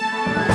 Música 0.00 0.47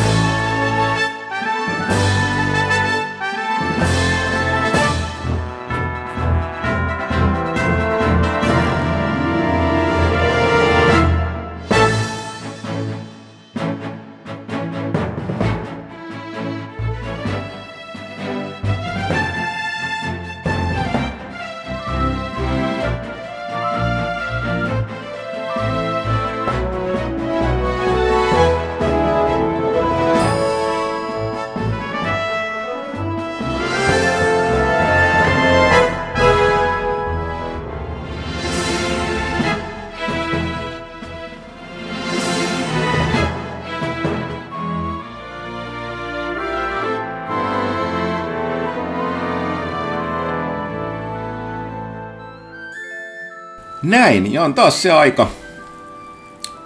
Näin, 53.83 54.33
ja 54.33 54.43
on 54.43 54.53
taas 54.53 54.81
se 54.81 54.91
aika. 54.91 55.29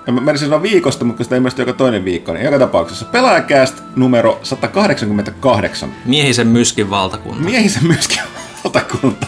Ja 0.08 0.14
mä 0.14 0.22
menisin 0.22 0.48
sanoa 0.48 0.62
viikosta, 0.62 1.06
mutta 1.06 1.24
sitä 1.24 1.36
ilmeisesti 1.36 1.62
joka 1.62 1.74
toinen 1.74 2.06
viikko, 2.06 2.34
niin 2.34 2.46
joka 2.46 2.60
tapauksessa 2.60 3.06
pelaajakääst 3.06 3.84
numero 3.96 4.40
188. 4.44 5.90
Miehisen 6.06 6.48
myskin 6.48 6.90
valtakunta. 6.90 7.44
Miehisen 7.44 7.88
myskin 7.88 8.22
valtakunta. 8.64 9.28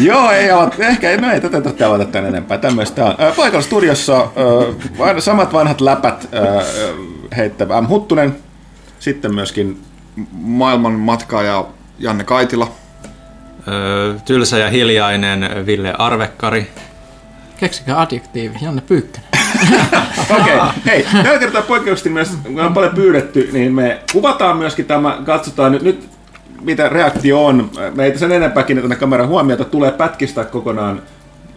Joo, 0.00 0.30
ei 0.30 0.50
avata, 0.50 0.76
ehkä 0.86 1.16
no 1.16 1.32
ei 1.32 1.40
tätä 1.40 1.60
tarvitse 1.60 1.84
avata 1.84 2.04
tämän 2.04 2.28
enempää. 2.28 2.58
Tämmöistä 2.58 3.04
on. 3.04 3.14
Paikalla 3.36 3.62
studiossa 3.62 4.20
äh, 4.20 5.16
samat 5.18 5.52
vanhat 5.52 5.80
läpät 5.80 6.28
äh, 6.34 6.66
heittävä 7.36 7.80
M. 7.80 7.88
Huttunen, 7.88 8.36
sitten 8.98 9.34
myöskin 9.34 9.82
maailman 10.32 10.92
matkaaja 10.92 11.66
Janne 11.98 12.24
Kaitila. 12.24 12.72
Öö, 13.68 14.14
tylsä 14.24 14.58
ja 14.58 14.70
hiljainen 14.70 15.66
Ville 15.66 15.94
Arvekkari. 15.98 16.70
Keksikää 17.58 18.00
adjektiivi, 18.00 18.56
Janne 18.62 18.80
Pyykkönen. 18.80 19.28
Okei, 20.40 20.56
okay. 20.56 20.68
hei, 20.86 21.06
tällä 21.22 21.38
kertaa 21.38 21.62
poikkeuksellisesti 21.62 22.10
myös, 22.10 22.28
kun 22.42 22.60
on 22.60 22.74
paljon 22.74 22.94
pyydetty, 22.94 23.50
niin 23.52 23.74
me 23.74 24.00
kuvataan 24.12 24.56
myöskin 24.56 24.84
tämä, 24.84 25.18
katsotaan 25.24 25.72
nyt, 25.72 25.82
nyt 25.82 26.08
mitä 26.60 26.88
reaktio 26.88 27.46
on. 27.46 27.70
Me 27.94 28.04
ei 28.04 28.18
sen 28.18 28.32
enempää 28.32 28.62
kiinnitä 28.62 28.96
kameran 28.96 29.28
huomiota, 29.28 29.64
tulee 29.64 29.90
pätkistä 29.90 30.44
kokonaan 30.44 31.02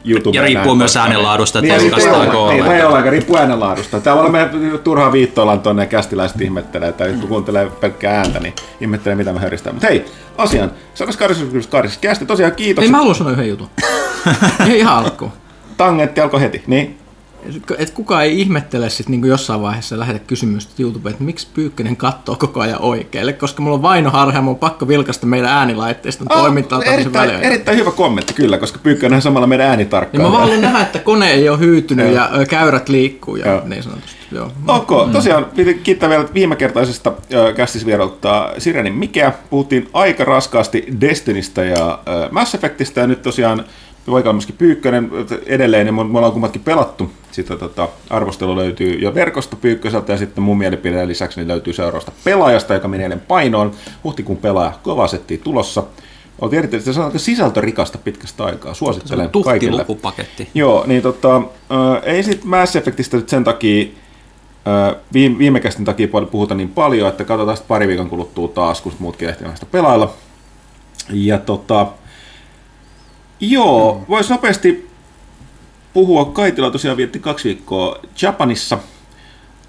YouTube. 0.05 0.37
Ja 0.37 0.43
riippuu 0.43 0.75
myös 0.75 0.97
äänenlaadusta, 0.97 1.59
että 1.59 1.73
niin, 1.73 1.81
julkaistaanko 1.81 2.51
niin, 2.51 2.65
ei 2.65 2.83
ole, 2.83 3.09
riippuu 3.09 3.37
äänenlaadusta. 3.37 3.99
Täällä 3.99 4.29
me 4.29 4.49
turhaa 4.83 5.11
viittoillaan 5.11 5.59
tuonne 5.59 5.85
kästiläiset 5.85 6.41
ihmettelee, 6.41 6.89
että 6.89 7.05
kun 7.07 7.27
kuuntelee 7.27 7.65
pelkkää 7.65 8.17
ääntä, 8.17 8.39
niin 8.39 8.53
ihmettelee 8.81 9.15
mitä 9.15 9.33
me 9.33 9.39
höristään. 9.39 9.75
Mutta 9.75 9.87
hei, 9.87 10.05
asian, 10.37 10.71
188 10.93 12.01
kästi, 12.01 12.25
tosiaan 12.25 12.55
kiitos. 12.55 12.83
Ei 12.83 12.91
mä 12.91 12.97
haluan 12.97 13.15
sanoa 13.15 13.31
yhden 13.31 13.49
jutun. 13.49 13.69
ei 14.69 14.79
ihan 14.79 14.97
alkuun 14.97 15.31
tangentti 15.79 16.21
alkoi 16.21 16.41
heti, 16.41 16.63
niin? 16.67 16.97
Et 17.77 17.89
kukaan 17.89 18.23
ei 18.23 18.41
ihmettele 18.41 18.89
sit 18.89 19.09
niinku 19.09 19.27
jossain 19.27 19.61
vaiheessa 19.61 19.99
lähetä 19.99 20.19
kysymystä 20.19 20.73
YouTubeen, 20.79 21.13
että 21.13 21.23
miksi 21.23 21.47
Pyykkönen 21.53 21.95
katsoo 21.97 22.35
koko 22.35 22.59
ajan 22.59 22.81
oikealle, 22.81 23.33
koska 23.33 23.61
mulla 23.61 23.75
on 23.75 23.81
vainoharha 23.81 24.37
ja 24.37 24.41
mulla 24.41 24.55
on 24.55 24.59
pakko 24.59 24.87
vilkasta 24.87 25.25
meidän 25.25 25.49
äänilaitteiston 25.49 26.27
oh, 26.31 26.41
toimintaa 26.41 26.83
erittäin, 26.83 27.29
erittäin 27.29 27.77
hyvä 27.77 27.91
kommentti 27.91 28.33
kyllä, 28.33 28.57
koska 28.57 28.79
Pyykkönen 28.83 29.15
on 29.15 29.21
samalla 29.21 29.47
meidän 29.47 29.67
äänitarkkailija. 29.67 30.29
Niin 30.29 30.39
mä 30.39 30.47
vaan 30.47 30.61
nähdä, 30.61 30.81
että 30.81 30.99
kone 30.99 31.31
ei 31.31 31.49
ole 31.49 31.59
hyytynyt 31.59 32.13
ja 32.13 32.29
käyrät 32.49 32.89
liikkuu 32.89 33.35
ja 33.35 33.47
Joo. 33.51 33.61
niin 33.65 33.83
sanotusti. 33.83 34.19
Joo. 34.31 34.51
Okay. 34.67 35.05
Mm. 35.05 35.11
Tosiaan 35.11 35.45
piti 35.45 35.73
kiittää 35.73 36.09
vielä 36.09 36.25
viimekertaisesta 36.33 37.09
äh, 37.09 37.55
kästisvierailta 37.55 38.53
Sirenin 38.57 38.93
Mikeä. 38.93 39.33
Puhuttiin 39.49 39.89
aika 39.93 40.23
raskaasti 40.23 40.85
Destinistä 41.01 41.63
ja 41.63 41.99
Mass 42.31 42.55
Effectistä 42.55 43.01
ja 43.01 43.07
nyt 43.07 43.21
tosiaan 43.21 43.65
Poika 44.09 44.29
on 44.29 44.35
myöskin 44.35 44.55
Pyykkönen 44.57 45.11
edelleen, 45.45 45.85
niin 45.85 45.95
me 45.95 46.01
ollaan 46.01 46.31
kummatkin 46.33 46.61
pelattu. 46.61 47.11
Sitten 47.31 47.57
tota, 47.57 47.89
arvostelu 48.09 48.55
löytyy 48.55 48.93
jo 48.93 49.13
verkosta 49.13 49.55
Pyykköseltä 49.55 50.11
ja 50.11 50.17
sitten 50.17 50.43
mun 50.43 50.57
mielipideen 50.57 51.07
lisäksi 51.07 51.39
niin 51.39 51.47
löytyy 51.47 51.73
seuraavasta 51.73 52.11
pelaajasta, 52.23 52.73
joka 52.73 52.87
menee 52.87 53.05
eilen 53.05 53.19
painoon. 53.19 53.71
Huhtikuun 54.03 54.37
pelaaja 54.37 54.73
kova 54.83 55.07
setti 55.07 55.37
tulossa. 55.37 55.83
Oltiin 56.41 56.57
erityisesti 56.59 56.93
se 56.93 57.01
on 57.01 57.19
sisältörikasta 57.19 57.97
pitkästä 57.97 58.43
aikaa. 58.43 58.73
Suosittelen 58.73 59.29
se 59.33 59.37
on 59.37 59.43
kaikille. 59.43 59.81
lukupaketti. 59.81 60.49
Joo, 60.53 60.83
niin 60.87 61.01
tota, 61.01 61.35
äh, 61.35 61.43
ei 62.03 62.23
sitten 62.23 62.49
Mass 62.49 62.75
Effectistä 62.75 63.17
nyt 63.17 63.29
sen 63.29 63.43
takia, 63.43 63.85
äh, 64.67 64.95
viime, 65.13 65.37
viime 65.37 65.59
kästin 65.59 65.85
takia 65.85 66.07
puhuta 66.31 66.55
niin 66.55 66.69
paljon, 66.69 67.09
että 67.09 67.23
katsotaan 67.23 67.57
sitten 67.57 67.67
pari 67.67 67.87
viikon 67.87 68.09
kuluttua 68.09 68.47
taas, 68.47 68.81
kun 68.81 68.93
muutkin 68.99 69.29
ehtivät 69.29 69.55
sitä 69.55 69.65
pelailla. 69.71 70.13
Ja 71.09 71.37
tota, 71.37 71.87
Joo, 73.39 74.05
voisi 74.09 74.29
nopeasti 74.29 74.89
puhua. 75.93 76.25
Kaitila 76.25 76.71
tosiaan 76.71 76.97
vietti 76.97 77.19
kaksi 77.19 77.47
viikkoa 77.49 77.99
Japanissa, 78.21 78.77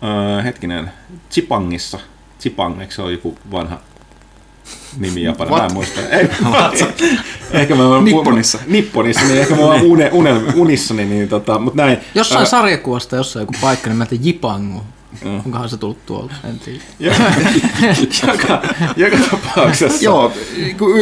öö, 0.03 0.43
hetkinen, 0.43 0.91
Chipangissa. 1.31 1.99
Chipang, 2.41 2.81
eikö 2.81 2.95
se 2.95 3.03
ole 3.03 3.13
joku 3.13 3.39
vanha 3.51 3.79
nimi 4.99 5.23
Japani? 5.23 5.51
Mä 5.51 5.65
en 5.65 5.73
muista. 5.73 6.01
Ei, 6.01 6.29
ehkä 7.61 7.75
mä 7.75 7.83
Nipponissa. 8.03 8.59
Nipponissa, 8.67 9.25
niin 9.25 9.41
ehkä 9.41 9.55
mä 9.55 9.63
oon 9.63 9.81
une, 9.83 10.11
une, 10.13 10.31
unissani, 10.55 11.05
niin 11.05 11.29
tota, 11.29 11.59
mut 11.59 11.75
näin. 11.75 11.99
Jossain 12.15 12.41
öö, 12.41 12.47
sarjakuvasta, 12.47 13.17
jossain 13.17 13.43
joku 13.43 13.55
paikka 13.61 13.91
nimeltä 13.91 14.15
Jipangu. 14.21 14.83
Mm. 15.25 15.37
Onkohan 15.37 15.69
se 15.69 15.77
tullut 15.77 16.07
tuolta, 16.07 16.35
en 16.49 16.59
tiedä. 16.59 17.15
joka, 18.27 18.63
joka 18.97 19.17
tapauksessa. 19.31 20.05
Joo, 20.05 20.33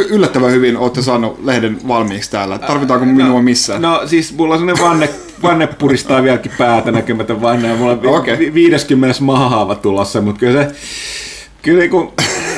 yllättävän 0.09 0.51
hyvin 0.51 0.77
olette 0.77 1.01
saanut 1.01 1.45
lehden 1.45 1.87
valmiiksi 1.87 2.31
täällä. 2.31 2.59
Tarvitaanko 2.59 3.05
no, 3.05 3.11
minua 3.11 3.41
missään? 3.41 3.81
No 3.81 4.01
siis 4.05 4.33
mulla 4.37 4.53
on 4.53 4.59
sellainen 4.59 4.85
vanne, 4.85 5.09
vanne 5.43 5.67
puristaa 5.67 6.23
vieläkin 6.23 6.51
päätä 6.57 6.91
näkemätön 6.91 7.41
vanne. 7.41 7.67
Ja 7.67 7.75
mulla 7.75 7.91
on 7.91 8.19
okay. 8.19 8.53
50 8.53 9.23
mahahaava 9.23 9.75
tulossa, 9.75 10.21
mutta 10.21 10.39
kyllä 10.39 10.63
se... 10.63 10.75
Kyllä 11.61 11.87
kun 11.87 12.13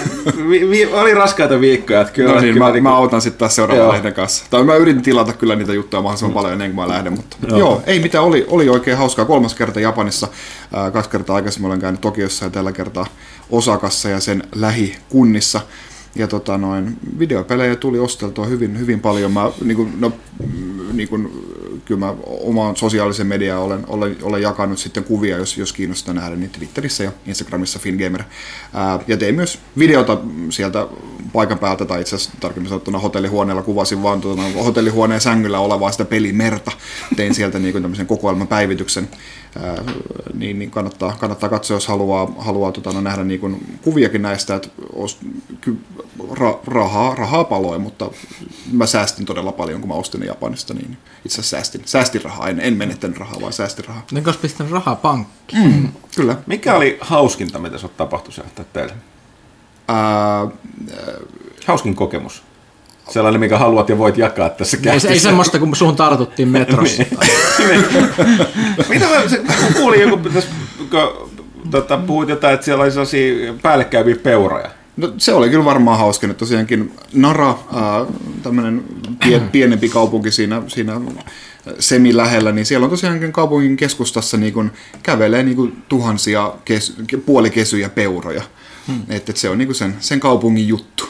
vi, 0.50 0.69
vi, 0.69 0.85
oli 0.85 1.13
raskaita 1.13 1.59
viikkoja. 1.59 2.01
Että 2.01 2.13
kyllä, 2.13 2.34
no 2.34 2.39
niin, 2.39 2.53
kyllä, 2.53 2.66
mä, 2.66 2.72
niin, 2.72 2.84
mä 2.84 2.95
autan 2.95 3.22
sitten 3.22 3.39
taas 3.39 3.56
seuraavan 3.56 3.89
lehden 3.89 4.13
kanssa. 4.13 4.45
Tai 4.50 4.63
mä 4.63 4.75
yritin 4.75 5.01
tilata 5.01 5.34
kyllä 5.34 5.56
niitä 5.56 5.73
juttuja 5.73 6.01
mahdollisimman 6.01 6.31
mm. 6.31 6.35
paljon 6.35 6.53
ennen 6.53 6.72
kuin 6.72 6.88
mä 6.88 6.94
lähden, 6.94 7.13
mutta 7.13 7.38
joo. 7.47 7.59
joo, 7.59 7.84
ei 7.88 8.00
mitään, 8.00 8.23
oli, 8.23 8.45
oli 8.47 8.69
oikein 8.69 8.97
hauskaa. 8.97 9.25
Kolmas 9.25 9.56
kerta 9.56 9.79
Japanissa, 9.79 10.28
äh, 10.78 10.94
kaksi 10.94 11.09
kertaa 11.09 11.35
aikaisemmin 11.35 11.67
olen 11.67 11.81
käynyt 11.81 12.01
Tokiossa 12.01 12.45
ja 12.45 12.51
tällä 12.51 12.72
kertaa 12.72 13.06
Osakassa 13.50 14.09
ja 14.09 14.19
sen 14.19 14.44
lähikunnissa. 14.56 15.62
Ja 16.16 16.28
tota 16.28 16.57
noin, 16.57 16.97
videopelejä 17.19 17.75
tuli 17.75 18.00
osteltua 18.00 18.45
hyvin, 18.45 18.79
hyvin 18.79 19.00
paljon. 19.00 19.31
Mä, 19.31 19.51
niin 19.63 19.78
kuin, 19.78 19.94
no, 20.00 20.12
niin 20.94 21.09
kuin, 21.09 21.50
kyllä 21.91 22.06
mä 22.06 22.16
omaan 22.25 22.75
sosiaalisen 22.75 23.28
mediaan 23.28 23.62
olen, 23.62 23.84
olen, 23.88 24.18
olen 24.22 24.41
jakanut 24.41 24.79
sitten 24.79 25.03
kuvia, 25.03 25.38
jos, 25.38 25.57
jos 25.57 25.74
kiinnostaa 25.74 26.13
nähdä, 26.13 26.35
niin 26.35 26.50
Twitterissä 26.50 27.03
ja 27.03 27.12
Instagramissa 27.25 27.79
Fingamer. 27.79 28.24
Ää, 28.74 29.00
ja 29.07 29.18
tein 29.18 29.35
myös 29.35 29.59
videota 29.78 30.18
sieltä 30.50 30.88
paikan 31.34 31.59
päältä, 31.59 31.85
tai 31.85 32.01
itse 32.01 32.16
asiassa 32.16 32.38
tarkemmin 32.40 32.69
sanottuna 32.69 33.00
hotellihuoneella 33.00 33.62
kuvasin 33.62 34.03
vaan 34.03 34.22
tuota, 34.22 34.41
hotellihuoneen 34.63 35.22
sängyllä 35.22 35.59
olevaa 35.59 35.91
sitä 35.91 36.06
pelimerta. 36.06 36.72
Tein 37.16 37.35
sieltä 37.35 37.59
niin 37.59 37.72
kuin 37.72 37.81
tämmöisen 37.81 38.07
kokoelman 38.07 38.47
päivityksen 38.47 39.09
niin, 40.34 40.59
niin 40.59 40.72
kannattaa, 40.72 41.16
kannattaa 41.19 41.50
katsoa, 41.50 41.75
jos 41.75 41.88
haluaa, 41.88 42.34
haluaa 42.38 42.72
tota, 42.72 42.91
no, 42.91 43.01
nähdä 43.01 43.23
niin 43.23 43.39
kuin 43.39 43.77
kuviakin 43.81 44.21
näistä, 44.21 44.56
että 44.56 44.69
os, 44.94 45.19
ky, 45.62 45.77
ra, 46.31 46.59
rahaa, 46.68 47.15
rahaa 47.15 47.44
paloi, 47.44 47.80
mutta 47.80 48.12
mä 48.71 48.86
säästin 48.86 49.25
todella 49.25 49.51
paljon, 49.51 49.80
kun 49.80 49.89
mä 49.89 49.95
ostin 49.95 50.19
ne 50.19 50.25
Japanista, 50.25 50.74
niin 50.74 50.98
itse 51.25 51.36
asiassa 51.36 51.57
säästin, 51.57 51.81
säästin 51.86 52.21
rahaa, 52.24 52.50
en, 52.50 52.59
en 52.59 52.77
menettänyt 52.77 53.18
rahaa, 53.18 53.42
vaan 53.42 53.53
säästin 53.53 53.86
rahaa. 53.86 54.06
Niin 54.12 54.24
koska 54.24 54.42
pistän 54.42 54.69
rahaa 54.69 54.95
pankkiin. 54.95 55.75
Mm, 55.75 55.89
kyllä. 56.15 56.38
Mikä 56.47 56.75
oli 56.75 56.97
hauskinta, 57.01 57.59
mitä 57.59 57.77
sä 57.77 57.88
tapahtui 57.88 58.33
sieltä 58.33 58.63
teille? 58.63 58.94
Ää, 59.88 60.47
Hauskin 61.65 61.95
kokemus 61.95 62.44
sellainen, 63.09 63.39
mikä 63.39 63.57
haluat 63.57 63.89
ja 63.89 63.98
voit 63.98 64.18
jakaa 64.18 64.50
tässä 64.50 64.77
käsissä. 64.77 65.07
Ei, 65.07 65.13
ei 65.13 65.19
semmoista, 65.19 65.59
kun 65.59 65.75
suhun 65.75 65.95
tartuttiin 65.95 66.48
metrossa. 66.48 67.03
Niin. 67.68 67.86
Mitä 68.89 69.06
mä, 69.06 69.30
se, 69.30 69.42
kuulin 69.77 70.01
joku, 70.01 70.30
tässä, 70.30 70.50
kun 70.89 71.31
tota, 71.71 71.98
puhuit 71.98 72.30
jotain, 72.30 72.53
että 72.53 72.65
siellä 72.65 72.83
oli 72.83 72.92
sellaisia 72.92 73.53
päällekkäyviä 73.62 74.15
peuroja. 74.15 74.69
No, 74.98 75.13
se 75.18 75.33
oli 75.33 75.50
kyllä 75.50 75.65
varmaan 75.65 76.00
hauska, 76.00 76.27
että 76.27 76.39
tosiaankin 76.39 76.94
Nara, 77.13 77.57
tämmöinen 78.44 78.83
pie, 79.24 79.39
pienempi 79.51 79.89
kaupunki 79.89 80.31
siinä, 80.31 80.62
siinä 80.68 81.01
semi 81.80 82.18
lähellä, 82.18 82.51
niin 82.51 82.65
siellä 82.65 82.83
on 82.83 82.89
tosiaankin 82.89 83.31
kaupungin 83.31 83.77
keskustassa 83.77 84.38
niin 84.38 84.54
kuin, 84.54 84.71
kävelee 85.04 85.44
niin 85.44 85.56
kuin, 85.56 85.83
tuhansia 85.89 86.54
kes, 86.65 86.94
puolikesyjä 87.25 87.89
peuroja. 87.89 88.44
Hmm. 88.88 89.01
Että 89.09 89.31
et 89.31 89.38
se 89.38 89.50
on 89.50 89.57
niin 89.57 89.68
kuin 89.68 89.75
sen, 89.75 89.95
sen 90.00 90.19
kaupungin 90.19 90.68
juttu. 90.68 91.07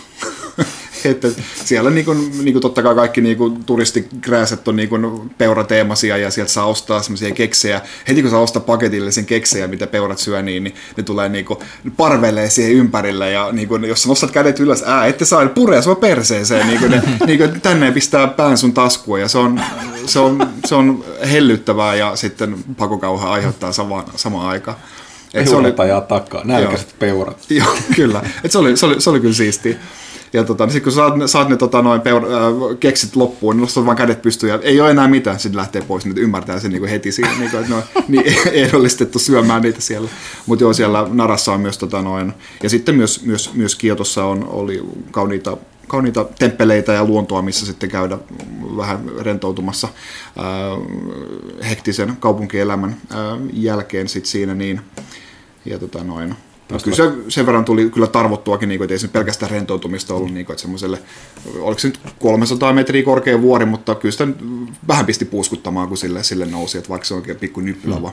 että 1.11 1.27
siellä 1.65 1.89
niin 1.89 2.05
kuin, 2.05 2.31
niin 2.43 2.53
kuin 2.53 2.61
totta 2.61 2.83
kai 2.83 2.95
kaikki 2.95 3.21
niin 3.21 3.37
kuin 3.37 3.63
turistikrääset 3.63 4.67
on 4.67 4.75
niin 4.75 4.89
kuin 4.89 5.31
peurateemaisia 5.37 6.17
ja 6.17 6.31
sieltä 6.31 6.51
saa 6.51 6.65
ostaa 6.65 7.01
semmoisia 7.01 7.31
keksejä. 7.31 7.81
Heti 8.07 8.21
kun 8.21 8.31
saa 8.31 8.39
ostaa 8.39 8.61
paketillisen 8.61 9.25
keksejä, 9.25 9.67
mitä 9.67 9.87
peurat 9.87 10.19
syö, 10.19 10.41
niin, 10.41 10.63
niin 10.63 10.75
ne 10.97 11.03
tulee 11.03 11.29
niin 11.29 11.45
kuin 11.45 11.59
parvelee 11.97 12.49
siihen 12.49 12.75
ympärille 12.75 13.31
ja 13.31 13.51
niin 13.51 13.67
kuin, 13.67 13.85
jos 13.85 14.03
sä 14.03 14.09
nostat 14.09 14.31
kädet 14.31 14.59
ylös, 14.59 14.83
ää, 14.83 15.05
ette 15.05 15.25
saa 15.25 15.45
puree 15.45 15.81
sua 15.81 15.95
perseeseen, 15.95 16.67
niin 16.67 16.79
kuin 16.79 16.91
ne, 16.91 17.01
niin 17.27 17.39
kuin 17.39 17.61
tänne 17.61 17.91
pistää 17.91 18.27
pään 18.27 18.57
sun 18.57 18.73
taskuun 18.73 19.21
ja 19.21 19.27
se 19.27 19.37
on, 19.37 19.61
se 20.05 20.19
on, 20.19 20.49
se 20.65 20.75
on 20.75 21.05
hellyttävää 21.31 21.95
ja 21.95 22.15
sitten 22.15 22.55
pakokauha 22.77 23.31
aiheuttaa 23.31 23.71
samaan, 23.71 24.05
samaan 24.15 24.47
aikaan. 24.47 24.77
Et 25.33 25.47
se 25.47 25.55
oli, 25.55 25.73
ajaa 25.77 26.01
takaa, 26.01 26.41
nälkäiset 26.43 26.95
peurat. 26.99 27.37
Joo, 27.49 27.75
kyllä. 27.95 28.21
Et 28.43 28.51
se, 28.51 28.57
oli, 28.57 28.77
se, 28.77 28.85
oli, 28.85 29.01
se 29.01 29.09
oli 29.09 29.19
kyllä 29.19 29.33
siistiä. 29.33 29.75
Ja 30.33 30.43
tota, 30.43 30.65
niin 30.65 30.73
sit 30.73 30.83
kun 30.83 30.91
saat, 30.91 31.13
saat 31.25 31.49
ne 31.49 31.57
tota, 31.57 31.81
noin 31.81 32.01
peur, 32.01 32.23
äh, 32.25 32.77
keksit 32.79 33.15
loppuun, 33.15 33.55
niin 33.55 33.61
nostat 33.61 33.85
vaan 33.85 33.97
kädet 33.97 34.21
pystyyn 34.21 34.49
ja 34.49 34.59
ei 34.61 34.81
ole 34.81 34.91
enää 34.91 35.07
mitään, 35.07 35.39
sitten 35.39 35.57
lähtee 35.57 35.81
pois, 35.81 36.05
niin 36.05 36.17
ymmärtää 36.17 36.59
sen 36.59 36.71
niin 36.71 36.79
kuin 36.79 36.89
heti 36.89 37.11
siinä, 37.11 37.33
niin 37.39 37.51
kuin, 37.51 37.61
että 37.61 37.75
ne 37.75 37.75
on 37.75 37.83
niin 38.07 38.23
ehdollistettu 38.51 39.19
syömään 39.19 39.61
niitä 39.61 39.81
siellä. 39.81 40.09
Mutta 40.45 40.63
joo, 40.63 40.73
siellä 40.73 41.07
Narassa 41.11 41.53
on 41.53 41.61
myös, 41.61 41.77
tota, 41.77 42.01
noin, 42.01 42.33
ja 42.63 42.69
sitten 42.69 42.95
myös, 42.95 43.25
myös, 43.25 43.53
myös 43.53 43.75
Kiotossa 43.75 44.25
on, 44.25 44.47
oli 44.47 44.81
kauniita 45.11 45.57
kauniita 45.87 46.25
temppeleitä 46.39 46.93
ja 46.93 47.05
luontoa, 47.05 47.41
missä 47.41 47.65
sitten 47.65 47.89
käydä 47.89 48.17
vähän 48.77 48.99
rentoutumassa 49.19 49.87
äh, 49.87 51.69
hektisen 51.69 52.17
kaupunkielämän 52.19 52.89
äh, 53.11 53.17
jälkeen 53.53 54.07
sit 54.07 54.25
siinä. 54.25 54.53
Niin, 54.53 54.81
ja 55.65 55.79
tota 55.79 56.03
noin, 56.03 56.35
No, 56.71 56.79
kyllä 56.83 56.97
se 56.97 57.11
sen 57.27 57.45
verran 57.45 57.65
tuli 57.65 57.89
kyllä 57.89 58.07
tarvottuakin, 58.07 58.69
niin 58.69 58.79
kuin, 58.79 58.85
että 58.85 58.93
ei 58.93 58.99
se 58.99 59.07
pelkästään 59.07 59.51
rentoutumista 59.51 60.13
ollut, 60.13 60.33
niin 60.33 60.45
kuin, 60.45 60.53
että 60.53 60.61
semmoiselle, 60.61 60.99
oliko 61.59 61.79
se 61.79 61.87
nyt 61.87 61.99
300 62.19 62.73
metriä 62.73 63.03
korkea 63.03 63.41
vuori, 63.41 63.65
mutta 63.65 63.95
kyllä 63.95 64.11
sitä 64.11 64.27
vähän 64.87 65.05
pisti 65.05 65.25
puuskuttamaan, 65.25 65.87
kun 65.87 65.97
sille, 65.97 66.23
sille 66.23 66.45
nousi, 66.45 66.77
että 66.77 66.89
vaikka 66.89 67.05
se 67.05 67.13
on 67.13 67.19
oikein 67.19 67.37
pikku 67.37 67.59
nyppylä 67.59 67.95
mm. 67.95 68.05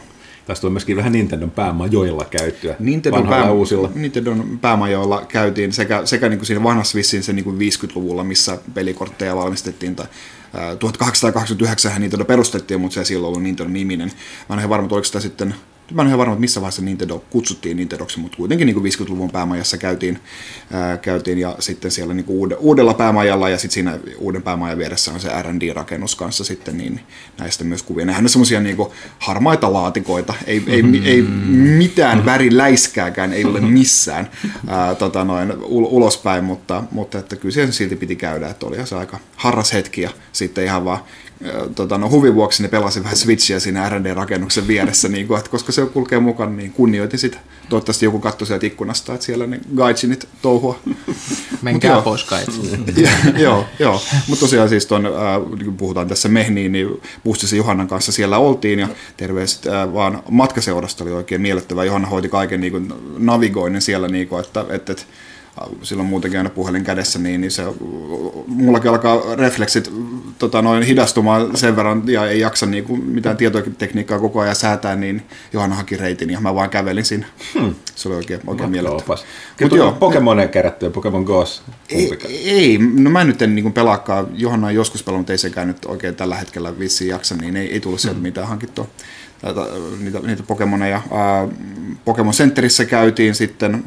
Tästä 0.46 0.66
on 0.66 0.72
myöskin 0.72 0.96
vähän 0.96 1.12
Nintendon 1.12 1.50
päämajoilla 1.50 2.24
käyttyä, 2.24 2.76
Nintendon, 2.78 3.26
pää, 3.26 3.52
uusilla. 3.52 3.90
Nintendon 3.94 4.58
päämajoilla 4.60 5.24
käytiin 5.28 5.72
sekä, 5.72 6.06
sekä 6.06 6.28
niin 6.28 6.38
kuin 6.38 6.46
siinä 6.46 6.62
vanhassa 6.62 6.96
vissiin 6.96 7.22
se 7.22 7.32
niin 7.32 7.44
kuin 7.44 7.58
50-luvulla, 7.58 8.24
missä 8.24 8.58
pelikortteja 8.74 9.36
valmistettiin, 9.36 9.96
tai 9.96 10.06
1889 10.78 12.00
Nintendo 12.00 12.24
perustettiin, 12.24 12.80
mutta 12.80 12.94
se 12.94 13.00
ei 13.00 13.04
silloin 13.04 13.28
ollut 13.28 13.42
Nintendo 13.42 13.72
niminen. 13.72 14.12
Mä 14.48 14.54
en 14.54 14.58
ihan 14.58 14.70
varma, 14.70 14.88
oliko 14.90 15.04
sitä 15.04 15.20
sitten 15.20 15.54
Mä 15.92 16.02
en 16.02 16.06
ole 16.06 16.08
ihan 16.08 16.18
varma, 16.18 16.32
että 16.32 16.40
missä 16.40 16.60
vaiheessa 16.60 16.82
Nintendo 16.82 17.24
kutsuttiin 17.30 17.76
Nintendoksi, 17.76 18.20
mutta 18.20 18.36
kuitenkin 18.36 18.66
niin 18.66 18.74
kuin 18.74 18.92
50-luvun 18.92 19.30
päämajassa 19.30 19.78
käytiin, 19.78 20.18
ää, 20.72 20.96
käytiin 20.96 21.38
ja 21.38 21.56
sitten 21.58 21.90
siellä 21.90 22.14
niin 22.14 22.24
kuin 22.24 22.56
uudella 22.58 22.94
päämajalla 22.94 23.48
ja 23.48 23.58
sitten 23.58 23.74
siinä 23.74 23.98
uuden 24.18 24.42
päämajan 24.42 24.78
vieressä 24.78 25.12
on 25.12 25.20
se 25.20 25.28
R&D-rakennus 25.42 26.16
kanssa 26.16 26.44
sitten, 26.44 26.78
niin 26.78 27.00
näistä 27.38 27.64
myös 27.64 27.82
kuvia. 27.82 28.06
Nehän 28.06 28.24
on 28.24 28.28
semmoisia 28.28 28.60
niin 28.60 28.76
harmaita 29.18 29.72
laatikoita, 29.72 30.34
ei, 30.46 30.62
ei, 30.66 30.82
mm-hmm. 30.82 31.06
ei 31.06 31.22
mitään 31.78 32.24
väriläiskääkään 32.24 33.32
ei 33.32 33.44
ole 33.44 33.60
missään 33.60 34.30
ää, 34.66 34.94
tota 34.94 35.24
noin, 35.24 35.50
ul- 35.50 35.88
ulospäin, 35.90 36.44
mutta, 36.44 36.82
mutta 36.90 37.18
että 37.18 37.36
kyllä 37.36 37.54
sen 37.54 37.72
silti 37.72 37.96
piti 37.96 38.16
käydä, 38.16 38.48
että 38.48 38.66
oli 38.66 38.86
se 38.86 38.96
aika 38.96 39.18
harras 39.36 39.72
hetki 39.72 40.00
ja 40.02 40.10
sitten 40.32 40.64
ihan 40.64 40.84
vaan 40.84 40.98
tota, 41.74 41.98
no, 41.98 42.10
huvin 42.10 42.34
vuoksi 42.34 42.62
ne 42.62 42.68
pelasin 42.68 43.02
vähän 43.04 43.16
Switchiä 43.16 43.60
siinä 43.60 43.88
R&D-rakennuksen 43.88 44.66
vieressä, 44.66 45.08
niin 45.08 45.26
kuin, 45.26 45.38
että 45.38 45.50
koska 45.50 45.72
se 45.72 45.86
kulkee 45.86 46.18
mukana, 46.18 46.52
niin 46.52 46.72
kunnioitin 46.72 47.18
sitä. 47.18 47.38
Toivottavasti 47.68 48.04
joku 48.04 48.18
katsoi 48.18 48.46
sieltä 48.46 48.66
ikkunasta, 48.66 49.14
että 49.14 49.26
siellä 49.26 49.46
ne 49.46 49.60
gaijinit 49.76 50.28
touhua. 50.42 50.78
Menkää 51.62 51.94
Mut 51.94 52.04
pois 52.04 52.24
gaijinit. 52.24 52.96
joo, 53.44 53.66
joo. 53.78 54.00
mutta 54.28 54.40
tosiaan 54.40 54.68
siis 54.68 54.86
ton, 54.86 55.06
äh, 55.06 55.12
kun 55.64 55.76
puhutaan 55.76 56.08
tässä 56.08 56.28
Mehniin, 56.28 56.72
niin 56.72 57.02
Pustisen 57.24 57.56
Johannan 57.56 57.88
kanssa 57.88 58.12
siellä 58.12 58.38
oltiin 58.38 58.78
ja 58.78 58.88
terveiset 59.16 59.66
äh, 59.66 59.92
vaan 59.92 60.22
matkaseurasta 60.30 61.04
oli 61.04 61.12
oikein 61.12 61.40
miellyttävää. 61.40 61.84
Johanna 61.84 62.08
hoiti 62.08 62.28
kaiken 62.28 62.60
niin 62.60 62.72
kuin, 62.72 62.92
navigoinnin 63.18 63.82
siellä, 63.82 64.08
niin 64.08 64.28
kuin, 64.28 64.44
että, 64.44 64.64
että, 64.68 64.92
että 64.92 65.04
silloin 65.82 66.08
muutenkin 66.08 66.38
aina 66.38 66.50
puhelin 66.50 66.84
kädessä, 66.84 67.18
niin, 67.18 67.40
niin 67.40 67.50
se, 67.50 67.62
mullakin 68.46 68.90
alkaa 68.90 69.22
refleksit 69.36 69.92
tota, 70.38 70.62
noin 70.62 70.82
hidastumaan 70.82 71.56
sen 71.56 71.76
verran 71.76 72.02
ja 72.06 72.26
ei 72.26 72.40
jaksa 72.40 72.66
niin 72.66 72.84
kuin, 72.84 73.04
mitään 73.04 73.36
tietotekniikkaa 73.36 74.18
koko 74.18 74.40
ajan 74.40 74.56
säätää, 74.56 74.96
niin 74.96 75.22
Johanna 75.52 75.76
haki 75.76 75.96
reitin 75.96 76.30
ja 76.30 76.40
mä 76.40 76.54
vaan 76.54 76.70
kävelin 76.70 77.04
siinä. 77.04 77.26
Hmm. 77.54 77.74
Se 77.94 78.08
oli 78.08 78.16
oikein, 78.16 78.40
oikein 78.46 78.70
miellyttävää. 78.70 79.16
Mutta 79.60 79.76
joo, 79.76 79.92
Pokemonia 79.92 80.48
kerätty 80.48 80.90
Pokemon 80.90 81.24
Go's? 81.24 81.72
Ei, 81.88 82.18
ei, 82.44 82.78
no 82.78 83.10
mä 83.10 83.24
nyt 83.24 83.42
en 83.42 83.54
niin 83.54 83.72
pelaakaan. 83.72 84.26
Johanna 84.34 84.66
on 84.66 84.74
joskus 84.74 85.02
pelannut, 85.02 85.20
mutta 85.20 85.32
ei 85.32 85.38
sekään 85.38 85.68
nyt 85.68 85.84
oikein 85.84 86.14
tällä 86.14 86.36
hetkellä 86.36 86.78
vissiin 86.78 87.10
jaksa, 87.10 87.36
niin 87.36 87.56
ei, 87.56 87.72
ei 87.72 87.80
tullut 87.80 88.00
sieltä 88.00 88.16
hmm. 88.16 88.22
mitään 88.22 88.48
hankittua 88.48 88.86
niitä, 90.00 90.18
niitä 90.18 90.42
Pokemoneja. 90.42 91.02
Pokemon 92.04 92.34
Centerissä 92.34 92.84
käytiin 92.84 93.34
sitten 93.34 93.84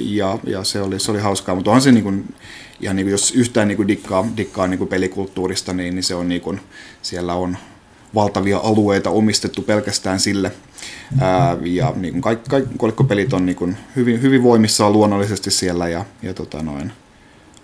ja, 0.00 0.38
ja 0.44 0.64
se, 0.64 0.80
oli, 0.80 1.00
se 1.00 1.10
oli 1.10 1.20
hauskaa, 1.20 1.54
mutta 1.54 1.70
onhan 1.70 1.82
se 1.82 1.92
niin 1.92 2.04
kuin, 2.04 2.34
ihan 2.80 2.96
niin 2.96 3.06
kuin, 3.06 3.12
jos 3.12 3.32
yhtään 3.34 3.68
niin 3.68 3.76
kuin 3.76 3.88
dikkaa, 3.88 4.26
dikkaa 4.36 4.66
niin 4.66 4.78
kuin 4.78 4.88
pelikulttuurista, 4.88 5.72
niin, 5.72 5.94
niin 5.94 6.02
se 6.02 6.14
on 6.14 6.28
niin 6.28 6.40
kuin, 6.40 6.60
siellä 7.02 7.34
on 7.34 7.56
valtavia 8.14 8.58
alueita 8.58 9.10
omistettu 9.10 9.62
pelkästään 9.62 10.20
sille. 10.20 10.52
Ää, 11.20 11.56
ja 11.64 11.92
niin 11.96 12.12
kuin 12.12 12.22
kaikki, 12.22 12.50
kaikki 12.50 12.74
kolikkopelit 12.78 13.32
on 13.32 13.46
niin 13.46 13.56
kuin 13.56 13.76
hyvin, 13.96 14.22
hyvin 14.22 14.42
voimissaan 14.42 14.92
luonnollisesti 14.92 15.50
siellä 15.50 15.88
ja, 15.88 16.04
ja 16.22 16.34
tota 16.34 16.62
noin, 16.62 16.92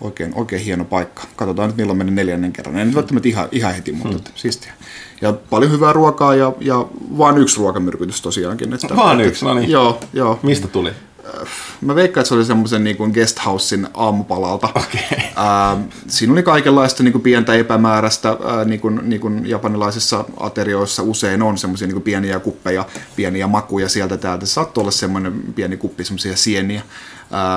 oikein, 0.01 0.31
oikein 0.35 0.61
hieno 0.61 0.85
paikka. 0.85 1.23
Katsotaan 1.35 1.69
nyt 1.69 1.77
milloin 1.77 1.97
menen 1.97 2.15
neljännen 2.15 2.53
kerran. 2.53 2.77
En 2.77 2.87
nyt 2.87 2.95
välttämättä 2.95 3.29
ihan, 3.29 3.47
ihan 3.51 3.75
heti, 3.75 3.91
mutta 3.91 4.09
hmm. 4.09 4.35
siistiä. 4.35 4.73
Ja 5.21 5.33
paljon 5.49 5.71
hyvää 5.71 5.93
ruokaa 5.93 6.35
ja, 6.35 6.53
ja 6.59 6.85
vain 7.17 7.37
yksi 7.37 7.57
ruokamyrkytys 7.57 8.21
tosiaankin. 8.21 8.73
Että, 8.73 8.95
vaan 8.95 9.21
yksi, 9.21 9.45
no 9.45 9.53
niin. 9.53 9.69
Joo, 9.69 9.99
joo. 10.13 10.39
Mistä 10.43 10.67
tuli? 10.67 10.89
Äh, 10.89 11.47
mä 11.81 11.95
veikkaan, 11.95 12.21
että 12.21 12.27
se 12.27 12.35
oli 12.35 12.45
semmoisen 12.45 12.83
niin 12.83 12.97
kuin 12.97 13.11
guesthousein 13.11 13.87
aamupalalta. 13.93 14.67
Okay. 14.67 15.19
Äh, 15.19 15.77
siinä 16.07 16.33
oli 16.33 16.43
kaikenlaista 16.43 17.03
niin 17.03 17.11
kuin 17.11 17.21
pientä 17.21 17.53
epämääräistä, 17.53 18.29
äh, 18.29 18.65
niin, 18.65 18.79
kuin, 18.79 18.99
niin 19.03 19.21
kuin 19.21 19.49
japanilaisissa 19.49 20.25
aterioissa 20.39 21.03
usein 21.03 21.41
on 21.41 21.57
semmoisia 21.57 21.87
niin 21.87 22.01
pieniä 22.01 22.39
kuppeja, 22.39 22.85
pieniä 23.15 23.47
makuja 23.47 23.89
sieltä 23.89 24.17
täältä. 24.17 24.45
Saattoi 24.45 24.81
olla 24.81 24.91
semmoinen 24.91 25.33
pieni 25.55 25.77
kuppi 25.77 26.03
semmoisia 26.03 26.35
sieniä. 26.35 26.81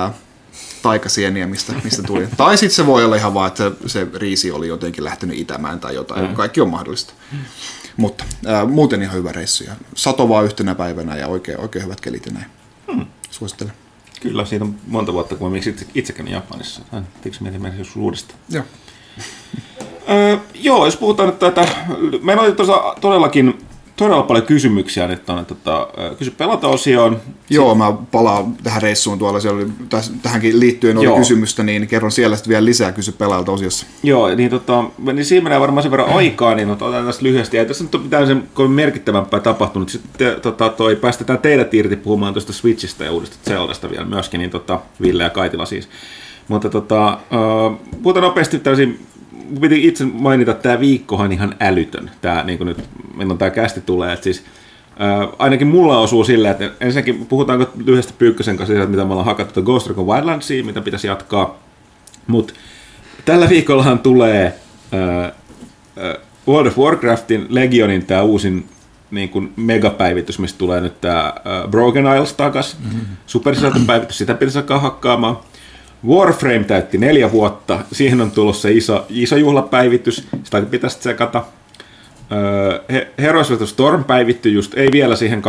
Äh, 0.05 0.11
taikasieniä, 0.81 1.47
mistä, 1.47 1.73
mistä 1.83 2.03
tuli. 2.03 2.27
tai 2.37 2.57
sitten 2.57 2.75
se 2.75 2.85
voi 2.85 3.05
olla 3.05 3.15
ihan 3.15 3.33
vaan, 3.33 3.47
että 3.47 3.71
se 3.87 4.07
riisi 4.15 4.51
oli 4.51 4.67
jotenkin 4.67 5.03
lähtenyt 5.03 5.37
itämään 5.37 5.79
tai 5.79 5.95
jotain. 5.95 6.27
Mm. 6.27 6.35
Kaikki 6.35 6.61
on 6.61 6.69
mahdollista. 6.69 7.13
Mm. 7.31 7.37
Mutta 7.97 8.23
ää, 8.45 8.65
muuten 8.65 9.01
ihan 9.01 9.15
hyvä 9.15 9.31
reissu. 9.31 9.63
Ja 9.63 9.73
sato 9.95 10.29
vaan 10.29 10.45
yhtenä 10.45 10.75
päivänä 10.75 11.17
ja 11.17 11.27
oikein, 11.27 11.59
oikein 11.59 11.85
hyvät 11.85 12.01
kelit 12.01 12.25
ja 12.25 12.31
näin. 12.31 12.45
Mm. 12.93 13.05
Suosittelen. 13.29 13.73
Kyllä, 14.21 14.45
siitä 14.45 14.65
on 14.65 14.75
monta 14.87 15.13
vuotta, 15.13 15.35
kun 15.35 15.51
mä 15.51 15.57
itse, 15.57 15.75
itse 15.95 16.13
kävin 16.13 16.31
Japanissa. 16.31 16.81
Teekö 17.21 17.37
mietin 17.39 17.77
joskus 17.77 17.95
uudestaan? 17.95 18.39
Joo. 18.49 18.63
Öö, 20.09 20.37
joo, 20.53 20.85
jos 20.85 20.97
puhutaan 20.97 21.29
nyt 21.29 21.39
tätä, 21.39 21.67
meillä 22.21 22.43
oli 22.43 22.55
todellakin 23.01 23.65
todella 24.05 24.23
paljon 24.23 24.45
kysymyksiä 24.45 25.07
nyt 25.07 25.25
tuonne 25.25 25.45
tota, 25.45 25.87
kysy 26.17 26.31
pelata-osioon. 26.31 27.21
Joo, 27.49 27.75
mä 27.75 27.93
palaan 28.11 28.53
tähän 28.63 28.81
reissuun 28.81 29.19
tuolla, 29.19 29.39
siellä 29.39 29.61
oli, 29.61 29.71
tähänkin 30.21 30.59
liittyen 30.59 30.97
oli 30.97 31.05
Joo. 31.05 31.17
kysymystä, 31.17 31.63
niin 31.63 31.87
kerron 31.87 32.11
siellä 32.11 32.35
sitten 32.35 32.49
vielä 32.49 32.65
lisää 32.65 32.91
kysy 32.91 33.11
pelaajalta 33.11 33.51
osiossa. 33.51 33.85
Joo, 34.03 34.35
niin, 34.35 34.49
tota, 34.49 34.83
niin 35.13 35.25
siinä 35.25 35.43
menee 35.43 35.59
varmaan 35.59 35.83
sen 35.83 35.91
verran 35.91 36.09
aikaa, 36.09 36.55
niin 36.55 36.69
otetaan 36.69 37.05
tästä 37.05 37.23
lyhyesti. 37.23 37.57
Ei 37.57 37.65
tässä 37.65 37.83
nyt 37.83 37.95
ole 37.95 38.03
mitään 38.03 38.27
sen 38.27 38.43
kovin 38.53 38.71
merkittävämpää 38.71 39.39
tapahtunut. 39.39 39.89
Sitten 39.89 40.41
tota, 40.41 40.69
toi, 40.69 40.95
päästetään 40.95 41.39
teidät 41.39 41.73
irti 41.73 41.95
puhumaan 41.95 42.33
tuosta 42.33 42.53
Switchistä 42.53 43.03
ja 43.03 43.11
uudesta 43.11 43.37
Zeldasta 43.47 43.89
vielä 43.89 44.05
myöskin, 44.05 44.39
niin 44.39 44.51
tota, 44.51 44.79
Ville 45.01 45.23
ja 45.23 45.29
Kaitila 45.29 45.65
siis. 45.65 45.89
Mutta 46.47 46.69
tota, 46.69 47.13
uh, 47.13 47.79
puhutaan 48.03 48.23
nopeasti 48.23 48.59
tällaisiin 48.59 49.05
piti 49.61 49.87
itse 49.87 50.05
mainita, 50.05 50.51
että 50.51 50.63
tämä 50.63 50.79
viikkohan 50.79 51.31
ihan 51.31 51.55
älytön. 51.59 52.11
Tämä, 52.21 52.43
niin 52.43 52.65
nyt, 52.65 52.89
milloin 53.17 53.37
tämä 53.37 53.51
kästi 53.51 53.81
tulee. 53.81 54.13
Että 54.13 54.23
siis, 54.23 54.43
ää, 54.99 55.27
ainakin 55.39 55.67
mulla 55.67 55.99
osuu 55.99 56.23
silleen, 56.23 56.51
että 56.51 56.85
ensinnäkin 56.85 57.25
puhutaanko 57.25 57.69
lyhyesti 57.85 58.13
Pyykkösen 58.17 58.57
kanssa 58.57 58.73
siitä, 58.73 58.87
mitä 58.87 59.05
me 59.05 59.11
ollaan 59.11 59.25
hakattu 59.25 59.61
Ghost 59.61 59.87
Recon 59.87 60.07
Wildlandsia, 60.07 60.63
mitä 60.63 60.81
pitäisi 60.81 61.07
jatkaa. 61.07 61.57
Mutta 62.27 62.53
tällä 63.25 63.49
viikollahan 63.49 63.99
tulee 63.99 64.55
ää, 64.91 65.31
World 66.47 66.67
of 66.67 66.77
Warcraftin 66.77 67.45
Legionin 67.49 68.05
tämä 68.05 68.21
uusin 68.21 68.65
niin 69.11 69.29
kuin 69.29 69.53
megapäivitys, 69.55 70.39
mistä 70.39 70.57
tulee 70.57 70.81
nyt 70.81 71.01
tämä 71.01 71.33
Broken 71.69 72.05
Isles 72.15 72.33
takas. 72.33 72.77
Mm-hmm. 72.83 73.01
Supersisältöpäivitys, 73.25 74.17
sitä 74.17 74.33
pitäisi 74.33 74.57
alkaa 74.59 74.79
hakkaamaan. 74.79 75.37
Warframe 76.07 76.63
täytti 76.63 76.97
neljä 76.97 77.31
vuotta, 77.31 77.79
siihen 77.91 78.21
on 78.21 78.31
tulossa 78.31 78.69
iso, 78.69 79.05
iso 79.09 79.35
juhlapäivitys, 79.35 80.27
sitä 80.43 80.61
pitäisi 80.61 80.99
tsekata. 80.99 81.43
He- 82.91 83.07
Heroes 83.19 83.51
of 83.51 83.57
the 83.57 83.65
Storm 83.65 84.03
päivittyi 84.03 84.53
just, 84.53 84.73
ei 84.77 84.89
vielä 84.91 85.15
siihen 85.15 85.41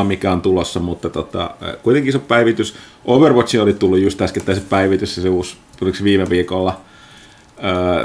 2.0, 0.00 0.04
mikä 0.04 0.32
on 0.32 0.40
tulossa, 0.42 0.80
mutta 0.80 1.10
tota, 1.10 1.50
kuitenkin 1.82 2.08
iso 2.08 2.18
päivitys. 2.18 2.74
Overwatch 3.04 3.56
oli 3.62 3.72
tullut 3.72 3.98
just 3.98 4.20
äsken 4.22 4.42
se 4.54 4.62
päivitys, 4.68 5.14
se 5.14 5.28
uusi, 5.28 5.56
tuliko 5.78 5.96
se 5.96 6.04
viime 6.04 6.30
viikolla, 6.30 6.80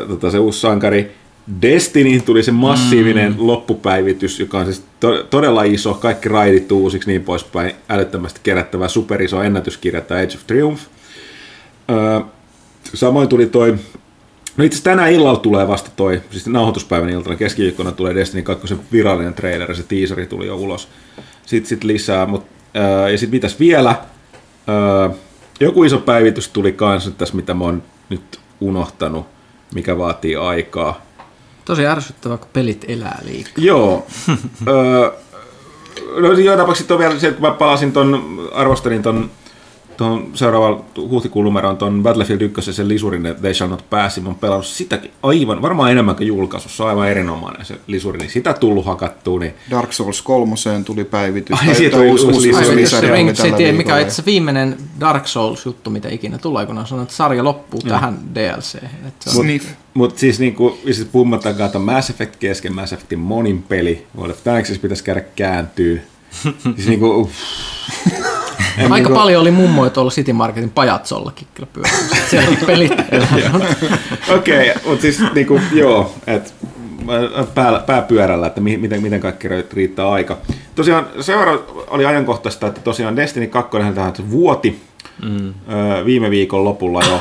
Ö, 0.02 0.08
tota, 0.08 0.32
se 0.32 0.40
uusi 0.40 0.60
sankari. 0.60 1.12
Destiny 1.62 2.20
tuli 2.20 2.44
se 2.44 2.52
massiivinen 2.52 3.32
mm. 3.32 3.48
loppupäivitys, 3.48 4.40
joka 4.40 4.60
on 4.60 4.66
siis 4.66 4.84
to- 5.00 5.24
todella 5.24 5.64
iso, 5.64 5.94
kaikki 5.94 6.30
raidit 6.30 6.72
uusiksi, 6.72 7.10
niin 7.10 7.24
poispäin, 7.24 7.72
älyttömästi 7.90 8.40
kerättävä 8.44 8.88
superiso 8.88 9.42
ennätyskirja, 9.44 10.02
tämä 10.02 10.20
Age 10.22 10.36
of 10.36 10.48
Triumph. 10.48 10.82
Samoin 12.94 13.30
tuli 13.30 13.46
toi 13.46 13.78
No 14.58 14.64
itse 14.64 14.76
asiassa 14.76 14.90
tänä 14.90 15.08
illalla 15.08 15.40
tulee 15.40 15.68
vasta 15.68 15.92
toi, 15.96 16.22
siis 16.32 16.48
nauhoituspäivän 16.48 17.10
iltana 17.10 17.36
keskiviikkona 17.36 17.92
tulee 17.92 18.16
Destiny 18.16 18.44
2 18.44 18.76
virallinen 18.92 19.34
trailer, 19.34 19.76
se 19.76 19.84
teaseri 19.84 20.26
tuli 20.26 20.48
jo 20.48 20.56
ulos. 20.56 20.90
Sitten 21.46 21.70
sit 21.70 21.84
lisää, 21.84 22.26
mut, 22.26 22.46
ää, 22.74 23.10
ja 23.10 23.18
sitten 23.18 23.36
mitäs 23.36 23.60
vielä, 23.60 23.90
ää, 24.68 25.10
joku 25.60 25.84
iso 25.84 25.98
päivitys 25.98 26.50
tuli 26.50 26.72
kanssa 26.72 27.12
tässä, 27.12 27.36
mitä 27.36 27.54
mä 27.54 27.64
oon 27.64 27.84
nyt 28.10 28.40
unohtanut, 28.62 29.26
mikä 29.74 29.98
vaatii 29.98 30.36
aikaa. 30.36 31.02
Tosi 31.66 31.86
ärsyttävää, 31.86 32.38
kun 32.38 32.50
pelit 32.54 32.86
elää 32.88 33.20
liikaa. 33.24 33.54
Joo. 33.58 34.06
öö, 34.68 35.12
no 36.22 36.58
tapauksessa 36.58 36.94
on 36.94 37.00
vielä 37.00 37.20
se, 37.20 37.28
että 37.28 37.42
kun 37.42 37.50
mä 37.50 37.56
palasin 37.56 37.92
ton, 37.92 38.40
arvostelin 38.54 39.04
ton, 39.04 39.32
ton 39.98 40.32
seuraavan 40.34 40.84
huhtikuun 40.98 41.46
numeron 41.46 41.78
ton 41.78 42.04
Battlefield 42.04 42.42
1 42.42 42.74
sen 42.74 42.88
lisurin, 42.88 43.26
että 43.26 43.42
They 43.42 43.54
Shall 43.54 43.72
Not 43.72 43.90
Pass, 43.90 44.22
mä 44.22 44.28
oon 44.28 44.36
pelannut 44.36 44.66
sitäkin 44.66 45.12
aivan, 45.24 45.62
varmaan 45.62 45.92
enemmän 45.92 46.16
kuin 46.16 46.28
julkaisussa, 46.28 46.78
se 46.78 46.84
on 46.84 46.90
aivan 46.90 47.10
erinomainen 47.10 47.66
se 47.66 47.76
lisuri, 47.88 48.20
niin 48.20 48.30
sitä 48.30 48.54
tullut 48.54 48.86
hakattua, 48.86 49.40
niin 49.40 49.54
Dark 49.72 49.94
Souls 49.94 50.22
3 50.22 50.56
tuli 50.86 51.04
päivitys. 51.04 51.60
Ai, 51.60 51.66
Tai- 51.66 51.76
siitä 51.76 51.98
tuli 51.98 52.10
uusi 52.10 52.48
lisäri 52.48 52.88
se 52.88 52.98
oli 52.98 53.12
Ring 53.12 53.32
City, 53.32 53.72
mikä 53.72 53.96
on 53.96 54.02
itse 54.02 54.26
viimeinen 54.26 54.78
Dark 55.00 55.28
Souls-juttu, 55.28 55.90
mitä 55.90 56.10
ikinä 56.10 56.38
tulee, 56.38 56.66
kun 56.66 56.78
on 56.78 56.88
sanonut, 56.88 57.10
että 57.10 57.16
sarja 57.16 57.44
loppuu 57.44 57.82
tähän 57.82 58.20
DLC. 58.36 58.78
Mutta 59.94 60.20
siis 60.20 60.40
niinku, 60.40 60.78
siis 60.86 61.08
puhumattakaan, 61.12 61.66
että 61.66 61.80
Mass 61.80 62.10
Effect 62.10 62.36
kesken, 62.36 62.76
Mass 62.76 62.94
Effectin 62.94 63.20
monin 63.20 63.64
peli, 63.64 64.08
World 64.18 64.34
of 64.34 64.44
Tanksissa 64.44 64.82
pitäisi 64.82 65.04
käydä 65.04 65.22
kääntyy. 65.22 66.02
siis 66.76 66.88
niinku, 66.88 67.10
uff. 67.22 67.34
En 68.78 68.84
Aika 68.84 68.96
niinku- 68.96 69.14
paljon 69.14 69.42
oli 69.42 69.52
mummoja 69.52 69.90
tuolla 69.90 70.12
City 70.12 70.34
Marketin 70.34 70.70
pajatsollakin 70.70 71.48
kyllä 71.54 71.70
pyörimässä. 71.74 72.16
Siellä 72.30 72.58
pelit. 72.66 72.92
Okei, 74.36 74.70
okay, 74.70 74.84
mutta 74.86 75.02
siis 75.02 75.22
niinku, 75.34 75.62
joo, 75.74 76.14
että 76.28 76.52
pää, 77.56 77.80
pää 77.86 78.02
pyörällä, 78.02 78.48
että 78.48 78.62
mi- 78.62 78.78
miten, 78.78 79.02
miten 79.02 79.20
kaikki 79.20 79.48
riittää 79.74 80.10
aika. 80.10 80.38
Tosiaan 80.76 81.08
seuraava 81.20 81.60
oli 81.88 82.06
ajankohtaista, 82.06 82.68
että 82.68 82.82
tosiaan 82.82 83.16
Destiny 83.16 83.48
2 83.48 83.78
tähän 83.96 84.14
vuoti 84.32 84.82
mm. 85.24 85.48
ö, 85.48 86.06
viime 86.06 86.30
viikon 86.30 86.64
lopulla 86.64 87.02
jo. 87.10 87.20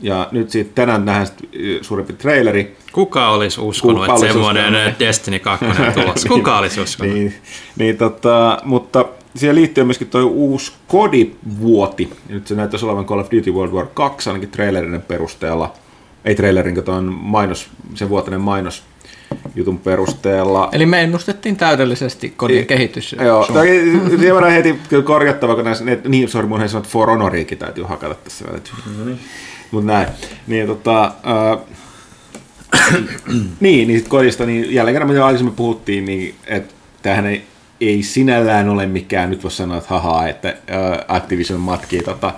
Ja 0.00 0.28
nyt 0.32 0.50
siitä 0.50 0.70
tänään 0.74 1.04
nähdään 1.04 1.26
sit, 1.26 1.48
suurempi 1.82 2.12
traileri. 2.12 2.76
Kuka 2.92 3.30
olisi 3.30 3.60
uskonut, 3.60 4.00
Kuka 4.00 4.14
että 4.14 4.32
semmoinen? 4.32 4.94
Destiny 4.98 5.38
2 5.38 5.64
on 5.64 5.92
tulossa? 5.94 6.28
Kuka 6.34 6.58
olisi 6.58 6.80
uskonut? 6.80 7.14
Niin, 7.14 7.34
niin 7.76 7.96
tota, 7.96 8.58
mutta 8.64 9.04
siihen 9.38 9.56
liittyy 9.56 9.84
myöskin 9.84 10.08
tuo 10.08 10.22
uusi 10.22 10.72
kodivuoti. 10.88 12.12
Nyt 12.28 12.46
se 12.46 12.54
näyttäisi 12.54 12.86
olevan 12.86 13.04
Call 13.04 13.20
of 13.20 13.30
Duty 13.30 13.50
World 13.50 13.72
War 13.72 13.86
2 13.94 14.30
ainakin 14.30 14.50
trailerinen 14.50 15.02
perusteella. 15.02 15.72
Ei 16.24 16.34
trailerin, 16.34 16.74
kun 16.74 16.84
tuon 16.84 17.04
mainos, 17.04 17.68
sen 17.94 18.08
vuotinen 18.08 18.40
mainos 18.40 18.82
jutun 19.54 19.78
perusteella. 19.78 20.68
Eli 20.72 20.86
me 20.86 21.02
ennustettiin 21.02 21.56
täydellisesti 21.56 22.34
kodin 22.36 22.66
kehitys. 22.66 23.16
Joo, 23.20 23.44
sen 23.44 24.34
verran 24.34 24.52
heti 24.52 24.78
korjattava, 25.04 25.54
kun 25.54 25.64
näissä, 25.64 25.84
niin, 26.08 26.28
sorry, 26.28 26.48
mun 26.48 26.62
ei 26.62 26.68
sanonut 26.68 26.88
For 26.88 27.10
Honoriakin 27.10 27.58
täytyy 27.58 27.84
hakata 27.84 28.14
tässä 28.14 28.44
vielä. 28.44 29.16
Mutta 29.70 29.92
näin. 29.92 30.08
Niin, 30.46 30.66
tota, 30.66 31.04
äh, 31.04 31.58
niin, 33.60 33.88
niin 33.88 33.98
sit 33.98 34.08
kodista, 34.08 34.46
niin 34.46 34.74
jälleen 34.74 34.94
kerran, 34.94 35.10
mitä 35.10 35.26
aikaisemmin 35.26 35.54
puhuttiin, 35.54 36.04
niin 36.04 36.34
että 36.46 36.74
tämähän 37.02 37.26
ei, 37.26 37.42
ei 37.80 38.02
sinällään 38.02 38.68
ole 38.68 38.86
mikään, 38.86 39.30
nyt 39.30 39.42
voisi 39.42 39.56
sanoa, 39.56 39.78
että 39.78 39.88
hahaa, 39.90 40.28
että 40.28 40.48
äh, 40.48 41.16
Activision 41.16 41.60
matkii 41.60 42.02
tota, 42.02 42.32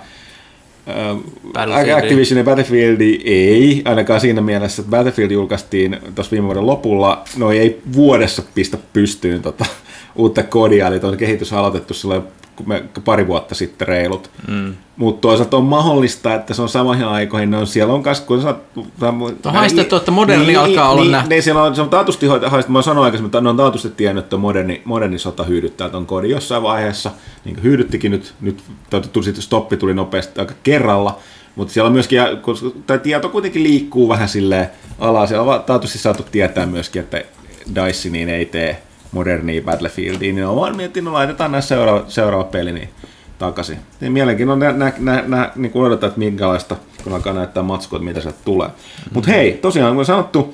Battlefieldia. 1.53 1.97
Activision 1.97 2.37
ja 2.37 2.43
Battlefield 2.43 3.01
ei, 3.23 3.81
ainakaan 3.85 4.21
siinä 4.21 4.41
mielessä, 4.41 4.81
että 4.81 4.89
Battlefield 4.89 5.31
julkaistiin 5.31 5.97
tuossa 6.15 6.31
viime 6.31 6.45
vuoden 6.45 6.67
lopulla, 6.67 7.23
no 7.37 7.51
ei 7.51 7.81
vuodessa 7.93 8.43
pistä 8.55 8.77
pystyyn 8.93 9.41
tota, 9.41 9.65
uutta 10.15 10.43
kodia, 10.43 10.87
eli 10.87 10.99
tuon 10.99 11.17
kehitys 11.17 11.53
on 11.53 11.59
aloitettu 11.59 11.93
silloin 11.93 12.23
kun 12.61 12.67
me, 12.67 12.83
pari 13.05 13.27
vuotta 13.27 13.55
sitten 13.55 13.87
reilut. 13.87 14.29
Mm. 14.47 14.73
Mutta 14.97 15.21
toisaalta 15.21 15.57
on 15.57 15.63
mahdollista, 15.63 16.33
että 16.33 16.53
se 16.53 16.61
on 16.61 16.69
samoihin 16.69 17.05
aikoihin, 17.05 17.51
no 17.51 17.65
siellä 17.65 17.93
on 17.93 18.03
kas, 18.03 18.21
kun 18.21 18.41
sä, 18.41 18.55
On 19.45 19.53
haistettu, 19.53 19.95
että 19.95 20.11
moderni 20.11 20.55
alkaa 20.55 20.89
olla 20.89 21.01
niin, 21.01 21.11
nähty. 21.11 21.29
niin, 21.29 21.43
siellä 21.43 21.63
on, 21.63 21.75
se 21.75 21.81
on 21.81 21.89
taatusti 21.89 22.27
haistettu, 22.27 22.71
mä 22.71 22.81
sanoin 22.81 23.05
aikaisemmin, 23.05 23.27
että 23.27 23.41
ne 23.41 23.49
on 23.49 23.57
taatusti 23.57 23.89
tiennyt, 23.89 24.23
että 24.23 24.37
moderni, 24.37 24.81
moderni 24.85 25.19
sota 25.19 25.43
hyydyttää 25.43 25.89
ton 25.89 26.05
kodin 26.05 26.31
jossain 26.31 26.63
vaiheessa, 26.63 27.11
niin 27.45 27.55
kuin 27.55 27.63
hyödyttikin 27.63 28.11
nyt, 28.11 28.33
nyt 28.41 28.63
tai 28.89 29.01
tuli 29.01 29.25
sitten 29.25 29.43
stoppi 29.43 29.77
tuli 29.77 29.93
nopeasti 29.93 30.39
aika 30.39 30.53
kerralla, 30.63 31.19
mutta 31.55 31.73
siellä 31.73 31.87
on 31.87 31.93
myöskin, 31.93 32.19
tämä 32.87 32.97
tieto 32.97 33.29
kuitenkin 33.29 33.63
liikkuu 33.63 34.09
vähän 34.09 34.29
silleen 34.29 34.69
alas, 34.99 35.29
siellä 35.29 35.55
on 35.55 35.63
taatusti 35.63 35.97
saatu 35.97 36.23
tietää 36.31 36.65
myöskin, 36.65 37.01
että 37.01 37.23
DICE 37.75 38.09
niin 38.09 38.29
ei 38.29 38.45
tee 38.45 38.81
modernia 39.11 39.61
Battlefieldia, 39.61 40.33
niin 40.33 40.45
on 40.45 40.55
vaan 40.55 40.77
miettinyt, 40.77 41.05
no 41.05 41.13
laitetaan 41.13 41.51
näissä 41.51 41.75
seuraava, 41.75 42.03
seuraava 42.07 42.43
peli 42.43 42.71
niin 42.71 42.89
takaisin. 43.39 43.77
Niin 44.01 44.11
mielenkiintoinen 44.11 44.79
nä, 44.79 44.85
nä, 44.85 44.93
nä, 44.99 45.23
nä, 45.27 45.51
niin 45.55 45.71
kuin 45.71 45.85
odotetaan, 45.85 46.07
että 46.09 46.19
minkälaista, 46.19 46.75
kun 47.03 47.13
alkaa 47.13 47.33
näyttää 47.33 47.63
matskua, 47.63 47.97
että 47.97 48.05
mitä 48.05 48.21
sieltä 48.21 48.39
tulee. 48.45 48.67
Mm-hmm. 48.67 49.13
Mutta 49.13 49.31
hei, 49.31 49.51
tosiaan 49.51 49.95
kun 49.95 50.05
sanottu, 50.05 50.53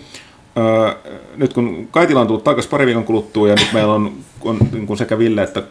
öö, 0.57 0.91
nyt 1.35 1.53
kun 1.53 1.87
Kaitila 1.91 2.21
on 2.21 2.27
tullut 2.27 2.43
takaisin 2.43 2.71
pari 2.71 2.85
viikon 2.85 3.03
kuluttua 3.03 3.47
ja 3.47 3.55
nyt 3.55 3.73
meillä 3.73 3.93
on, 3.93 4.13
on 4.41 4.57
niin 4.71 4.87
kuin 4.87 4.97
sekä 4.97 5.17
Ville 5.17 5.43
että 5.43 5.63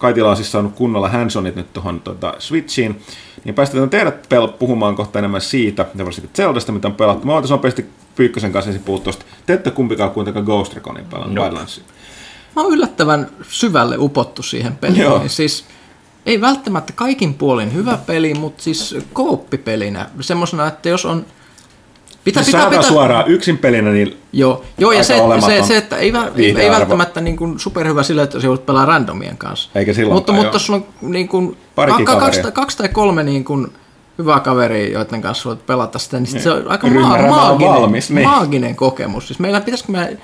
Kaitila 0.00 0.30
on 0.30 0.36
siis 0.36 0.52
saanut 0.52 0.74
kunnolla 0.74 1.08
handsonit 1.08 1.56
nyt 1.56 1.72
tuohon 1.72 2.00
tota, 2.00 2.34
Switchiin, 2.38 3.02
niin 3.44 3.54
päästetään 3.54 3.90
teidät 3.90 4.26
pel- 4.34 4.52
puhumaan 4.52 4.96
kohta 4.96 5.18
enemmän 5.18 5.40
siitä, 5.40 5.86
ja 5.94 6.04
varsinkin 6.04 6.30
Zeldasta, 6.34 6.72
mitä 6.72 6.88
on 6.88 6.94
pelattu. 6.94 7.26
Mä 7.26 7.36
otan 7.36 7.50
nopeasti 7.50 7.86
Pyykkösen 8.16 8.52
kanssa 8.52 8.70
ensin 8.70 8.84
puhua 8.84 9.00
tuosta. 9.00 9.24
Te 9.46 9.52
ette 9.52 9.70
kumpikaan 9.70 10.10
kuitenkaan 10.10 10.44
Ghost 10.44 10.74
Reconin 10.74 11.04
pelannut 11.04 11.34
Nope. 11.34 11.46
Wildlandsia. 11.46 11.84
Mä 12.56 12.62
oon 12.62 12.72
yllättävän 12.72 13.30
syvälle 13.48 13.96
upottu 13.98 14.42
siihen 14.42 14.76
peliin. 14.76 15.00
Joo. 15.00 15.22
Siis 15.26 15.64
ei 16.26 16.40
välttämättä 16.40 16.92
kaikin 16.96 17.34
puolin 17.34 17.74
hyvä 17.74 17.98
peli, 18.06 18.34
mutta 18.34 18.62
siis 18.62 18.96
kooppipelinä. 19.12 20.10
Semmoisena, 20.20 20.66
että 20.66 20.88
jos 20.88 21.04
on... 21.04 21.26
Pitää, 22.24 22.42
Siis 22.42 22.56
pitää, 22.56 22.82
suoraan 22.82 23.28
yksin 23.28 23.58
pelinä, 23.58 23.90
niin 23.90 24.16
Joo, 24.32 24.64
joo 24.78 24.92
ja 24.92 25.04
se, 25.04 25.14
se, 25.46 25.62
se, 25.62 25.76
että 25.76 25.96
ei, 25.96 26.12
ei, 26.16 26.36
viihdearvo. 26.36 26.78
välttämättä 26.78 27.20
niin 27.20 27.36
kuin 27.36 27.58
superhyvä 27.58 28.02
sillä, 28.02 28.22
että 28.22 28.40
se 28.40 28.46
joudut 28.46 28.66
pelaa 28.66 28.86
randomien 28.86 29.38
kanssa. 29.38 29.70
Eikä 29.74 29.92
silloinkaan, 29.92 30.16
Mutta, 30.16 30.32
mutta 30.32 30.54
jos 30.54 30.66
sulla 30.66 30.80
on 31.02 31.12
niin 31.12 31.28
kuin, 31.28 31.56
ka- 32.04 32.16
kaksi, 32.16 32.40
kaksi 32.52 32.78
tai 32.78 32.88
kolme 32.88 33.22
niin 33.22 33.44
kuin, 33.44 33.72
hyvää 34.18 34.40
kaveria, 34.40 34.92
joiden 34.92 35.22
kanssa 35.22 35.48
voit 35.48 35.66
pelata 35.66 35.98
sitä, 35.98 36.18
niin 36.18 36.26
sit 36.26 36.42
se 36.42 36.50
on 36.50 36.68
aika 36.68 36.86
on 36.86 36.92
maaginen, 36.92 37.72
valmis, 37.72 38.10
niin. 38.10 38.28
maaginen 38.28 38.76
kokemus. 38.76 39.26
Siis 39.26 39.38
meillä 39.38 39.60
pitäisikö 39.60 39.92
me 39.92 40.16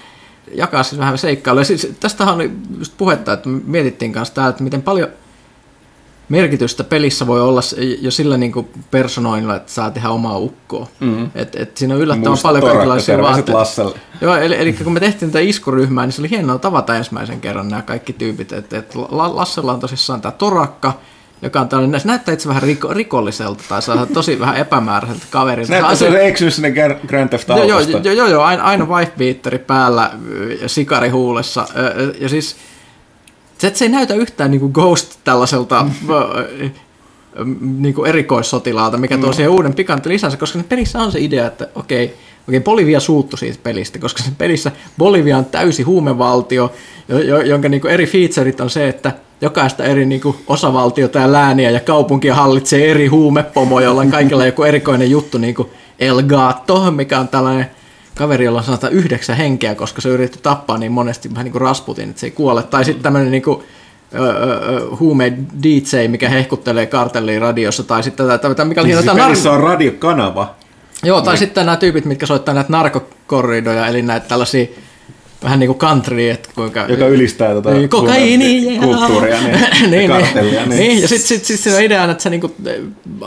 jakaa 0.55 0.83
siis 0.83 0.99
vähän 0.99 1.19
seikkailuja. 1.19 1.65
Siis, 1.65 1.93
tästähän 2.01 2.35
oli 2.35 2.51
just 2.79 2.93
puhetta, 2.97 3.33
että 3.33 3.49
mietittiin 3.49 4.13
kanssa 4.13 4.35
täällä, 4.35 4.51
että 4.51 4.65
miten 4.65 4.83
paljon 4.83 5.09
merkitystä 6.29 6.85
pelissä 6.85 7.27
voi 7.27 7.41
olla 7.41 7.61
jo 8.01 8.11
sillä 8.11 8.37
niin 8.37 8.53
kuin 8.53 8.69
personoinnilla, 8.91 9.57
että 9.57 9.73
saa 9.73 9.91
tehdä 9.91 10.09
omaa 10.11 10.39
ukkoa. 10.39 10.87
Mm. 11.01 11.31
Et, 11.35 11.55
et 11.57 11.77
siinä 11.77 11.95
on 11.95 12.01
yllättävän 12.01 12.31
musta 12.33 12.49
paljon 12.49 12.65
kaikenlaisia 12.65 13.19
vaatteita. 13.23 13.53
Lasselle. 13.59 13.95
Joo, 14.21 14.37
eli, 14.37 14.57
eli 14.59 14.73
kun 14.73 14.93
me 14.93 15.01
tehtiin 15.01 15.31
tätä 15.31 15.41
iskuryhmää, 15.43 16.07
niin 16.07 16.13
se 16.13 16.23
oli 16.23 16.31
hienoa 16.31 16.59
tavata 16.59 16.97
ensimmäisen 16.97 17.41
kerran 17.41 17.69
nämä 17.69 17.83
kaikki 17.83 18.13
tyypit. 18.13 18.53
Että 18.53 18.79
et 18.79 18.95
La- 18.95 19.37
Lassella 19.37 19.73
on 19.73 19.81
tosissaan 19.81 20.21
tämä 20.21 20.33
torakka, 20.33 20.93
joka 21.43 21.61
on 21.61 21.69
tällainen, 21.69 22.01
se 22.01 22.07
näyttää 22.09 22.35
itse 22.35 22.49
vähän 22.49 22.63
riko, 22.63 22.95
rikolliselta 22.95 23.65
tai 23.69 23.83
saa 23.83 24.07
tosi 24.15 24.41
vähän 24.41 24.57
epämääräiseltä 24.57 25.27
kaverilta. 25.31 25.73
Näyttää 25.73 25.95
Se- 25.95 26.11
se 26.11 26.27
eksynyt 26.27 26.55
sinne 26.55 26.71
Grand 27.07 27.29
Theft 27.29 27.49
Joo, 27.49 27.65
joo, 27.65 27.79
Autosta. 27.79 27.99
joo, 28.09 28.15
joo, 28.15 28.27
joo, 28.27 28.43
aina, 28.43 28.63
aina 28.63 28.85
wife-beateri 28.85 29.59
päällä 29.59 30.11
ja 30.63 30.69
sikari 30.69 31.09
huulessa. 31.09 31.67
Ja 32.21 32.29
siis 32.29 32.57
se, 33.59 33.67
että 33.67 33.79
se 33.79 33.85
ei 33.85 33.89
näytä 33.89 34.15
yhtään 34.15 34.51
niin 34.51 34.61
kuin 34.61 34.73
Ghost 34.73 35.19
tällaiselta 35.25 35.87
ö, 36.11 36.49
niin 37.61 37.95
kuin 37.95 38.09
erikoissotilaalta, 38.09 38.97
mikä 38.97 39.19
tuo 39.19 39.33
siihen 39.33 39.51
uuden 39.51 39.75
pikantti 39.75 40.09
lisänsä, 40.09 40.37
koska 40.37 40.59
pelissä 40.69 40.99
on 40.99 41.13
se 41.13 41.21
idea, 41.21 41.47
että 41.47 41.69
okei, 41.75 42.15
okei 42.49 42.61
Bolivia 42.61 43.01
suuttu 43.01 43.37
siitä 43.37 43.59
pelistä, 43.63 43.99
koska 43.99 44.23
se 44.23 44.31
pelissä 44.39 44.73
Bolivia 44.99 45.39
on 45.39 45.45
täysi 45.45 45.83
huumevaltio, 45.83 46.73
jo- 47.09 47.19
jo- 47.19 47.41
jonka 47.41 47.69
niin 47.69 47.81
kuin 47.81 47.93
eri 47.93 48.07
featureit 48.07 48.61
on 48.61 48.71
se, 48.71 48.89
että 48.89 49.13
jokaista 49.41 49.85
eri 49.85 50.07
niin 50.07 50.21
kuin 50.21 50.37
osavaltiota 50.47 51.19
ja 51.19 51.33
lääniä 51.33 51.71
ja 51.71 51.81
kaupunkia 51.81 52.35
hallitsee 52.35 52.91
eri 52.91 53.07
huumepomo, 53.07 53.81
jolla 53.81 54.01
on 54.01 54.11
kaikilla 54.11 54.47
joku 54.47 54.63
erikoinen 54.63 55.11
juttu, 55.11 55.39
niin 55.39 55.55
kuin 55.55 55.69
El 55.99 56.23
Gato, 56.23 56.91
mikä 56.91 57.21
on 57.21 57.29
tällainen 57.29 57.71
kaveri, 58.17 58.45
jolla 58.45 58.59
on 58.59 58.65
sanotaan 58.65 58.93
yhdeksän 58.93 59.37
henkeä, 59.37 59.75
koska 59.75 60.01
se 60.01 60.09
yritti 60.09 60.39
tappaa 60.43 60.79
niin 60.79 60.93
monesti 60.93 61.31
vähän 61.31 61.45
niin 61.45 61.53
kuin 61.53 61.63
Rasputin, 61.63 62.11
että 62.11 62.21
se 62.21 62.27
ei 62.27 62.31
kuole. 62.31 62.63
Tai 62.63 62.85
sitten 62.85 63.03
tämmöinen 63.03 63.31
niin 63.31 63.43
kuin, 63.43 63.63
huume 65.01 65.33
DJ, 65.63 66.09
mikä 66.09 66.29
hehkuttelee 66.29 66.87
kartelliin 66.87 67.43
radiossa, 67.43 67.83
tai 67.83 68.03
sitten 68.03 68.27
tätä, 68.27 68.49
tätä 68.49 68.65
mikä 68.65 68.81
oli 68.81 68.93
Siis 68.93 69.05
jotain 69.05 69.27
pelissä 69.27 69.53
on 69.53 69.61
radiokanava. 69.61 70.55
Joo, 71.03 71.21
tai 71.21 71.37
sitten 71.37 71.67
nämä 71.67 71.77
tyypit, 71.77 72.05
mitkä 72.05 72.27
soittaa 72.27 72.55
näitä 72.55 72.73
narkokorridoja, 72.73 73.87
eli 73.87 74.03
näitä 74.03 74.29
tällaisia 74.29 74.67
vähän 75.43 75.59
niin 75.59 75.69
kuin 75.69 75.79
country, 75.79 76.29
että 76.29 76.49
kuinka... 76.55 76.87
Joka 76.89 77.07
ylistää 77.07 77.55
tota 77.55 77.71
niin, 77.71 77.89
kokaiini, 77.89 78.79
kulttuuria 78.79 79.41
niin, 79.41 79.53
niin, 79.53 79.83
ja 79.83 79.91
niin, 79.91 80.11
kartellia. 80.11 80.67
Niin. 80.67 80.79
niin, 80.79 81.03
ja 81.03 81.09
sitten 81.09 81.29
sit, 81.29 81.45
sit 81.45 81.61
siinä 81.61 81.77
on 81.77 81.85
ideana, 81.85 82.13
että 82.13 82.23
sä 82.23 82.31
niinku, 82.31 82.55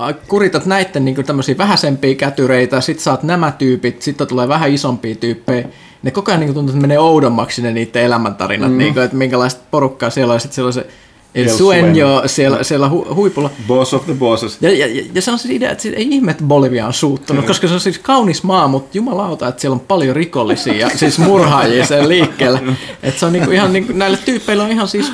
äh, 0.01 0.15
kuritat 0.27 0.65
näiden 0.65 1.05
niinku 1.05 1.23
tämmöisiä 1.23 1.57
vähäisempiä 1.57 2.15
kätyreitä, 2.15 2.81
sit 2.81 2.99
saat 2.99 3.23
nämä 3.23 3.51
tyypit, 3.51 4.01
sitten 4.01 4.27
tulee 4.27 4.47
vähän 4.47 4.73
isompia 4.73 5.15
tyyppejä, 5.15 5.67
ne 6.03 6.11
koko 6.11 6.31
ajan 6.31 6.39
niinku 6.39 6.53
tuntuu, 6.53 6.75
että 6.75 6.81
menee 6.81 6.99
oudommaksi 6.99 7.61
ne 7.61 7.71
niiden 7.71 8.03
elämäntarinat, 8.03 8.71
mm. 8.71 8.77
niinku, 8.77 8.99
että 8.99 9.17
minkälaista 9.17 9.61
porukkaa 9.71 10.09
siellä 10.09 10.33
on, 10.33 10.39
sitten 10.39 10.55
siellä 10.55 10.67
on 10.67 10.73
se 10.73 10.87
El 11.35 11.47
Sueño 11.47 12.27
siellä, 12.27 12.63
siellä 12.63 12.89
hu, 12.89 13.07
huipulla. 13.15 13.49
Boss 13.67 13.93
of 13.93 14.05
the 14.05 14.13
bosses. 14.13 14.57
Ja, 14.61 14.71
ja, 14.71 15.03
ja, 15.13 15.21
se 15.21 15.31
on 15.31 15.39
se 15.39 15.53
idea, 15.53 15.71
että 15.71 15.81
siis 15.81 15.95
ei 15.95 16.07
ihme, 16.09 16.31
että 16.31 16.43
Bolivia 16.43 16.87
on 16.87 16.93
suuttunut, 16.93 17.45
koska 17.45 17.67
se 17.67 17.73
on 17.73 17.79
siis 17.79 17.99
kaunis 17.99 18.43
maa, 18.43 18.67
mutta 18.67 18.97
jumalauta, 18.97 19.47
että 19.47 19.61
siellä 19.61 19.73
on 19.73 19.79
paljon 19.79 20.15
rikollisia 20.15 20.73
ja 20.73 20.89
siis 20.89 21.19
murhaajia 21.19 21.85
sen 21.85 22.09
liikkeellä. 22.09 22.59
Että 23.03 23.19
se 23.19 23.25
on 23.25 23.33
niinku 23.33 23.51
ihan, 23.51 23.73
niinku, 23.73 23.93
näille 23.93 24.17
tyypeillä 24.25 24.63
on 24.63 24.71
ihan 24.71 24.87
siis, 24.87 25.11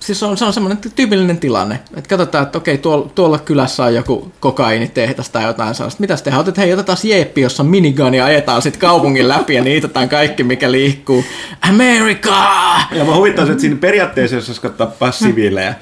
siis 0.00 0.22
on, 0.22 0.36
se 0.36 0.44
on 0.44 0.52
semmoinen 0.52 0.78
tyypillinen 0.96 1.38
tilanne. 1.38 1.80
Että 1.96 2.08
katsotaan, 2.08 2.44
että 2.44 2.58
okei, 2.58 2.78
tuolla, 2.78 3.10
tuolla 3.14 3.38
kylässä 3.38 3.84
on 3.84 3.94
joku 3.94 4.32
kokainitehdas 4.40 5.30
tai 5.30 5.44
jotain 5.44 5.74
sellaista. 5.74 6.00
Mitäs 6.00 6.22
tehdään? 6.22 6.40
Otetaan, 6.40 6.64
hei, 6.64 6.74
otetaan 6.74 6.98
jeeppi, 7.04 7.40
jossa 7.40 7.64
minigun 7.64 8.14
ja 8.14 8.24
ajetaan 8.24 8.62
sitten 8.62 8.80
kaupungin 8.80 9.28
läpi 9.28 9.54
ja 9.54 9.64
niitetään 9.64 10.08
kaikki, 10.08 10.44
mikä 10.44 10.72
liikkuu. 10.72 11.24
America! 11.68 12.34
Ja 12.92 13.04
mä 13.04 13.16
huvittaisin, 13.16 13.52
että 13.52 13.60
siinä 13.60 13.76
periaatteessa, 13.76 14.36
jos 14.36 14.48
olisi 14.48 14.62
tappaa 14.76 15.12
siviilejä, 15.12 15.74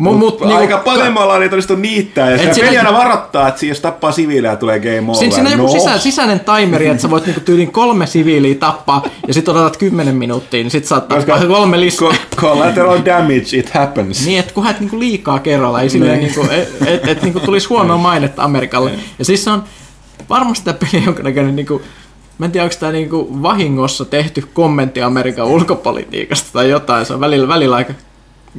Mut, 0.00 0.18
mut, 0.18 0.42
Aika 0.42 0.58
niinku- 0.58 0.78
paljon 0.84 1.12
me 1.12 1.20
ollaan 1.20 1.40
niitä 1.40 1.54
onnistu 1.54 1.76
niittää, 1.76 2.30
ja 2.30 2.36
Et 2.36 2.54
siinä- 2.54 2.66
peli 2.68 2.78
aina 2.78 2.92
varoittaa, 2.92 3.48
että 3.48 3.66
jos 3.66 3.80
tappaa 3.80 4.12
siviilejä, 4.12 4.56
tulee 4.56 4.78
game 4.80 5.00
over. 5.02 5.14
Siinä, 5.14 5.34
siinä 5.34 5.50
on 5.50 5.58
joku 5.58 5.66
no. 5.66 5.72
sisä, 5.80 5.98
sisäinen 5.98 6.40
timeri, 6.40 6.86
että 6.86 7.02
sä 7.02 7.10
voit 7.10 7.26
niinku 7.26 7.40
tyyliin 7.40 7.72
kolme 7.72 8.06
siviiliä 8.06 8.54
tappaa 8.54 9.02
ja 9.28 9.34
sitten 9.34 9.54
odotat 9.54 9.76
10 9.76 10.14
minuuttia, 10.14 10.62
niin 10.62 10.70
sit 10.70 10.84
saat 10.84 11.08
tappaa 11.08 11.36
Koska- 11.36 11.46
kolme 11.46 11.80
lisää. 11.80 12.08
Co- 12.08 12.14
Collateral 12.36 12.98
damage, 13.04 13.46
it 13.52 13.70
happens. 13.70 14.26
Niin, 14.26 14.38
että 14.40 14.54
kun 14.54 14.64
haet 14.64 14.80
niinku 14.80 14.98
liikaa 14.98 15.38
kerralla, 15.38 15.80
ei 15.80 15.90
silleen, 15.90 16.18
niinku, 16.20 16.46
et, 16.50 16.68
et, 16.86 17.08
et, 17.08 17.22
niinku 17.22 17.40
tulisi 17.40 17.68
huonoa 17.68 17.98
mainetta 17.98 18.42
Amerikalle. 18.42 18.90
Ja 19.18 19.24
siis 19.24 19.44
se 19.44 19.50
on 19.50 19.64
varmasti 20.30 20.64
tämä 20.64 20.78
peli 20.92 21.04
jonkinnäköinen, 21.04 21.56
niinku, 21.56 21.82
mä 22.38 22.46
en 22.46 22.52
tiedä, 22.52 22.64
onko 22.64 22.76
tämä 22.80 22.92
niinku 22.92 23.42
vahingossa 23.42 24.04
tehty 24.04 24.44
kommentti 24.54 25.02
Amerikan 25.02 25.46
ulkopolitiikasta 25.46 26.48
tai 26.52 26.70
jotain. 26.70 27.06
Se 27.06 27.14
on 27.14 27.20
välillä, 27.20 27.48
välillä 27.48 27.76
aika 27.76 27.92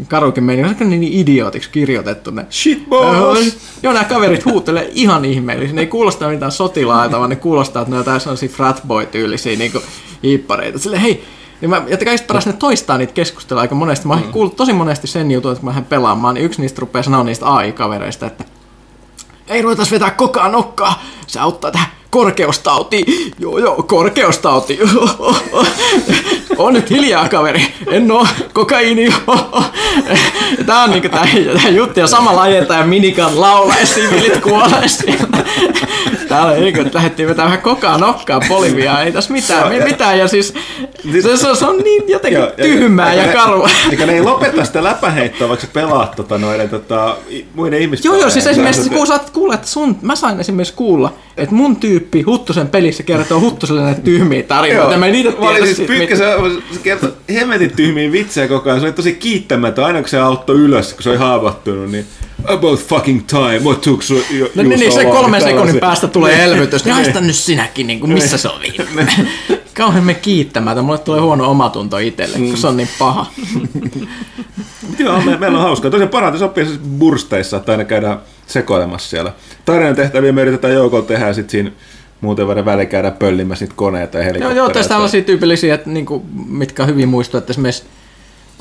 karukin 0.07 0.43
meni. 0.43 0.63
On 0.63 0.75
niin 0.89 1.03
idiootiksi 1.03 1.69
kirjoitettu 1.69 2.31
ne. 2.31 2.45
Shit 2.49 2.89
boss! 2.89 3.57
Joo, 3.83 3.93
nämä 3.93 4.05
kaverit 4.05 4.45
huutelee 4.45 4.89
ihan 4.93 5.25
ihmeellisiä. 5.25 5.75
Ne 5.75 5.81
ei 5.81 5.87
kuulosta 5.87 6.29
mitään 6.29 6.51
sotilaita, 6.51 7.19
vaan 7.19 7.29
ne 7.29 7.35
kuulostaa, 7.35 7.81
että 7.81 7.91
ne 7.91 7.95
on 7.95 7.99
jotain 7.99 8.21
sellaisia 8.21 8.49
fratboy-tyylisiä 8.49 9.57
niin 9.57 9.71
hiippareita. 10.23 10.79
Silleen, 10.79 11.01
hei, 11.01 11.23
niin 11.61 11.69
mä, 11.69 11.83
ja 11.87 11.97
kaikista 11.97 12.27
paras 12.27 12.45
ne 12.45 12.53
toistaa 12.53 12.97
niitä 12.97 13.13
keskustelua 13.13 13.61
aika 13.61 13.75
monesti. 13.75 14.07
Mä 14.07 14.13
oon 14.13 14.23
kuullut 14.23 14.55
tosi 14.55 14.73
monesti 14.73 15.07
sen 15.07 15.31
jutun, 15.31 15.51
että 15.51 15.59
kun 15.59 15.65
mä 15.65 15.69
lähden 15.69 15.85
pelaamaan, 15.85 16.35
niin 16.35 16.45
yksi 16.45 16.61
niistä 16.61 16.79
rupeaa 16.79 17.03
sanoa 17.03 17.23
niistä 17.23 17.45
AI-kavereista, 17.45 18.27
että 18.27 18.43
ei 19.47 19.61
ruvetas 19.61 19.91
vetää 19.91 20.11
kokaa 20.11 20.49
nokkaa, 20.49 21.03
se 21.27 21.39
auttaa 21.39 21.71
tähän 21.71 21.87
korkeustautiin. 22.11 23.33
Joo, 23.39 23.57
joo, 23.57 23.75
korkeustauti. 23.83 24.79
On 26.57 26.73
nyt 26.73 26.89
hiljaa, 26.89 27.29
kaveri. 27.29 27.73
En 27.91 28.11
oo 28.11 28.27
kokaiini. 28.53 29.09
Tää 30.65 30.83
on 30.83 30.89
niinku 30.89 31.09
tää, 31.09 31.27
tää 31.61 31.71
juttu. 31.71 31.99
Ja 31.99 32.07
samalla 32.07 32.41
ajetaan 32.41 32.79
ja 32.79 32.85
minikan 32.85 33.41
laulaa 33.41 33.79
ja 33.79 33.85
sivilit 33.85 34.37
kuolee. 34.41 34.85
Täällä 36.27 36.53
ei 36.53 36.73
kun 36.73 36.89
lähdettiin 36.93 37.29
vetämään 37.29 37.51
vähän 37.51 37.61
kokaa 37.61 37.97
nokkaa 37.97 38.41
Boliviaa. 38.47 39.03
Ei 39.03 39.11
tässä 39.11 39.33
mitään, 39.33 39.63
on- 39.63 39.83
mitään. 39.83 40.19
Ja 40.19 40.27
siis 40.27 40.53
se, 41.21 41.37
se, 41.37 41.55
se 41.55 41.65
on 41.65 41.77
niin 41.77 42.03
jotenkin 42.07 42.39
Joo, 42.39 42.51
tyhmää 42.51 43.13
ja 43.13 43.33
karua. 43.33 43.69
Eikä 43.91 44.05
ne 44.05 44.13
ei 44.13 44.21
lopeta 44.21 44.65
sitä 44.65 44.83
läpäheittoa, 44.83 45.49
vaikka 45.49 45.65
sä 45.65 45.71
pelaat 45.73 46.15
tota, 46.15 46.37
noiden 46.37 46.69
tota, 46.69 47.17
muiden 47.53 47.81
ihmisten. 47.81 48.09
Joo, 48.09 48.19
joo, 48.19 48.29
siis 48.29 48.47
esimerkiksi 48.47 48.89
kun 48.89 49.07
saat 49.07 49.29
kuulla, 49.29 49.53
että 49.53 49.67
sun, 49.67 49.97
mä 50.01 50.15
sain 50.15 50.39
esimerkiksi 50.39 50.73
kuulla, 50.73 51.13
että 51.37 51.55
mun 51.55 51.75
tyyppi 51.75 52.00
Huttusen 52.25 52.67
pelissä 52.67 53.03
kertoo 53.03 53.39
Huttuselle 53.39 53.81
näitä 53.81 54.01
tyhmiä 54.01 54.43
tarinoita. 54.43 54.97
Mä 54.97 55.07
niitä 55.07 55.29
Mä 55.29 55.49
olin 55.49 55.65
siis 55.75 55.87
pyykkä, 55.87 56.15
se, 56.15 56.25
se 56.71 56.79
kertoi 56.83 57.13
hemmetin 57.33 57.71
tyhmiä 57.75 58.11
vitsejä 58.11 58.47
koko 58.47 58.69
ajan. 58.69 58.79
Se 58.79 58.85
oli 58.85 58.93
tosi 58.93 59.13
kiittämätön, 59.13 59.85
aina 59.85 59.99
kun 59.99 60.09
se 60.09 60.19
auttoi 60.19 60.55
ylös, 60.55 60.93
kun 60.93 61.03
se 61.03 61.09
oli 61.09 61.17
haavoittunut, 61.17 61.91
niin 61.91 62.05
about 62.47 62.79
fucking 62.79 63.27
time, 63.27 63.59
what 63.63 63.81
took 63.81 64.03
so, 64.03 64.13
you, 64.13 64.49
No 64.55 64.63
niin, 64.63 64.79
niin 64.79 64.91
se 64.91 65.03
long?" 65.03 65.17
kolmen 65.17 65.41
sekunnin 65.41 65.79
päästä 65.79 66.07
tulee 66.07 66.43
elvytys. 66.43 66.85
Niin 66.85 66.95
haista 66.95 67.21
nyt 67.21 67.35
sinäkin, 67.35 67.87
niin 67.87 67.99
kuin, 67.99 68.13
missä 68.13 68.37
se 68.37 68.47
on 68.47 68.61
viime. 68.61 69.11
Kauhean 69.77 70.03
me 70.03 70.13
kiittämättä. 70.13 70.81
Mulle 70.81 70.97
tulee 70.99 71.21
huono 71.21 71.51
omatunto 71.51 71.97
itselle, 71.97 72.37
kun 72.37 72.57
se 72.57 72.67
on 72.67 72.77
niin 72.77 72.89
paha. 72.99 73.25
Joo, 74.99 75.21
me, 75.21 75.37
meillä 75.37 75.57
on 75.57 75.63
hauskaa. 75.63 75.91
Tosiaan 75.91 76.09
parhaiten 76.09 76.39
sopii 76.39 76.65
siis 76.65 76.79
bursteissa, 76.99 77.57
että 77.57 77.71
aina 77.71 77.83
käydään 77.83 78.19
sekoilemassa 78.47 79.09
siellä. 79.09 79.33
Tarinan 79.65 79.95
tehtäviä 79.95 80.31
me 80.31 80.41
yritetään 80.41 80.73
joukolla 80.73 81.05
tehdä 81.05 81.27
ja 81.27 81.33
sitten 81.33 81.51
siinä 81.51 81.71
muuten 82.21 82.45
vuoden 82.45 82.65
väliin 82.65 82.87
käydään 82.87 83.13
pöllimässä 83.13 83.65
niitä 83.65 83.75
koneita 83.75 84.17
ja 84.17 84.23
Joo, 84.23 84.27
helikoptereita. 84.27 84.57
joo 84.57 84.69
tästä 84.69 84.93
tällaisia 84.93 85.21
tyypillisiä, 85.21 85.75
että, 85.75 85.89
niin 85.89 86.05
kuin, 86.05 86.23
mitkä 86.47 86.85
hyvin 86.85 87.09
muistuu, 87.09 87.37
että 87.37 87.53
esimerkiksi 87.53 87.83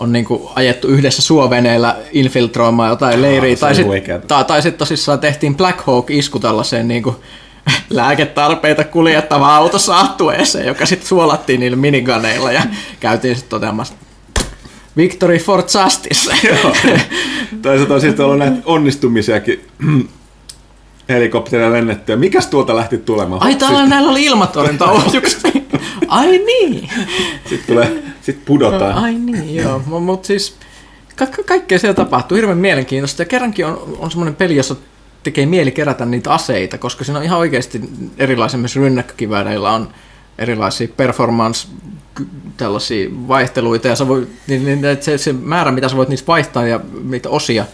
on 0.00 0.12
niin 0.12 0.24
kuin, 0.24 0.42
ajettu 0.54 0.88
yhdessä 0.88 1.22
suoveneellä 1.22 1.96
infiltroimaan 2.12 2.90
jotain 2.90 3.22
leiriä. 3.22 3.56
se 3.56 3.60
Tai 3.60 3.74
sitten 3.74 4.22
tai, 4.28 4.44
tai 4.44 4.62
sit 4.62 4.78
tosissaan 4.78 5.18
tehtiin 5.18 5.56
Black 5.56 5.80
Hawk-isku 5.86 6.38
tällaiseen 6.38 6.88
niin 6.88 7.02
kuin, 7.02 7.16
lääketarpeita 7.90 8.84
kuljettavaan 8.84 9.54
autosaattueeseen, 9.54 10.66
joka 10.66 10.86
sitten 10.86 11.08
suolattiin 11.08 11.60
niillä 11.60 11.76
miniganeilla 11.76 12.52
ja 12.52 12.62
käytiin 13.00 13.36
sitten 13.36 13.50
toteamassa 13.50 13.94
Victory 14.96 15.38
for 15.38 15.62
Justice. 15.62 16.30
Joo. 16.48 16.72
tai 17.62 17.78
se 17.78 17.92
on 17.92 18.00
sitten 18.00 18.24
ollut 18.24 18.38
näitä 18.38 18.56
onnistumisiakin 18.64 19.64
helikopteria 21.08 21.72
lennettyä. 21.72 22.16
Mikäs 22.16 22.46
tuolta 22.46 22.76
lähti 22.76 22.98
tulemaan? 22.98 23.42
Ai 23.42 23.54
täällä 23.54 23.86
näillä 23.86 24.10
oli 24.10 24.24
ilmatorjuntaohjukset. 24.24 25.42
Ai 26.10 26.38
niin. 26.38 26.90
Sitten 27.48 27.66
tulee, 27.66 28.02
sit 28.22 28.44
pudotaan. 28.44 28.94
Ai 28.94 29.14
niin, 29.14 29.54
joo. 29.54 29.82
Mutta 29.86 30.26
siis 30.26 30.56
ka- 31.16 31.26
ka- 31.26 31.42
kaikkea 31.42 31.78
siellä 31.78 31.94
tapahtuu. 31.94 32.36
Hirveän 32.36 32.58
mielenkiintoista. 32.58 33.22
Ja 33.22 33.26
kerrankin 33.26 33.66
on, 33.66 33.96
on 33.98 34.10
semmoinen 34.10 34.34
peli, 34.36 34.56
jossa 34.56 34.76
tekee 35.22 35.46
mieli 35.46 35.70
kerätä 35.70 36.06
niitä 36.06 36.32
aseita, 36.32 36.78
koska 36.78 37.04
siinä 37.04 37.18
on 37.18 37.24
ihan 37.24 37.38
oikeasti 37.38 37.80
erilaisia 38.18 38.58
myös 38.58 38.76
rynnäkkökivääreillä 38.76 39.70
on 39.70 39.88
erilaisia 40.38 40.88
performance 40.96 41.68
tällaisia 42.56 43.08
vaihteluita 43.28 43.88
ja 43.88 43.96
sä 43.96 44.08
voi, 44.08 44.26
niin, 44.46 44.64
niin, 44.64 44.84
että 44.84 45.04
se, 45.04 45.18
se, 45.18 45.32
määrä, 45.32 45.70
mitä 45.72 45.88
sä 45.88 45.96
voit 45.96 46.08
niistä 46.08 46.26
vaihtaa 46.26 46.66
ja 46.66 46.80
mitä 47.02 47.28
osia 47.28 47.64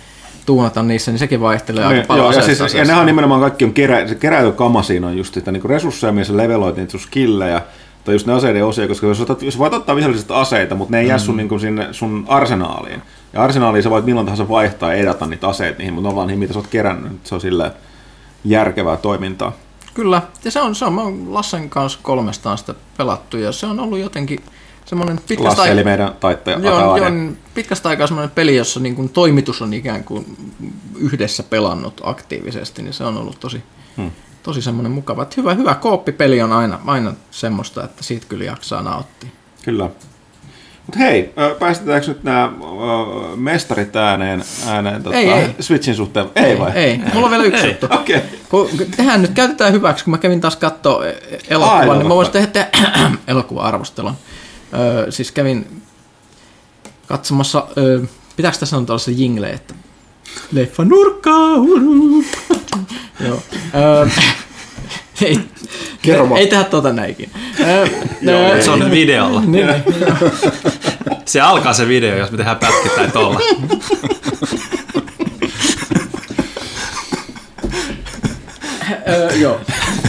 tuunata 0.46 0.82
niissä, 0.82 1.10
niin 1.10 1.18
sekin 1.18 1.40
vaihtelee 1.40 1.84
aika 1.84 2.00
Ne, 2.00 2.06
paljon 2.06 2.24
joo, 2.26 2.32
ja, 2.32 2.42
siis, 2.42 2.74
ja 2.74 2.84
nehän 2.84 3.00
on 3.00 3.06
nimenomaan 3.06 3.40
kaikki 3.40 3.64
on 3.64 3.72
kerä, 3.72 4.08
se 4.08 4.14
keräily 4.14 4.52
kama 4.52 4.82
siinä 4.82 5.06
on 5.06 5.16
just 5.16 5.34
sitä 5.34 5.52
niin 5.52 5.64
resursseja, 5.64 6.12
missä 6.12 6.32
sä 6.32 6.36
leveloit 6.36 6.76
niitä 6.76 6.90
sun 6.90 7.00
skillejä, 7.00 7.62
tai 8.06 8.14
just 8.14 8.26
ne 8.26 8.32
aseiden 8.32 8.64
osia, 8.64 8.88
koska 8.88 9.06
jos, 9.06 9.20
otat, 9.20 9.42
jos 9.42 9.58
voit 9.58 9.74
ottaa 9.74 9.96
vihollisesta 9.96 10.40
aseita, 10.40 10.74
mutta 10.74 10.90
ne 10.92 11.00
ei 11.00 11.08
jää 11.08 11.18
sun, 11.18 11.36
niin 11.36 11.48
kuin 11.48 11.60
sinne 11.60 11.88
sun 11.92 12.24
arsenaaliin. 12.28 13.02
Ja 13.32 13.42
arsenaaliin 13.42 13.82
sä 13.82 13.90
voit 13.90 14.04
milloin 14.04 14.26
tahansa 14.26 14.48
vaihtaa 14.48 14.92
ja 14.92 14.98
edata 14.98 15.26
niitä 15.26 15.48
aseita 15.48 15.78
niihin, 15.78 15.94
mutta 15.94 16.06
ne 16.06 16.10
on 16.10 16.16
vaan 16.16 16.26
niihin, 16.26 16.38
mitä 16.38 16.52
sä 16.52 16.58
oot 16.58 16.66
kerännyt. 16.68 17.12
Se 17.24 17.34
on 17.34 17.40
silleen 17.40 17.70
järkevää 18.44 18.96
toimintaa. 18.96 19.52
Kyllä, 19.94 20.22
ja 20.44 20.50
se 20.50 20.60
on, 20.60 20.74
se 20.74 20.84
on, 20.84 20.92
mä 20.92 21.02
oon 21.02 21.34
Lassen 21.34 21.70
kanssa 21.70 21.98
kolmestaan 22.02 22.58
sitä 22.58 22.74
pelattu, 22.96 23.36
ja 23.36 23.52
se 23.52 23.66
on 23.66 23.80
ollut 23.80 23.98
jotenkin 23.98 24.40
semmoinen 24.84 25.20
pitkästä 25.28 25.60
Lasse, 25.60 25.72
eli 25.72 25.84
meidän 25.84 26.12
taittaja. 26.20 26.58
joo, 26.58 26.96
joo, 26.96 27.08
niin 27.08 27.38
pitkästä 27.54 27.88
aikaa 27.88 28.06
semmoinen 28.06 28.30
peli, 28.34 28.56
jossa 28.56 28.80
niin 28.80 28.94
kuin 28.94 29.08
toimitus 29.08 29.62
on 29.62 29.74
ikään 29.74 30.04
kuin 30.04 30.36
yhdessä 30.98 31.42
pelannut 31.42 32.00
aktiivisesti, 32.04 32.82
niin 32.82 32.92
se 32.94 33.04
on 33.04 33.16
ollut 33.16 33.40
tosi, 33.40 33.62
Hmm. 33.96 34.10
Tosi 34.46 34.62
semmoinen 34.62 34.92
mukava. 34.92 35.22
Että 35.22 35.34
hyvä, 35.36 35.54
hyvä 35.54 35.74
kooppipeli 35.74 36.42
on 36.42 36.52
aina, 36.52 36.78
aina 36.86 37.12
semmoista, 37.30 37.84
että 37.84 38.02
siitä 38.02 38.26
kyllä 38.28 38.44
jaksaa 38.44 38.82
nauttia. 38.82 39.30
Kyllä. 39.62 39.90
Mutta 40.86 40.98
hei, 40.98 41.32
ö, 41.38 41.54
päästetäänkö 41.54 42.08
nyt 42.08 42.24
nämä 42.24 42.52
mestarit 43.36 43.96
ääneen, 43.96 44.44
ääneen 44.66 45.02
tota, 45.02 45.16
Ei, 45.16 45.32
ei. 45.32 45.54
Switchin 45.60 45.94
suhteen? 45.94 46.26
Ei 46.36 46.58
vai? 46.58 46.70
Ei, 46.74 47.00
mulla 47.14 47.26
on 47.26 47.30
vielä 47.30 47.44
yksi 47.44 47.66
juttu. 47.66 47.86
Okei. 47.90 48.22
Kun 48.48 48.70
tehdään 48.96 49.22
nyt, 49.22 49.30
käytetään 49.30 49.72
hyväksi, 49.72 50.04
kun 50.04 50.10
mä 50.10 50.18
kävin 50.18 50.40
taas 50.40 50.56
katsoa 50.56 51.04
elokuvan, 51.48 51.80
Aivan 51.80 51.98
niin 51.98 52.08
mä 52.08 52.14
voisin 52.14 52.32
tehdä 52.32 52.66
elokuva-arvostelun. 53.28 54.14
Öö, 54.74 55.10
siis 55.10 55.32
kävin 55.32 55.82
katsomassa, 57.06 57.66
öö, 57.78 58.00
pitääkö 58.36 58.58
tässä 58.58 58.70
sanoa 58.70 58.86
tällaisen 58.86 59.18
jingle, 59.18 59.50
että 59.50 59.74
leffa 60.52 60.84
nurkkaa, 60.84 61.56
Joo. 63.26 63.42
Öö, 63.74 64.06
ei, 65.22 65.40
Kerro 66.02 66.28
vaan. 66.28 66.40
Ei 66.40 66.46
tehdä 66.46 66.64
tota 66.64 66.92
näinkin. 66.92 67.30
Ö, 67.60 67.88
Se 68.62 68.70
on 68.70 68.90
videolla. 68.90 69.40
niin, 69.40 69.66
niin. 69.66 69.82
Se 71.24 71.40
alkaa 71.40 71.72
se 71.72 71.88
video, 71.88 72.16
jos 72.16 72.30
me 72.30 72.36
tehdään 72.36 72.56
pätkittäin 72.56 73.12
tolla. 73.12 73.40
Öö, 79.08 79.30
joo, 79.36 79.60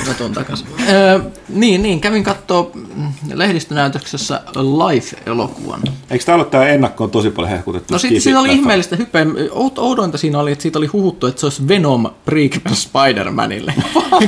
mä 0.07 0.13
tuon 0.13 0.31
takas. 0.33 0.65
Öö, 0.89 1.19
niin, 1.49 1.83
niin, 1.83 2.01
kävin 2.01 2.23
kattoo 2.23 2.71
mm, 2.73 3.07
lehdistönäytöksessä 3.33 4.41
Life-elokuvan. 4.55 5.81
Eikö 6.09 6.25
täällä 6.25 6.43
ole 6.43 6.51
tämä 6.51 6.67
ennakkoon 6.67 7.11
tosi 7.11 7.29
paljon 7.29 7.51
hehkutettu? 7.51 7.93
No 7.93 7.99
sitten 7.99 8.21
siinä 8.21 8.39
oli 8.39 8.53
ihmeellistä 8.53 8.95
hypeä. 8.95 9.25
Oud- 9.49 9.77
Oudointa 9.79 10.17
siinä 10.17 10.39
oli, 10.39 10.51
että 10.51 10.61
siitä 10.61 10.79
oli 10.79 10.87
huhuttu, 10.87 11.27
että 11.27 11.39
se 11.39 11.45
olisi 11.45 11.67
Venom 11.67 12.05
prequel 12.25 12.73
Spider-Manille. 12.75 13.73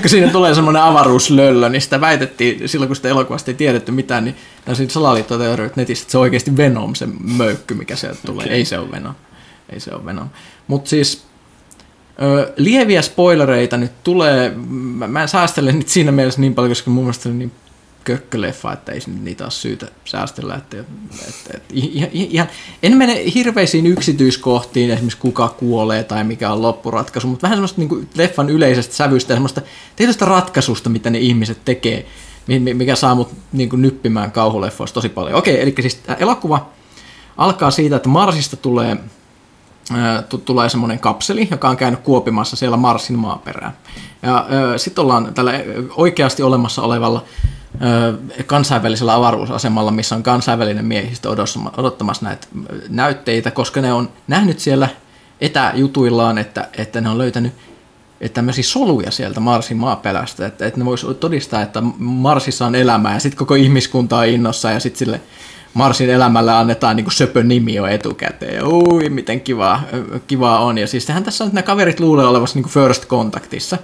kun 0.02 0.10
siinä 0.10 0.32
tulee 0.32 0.56
semmoinen 0.56 0.82
avaruuslöllö, 0.82 1.70
niin 1.70 1.82
sitä 1.82 2.02
väitettiin 2.02 2.70
silloin, 2.70 2.88
kun 2.88 2.96
sitä 2.96 3.10
elokuvasta 3.10 3.52
ei 3.52 3.56
tiedetty 3.56 3.92
mitään, 3.92 4.24
niin 4.26 4.36
siinä 4.74 4.92
salaliittoteoriat 4.92 5.76
netissä, 5.76 6.04
että 6.04 6.12
se 6.12 6.18
on 6.18 6.22
oikeasti 6.22 6.58
Venom, 6.58 6.96
se 6.96 7.08
möykky, 7.38 7.74
mikä 7.74 7.96
sieltä 7.96 8.20
tulee. 8.26 8.48
Ei 8.48 8.66
se 8.66 8.80
ole 8.80 8.92
Venom. 8.92 9.14
Ei 9.70 9.80
se 9.80 9.92
ole 9.94 10.06
Venom. 10.06 10.30
Mutta 10.68 10.90
siis 10.90 11.29
Ö, 12.22 12.54
lieviä 12.58 13.02
spoilereita 13.02 13.78
nyt 13.78 14.04
tulee. 14.04 14.54
Mä, 14.70 15.08
mä 15.08 15.22
en 15.22 15.28
säästele 15.28 15.72
niitä 15.72 15.92
siinä 15.92 16.12
mielessä 16.12 16.42
niin 16.42 16.56
paljon, 16.56 16.72
koska 16.72 16.92
mun 16.92 17.04
mielestä 17.04 17.30
on 17.30 17.40
niin 17.40 17.52
kökköleffa, 18.04 18.74
että 18.74 18.92
ei 18.92 19.00
niitä 19.22 19.44
ole 19.44 19.52
syytä 19.52 19.88
säästellä. 20.06 20.56
Että, 20.56 20.78
että, 20.80 21.52
että, 21.54 21.74
ihan, 22.14 22.48
en 22.84 22.98
mene 22.98 23.24
hirveisiin 23.36 23.88
yksityiskohtiin, 23.88 24.92
esimerkiksi 24.92 25.18
kuka 25.18 25.48
kuolee 25.48 26.04
tai 26.04 26.24
mikä 26.24 26.52
on 26.52 26.62
loppuratkaisu, 26.62 27.28
mutta 27.28 27.44
vähän 27.44 27.58
semmoista 27.58 27.82
niin 27.82 27.90
kuin 27.90 28.10
leffan 28.16 28.50
yleisestä 28.50 28.96
sävystä 28.96 29.34
ja 29.34 29.36
semmoista 29.36 29.62
tietystä 29.96 30.26
ratkaisusta, 30.26 30.90
mitä 30.90 31.10
ne 31.10 31.20
ihmiset 31.20 31.66
tekee, 31.66 32.06
mikä 32.74 32.96
saa 32.96 33.16
mut 33.16 33.32
niin 33.52 33.70
kuin 33.70 33.82
nyppimään 33.82 34.32
kauhuleffoista 34.32 34.94
tosi 34.94 35.10
paljon. 35.10 35.38
Okei, 35.38 35.62
eli 35.62 35.76
siis 35.82 36.02
elokuva 36.20 36.70
alkaa 37.38 37.72
siitä, 37.72 37.96
että 37.96 38.10
Marsista 38.10 38.58
tulee 38.58 38.98
tulee 40.46 40.70
semmoinen 40.70 41.00
kapseli, 41.00 41.48
joka 41.52 41.70
on 41.70 41.78
käynyt 41.78 42.00
kuopimassa 42.00 42.56
siellä 42.56 42.78
Marsin 42.78 43.20
maaperää. 43.20 43.74
Ja 44.22 44.48
sitten 44.78 45.02
ollaan 45.02 45.34
tällä 45.34 45.54
oikeasti 45.96 46.44
olemassa 46.44 46.82
olevalla 46.82 47.24
kansainvälisellä 48.46 49.16
avaruusasemalla, 49.16 49.92
missä 49.92 50.16
on 50.16 50.24
kansainvälinen 50.24 50.86
miehistö 50.86 51.30
odottamassa 51.78 52.26
näitä 52.26 52.48
näytteitä, 52.90 53.52
koska 53.52 53.82
ne 53.82 53.94
on 53.94 54.10
nähnyt 54.28 54.60
siellä 54.60 54.88
etäjutuillaan, 55.42 56.38
että, 56.38 56.68
että 56.78 57.02
ne 57.02 57.10
on 57.10 57.18
löytänyt 57.18 57.54
että 58.22 58.36
tämmöisiä 58.36 58.64
soluja 58.64 59.12
sieltä 59.12 59.40
Marsin 59.40 59.78
maaperästä, 59.78 60.46
että, 60.46 60.66
että 60.66 60.80
ne 60.80 60.86
voisi 60.86 61.08
todistaa, 61.20 61.62
että 61.62 61.82
Marsissa 61.98 62.66
on 62.66 62.76
elämää 62.76 63.14
ja 63.14 63.20
sitten 63.20 63.38
koko 63.38 63.56
ihmiskunta 63.56 64.18
on 64.18 64.28
innossa 64.28 64.72
ja 64.72 64.80
sitten 64.80 65.00
sille 65.00 65.22
Marsin 65.74 66.10
elämälle 66.10 66.52
annetaan 66.52 66.96
niin 66.96 67.12
söpö 67.12 67.44
nimi 67.44 67.76
jo 67.76 67.86
etukäteen. 67.86 68.66
Ui, 68.66 69.10
miten 69.10 69.42
kivaa, 69.42 69.84
kivaa 70.28 70.60
on. 70.60 70.78
Ja 70.78 70.88
siis 70.88 71.06
sehän 71.06 71.24
tässä 71.24 71.44
on, 71.44 71.50
nämä 71.54 71.64
kaverit 71.64 72.00
luulee 72.00 72.26
olevassa 72.26 72.60
niin 72.60 72.70
first 72.70 73.08
contactissa. 73.08 73.78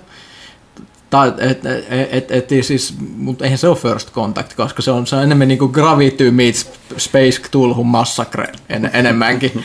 Tai, 1.09 1.33
et, 1.37 1.65
et, 1.65 2.31
et, 2.31 2.31
et, 2.31 2.63
siis, 2.63 2.95
mutta 3.17 3.43
eihän 3.43 3.57
se 3.57 3.67
ole 3.67 3.77
first 3.77 4.11
contact, 4.11 4.53
koska 4.53 4.81
se 4.81 4.91
on, 4.91 5.07
se 5.07 5.15
on 5.15 5.23
enemmän 5.23 5.47
niin 5.47 5.57
kuin 5.57 5.71
Gravity 5.71 6.31
meets 6.31 6.69
Space 6.97 7.41
Cthulhu 7.41 7.83
Massacre 7.83 8.51
en, 8.69 8.89
enemmänkin 8.93 9.63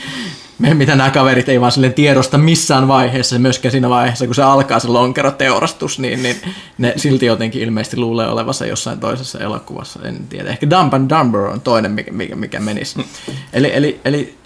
mitä 0.61 0.97
nämä 0.97 1.11
kaverit 1.11 1.49
ei 1.49 1.61
vaan 1.61 1.73
silleen 1.73 1.95
tiedosta 1.95 2.39
missään 2.39 2.89
vaiheessa, 2.89 3.39
myöskään 3.39 3.73
siinä 3.73 3.89
vaiheessa, 3.89 4.27
kun 4.27 4.35
se 4.35 4.43
alkaa 4.43 4.79
se 4.79 4.89
lonkeroteurastus, 4.89 5.99
niin, 5.99 6.23
niin 6.23 6.37
ne 6.79 6.93
silti 6.97 7.27
jotenkin 7.27 7.63
ilmeisesti 7.63 7.97
luulee 7.97 8.29
olevansa 8.29 8.67
jossain 8.67 9.01
toisessa 9.01 9.39
elokuvassa, 9.39 10.01
en 10.03 10.27
tiedä. 10.29 10.51
Ehkä 10.51 10.71
Dumb 10.71 10.95
and 10.95 11.11
Dumber 11.11 11.41
on 11.41 11.61
toinen, 11.61 11.93
mikä, 11.93 12.13
mikä, 12.13 12.37
mikä 12.37 12.61
menisi. 12.61 13.07
Eli, 13.53 13.71
eli, 13.75 14.01
eli 14.05 14.39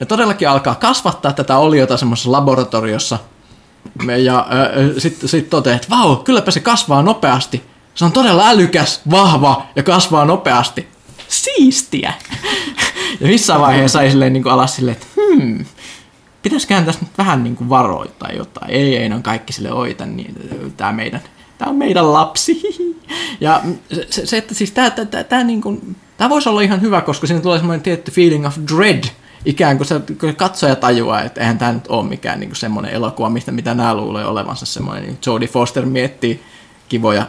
ne 0.00 0.06
todellakin 0.06 0.48
alkaa 0.48 0.74
kasvattaa 0.74 1.32
tätä 1.32 1.58
oliota 1.58 1.96
semmoisessa 1.96 2.32
laboratoriossa, 2.32 3.18
ja 4.22 4.46
sitten 4.98 5.28
sit 5.28 5.50
toteaa, 5.50 5.76
että 5.76 5.88
vau, 5.90 6.16
kylläpä 6.16 6.50
se 6.50 6.60
kasvaa 6.60 7.02
nopeasti. 7.02 7.62
Se 7.94 8.04
on 8.04 8.12
todella 8.12 8.48
älykäs, 8.48 9.00
vahva 9.10 9.66
ja 9.76 9.82
kasvaa 9.82 10.24
nopeasti. 10.24 10.88
Siistiä! 11.28 12.12
Ja 13.20 13.26
missään 13.26 13.60
vaiheessa 13.60 14.02
ei 14.02 14.10
silleen 14.10 14.32
niin 14.32 14.42
kuin 14.42 14.52
alas 14.52 14.76
silleen, 14.76 14.96
että 14.96 15.06
hmm, 15.16 15.64
pitäisiköhän 16.42 16.84
tässä 16.84 17.00
nyt 17.00 17.18
vähän 17.18 17.44
niin 17.44 17.56
kuin 17.56 17.68
varoittaa 17.68 18.32
jotain. 18.32 18.70
Ei, 18.70 18.96
ei, 18.96 19.08
ne 19.08 19.14
on 19.14 19.22
kaikki 19.22 19.52
sille 19.52 19.72
oita, 19.72 20.06
niin 20.06 20.34
tämä 20.76 20.92
meidän, 20.92 21.20
tämä 21.58 21.70
on 21.70 21.76
meidän 21.76 22.12
lapsi. 22.12 22.62
Ja 23.40 23.62
se, 24.10 24.26
se 24.26 24.36
että 24.36 24.54
siis 24.54 24.70
tämä, 24.70 24.90
tämä, 24.90 25.24
tämä, 25.24 25.44
niin 25.44 25.60
kuin, 25.60 25.96
tämä 26.16 26.30
voisi 26.30 26.48
olla 26.48 26.60
ihan 26.60 26.80
hyvä, 26.80 27.00
koska 27.00 27.26
siinä 27.26 27.42
tulee 27.42 27.58
semmoinen 27.58 27.82
tietty 27.82 28.10
feeling 28.10 28.46
of 28.46 28.56
dread, 28.76 29.04
ikään 29.44 29.76
kuin 29.76 29.86
se, 29.86 30.00
kun 30.20 30.36
katsoja 30.36 30.76
tajuaa, 30.76 31.22
että 31.22 31.40
eihän 31.40 31.58
tämä 31.58 31.72
nyt 31.72 31.88
ole 31.88 32.08
mikään 32.08 32.40
niin 32.40 32.56
semmoinen 32.56 32.92
elokuva, 32.92 33.30
mistä, 33.30 33.52
mitä 33.52 33.74
nämä 33.74 33.94
luulee 33.94 34.26
olevansa 34.26 34.66
semmoinen, 34.66 35.04
niin 35.04 35.18
Jodie 35.26 35.48
Foster 35.48 35.86
miettii 35.86 36.42
kivoja 36.88 37.26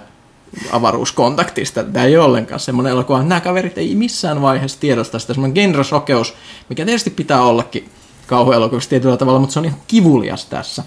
avaruuskontaktista. 0.71 1.83
Tämä 1.83 2.05
ei 2.05 2.17
ole 2.17 2.25
ollenkaan 2.25 2.59
semmoinen 2.59 2.91
elokuva. 2.91 3.23
Nämä 3.23 3.41
kaverit 3.41 3.77
ei 3.77 3.95
missään 3.95 4.41
vaiheessa 4.41 4.79
tiedosta 4.79 5.19
sitä 5.19 5.33
semmoinen 5.33 5.55
genresokeus, 5.55 6.33
mikä 6.69 6.85
tietysti 6.85 7.09
pitää 7.09 7.41
ollakin 7.41 7.89
kauhuelokuvissa 8.27 8.89
tietyllä 8.89 9.17
tavalla, 9.17 9.39
mutta 9.39 9.53
se 9.53 9.59
on 9.59 9.65
ihan 9.65 9.79
kivulias 9.87 10.45
tässä. 10.45 10.83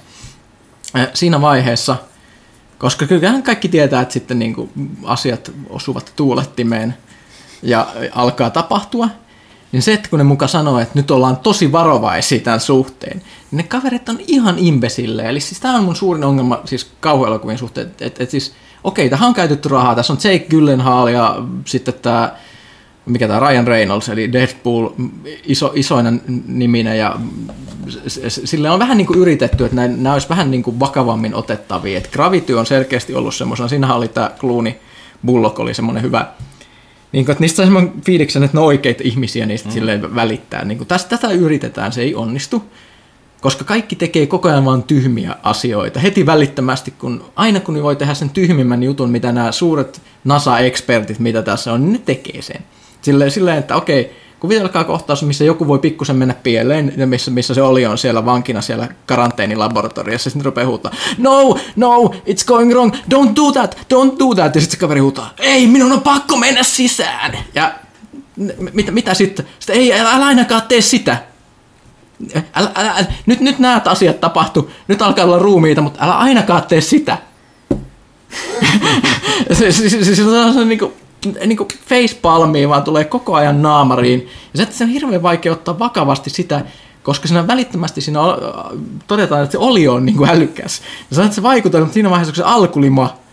Siinä 1.15 1.41
vaiheessa, 1.41 1.97
koska 2.79 3.07
kyllähän 3.07 3.43
kaikki 3.43 3.69
tietää, 3.69 4.03
että 4.03 4.13
sitten 4.13 4.39
niin 4.39 4.55
kuin 4.55 4.71
asiat 5.05 5.53
osuvat 5.69 6.13
tuulettimeen 6.17 6.95
ja 7.63 7.87
alkaa 8.13 8.51
tapahtua, 8.51 9.09
niin 9.73 9.83
se, 9.83 9.93
että 9.93 10.09
kun 10.09 10.19
ne 10.19 10.25
muka 10.25 10.47
sanoo, 10.47 10.79
että 10.79 10.99
nyt 10.99 11.11
ollaan 11.11 11.37
tosi 11.37 11.73
varovaisia 11.73 12.41
tämän 12.41 12.61
suhteen, 12.61 13.17
niin 13.17 13.57
ne 13.57 13.63
kaverit 13.63 14.09
on 14.09 14.19
ihan 14.27 14.59
imbesille. 14.59 15.23
Eli 15.23 15.41
siis 15.41 15.61
tämä 15.61 15.77
on 15.77 15.85
mun 15.85 15.97
suurin 15.97 16.25
ongelma 16.25 16.61
siis 16.65 16.91
kauhuelokuvien 17.01 17.59
suhteen, 17.59 17.87
että, 17.87 18.05
että 18.05 18.31
siis 18.31 18.55
okei, 18.85 19.11
tähän 19.11 19.29
on 19.29 19.35
käytetty 19.35 19.69
rahaa. 19.69 19.95
Tässä 19.95 20.13
on 20.13 20.19
Jake 20.25 20.47
Gyllenhaal 20.51 21.09
ja 21.09 21.43
sitten 21.65 21.95
tämä, 22.03 22.33
mikä 23.07 23.29
tämä 23.29 23.41
Ryan 23.41 23.67
Reynolds, 23.67 24.09
eli 24.09 24.33
Deadpool, 24.33 24.89
iso, 25.45 25.73
isoinen 25.75 26.23
niminen 26.47 26.99
ja 26.99 27.17
sille 28.29 28.71
on 28.71 28.79
vähän 28.79 28.97
niin 28.99 29.07
kuin 29.07 29.19
yritetty, 29.19 29.65
että 29.65 29.89
nämä 29.89 30.13
olisi 30.13 30.29
vähän 30.29 30.51
niin 30.51 30.63
kuin 30.63 30.81
vakavammin 30.81 31.35
otettavia. 31.35 31.99
Että 31.99 32.11
Gravity 32.13 32.55
on 32.55 32.67
selkeästi 32.67 33.15
ollut 33.15 33.35
semmoisena, 33.35 33.69
siinähän 33.69 33.97
oli 33.97 34.09
tämä 34.09 34.31
Clooney 34.39 34.73
Bullock 35.27 35.59
oli 35.59 35.75
semmoinen 35.75 36.03
hyvä 36.03 36.27
niin 37.13 37.25
kuin, 37.25 37.33
että 37.33 37.43
niistä 37.43 37.63
on 37.63 37.67
semmoinen 37.67 37.93
fiiliksen, 38.05 38.43
että 38.43 38.57
ne 38.57 38.61
on 38.61 38.67
oikeita 38.67 39.03
ihmisiä, 39.07 39.47
niistä 39.47 39.69
mm. 39.69 39.73
silleen 39.73 40.15
välittää. 40.15 40.65
Niin 40.65 40.79
kuin, 40.79 40.89
tästä, 40.89 41.17
tätä 41.17 41.33
yritetään, 41.33 41.93
se 41.93 42.03
ei 42.03 42.15
onnistu 42.15 42.65
koska 43.45 43.65
kaikki 43.65 43.97
tekee 43.97 44.27
koko 44.27 44.49
ajan 44.49 44.65
vaan 44.65 44.83
tyhmiä 44.83 45.37
asioita. 45.43 46.01
Heti 46.01 46.27
välittömästi, 46.27 46.91
kun 46.91 47.25
aina 47.37 47.61
kun 47.61 47.83
voi 47.83 47.97
tehdä 47.97 48.15
sen 48.15 48.31
tyhmimmän 48.31 48.83
jutun, 48.83 49.11
mitä 49.11 49.33
nämä 49.33 49.53
suuret 49.53 50.03
NASA-ekspertit, 50.25 51.19
mitä 51.19 51.43
tässä 51.43 51.73
on, 51.73 51.83
niin 51.83 51.93
ne 51.93 51.99
tekee 51.99 52.43
sen. 52.43 52.61
Silleen, 53.03 53.31
silleen 53.31 53.59
että 53.59 53.77
okei, 53.77 54.17
kuvitelkaa 54.41 54.85
kohtaus, 54.85 55.23
missä 55.23 55.45
joku 55.45 55.69
voi 55.69 55.79
pikkusen 55.79 56.17
mennä 56.17 56.35
pieleen, 56.35 56.93
missä, 57.07 57.31
missä 57.31 57.55
se 57.55 57.63
oli 57.63 57.87
on 57.87 57.99
siellä 57.99 58.25
vankina 58.25 58.61
siellä 58.61 58.89
karanteenilaboratoriossa, 59.07 60.31
sitten 60.31 60.45
rupeaa 60.45 60.67
huutaa, 60.67 60.93
no, 61.19 61.59
no, 61.77 62.15
it's 62.29 62.45
going 62.47 62.73
wrong, 62.73 62.95
don't 62.95 63.37
do 63.37 63.53
that, 63.53 63.75
don't 63.75 64.19
do 64.19 64.35
that, 64.35 64.55
ja 64.55 64.61
sitten 64.61 64.77
se 64.77 64.81
kaveri 64.81 65.01
huutaa, 65.01 65.35
ei, 65.39 65.67
minun 65.67 65.93
on 65.93 66.01
pakko 66.01 66.37
mennä 66.37 66.63
sisään, 66.63 67.39
ja 67.55 67.75
mitä, 68.73 68.93
mitä 68.93 69.15
sitten? 69.15 69.47
Sitten 69.59 69.77
ei, 69.77 69.93
älä 69.93 70.27
ainakaan 70.27 70.63
tee 70.63 70.81
sitä. 70.81 71.34
Älä, 72.55 72.71
älä, 72.75 72.91
älä, 72.91 73.07
nyt, 73.27 73.41
nyt 73.41 73.59
näet 73.59 73.87
asiat 73.87 74.21
tapahtu, 74.21 74.71
nyt 74.89 75.03
alkaa 75.03 75.25
olla 75.25 75.39
ruumiita, 75.39 75.81
mutta 75.81 76.05
älä 76.05 76.19
ainakaan 76.19 76.63
tee 76.63 76.81
sitä. 76.81 77.19
se, 79.53 79.73
se, 79.73 79.89
se, 79.89 80.05
se, 80.05 80.17
se 80.17 80.23
se 80.55 80.65
niin 80.65 80.79
kuin, 80.79 80.93
niin 81.47 81.57
kuin 81.57 81.69
facepalmiin, 81.89 82.69
vaan 82.69 82.83
tulee 82.83 83.05
koko 83.05 83.35
ajan 83.35 83.63
naamariin. 83.63 84.29
Ja 84.55 84.65
se, 84.65 84.73
se 84.73 84.85
on 84.85 84.91
hirveän 84.91 85.23
vaikea 85.23 85.53
ottaa 85.53 85.79
vakavasti 85.79 86.31
sitä, 86.31 86.65
koska 87.03 87.29
siinä 87.29 87.47
välittömästi 87.47 88.01
siinä 88.01 88.21
todetaan, 89.07 89.43
että 89.43 89.53
se 89.53 89.59
oli 89.59 89.89
on 89.89 90.07
niin 90.07 90.17
kuin 90.17 90.31
älykäs. 90.31 90.83
Ja 91.11 91.31
se 91.31 91.43
vaikuttaa, 91.43 91.81
mutta 91.81 91.95
siinä 91.95 92.11
vaiheessa, 92.11 92.33
kun 92.33 92.45
se 92.45 92.51
alkulima 92.51 93.25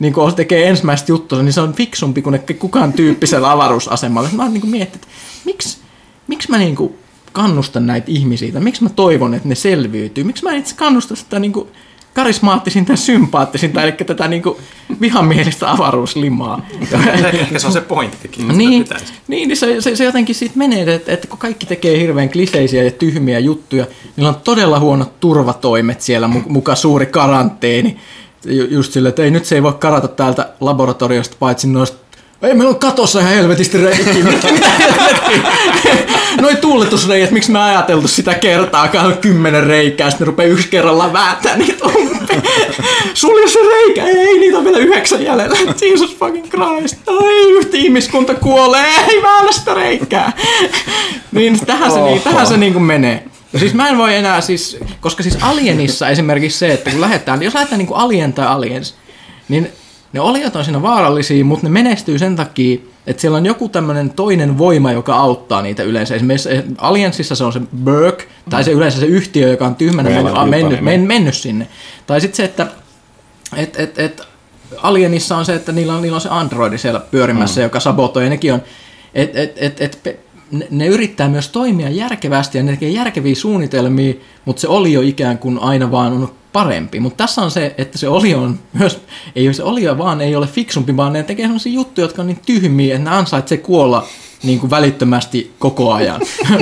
niin 0.00 0.12
kun 0.12 0.34
tekee 0.34 0.68
ensimmäistä 0.68 1.12
juttua, 1.12 1.42
niin 1.42 1.52
se 1.52 1.60
on 1.60 1.72
fiksumpi 1.72 2.22
kuin 2.22 2.40
kukaan 2.58 2.92
tyyppisellä 2.92 3.50
avaruusasemalla. 3.50 4.28
Mä 4.32 4.42
oon 4.42 4.52
niin 4.52 4.70
miettinyt, 4.70 5.04
että 5.04 5.14
miksi, 5.44 5.78
miksi 6.26 6.50
mä 6.50 6.58
niin 6.58 6.76
kuin 6.76 6.94
kannustan 7.32 7.86
näitä 7.86 8.10
ihmisiä, 8.10 8.60
miksi 8.60 8.82
mä 8.82 8.88
toivon, 8.88 9.34
että 9.34 9.48
ne 9.48 9.54
selviytyy, 9.54 10.24
miksi 10.24 10.44
mä 10.44 10.52
itse 10.52 10.74
kannustan 10.74 11.16
sitä 11.16 11.38
niin 11.38 11.52
kuin 11.52 11.68
karismaattisinta 12.14 12.92
ja 12.92 12.96
sympaattisinta, 12.96 13.82
eli 13.82 13.92
tätä 13.92 14.28
niin 14.28 14.42
kuin 14.42 14.56
vihamielistä 15.00 15.70
avaruuslimaa. 15.70 16.66
Ehkä 17.32 17.58
se 17.58 17.66
on 17.66 17.72
se 17.72 17.80
pointtikin. 17.80 18.48
niin, 18.48 18.86
niin, 19.28 19.48
niin 19.48 19.56
se, 19.56 19.80
se, 19.80 19.96
se, 19.96 20.04
jotenkin 20.04 20.34
siitä 20.34 20.58
menee, 20.58 20.94
että, 20.94 21.12
että 21.12 21.28
kun 21.28 21.38
kaikki 21.38 21.66
tekee 21.66 22.00
hirveän 22.00 22.28
kliseisiä 22.30 22.82
ja 22.82 22.90
tyhmiä 22.90 23.38
juttuja, 23.38 23.86
niillä 24.16 24.28
on 24.28 24.40
todella 24.44 24.80
huonot 24.80 25.20
turvatoimet 25.20 26.00
siellä, 26.00 26.28
muka 26.28 26.74
suuri 26.74 27.06
karanteeni, 27.06 27.96
Ju- 28.44 28.66
Just 28.70 28.92
silleen, 28.92 29.08
että 29.08 29.22
ei 29.22 29.30
nyt 29.30 29.44
se 29.44 29.54
ei 29.54 29.62
voi 29.62 29.72
karata 29.72 30.08
täältä 30.08 30.48
laboratoriosta 30.60 31.36
paitsi 31.38 31.68
noista 31.68 31.98
ei, 32.42 32.54
meillä 32.54 32.68
on 32.68 32.78
katossa 32.78 33.20
ihan 33.20 33.32
helvetisti 33.32 33.78
reikiä. 33.78 34.14
Noi 36.40 36.56
tuuletusreijät, 36.56 37.30
miksi 37.30 37.50
me 37.50 37.62
ajateltu 37.62 38.08
sitä 38.08 38.34
kertaakaan 38.34 39.18
kymmenen 39.18 39.66
reikää, 39.66 40.10
sitten 40.10 40.24
ne 40.24 40.30
rupeaa 40.30 40.48
yksi 40.48 40.68
kerrallaan 40.68 41.12
vääntää 41.12 41.56
niitä 41.56 41.84
umpeen. 41.84 42.42
Sulje 43.14 43.48
se 43.48 43.58
reikä, 43.58 44.04
ei, 44.04 44.38
niitä 44.38 44.58
on 44.58 44.64
vielä 44.64 44.78
yhdeksän 44.78 45.24
jäljellä. 45.24 45.56
Jesus 45.82 46.16
fucking 46.16 46.48
Christ, 46.48 46.96
ai 47.06 47.50
yhtä 47.50 47.76
ihmiskunta 47.76 48.34
kuolee, 48.34 48.94
ei 49.08 49.22
väännä 49.22 49.52
sitä 49.52 49.74
reikää. 49.74 50.32
Niin 51.32 51.66
tähän 51.66 51.92
se, 51.92 52.00
niin, 52.00 52.22
tähän 52.22 52.46
se 52.46 52.56
niin 52.56 52.72
kuin 52.72 52.82
menee. 52.82 53.24
No 53.52 53.58
siis 53.58 53.74
mä 53.74 53.88
en 53.88 53.98
voi 53.98 54.14
enää 54.14 54.40
siis, 54.40 54.78
koska 55.00 55.22
siis 55.22 55.38
Alienissa 55.40 56.08
esimerkiksi 56.08 56.58
se, 56.58 56.72
että 56.72 56.90
kun 56.90 57.00
lähdetään, 57.00 57.42
jos 57.42 57.54
lähdetään 57.54 57.78
niin 57.78 57.86
kuin 57.86 57.98
Alien 57.98 58.32
tai 58.32 58.46
Aliens, 58.46 58.94
niin 59.48 59.72
ne 60.12 60.20
oliot 60.20 60.56
on 60.56 60.64
siinä 60.64 60.82
vaarallisia, 60.82 61.44
mutta 61.44 61.66
ne 61.66 61.70
menestyy 61.70 62.18
sen 62.18 62.36
takia, 62.36 62.78
että 63.06 63.20
siellä 63.20 63.38
on 63.38 63.46
joku 63.46 63.68
tämmöinen 63.68 64.10
toinen 64.10 64.58
voima, 64.58 64.92
joka 64.92 65.16
auttaa 65.16 65.62
niitä 65.62 65.82
yleensä. 65.82 66.14
Esimerkiksi 66.14 66.48
Aliensissa 66.78 67.34
se 67.34 67.44
on 67.44 67.52
se 67.52 67.60
Burke, 67.84 68.28
tai 68.50 68.64
se 68.64 68.70
yleensä 68.70 69.00
se 69.00 69.06
yhtiö, 69.06 69.48
joka 69.48 69.66
on 69.66 69.74
tyhmänä 69.74 70.10
mennyt, 70.10 70.34
mennyt, 70.34 70.68
tiukka 70.68 70.84
men, 70.84 71.00
mennyt 71.00 71.34
sinne. 71.34 71.68
Tai 72.06 72.20
sitten 72.20 72.36
se, 72.36 72.44
että 72.44 72.66
et, 73.56 73.80
et, 73.80 73.98
et 73.98 74.22
Alienissa 74.82 75.36
on 75.36 75.44
se, 75.44 75.54
että 75.54 75.72
niillä 75.72 75.94
on, 75.94 76.02
niillä 76.02 76.14
on 76.14 76.20
se 76.20 76.28
androidi 76.32 76.78
siellä 76.78 77.00
pyörimässä, 77.00 77.60
mm. 77.60 77.62
joka 77.62 77.80
sabotoi, 77.80 78.24
ja 78.24 78.30
nekin 78.30 78.54
on, 78.54 78.62
et, 79.14 79.36
et, 79.36 79.52
et, 79.56 79.80
et, 79.80 80.20
ne, 80.70 80.86
yrittää 80.86 81.28
myös 81.28 81.48
toimia 81.48 81.90
järkevästi, 81.90 82.58
ja 82.58 82.64
ne 82.64 82.70
tekee 82.70 82.88
järkeviä 82.88 83.34
suunnitelmia, 83.34 84.14
mutta 84.44 84.60
se 84.60 84.68
olio 84.68 85.00
ikään 85.00 85.38
kuin 85.38 85.58
aina 85.58 85.90
vaan 85.90 86.12
on 86.12 86.32
parempi. 86.52 87.00
Mutta 87.00 87.24
tässä 87.24 87.42
on 87.42 87.50
se, 87.50 87.74
että 87.78 87.98
se 87.98 88.08
olio 88.08 88.42
on 88.42 88.58
myös, 88.72 89.00
ei 89.36 89.54
se 89.54 89.62
olio 89.62 89.98
vaan 89.98 90.20
ei 90.20 90.36
ole 90.36 90.46
fiksumpi, 90.46 90.96
vaan 90.96 91.12
ne 91.12 91.22
tekee 91.22 91.46
sellaisia 91.46 91.72
juttuja, 91.72 92.04
jotka 92.04 92.22
on 92.22 92.28
niin 92.28 92.40
tyhmiä, 92.46 92.94
että 92.96 93.10
ne 93.10 93.16
ansaitsee 93.16 93.58
kuolla 93.58 94.06
niin 94.42 94.60
kuin 94.60 94.70
välittömästi 94.70 95.54
koko 95.58 95.92
ajan. 95.92 96.20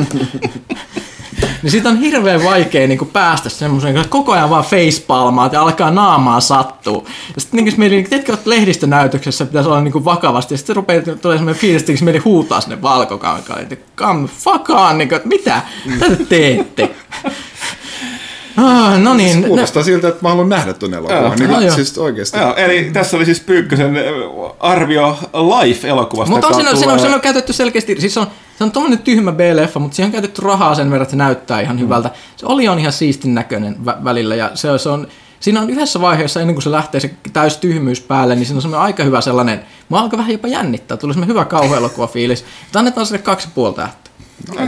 niin 1.63 1.71
siitä 1.71 1.89
on 1.89 1.99
hirveän 1.99 2.45
vaikea 2.45 2.89
niin 2.89 2.99
kuin 2.99 3.11
päästä 3.11 3.49
semmoisen, 3.49 3.97
että 3.97 4.09
koko 4.09 4.33
ajan 4.33 4.51
vaan 4.51 4.65
facepalmaa 4.65 5.51
ja 5.53 5.63
alkaa 5.63 5.91
naamaa 5.91 6.41
sattuu. 6.41 7.07
Ja 7.35 7.41
sitten 7.41 7.65
niin 7.65 7.75
meillä, 7.77 7.97
niin, 7.97 8.11
ketkä 8.11 8.33
olet 8.33 8.47
lehdistönäytöksessä, 8.47 9.47
pitäisi 9.47 9.69
olla 9.69 9.81
niin 9.81 9.93
kuin 9.93 10.05
vakavasti, 10.05 10.55
ja 10.55 10.59
sitten 10.59 10.77
rupeaa 10.77 11.03
tulee 11.23 11.37
semmoinen 11.37 11.61
fiilis, 11.61 11.83
että 11.91 12.05
meille 12.05 12.21
huutaa 12.21 12.61
sinne 12.61 12.83
valkokankaan, 12.83 13.61
että 13.63 13.77
come 13.97 14.29
fuck 14.29 14.71
on, 14.71 14.99
niin 14.99 15.09
kuin, 15.09 15.17
että 15.17 15.29
mitä, 15.29 15.63
mitä 15.85 16.07
te 16.09 16.25
teette? 16.25 16.91
Ah, 18.65 18.99
no 19.01 19.15
niin, 19.15 19.41
no, 19.41 19.47
Kuulostaa 19.49 19.83
siltä, 19.83 20.09
että 20.09 20.23
mä 20.23 20.29
haluan 20.29 20.49
nähdä 20.49 20.73
tuon 20.73 20.93
Joo. 20.93 21.01
elokuvan. 21.09 21.39
Niin 21.39 21.51
No 21.51 21.61
joo. 21.61 21.75
siis 21.75 21.99
oikeasti. 21.99 22.39
Joo, 22.39 22.55
eli 22.57 22.91
tässä 22.93 23.17
oli 23.17 23.25
siis 23.25 23.41
Pyykkösen 23.41 23.97
arvio 24.61 25.19
Life-elokuvasta. 25.33 26.31
Mutta 26.35 26.47
on, 26.47 26.55
siinä, 26.55 26.71
on, 26.71 26.77
siinä, 26.77 26.93
on, 26.93 26.99
siinä 27.01 27.15
on 27.15 27.21
käytetty 27.21 27.53
selkeästi, 27.53 28.01
siis 28.01 28.15
se 28.15 28.21
on, 28.21 28.27
se 28.59 28.65
on 28.65 28.73
tommonen 28.73 28.99
tyhmä 28.99 29.33
B-leffa, 29.33 29.81
mutta 29.81 29.95
siihen 29.97 30.09
on 30.09 30.13
käytetty 30.13 30.43
rahaa 30.43 30.75
sen 30.75 30.91
verran, 30.91 31.03
että 31.03 31.11
se 31.11 31.17
näyttää 31.17 31.61
ihan 31.61 31.81
hyvältä. 31.81 32.11
Se 32.37 32.47
oli 32.47 32.69
on 32.69 32.79
ihan 32.79 32.93
siistin 32.93 33.35
näköinen 33.35 33.77
vä- 33.87 34.05
välillä 34.05 34.35
ja 34.35 34.51
se, 34.55 34.71
on- 34.71 34.79
se 34.79 34.89
on, 34.89 35.09
siinä 35.41 35.61
on 35.61 35.71
yhdessä 35.71 36.01
vaiheessa, 36.01 36.41
ennen 36.41 36.55
kuin 36.55 36.63
se 36.63 36.71
lähtee 36.71 37.01
se 37.01 37.11
täys 37.33 37.57
tyhmyys 37.57 38.01
päälle, 38.01 38.35
niin 38.35 38.47
siinä 38.47 38.59
on 38.59 38.63
semmoinen 38.63 38.85
aika 38.85 39.05
hyvä 39.05 39.21
sellainen, 39.21 39.61
mä 39.89 39.99
alkoi 40.01 40.19
vähän 40.19 40.33
jopa 40.33 40.49
jännittää, 40.49 40.97
tuli 40.97 41.13
semmoinen 41.13 41.35
hyvä 41.35 41.45
kauhuelokuva 41.45 42.07
fiilis. 42.07 42.45
Mutta 42.65 42.79
annetaan 42.79 43.07
sille 43.07 43.19
kaksi 43.19 43.47
ja 43.47 43.53
puoli 43.55 43.75
tähteä. 43.75 44.13
Okei. 44.53 44.67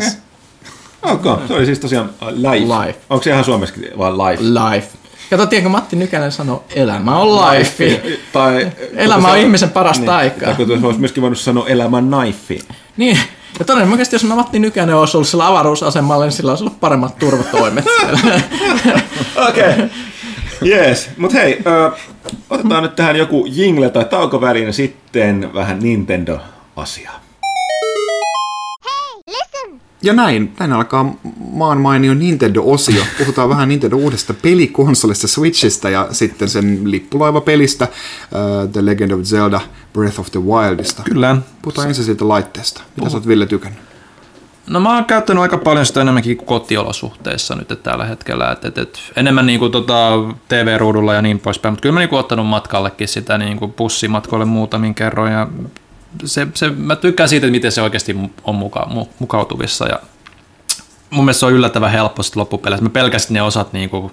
Okay. 1.02 1.36
Se 1.48 1.54
oli 1.54 1.66
siis 1.66 1.78
tosiaan 1.78 2.10
äh, 2.22 2.28
Life. 2.28 2.86
Life. 2.86 2.98
Onko 3.10 3.22
se 3.22 3.30
ihan 3.30 3.44
suomeksi 3.44 3.90
vaan 3.98 4.18
Life? 4.18 4.42
Life. 4.42 4.88
Kato, 5.30 5.46
tiedätkö, 5.46 5.68
Matti 5.68 5.96
Nykänen 5.96 6.32
sanoo, 6.32 6.64
elämä 6.74 7.18
on 7.18 7.36
life. 7.36 8.02
Tai, 8.32 8.70
Elämä 8.96 9.28
on 9.28 9.38
ihmisen 9.38 9.70
parasta 9.70 10.00
niin, 10.00 10.10
aikaa. 10.10 10.46
Tai 10.46 10.54
kuten 10.54 10.84
olisi 10.84 11.00
myöskin 11.00 11.22
voinut 11.22 11.38
sanoa 11.38 11.68
elämän 11.68 12.08
knife. 12.08 12.64
Niin, 12.96 13.18
ja 13.58 13.64
todennäköisesti 13.64 14.14
jos 14.14 14.24
mä 14.24 14.34
Matti 14.34 14.58
Nykänen 14.58 14.96
olisi 14.96 15.16
ollut 15.16 15.28
sillä 15.28 15.46
avaruusasemalla, 15.46 16.24
niin 16.24 16.32
sillä 16.32 16.52
olisi 16.52 16.64
ollut 16.64 16.80
paremmat 16.80 17.18
turvatoimet. 17.18 17.84
Okei. 19.48 19.70
Okay. 19.70 19.88
Jees, 20.62 21.10
mutta 21.16 21.38
hei, 21.38 21.62
ö, 21.66 21.90
otetaan 22.50 22.82
nyt 22.82 22.96
tähän 22.96 23.16
joku 23.16 23.46
jingle 23.48 23.90
tai 23.90 24.04
taukoväliin 24.04 24.66
ja 24.66 24.72
sitten 24.72 25.54
vähän 25.54 25.78
Nintendo-asiaa. 25.82 27.20
Ja 30.02 30.12
näin, 30.12 30.52
näin 30.58 30.72
alkaa 30.72 31.14
maan 31.52 31.80
mainio 31.80 32.14
Nintendo-osio. 32.14 33.02
Puhutaan 33.18 33.48
vähän 33.48 33.68
Nintendo 33.68 33.96
uudesta 33.96 34.34
pelikonsolista 34.34 35.28
Switchistä 35.28 35.90
ja 35.90 36.08
sitten 36.10 36.48
sen 36.48 36.90
lippulaivapelistä 36.90 37.84
uh, 37.84 38.70
The 38.72 38.84
Legend 38.84 39.10
of 39.10 39.20
Zelda 39.20 39.60
Breath 39.92 40.20
of 40.20 40.30
the 40.30 40.40
Wildista. 40.40 41.02
Kyllä. 41.02 41.36
Puhutaan 41.62 41.88
ensin 41.88 42.04
siitä 42.04 42.28
laitteesta. 42.28 42.82
Mitä 42.96 43.10
sä 43.10 43.16
oot 43.16 43.26
Ville 43.26 43.46
tykännyt? 43.46 43.80
No 44.66 44.80
mä 44.80 44.94
oon 44.94 45.04
käyttänyt 45.04 45.42
aika 45.42 45.58
paljon 45.58 45.86
sitä 45.86 46.00
enemmänkin 46.00 46.36
kotiolosuhteissa 46.36 47.54
nyt 47.54 47.72
että 47.72 47.90
tällä 47.90 48.04
hetkellä. 48.04 48.52
Et, 48.52 48.64
et, 48.64 48.78
et, 48.78 48.98
enemmän 49.16 49.46
niinku 49.46 49.68
tota 49.68 50.10
TV-ruudulla 50.48 51.14
ja 51.14 51.22
niin 51.22 51.40
poispäin, 51.40 51.72
mutta 51.72 51.82
kyllä 51.82 51.92
mä 51.92 52.00
niinku 52.00 52.16
ottanut 52.16 52.46
matkallekin 52.46 53.08
sitä 53.08 53.38
niinku 53.38 53.68
bussimatkoille 53.68 54.44
muutamin 54.44 54.94
kerroin. 54.94 55.32
Ja 55.32 55.48
se, 56.24 56.46
se, 56.54 56.70
mä 56.70 56.96
tykkään 56.96 57.28
siitä, 57.28 57.46
että 57.46 57.52
miten 57.52 57.72
se 57.72 57.82
oikeasti 57.82 58.16
on 58.44 58.54
muka, 58.54 58.86
mu, 58.90 59.06
mukautuvissa. 59.18 59.86
Ja 59.86 60.00
mun 61.10 61.24
mielestä 61.24 61.40
se 61.40 61.46
on 61.46 61.52
yllättävän 61.52 61.90
helppo 61.90 62.22
sitten 62.22 62.40
loppupeleissä. 62.40 62.84
Mä 62.84 62.90
pelkästään 62.90 63.34
ne 63.34 63.42
osat 63.42 63.72
niinku 63.72 64.10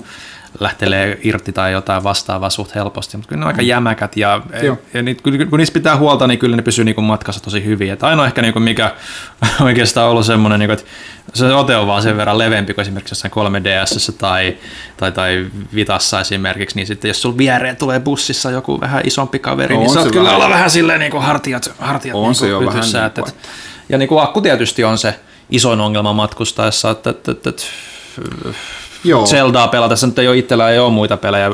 lähtelee 0.60 1.20
irti 1.24 1.52
tai 1.54 1.72
jotain 1.72 2.04
vastaavaa 2.04 2.50
suht 2.50 2.76
helposti, 2.76 3.18
mutta 3.18 3.30
kyllä 3.30 3.40
ne 3.40 3.46
on 3.46 3.48
aika 3.48 3.62
jämäkät 3.62 4.18
ja, 4.18 4.42
Joo. 4.64 4.78
ja 4.94 5.02
niitä, 5.02 5.24
kun, 5.24 5.34
kun 5.50 5.60
niistä 5.60 5.74
pitää 5.74 5.98
huolta, 5.98 6.28
niin 6.28 6.40
kyllä 6.40 6.56
ne 6.56 6.62
pysyy 6.62 6.86
niinku 6.86 7.02
matkassa 7.02 7.44
tosi 7.44 7.66
hyvin. 7.66 7.92
Et 7.92 8.04
ainoa 8.04 8.26
ehkä 8.26 8.42
niinku 8.42 8.60
mikä 8.60 8.92
oikeastaan 9.62 10.06
on 10.06 10.12
ollut 10.12 10.26
semmoinen, 10.26 10.60
niinku, 10.60 10.74
että 10.74 10.86
se 11.34 11.54
ote 11.54 11.76
on 11.78 11.88
vaan 11.88 12.02
sen 12.02 12.18
verran 12.18 12.38
leveämpi 12.38 12.74
kuin 12.74 12.82
esimerkiksi 12.82 13.12
jossain 13.12 13.32
3DS 13.32 14.14
tai, 14.18 14.58
tai, 14.98 15.12
tai 15.12 15.46
Vitassa 15.76 16.20
esimerkiksi, 16.22 16.76
niin 16.76 16.88
sitten 16.88 17.10
jos 17.10 17.22
sulla 17.22 17.38
viereen 17.38 17.76
tulee 17.76 18.00
bussissa 18.00 18.52
joku 18.52 18.80
vähän 18.82 19.02
isompi 19.06 19.40
kaveri, 19.40 19.76
On 19.76 19.82
niin 19.82 19.90
se 19.90 19.94
saat 19.94 20.08
kyllä 20.08 20.24
vähän. 20.24 20.36
olla 20.36 20.50
vähän 20.50 20.70
silleen 20.70 21.00
niinku 21.00 21.20
hartiat, 21.20 21.72
hartiat 21.80 22.16
On 22.16 22.22
niinku 22.22 22.34
se 22.40 22.48
jo 22.48 22.60
vähän 22.60 22.74
pytyssä, 22.74 22.98
niin 22.98 23.08
että- 23.08 23.22
kuin, 23.22 23.30
että- 23.34 23.48
ja 23.90 23.98
niin 23.98 24.10
kuin 24.10 24.24
akku 24.24 24.42
tietysti 24.42 24.84
on 24.84 24.98
se 24.98 25.20
isoin 25.50 25.82
ongelma 25.82 26.14
matkustaessa, 26.14 26.90
että, 26.92 27.10
että, 27.10 27.32
että, 27.32 27.50
että 27.50 27.64
Joo. 29.10 29.26
Zeldaa 29.26 29.68
pelatessa 29.68 30.08
nyt 30.08 30.20
ei 30.20 30.28
ole 30.28 30.38
itsellä 30.38 30.70
ei 30.70 30.80
ole 30.80 30.94
muita 30.94 31.18
pelejä 31.18 31.52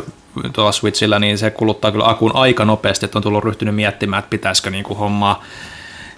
tuolla 0.53 0.71
Switchillä, 0.71 1.19
niin 1.19 1.37
se 1.37 1.51
kuluttaa 1.51 1.91
kyllä 1.91 2.09
akun 2.09 2.35
aika 2.35 2.65
nopeasti, 2.65 3.05
että 3.05 3.17
on 3.17 3.23
tullut 3.23 3.43
ryhtynyt 3.43 3.75
miettimään, 3.75 4.19
että 4.19 4.29
pitäisikö 4.29 4.69
niinku 4.69 4.95
hommaa 4.95 5.43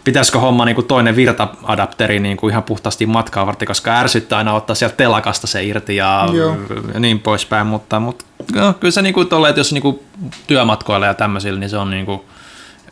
pitäisikö 0.06 0.40
homma 0.40 0.66
niin 0.66 0.76
kuin 0.76 0.88
toinen 0.88 1.16
virta-adapteri 1.16 2.20
niin 2.20 2.38
kuin 2.38 2.52
ihan 2.52 2.64
puhtaasti 2.64 3.06
matkaa 3.06 3.46
varten, 3.46 3.68
koska 3.68 3.92
ärsyttää 4.00 4.38
aina 4.38 4.54
ottaa 4.54 4.76
sieltä 4.76 4.96
telakasta 4.96 5.48
se 5.48 5.64
irti 5.64 5.96
ja, 5.96 6.30
Joo. 6.34 6.58
niin 7.00 7.20
poispäin, 7.20 7.68
mutta, 7.68 8.00
mutta 8.00 8.26
no, 8.56 8.74
kyllä 8.74 8.92
se 8.92 9.02
niin 9.02 9.14
kuin 9.14 9.28
tolle, 9.28 9.50
että 9.50 9.60
jos 9.60 9.74
niin 9.74 9.82
kuin 9.82 10.00
työmatkoilla 10.48 11.06
ja 11.06 11.14
tämmöisillä, 11.14 11.60
niin 11.60 11.70
se 11.70 11.78
on 11.78 11.90
niin 11.90 12.06
kuin, 12.06 12.22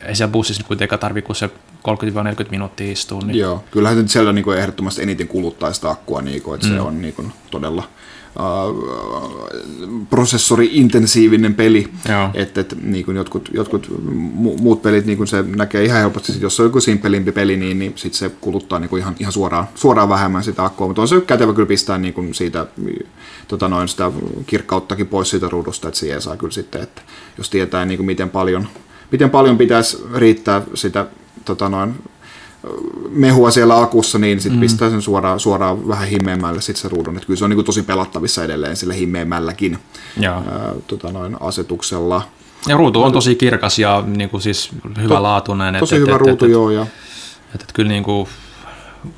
ei 0.06 0.16
siellä 0.16 0.32
bussissa 0.32 0.64
kuitenkaan 0.64 1.00
tarvitse 1.00 1.26
kuin 1.26 1.36
se 1.36 1.50
30-40 2.48 2.50
minuuttia 2.52 2.92
istua. 2.92 3.20
Niin. 3.20 3.40
Joo, 3.40 3.64
kyllähän 3.72 3.98
nyt 3.98 4.10
siellä 4.10 4.34
niin 4.34 4.46
kuin 4.46 4.58
ehdottomasti 4.58 5.02
eniten 5.02 5.28
kuluttaa 5.28 5.74
sitä 5.74 5.90
akkua, 5.90 6.22
niin 6.22 6.42
kuin, 6.42 6.56
että 6.56 6.68
mm. 6.68 6.74
se 6.74 6.82
on 6.82 7.02
niin 7.02 7.14
kuin 7.14 7.34
todella 7.52 7.84
prosessori-intensiivinen 10.10 11.54
peli. 11.54 11.90
Että 12.34 12.62
et, 12.62 12.76
niin 12.82 13.06
kuin 13.06 13.18
jotkut, 13.18 13.50
jotkut 13.54 13.88
mu- 14.36 14.62
muut 14.62 14.82
pelit, 14.82 15.06
niin 15.06 15.18
kuin 15.18 15.28
se 15.28 15.44
näkee 15.56 15.84
ihan 15.84 16.00
helposti, 16.00 16.32
sit 16.32 16.42
jos 16.42 16.60
on 16.60 16.66
joku 16.66 16.82
simpelimpi 16.82 17.32
peli, 17.32 17.58
niin, 17.58 17.80
niin 17.80 17.94
sit 17.96 18.14
se 18.14 18.32
kuluttaa 18.42 18.80
niin 18.80 18.90
kuin 18.90 19.00
ihan, 19.00 19.16
ihan 19.20 19.34
suoraan, 19.34 19.68
suoraan 19.76 20.10
vähemmän 20.10 20.44
sitä 20.44 20.66
akkua. 20.66 20.88
Mutta 20.88 21.02
on 21.02 21.08
se 21.08 21.22
kätevä 21.22 21.54
kyllä 21.54 21.68
pistää 21.68 21.98
niin 21.98 22.14
kuin 22.14 22.34
siitä 22.34 22.68
tota 23.48 23.68
noin, 23.68 23.88
sitä 23.88 24.12
kirkkauttakin 24.46 25.08
pois 25.08 25.30
siitä 25.30 25.50
ruudusta, 25.50 25.88
että 25.88 26.00
siihen 26.00 26.22
saa 26.22 26.38
kyllä 26.38 26.54
sitten, 26.54 26.82
että 26.82 27.02
jos 27.38 27.50
tietää 27.50 27.86
niin 27.86 27.98
kuin 27.98 28.06
miten 28.06 28.30
paljon, 28.30 28.68
miten 29.12 29.30
paljon 29.30 29.58
pitäisi 29.58 29.98
riittää 30.16 30.62
sitä 30.74 31.06
tota 31.46 31.70
noin, 31.70 31.96
mehua 33.10 33.52
siellä 33.52 33.82
akussa, 33.82 34.20
niin 34.20 34.42
sitten 34.42 34.58
mm. 34.58 34.62
pistää 34.62 34.90
sen 34.90 35.02
suoraan, 35.02 35.40
suoraan 35.40 35.88
vähän 35.88 36.08
himmeämmälle 36.08 36.62
sit 36.62 36.78
se 36.78 36.90
ruudun. 36.90 37.18
Et 37.18 37.26
kyllä 37.26 37.38
se 37.38 37.44
on 37.44 37.50
niinku 37.50 37.64
tosi 37.64 37.82
pelattavissa 37.82 38.44
edelleen 38.44 38.76
sille 38.76 38.98
himmeämmälläkin 38.98 39.78
ää, 40.28 40.74
tota 40.88 41.12
noin, 41.12 41.38
asetuksella. 41.40 42.22
Ja 42.68 42.78
ruutu 42.78 43.04
on 43.04 43.12
tosi 43.12 43.36
kirkas 43.36 43.80
ja 43.80 44.04
niin 44.08 44.30
kuin 44.30 44.42
siis 44.42 44.70
hyvälaatuinen. 45.02 45.76
Tosi 45.80 45.96
et, 45.96 46.02
hyvä 46.02 46.16
et, 46.16 46.22
ruutu, 46.22 46.46
et, 46.46 46.52
joo. 46.52 46.70
Ja, 46.70 46.82
Et, 47.56 47.62
et 47.62 47.72
kyllä 47.74 47.90
niin 47.90 48.04
kuin, 48.04 48.28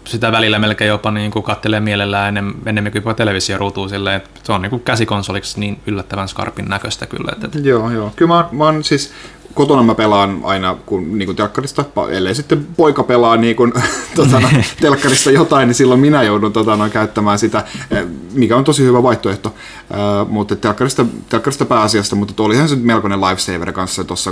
sitä 0.05 0.31
välillä 0.31 0.59
melkein 0.59 0.87
jopa 0.87 1.11
niin 1.11 1.31
kuin 1.31 1.43
kattelee 1.43 1.79
mielellään 1.79 2.37
ennen, 2.37 2.53
enemmän 2.65 2.91
kuin 2.91 2.99
jopa 2.99 3.13
televisioruutua 3.13 3.87
silleen, 3.87 4.15
että 4.15 4.29
se 4.43 4.51
on 4.51 4.61
niin 4.61 4.69
kuin 4.69 4.81
käsikonsoliksi 4.81 5.59
niin 5.59 5.79
yllättävän 5.87 6.27
skarpin 6.27 6.65
näköistä 6.69 7.05
kyllä. 7.05 7.31
Et, 7.37 7.55
et, 7.55 7.65
joo, 7.65 7.91
joo. 7.91 8.11
Kyllä 8.15 8.33
mä, 8.33 8.49
mä 8.51 8.63
oon 8.63 8.83
siis 8.83 9.11
kotona 9.55 9.83
mä 9.83 9.95
pelaan 9.95 10.39
aina 10.43 10.77
kun 10.85 11.17
niin 11.17 11.25
kuin 11.25 11.35
telkkarista, 11.35 11.85
ellei 12.11 12.35
sitten 12.35 12.67
poika 12.77 13.03
pelaa 13.03 13.37
niin 13.37 13.55
kuin, 13.55 13.73
tota, 14.15 14.39
no, 14.39 14.49
telkkarista 14.81 15.31
jotain, 15.31 15.67
niin 15.67 15.75
silloin 15.75 15.99
minä 15.99 16.23
joudun 16.23 16.53
tota, 16.53 16.75
no, 16.75 16.89
käyttämään 16.89 17.39
sitä, 17.39 17.63
eh, 17.91 18.05
mikä 18.33 18.57
on 18.57 18.63
tosi 18.63 18.83
hyvä 18.83 19.03
vaihtoehto. 19.03 19.53
Uh, 19.89 20.29
mutta 20.29 20.55
telkkarista, 20.55 21.05
telkkarista 21.29 21.65
pääasiasta, 21.65 22.15
mutta 22.15 22.43
olihan 22.43 22.69
se 22.69 22.75
melkoinen 22.75 23.21
lifesaver 23.21 23.71
kanssa 23.71 24.03
tuossa 24.03 24.31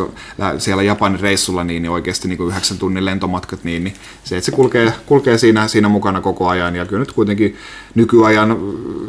siellä 0.58 0.84
Japanin 0.84 1.20
reissulla, 1.20 1.64
niin, 1.64 1.82
niin 1.82 1.92
oikeasti 1.92 2.28
niin 2.28 2.38
kuin 2.38 2.50
yhdeksän 2.50 2.78
tunnin 2.78 3.06
lentomatkat, 3.06 3.64
niin, 3.64 3.84
niin 3.84 3.96
se, 4.24 4.38
että 4.38 4.46
se 4.46 4.52
kulkee, 4.52 4.94
kulkee 5.06 5.38
siinä, 5.38 5.68
siinä 5.68 5.90
mukana 5.90 6.22
koko 6.22 6.48
ajan. 6.48 6.76
Ja 6.76 6.86
kyllä 6.86 7.00
nyt 7.00 7.12
kuitenkin 7.12 7.56
nykyajan 7.96 8.58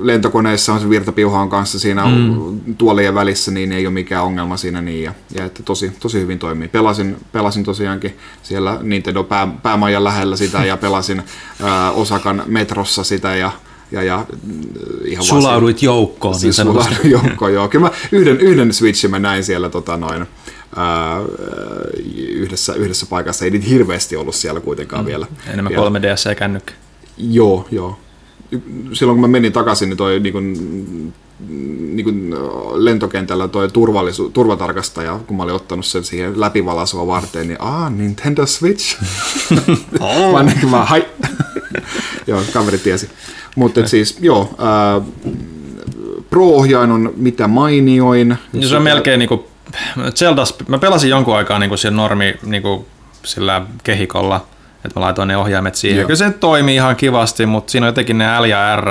lentokoneissa 0.00 0.72
on 0.72 0.81
se 0.81 0.90
virtapiuhaan 0.90 1.48
kanssa 1.48 1.79
siinä 1.79 2.05
mm. 2.07 2.74
tuolien 2.74 3.14
välissä, 3.14 3.50
niin 3.50 3.72
ei 3.72 3.87
ole 3.87 3.94
mikään 3.94 4.24
ongelma 4.24 4.57
siinä. 4.57 4.83
Niin, 4.83 5.05
ja, 5.05 5.14
ja 5.35 5.44
että 5.44 5.62
tosi, 5.62 5.92
tosi 6.04 6.20
hyvin 6.20 6.38
toimii. 6.38 6.68
Pelasin, 6.68 7.16
pelasin 7.32 7.64
tosiaankin 7.64 8.16
siellä 8.42 8.78
Nintendo 8.82 9.24
pää, 9.24 9.48
päämajan 9.62 10.04
lähellä 10.04 10.36
sitä 10.36 10.64
ja 10.64 10.76
pelasin 10.76 11.22
ää, 11.62 11.90
Osakan 11.90 12.42
metrossa 12.46 13.04
sitä 13.04 13.36
ja 13.36 13.52
ja, 13.92 14.02
ja 14.02 14.26
ihan 15.04 15.24
Sulauduit 15.24 15.76
vaan 15.76 15.84
joukkoon. 15.84 16.34
Siis 16.34 16.58
niin 16.58 16.66
sulauduin 16.66 17.10
joukkoon, 17.10 17.52
joo. 17.52 17.68
Kyllä 17.68 17.86
mä 17.86 17.94
yhden, 18.12 18.40
yhden 18.40 18.72
Switchin 18.72 19.10
mä 19.10 19.18
näin 19.18 19.44
siellä 19.44 19.68
tota, 19.68 19.96
noin, 19.96 20.26
ää, 20.76 21.20
yhdessä, 22.16 22.74
yhdessä 22.74 23.06
paikassa. 23.06 23.44
Ei 23.44 23.50
niitä 23.50 23.66
hirveästi 23.66 24.16
ollut 24.16 24.34
siellä 24.34 24.60
kuitenkaan 24.60 25.04
mm. 25.04 25.06
vielä. 25.06 25.26
Enemmän 25.46 25.72
vielä. 25.72 25.88
3DS 25.88 26.28
ja 26.28 26.34
kännykkä. 26.34 26.72
Joo, 27.18 27.68
joo. 27.70 27.98
Silloin 28.92 29.16
kun 29.16 29.20
mä 29.20 29.28
menin 29.28 29.52
takaisin, 29.52 29.88
niin 29.88 29.96
toi 29.96 30.20
niin 30.20 30.32
kun, 30.32 31.12
niin 31.48 32.04
kuin 32.04 32.34
lentokentällä 32.74 33.48
toi 33.48 33.68
turvallisu- 33.68 34.30
turvatarkastaja, 34.32 35.20
kun 35.26 35.36
mä 35.36 35.42
olin 35.42 35.54
ottanut 35.54 35.86
sen 35.86 36.04
siihen 36.04 36.40
läpivalaisua 36.40 37.06
varten, 37.06 37.46
niin 37.46 37.60
aah, 37.60 37.92
Nintendo 37.92 38.46
Switch. 38.46 38.96
oh. 40.00 40.32
mä 40.32 40.42
niin, 40.42 40.68
mä, 40.68 40.84
hai. 40.84 41.06
joo, 42.26 42.40
kaveri 42.52 42.78
tiesi. 42.78 43.10
Mutta 43.56 43.86
siis, 43.86 44.18
joo, 44.20 44.54
ää, 44.58 45.00
Pro-ohjain 46.30 46.90
on 46.90 47.12
mitä 47.16 47.48
mainioin. 47.48 48.36
Ja 48.52 48.68
se 48.68 48.76
on 48.76 48.82
melkein 48.82 49.18
niinku, 49.18 49.48
Zeldas, 50.14 50.54
mä 50.68 50.78
pelasin 50.78 51.10
jonkun 51.10 51.36
aikaa 51.36 51.58
niinku 51.58 51.76
siellä 51.76 51.96
normi 51.96 52.34
niinku, 52.42 52.86
sillä 53.24 53.66
kehikolla, 53.84 54.46
että 54.84 55.00
mä 55.00 55.04
laitoin 55.06 55.28
ne 55.28 55.36
ohjaimet 55.36 55.74
siihen. 55.74 55.98
Joo. 56.00 56.06
Kyllä 56.06 56.18
se 56.18 56.30
toimii 56.30 56.74
ihan 56.74 56.96
kivasti, 56.96 57.46
mutta 57.46 57.70
siinä 57.70 57.86
on 57.86 57.88
jotenkin 57.88 58.18
ne 58.18 58.40
L 58.40 58.44
ja 58.44 58.76
R 58.76 58.88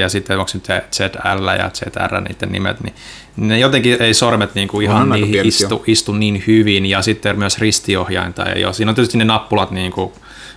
ja 0.00 0.08
sitten 0.08 0.38
onko 0.38 0.50
nyt 0.54 0.66
ZL 0.92 1.48
ja 1.58 1.70
ZR 1.74 2.20
niiden 2.20 2.52
nimet, 2.52 2.80
niin 2.80 2.94
ne 3.36 3.58
jotenkin 3.58 4.02
ei 4.02 4.14
sormet 4.14 4.54
niinku 4.54 4.80
ihan 4.80 5.10
niihin 5.10 5.46
istu, 5.46 5.84
istu, 5.86 6.12
niin 6.12 6.44
hyvin 6.46 6.86
ja 6.86 7.02
sitten 7.02 7.38
myös 7.38 7.58
ristiohjainta 7.58 8.44
ei 8.46 8.64
ole. 8.64 8.74
Siinä 8.74 8.90
on 8.90 8.94
tietysti 8.94 9.18
ne 9.18 9.24
nappulat, 9.24 9.70
niinku, 9.70 10.12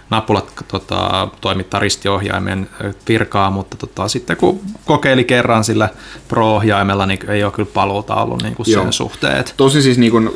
nappulat 0.09 0.51
tota, 0.67 1.27
toimittaa 1.41 1.79
ristiohjaimen 1.79 2.69
virkaa, 3.07 3.51
mutta 3.51 3.77
tota, 3.77 4.07
sitten 4.07 4.37
kun 4.37 4.61
kokeili 4.85 5.23
kerran 5.23 5.63
sillä 5.63 5.89
pro-ohjaimella, 6.27 7.05
niin 7.05 7.29
ei 7.29 7.43
ole 7.43 7.51
kyllä 7.51 7.69
paluuta 7.73 8.15
ollut 8.15 8.43
niinku 8.43 8.63
sen 8.63 8.93
suhteen. 8.93 9.45
Tosi 9.57 9.81
siis 9.81 9.97
niin 9.97 10.11
kuin, 10.11 10.31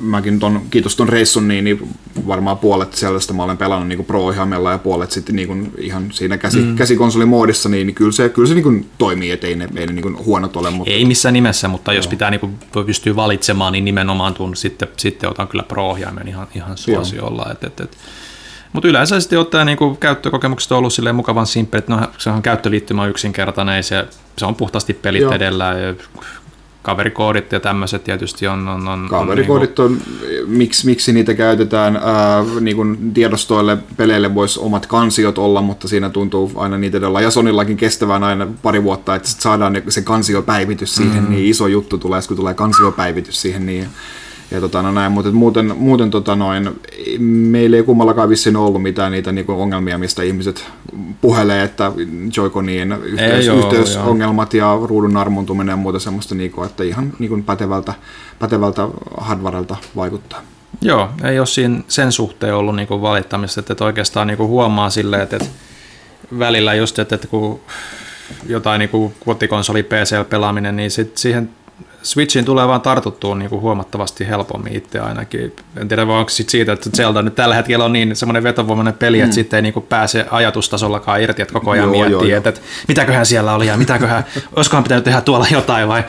mäkin 0.00 0.38
ton, 0.38 0.62
kiitos 0.70 0.96
ton 0.96 1.08
reissun, 1.08 1.48
niin, 1.48 1.64
niin 1.64 1.88
varmaan 2.26 2.58
puolet 2.58 2.94
sellaista 2.94 3.32
mä 3.32 3.42
olen 3.42 3.56
pelannut 3.56 3.88
niin 3.88 4.04
pro-ohjaimella 4.04 4.70
ja 4.70 4.78
puolet 4.78 5.10
sitten 5.10 5.36
niin 5.36 5.48
kuin 5.48 5.72
ihan 5.78 6.12
siinä 6.12 6.38
käsi, 6.38 6.58
mm. 6.58 6.76
käsikonsolimoodissa, 6.76 7.68
niin, 7.68 7.86
niin 7.86 7.94
kyllä 7.94 8.12
se, 8.12 8.28
kyllä 8.28 8.48
se 8.48 8.54
niin 8.54 8.62
kuin 8.62 8.90
toimii, 8.98 9.30
ettei 9.30 9.56
ne, 9.56 9.68
ei 9.76 9.86
ne 9.86 9.92
niin 9.92 10.02
kuin 10.02 10.24
huonot 10.24 10.56
ole. 10.56 10.70
Mutta... 10.70 10.92
Ei 10.92 11.04
missään 11.04 11.32
nimessä, 11.32 11.68
mutta 11.68 11.92
jos 11.92 12.06
pitää 12.06 12.30
niin 12.30 12.40
kuin 12.40 12.58
pystyy 12.86 13.16
valitsemaan, 13.16 13.72
niin 13.72 13.84
nimenomaan 13.84 14.34
tuun, 14.34 14.56
sitten, 14.56 14.88
sitten 14.96 15.30
otan 15.30 15.48
kyllä 15.48 15.62
pro-ohjaimen 15.62 16.28
ihan, 16.28 16.46
ihan 16.54 16.76
suosiolla. 16.76 17.52
Et, 17.52 17.64
et, 17.64 17.80
et. 17.80 17.96
Mutta 18.72 18.88
yleensä 18.88 19.20
sitten 19.20 19.38
ottaen 19.38 19.66
niin 19.66 19.96
käyttökokemukset 20.00 20.72
on 20.72 20.78
ollut 20.78 20.92
silleen 20.92 21.16
mukavan 21.16 21.46
simppeli, 21.46 21.78
että 21.78 21.96
no, 21.96 22.06
se 22.18 22.30
on 22.30 22.42
käyttöliittymä 22.42 23.06
yksinkertainen, 23.06 23.84
se, 23.84 24.06
se 24.38 24.46
on 24.46 24.54
puhtaasti 24.54 24.94
pelit 24.94 25.22
Joo. 25.22 25.32
edellä, 25.32 25.72
kaverikoodit 26.86 27.52
ja 27.52 27.60
tämmöiset 27.60 28.04
tietysti 28.04 28.48
on... 28.48 28.68
on, 28.68 28.88
on 28.88 29.06
kaverikoodit 29.10 29.78
on, 29.78 29.92
niin 29.92 30.02
kuin... 30.18 30.50
miksi, 30.50 30.86
miksi 30.86 31.12
niitä 31.12 31.34
käytetään, 31.34 31.96
ää, 31.96 32.44
niin 32.60 32.76
kuin 32.76 33.14
tiedostoille, 33.14 33.78
peleille 33.96 34.34
voisi 34.34 34.60
omat 34.60 34.86
kansiot 34.86 35.38
olla, 35.38 35.62
mutta 35.62 35.88
siinä 35.88 36.10
tuntuu 36.10 36.52
aina 36.56 36.78
niitä 36.78 37.08
olla, 37.08 37.20
ja 37.20 37.30
Sonillakin 37.30 37.76
kestävään 37.76 38.24
aina 38.24 38.46
pari 38.62 38.82
vuotta, 38.82 39.14
että 39.14 39.28
saadaan 39.28 39.82
se 39.88 40.02
kansiopäivitys 40.02 40.94
siihen, 40.94 41.24
mm. 41.24 41.30
niin 41.30 41.46
iso 41.46 41.66
juttu 41.66 41.98
tulee, 41.98 42.20
kun 42.28 42.36
tulee 42.36 42.54
kansiopäivitys 42.54 43.42
siihen, 43.42 43.66
niin 43.66 43.88
ja 44.50 44.60
tota, 44.60 44.82
no 44.82 44.92
näin, 44.92 45.12
mutta 45.12 45.30
muuten, 45.30 45.76
muuten 45.76 46.10
tota 46.10 46.36
noin, 46.36 46.80
meillä 47.18 47.76
ei 47.76 47.82
kummallakaan 47.82 48.28
vissiin 48.28 48.56
ollut 48.56 48.82
mitään 48.82 49.12
niitä 49.12 49.32
niinku 49.32 49.52
ongelmia, 49.52 49.98
mistä 49.98 50.22
ihmiset 50.22 50.64
puhelee, 51.20 51.62
että 51.62 51.92
Joy-Conien 52.36 53.02
yhteys, 53.02 53.48
ei 53.48 53.58
yhteysongelmat 53.58 54.54
joo. 54.54 54.80
ja 54.80 54.86
ruudun 54.86 55.16
armontuminen 55.16 55.72
ja 55.72 55.76
muuta 55.76 55.98
semmoista, 55.98 56.34
niinku, 56.34 56.62
että 56.62 56.84
ihan 56.84 57.12
niinku 57.18 57.42
pätevältä, 57.42 57.94
pätevältä 58.38 58.88
hardwarelta 59.20 59.76
vaikuttaa. 59.96 60.40
Joo, 60.82 61.08
ei 61.24 61.38
ole 61.38 61.46
siinä 61.46 61.80
sen 61.88 62.12
suhteen 62.12 62.54
ollut 62.54 62.76
niinku 62.76 63.02
valittamista, 63.02 63.60
että, 63.60 63.72
että 63.72 63.84
oikeastaan 63.84 64.26
niinku 64.26 64.48
huomaa 64.48 64.90
silleen, 64.90 65.22
että, 65.22 65.36
että 65.36 65.48
välillä 66.38 66.74
just, 66.74 66.98
että, 66.98 67.14
että 67.14 67.26
kun 67.28 67.60
jotain 68.46 68.78
niin 68.78 69.14
kotikonsoli 69.24 69.82
PC-pelaaminen, 69.82 70.76
niin 70.76 70.90
sit 70.90 71.16
siihen 71.16 71.50
Switchiin 72.06 72.44
tulee 72.44 72.68
vaan 72.68 72.80
tartuttua 72.80 73.34
niin 73.34 73.50
kuin 73.50 73.60
huomattavasti 73.60 74.28
helpommin 74.28 74.76
itse 74.76 75.00
ainakin. 75.00 75.56
En 75.76 75.88
tiedä, 75.88 76.02
onko 76.02 76.28
sit 76.28 76.48
siitä, 76.48 76.72
että 76.72 76.90
Zelda 76.96 77.22
nyt 77.22 77.34
tällä 77.34 77.54
hetkellä 77.54 77.84
on 77.84 77.92
niin 77.92 78.16
semmoinen 78.16 78.42
vetovoimainen 78.42 78.94
peli, 78.94 79.18
mm. 79.18 79.24
että 79.24 79.34
sitten 79.34 79.56
ei 79.56 79.62
niin 79.62 79.72
kuin 79.72 79.86
pääse 79.86 80.26
ajatustasollakaan 80.30 81.22
irti, 81.22 81.42
että 81.42 81.54
koko 81.54 81.70
ajan 81.70 81.84
joo, 81.84 81.92
miettii, 81.92 82.30
joo, 82.30 82.36
että, 82.36 82.48
että 82.48 82.60
mitäköhän 82.88 83.26
siellä 83.26 83.54
oli 83.54 83.66
ja 83.66 83.76
mitäköhän, 83.76 84.24
olisikohan 84.56 84.82
pitänyt 84.82 85.04
tehdä 85.04 85.20
tuolla 85.20 85.46
jotain 85.50 85.88
vai, 85.88 86.04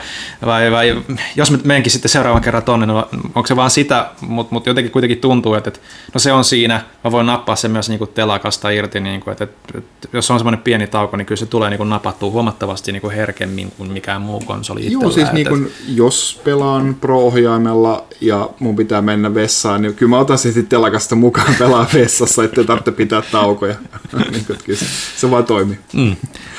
vai, 0.46 0.70
vai 0.70 1.02
jos 1.36 1.50
me 1.50 1.58
menenkin 1.64 1.92
sitten 1.92 2.08
seuraavan 2.08 2.42
kerran 2.42 2.62
tonne, 2.62 2.86
niin 2.86 2.96
onko 3.24 3.46
se 3.46 3.56
vaan 3.56 3.70
sitä, 3.70 4.10
mutta 4.20 4.54
mut 4.54 4.66
jotenkin 4.66 4.92
kuitenkin 4.92 5.18
tuntuu, 5.18 5.54
että, 5.54 5.68
että 5.68 5.80
no 6.14 6.20
se 6.20 6.32
on 6.32 6.44
siinä, 6.44 6.80
mä 7.04 7.12
voin 7.12 7.26
nappaa 7.26 7.56
se 7.56 7.68
myös 7.68 7.88
niin 7.88 7.98
kuin 7.98 8.10
telakasta 8.14 8.70
irti, 8.70 9.00
niin 9.00 9.20
kuin, 9.20 9.32
että, 9.32 9.44
että, 9.44 9.78
että 9.78 10.08
jos 10.12 10.30
on 10.30 10.38
semmoinen 10.38 10.62
pieni 10.62 10.86
tauko, 10.86 11.16
niin 11.16 11.26
kyllä 11.26 11.38
se 11.38 11.46
tulee 11.46 11.70
niin 11.70 11.78
kuin 11.78 11.90
napattua 11.90 12.30
huomattavasti 12.30 12.92
niin 12.92 13.02
kuin 13.02 13.14
herkemmin 13.14 13.72
kuin 13.76 13.92
mikään 13.92 14.22
muu 14.22 14.40
konsoli 14.40 14.92
Joo, 14.92 15.10
siis 15.10 15.32
niin 15.32 15.48
kuin, 15.48 15.72
jos 15.94 16.40
pelaan 16.44 16.94
pro-ohjaimella 16.94 18.04
ja 18.20 18.50
mun 18.58 18.76
pitää 18.76 19.02
mennä 19.02 19.34
vessaan, 19.34 19.82
niin 19.82 19.94
kyllä 19.94 20.10
mä 20.10 20.18
otan 20.18 20.38
sitten 20.38 20.66
telakasta 20.66 21.14
mukaan 21.14 21.54
pelaa 21.58 21.86
vessassa, 21.94 22.44
ettei 22.44 22.64
tarvitse 22.64 22.92
pitää 22.92 23.22
taukoja. 23.22 23.74
niin, 24.30 24.44
kyllä 24.64 24.78
se, 24.78 24.86
se 25.16 25.30
vaan 25.30 25.44
toimii. 25.44 25.78
Mm. 25.92 26.16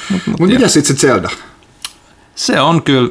Mutta 0.10 0.32
mut, 0.40 0.50
mitä 0.50 0.68
sitten 0.68 0.98
se 0.98 1.08
Zelda? 1.08 1.30
Se 2.36 2.62
on 2.62 2.84
kyllä, 2.84 3.10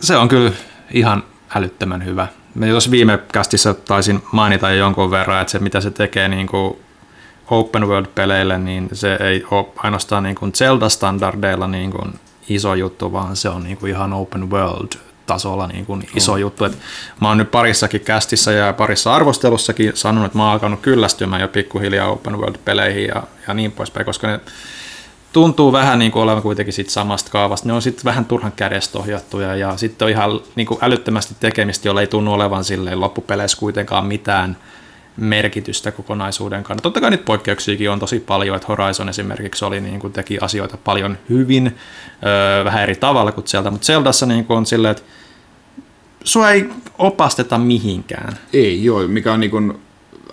se 0.00 0.16
on 0.16 0.28
kyllä 0.28 0.52
ihan 0.90 1.22
älyttömän 1.54 2.04
hyvä. 2.04 2.28
Me 2.54 2.68
jos 2.68 2.90
viime 2.90 3.18
kästissä 3.32 3.74
taisin 3.74 4.22
mainita 4.32 4.70
jo 4.70 4.76
jonkun 4.76 5.10
verran, 5.10 5.40
että 5.40 5.50
se 5.50 5.58
mitä 5.58 5.80
se 5.80 5.90
tekee 5.90 6.28
niin 6.28 6.46
kuin 6.46 6.76
open 7.50 7.82
world-peleille, 7.82 8.58
niin 8.58 8.88
se 8.92 9.18
ei 9.20 9.44
ole 9.50 9.66
ainoastaan 9.76 10.22
niin 10.22 10.34
kuin 10.34 10.52
Zelda-standardeilla 10.52 11.66
niin 11.66 11.90
kuin 11.90 12.14
iso 12.48 12.74
juttu, 12.74 13.12
vaan 13.12 13.36
se 13.36 13.48
on 13.48 13.64
niin 13.64 13.76
kuin 13.76 13.90
ihan 13.90 14.12
open 14.12 14.50
world 14.50 14.92
tasolla 15.26 15.66
niin 15.66 15.86
kuin 15.86 16.08
iso 16.16 16.36
juttu. 16.36 16.64
Et 16.64 16.78
mä 17.20 17.28
oon 17.28 17.38
nyt 17.38 17.50
parissakin 17.50 18.00
kästissä 18.00 18.52
ja 18.52 18.72
parissa 18.72 19.14
arvostelussakin 19.14 19.92
sanonut, 19.94 20.26
että 20.26 20.38
mä 20.38 20.44
oon 20.44 20.52
alkanut 20.52 20.80
kyllästymään 20.80 21.42
jo 21.42 21.48
pikkuhiljaa 21.48 22.08
open 22.10 22.38
world-peleihin 22.38 23.08
ja, 23.08 23.22
ja 23.48 23.54
niin 23.54 23.72
poispäin, 23.72 24.06
koska 24.06 24.26
ne 24.26 24.40
tuntuu 25.32 25.72
vähän 25.72 25.98
niin 25.98 26.12
kuin 26.12 26.22
olevan 26.22 26.42
kuitenkin 26.42 26.72
sit 26.72 26.90
samasta 26.90 27.30
kaavasta. 27.30 27.66
Ne 27.66 27.72
on 27.72 27.82
sitten 27.82 28.04
vähän 28.04 28.24
turhan 28.24 28.52
kädestä 28.52 28.98
ohjattuja 28.98 29.56
ja 29.56 29.76
sitten 29.76 30.06
on 30.06 30.10
ihan 30.10 30.40
niin 30.56 30.66
kuin 30.66 30.78
älyttömästi 30.82 31.34
tekemistä, 31.40 31.88
jolla 31.88 32.00
ei 32.00 32.06
tunnu 32.06 32.32
olevan 32.32 32.64
silleen 32.64 33.00
loppupeleissä 33.00 33.58
kuitenkaan 33.58 34.06
mitään 34.06 34.56
merkitystä 35.16 35.92
kokonaisuuden 35.92 36.62
kannalta. 36.62 36.82
Totta 36.82 37.00
kai 37.00 37.10
niitä 37.10 37.24
poikkeuksiakin 37.24 37.90
on 37.90 37.98
tosi 37.98 38.20
paljon, 38.20 38.56
että 38.56 38.68
Horizon 38.68 39.08
esimerkiksi 39.08 39.64
oli, 39.64 39.80
niin 39.80 40.00
kuin 40.00 40.12
teki 40.12 40.38
asioita 40.40 40.76
paljon 40.76 41.18
hyvin, 41.28 41.76
öö, 42.26 42.64
vähän 42.64 42.82
eri 42.82 42.94
tavalla 42.94 43.32
kuin 43.32 43.46
Zelda, 43.46 43.70
mutta 43.70 43.86
Zeldassa 43.86 44.26
niin 44.26 44.44
kuin 44.44 44.56
on 44.56 44.66
silleen, 44.66 44.92
että 44.92 45.02
sua 46.24 46.50
ei 46.50 46.68
opasteta 46.98 47.58
mihinkään. 47.58 48.38
Ei 48.52 48.84
joo, 48.84 49.08
mikä 49.08 49.32
on 49.32 49.40
niin 49.40 49.50
kuin 49.50 49.78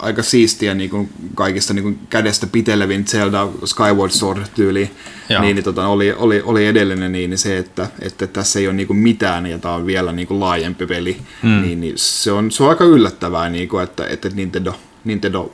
aika 0.02 0.24
siistiä 0.24 0.74
niin 0.74 0.90
kuin 0.90 1.10
kaikista 1.36 1.74
niin 1.74 1.84
kuin 1.84 2.00
kädestä 2.10 2.48
pitelevin 2.48 3.06
Zelda 3.06 3.48
Skyward 3.66 4.12
Sword-tyyli, 4.12 4.92
niin, 5.30 5.56
niin 5.56 5.64
tota, 5.64 5.88
oli, 5.88 6.14
oli, 6.14 6.42
oli 6.42 6.68
edellinen 6.68 7.12
niin, 7.12 7.30
niin 7.30 7.38
se, 7.38 7.58
että, 7.58 7.88
että 8.02 8.28
tässä 8.28 8.60
ei 8.60 8.68
ole 8.68 8.74
niin 8.74 8.88
kuin 8.88 8.98
mitään 8.98 9.46
ja 9.46 9.60
tämä 9.60 9.74
on 9.74 9.86
vielä 9.86 10.12
niin 10.12 10.28
kuin 10.28 10.40
laajempi 10.40 10.86
peli, 10.86 11.18
mm. 11.44 11.62
niin, 11.62 11.82
niin 11.82 11.94
se, 11.98 12.32
on, 12.32 12.52
se 12.52 12.64
on 12.64 12.70
aika 12.70 12.84
yllättävää, 12.84 13.50
niin 13.50 13.70
kuin, 13.70 13.84
että, 13.84 14.08
että 14.08 14.30
Nintendo, 14.30 14.74
Nintendo 15.04 15.54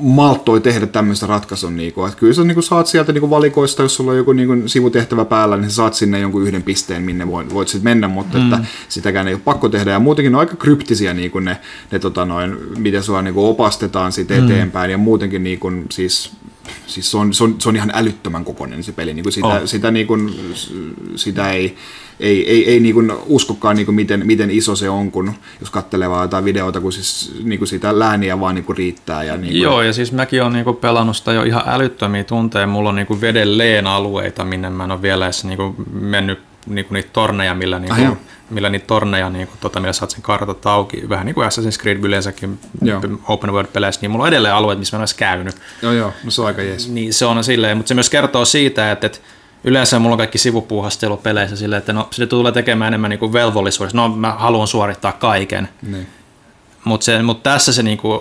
malttoi 0.00 0.60
tehdä 0.60 0.86
tämmöistä 0.86 1.26
ratkaisun. 1.26 1.76
Niin 1.76 1.92
kuin, 1.92 2.08
että 2.08 2.20
kyllä 2.20 2.32
sä 2.32 2.44
niin 2.44 2.54
kuin 2.54 2.64
saat 2.64 2.86
sieltä 2.86 3.12
niin 3.12 3.20
kuin 3.20 3.30
valikoista, 3.30 3.82
jos 3.82 3.94
sulla 3.94 4.10
on 4.10 4.16
joku 4.16 4.32
niin 4.32 4.48
kuin 4.48 4.68
sivutehtävä 4.68 5.24
päällä, 5.24 5.56
niin 5.56 5.70
sä 5.70 5.76
saat 5.76 5.94
sinne 5.94 6.20
jonkun 6.20 6.42
yhden 6.42 6.62
pisteen, 6.62 7.02
minne 7.02 7.26
voit, 7.28 7.54
voit 7.54 7.68
sitten 7.68 7.90
mennä, 7.90 8.08
mutta 8.08 8.38
mm. 8.38 8.44
että 8.44 8.68
sitäkään 8.88 9.28
ei 9.28 9.34
ole 9.34 9.42
pakko 9.44 9.68
tehdä. 9.68 9.90
Ja 9.90 9.98
muutenkin 9.98 10.32
ne 10.32 10.36
on 10.36 10.40
aika 10.40 10.56
kryptisiä 10.56 11.14
niin 11.14 11.30
kuin 11.30 11.44
ne, 11.44 11.56
ne 11.90 11.98
tota 11.98 12.24
noin, 12.24 12.56
miten 12.78 13.02
sua 13.02 13.22
niin 13.22 13.34
kuin 13.34 13.46
opastetaan 13.46 14.12
siitä 14.12 14.34
mm. 14.34 14.44
eteenpäin 14.44 14.90
ja 14.90 14.98
muutenkin 14.98 15.44
niin 15.44 15.58
kuin, 15.58 15.86
siis 15.90 16.32
siis 16.86 17.10
se 17.10 17.16
on, 17.16 17.34
se 17.34 17.44
on, 17.44 17.54
se 17.58 17.68
on 17.68 17.76
ihan 17.76 17.90
älyttömän 17.94 18.44
kokoinen 18.44 18.82
se 18.82 18.92
peli. 18.92 19.14
Niin 19.14 19.22
kuin 19.22 19.32
sitä, 19.32 19.46
oh. 19.46 19.60
sitä, 19.64 19.90
niin 19.90 20.06
kuin, 20.06 20.54
sitä 21.16 21.50
ei, 21.50 21.76
ei, 22.20 22.50
ei, 22.50 22.70
ei 22.70 22.80
niin 22.80 22.94
kuin 22.94 23.12
uskokaan, 23.26 23.76
niin 23.76 23.86
kuin 23.86 23.94
miten, 23.94 24.26
miten 24.26 24.50
iso 24.50 24.76
se 24.76 24.90
on, 24.90 25.10
kun 25.10 25.32
jos 25.60 25.70
katselee 25.70 26.10
vaan 26.10 26.24
jotain 26.24 26.44
videota, 26.44 26.80
kun 26.80 26.92
siis 26.92 27.34
niin 27.44 27.58
kuin 27.58 27.68
sitä 27.68 27.98
lääniä 27.98 28.40
vaan 28.40 28.54
niin 28.54 28.64
kuin 28.64 28.76
riittää. 28.76 29.22
Ja 29.22 29.36
niin 29.36 29.52
kuin... 29.52 29.62
Joo, 29.62 29.82
ja 29.82 29.92
siis 29.92 30.12
mäkin 30.12 30.42
olen 30.42 30.52
niin 30.52 30.64
kuin 30.64 30.76
pelannut 30.76 31.16
sitä 31.16 31.32
jo 31.32 31.42
ihan 31.42 31.62
älyttömiä 31.66 32.24
tunteja. 32.24 32.66
Mulla 32.66 32.88
on 32.88 32.96
niin 32.96 33.06
kuin 33.06 33.20
vedelleen 33.20 33.86
alueita, 33.86 34.44
minne 34.44 34.70
mä 34.70 34.84
en 34.84 34.90
ole 34.90 35.02
vielä 35.02 35.24
edes 35.24 35.44
niin 35.44 35.56
kuin 35.56 35.74
mennyt 35.92 36.38
niin 36.66 36.84
kuin 36.84 36.94
niitä 36.94 37.10
torneja, 37.12 37.54
millä, 37.54 37.78
niin 37.78 37.94
kuin, 37.94 38.06
ah, 38.06 38.16
millä 38.50 38.70
niitä 38.70 38.86
torneja, 38.86 39.30
niin 39.30 39.46
kuin, 39.46 39.58
tota, 39.60 39.80
millä 39.80 39.92
saat 39.92 40.10
sen 40.10 40.22
kartat 40.22 40.66
auki. 40.66 41.08
Vähän 41.08 41.26
niin 41.26 41.34
kuin 41.34 41.48
Assassin's 41.48 41.80
Creed 41.80 41.98
yleensäkin 42.04 42.58
joo. 42.82 43.00
open 43.28 43.52
world-peleissä, 43.52 44.00
niin 44.00 44.10
mulla 44.10 44.24
on 44.24 44.28
edelleen 44.28 44.54
alueet, 44.54 44.78
missä 44.78 44.96
mä 44.96 44.98
en 44.98 45.02
olisi 45.02 45.16
käynyt. 45.16 45.56
Joo, 45.82 45.92
joo, 45.92 46.12
no 46.24 46.30
se 46.30 46.40
on 46.40 46.46
aika 46.46 46.62
jees. 46.62 46.88
Niin 46.88 47.14
se 47.14 47.24
on 47.26 47.44
silleen, 47.44 47.76
mutta 47.76 47.88
se 47.88 47.94
myös 47.94 48.10
kertoo 48.10 48.44
siitä, 48.44 48.92
että, 48.92 49.06
että 49.06 49.18
yleensä 49.64 49.98
mulla 49.98 50.14
on 50.14 50.18
kaikki 50.18 50.38
sivupuuhastelu 50.38 51.16
peleissä 51.16 51.56
silleen, 51.56 51.78
että 51.78 51.92
no, 51.92 52.08
se 52.10 52.26
tulee 52.26 52.52
tekemään 52.52 52.88
enemmän 52.88 53.10
niin 53.10 53.18
kuin 53.18 53.32
velvollisuudessa. 53.32 53.96
No, 53.96 54.08
mä 54.08 54.32
haluan 54.32 54.68
suorittaa 54.68 55.12
kaiken. 55.12 55.68
Niin. 55.82 56.06
Mutta 56.84 57.22
mut 57.22 57.42
tässä 57.42 57.72
se 57.72 57.82
niin 57.82 57.98
kuin, 57.98 58.20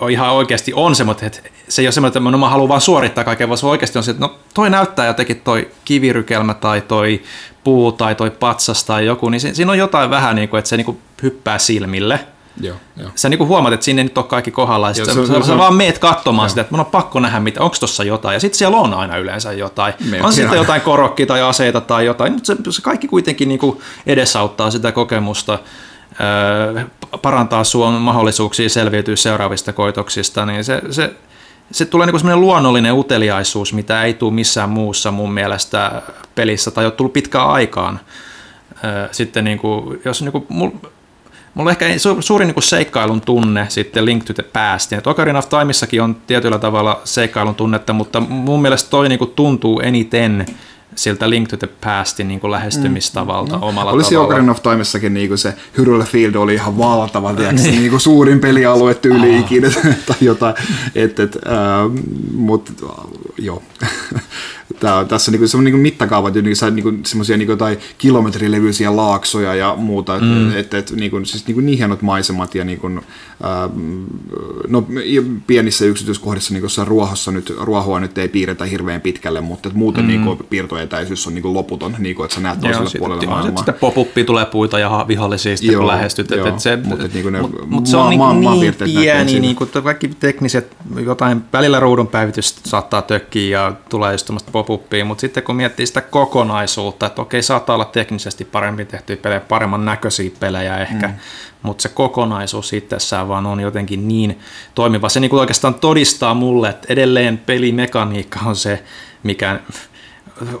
on 0.00 0.10
ihan 0.10 0.32
oikeasti 0.32 0.72
on 0.74 0.96
se, 0.96 1.04
mutta 1.04 1.26
et, 1.26 1.52
se 1.68 1.82
ei 1.82 1.86
ole 1.86 1.92
semmoinen, 1.92 2.18
että 2.18 2.30
no, 2.30 2.38
mä 2.38 2.48
haluan 2.48 2.68
vaan 2.68 2.80
suorittaa 2.80 3.24
kaiken, 3.24 3.48
vaan 3.48 3.58
se 3.58 3.66
oikeasti 3.66 3.98
on 3.98 4.04
se, 4.04 4.10
että 4.10 4.20
no 4.26 4.38
toi 4.54 4.70
näyttää 4.70 5.06
jotenkin 5.06 5.40
toi 5.40 5.70
kivirykelmä 5.84 6.54
tai 6.54 6.80
toi 6.80 7.22
puu 7.66 7.92
tai 7.92 8.14
toi 8.14 8.30
patsas 8.30 8.84
tai 8.84 9.06
joku, 9.06 9.28
niin 9.28 9.40
siinä 9.40 9.72
on 9.72 9.78
jotain 9.78 10.10
vähän 10.10 10.36
niin 10.36 10.48
kuin, 10.48 10.58
että 10.58 10.68
se 10.68 10.76
niin 10.76 10.84
kuin 10.84 10.98
hyppää 11.22 11.58
silmille. 11.58 12.20
Joo, 12.60 12.76
joo. 12.96 13.10
Sä 13.14 13.28
niin 13.28 13.38
kuin 13.38 13.48
huomaat, 13.48 13.74
että 13.74 13.84
siinä 13.84 14.00
ei 14.00 14.04
nyt 14.04 14.18
ole 14.18 14.24
kaikki 14.24 14.50
kohdalla, 14.50 14.90
ja 14.90 14.94
joo, 14.96 15.26
se, 15.26 15.26
sä, 15.26 15.46
sä 15.46 15.58
vaan 15.58 15.74
meet 15.74 15.98
katsomaan 15.98 16.44
joo. 16.44 16.48
sitä, 16.48 16.60
että 16.60 16.72
mun 16.72 16.80
on 16.80 16.86
pakko 16.86 17.20
nähdä, 17.20 17.40
mitä, 17.40 17.62
onko 17.62 17.76
tuossa 17.78 18.04
jotain, 18.04 18.34
ja 18.34 18.40
sitten 18.40 18.58
siellä 18.58 18.76
on 18.76 18.94
aina 18.94 19.16
yleensä 19.16 19.52
jotain. 19.52 19.94
Me 20.10 20.22
on 20.22 20.32
sitten 20.32 20.56
jotain 20.56 20.80
korokkia 20.80 21.26
tai 21.26 21.42
aseita 21.42 21.80
tai 21.80 22.06
jotain, 22.06 22.32
mutta 22.32 22.46
se, 22.46 22.56
se 22.70 22.82
kaikki 22.82 23.08
kuitenkin 23.08 23.48
niin 23.48 23.58
kuin 23.58 23.80
edesauttaa 24.06 24.70
sitä 24.70 24.92
kokemusta, 24.92 25.58
öö, 26.20 26.84
parantaa 27.22 27.64
sun 27.64 27.92
mahdollisuuksia 27.92 28.68
selviytyä 28.68 29.16
seuraavista 29.16 29.72
koitoksista, 29.72 30.46
niin 30.46 30.64
se, 30.64 30.82
se, 30.90 31.14
se 31.70 31.84
tulee 31.84 32.06
niin 32.06 32.18
semmoinen 32.18 32.40
luonnollinen 32.40 32.94
uteliaisuus, 32.94 33.72
mitä 33.72 34.04
ei 34.04 34.14
tule 34.14 34.32
missään 34.32 34.70
muussa 34.70 35.10
mun 35.10 35.32
mielestä 35.32 36.02
pelissä 36.34 36.70
tai 36.70 36.84
ole 36.84 36.92
tullut 36.92 37.12
pitkään 37.12 37.48
aikaan. 37.48 38.00
Sitten 39.12 39.44
niin 39.44 39.58
kuin, 39.58 40.00
jos 40.04 40.22
niin 40.22 40.32
kuin, 40.32 40.46
Mulla 41.56 41.70
on 41.70 41.70
ehkä 41.70 41.86
suurin 42.20 42.48
niin 42.48 42.62
seikkailun 42.62 43.20
tunne 43.20 43.66
sitten 43.68 44.04
Link 44.04 44.24
to 44.24 44.32
the 44.32 44.42
Past. 44.42 44.92
Et 44.92 45.06
Ocarina 45.06 45.38
of 45.38 45.48
Timessakin 45.48 46.02
on 46.02 46.16
tietyllä 46.26 46.58
tavalla 46.58 47.00
seikkailun 47.04 47.54
tunnetta, 47.54 47.92
mutta 47.92 48.20
mun 48.20 48.62
mielestä 48.62 48.90
toi 48.90 49.08
niin 49.08 49.32
tuntuu 49.36 49.80
eniten 49.80 50.46
siltä 50.96 51.30
Link 51.30 51.48
to 51.48 51.56
the 51.56 51.68
Pastin 51.84 52.28
niin 52.28 52.40
kuin 52.40 52.50
lähestymistavalta 52.50 53.56
mm. 53.56 53.62
omalla 53.62 53.90
Olisi 53.90 54.14
tavalla. 54.14 54.28
Ocarina 54.28 54.52
of 54.52 54.62
Timessakin 54.62 55.14
niin 55.14 55.28
kuin 55.28 55.38
se 55.38 55.54
Hyrule 55.78 56.04
Field 56.04 56.34
oli 56.34 56.54
ihan 56.54 56.78
valtava, 56.78 57.34
tiiäks, 57.34 57.62
niin. 57.62 57.78
niin 57.78 57.90
kuin 57.90 58.00
suurin 58.00 58.40
pelialue 58.40 58.94
tyyli 58.94 59.38
ikinä 59.38 59.70
tai 60.06 60.16
jotain. 60.20 60.54
Et, 60.94 61.20
et, 61.20 61.36
äh, 61.36 62.04
mutta 62.32 62.72
joo. 63.38 63.62
Tää, 64.80 65.04
tässä 65.04 65.30
niinku, 65.30 65.48
se 65.48 65.56
on 65.56 65.64
niinku 65.64 65.78
mittakaavat, 65.78 66.34
niinku, 66.34 66.70
niinku, 66.70 66.92
semmoisia 67.04 67.36
niinku, 67.36 67.56
tai 67.56 67.78
kilometrilevyisiä 67.98 68.96
laaksoja 68.96 69.54
ja 69.54 69.74
muuta, 69.78 70.18
mm. 70.18 70.56
että 70.56 70.78
et, 70.78 70.90
niinku, 70.90 71.20
siis 71.24 71.46
niinku, 71.46 71.60
niin 71.60 71.78
hienot 71.78 72.02
maisemat 72.02 72.54
ja 72.54 72.64
niinku, 72.64 72.90
ää, 73.42 73.68
no, 74.68 74.86
pienissä 75.46 75.84
yksityiskohdissa 75.84 76.54
niinku, 76.54 76.68
ruohossa 76.84 77.30
nyt, 77.30 77.52
ruohoa 77.60 78.00
nyt 78.00 78.18
ei 78.18 78.28
piirretä 78.28 78.64
hirveän 78.64 79.00
pitkälle, 79.00 79.40
mutta 79.40 79.68
et 79.68 79.74
muuten 79.74 80.04
mm. 80.04 80.08
niinku, 80.08 80.36
piirtoetäisyys 80.50 81.26
on 81.26 81.34
niinku, 81.34 81.54
loputon, 81.54 81.94
niinku, 81.98 82.22
että 82.22 82.34
sä 82.34 82.40
näet 82.40 82.60
toiselle 82.60 82.90
Joo, 82.94 82.98
puolelle 82.98 83.26
maailmaa. 83.26 83.56
Sitten 83.56 83.74
pop 83.74 84.08
tulee 84.26 84.46
puita 84.46 84.78
ja 84.78 85.04
vihollisia 85.08 85.56
sitten 85.56 85.78
kun 85.78 85.86
lähestyt. 85.86 86.30
Joo, 86.30 86.46
et 86.46 86.60
se, 86.60 86.76
mutta 86.76 87.08
niinku 87.14 87.30
mut, 87.30 87.70
mut 87.70 87.86
se 87.86 87.96
on 87.96 88.10
niinku, 88.10 88.32
niin 88.32 88.74
pieni, 88.84 89.40
niinku, 89.40 89.66
kaikki 89.84 90.08
tekniset, 90.08 90.76
jotain 91.04 91.42
välillä 91.52 91.80
ruudun 91.80 92.06
päivitys 92.06 92.56
saattaa 92.64 93.02
tökkiä 93.02 93.58
ja 93.58 93.72
tulee 93.88 94.12
just 94.12 94.26
pop 94.62 94.82
mutta 95.04 95.20
sitten 95.20 95.42
kun 95.42 95.56
miettii 95.56 95.86
sitä 95.86 96.00
kokonaisuutta, 96.00 97.06
että 97.06 97.22
okei, 97.22 97.42
saattaa 97.42 97.74
olla 97.74 97.84
teknisesti 97.84 98.44
paremmin 98.44 98.86
tehtyjä 98.86 99.16
pelejä, 99.16 99.40
paremman 99.40 99.84
näköisiä 99.84 100.30
pelejä 100.40 100.78
ehkä, 100.78 101.08
mm. 101.08 101.14
mutta 101.62 101.82
se 101.82 101.88
kokonaisuus 101.88 102.72
itsessään 102.72 103.28
vaan 103.28 103.46
on 103.46 103.60
jotenkin 103.60 104.08
niin 104.08 104.38
toimiva. 104.74 105.08
Se 105.08 105.20
niin 105.20 105.30
kuin 105.30 105.40
oikeastaan 105.40 105.74
todistaa 105.74 106.34
mulle, 106.34 106.68
että 106.68 106.86
edelleen 106.92 107.38
pelimekaniikka 107.38 108.40
on 108.46 108.56
se, 108.56 108.82
mikä 109.22 109.60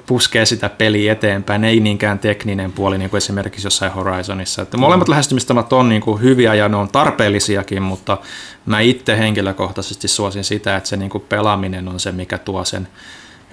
puskee 0.06 0.46
sitä 0.46 0.68
peliä 0.68 1.12
eteenpäin, 1.12 1.64
ei 1.64 1.80
niinkään 1.80 2.18
tekninen 2.18 2.72
puoli, 2.72 2.98
niin 2.98 3.10
kuin 3.10 3.18
esimerkiksi 3.18 3.66
jossain 3.66 3.92
Horizonissa. 3.92 4.62
Että 4.62 4.76
molemmat 4.76 5.08
mm. 5.08 5.10
lähestymistavat 5.10 5.72
on 5.72 5.88
niin 5.88 6.02
kuin 6.02 6.22
hyviä 6.22 6.54
ja 6.54 6.68
ne 6.68 6.76
on 6.76 6.88
tarpeellisiakin, 6.88 7.82
mutta 7.82 8.18
mä 8.66 8.80
itse 8.80 9.18
henkilökohtaisesti 9.18 10.08
suosin 10.08 10.44
sitä, 10.44 10.76
että 10.76 10.88
se 10.88 10.96
niin 10.96 11.10
kuin 11.10 11.24
pelaaminen 11.28 11.88
on 11.88 12.00
se, 12.00 12.12
mikä 12.12 12.38
tuo 12.38 12.64
sen 12.64 12.88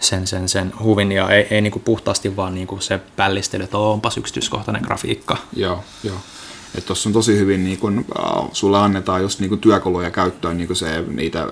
sen, 0.04 0.28
sen, 0.28 0.50
sen 0.50 0.74
huvin 0.84 1.12
ja 1.12 1.30
ei, 1.30 1.48
ei 1.52 1.62
niin 1.62 1.72
kuin 1.72 1.84
puhtaasti 1.84 2.36
vaan 2.36 2.56
niin 2.56 2.68
kuin 2.68 2.82
se 2.82 3.00
pällistely, 3.16 3.64
että 3.64 3.78
onpas 3.78 4.18
yksityiskohtainen 4.18 4.84
grafiikka. 4.86 5.38
Joo, 5.56 5.84
joo. 6.04 6.18
Että 6.76 6.88
tuossa 6.88 7.10
on 7.10 7.14
tosi 7.14 7.38
hyvin, 7.38 7.64
niin 7.64 7.78
kun, 7.78 8.06
äh, 8.20 8.50
sulle 8.52 8.78
annetaan 8.78 9.22
just 9.22 9.40
niin 9.40 9.50
kun 9.50 9.60
työkaluja 9.60 10.12
käyttöön, 10.12 10.58
niin 10.58 10.76
se, 10.76 11.04
niitä 11.08 11.48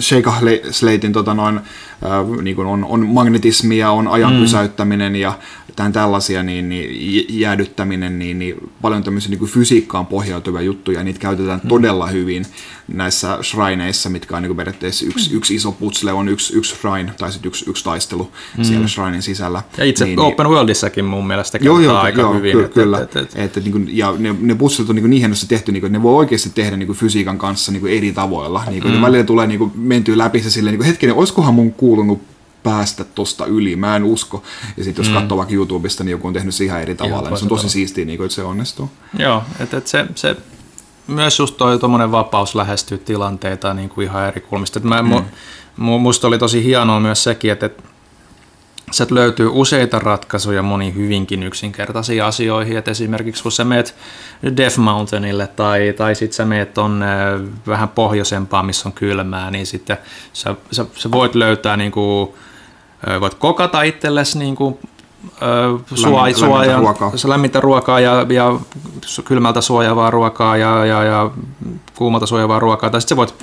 Sheikah 0.00 0.40
Slatein 0.70 1.12
tota 1.12 1.34
noin, 1.34 1.56
äh, 1.56 2.42
niin 2.42 2.58
on, 2.58 2.84
on 2.84 3.06
magnetismia, 3.06 3.90
on 3.90 4.08
ajan 4.08 4.32
mm. 4.32 4.40
pysäyttäminen 4.40 5.16
ja 5.16 5.38
tämän 5.76 5.92
tällaisia 5.92 6.42
niin, 6.42 6.68
niin 6.68 7.26
jäädyttäminen, 7.40 8.18
niin, 8.18 8.38
niin 8.38 8.70
paljon 8.82 9.02
tämmöisiä 9.02 9.30
niin 9.30 9.48
fysiikkaan 9.48 10.06
pohjautuvia 10.06 10.62
juttuja, 10.62 11.04
niitä 11.04 11.20
käytetään 11.20 11.60
mm. 11.62 11.68
todella 11.68 12.06
hyvin 12.06 12.46
näissä 12.88 13.38
shrineissa, 13.42 14.10
mitkä 14.10 14.36
on 14.36 14.42
niin 14.42 14.56
periaatteessa 14.56 15.06
yksi, 15.06 15.30
mm. 15.30 15.36
yksi 15.36 15.54
iso 15.54 15.72
putsle, 15.72 16.12
on 16.12 16.28
yksi, 16.28 16.56
yksi 16.56 16.76
shrine, 16.76 17.12
tai 17.18 17.32
sitten 17.32 17.48
yksi, 17.48 17.70
yksi 17.70 17.84
taistelu 17.84 18.32
mm. 18.58 18.64
siellä 18.64 18.88
shrinen 18.88 19.22
sisällä. 19.22 19.62
Ja 19.76 19.84
itse 19.84 20.04
niin, 20.04 20.20
Open 20.20 20.44
niin, 20.46 20.54
Worldissakin 20.54 21.04
mun 21.04 21.26
mielestä 21.26 21.58
joo, 21.62 21.80
joo, 21.80 21.96
aika 21.96 22.20
joo, 22.20 22.34
hyvin. 22.34 22.52
Kyllä, 22.52 22.68
kyllä. 22.68 22.98
Et, 22.98 23.16
et, 23.16 23.32
et, 23.34 23.56
et, 23.56 23.64
niin 23.64 23.72
kuin, 23.72 23.96
ja 23.96 24.14
ne, 24.18 24.34
ne 24.40 24.54
putslet 24.54 24.88
on 24.88 24.96
niin, 24.96 25.10
niin 25.10 25.20
hienosti 25.20 25.46
tehty, 25.46 25.72
niin 25.72 25.80
kuin, 25.80 25.92
ne 25.92 26.02
voi 26.02 26.14
oikeasti 26.14 26.50
tehdä 26.50 26.76
niin 26.76 26.86
kuin 26.86 26.98
fysiikan 26.98 27.38
kanssa 27.38 27.72
niin 27.72 27.80
kuin 27.80 27.92
eri 27.92 28.12
tavoilla. 28.12 28.64
Niin 28.70 28.82
kuin, 28.82 28.94
mm. 28.94 29.02
välillä 29.02 29.24
tulee 29.24 29.46
niin 29.46 29.58
kuin, 29.58 29.72
mentyä 29.74 30.18
läpi 30.18 30.42
se 30.42 30.50
silleen, 30.50 30.72
niin 30.72 30.78
kuin, 30.78 30.86
hetkinen, 30.86 31.14
olisikohan 31.14 31.54
mun 31.54 31.72
kuulunut 31.72 32.22
päästä 32.62 33.04
tosta 33.04 33.46
yli, 33.46 33.76
mä 33.76 33.96
en 33.96 34.04
usko. 34.04 34.42
Ja 34.76 34.84
sitten 34.84 35.02
jos 35.02 35.12
mm. 35.12 35.18
katsoo 35.18 35.38
vaikka 35.38 35.54
YouTubesta, 35.54 36.04
niin 36.04 36.10
joku 36.10 36.26
on 36.26 36.34
tehnyt 36.34 36.54
se 36.54 36.64
ihan 36.64 36.82
eri 36.82 36.94
tavalla, 36.94 37.16
Joo, 37.16 37.28
niin 37.30 37.38
se 37.38 37.44
on 37.44 37.48
tosi 37.48 37.68
siistiä, 37.68 38.04
niin 38.04 38.16
kuin, 38.16 38.24
että 38.24 38.34
se 38.34 38.42
onnistuu. 38.42 38.90
Joo, 39.18 39.42
että 39.60 39.76
et 39.76 39.86
se, 39.86 40.06
se 40.14 40.36
myös 41.06 41.38
just 41.38 41.56
toi 41.56 41.78
tuommoinen 41.78 42.12
vapaus 42.12 42.54
lähestyä 42.54 42.98
tilanteita 42.98 43.74
niin 43.74 43.88
kuin 43.88 44.04
ihan 44.06 44.28
eri 44.28 44.40
kulmista. 44.40 44.80
Mä, 44.80 45.02
mm. 45.02 45.24
mu, 45.76 45.98
musta 45.98 46.26
oli 46.26 46.38
tosi 46.38 46.64
hienoa 46.64 47.00
myös 47.00 47.22
sekin, 47.22 47.52
että, 47.52 47.66
että 47.66 47.82
sieltä 48.90 49.14
löytyy 49.14 49.50
useita 49.52 49.98
ratkaisuja 49.98 50.62
moniin 50.62 50.94
hyvinkin 50.94 51.42
yksinkertaisiin 51.42 52.24
asioihin, 52.24 52.76
että 52.76 52.90
esimerkiksi 52.90 53.42
kun 53.42 53.52
sä 53.52 53.64
meet 53.64 53.94
Death 54.56 54.78
Mountainille 54.78 55.46
tai, 55.46 55.94
tai 55.96 56.14
sitten 56.14 56.36
sä 56.36 56.44
meet 56.44 56.74
tonne 56.74 57.06
vähän 57.66 57.88
pohjoisempaa, 57.88 58.62
missä 58.62 58.88
on 58.88 58.92
kylmää, 58.92 59.50
niin 59.50 59.66
sitten 59.66 59.96
sä, 60.32 60.54
sä, 60.70 60.86
sä 60.96 61.10
voit 61.10 61.34
löytää 61.34 61.76
niin 61.76 61.92
kuin, 61.92 62.30
voit 63.20 63.34
kokata 63.34 63.82
itsellesi 63.82 64.38
niin 64.38 64.56
kuin, 64.56 64.78
suoja, 65.94 66.36
suoja, 66.36 66.76
ruokaa. 66.76 67.12
lämmintä 67.24 67.60
ruokaa 67.60 68.00
ja, 68.00 68.26
ja 68.28 68.60
kylmältä 69.24 69.60
suojaavaa 69.60 70.10
ruokaa 70.10 70.56
ja, 70.56 70.86
ja, 70.86 71.04
ja 71.04 71.30
kuumalta 71.94 72.26
suojaavaa 72.26 72.58
ruokaa, 72.58 72.90
tai 72.90 73.00
sitten 73.00 73.14
sä 73.14 73.16
voit 73.16 73.34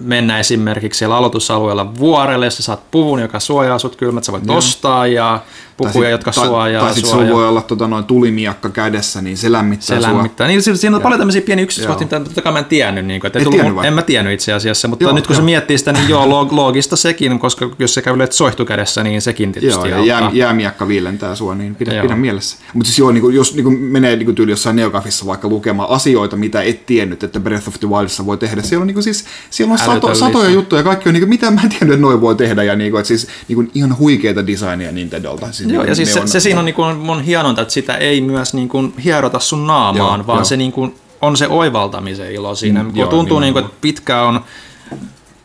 mennä 0.00 0.38
esimerkiksi 0.38 0.98
siellä 0.98 1.16
aloitusalueella 1.16 1.94
vuorelle, 1.98 2.46
jossa 2.46 2.62
saat 2.62 2.90
puvun, 2.90 3.20
joka 3.20 3.40
suojaa 3.40 3.78
sut 3.78 3.96
kylmät, 3.96 4.24
sä 4.24 4.32
voit 4.32 4.46
Joo. 4.46 4.56
ostaa 4.56 5.06
ja 5.06 5.40
pukuja, 5.76 6.10
jotka 6.10 6.32
tai, 6.32 6.46
suojaa. 6.46 6.84
Tai 6.84 6.94
sitten 6.94 7.10
sulla 7.10 7.30
voi 7.30 7.48
olla 7.48 7.62
tota, 7.62 7.88
noin 7.88 8.04
tulimiakka 8.04 8.68
kädessä, 8.70 9.22
niin 9.22 9.36
se 9.36 9.52
lämmittää 9.52 9.96
se 9.98 10.02
sua. 10.04 10.16
lämmittää. 10.16 10.48
Niin, 10.48 10.62
siinä- 10.62 10.76
siinä 10.76 10.96
on 10.96 11.02
paljon 11.02 11.20
tämmöisiä 11.20 11.42
pieniä 11.42 11.62
yksityiskohtia, 11.62 12.04
mitä 12.06 12.20
totta 12.20 12.42
kai 12.42 12.52
mä 12.52 12.58
en 12.58 12.64
tiennyt. 12.64 13.06
Niin 13.06 13.20
kuin, 13.20 13.26
että 13.26 13.38
ei 13.38 13.40
Et 13.40 13.44
tullut, 13.44 13.60
tiennyt 13.60 13.84
en 13.84 13.94
mä 13.94 14.02
tiennyt 14.02 14.32
itse 14.34 14.52
asiassa, 14.52 14.88
mutta 14.88 15.04
Joo, 15.04 15.12
nyt 15.14 15.26
kun 15.26 15.36
se 15.36 15.40
joo. 15.40 15.44
miettii 15.46 15.78
sitä, 15.78 15.92
niin 15.92 16.08
joo, 16.08 16.48
loogista 16.50 16.96
sekin, 16.96 17.38
koska 17.38 17.70
jos 17.78 17.94
se 17.94 18.02
käy 18.02 18.14
yleensä 18.14 18.36
soihtu 18.36 18.64
kädessä, 18.64 19.02
niin 19.02 19.22
sekin 19.22 19.48
Joo, 19.48 19.52
tietysti 19.60 19.88
ja 19.88 19.96
auttaa. 19.96 20.20
jää, 20.20 20.30
jäämiakka 20.32 20.88
viilentää 20.88 21.34
sua, 21.34 21.54
niin 21.54 21.74
pidä, 21.74 21.94
Joo. 21.94 22.02
pidä 22.02 22.16
mielessä. 22.16 22.56
Mutta 22.74 22.86
siis 22.88 22.98
joo, 22.98 23.12
niin 23.12 23.20
kuin, 23.20 23.36
jos 23.36 23.54
niin 23.54 23.64
kuin 23.64 23.78
menee 23.78 24.16
niin 24.16 24.26
kuin 24.26 24.34
tyyli 24.34 24.52
jossain 24.52 24.76
Neogafissa 24.76 25.26
vaikka 25.26 25.48
lukemaan 25.48 25.90
asioita, 25.90 26.36
mitä 26.36 26.62
et 26.62 26.86
tiennyt, 26.86 27.22
että 27.22 27.40
Breath 27.40 27.68
of 27.68 27.74
the 27.80 27.88
Wildissa 27.88 28.26
voi 28.26 28.36
tehdä. 28.38 28.62
Siellä 28.62 28.82
on, 28.82 28.86
niin 28.86 28.94
kuin, 28.94 29.04
siis, 29.04 29.24
siellä 29.50 29.72
on 29.72 29.78
sato, 29.78 30.14
satoja 30.14 30.50
juttuja, 30.50 30.82
kaikki 30.82 31.08
on, 31.08 31.12
niin 31.12 31.20
kuin, 31.20 31.28
mitä 31.28 31.50
mä 31.50 31.60
en 31.64 31.68
tiennyt, 31.68 31.94
että 31.94 32.02
noin 32.02 32.20
voi 32.20 32.34
tehdä. 32.34 32.62
Ja 32.62 32.76
niin 32.76 32.90
kuin, 32.90 33.00
että 33.00 33.08
siis 33.08 33.26
niin 33.48 33.54
kuin, 33.56 33.70
ihan 33.74 33.98
huikeita 33.98 34.46
designia 34.46 34.92
Nintendolta. 34.92 35.52
Siis, 35.52 35.63
Joo, 35.72 35.72
niin 35.72 35.80
ja 35.80 35.84
kuin, 35.84 35.96
siis 35.96 36.12
se, 36.14 36.20
on- 36.20 36.28
se 36.28 36.40
siinä 36.40 36.58
on, 36.58 36.64
niin 36.64 36.74
kuin, 36.74 37.10
on 37.10 37.22
hienointa, 37.22 37.62
että 37.62 37.74
sitä 37.74 37.94
ei 37.94 38.20
myös 38.20 38.54
niin 38.54 38.68
kuin 38.68 38.94
hierota 39.04 39.38
sun 39.38 39.66
naamaan, 39.66 40.20
Joo, 40.20 40.26
vaan 40.26 40.38
joo. 40.38 40.44
se 40.44 40.56
niin 40.56 40.72
kuin, 40.72 40.94
on 41.22 41.36
se 41.36 41.48
oivaltamisen 41.48 42.32
ilo 42.32 42.54
siinä. 42.54 42.82
Mm, 42.82 42.90
joo, 42.94 43.08
tuntuu, 43.08 43.40
niin 43.40 43.52
kuin, 43.52 43.64
että 43.64 43.76
pitkään 43.80 44.24
on 44.24 44.40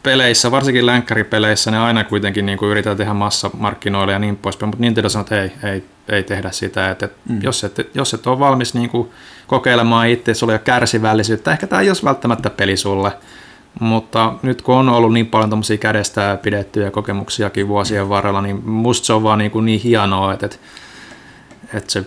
peleissä, 0.03 0.51
varsinkin 0.51 0.85
länkkäripeleissä, 0.85 1.71
ne 1.71 1.77
aina 1.79 2.03
kuitenkin 2.03 2.45
niin 2.45 2.57
kuin 2.57 2.71
yritetään 2.71 2.97
tehdä 2.97 3.13
massamarkkinoille 3.13 4.13
ja 4.13 4.19
niin 4.19 4.35
poispäin, 4.37 4.67
mutta 4.69 4.81
Nintendo 4.81 5.09
sanoo, 5.09 5.21
että 5.21 5.41
ei, 5.41 5.51
ei, 5.63 5.83
ei 6.09 6.23
tehdä 6.23 6.51
sitä. 6.51 6.91
Että, 6.91 7.09
mm. 7.29 7.39
jos, 7.43 7.63
et, 7.63 7.89
jos 7.93 8.13
et 8.13 8.27
ole 8.27 8.39
valmis 8.39 8.73
niin 8.73 8.89
kuin 8.89 9.09
kokeilemaan 9.47 10.07
itse, 10.09 10.33
sulla 10.33 10.53
ei 10.53 10.55
ole 10.55 10.61
kärsivällisyyttä, 10.65 11.51
ehkä 11.51 11.67
tämä 11.67 11.81
ei 11.81 11.89
ole 11.89 11.97
välttämättä 12.03 12.49
peli 12.49 12.77
sulle. 12.77 13.11
Mutta 13.79 14.33
nyt 14.41 14.61
kun 14.61 14.75
on 14.75 14.89
ollut 14.89 15.13
niin 15.13 15.27
paljon 15.27 15.49
tommosia 15.49 15.77
kädestä 15.77 16.37
pidettyjä 16.41 16.91
kokemuksiakin 16.91 17.67
vuosien 17.67 18.09
varrella, 18.09 18.41
niin 18.41 18.69
musta 18.69 19.05
se 19.05 19.13
on 19.13 19.23
vaan 19.23 19.39
niin, 19.39 19.51
kuin 19.51 19.65
niin 19.65 19.79
hienoa, 19.79 20.33
että, 20.33 20.45
että, 20.45 20.57
että 21.73 21.91
se 21.91 22.05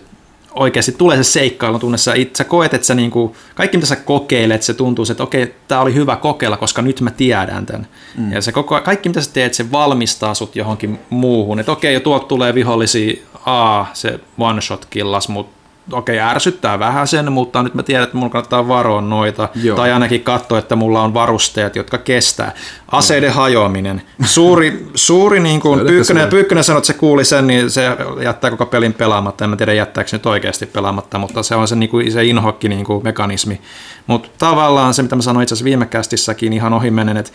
oikeasti 0.55 0.91
tulee 0.91 1.17
se 1.17 1.23
seikkailun 1.23 1.79
tunne. 1.79 1.97
Sä, 1.97 2.13
it, 2.13 2.35
sä 2.35 2.43
koet, 2.43 2.73
että 2.73 2.87
sä 2.87 2.95
niinku, 2.95 3.35
kaikki 3.55 3.77
mitä 3.77 3.87
sä 3.87 3.95
kokeilet, 3.95 4.63
se 4.63 4.73
tuntuu, 4.73 5.05
että 5.11 5.23
okei, 5.23 5.55
tämä 5.67 5.81
oli 5.81 5.93
hyvä 5.93 6.15
kokeilla, 6.15 6.57
koska 6.57 6.81
nyt 6.81 7.01
mä 7.01 7.11
tiedän 7.11 7.65
tämän. 7.65 7.87
Mm. 8.17 8.31
Ja 8.31 8.41
se 8.41 8.51
koko, 8.51 8.81
kaikki 8.81 9.09
mitä 9.09 9.21
sä 9.21 9.33
teet, 9.33 9.53
se 9.53 9.71
valmistaa 9.71 10.33
sut 10.33 10.55
johonkin 10.55 10.99
muuhun. 11.09 11.59
Että 11.59 11.71
okei, 11.71 11.99
tuolta 11.99 12.25
tulee 12.25 12.53
vihollisia, 12.53 13.21
a 13.45 13.85
se 13.93 14.19
one 14.37 14.61
shot 14.61 14.85
killas, 14.85 15.29
mutta 15.29 15.62
okei, 15.91 16.19
ärsyttää 16.19 16.79
vähän 16.79 17.07
sen, 17.07 17.31
mutta 17.31 17.63
nyt 17.63 17.73
mä 17.73 17.83
tiedän, 17.83 18.03
että 18.03 18.17
mun 18.17 18.29
kannattaa 18.29 18.67
varoa 18.67 19.01
noita. 19.01 19.49
Joo. 19.63 19.77
Tai 19.77 19.91
ainakin 19.91 20.23
katsoa, 20.23 20.59
että 20.59 20.75
mulla 20.75 21.01
on 21.01 21.13
varusteet, 21.13 21.75
jotka 21.75 21.97
kestää. 21.97 22.51
Aseiden 22.91 23.33
hajoaminen. 23.33 24.01
Suuri, 24.25 24.87
suuri 24.95 25.39
niin 25.39 25.61
kuin 25.61 25.79
Pyykkönen? 25.79 26.29
Pyykkönen 26.29 26.63
sanoi, 26.63 26.77
että 26.77 26.87
se 26.87 26.93
kuuli 26.93 27.25
sen, 27.25 27.47
niin 27.47 27.71
se 27.71 27.97
jättää 28.23 28.51
koko 28.51 28.65
pelin 28.65 28.93
pelaamatta. 28.93 29.43
En 29.43 29.49
mä 29.49 29.55
tiedä, 29.55 29.73
jättääkö 29.73 30.09
se 30.09 30.15
nyt 30.15 30.25
oikeasti 30.25 30.65
pelaamatta, 30.65 31.17
mutta 31.19 31.43
se 31.43 31.55
on 31.55 31.67
se, 31.67 31.75
niin 31.75 31.89
kuin, 31.89 32.11
se 32.11 32.25
inhokki 32.25 32.69
niin 32.69 32.85
kuin 32.85 33.03
mekanismi. 33.03 33.61
Mutta 34.07 34.29
tavallaan 34.37 34.93
se, 34.93 35.01
mitä 35.01 35.15
mä 35.15 35.21
sanoin 35.21 35.43
itse 35.43 35.53
asiassa 35.53 35.65
viime 35.65 35.85
kästissäkin 35.85 36.53
ihan 36.53 36.73
ohi 36.73 36.91
menen, 36.91 37.17
että 37.17 37.31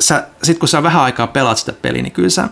sä, 0.00 0.26
sit 0.42 0.58
kun 0.58 0.68
sä 0.68 0.82
vähän 0.82 1.02
aikaa 1.02 1.26
pelaat 1.26 1.58
sitä 1.58 1.72
peliä, 1.72 2.02
niin 2.02 2.12
kyllä 2.12 2.30
sä, 2.30 2.48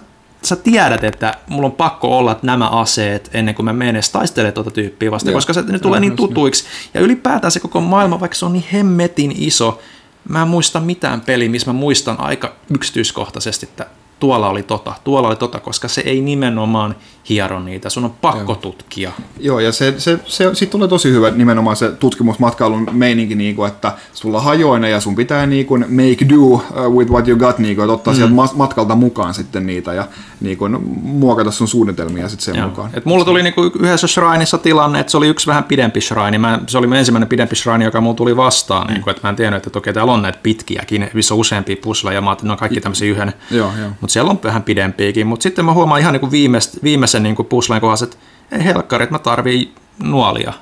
sä 0.47 0.57
tiedät, 0.57 1.05
että 1.05 1.35
mulla 1.49 1.67
on 1.67 1.73
pakko 1.73 2.19
olla 2.19 2.39
nämä 2.43 2.69
aseet 2.69 3.31
ennen 3.35 3.55
kuin 3.55 3.65
mä 3.65 3.73
menen 3.73 3.97
edes 3.97 4.11
taistelemaan 4.11 4.55
tuota 4.55 4.71
tyyppiä 4.71 5.11
vastaan, 5.11 5.33
Joo. 5.33 5.37
koska 5.37 5.53
se 5.53 5.63
ne 5.63 5.79
tulee 5.79 6.01
niin 6.01 6.17
tutuiksi. 6.17 6.65
Ja 6.95 7.01
ylipäätään 7.01 7.51
se 7.51 7.61
koko 7.61 7.81
maailma, 7.81 8.21
vaikka 8.21 8.35
se 8.35 8.47
on 8.47 8.53
niin 8.53 8.65
hemmetin 8.73 9.35
iso, 9.39 9.81
mä 10.29 10.43
en 10.43 10.49
muista 10.49 10.81
mitään 10.81 11.21
peliä, 11.21 11.49
missä 11.49 11.73
mä 11.73 11.79
muistan 11.79 12.21
aika 12.21 12.53
yksityiskohtaisesti, 12.75 13.67
että 13.67 13.87
tuolla 14.21 14.49
oli 14.49 14.63
tota, 14.63 14.95
tuolla 15.05 15.29
oli 15.29 15.37
tota, 15.37 15.61
koska 15.61 15.89
se 15.89 16.01
ei 16.01 16.21
nimenomaan 16.21 16.97
hiero 17.29 17.61
niitä, 17.61 17.91
sun 17.91 18.05
on 18.05 18.15
pakko 18.21 18.55
tutkia. 18.55 19.13
Joo, 19.41 19.61
ja 19.61 19.73
se, 19.73 19.95
se, 19.99 20.19
se, 20.27 20.55
siitä 20.55 20.71
tulee 20.71 20.89
tosi 20.89 21.11
hyvä 21.11 21.31
nimenomaan 21.31 21.77
se 21.77 21.93
tutkimusmatkailun 21.93 22.87
meininki, 22.93 23.35
niin 23.35 23.57
kuin, 23.57 23.69
että 23.69 23.93
sulla 24.13 24.41
hajoina 24.41 24.89
ja 24.89 25.01
sun 25.01 25.15
pitää 25.15 25.47
niin 25.47 25.67
kuin, 25.67 25.87
make 25.89 26.29
do 26.29 26.43
uh, 26.43 26.63
with 26.97 27.11
what 27.11 27.29
you 27.29 27.39
got, 27.39 27.59
niin 27.59 27.77
kuin, 27.77 27.85
että 27.85 27.93
ottaa 27.93 28.13
mm. 28.13 28.17
sieltä 28.17 28.35
matkalta 28.55 28.95
mukaan 28.95 29.35
sitten 29.35 29.67
niitä 29.67 29.93
ja 29.93 30.05
niin 30.41 30.59
kuin, 30.59 30.79
muokata 31.03 31.51
sun 31.51 31.69
suunnitelmia 31.69 32.29
sitten 32.29 32.45
sen 32.45 32.57
Joo. 32.57 32.69
mukaan. 32.69 32.91
Et 32.95 33.05
mulla 33.05 33.25
tuli 33.25 33.43
niinku 33.43 33.63
yhdessä 33.63 34.07
shrineissa 34.07 34.59
tilanne, 34.59 35.01
että 35.01 35.11
se 35.11 35.17
oli 35.17 35.29
yksi 35.29 35.47
vähän 35.47 35.65
pidempi 35.65 36.01
shrine. 36.01 36.39
Mä, 36.39 36.61
se 36.67 36.79
oli 36.79 36.99
ensimmäinen 36.99 37.29
pidempi 37.29 37.57
shrine, 37.57 37.85
joka 37.85 38.01
mulla 38.01 38.17
tuli 38.17 38.37
vastaan. 38.37 38.87
Mm. 38.87 38.93
Niinku, 38.93 39.11
että 39.11 39.23
mä 39.23 39.31
en 39.31 39.37
tiennyt, 39.37 39.67
että 39.67 39.79
okei, 39.79 39.93
täällä 39.93 40.13
on 40.13 40.23
näitä 40.23 40.39
pitkiäkin, 40.43 41.11
missä 41.15 41.35
on 41.35 41.41
useampia 41.41 41.77
pusleja, 41.83 42.15
ja 42.15 42.21
mä 42.21 42.33
että 42.33 42.47
ne 42.47 42.53
on 42.53 42.59
kaikki 42.59 42.81
tämmöisiä 42.81 43.11
yhden. 43.11 43.33
Joo, 43.51 43.71
joo. 43.79 43.91
Mutta 44.01 44.13
siellä 44.13 44.31
on 44.31 44.39
vähän 44.45 44.63
pidempiäkin. 44.63 45.27
Mutta 45.27 45.43
sitten 45.43 45.65
mä 45.65 45.73
huomaan 45.73 46.01
ihan 46.01 46.13
niinku 46.13 46.31
viimeist, 46.31 46.79
viimeisen 46.83 47.16
niinku 47.23 47.45
puslen 47.45 47.81
kohdassa, 47.81 48.05
että 48.05 48.17
ei 48.53 48.65
helkkari, 48.65 49.03
että 49.03 49.15
mä 49.15 49.19
tarvii 49.19 49.75
nuolia. 50.03 50.53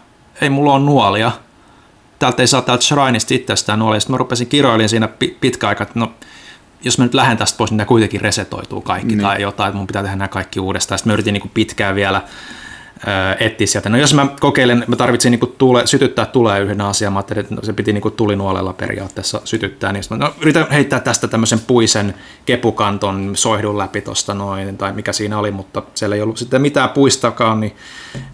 Ei 0.41 0.51
mulla 0.51 0.73
on 0.73 0.87
nuolia. 0.87 1.33
Täältä 2.19 2.43
ei 2.43 2.47
saa 2.47 2.63
täältä 2.63 2.85
shrineista 2.85 3.35
itsestään 3.35 3.79
nuolia. 3.79 4.01
Sitten 4.01 4.15
mä 4.15 4.19
rupesin 4.19 4.47
kiroilin 4.47 4.89
siinä 4.89 5.09
pi- 5.09 5.37
pitkä 5.41 5.69
aika, 5.69 5.83
että 5.83 5.99
no 5.99 6.13
jos 6.83 6.99
mä 6.99 7.05
nyt 7.05 7.15
lähden 7.15 7.37
tästä 7.37 7.57
pois, 7.59 7.71
niin 7.71 7.77
nämä 7.77 7.87
kuitenkin 7.87 8.21
resetoituu 8.21 8.81
kaikki 8.81 9.07
Niin. 9.15 9.21
tai 9.21 9.43
jotain, 9.43 9.69
että 9.69 9.77
mun 9.79 9.87
pitää 9.87 10.03
tehdä 10.03 10.17
nämä 10.17 10.29
kaikki 10.29 10.61
uudestaan. 10.61 10.99
Sitten 10.99 11.11
mä 11.11 11.15
yritin 11.15 11.33
niin 11.35 11.51
pitkään 11.55 11.95
vielä 11.95 12.23
etsiä 13.41 13.67
sieltä. 13.67 13.89
No 13.89 13.99
jos 13.99 14.15
mä 14.15 14.27
kokeilen, 14.41 14.85
mä 14.87 14.97
tarvitsin 14.97 15.31
niin 15.31 15.55
tule, 15.59 15.87
sytyttää 15.87 16.27
tulee 16.27 16.61
yhden 16.61 16.81
asian, 16.81 17.13
mä 17.13 17.19
ajattelin, 17.19 17.41
että 17.41 17.55
no, 17.55 17.63
se 17.63 17.73
piti 17.73 17.93
niin 17.93 18.13
tulinuolella 18.17 18.73
periaatteessa 18.73 19.41
sytyttää, 19.45 19.93
niin 19.93 20.05
mä, 20.11 20.17
no, 20.17 20.35
yritän 20.41 20.67
heittää 20.71 21.01
tästä 21.01 21.29
tämmöisen 21.29 21.61
puisen 21.67 22.15
kepukanton 22.47 23.37
soihdun 23.37 23.79
läpi 23.79 24.01
tosta 24.01 24.35
noin, 24.35 24.79
tai 24.79 24.93
mikä 24.93 25.13
siinä 25.13 25.39
oli, 25.39 25.51
mutta 25.51 25.83
siellä 25.95 26.17
ei 26.17 26.23
ollut 26.23 26.39
sitten 26.39 26.63
mitään 26.63 26.91
puistakaan, 26.91 27.61
niin, 27.61 27.77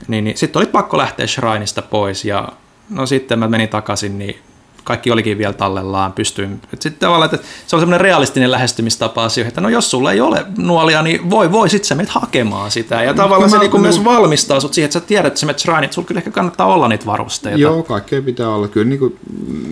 niin, 0.09 0.25
niin 0.25 0.37
sitten 0.37 0.61
oli 0.61 0.67
pakko 0.67 0.99
lähteä 0.99 1.27
Shrineista 1.27 1.83
pois, 1.83 2.25
ja 2.25 2.49
no 2.91 3.07
sitten 3.07 3.39
mä 3.39 3.49
menin 3.49 3.69
takaisin, 3.69 4.19
niin 4.19 4.39
kaikki 4.85 5.11
olikin 5.11 5.39
vielä 5.39 5.53
tallellaan, 5.53 6.13
pystyin. 6.13 6.61
Et 6.73 6.83
sitten 6.83 7.01
tavallaan, 7.01 7.35
että 7.35 7.47
se 7.67 7.77
on 7.77 7.81
semmoinen 7.81 8.01
realistinen 8.01 8.51
lähestymistapa 8.51 9.25
asioihin, 9.25 9.49
että 9.49 9.61
no 9.61 9.69
jos 9.69 9.91
sulla 9.91 10.13
ei 10.13 10.21
ole 10.21 10.47
nuolia, 10.59 11.03
niin 11.03 11.31
voi, 11.31 11.53
voi 11.53 11.69
sit 11.69 11.85
sä 11.85 11.95
menet 11.95 12.11
hakemaan 12.11 12.71
sitä. 12.71 13.03
Ja 13.03 13.15
tavallaan 13.15 13.51
se 13.51 13.57
mä- 13.57 13.63
niinku 13.63 13.79
mä- 13.79 13.83
myös 13.83 14.05
valmistaa 14.05 14.61
sut 14.61 14.75
siihen, 14.75 14.87
että 14.87 15.01
sä 15.01 15.07
tiedät, 15.07 15.27
että 15.27 15.41
sä 15.41 15.47
menet 15.47 15.59
shrine, 15.59 15.85
että 15.85 15.95
sulla 15.95 16.09
kyllä 16.09 16.19
ehkä 16.19 16.31
kannattaa 16.31 16.67
olla 16.67 16.89
niitä 16.89 17.07
varusteita. 17.07 17.59
Joo, 17.59 17.83
kaikkea 17.83 18.23
pitää 18.23 18.49
olla. 18.49 18.69
Kyllä 18.69 18.87
niin 18.89 18.99
kuin, 18.99 19.19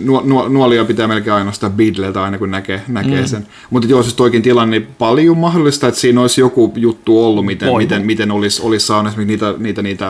nuo, 0.05 0.21
nuo, 0.25 0.47
nuolia 0.47 0.85
pitää 0.85 1.07
melkein 1.07 1.33
ainoastaan 1.33 1.73
bidleiltä 1.73 2.23
aina, 2.23 2.37
kun 2.37 2.51
näkee, 2.51 2.81
näkee 2.87 3.21
mm. 3.21 3.27
sen. 3.27 3.47
Mutta 3.69 3.87
joo, 3.87 4.03
siis 4.03 4.15
toikin 4.15 4.41
tilanne, 4.41 4.79
niin 4.79 4.89
paljon 4.99 5.37
mahdollista, 5.37 5.87
että 5.87 5.99
siinä 5.99 6.21
olisi 6.21 6.41
joku 6.41 6.73
juttu 6.75 7.25
ollut, 7.25 7.45
miten, 7.45 7.69
Voi. 7.69 7.83
miten, 7.83 8.05
miten 8.05 8.31
olisi, 8.31 8.61
olisi 8.61 8.85
saanut 8.85 9.11
esimerkiksi 9.11 9.31
niitä, 9.31 9.53
niitä, 9.57 9.81
niitä 9.81 10.05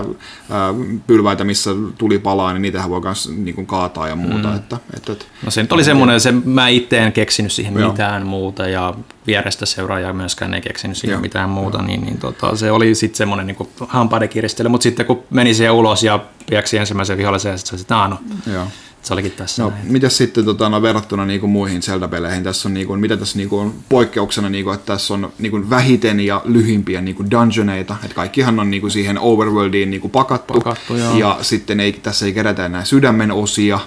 ää, 0.50 0.74
pylväitä, 1.08 1.44
missä 1.44 1.72
tuli 1.98 2.20
palaa, 2.20 2.54
niin 2.54 2.62
niitähän 2.62 2.90
voi 2.90 3.02
myös 3.02 3.30
niin 3.36 3.56
kuin 3.56 3.68
kaataa 3.68 4.08
ja 4.08 4.16
muuta. 4.16 4.48
Mm. 4.48 4.56
Että, 4.56 4.78
että, 5.08 5.26
No 5.46 5.52
se 5.52 5.62
nyt 5.62 5.72
oli 5.72 5.84
semmoinen, 5.84 6.20
se, 6.20 6.32
mä 6.32 6.68
itse 6.68 6.98
en 6.98 7.14
keksinyt 7.14 7.52
siihen 7.52 7.80
Joo. 7.80 7.92
mitään 7.92 8.26
muuta 8.26 8.68
ja 8.68 8.94
vierestä 9.28 9.66
seuraaja 9.66 10.14
myöskään 10.14 10.54
ei 10.54 10.62
keksinyt 10.62 10.98
siihen 10.98 11.14
Joo. 11.14 11.22
mitään 11.22 11.50
muuta, 11.50 11.82
niin, 11.82 12.02
niin 12.02 12.18
tota, 12.18 12.56
se 12.56 12.72
oli 12.72 12.96
sitten 12.96 13.18
semmoinen 13.18 13.48
niin 13.48 13.70
hampaiden 13.88 14.30
kiristely, 14.30 14.70
mutta 14.70 14.84
sitten 14.84 15.06
kun 15.06 15.24
meni 15.30 15.54
siihen 15.54 15.74
ulos 15.74 16.04
ja 16.04 16.20
pieksi 16.50 16.78
ensimmäisen 16.78 17.18
vihollisen, 17.18 17.60
sitten 17.60 17.80
se 17.80 17.86
no, 17.90 18.18
joo. 18.54 18.68
se 19.02 19.14
olikin 19.14 19.32
tässä. 19.32 19.64
No, 19.64 19.74
mitäs 19.84 20.18
sitten 20.18 20.46
tota, 20.46 20.70
no, 20.70 20.82
verrattuna 20.82 21.26
niin 21.26 21.40
kuin 21.40 21.50
muihin 21.50 21.82
Zelda-peleihin, 21.82 22.44
tässä 22.44 22.70
on, 22.70 22.74
niin 22.74 22.88
kuin, 22.88 23.00
mitä 23.00 23.18
tässä 23.18 23.38
niin 23.38 23.50
kuin, 23.50 23.62
on 23.62 23.74
poikkeuksena, 23.90 24.50
niin 24.50 24.64
kuin, 24.64 24.76
että 24.76 24.94
tässä 24.94 25.14
on 25.14 25.34
niin 25.40 25.52
kuin, 25.52 25.70
vähiten 25.70 26.20
ja 26.20 26.42
lyhimpiä 26.46 27.02
niin 27.02 27.16
kuin 27.16 27.32
dungeoneita, 27.32 27.96
että 28.04 28.16
kaikkihan 28.16 28.60
on 28.60 28.72
niin 28.72 28.82
kuin, 28.82 28.92
siihen 28.92 29.20
overworldiin 29.20 29.92
niin 29.92 30.02
kuin, 30.02 30.12
pakattu, 30.12 30.54
Pakattu, 30.54 30.96
joo. 30.96 31.18
ja 31.18 31.38
sitten 31.42 31.80
ei, 31.80 31.92
tässä 31.94 32.26
ei 32.26 32.34
kerätä 32.34 32.66
enää 32.66 32.86
sydämen 32.86 33.32
osia, 33.32 33.80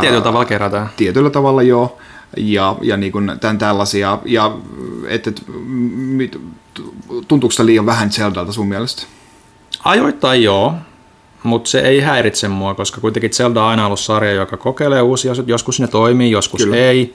Tietyllä 0.00 0.22
tavalla 0.22 0.44
kerätään. 0.44 0.90
tietyllä 0.96 1.30
tavalla 1.30 1.62
joo, 1.62 1.98
ja, 2.36 2.76
ja 2.82 2.96
niin 2.96 3.12
kuin 3.12 3.32
tämän 3.40 3.58
tällaisia, 3.58 4.18
ja 4.24 4.56
et, 5.08 5.26
et, 5.26 5.42
mit, 5.94 6.40
tuntuuko 7.28 7.52
sitä 7.52 7.66
liian 7.66 7.86
vähän 7.86 8.10
Zeldalta 8.10 8.52
sun 8.52 8.68
mielestä? 8.68 9.02
Ajoittain 9.84 10.42
joo, 10.42 10.74
mutta 11.42 11.70
se 11.70 11.80
ei 11.80 12.00
häiritse 12.00 12.48
mua, 12.48 12.74
koska 12.74 13.00
kuitenkin 13.00 13.30
Zelda 13.30 13.62
on 13.62 13.68
aina 13.68 13.86
ollut 13.86 14.00
sarja, 14.00 14.32
joka 14.32 14.56
kokeilee 14.56 15.02
uusia 15.02 15.32
asioita. 15.32 15.50
Joskus 15.50 15.80
ne 15.80 15.88
toimii, 15.88 16.30
joskus 16.30 16.60
Kyllä. 16.60 16.76
Kyllä. 16.76 16.88
ei. 16.88 17.14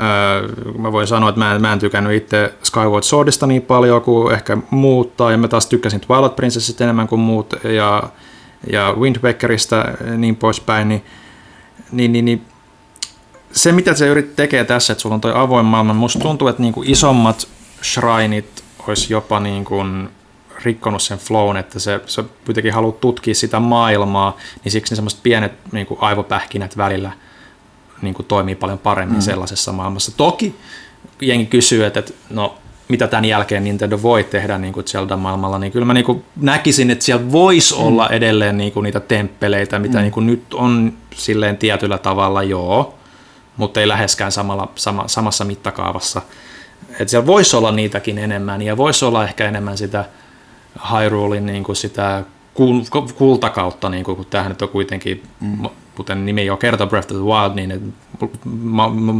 Öö, 0.00 0.48
mä 0.78 0.92
voin 0.92 1.06
sanoa, 1.06 1.28
että 1.28 1.38
mä 1.38 1.54
en, 1.54 1.60
mä 1.60 1.72
en 1.72 1.78
tykännyt 1.78 2.12
itse 2.12 2.54
Skyward 2.62 3.02
Swordista 3.02 3.46
niin 3.46 3.62
paljon 3.62 4.02
kuin 4.02 4.34
ehkä 4.34 4.58
muut, 4.70 5.16
tai 5.16 5.36
mä 5.36 5.48
taas 5.48 5.66
tykkäsin 5.66 6.00
Twilight 6.00 6.36
Princessista 6.36 6.84
enemmän 6.84 7.08
kuin 7.08 7.20
muut, 7.20 7.54
ja, 7.64 8.02
ja 8.72 8.94
Wind 8.98 9.16
Wakerista 9.22 9.84
niin 10.16 10.36
poispäin, 10.36 10.88
niin, 10.88 11.04
niin, 11.92 12.12
niin, 12.12 12.24
niin 12.24 12.46
se, 13.52 13.72
mitä 13.72 13.94
se 13.94 14.06
yritti 14.06 14.36
tekee 14.36 14.64
tässä, 14.64 14.92
että 14.92 15.02
sulla 15.02 15.14
on 15.14 15.20
toi 15.20 15.32
avoin 15.34 15.66
maailma, 15.66 15.94
musta 15.94 16.18
tuntuu, 16.18 16.48
että 16.48 16.62
niinku 16.62 16.82
isommat 16.86 17.48
shrineit 17.82 18.64
olisi 18.86 19.12
jopa 19.12 19.40
niin 19.40 19.64
kuin 19.64 20.08
rikkonut 20.64 21.02
sen 21.02 21.18
flown, 21.18 21.56
että 21.56 21.78
se, 21.78 22.00
se 22.06 22.24
kuitenkin 22.44 22.72
haluaa 22.72 22.96
tutkia 23.00 23.34
sitä 23.34 23.60
maailmaa, 23.60 24.36
niin 24.64 24.72
siksi 24.72 24.92
ne 24.92 24.96
semmoiset 24.96 25.22
pienet 25.22 25.52
niin 25.72 25.86
kuin 25.86 26.00
aivopähkinät 26.00 26.76
välillä 26.76 27.12
niin 28.02 28.14
kuin 28.14 28.26
toimii 28.26 28.54
paljon 28.54 28.78
paremmin 28.78 29.18
mm. 29.18 29.22
sellaisessa 29.22 29.72
maailmassa. 29.72 30.16
Toki 30.16 30.56
jengi 31.22 31.46
kysyy, 31.46 31.84
että, 31.84 32.00
että 32.00 32.12
no 32.30 32.58
mitä 32.88 33.06
tämän 33.06 33.24
jälkeen 33.24 33.64
Nintendo 33.64 34.02
voi 34.02 34.24
tehdä 34.24 34.58
niin 34.58 34.72
kuin 34.72 34.86
Zelda-maailmalla, 34.86 35.58
niin 35.58 35.72
kyllä 35.72 35.86
mä 35.86 35.94
niin 35.94 36.04
kuin 36.04 36.24
näkisin, 36.36 36.90
että 36.90 37.04
siellä 37.04 37.32
voisi 37.32 37.74
mm. 37.74 37.80
olla 37.80 38.08
edelleen 38.08 38.58
niin 38.58 38.72
kuin 38.72 38.84
niitä 38.84 39.00
temppeleitä, 39.00 39.78
mitä 39.78 39.98
mm. 39.98 40.02
niin 40.02 40.12
kuin 40.12 40.26
nyt 40.26 40.54
on 40.54 40.92
silleen 41.14 41.56
tietyllä 41.56 41.98
tavalla, 41.98 42.42
joo, 42.42 42.94
mutta 43.56 43.80
ei 43.80 43.88
läheskään 43.88 44.32
samalla, 44.32 44.68
sama, 44.74 45.08
samassa 45.08 45.44
mittakaavassa. 45.44 46.22
Että 46.90 47.06
siellä 47.06 47.26
voisi 47.26 47.56
olla 47.56 47.72
niitäkin 47.72 48.18
enemmän 48.18 48.62
ja 48.62 48.76
voisi 48.76 49.04
olla 49.04 49.24
ehkä 49.24 49.48
enemmän 49.48 49.78
sitä 49.78 50.04
Hyrulein 50.92 51.46
niin 51.46 51.64
kuin 51.64 51.76
sitä 51.76 52.24
kultakautta, 53.18 53.88
niin 53.88 54.04
kuin, 54.04 54.16
kun 54.16 54.26
tämähän 54.26 54.52
nyt 54.52 54.62
on 54.62 54.68
kuitenkin, 54.68 55.22
mm. 55.40 55.66
kuten 55.94 56.26
nimi 56.26 56.46
jo 56.46 56.56
kertoo 56.56 56.86
Breath 56.86 57.12
of 57.12 57.18
the 57.18 57.26
Wild, 57.26 57.54
niin 57.54 57.94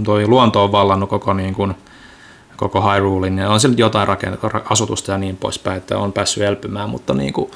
toi 0.05 0.27
luonto 0.27 0.65
on 0.65 0.73
vallannut 0.73 1.11
koko, 1.11 1.33
niin 1.35 1.55
kuin, 1.55 1.75
koko 2.59 2.93
Hyrulein, 2.93 3.39
ja 3.39 3.51
on 3.51 3.61
siellä 3.61 3.77
jotain 3.79 4.09
rakent- 4.09 4.63
asutusta 4.71 5.13
ja 5.13 5.19
niin 5.19 5.37
poispäin, 5.37 5.77
että 5.77 5.99
on 5.99 6.13
päässyt 6.13 6.43
elpymään, 6.43 6.91
mutta 6.91 7.15
niin 7.15 7.33
kuin, 7.33 7.51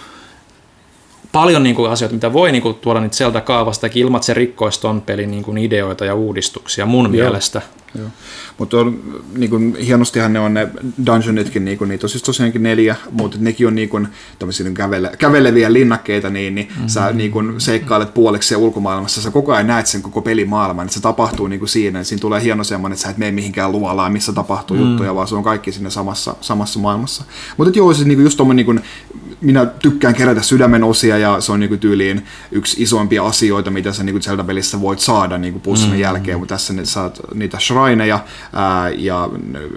paljon 1.32 1.62
niin 1.62 1.76
kuin, 1.76 1.90
asioita, 1.90 2.14
mitä 2.14 2.32
voi 2.32 2.52
niin 2.52 2.62
kuin, 2.62 2.74
tuoda 2.74 3.00
niitä 3.00 3.16
sieltä 3.16 3.40
kaavasta, 3.40 3.88
ilman, 3.94 4.18
että 4.18 4.26
se 4.26 4.34
rikkoisi 4.34 4.80
ton 4.80 5.02
pelin 5.02 5.30
niin 5.30 5.42
kuin, 5.42 5.58
ideoita 5.58 6.04
ja 6.04 6.14
uudistuksia 6.14 6.86
mun 6.86 7.04
Joo. 7.04 7.10
mielestä. 7.10 7.62
Joo. 7.98 8.08
Mutta 8.58 8.76
niin 9.36 9.50
kuin, 9.50 9.76
hienostihan 9.76 10.32
ne 10.32 10.40
on 10.40 10.54
ne 10.54 10.68
dungeonitkin, 11.06 11.64
niin 11.64 11.78
kuin, 11.78 11.88
niitä 11.88 12.06
on 12.06 12.10
siis 12.10 12.22
tosiaankin 12.22 12.62
neljä, 12.62 12.96
mutta 13.10 13.36
nekin 13.40 13.66
on 13.66 13.74
niin 13.74 13.88
kuin, 13.88 14.08
niin 14.62 14.74
kävele, 14.74 15.12
käveleviä 15.18 15.72
linnakkeita, 15.72 16.30
niin, 16.30 16.54
niin 16.54 16.68
mm-hmm. 16.68 16.88
sä 16.88 17.12
niin 17.12 17.30
kuin, 17.30 17.60
seikkailet 17.60 18.14
puoliksi 18.14 18.48
se 18.48 18.56
ulkomaailmassa, 18.56 19.22
sä 19.22 19.30
koko 19.30 19.52
ajan 19.52 19.66
näet 19.66 19.86
sen 19.86 20.02
koko 20.02 20.22
pelimaailman, 20.22 20.84
että 20.84 20.94
se 20.94 21.02
tapahtuu 21.02 21.46
niin 21.46 21.58
kuin 21.58 21.68
siinä, 21.68 22.04
siinä 22.04 22.20
tulee 22.20 22.42
hieno 22.42 22.64
semmoinen, 22.64 22.94
että 22.94 23.02
sä 23.02 23.10
et 23.10 23.18
mene 23.18 23.32
mihinkään 23.32 23.72
luolaan, 23.72 24.12
missä 24.12 24.32
tapahtuu 24.32 24.76
mm. 24.76 24.82
juttuja, 24.82 25.14
vaan 25.14 25.28
se 25.28 25.34
on 25.34 25.42
kaikki 25.42 25.72
siinä 25.72 25.90
samassa, 25.90 26.36
samassa 26.40 26.78
maailmassa. 26.78 27.24
Mutta 27.56 27.78
joo, 27.78 27.94
siis 27.94 28.06
niin 28.06 28.18
kuin, 28.18 28.24
just 28.24 28.36
tommoinen, 28.36 28.66
niin 28.66 28.82
minä 29.42 29.66
tykkään 29.66 30.14
kerätä 30.14 30.42
sydämen 30.42 30.84
osia 30.84 31.18
ja 31.18 31.40
se 31.40 31.52
on 31.52 31.60
niin 31.60 31.68
kuin, 31.68 31.80
tyyliin 31.80 32.26
yksi 32.52 32.82
isoimpia 32.82 33.26
asioita, 33.26 33.70
mitä 33.70 33.92
sä 33.92 34.04
niin 34.04 34.14
kuin 34.14 34.22
Zelda-pelissä 34.22 34.80
voit 34.80 34.98
saada 34.98 35.38
niin 35.38 35.60
kuin 35.60 35.78
mm-hmm. 35.78 35.98
jälkeen, 35.98 36.38
mutta 36.38 36.54
tässä 36.54 36.72
ne 36.72 36.84
saat 36.84 37.20
niitä 37.34 37.58
shrineja, 37.60 38.20
ää, 38.52 38.88
ja 38.88 39.28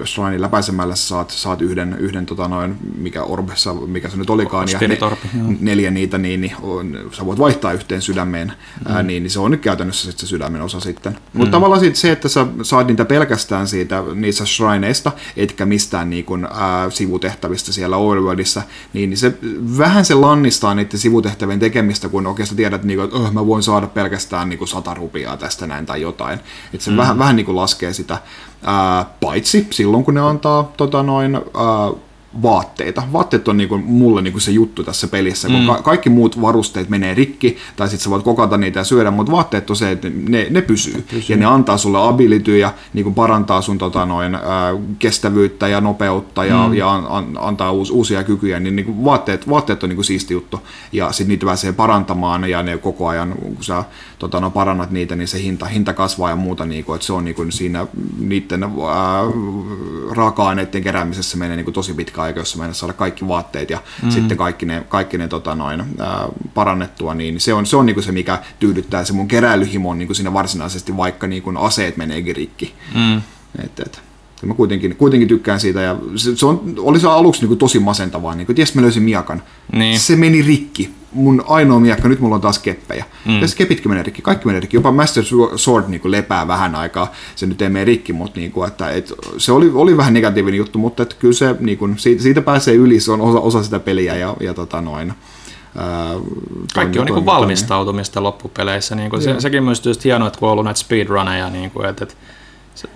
Shrine 0.05 0.41
läpäisemällä 0.41 0.95
saat, 0.95 1.29
saat 1.29 1.61
yhden, 1.61 1.95
yhden 1.99 2.25
tota 2.25 2.47
noin, 2.47 2.77
mikä 2.97 3.23
orbessa, 3.23 3.73
mikä 3.73 4.09
se 4.09 4.17
nyt 4.17 4.29
olikaan, 4.29 4.67
ja 4.71 4.79
ne, 4.87 4.97
neljä 5.59 5.91
niitä, 5.91 6.17
niin, 6.17 6.41
niin 6.41 6.55
on, 6.61 6.97
sä 7.11 7.25
voit 7.25 7.39
vaihtaa 7.39 7.73
yhteen 7.73 8.01
sydämeen, 8.01 8.47
mm. 8.47 8.95
ää, 8.95 9.03
niin, 9.03 9.23
niin, 9.23 9.31
se 9.31 9.39
on 9.39 9.51
nyt 9.51 9.61
käytännössä 9.61 10.11
sit 10.11 10.19
se 10.19 10.27
sydämen 10.27 10.61
osa 10.61 10.79
sitten. 10.79 11.13
Mm. 11.13 11.19
Mutta 11.33 11.51
tavallaan 11.51 11.81
sit 11.81 11.95
se, 11.95 12.11
että 12.11 12.29
sä 12.29 12.47
saat 12.63 12.87
niitä 12.87 13.05
pelkästään 13.05 13.67
siitä 13.67 14.03
niistä 14.15 14.45
shrineista, 14.45 15.11
etkä 15.37 15.65
mistään 15.65 16.09
niin 16.09 16.25
kun, 16.25 16.47
ää, 16.53 16.89
sivutehtävistä 16.89 17.71
siellä 17.71 17.97
Overworldissa, 17.97 18.61
niin, 18.93 19.09
niin 19.09 19.17
se 19.17 19.33
vähän 19.77 20.05
se 20.05 20.13
lannistaa 20.13 20.75
niiden 20.75 20.99
sivutehtävien 20.99 21.59
tekemistä, 21.59 22.09
kun 22.09 22.27
oikeastaan 22.27 22.57
tiedät, 22.57 22.83
niin 22.83 22.97
kuin, 22.97 23.05
että 23.05 23.17
oh, 23.17 23.33
mä 23.33 23.47
voin 23.47 23.63
saada 23.63 23.87
pelkästään 23.87 24.49
niin 24.49 24.57
kuin, 24.57 24.67
sata 24.67 24.93
rupiaa 24.93 25.37
tästä 25.37 25.67
näin 25.67 25.85
tai 25.85 26.01
jotain. 26.01 26.39
Että 26.73 26.85
se 26.85 26.91
mm. 26.91 26.97
vähän, 26.97 27.19
vähän 27.19 27.35
niin 27.35 27.45
kuin 27.45 27.55
laskee 27.55 27.93
sitä 27.93 28.17
ää, 28.63 29.05
paitsi 29.21 29.67
silloin, 29.71 30.03
kun 30.03 30.13
ne 30.13 30.21
antaa 30.21 30.71
tota 30.77 31.03
noin, 31.03 31.35
ää, 31.35 31.41
vaatteita. 32.41 33.03
Vaatteet 33.13 33.47
on 33.47 33.57
niinku 33.57 33.77
mulle 33.77 34.21
niinku 34.21 34.39
se 34.39 34.51
juttu 34.51 34.83
tässä 34.83 35.07
pelissä, 35.07 35.47
kun 35.47 35.59
mm. 35.59 35.67
ka- 35.67 35.81
kaikki 35.81 36.09
muut 36.09 36.41
varusteet 36.41 36.89
menee 36.89 37.13
rikki, 37.13 37.57
tai 37.75 37.87
sitten 37.89 38.03
sä 38.03 38.09
voit 38.09 38.23
kokata 38.23 38.57
niitä 38.57 38.79
ja 38.79 38.83
syödä, 38.83 39.11
mutta 39.11 39.31
vaatteet 39.31 39.69
on 39.69 39.75
se, 39.75 39.91
että 39.91 40.07
ne, 40.09 40.47
ne 40.49 40.61
pysyy. 40.61 41.05
pysyy. 41.09 41.35
Ja 41.35 41.37
ne 41.37 41.45
antaa 41.45 41.77
sulle 41.77 42.07
abilityjä, 42.07 42.73
niinku 42.93 43.11
parantaa 43.11 43.61
sun 43.61 43.77
tota 43.77 44.05
noin, 44.05 44.35
ää, 44.35 44.41
kestävyyttä 44.99 45.67
ja 45.67 45.81
nopeutta 45.81 46.45
ja, 46.45 46.67
mm. 46.67 46.73
ja 46.73 46.93
an, 46.93 47.05
an, 47.09 47.37
antaa 47.39 47.71
uus, 47.71 47.91
uusia 47.91 48.23
kykyjä, 48.23 48.59
niin 48.59 48.75
niinku 48.75 49.05
vaatteet, 49.05 49.49
vaatteet 49.49 49.83
on 49.83 49.89
niinku 49.89 50.03
siisti 50.03 50.33
juttu. 50.33 50.59
Ja 50.91 51.11
sitten 51.11 51.27
niitä 51.27 51.45
pääsee 51.45 51.73
parantamaan 51.73 52.49
ja 52.49 52.63
ne 52.63 52.77
koko 52.77 53.07
ajan, 53.07 53.35
kun 53.41 53.63
sä 53.63 53.83
tota, 54.19 54.39
no, 54.39 54.49
parannat 54.49 54.91
niitä, 54.91 55.15
niin 55.15 55.27
se 55.27 55.41
hinta, 55.41 55.65
hinta 55.65 55.93
kasvaa 55.93 56.29
ja 56.29 56.35
muuta, 56.35 56.65
niinku, 56.65 56.93
että 56.93 57.07
se 57.07 57.13
on 57.13 57.25
niinku 57.25 57.45
siinä 57.49 57.87
niiden 58.19 58.63
ää, 58.63 58.69
raaka-aineiden 60.11 60.83
keräämisessä 60.83 61.37
menee 61.37 61.55
niinku 61.55 61.71
tosi 61.71 61.93
pitkä 61.93 62.24
aika, 62.25 62.39
jossa 62.39 62.57
mennä 62.57 62.73
saada 62.73 62.93
kaikki 62.93 63.27
vaatteet 63.27 63.69
ja 63.69 63.79
mm. 64.03 64.11
sitten 64.11 64.37
kaikki 64.37 64.65
ne, 64.65 64.83
kaikki 64.89 65.17
ne 65.17 65.27
tota 65.27 65.55
noin, 65.55 65.83
ää, 65.99 66.27
parannettua, 66.53 67.13
niin 67.13 67.39
se 67.39 67.53
on 67.53 67.65
se, 67.65 67.77
on 67.77 67.85
niinku 67.85 68.01
se 68.01 68.11
mikä 68.11 68.39
tyydyttää 68.59 69.03
se 69.03 69.13
mun 69.13 69.27
keräilyhimo 69.27 69.93
niinku 69.93 70.13
siinä 70.13 70.33
varsinaisesti, 70.33 70.97
vaikka 70.97 71.27
niinku 71.27 71.51
aseet 71.55 71.97
meneekin 71.97 72.35
rikki. 72.35 72.73
Mm. 72.95 73.21
Et, 73.63 73.79
et. 73.79 74.01
mä 74.45 74.53
kuitenkin, 74.53 74.95
kuitenkin 74.95 75.27
tykkään 75.27 75.59
siitä 75.59 75.81
ja 75.81 75.95
se, 76.15 76.35
se 76.35 76.45
on, 76.45 76.73
oli 76.77 76.99
se 76.99 77.07
aluksi 77.07 77.41
niinku 77.41 77.55
tosi 77.55 77.79
masentavaa, 77.79 78.35
niinku, 78.35 78.53
ties 78.53 78.75
mä 78.75 78.81
löysin 78.81 79.03
miakan, 79.03 79.43
niin. 79.71 79.99
se 79.99 80.15
meni 80.15 80.41
rikki, 80.41 80.93
mun 81.15 81.43
ainoa 81.47 81.79
miekka, 81.79 82.07
nyt 82.07 82.19
mulla 82.19 82.35
on 82.35 82.41
taas 82.41 82.59
keppejä. 82.59 83.05
Mm. 83.25 83.41
Ja 83.41 83.47
kepitkin 83.57 83.91
menee 83.91 84.03
rikki, 84.03 84.21
kaikki 84.21 84.45
menee 84.45 84.59
rikki. 84.59 84.77
Jopa 84.77 84.91
Master 84.91 85.23
Sword 85.55 85.85
niin 85.87 86.01
kuin 86.01 86.11
lepää 86.11 86.47
vähän 86.47 86.75
aikaa, 86.75 87.11
se 87.35 87.45
nyt 87.45 87.61
ei 87.61 87.69
mene 87.69 87.85
rikki, 87.85 88.13
mutta 88.13 88.39
niin 88.39 88.51
kuin, 88.51 88.67
että, 88.67 88.89
et, 88.89 89.13
se 89.37 89.51
oli, 89.51 89.71
oli 89.73 89.97
vähän 89.97 90.13
negatiivinen 90.13 90.57
juttu, 90.57 90.79
mutta 90.79 91.03
että 91.03 91.15
kyllä 91.19 91.33
se, 91.33 91.55
niin 91.59 91.77
kuin, 91.77 91.99
siitä, 91.99 92.23
siitä 92.23 92.41
pääsee 92.41 92.73
yli, 92.73 92.99
se 92.99 93.11
on 93.11 93.21
osa, 93.21 93.39
osa 93.39 93.63
sitä 93.63 93.79
peliä 93.79 94.15
ja, 94.15 94.35
ja 94.39 94.53
tota 94.53 94.81
noin. 94.81 95.13
Ää, 95.77 96.15
Kaikki 96.73 96.99
on 96.99 97.05
niin 97.05 97.25
valmistautumista 97.25 98.23
loppupeleissä. 98.23 98.95
Niin 98.95 99.09
kuin 99.09 99.21
se, 99.21 99.35
sekin 99.39 99.63
myös 99.63 99.81
tietysti 99.81 100.09
hienoa, 100.09 100.27
että 100.27 100.39
kun 100.39 100.47
on 100.47 100.51
ollut 100.51 100.65
näitä 100.65 100.79
speedruneja, 100.79 101.49
niin 101.49 101.71
kuin, 101.71 101.85
että, 101.85 102.03
että 102.03 102.15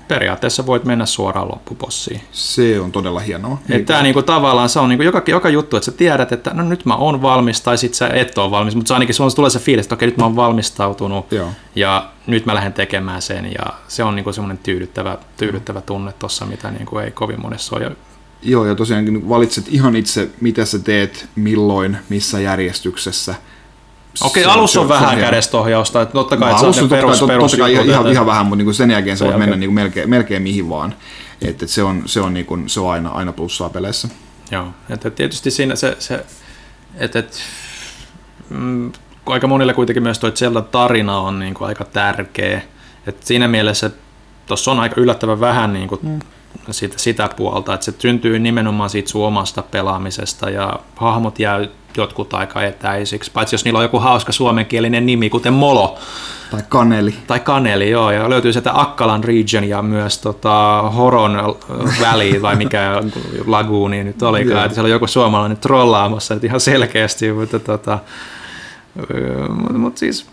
periaatteessa 0.08 0.66
voit 0.66 0.86
mennä 0.86 1.06
suoraan 1.06 1.48
loppupossiin. 1.48 2.22
Se 2.32 2.80
on 2.80 2.92
todella 2.92 3.20
hienoa. 3.20 3.58
Että 3.70 3.94
tämä 3.94 4.04
niinku, 4.04 4.22
tavallaan 4.22 4.70
se 4.70 4.80
on 4.80 4.90
niinku 4.90 5.04
joka, 5.04 5.22
joka 5.28 5.50
juttu, 5.50 5.78
että 5.78 5.86
sä 5.86 5.92
tiedät, 5.92 6.32
että 6.32 6.54
no 6.54 6.64
nyt 6.64 6.86
mä 6.86 6.96
oon 6.96 7.22
valmis 7.22 7.62
tai 7.62 7.78
sit 7.78 7.94
sä 7.94 8.08
et 8.08 8.38
ole 8.38 8.52
valmis, 8.52 8.76
mutta 8.76 8.88
se 8.88 8.94
ainakin 8.94 9.16
sulla 9.16 9.32
tulee 9.32 9.50
se 9.50 9.60
fiilis, 9.60 9.86
että 9.86 9.96
okei 9.96 10.08
nyt 10.08 10.18
mä 10.18 10.24
oon 10.24 10.36
valmistautunut 10.36 11.32
Joo. 11.32 11.50
ja 11.76 12.12
nyt 12.28 12.46
mä 12.46 12.56
lähden 12.56 12.74
tekemään 12.74 13.22
sen 13.22 13.46
ja 13.46 13.74
se 13.88 14.04
on 14.04 14.16
niinku 14.16 14.34
semmoinen 14.34 14.58
tyydyttävä, 14.58 15.18
tyydyttävä 15.38 15.82
tunne 15.82 16.14
tuossa, 16.20 16.46
mitä 16.46 16.72
niinku 16.72 16.98
ei 16.98 17.12
kovin 17.12 17.42
monessa 17.42 17.76
ole. 17.76 17.92
Joo, 18.42 18.66
ja 18.66 18.76
tosiaankin 18.76 19.30
valitset 19.30 19.66
ihan 19.68 19.96
itse, 19.96 20.30
mitä 20.42 20.66
sä 20.66 20.80
teet, 20.80 21.30
milloin, 21.36 21.98
missä 22.10 22.40
järjestyksessä– 22.40 23.36
Okei, 24.22 24.44
okay, 24.44 24.54
alussa 24.54 24.82
on, 24.82 24.90
vähän 24.90 25.20
kädestohjausta, 25.20 26.02
että 26.02 26.14
totta 26.14 26.38
kai, 26.38 26.52
no, 26.52 26.58
että 26.58 26.72
se 26.72 26.82
on 26.82 26.90
perus, 26.90 27.20
totta, 27.20 27.34
perus 27.34 27.52
totta 27.52 27.64
kai 27.64 27.74
ihan, 27.74 28.08
ihan, 28.08 28.26
vähän, 28.26 28.46
mutta 28.46 28.64
niin 28.64 28.74
sen 28.74 28.92
jälkeen 28.92 29.18
se 29.18 29.26
voi 29.26 29.38
mennä 29.38 29.56
niin 29.56 29.74
melkein, 29.74 30.10
melkein 30.10 30.42
mihin 30.42 30.70
vaan. 30.70 30.96
Että 31.42 31.66
et 31.66 31.70
se 31.70 31.84
on, 31.84 32.04
se 32.06 32.22
on, 32.22 32.34
niin 32.34 32.46
kuin, 32.46 32.70
se 32.70 32.80
on 32.80 32.92
aina, 32.92 33.10
aina 33.10 33.34
plussaa 33.34 33.70
peleissä. 33.70 34.08
Joo, 34.52 34.68
että 34.90 35.10
tietysti 35.10 35.52
siinä 35.52 35.76
se, 35.76 35.96
se 36.00 36.26
että 36.96 37.20
et, 37.20 37.40
mm, 38.50 38.92
aika 39.26 39.48
monille 39.48 39.74
kuitenkin 39.74 40.04
myös 40.04 40.20
tuo 40.20 40.32
Zelda 40.32 40.62
tarina 40.62 41.20
on 41.20 41.40
niin 41.40 41.54
kuin 41.54 41.68
aika 41.68 41.86
tärkeä. 41.86 42.62
että 43.08 43.26
siinä 43.26 43.48
mielessä 43.48 43.92
tuossa 44.46 44.72
on 44.72 44.80
aika 44.80 45.02
yllättävän 45.02 45.40
vähän 45.40 45.74
niin 45.74 45.88
kuin 45.88 46.00
mm. 46.04 46.20
sitä, 46.72 46.98
sitä 46.98 47.30
puolta, 47.38 47.74
että 47.74 47.86
se 47.86 47.94
syntyy 48.00 48.40
nimenomaan 48.40 48.90
siitä 48.90 49.10
sun 49.10 49.26
omasta 49.26 49.62
pelaamisesta 49.62 50.50
ja 50.50 50.80
hahmot 50.96 51.40
jää 51.40 51.68
jotkut 51.98 52.34
aika 52.34 52.64
etäisiksi, 52.64 53.32
paitsi 53.32 53.54
jos 53.54 53.66
niillä 53.66 53.78
on 53.78 53.86
joku 53.86 54.00
hauska 54.00 54.32
suomenkielinen 54.32 55.06
nimi, 55.06 55.30
kuten 55.30 55.54
Molo. 55.54 55.98
Tai 56.52 56.62
Kaneli. 56.70 57.16
Tai 57.28 57.40
Kaneli, 57.40 57.90
joo, 57.90 58.12
ja 58.12 58.30
löytyy 58.30 58.54
sieltä 58.54 58.72
Akkalan 58.74 59.24
region 59.24 59.64
ja 59.64 59.82
myös 59.82 60.18
tota, 60.18 60.82
Horon 60.96 61.56
väli, 62.02 62.42
vai 62.42 62.56
mikä 62.56 63.02
laguuni 63.46 64.04
nyt 64.04 64.22
olikaan, 64.24 64.66
että 64.66 64.76
siellä 64.76 64.88
on 64.88 64.92
joku 64.92 65.08
suomalainen 65.08 65.58
trollaamassa, 65.58 66.34
että 66.34 66.48
ihan 66.48 66.60
selkeästi, 66.60 67.34
mutta 67.34 67.60
tota, 67.60 68.00
mutta, 69.50 69.78
mutta 69.78 70.00
siis 70.00 70.26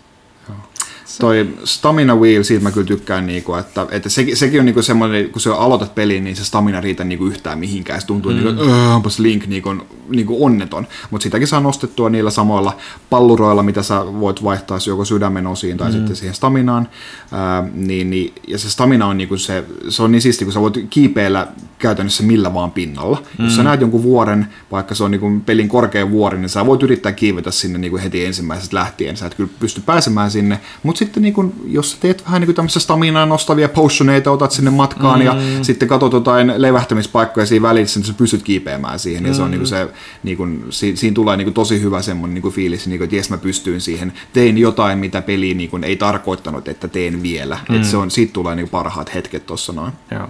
toi 1.19 1.49
stamina 1.63 2.15
wheel, 2.15 2.43
siitä 2.43 2.63
mä 2.63 2.71
kyllä 2.71 2.87
tykkään, 2.87 3.27
niinku, 3.27 3.53
että, 3.53 3.87
että 3.91 4.09
se, 4.09 4.25
sekin 4.33 4.59
on 4.59 4.65
niinku 4.65 4.81
semmoinen, 4.81 5.29
kun 5.29 5.41
sä 5.41 5.55
aloitat 5.55 5.95
pelin, 5.95 6.23
niin 6.23 6.35
se 6.35 6.45
stamina 6.45 6.81
riitä 6.81 7.03
niinku 7.03 7.25
yhtään 7.25 7.59
mihinkään. 7.59 8.01
Se 8.01 8.07
tuntuu, 8.07 8.31
mm. 8.31 8.37
niinku, 8.37 8.63
että 8.63 8.95
onpas 8.95 9.19
Link 9.19 9.47
niinku, 9.47 9.75
niinku 10.09 10.45
onneton. 10.45 10.87
Mutta 11.11 11.23
sitäkin 11.23 11.47
saa 11.47 11.59
nostettua 11.59 12.09
niillä 12.09 12.29
samoilla 12.29 12.77
palluroilla, 13.09 13.63
mitä 13.63 13.83
sä 13.83 14.05
voit 14.19 14.43
vaihtaa 14.43 14.77
joko 14.87 15.05
sydämen 15.05 15.47
osiin 15.47 15.77
tai 15.77 15.89
mm. 15.89 15.97
sitten 15.97 16.15
siihen 16.15 16.35
staminaan. 16.35 16.89
Ää, 17.31 17.67
niin, 17.73 18.09
niin, 18.09 18.33
ja 18.47 18.57
se 18.57 18.69
stamina 18.69 19.05
on, 19.05 19.17
niinku 19.17 19.37
se, 19.37 19.63
se 19.89 20.03
on 20.03 20.11
niin 20.11 20.21
siisti, 20.21 20.45
kun 20.45 20.53
sä 20.53 20.61
voit 20.61 20.85
kiipeillä 20.89 21.47
käytännössä 21.79 22.23
millä 22.23 22.53
vaan 22.53 22.71
pinnalla. 22.71 23.23
Mm. 23.37 23.45
Jos 23.45 23.55
sä 23.55 23.61
mm. 23.61 23.65
näet 23.67 23.81
jonkun 23.81 24.03
vuoren, 24.03 24.47
vaikka 24.71 24.95
se 24.95 25.03
on 25.03 25.11
niinku 25.11 25.31
pelin 25.45 25.69
korkein 25.69 26.11
vuori, 26.11 26.37
niin 26.37 26.49
sä 26.49 26.65
voit 26.65 26.83
yrittää 26.83 27.11
kiivetä 27.11 27.51
sinne 27.51 27.79
niinku 27.79 27.97
heti 27.97 28.25
ensimmäisestä 28.25 28.75
lähtien. 28.75 29.17
Sä 29.17 29.25
et 29.25 29.35
kyllä 29.35 29.49
pysty 29.59 29.81
pääsemään 29.81 30.31
sinne, 30.31 30.59
mutta 30.83 30.96
sitten 30.97 31.23
niin 31.23 31.33
kun, 31.33 31.53
jos 31.65 31.91
sä 31.91 31.97
teet 31.99 32.25
vähän 32.25 32.41
niin 32.41 32.55
tämmöistä 32.55 32.79
staminaa 32.79 33.25
nostavia 33.25 33.69
potioneita, 33.69 34.31
otat 34.31 34.51
sinne 34.51 34.71
matkaan 34.71 35.19
mm. 35.19 35.25
ja 35.25 35.35
sitten 35.61 35.87
katsot 35.87 36.13
jotain 36.13 36.53
levähtämispaikkoja 36.57 37.45
siinä 37.45 37.67
välissä, 37.67 37.99
niin 37.99 38.07
sä 38.07 38.13
pystyt 38.13 38.43
kiipeämään 38.43 38.99
siihen. 38.99 39.23
Mm. 39.23 39.27
Ja 39.27 39.33
se 39.33 39.41
on 39.41 39.51
niin 39.51 39.59
kuin 39.59 39.67
se, 39.67 39.87
niin 40.23 40.37
kun, 40.37 40.65
si, 40.69 40.95
siinä 40.95 41.15
tulee 41.15 41.37
niin 41.37 41.45
kuin 41.45 41.53
tosi 41.53 41.81
hyvä 41.81 42.01
semmoinen 42.01 42.33
niin 42.33 42.41
kuin 42.41 42.53
fiilis, 42.53 42.87
niin 42.87 42.99
kuin, 42.99 43.05
että 43.05 43.15
jes 43.15 43.29
mä 43.29 43.37
pystyin 43.37 43.81
siihen. 43.81 44.13
Tein 44.33 44.57
jotain, 44.57 44.99
mitä 44.99 45.21
peli 45.21 45.53
niin 45.53 45.69
kuin, 45.69 45.83
ei 45.83 45.95
tarkoittanut, 45.95 46.67
että 46.67 46.87
teen 46.87 47.23
vielä. 47.23 47.57
Mm. 47.69 47.75
Et 47.75 47.85
se 47.85 47.97
on, 47.97 48.11
siitä 48.11 48.33
tulee 48.33 48.55
niin 48.55 48.69
parhaat 48.69 49.13
hetket 49.13 49.45
tuossa 49.45 49.73
noin. 49.73 49.93
Joo. 50.11 50.27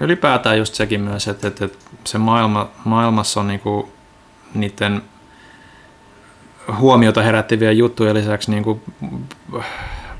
Ja 0.00 0.06
ylipäätään 0.06 0.58
just 0.58 0.74
sekin 0.74 1.00
myös, 1.00 1.28
että, 1.28 1.48
että, 1.48 1.64
että 1.64 1.78
se 2.04 2.18
maailma, 2.18 2.68
maailmassa 2.84 3.40
on 3.40 3.46
niinku 3.46 3.88
niiden 4.54 5.02
huomiota 6.80 7.22
herättäviä 7.22 7.72
juttuja 7.72 8.14
lisäksi 8.14 8.50
niinku 8.50 8.82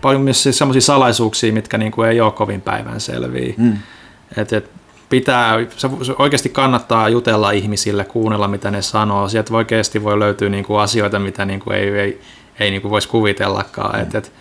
paljon 0.01 0.22
myös 0.22 0.43
siis 0.43 0.59
sellaisia 0.59 0.80
salaisuuksia, 0.80 1.53
mitkä 1.53 1.78
niinku 1.78 2.03
ei 2.03 2.20
ole 2.20 2.32
kovin 2.32 2.61
päivänselviä. 2.61 3.55
Mm. 3.57 3.78
Et, 4.36 4.53
et 4.53 4.70
pitää, 5.09 5.57
se 5.76 5.88
oikeasti 6.18 6.49
kannattaa 6.49 7.09
jutella 7.09 7.51
ihmisille, 7.51 8.05
kuunnella 8.05 8.49
mitä 8.49 8.70
ne 8.70 8.82
sanoo. 8.82 9.28
Sieltä 9.28 9.57
oikeasti 9.57 10.05
voi 10.05 10.18
löytyä 10.18 10.49
niinku 10.49 10.76
asioita, 10.76 11.18
mitä 11.18 11.45
niinku 11.45 11.70
ei, 11.70 11.88
ei, 11.88 12.20
ei 12.61 12.70
niinku 12.70 12.90
voisi 12.90 13.09
kuvitellakaan. 13.09 13.99
Mm. 13.99 14.03
Et, 14.03 14.14
et, 14.14 14.32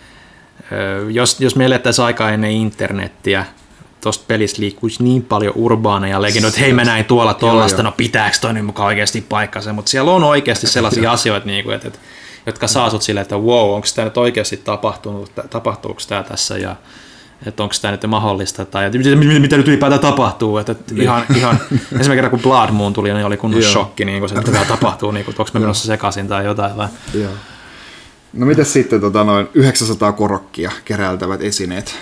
jos, 1.10 1.40
jos 1.40 1.56
me 1.56 1.64
elettäisiin 1.64 2.06
aikaa 2.06 2.30
ennen 2.30 2.50
internettiä, 2.50 3.44
tuosta 4.02 4.24
pelistä 4.28 4.60
liikkuisi 4.60 5.02
niin 5.02 5.22
paljon 5.22 5.52
urbaaneja 5.56 6.22
legendoita, 6.22 6.54
että 6.54 6.60
hei 6.60 6.72
mä 6.72 6.84
näin 6.84 7.04
tuolla 7.04 7.34
tollasta, 7.34 7.82
no 7.82 7.92
pitääkö 7.92 8.36
toi 8.40 8.62
mukaan 8.62 8.86
oikeasti 8.86 9.20
paikkansa, 9.20 9.72
mutta 9.72 9.90
siellä 9.90 10.10
on 10.10 10.24
oikeasti 10.24 10.66
sellaisia 10.66 11.12
asioita, 11.18 11.46
niin 11.46 11.64
kuin, 11.64 11.76
että, 11.76 11.88
että, 11.88 12.00
jotka 12.46 12.66
saa 12.68 12.90
sut 12.90 13.02
silleen, 13.02 13.22
että 13.22 13.36
wow, 13.36 13.74
onko 13.74 13.86
tämä 13.94 14.04
nyt 14.04 14.16
oikeasti 14.16 14.56
tapahtunut, 14.56 15.32
tapahtuuko 15.50 16.00
tämä 16.08 16.22
tässä 16.22 16.58
ja 16.58 16.76
että 17.46 17.62
onko 17.62 17.74
tämä 17.82 17.92
nyt 17.92 18.06
mahdollista 18.06 18.64
tai 18.64 18.84
että 18.84 18.98
mitä, 18.98 19.16
mitä 19.40 19.56
nyt 19.56 19.68
ylipäätään 19.68 20.00
tapahtuu. 20.00 20.58
Että, 20.58 20.72
että 20.72 20.94
ihan, 20.96 21.24
ihan, 21.36 21.58
ensimmäisen 21.72 22.14
kerran 22.14 22.30
kun 22.30 22.40
Blood 22.40 22.70
Moon 22.70 22.92
tuli, 22.92 23.12
niin 23.12 23.26
oli 23.26 23.36
kunnon 23.36 23.62
shokki, 23.62 24.04
niin 24.04 24.20
kuin, 24.20 24.38
että 24.38 24.52
tämä 24.52 24.64
tapahtuu, 24.64 25.10
niin 25.10 25.24
kuin, 25.24 25.32
että 25.32 25.42
onko 25.42 25.50
me 25.54 25.60
menossa 25.60 25.86
sekaisin 25.86 26.28
tai 26.28 26.44
jotain. 26.44 26.76
Vai? 26.76 26.88
Joo. 27.14 27.32
No 28.32 28.46
miten 28.46 28.64
sitten 28.64 29.00
tota, 29.00 29.24
noin 29.24 29.48
900 29.54 30.12
korokkia 30.12 30.72
keräiltävät 30.84 31.42
esineet? 31.42 31.98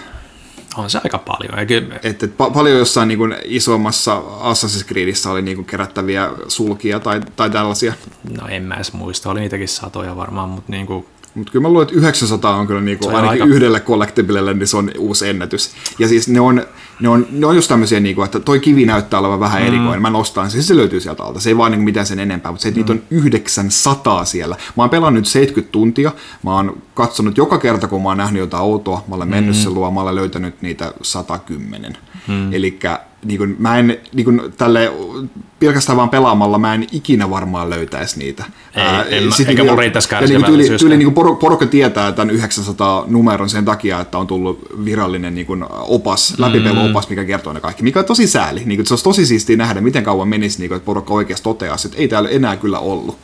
On 0.77 0.91
se 0.91 1.01
aika 1.05 1.19
paljon. 1.19 1.59
Eikä... 1.59 1.75
Et, 2.03 2.23
et, 2.23 2.31
pa- 2.31 2.53
paljon 2.53 2.79
jossain 2.79 3.09
niin 3.09 3.19
kuin, 3.19 3.37
isommassa 3.45 4.23
Assassin's 4.41 4.85
Creedissä 4.85 5.31
oli 5.31 5.43
niin 5.43 5.57
kuin, 5.57 5.67
kerättäviä 5.67 6.31
sulkia 6.49 7.01
tai, 7.01 7.21
tai 7.37 7.51
tällaisia. 7.51 7.93
No 8.41 8.49
en 8.49 8.63
mä 8.63 8.75
edes 8.75 8.93
muista, 8.93 9.31
oli 9.31 9.41
niitäkin 9.41 9.69
satoja 9.69 10.17
varmaan, 10.17 10.49
mutta 10.49 10.73
niin 10.73 10.87
kuin, 10.87 11.07
mutta 11.35 11.53
kyllä 11.53 11.63
mä 11.63 11.69
luulen, 11.69 11.83
että 11.83 11.99
900 11.99 12.57
on 12.57 12.67
kyllä 12.67 12.81
niinku, 12.81 13.09
on 13.09 13.15
ainakin 13.15 13.43
aika... 13.43 13.55
yhdelle 13.55 13.81
collectiblelle, 13.81 14.55
niin 14.55 14.67
se 14.67 14.77
on 14.77 14.91
uusi 14.99 15.29
ennätys. 15.29 15.71
Ja 15.99 16.09
siis 16.09 16.29
ne 16.29 16.41
on, 16.41 16.67
ne 17.01 17.09
on, 17.09 17.27
ne 17.31 17.47
on 17.47 17.55
just 17.55 17.69
tämmöisiä, 17.69 18.01
niinku, 18.01 18.23
että 18.23 18.41
toi 18.41 18.61
kivi 18.61 18.87
näyttää 18.87 19.21
olevan 19.21 19.41
vähän 19.41 19.63
mm. 19.63 19.69
erikoinen. 19.69 20.03
Mä 20.03 20.11
nostan 20.11 20.45
sen, 20.45 20.51
siis 20.51 20.69
se 20.69 20.77
löytyy 20.77 21.01
sieltä 21.01 21.23
alta. 21.23 21.41
Se 21.41 21.51
ei 21.51 21.57
vaan 21.57 21.73
niinku 21.73 21.85
mitään 21.85 22.07
sen 22.07 22.21
enempää, 22.21 22.53
mutta 22.53 22.63
se, 22.63 22.69
että 22.69 22.81
mm. 22.81 22.87
niitä 22.87 23.05
on 23.15 23.19
900 23.19 24.25
siellä. 24.25 24.57
Mä 24.77 24.83
oon 24.83 24.91
pelannut 24.91 25.27
70 25.27 25.73
tuntia. 25.73 26.13
Mä 26.43 26.55
oon 26.55 26.83
katsonut 26.95 27.37
joka 27.37 27.59
kerta, 27.59 27.89
kun 27.89 28.03
mä 28.03 28.09
oon 28.09 28.19
nähnyt 28.19 28.41
jotain 28.41 28.65
outoa. 28.65 29.05
Mä 29.09 29.15
olen 29.15 29.29
mennyt 29.29 29.57
mm. 29.57 29.63
sen 29.63 29.75
luo, 29.75 29.91
mä 29.91 30.01
olen 30.01 30.15
löytänyt 30.15 30.63
niitä 30.63 30.93
110. 31.03 31.97
Mm. 32.29 32.53
Eli 32.53 32.79
niin 33.25 33.57
mä 33.59 33.79
en 33.79 33.99
niin 34.13 34.53
tälle, 34.57 34.93
pelkästään 35.59 35.97
vaan 35.97 36.09
pelaamalla 36.09 36.59
mä 36.59 36.75
en 36.75 36.87
ikinä 36.93 37.31
varmaan 37.31 37.71
löytäisi 37.71 38.19
niitä. 38.19 38.45
Ei, 38.75 38.83
Ää, 38.83 39.03
en, 39.03 39.25
mä, 39.25 39.35
sit, 39.35 39.49
eikä 39.49 39.63
niin, 39.63 39.73
mun 39.73 39.79
niin 40.31 40.45
tyyli, 40.45 40.79
tyyli, 40.79 40.97
niin 40.97 41.15
porukka, 41.15 41.41
porukka 41.41 41.67
tietää 41.67 42.13
tämän 42.13 42.35
900 42.35 43.05
numeron 43.09 43.49
sen 43.49 43.65
takia, 43.65 44.01
että 44.01 44.19
on 44.19 44.27
tullut 44.27 44.61
virallinen 44.85 45.35
niin 45.35 45.47
kuin, 45.47 45.65
opas, 45.71 46.35
mm. 46.39 46.45
läpipeluopas, 46.45 47.09
mikä 47.09 47.25
kertoo 47.25 47.53
ne 47.53 47.61
kaikki, 47.61 47.83
mikä 47.83 47.99
on 47.99 48.05
tosi 48.05 48.27
sääli. 48.27 48.63
Niin 48.65 48.79
kuin, 48.79 48.87
se 48.87 48.95
olisi 48.95 49.05
tosi 49.05 49.27
siistiä 49.27 49.57
nähdä, 49.57 49.81
miten 49.81 50.05
kauan 50.05 50.29
menisi, 50.29 50.59
niin 50.59 50.69
kuin, 50.69 50.77
että 50.77 50.87
porukka 50.87 51.15
oikeasti 51.15 51.45
toteaa, 51.45 51.77
että 51.85 51.99
ei 51.99 52.09
täällä 52.09 52.29
enää 52.29 52.57
kyllä 52.57 52.79
ollut. 52.79 53.19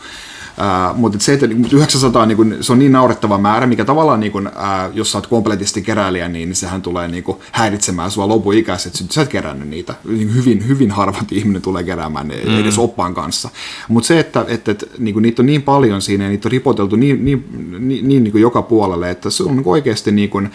Uh, 0.58 0.98
mutta 0.98 1.18
se, 1.20 1.32
että 1.32 1.46
900 1.72 2.26
niin 2.26 2.36
kun, 2.36 2.56
se 2.60 2.72
on 2.72 2.78
niin 2.78 2.92
naurettava 2.92 3.38
määrä, 3.38 3.66
mikä 3.66 3.84
tavallaan, 3.84 4.20
niin 4.20 4.32
kun, 4.32 4.46
uh, 4.46 4.94
jos 4.94 5.12
sä 5.12 5.18
oot 5.18 5.26
kompletisti 5.26 5.82
keräilijä, 5.82 6.28
niin, 6.28 6.48
niin 6.48 6.56
sehän 6.56 6.82
tulee 6.82 7.08
niin 7.08 7.24
kun, 7.24 7.38
häiritsemään 7.52 8.10
sua 8.10 8.28
lopuikäisesti, 8.28 9.04
että 9.04 9.14
sä 9.14 9.22
et 9.22 9.28
kerännyt 9.28 9.68
niitä. 9.68 9.94
Niin 10.04 10.34
hyvin, 10.34 10.68
hyvin 10.68 10.90
harvat 10.90 11.32
ihminen 11.32 11.62
tulee 11.62 11.84
keräämään 11.84 12.28
ne 12.28 12.34
mm. 12.44 12.60
edes 12.60 12.78
oppaan 12.78 13.14
kanssa. 13.14 13.50
Mutta 13.88 14.06
se, 14.06 14.18
että, 14.20 14.44
että, 14.48 14.70
että 14.70 14.86
niin 14.98 15.14
kun, 15.14 15.22
niitä 15.22 15.42
on 15.42 15.46
niin 15.46 15.62
paljon 15.62 16.02
siinä 16.02 16.24
ja 16.24 16.30
niitä 16.30 16.48
on 16.48 16.52
ripoteltu 16.52 16.96
niin, 16.96 17.24
niin, 17.24 17.44
niin, 17.78 18.08
niin, 18.08 18.24
niin 18.24 18.32
kuin 18.32 18.42
joka 18.42 18.62
puolelle, 18.62 19.10
että 19.10 19.30
se 19.30 19.42
on 19.42 19.62
oikeasti 19.64 20.12
niin 20.12 20.30
kun, 20.30 20.48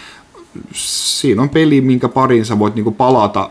siinä 0.74 1.42
on 1.42 1.50
peli, 1.50 1.82
minkä 1.82 2.10
pariin 2.10 2.46
sä 2.46 2.60
voit 2.60 2.76
niin 2.76 2.84
kuin 2.84 2.96
palata 2.96 3.50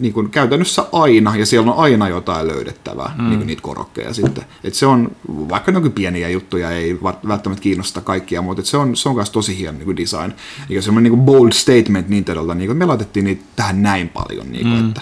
niin 0.00 0.12
kuin 0.12 0.30
käytännössä 0.30 0.84
aina, 0.92 1.36
ja 1.36 1.46
siellä 1.46 1.72
on 1.72 1.78
aina 1.78 2.08
jotain 2.08 2.48
löydettävää, 2.48 3.14
mm. 3.18 3.24
niin 3.24 3.38
kuin 3.38 3.46
niitä 3.46 3.62
korokkeja 3.62 4.14
sitten. 4.14 4.44
Et 4.64 4.74
se 4.74 4.86
on, 4.86 5.10
vaikka 5.28 5.72
ne 5.72 5.90
pieniä 5.90 6.28
juttuja, 6.28 6.70
ei 6.70 6.98
välttämättä 7.02 7.62
kiinnosta 7.62 8.00
kaikkia, 8.00 8.42
mutta 8.42 8.62
se 8.64 8.76
on, 8.76 8.96
se 8.96 9.08
on 9.08 9.14
myös 9.14 9.30
tosi 9.30 9.58
hieno 9.58 9.78
niin 9.78 9.84
kuin 9.84 9.96
design. 9.96 10.32
Ja 10.68 10.82
semmoinen 10.82 11.12
niin 11.12 11.18
kuin 11.18 11.26
bold 11.26 11.52
statement 11.52 12.08
Nintendolta, 12.08 12.54
niin 12.54 12.68
kuin 12.68 12.76
me 12.76 12.86
laitettiin 12.86 13.24
niitä 13.24 13.44
tähän 13.56 13.82
näin 13.82 14.08
paljon. 14.08 14.52
Niin 14.52 14.62
kuin, 14.62 14.82
mm. 14.82 14.88
että. 14.88 15.00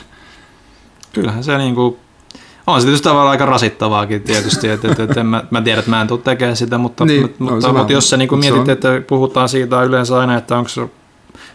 Kyllähän 1.12 1.44
se 1.44 1.58
niin 1.58 1.74
kuin, 1.74 1.96
on 2.66 2.80
se 2.80 2.84
tietysti 2.84 3.04
tavallaan 3.04 3.30
aika 3.30 3.46
rasittavaakin 3.46 4.22
tietysti, 4.22 4.68
että 4.68 4.92
et, 4.92 5.00
et, 5.00 5.26
mä, 5.26 5.44
mä 5.50 5.62
tiedän, 5.62 5.78
että 5.78 5.90
mä 5.90 6.00
en 6.00 6.08
tule 6.08 6.20
tekemään 6.24 6.56
sitä, 6.56 6.78
mutta, 6.78 7.04
niin, 7.04 7.22
mutta, 7.22 7.44
no, 7.44 7.50
mutta, 7.50 7.72
mutta 7.72 7.92
jos 7.92 8.10
sä 8.10 8.16
niin 8.16 8.28
kuin 8.28 8.38
mietit, 8.38 8.60
on... 8.60 8.70
että 8.70 8.88
puhutaan 9.06 9.48
siitä 9.48 9.82
yleensä 9.82 10.18
aina, 10.18 10.36
että 10.36 10.58
onko 10.58 10.70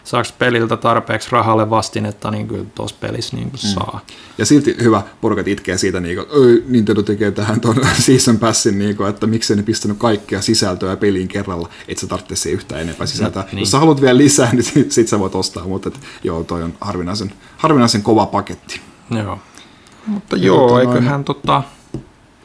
saako 0.04 0.28
peliltä 0.38 0.76
tarpeeksi 0.76 1.28
rahalle 1.32 1.70
vastinetta, 1.70 2.30
niin 2.30 2.48
kyllä 2.48 2.64
tuossa 2.74 2.96
pelissä 3.00 3.36
niin 3.36 3.50
kuin 3.50 3.60
mm. 3.64 3.68
saa. 3.68 4.00
Ja 4.38 4.46
silti 4.46 4.76
hyvä, 4.82 5.02
porukat 5.20 5.48
itkee 5.48 5.78
siitä, 5.78 6.00
niin 6.00 6.16
kuin, 6.16 6.62
Nintendo 6.66 7.02
tekee 7.02 7.30
tähän 7.30 7.60
tuon 7.60 7.76
Season 8.06 8.38
Passin, 8.38 8.78
niin 8.78 8.96
kuin, 8.96 9.08
että 9.08 9.26
miksei 9.26 9.56
ne 9.56 9.62
pistänyt 9.62 9.98
kaikkea 9.98 10.40
sisältöä 10.40 10.96
peliin 10.96 11.28
kerralla, 11.28 11.68
et 11.88 11.98
sä 11.98 12.06
tarvitse 12.06 12.36
se 12.36 12.50
yhtään 12.50 12.80
enempää 12.80 13.06
sisältöä. 13.06 13.44
niin. 13.52 13.58
Jos 13.58 13.70
sä 13.70 13.78
haluat 13.78 14.00
vielä 14.00 14.18
lisää, 14.18 14.52
niin 14.52 14.64
sit, 14.64 14.92
sit 14.92 15.08
sä 15.08 15.18
voit 15.18 15.34
ostaa, 15.34 15.66
mutta 15.66 15.88
et, 15.88 16.00
joo, 16.24 16.44
toi 16.44 16.62
on 16.62 16.74
harvinaisen, 16.80 17.32
harvinaisen 17.56 18.02
kova 18.02 18.26
paketti. 18.26 18.80
Joo. 19.10 19.38
Mutta 20.06 20.36
joo, 20.36 20.68
joo 20.68 20.80
eiköhän 20.80 21.12
noin... 21.12 21.24
tota, 21.24 21.62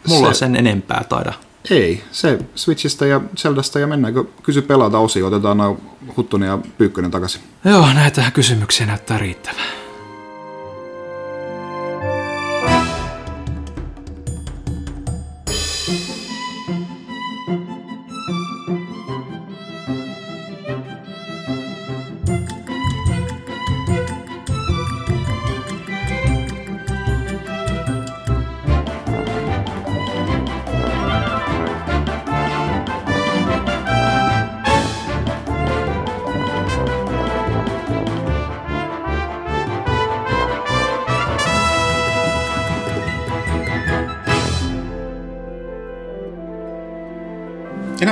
mulla 0.08 0.34
se... 0.34 0.40
sen 0.40 0.56
enempää 0.56 1.04
taida 1.10 1.34
ei, 1.70 2.04
se 2.12 2.40
Switchistä 2.56 3.06
ja 3.06 3.22
Zeldasta 3.38 3.80
ja 3.80 3.88
mennäänkö 3.88 4.24
kysy 4.44 4.62
pelata 4.62 5.00
osio, 5.00 5.28
otetaan 5.28 5.58
noin 5.58 5.78
Huttunen 6.18 6.48
ja 6.48 6.60
Pyykkönen 6.78 7.12
takaisin. 7.12 7.42
Joo, 7.66 7.94
näitä 7.94 8.32
kysymyksiä 8.34 8.86
näyttää 8.86 9.18
riittävää. 9.18 9.87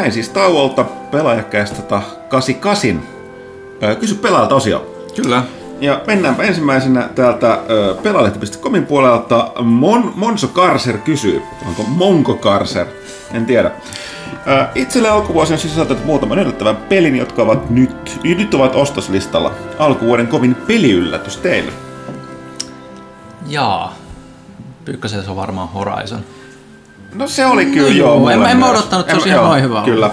Näin 0.05 0.13
siis 0.13 0.29
tauolta 0.29 0.83
pelaajakäistä 0.83 1.81
88. 2.29 3.01
Kysy 3.99 4.15
pelaajalta 4.15 4.55
osio. 4.55 5.07
Kyllä. 5.15 5.43
Ja 5.81 6.01
mennäänpä 6.07 6.43
ensimmäisenä 6.43 7.09
täältä 7.15 7.59
pelaalehti.comin 8.03 8.85
puolelta. 8.85 9.51
Mon, 9.61 10.13
Monso 10.15 10.47
Karser 10.47 10.97
kysyy, 10.97 11.41
onko 11.67 11.83
Monko 11.83 12.35
Karser, 12.35 12.87
en 13.33 13.45
tiedä. 13.45 13.71
Itselle 14.75 15.09
alkuvuosi 15.09 15.53
on 15.53 15.59
sisältänyt 15.59 16.05
muutaman 16.05 16.39
yllättävän 16.39 16.77
pelin, 16.77 17.15
jotka 17.15 17.41
ovat 17.41 17.69
nyt, 17.69 18.19
nyt 18.23 18.53
ovat 18.53 18.75
ostoslistalla. 18.75 19.51
Alkuvuoden 19.79 20.27
kovin 20.27 20.55
peliyllätys 20.55 21.37
teille. 21.37 21.71
Jaa. 23.47 23.95
Pyykkösen 24.85 25.23
se 25.23 25.29
on 25.29 25.35
varmaan 25.35 25.69
Horizon. 25.69 26.21
No 27.15 27.27
se 27.27 27.45
oli 27.45 27.65
kyllä 27.65 27.89
no, 27.89 27.95
joo. 27.95 28.29
En, 28.29 28.43
en 28.43 28.57
mä 28.57 28.69
odottanut, 28.69 29.05
että 29.05 29.11
se 29.11 29.15
olisi 29.15 29.29
ihan 29.29 29.43
noin 29.43 29.63
hyvä. 29.63 29.81
Kyllä. 29.85 30.11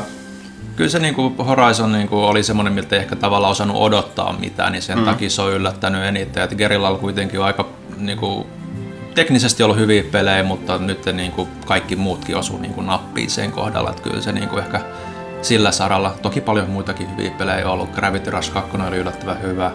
Kyllä 0.76 0.90
se 0.90 0.98
niin 0.98 1.14
kuin 1.14 1.36
Horizon 1.36 1.92
niin 1.92 2.08
kuin 2.08 2.24
oli 2.24 2.42
semmoinen, 2.42 2.72
miltä 2.72 2.96
ei 2.96 3.02
ehkä 3.02 3.16
tavallaan 3.16 3.50
osannut 3.50 3.76
odottaa 3.80 4.36
mitään, 4.38 4.72
niin 4.72 4.82
sen 4.82 4.98
mm. 4.98 5.04
takia 5.04 5.30
se 5.30 5.42
on 5.42 5.52
yllättänyt 5.52 6.04
eniten. 6.04 6.42
Että 6.42 6.56
Gerilla 6.56 6.94
kuitenkin 6.94 7.40
on 7.40 7.46
aika 7.46 7.68
niin 7.96 8.18
kuin, 8.18 8.46
teknisesti 9.14 9.62
ollut 9.62 9.76
hyviä 9.76 10.04
pelejä, 10.12 10.42
mutta 10.42 10.78
nyt 10.78 11.06
niin 11.12 11.32
kuin 11.32 11.48
kaikki 11.66 11.96
muutkin 11.96 12.36
osuu 12.36 12.58
niin 12.58 12.74
kuin 12.74 12.86
nappiin 12.86 13.30
sen 13.30 13.52
kohdalla. 13.52 13.90
Että 13.90 14.02
kyllä 14.02 14.20
se 14.20 14.32
niin 14.32 14.48
kuin 14.48 14.64
ehkä 14.64 14.80
sillä 15.42 15.72
saralla, 15.72 16.14
toki 16.22 16.40
paljon 16.40 16.70
muitakin 16.70 17.10
hyviä 17.10 17.30
pelejä 17.30 17.66
on 17.66 17.72
ollut. 17.72 17.92
Gravity 17.92 18.30
Rush 18.30 18.52
2 18.52 18.70
oli 18.88 18.96
yllättävän 18.96 19.42
hyvä. 19.42 19.70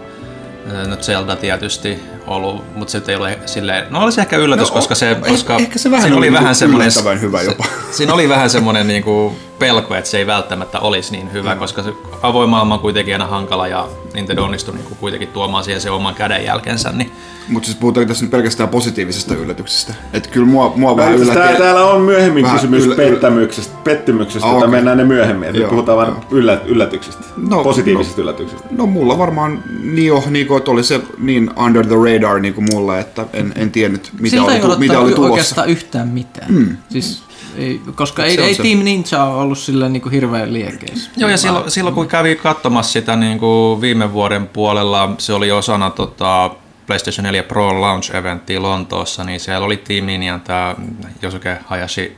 No 0.87 0.95
Zelda 0.95 1.35
tietysti 1.35 2.03
ollut, 2.27 2.75
mutta 2.75 2.91
se 2.91 3.01
ei 3.07 3.15
ole 3.15 3.39
silleen, 3.45 3.85
no 3.89 3.99
olisi 3.99 4.21
ehkä 4.21 4.37
yllätys, 4.37 4.69
no, 4.69 4.73
koska 4.73 4.95
se, 4.95 5.17
koska 5.27 5.57
ehkä 5.57 5.79
se 5.79 5.91
vähän 5.91 6.03
siinä 6.03 6.17
oli, 6.17 6.31
vähän 6.33 6.55
semmoinen, 6.55 6.91
hyvä 7.21 7.41
jopa. 7.41 7.63
Se, 7.63 7.69
siinä 7.91 8.13
oli 8.13 8.29
vähän 8.29 8.49
semmoinen 8.49 8.87
niin 8.87 9.03
kuin, 9.03 9.35
pelko, 9.59 9.95
että 9.95 10.09
se 10.09 10.17
ei 10.17 10.27
välttämättä 10.27 10.79
olisi 10.79 11.11
niin 11.11 11.33
hyvä, 11.33 11.53
mm. 11.53 11.59
koska 11.59 11.83
se 11.83 11.93
avoin 12.21 12.49
maailma 12.49 12.73
on 12.73 12.79
kuitenkin 12.79 13.13
aina 13.13 13.27
hankala 13.27 13.67
ja 13.67 13.87
Nintendo 14.13 14.43
onnistui 14.43 14.75
niin 14.75 14.85
kuitenkin 14.99 15.29
tuomaan 15.29 15.63
siihen 15.63 15.81
se 15.81 15.89
oman 15.89 16.15
kädenjälkensä. 16.15 16.91
Niin... 16.91 17.11
Mutta 17.49 17.67
siis 17.67 17.77
puhutaan 17.77 18.07
tässä 18.07 18.23
nyt 18.23 18.31
pelkästään 18.31 18.69
positiivisesta 18.69 19.35
yllätyksestä. 19.35 19.93
Että 20.13 20.29
kyllä 20.29 20.47
mua, 20.47 20.73
mua 20.75 20.95
vähän 20.95 21.13
yllätti. 21.13 21.39
Tää, 21.39 21.55
täällä 21.55 21.85
on 21.85 22.01
myöhemmin 22.01 22.43
vähän 22.43 22.57
kysymys 22.57 22.83
yllä... 22.83 22.95
pettämyksestä, 22.95 23.77
pettymyksestä, 23.83 24.47
okay. 24.47 24.69
mennään 24.69 24.97
ne 24.97 25.03
myöhemmin. 25.03 25.53
Nyt 25.53 25.69
puhutaan 25.69 25.97
vain 25.97 26.13
yllä, 26.31 26.61
yllätyksistä, 26.65 27.23
no, 27.37 27.63
positiivisista 27.63 28.17
no, 28.17 28.23
yllätyksistä. 28.23 28.67
No 28.71 28.85
mulla 28.85 29.17
varmaan 29.17 29.63
niin 29.83 30.07
jo, 30.07 30.23
niin 30.29 30.47
kuin, 30.47 30.57
että 30.57 30.71
oli 30.71 30.83
se 30.83 31.01
niin 31.17 31.51
under 31.65 31.87
the 31.87 31.95
radar 31.95 32.39
niin 32.39 32.53
kuin 32.53 32.67
mulla, 32.73 32.99
että 32.99 33.25
en, 33.33 33.53
en 33.55 33.71
tiennyt 33.71 34.11
mitä 34.19 34.43
oli, 34.43 34.59
tu- 34.59 34.75
mitä 34.77 34.99
oli 34.99 35.11
tulossa. 35.11 35.33
oikeastaan 35.33 35.69
yhtään 35.69 36.07
mitään. 36.07 36.53
Mm. 36.53 36.77
Siis 36.89 37.23
ei, 37.57 37.81
koska 37.95 38.25
ei, 38.25 38.41
ei 38.41 38.55
Team 38.55 38.79
Ninja 38.79 39.23
ole 39.23 39.41
ollut 39.41 39.57
sillä 39.57 39.89
niin 39.89 40.01
kuin 40.01 40.13
hirveän 40.13 40.53
liekeissä. 40.53 41.11
Joo, 41.17 41.29
ja 41.29 41.37
silloin, 41.37 41.71
silloin 41.71 41.95
kun 41.95 42.07
kävi 42.07 42.35
katsomassa 42.35 42.91
sitä 42.91 43.15
niin 43.15 43.39
kuin 43.39 43.81
viime 43.81 44.13
vuoden 44.13 44.47
puolella, 44.47 45.15
se 45.17 45.33
oli 45.33 45.51
osana 45.51 45.89
tota, 45.89 46.49
PlayStation 46.87 47.23
4 47.23 47.43
Pro 47.43 47.81
Launch 47.81 48.15
Eventtiä 48.15 48.61
Lontoossa, 48.61 49.23
niin 49.23 49.39
siellä 49.39 49.65
oli 49.65 49.77
Team 49.77 50.05
Ninja 50.05 50.39
tämä 50.43 50.75
Josuke 51.21 51.57
Hayashi 51.65 52.17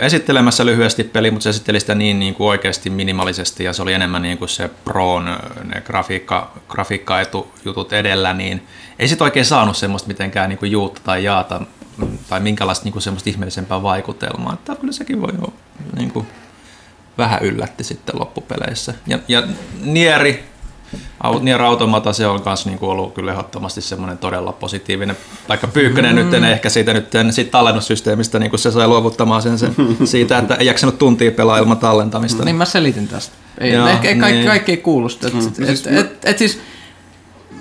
esittelemässä 0.00 0.66
lyhyesti 0.66 1.04
peli, 1.04 1.30
mutta 1.30 1.42
se 1.42 1.50
esitteli 1.50 1.80
sitä 1.80 1.94
niin, 1.94 2.18
niin 2.18 2.34
kuin 2.34 2.48
oikeasti 2.48 2.90
minimalisesti 2.90 3.64
ja 3.64 3.72
se 3.72 3.82
oli 3.82 3.92
enemmän 3.92 4.22
niin 4.22 4.38
kuin 4.38 4.48
se 4.48 4.70
Proon 4.84 5.38
ne 5.64 5.80
grafiikka, 5.80 6.52
grafiikkaetujutut 6.68 7.92
edellä, 7.92 8.32
niin 8.32 8.66
ei 8.98 9.08
sit 9.08 9.22
oikein 9.22 9.46
saanut 9.46 9.76
semmoista 9.76 10.08
mitenkään 10.08 10.48
niin 10.48 10.58
kuin 10.58 10.72
juutta 10.72 11.00
tai 11.04 11.24
jaata 11.24 11.60
tai 12.28 12.40
minkälaista 12.40 12.84
niin 12.84 12.92
kuin 12.92 13.02
semmoista 13.02 13.30
ihmeellisempää 13.30 13.82
vaikutelmaa. 13.82 14.52
Että 14.52 14.76
kyllä 14.76 14.92
sekin 14.92 15.22
voi 15.22 15.32
olla 15.38 15.52
niin 15.96 16.10
kuin, 16.10 16.26
vähän 17.18 17.42
yllätti 17.42 17.84
sitten 17.84 18.18
loppupeleissä. 18.18 18.94
Ja, 19.06 19.18
ja 19.28 19.42
Nieri, 19.82 20.44
Nier 21.40 21.62
Automata, 21.62 22.12
se 22.12 22.26
on 22.26 22.42
myös 22.44 22.66
niin 22.66 22.78
ollut 22.80 23.14
kyllä 23.14 23.32
ehdottomasti 23.32 23.80
semmoinen 23.80 24.18
todella 24.18 24.52
positiivinen. 24.52 25.16
Vaikka 25.48 25.66
Pyykkönen 25.66 26.16
mm. 26.16 26.24
nyt 26.24 26.34
en 26.34 26.44
ehkä 26.44 26.70
siitä, 26.70 26.92
nyt, 26.92 27.08
siitä 27.30 27.50
tallennussysteemistä, 27.50 28.38
niin 28.38 28.50
kuin 28.50 28.60
se 28.60 28.70
sai 28.70 28.88
luovuttamaan 28.88 29.42
sen, 29.42 29.58
sen 29.58 29.74
siitä, 30.04 30.38
että 30.38 30.54
ei 30.54 30.66
jaksanut 30.66 30.98
tuntia 30.98 31.32
pelaa 31.32 31.58
ilman 31.58 31.78
tallentamista. 31.78 32.44
Niin 32.44 32.56
mä 32.56 32.64
selitän 32.64 33.08
tästä. 33.08 33.34
Ei, 33.58 33.72
Joo, 33.72 33.86
ehkä 33.86 34.16
kaikki, 34.16 34.32
niin. 34.32 34.46
kaikki 34.46 34.72
ei 34.72 34.76
kuulu 34.76 35.08
sitä. 35.08 35.28
Mm. 35.28 35.38
Et, 35.38 35.68
et, 35.68 35.86
et, 35.86 36.24
et, 36.24 36.38
siis, 36.38 36.60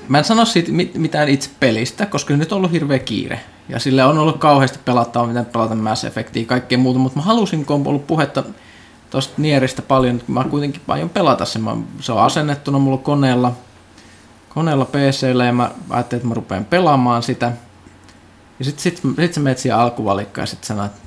mä 0.08 0.18
en 0.18 0.24
sano 0.24 0.46
siitä 0.46 0.72
mitään 0.98 1.30
itse 1.30 1.50
pelistä, 1.60 2.06
koska 2.06 2.38
nyt 2.38 2.52
on 2.52 2.58
ollut 2.58 2.72
hirveä 2.72 3.00
kiire. 3.00 3.40
Ja 3.70 3.80
sille 3.80 4.06
on 4.06 4.18
ollut 4.18 4.38
kauheasti 4.38 4.80
pelattavaa, 4.86 5.28
miten 5.28 5.46
pelata 5.46 5.76
Mass 5.76 6.04
Effectia 6.04 6.42
ja 6.42 6.48
kaikkea 6.48 6.78
muuta, 6.78 7.00
mutta 7.00 7.20
mä 7.20 7.26
halusin, 7.26 7.66
kun 7.66 7.76
on 7.76 7.88
ollut 7.88 8.08
puhetta 8.08 8.44
tuosta 9.10 9.34
Nieristä 9.38 9.82
paljon, 9.82 10.22
mä 10.28 10.44
kuitenkin 10.44 10.82
aion 10.88 11.10
pelata 11.10 11.46
sen. 11.46 11.62
Mä, 11.62 11.78
se 12.00 12.12
on 12.12 12.22
asennettuna 12.22 12.80
mulla 12.80 12.98
koneella, 12.98 13.52
koneella 14.50 14.86
PCllä 14.86 15.46
ja 15.46 15.54
mä 15.54 15.72
ajattelin, 15.90 16.20
että 16.20 16.28
mä 16.28 16.34
rupean 16.34 16.66
pelaamaan 16.66 17.24
sitä. 17.24 17.52
Ja 18.60 18.66
sitten 18.66 18.82
sit, 18.82 19.02
sit 19.20 19.34
sä 19.34 19.40
menet 19.40 19.58
siihen 19.58 19.78
alkuvalikkaan 19.80 20.44
ja 20.44 20.48
sitten 20.48 20.68
sanot, 20.68 20.86
että 20.86 21.00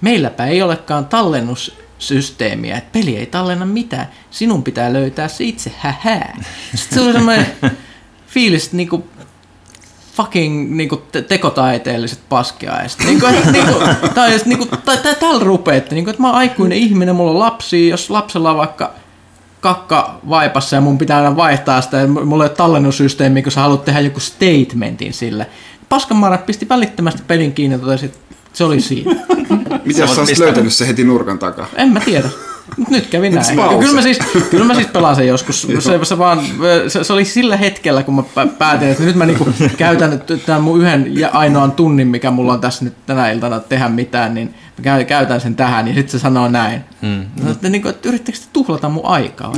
meilläpä 0.00 0.46
ei 0.46 0.62
olekaan 0.62 1.06
tallennussysteemiä, 1.06 2.76
että 2.76 2.92
peli 2.92 3.16
ei 3.16 3.26
tallenna 3.26 3.66
mitään, 3.66 4.08
sinun 4.30 4.62
pitää 4.62 4.92
löytää 4.92 5.28
se 5.28 5.44
itse, 5.44 5.72
hähää. 5.78 6.44
Sitten 6.74 6.98
se 6.98 7.04
oli 7.04 7.12
semmoinen 7.12 7.46
fiilis, 8.34 8.64
että 8.64 8.76
niinku, 8.76 9.04
fucking 10.16 10.70
niinku, 10.76 10.96
te- 10.96 11.22
tekotaiteelliset 11.22 12.20
paskiaiset. 12.28 13.04
Niinku, 13.04 13.26
et, 13.26 13.52
niinku, 13.52 13.72
tai, 14.14 14.40
niinku, 14.44 14.66
tai, 14.84 14.96
tai 14.96 15.14
tällä 15.14 15.44
rupeatte, 15.44 15.94
niinku, 15.94 16.10
että 16.10 16.22
mä 16.22 16.28
oon 16.28 16.36
aikuinen 16.36 16.78
ihminen, 16.78 17.16
mulla 17.16 17.30
on 17.30 17.38
lapsi, 17.38 17.88
jos 17.88 18.10
lapsella 18.10 18.50
on 18.50 18.56
vaikka 18.56 18.90
kakka 19.60 20.20
vaipassa 20.28 20.76
ja 20.76 20.80
mun 20.80 20.98
pitää 20.98 21.16
aina 21.16 21.36
vaihtaa 21.36 21.80
sitä, 21.80 21.96
ja 21.96 22.06
mulla 22.06 22.44
ei 22.44 22.48
ole 22.48 22.56
tallennussysteemi, 22.56 23.42
kun 23.42 23.52
sä 23.52 23.60
haluat 23.60 23.84
tehdä 23.84 24.00
joku 24.00 24.20
statementin 24.20 25.12
sille. 25.12 25.46
Paskanmaarat 25.88 26.46
pisti 26.46 26.68
välittömästi 26.68 27.22
pelin 27.26 27.52
kiinni 27.52 27.74
ja 27.74 27.78
totesi, 27.78 28.12
se 28.52 28.64
oli 28.64 28.80
siinä. 28.80 29.14
Miten 29.84 30.08
sä 30.08 30.20
olisit 30.20 30.38
löytänyt 30.38 30.72
se 30.72 30.88
heti 30.88 31.04
nurkan 31.04 31.38
takaa? 31.38 31.66
En 31.74 31.88
mä 31.88 32.00
tiedä. 32.00 32.28
Nyt 32.90 33.06
kävi 33.06 33.30
näin. 33.30 33.56
Kyllä 33.80 33.92
mä, 33.92 34.02
siis, 34.02 34.18
kyllä 34.50 34.64
mä 34.64 34.74
siis 34.74 34.86
pelasin 34.86 35.26
joskus. 35.26 35.68
Se, 35.78 36.04
se, 36.04 36.18
vaan, 36.18 36.40
se, 36.88 37.04
se, 37.04 37.12
oli 37.12 37.24
sillä 37.24 37.56
hetkellä, 37.56 38.02
kun 38.02 38.14
mä 38.14 38.46
päätin, 38.46 38.88
että 38.88 39.02
nyt 39.02 39.16
mä 39.16 39.26
niinku 39.26 39.48
käytän 39.76 40.22
tämän 40.46 40.62
mun 40.62 40.80
yhden 40.80 41.18
ja 41.18 41.28
ainoan 41.32 41.72
tunnin, 41.72 42.08
mikä 42.08 42.30
mulla 42.30 42.52
on 42.52 42.60
tässä 42.60 42.84
nyt 42.84 42.94
tänä 43.06 43.30
iltana 43.30 43.60
tehdä 43.60 43.88
mitään, 43.88 44.34
niin 44.34 44.54
mä 44.84 45.04
käytän 45.04 45.40
sen 45.40 45.56
tähän, 45.56 45.88
ja 45.88 45.94
sitten 45.94 46.10
se 46.10 46.18
sanoo 46.18 46.48
näin. 46.48 46.84
Mm. 47.02 47.50
Että, 47.50 47.68
niin 47.68 47.82
kuin, 47.82 47.94
että 47.94 48.08
yrittekö 48.08 48.38
te 48.38 48.44
tuhlata 48.52 48.88
mun 48.88 49.06
aikaa? 49.06 49.52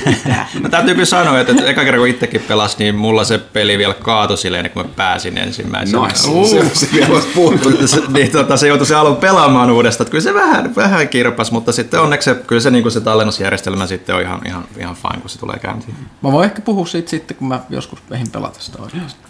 no, 0.60 0.68
täytyy 0.68 0.94
kyllä 0.94 1.04
sanoa, 1.04 1.40
että, 1.40 1.52
että 1.52 1.66
eka 1.66 1.84
kerran 1.84 2.00
kun 2.00 2.08
itsekin 2.08 2.40
pelasin, 2.48 2.78
niin 2.78 2.94
mulla 2.94 3.24
se 3.24 3.38
peli 3.38 3.78
vielä 3.78 3.94
kaatui 3.94 4.38
silleen, 4.38 4.70
kun 4.70 4.82
mä 4.82 4.88
pääsin 4.96 5.38
ensimmäisenä. 5.38 6.06
Nice. 6.06 6.28
Uh. 6.28 6.48
Se, 6.48 6.70
se 6.72 6.88
vielä 6.92 7.14
olisi 7.14 7.88
se, 7.88 8.02
niin, 8.08 8.30
tota, 8.30 8.56
se 8.56 8.68
joutui 8.68 8.86
se 8.86 8.94
alun 8.94 9.16
pelaamaan 9.16 9.70
uudestaan. 9.70 10.10
Kyllä 10.10 10.24
se 10.24 10.34
vähän, 10.34 10.76
vähän 10.76 11.08
kirpas, 11.08 11.52
mutta 11.52 11.72
sitten 11.72 12.00
onneksi 12.00 12.24
se, 12.24 12.34
kyllä 12.46 12.62
se, 12.62 12.70
niin 12.70 12.82
kuin 12.82 12.92
se 12.92 13.00
tallennusjärjestelmä 13.00 13.86
sitten 13.86 14.14
on 14.14 14.22
ihan, 14.22 14.40
ihan, 14.46 14.64
ihan 14.78 14.94
fine, 14.94 15.20
kun 15.20 15.30
se 15.30 15.38
tulee 15.38 15.58
käyntiin. 15.58 15.96
Mä 16.22 16.32
voin 16.32 16.44
ehkä 16.44 16.62
puhua 16.62 16.86
siitä 16.86 17.10
sitten, 17.10 17.36
kun 17.36 17.48
mä 17.48 17.60
joskus 17.70 17.98
ehin 18.10 18.30
pelata 18.30 18.60
sitä 18.60 18.82
oikeasti. 18.82 19.20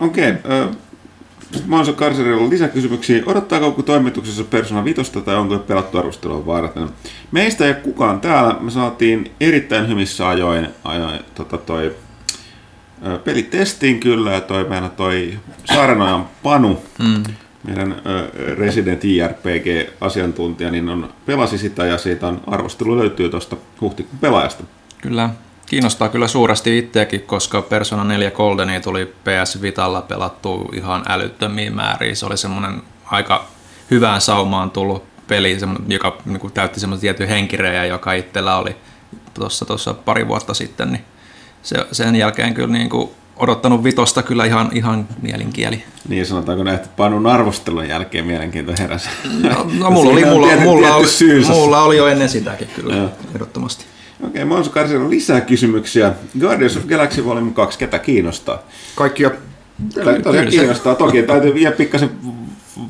Okei, 0.00 0.30
okay, 0.30 0.62
uh 0.64 0.76
Manso 1.66 1.92
Karserilla 1.92 2.50
lisäkysymyksiä. 2.50 3.22
Odottaako 3.26 3.82
toimituksessa 3.82 4.44
Persona 4.44 4.84
5 4.84 5.12
tai 5.24 5.36
onko 5.36 5.58
pelattu 5.58 5.98
arvostelua 5.98 6.46
varten? 6.46 6.88
Meistä 7.32 7.66
ei 7.66 7.74
kukaan 7.74 8.20
täällä. 8.20 8.56
Me 8.60 8.70
saatiin 8.70 9.30
erittäin 9.40 9.88
hyvissä 9.88 10.28
ajoin, 10.28 10.68
ajoin 10.84 11.20
tota 11.34 11.58
toi, 11.58 11.96
peli 13.24 13.42
testiin 13.42 14.00
kyllä 14.00 14.32
ja 14.32 14.40
toi 14.40 14.64
meidän 14.64 14.90
toi 14.90 15.38
Saarenojan 15.64 16.28
Panu, 16.42 16.82
mm. 16.98 17.22
meidän 17.64 18.02
Resident 18.58 19.04
JRPG-asiantuntija, 19.04 20.70
niin 20.70 20.88
on, 20.88 21.12
pelasi 21.26 21.58
sitä 21.58 21.86
ja 21.86 21.98
siitä 21.98 22.28
on 22.28 22.40
arvostelu 22.46 22.98
löytyy 22.98 23.28
tuosta 23.28 23.56
huhtikuun 23.80 24.18
pelaajasta. 24.18 24.64
Kyllä, 25.02 25.30
Kiinnostaa 25.72 26.08
kyllä 26.08 26.28
suuresti 26.28 26.78
itseäkin, 26.78 27.20
koska 27.20 27.62
Persona 27.62 28.04
4 28.04 28.30
Goldeni 28.30 28.80
tuli 28.80 29.06
PS 29.06 29.62
Vitalla 29.62 30.02
pelattu 30.02 30.70
ihan 30.72 31.02
älyttömiin 31.08 31.74
määriin. 31.74 32.16
Se 32.16 32.26
oli 32.26 32.36
semmoinen 32.36 32.82
aika 33.04 33.46
hyvään 33.90 34.20
saumaan 34.20 34.70
tullut 34.70 35.04
peli, 35.28 35.58
joka 35.88 36.16
niin 36.24 36.40
kuin 36.40 36.52
täytti 36.52 36.80
semmoisen 36.80 37.00
tietyn 37.00 37.28
henkirejä, 37.28 37.84
joka 37.84 38.12
itsellä 38.12 38.56
oli 38.56 38.76
tuossa, 39.34 39.64
tuossa 39.64 39.94
pari 39.94 40.28
vuotta 40.28 40.54
sitten. 40.54 40.92
Niin 40.92 41.04
se, 41.62 41.86
sen 41.92 42.16
jälkeen 42.16 42.54
kyllä 42.54 42.72
niin 42.72 42.90
kuin 42.90 43.10
odottanut 43.36 43.84
vitosta 43.84 44.22
kyllä 44.22 44.44
ihan, 44.44 44.70
ihan 44.72 45.08
mielinkieli. 45.22 45.84
Niin 46.08 46.26
sanotaanko 46.26 46.64
näin, 46.64 46.76
että 46.76 46.88
Panun 46.96 47.26
arvostelun 47.26 47.88
jälkeen 47.88 48.26
mielenkiinto 48.26 48.72
heräsi. 48.78 49.08
No, 49.42 49.66
no 49.78 49.90
mulla, 49.90 50.12
oli, 50.12 50.24
mulla, 50.24 50.56
mulla, 50.56 50.94
oli, 50.94 51.44
mulla 51.48 51.82
oli 51.82 51.96
jo 51.96 52.06
ennen 52.06 52.28
sitäkin 52.28 52.68
kyllä, 52.76 53.08
ehdottomasti. 53.34 53.91
Okei, 54.22 54.42
okay, 54.42 54.44
Monsu 54.44 54.70
Karsilla 54.70 55.04
on 55.04 55.10
lisää 55.10 55.40
kysymyksiä. 55.40 56.12
Guardians 56.40 56.76
of 56.76 56.84
Galaxy 56.84 57.24
Volume 57.24 57.50
2, 57.50 57.78
ketä 57.78 57.98
kiinnostaa? 57.98 58.58
Kaikkia. 58.94 59.30
Tosiaan 60.22 60.48
kiinnostaa. 60.48 60.94
Toki 60.94 61.22
täytyy 61.22 61.54
vielä 61.54 61.76
pikkasen 61.76 62.10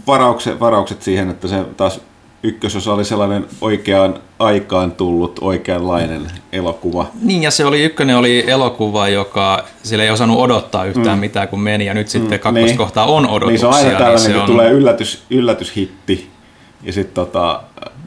varaukset, 0.07 0.61
varaukset 0.61 1.03
siihen, 1.03 1.31
että 1.31 1.49
se 1.49 1.65
taas 1.77 2.01
ykkösosa 2.43 2.93
oli 2.93 3.05
sellainen 3.05 3.47
oikeaan 3.61 4.15
aikaan 4.39 4.93
tullut 4.93 5.39
oikeanlainen 5.41 6.23
elokuva. 6.53 7.07
Niin, 7.23 7.43
ja 7.43 7.51
se 7.51 7.65
oli 7.65 7.83
ykkönen 7.83 8.17
oli 8.17 8.45
elokuva, 8.51 9.09
joka 9.09 9.65
sillä 9.83 10.05
ei 10.05 10.11
osannut 10.11 10.39
odottaa 10.39 10.85
yhtään 10.85 11.19
mm. 11.19 11.21
mitään, 11.21 11.49
kun 11.49 11.61
meni, 11.61 11.87
ja 11.87 11.95
nyt 11.95 12.09
sitten 12.09 12.39
mm, 12.39 12.43
kakkoskohtaa 12.43 13.07
niin. 13.07 13.15
on 13.15 13.29
odotuksia. 13.29 13.49
Niin 13.49 13.61
se 13.61 13.67
on 13.67 13.75
aina 13.75 13.99
tällainen, 13.99 14.23
niin 14.23 14.35
se 14.35 14.41
on... 14.41 14.47
tulee 14.47 14.71
yllätys, 14.71 15.23
yllätyshitti, 15.31 16.31
ja 16.83 16.93
sitten 16.93 17.15
tota, 17.15 17.63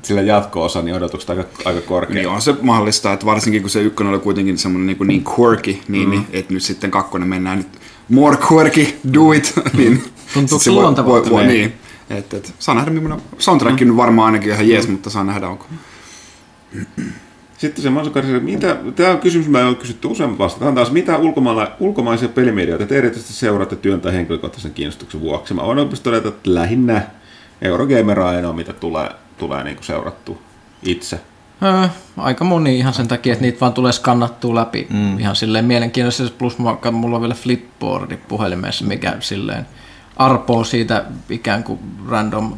sillä 0.05 0.21
jatko-osa, 0.21 0.81
niin 0.81 0.95
odotukset 0.95 1.29
aika, 1.29 1.43
aika 1.65 1.81
korkeat. 1.81 2.15
Niin 2.15 2.27
on 2.27 2.41
se 2.41 2.55
mahdollista, 2.61 3.13
että 3.13 3.25
varsinkin 3.25 3.61
kun 3.61 3.69
se 3.69 3.81
ykkönen 3.81 4.13
oli 4.13 4.19
kuitenkin 4.19 4.57
semmoinen 4.57 4.87
niin, 4.87 5.07
niin 5.07 5.23
quirky, 5.39 5.77
niin, 5.87 6.03
mm. 6.03 6.09
niin 6.09 6.27
että 6.33 6.53
nyt 6.53 6.63
sitten 6.63 6.91
kakkonen 6.91 7.27
mennään 7.27 7.57
nyt 7.57 7.67
more 8.09 8.37
quirky, 8.51 8.87
do 9.13 9.31
it. 9.31 9.53
niin, 9.77 10.03
Tuntuuko 10.33 10.63
se 10.63 10.71
luontavalta? 10.71 11.29
Voi, 11.29 11.39
voi, 11.39 11.47
niin. 11.47 11.73
Et, 12.09 12.33
et, 12.33 12.53
saa 12.59 12.75
nähdä, 12.75 12.91
millainen 12.91 13.21
soundtrack 13.37 13.81
mm. 13.81 13.97
varmaan 13.97 14.25
ainakin 14.25 14.53
ihan 14.53 14.69
jees, 14.69 14.87
mm. 14.87 14.91
mutta 14.91 15.09
saa 15.09 15.23
nähdä, 15.23 15.47
onko. 15.47 15.65
Sitten 17.57 17.83
se 17.83 17.89
Mansukari, 17.89 18.39
mitä, 18.39 18.77
tämä 18.95 19.11
on 19.11 19.19
kysymys, 19.19 19.47
mä 19.47 19.63
olen 19.63 19.75
kysytty 19.75 20.07
useammin 20.07 20.37
vastaan 20.37 20.75
taas, 20.75 20.91
mitä 20.91 21.19
ulkomaisia 21.79 22.29
pelimedioita 22.29 22.85
te 22.85 22.97
erityisesti 22.97 23.33
seuraatte 23.33 23.75
työn 23.75 24.01
tai 24.01 24.13
henkilökohtaisen 24.13 24.73
kiinnostuksen 24.73 25.21
vuoksi? 25.21 25.53
Mä 25.53 25.63
voin 25.63 25.79
oikeasti 25.79 26.03
todeta, 26.03 26.27
että 26.27 26.53
lähinnä 26.53 27.01
Eurogamer 27.61 28.19
ainoa, 28.19 28.53
mitä 28.53 28.73
tulee 28.73 29.09
tulee 29.37 29.63
niin 29.63 29.75
kuin 29.75 29.85
seurattua 29.85 30.37
itse? 30.83 31.19
Öö, 31.63 31.87
aika 32.17 32.43
moni 32.43 32.77
ihan 32.77 32.93
sen 32.93 33.07
takia, 33.07 33.33
että 33.33 33.45
niitä 33.45 33.59
vaan 33.59 33.73
tulee 33.73 33.91
skannattua 33.91 34.55
läpi 34.55 34.87
mm. 34.89 35.19
ihan 35.19 35.35
silleen 35.35 35.65
mielenkiintoisesti. 35.65 36.35
Plus 36.37 36.57
mulla 36.57 37.15
on 37.15 37.21
vielä 37.21 37.35
flipboardi 37.35 38.17
puhelimessa, 38.17 38.85
mikä 38.85 39.15
silleen 39.19 39.67
arpoo 40.17 40.63
siitä 40.63 41.05
ikään 41.29 41.63
kuin 41.63 41.79
random 42.09 42.53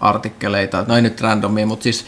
artikkeleita. 0.00 0.84
No 0.88 0.96
ei 0.96 1.02
nyt 1.02 1.20
randomia, 1.20 1.66
mutta 1.66 1.82
siis 1.82 2.06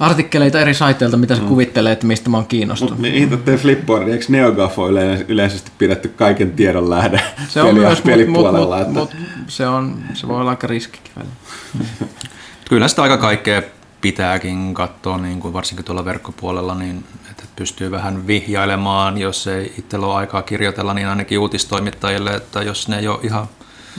artikkeleita 0.00 0.60
eri 0.60 0.74
saiteilta, 0.74 1.16
mitä 1.16 1.34
se 1.34 1.40
mm. 1.42 1.48
kuvittelee, 1.48 1.92
että 1.92 2.06
mistä 2.06 2.30
mä 2.30 2.36
oon 2.36 2.46
kiinnostunut. 2.46 2.98
Mutta 2.98 3.10
mihin 3.10 3.38
te 3.44 3.56
Flipboard, 3.56 4.08
eikö 4.08 4.24
NeoGAFO 4.28 4.88
yle- 4.88 5.24
yleisesti 5.28 5.70
pidetty 5.78 6.08
kaiken 6.08 6.52
tiedon 6.52 6.90
lähde 6.90 7.20
Se 7.48 7.62
on 7.62 7.68
peli- 7.68 7.80
myös, 7.80 7.98
mutta 7.98 8.10
mut, 8.10 8.18
pelipuolella? 8.18 8.76
mut, 8.76 8.86
että- 8.86 9.00
mut, 9.00 9.10
se, 9.46 9.66
on, 9.66 9.98
se 10.14 10.28
voi 10.28 10.40
olla 10.40 10.50
aika 10.50 10.66
riskikin 10.66 11.12
välillä. 11.16 11.34
Kyllä 12.68 12.88
sitä 12.88 13.02
aika 13.02 13.16
kaikkea 13.16 13.62
pitääkin 14.00 14.74
katsoa, 14.74 15.18
niin 15.18 15.40
kuin 15.40 15.54
varsinkin 15.54 15.84
tuolla 15.84 16.04
verkkopuolella, 16.04 16.74
niin 16.74 17.04
että 17.30 17.44
pystyy 17.56 17.90
vähän 17.90 18.26
vihjailemaan, 18.26 19.18
jos 19.18 19.46
ei 19.46 19.74
itsellä 19.78 20.06
ole 20.06 20.14
aikaa 20.14 20.42
kirjoitella, 20.42 20.94
niin 20.94 21.06
ainakin 21.08 21.38
uutistoimittajille, 21.38 22.30
että 22.30 22.62
jos 22.62 22.88
ne 22.88 22.98
ei 22.98 23.08
ole 23.08 23.18
ihan, 23.22 23.46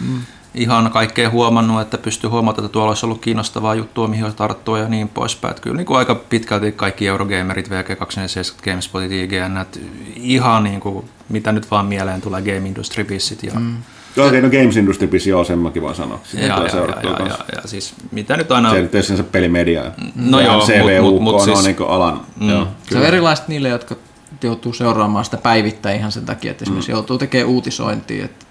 mm. 0.02 0.22
ihan 0.56 0.92
kaikkea 0.92 1.30
huomannut, 1.30 1.82
että 1.82 1.98
pystyy 1.98 2.30
huomaamaan, 2.30 2.66
että 2.66 2.74
tuolla 2.74 2.92
olisi 2.92 3.06
ollut 3.06 3.22
kiinnostavaa 3.22 3.76
juttua, 3.76 4.08
mihin 4.08 4.24
olisi 4.24 4.38
tarttua 4.38 4.80
ja 4.80 4.88
niin 4.88 5.10
poispäin. 5.10 5.50
Että 5.52 5.62
kyllä 5.62 5.78
niin 5.78 5.86
kuin 5.86 5.98
aika 5.98 6.16
pitkälti 6.16 6.72
kaikki 6.72 7.08
Eurogamerit, 7.08 7.70
VG247, 7.70 8.64
GameSpotit, 8.64 9.12
IGN, 9.12 9.58
että 9.58 9.80
ihan 10.16 10.64
niin 10.64 10.80
kuin, 10.80 11.10
mitä 11.30 11.52
nyt 11.52 11.72
vaan 11.72 11.86
mieleen 11.86 12.22
tulee 12.22 12.42
Game 12.42 12.68
Industry 12.68 13.04
Bissit 13.04 13.44
ja 13.44 13.60
mm. 13.60 13.78
Joo, 14.16 14.28
Okei, 14.28 14.42
no 14.42 14.50
Games 14.50 14.78
Industry 14.78 15.08
Pisi, 15.08 15.30
joo, 15.30 15.44
sen 15.44 15.60
mäkin 15.60 15.82
voin 15.82 15.96
sanoa. 15.96 16.20
Sitä 16.24 16.44
ja, 16.46 16.64
ja, 16.64 16.70
seurattua 16.70 17.12
ja, 17.12 17.18
kanssa. 17.18 17.44
ja, 17.52 17.60
ja, 17.62 17.68
siis 17.68 17.94
mitä 18.12 18.38
nyt 18.38 18.52
aina... 18.52 18.72
Se 18.72 18.82
nyt 18.82 18.96
ei 18.96 18.98
ole 18.98 19.04
sinänsä 19.04 19.24
pelimedia. 19.24 19.84
No 20.16 20.38
Vähän 20.38 20.46
joo, 20.54 20.66
CV, 20.66 21.00
mut- 21.00 21.02
mut- 21.02 21.14
UK, 21.14 21.22
mut 21.22 21.34
no 21.48 21.56
siis- 21.56 21.64
niin 21.66 21.90
alan. 21.90 22.22
Mm. 22.40 22.50
Joo. 22.50 22.68
Se 22.92 22.98
on 22.98 23.06
erilaista 23.06 23.46
niille, 23.48 23.70
jotka 23.70 23.96
joutuu 24.44 24.74
seuraamaan 24.74 25.26
sitä 25.26 25.38
päivittäin 25.38 26.00
ihan 26.00 26.12
sen 26.12 26.26
takia, 26.26 26.52
että 26.52 26.64
esimerkiksi 26.64 26.92
Mm. 26.92 26.96
joutuu 26.96 27.18
tekemään 27.18 27.50
uutisointia. 27.50 28.26
Että 28.26 28.46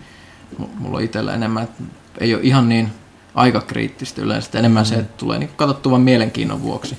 mu- 0.63 0.67
mulla 0.79 0.97
on 0.99 1.05
itsellä 1.05 1.35
enemmän, 1.35 1.63
että 1.65 1.83
ei 2.21 2.35
ole 2.35 2.43
ihan 2.43 2.69
niin 2.69 2.89
aikakriittistä 3.35 4.23
yleensä, 4.23 4.47
että 4.47 4.59
enemmän 4.59 4.87
se, 4.87 4.95
että 4.95 5.15
tulee 5.17 5.39
niin 5.39 5.51
katsottua 5.57 5.93
vain 5.93 6.03
mielenkiinnon 6.03 6.63
vuoksi. 6.63 6.97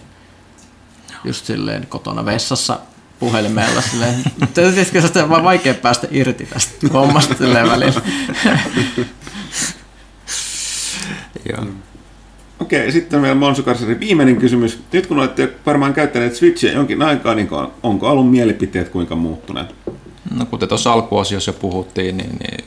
Just 1.24 1.46
silleen 1.46 1.86
kotona 1.90 2.26
vessassa 2.26 2.80
puhelimella 3.20 3.82
silleen, 3.82 4.16
tietysti 4.54 5.02
se 5.02 5.24
on 5.24 5.30
vaan 5.30 5.44
vaikea 5.44 5.74
päästä 5.74 6.08
irti 6.12 6.46
tästä 6.46 6.88
hommasta 6.94 7.34
silleen 7.34 7.70
välillä. 7.70 8.02
Joo. 11.50 11.66
Okei, 12.60 12.92
sitten 12.92 13.22
meillä 13.22 13.36
Monsu 13.36 13.64
Karsari 13.64 14.00
viimeinen 14.00 14.38
kysymys. 14.38 14.80
Nyt 14.92 15.08
kun 15.08 15.20
olette 15.20 15.54
varmaan 15.66 15.94
käyttäneet 15.94 16.36
Switchia 16.36 16.72
jonkin 16.72 17.02
aikaa, 17.02 17.36
niin 17.36 17.50
onko 17.84 18.08
alun 18.08 18.28
mielipiteet 18.28 18.90
kuinka 18.90 19.16
muuttuneet? 19.16 19.76
No 20.32 20.46
kuten 20.46 20.70
tuossa 20.70 20.94
alkuosiossa 20.94 21.50
jo 21.50 21.54
puhuttiin, 21.54 22.18
niin, 22.18 22.38
niin, 22.40 22.66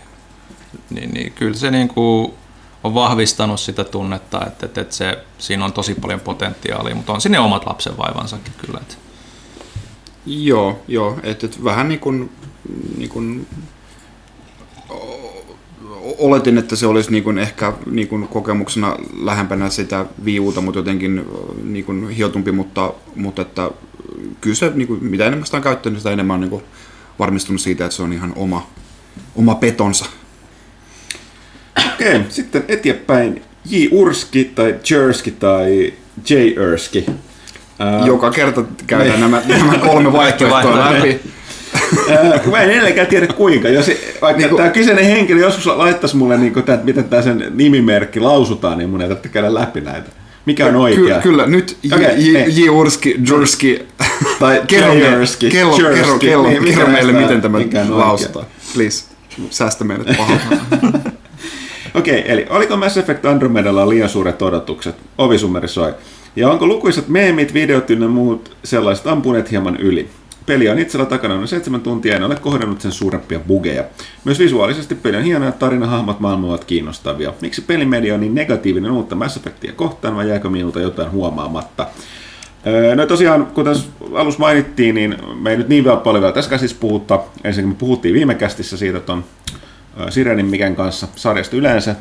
niin, 0.90 1.10
niin 1.10 1.32
kyllä 1.32 1.54
se 1.54 1.70
niin 1.70 1.88
kuin 1.88 2.32
on 2.84 2.94
vahvistanut 2.94 3.60
sitä 3.60 3.84
tunnetta, 3.84 4.46
että, 4.46 4.66
että, 4.66 4.80
että 4.80 4.94
se, 4.94 5.18
siinä 5.38 5.64
on 5.64 5.72
tosi 5.72 5.94
paljon 5.94 6.20
potentiaalia, 6.20 6.94
mutta 6.94 7.12
on 7.12 7.20
sinne 7.20 7.38
omat 7.38 7.66
lapsen 7.66 7.96
vaivansakin 7.96 8.52
kyllä. 8.66 8.78
Että. 8.82 8.94
Joo, 10.28 10.82
joo. 10.88 11.18
Että 11.22 11.46
et 11.46 11.64
vähän 11.64 11.88
niin 11.88 12.00
kuin, 12.00 12.30
niin 12.96 13.08
kuin 13.10 13.46
oletin, 16.18 16.58
että 16.58 16.76
se 16.76 16.86
olisi 16.86 17.10
niin 17.10 17.24
kuin 17.24 17.38
ehkä 17.38 17.72
niin 17.90 18.08
kuin 18.08 18.28
kokemuksena 18.28 18.96
lähempänä 19.20 19.70
sitä 19.70 20.06
viuta, 20.24 20.60
mutta 20.60 20.78
jotenkin 20.78 21.24
niin 21.64 21.84
kuin 21.84 22.08
hiotumpi, 22.08 22.52
mutta, 22.52 22.94
mutta 23.16 23.42
että 23.42 23.70
kyllä 24.40 24.56
se, 24.56 24.72
niin 24.74 24.88
kuin, 24.88 25.04
mitä 25.04 25.26
enemmän 25.26 25.46
sitä 25.46 25.56
on 25.56 25.62
käyttänyt, 25.62 25.98
sitä 25.98 26.10
enemmän 26.10 26.34
on 26.34 26.40
niin 26.40 26.50
kuin 26.50 26.62
varmistunut 27.18 27.60
siitä, 27.60 27.84
että 27.84 27.96
se 27.96 28.02
on 28.02 28.12
ihan 28.12 28.32
oma, 28.36 28.66
oma 29.36 29.54
petonsa. 29.54 30.06
Okei, 31.94 32.20
sitten 32.28 32.64
eteenpäin 32.68 33.42
J. 33.70 33.86
Urski 33.90 34.44
tai 34.44 34.78
Jerski 34.90 35.30
tai 35.30 35.92
J. 36.30 36.34
Erski. 36.72 37.06
Ää, 37.78 38.06
Joka 38.06 38.30
kerta 38.30 38.64
käydään 38.86 39.20
nämä, 39.20 39.42
nämä 39.48 39.78
kolme 39.78 40.12
vaihtoehtoa 40.12 40.78
läpi. 40.78 41.20
mä 42.50 42.58
en 42.62 42.70
edelleenkään 42.70 43.06
tiedä 43.06 43.26
kuinka. 43.26 43.68
Jos, 43.68 43.90
vaikka 44.22 44.40
Niinku- 44.40 44.56
tämä 44.56 44.68
kyseinen 44.68 45.04
henkilö 45.04 45.40
joskus 45.40 45.66
laittaisi 45.66 46.16
mulle, 46.16 46.36
niin 46.38 46.52
kuin, 46.52 46.60
että 46.60 46.84
miten 46.84 47.04
tämä 47.04 47.22
sen 47.22 47.52
nimimerkki 47.54 48.20
lausutaan, 48.20 48.78
niin 48.78 48.90
mun 48.90 49.02
ei 49.02 49.08
tarvitse 49.08 49.28
käydä 49.28 49.54
läpi 49.54 49.80
näitä. 49.80 50.10
Mikä 50.46 50.66
on 50.66 50.76
oikea? 50.76 51.00
Kyllä, 51.04 51.20
kyllä, 51.20 51.46
nyt 51.46 51.76
J. 51.82 51.94
Okei, 51.94 52.32
J. 52.32 52.36
ei. 52.36 52.64
J. 52.64 52.68
Urski, 52.70 53.16
Jurski, 53.28 53.86
Tai 54.38 54.62
kerro, 54.66 54.94
me, 54.94 55.00
Jerski, 55.00 55.50
kello, 55.50 55.76
kerro, 55.76 55.96
Jerski. 55.96 56.26
kello, 56.26 56.48
Niin, 56.48 56.64
kerro 56.64 56.86
meille, 56.86 57.12
miten 57.12 57.40
tämä 57.42 57.58
lausutaan. 57.88 58.46
Please, 58.74 59.04
säästä 59.50 59.84
meidät 59.84 60.16
pahalta. 60.16 60.44
Okei, 61.98 62.32
eli 62.32 62.46
oliko 62.50 62.76
Mass 62.76 62.96
Effect 62.96 63.24
Andromedalla 63.26 63.88
liian 63.88 64.08
suuret 64.08 64.42
odotukset? 64.42 64.96
Ovi 65.18 65.38
summerisoi. 65.38 65.94
Ja 66.36 66.50
onko 66.50 66.66
lukuisat 66.66 67.08
meemit, 67.08 67.54
videot 67.54 67.90
ynnä 67.90 68.08
muut 68.08 68.56
sellaiset 68.64 69.06
ampuneet 69.06 69.50
hieman 69.50 69.76
yli? 69.76 70.08
Peli 70.46 70.68
on 70.68 70.78
itsellä 70.78 71.06
takana 71.06 71.34
noin 71.34 71.48
seitsemän 71.48 71.80
tuntia, 71.80 72.16
en 72.16 72.22
ole 72.22 72.36
kohdannut 72.36 72.80
sen 72.80 72.92
suurempia 72.92 73.40
bugeja. 73.40 73.84
Myös 74.24 74.38
visuaalisesti 74.38 74.94
peli 74.94 75.16
on 75.16 75.22
hieno 75.22 75.44
ja 75.44 75.52
tarina, 75.52 75.86
hahmot, 75.86 76.20
maailma 76.20 76.46
ovat 76.46 76.64
kiinnostavia. 76.64 77.32
Miksi 77.40 77.62
pelimedia 77.62 78.14
on 78.14 78.20
niin 78.20 78.34
negatiivinen 78.34 78.90
uutta 78.90 79.14
Mass 79.14 79.36
Effectia 79.36 79.72
kohtaan, 79.72 80.16
vai 80.16 80.28
jääkö 80.28 80.50
minulta 80.50 80.80
jotain 80.80 81.10
huomaamatta? 81.10 81.86
Öö, 82.66 82.94
No 82.96 83.06
tosiaan, 83.06 83.46
kuten 83.46 83.74
alussa 84.14 84.40
mainittiin, 84.40 84.94
niin 84.94 85.16
me 85.40 85.50
ei 85.50 85.56
nyt 85.56 85.68
niin 85.68 85.84
vielä 85.84 85.96
paljon 85.96 86.22
vielä 86.22 86.34
tässä 86.34 86.50
käsissä 86.50 86.76
puhutta. 86.80 87.20
Ensinnäkin 87.44 87.68
me 87.76 87.78
puhuttiin 87.78 88.14
viime 88.14 88.34
kästissä 88.34 88.76
siitä 88.76 89.00
ton 89.00 89.24
ö, 89.50 89.54
Sirenin 90.10 90.46
Miken 90.46 90.76
kanssa 90.76 91.08
sarjasta 91.16 91.56
yleensä. 91.56 91.96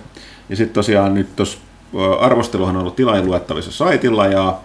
Ja 0.49 0.55
sitten 0.55 0.73
tosiaan 0.73 1.13
nyt 1.13 1.35
tuossa 1.35 1.57
arvosteluhan 2.19 2.75
on 2.75 2.81
ollut 2.81 2.95
tilaajien 2.95 3.25
luettavissa 3.25 3.71
saitilla 3.71 4.27
ja, 4.27 4.57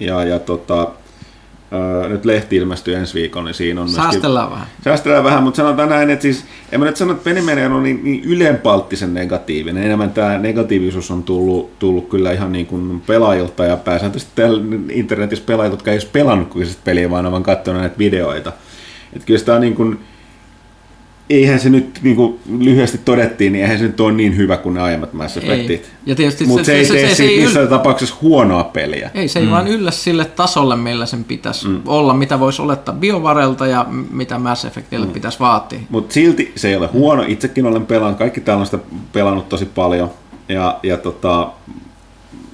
ja, 0.00 0.24
ja 0.24 0.38
tota, 0.38 0.88
ö, 2.02 2.08
nyt 2.08 2.24
lehti 2.24 2.56
ilmestyy 2.56 2.94
ensi 2.94 3.14
viikolla, 3.14 3.46
niin 3.46 3.54
siinä 3.54 3.80
on 3.80 3.86
myöskin... 3.86 4.02
Säästellään 4.02 4.50
vähän. 4.50 4.66
Säästellään 4.84 5.24
vähän, 5.24 5.42
mutta 5.42 5.56
sanotaan 5.56 5.88
näin, 5.88 6.10
että 6.10 6.22
siis 6.22 6.44
en 6.72 6.80
mä 6.80 6.86
nyt 6.86 6.96
sano, 6.96 7.12
että 7.12 7.24
Pelimedia 7.24 7.66
on 7.66 7.82
niin, 7.82 8.04
niin 8.04 8.24
ylenpalttisen 8.24 9.14
negatiivinen. 9.14 9.82
Enemmän 9.82 10.10
tämä 10.10 10.38
negatiivisuus 10.38 11.10
on 11.10 11.22
tullut, 11.22 11.78
tullut 11.78 12.08
kyllä 12.08 12.32
ihan 12.32 12.52
niin 12.52 12.66
kuin 12.66 13.02
pelaajilta 13.06 13.64
ja 13.64 13.76
pääsääntöisesti 13.76 14.32
täällä 14.34 14.62
internetissä 14.90 15.44
pelaajilta, 15.44 15.74
jotka 15.74 15.90
ei 15.90 15.96
edes 15.96 16.08
pelannut 16.08 16.52
kyseistä 16.52 16.82
peliä, 16.84 17.10
vaan 17.10 17.26
ovat 17.26 17.44
katsonut 17.44 17.80
näitä 17.80 17.98
videoita. 17.98 18.52
Että 19.12 19.26
kyllä 19.26 19.38
sitä 19.38 19.54
on 19.54 19.60
niin 19.60 19.74
kuin, 19.74 19.98
eihän 21.30 21.60
se 21.60 21.70
nyt 21.70 21.98
niin 22.02 22.16
kuin 22.16 22.38
lyhyesti 22.58 22.98
todettiin, 22.98 23.52
niin 23.52 23.62
eihän 23.62 23.78
se 23.78 23.84
nyt 23.84 24.00
ole 24.00 24.12
niin 24.12 24.36
hyvä 24.36 24.56
kuin 24.56 24.74
ne 24.74 24.80
aiemmat 24.80 25.12
Mass 25.12 25.36
Effectit. 25.36 25.90
Ja 26.06 26.14
Mutta 26.46 26.64
se, 26.64 26.74
ei 26.76 26.86
tee 26.86 27.08
se, 27.08 27.14
siitä 27.14 27.32
ei 27.32 27.40
missään 27.40 27.66
yl- 27.66 27.70
tapauksessa 27.70 28.14
huonoa 28.22 28.64
peliä. 28.64 29.10
ei, 29.14 29.28
se 29.28 29.38
ei 29.38 29.44
mm. 29.44 29.50
vaan 29.50 29.68
yllä 29.68 29.90
sille 29.90 30.24
tasolle, 30.24 30.76
millä 30.76 31.06
sen 31.06 31.24
pitäisi 31.24 31.68
mm. 31.68 31.80
olla, 31.86 32.14
mitä 32.14 32.40
voisi 32.40 32.62
olettaa 32.62 32.94
BioVarelta 32.94 33.66
ja 33.66 33.86
mitä 34.10 34.38
Mass 34.38 34.64
Effectille 34.64 35.06
mm. 35.06 35.12
pitäisi 35.12 35.40
vaatia. 35.40 35.78
Mutta 35.90 36.14
silti 36.14 36.52
se 36.56 36.68
ei 36.68 36.76
ole 36.76 36.86
huono. 36.86 37.24
Itsekin 37.28 37.66
olen 37.66 37.86
pelannut, 37.86 38.18
kaikki 38.18 38.40
täällä 38.40 38.60
on 38.60 38.66
sitä 38.66 38.78
pelannut 39.12 39.48
tosi 39.48 39.64
paljon. 39.64 40.10
Ja, 40.48 40.78
ja 40.82 40.96
tota, 40.96 41.50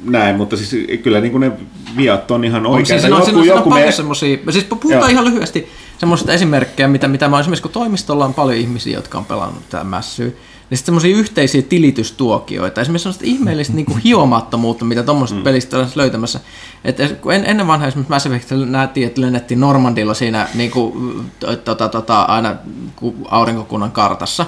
näin, 0.05 0.37
mutta 0.37 0.57
siis 0.57 0.87
kyllä 1.03 1.21
niin 1.21 1.33
kuin 1.33 1.41
ne 1.41 1.53
viat 1.97 2.31
on 2.31 2.45
ihan 2.45 2.67
On, 2.67 2.73
oikeita. 2.73 2.89
siis 2.89 3.03
siinä 3.03 3.17
on, 3.17 3.25
siinä 3.25 3.39
on, 3.39 3.45
siinä 3.45 3.61
on 3.61 3.69
me- 3.69 3.71
paljon 3.71 3.93
semmosia, 3.93 4.39
siis 4.51 4.65
puhutaan 4.65 5.01
Joo. 5.01 5.09
ihan 5.09 5.25
lyhyesti 5.25 5.69
semmoisista 6.05 6.33
esimerkkejä, 6.33 6.89
mitä, 6.89 7.09
mitä 7.09 7.29
mä 7.29 7.41
esimerkiksi, 7.41 7.63
kun 7.63 7.73
toimistolla 7.73 8.25
on 8.25 8.35
paljon 8.35 8.59
ihmisiä, 8.59 8.95
jotka 8.95 9.19
on 9.19 9.25
pelannut 9.25 9.69
tämä 9.71 9.85
mässyä, 9.85 10.27
niin 10.27 10.79
sitten 10.79 10.85
semmoisia 10.85 11.17
yhteisiä 11.17 11.63
tilitystuokioita, 11.63 12.81
esimerkiksi 12.81 13.03
semmoista 13.03 13.25
ihmeellistä 13.25 13.75
niin 13.77 13.99
hiomattomuutta, 13.99 14.85
mitä 14.85 15.03
tuommoisesta 15.03 15.41
mm. 15.41 15.45
pelistä 15.45 15.77
olen 15.77 15.89
löytämässä. 15.95 16.41
Et 16.85 17.01
en, 17.01 17.45
ennen 17.45 17.67
vanhaa 17.67 17.89
esimerkiksi 17.89 18.11
Mass 18.11 18.27
Effectillä 18.27 18.67
nähtiin, 18.67 19.07
että 19.07 19.21
lennettiin 19.21 19.61
Normandilla 19.61 20.15
siinä 20.15 20.49
niin 20.55 20.71
kuin, 20.71 21.21
tota, 21.65 21.89
tota, 21.89 22.23
aina 22.23 22.57
ku- 22.97 23.17
aurinkokunnan 23.29 23.93
kartassa 23.93 24.47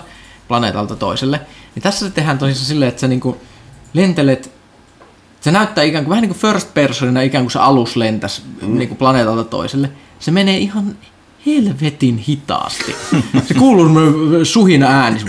planeetalta 0.49 0.97
toiselle, 0.97 1.41
niin 1.75 1.83
tässä 1.83 2.07
se 2.09 2.15
tehdään 2.15 2.39
tosissaan 2.39 2.67
silleen, 2.67 2.89
että 2.89 3.01
sä 3.01 3.09
niin 3.09 3.21
kuin 3.21 3.37
lentelet 3.95 4.51
se 5.41 5.51
näyttää 5.51 5.85
ikään 5.85 6.05
kuin 6.05 6.11
vähän 6.11 6.23
niin 6.23 6.35
kuin 6.35 6.41
first 6.53 6.75
personina, 6.75 7.23
ikään 7.23 7.45
kuin 7.45 7.53
se 7.53 7.59
alus 7.59 7.97
lentäisi 7.97 8.43
mm. 8.63 8.79
niin 8.79 8.89
kuin 8.89 8.99
planeetalta 8.99 9.45
toiselle. 9.45 9.91
Se 10.19 10.31
menee 10.31 10.59
ihan 10.59 10.97
helvetin 11.47 12.18
hitaasti. 12.18 12.94
Se 13.49 13.55
kuuluu 13.55 13.88
suhina 14.44 14.86
ääni, 14.86 15.20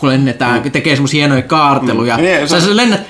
kun 0.00 0.08
lennetään, 0.08 0.70
tekee 0.70 0.96
semmoisia 0.96 1.18
hienoja 1.18 1.42
kaarteluja. 1.42 2.16
Mm. 2.16 2.22
Niin, 2.22 2.48
se- 2.48 2.60
Sä, 2.60 2.66
sä 2.66 2.76
lennät, 2.76 3.00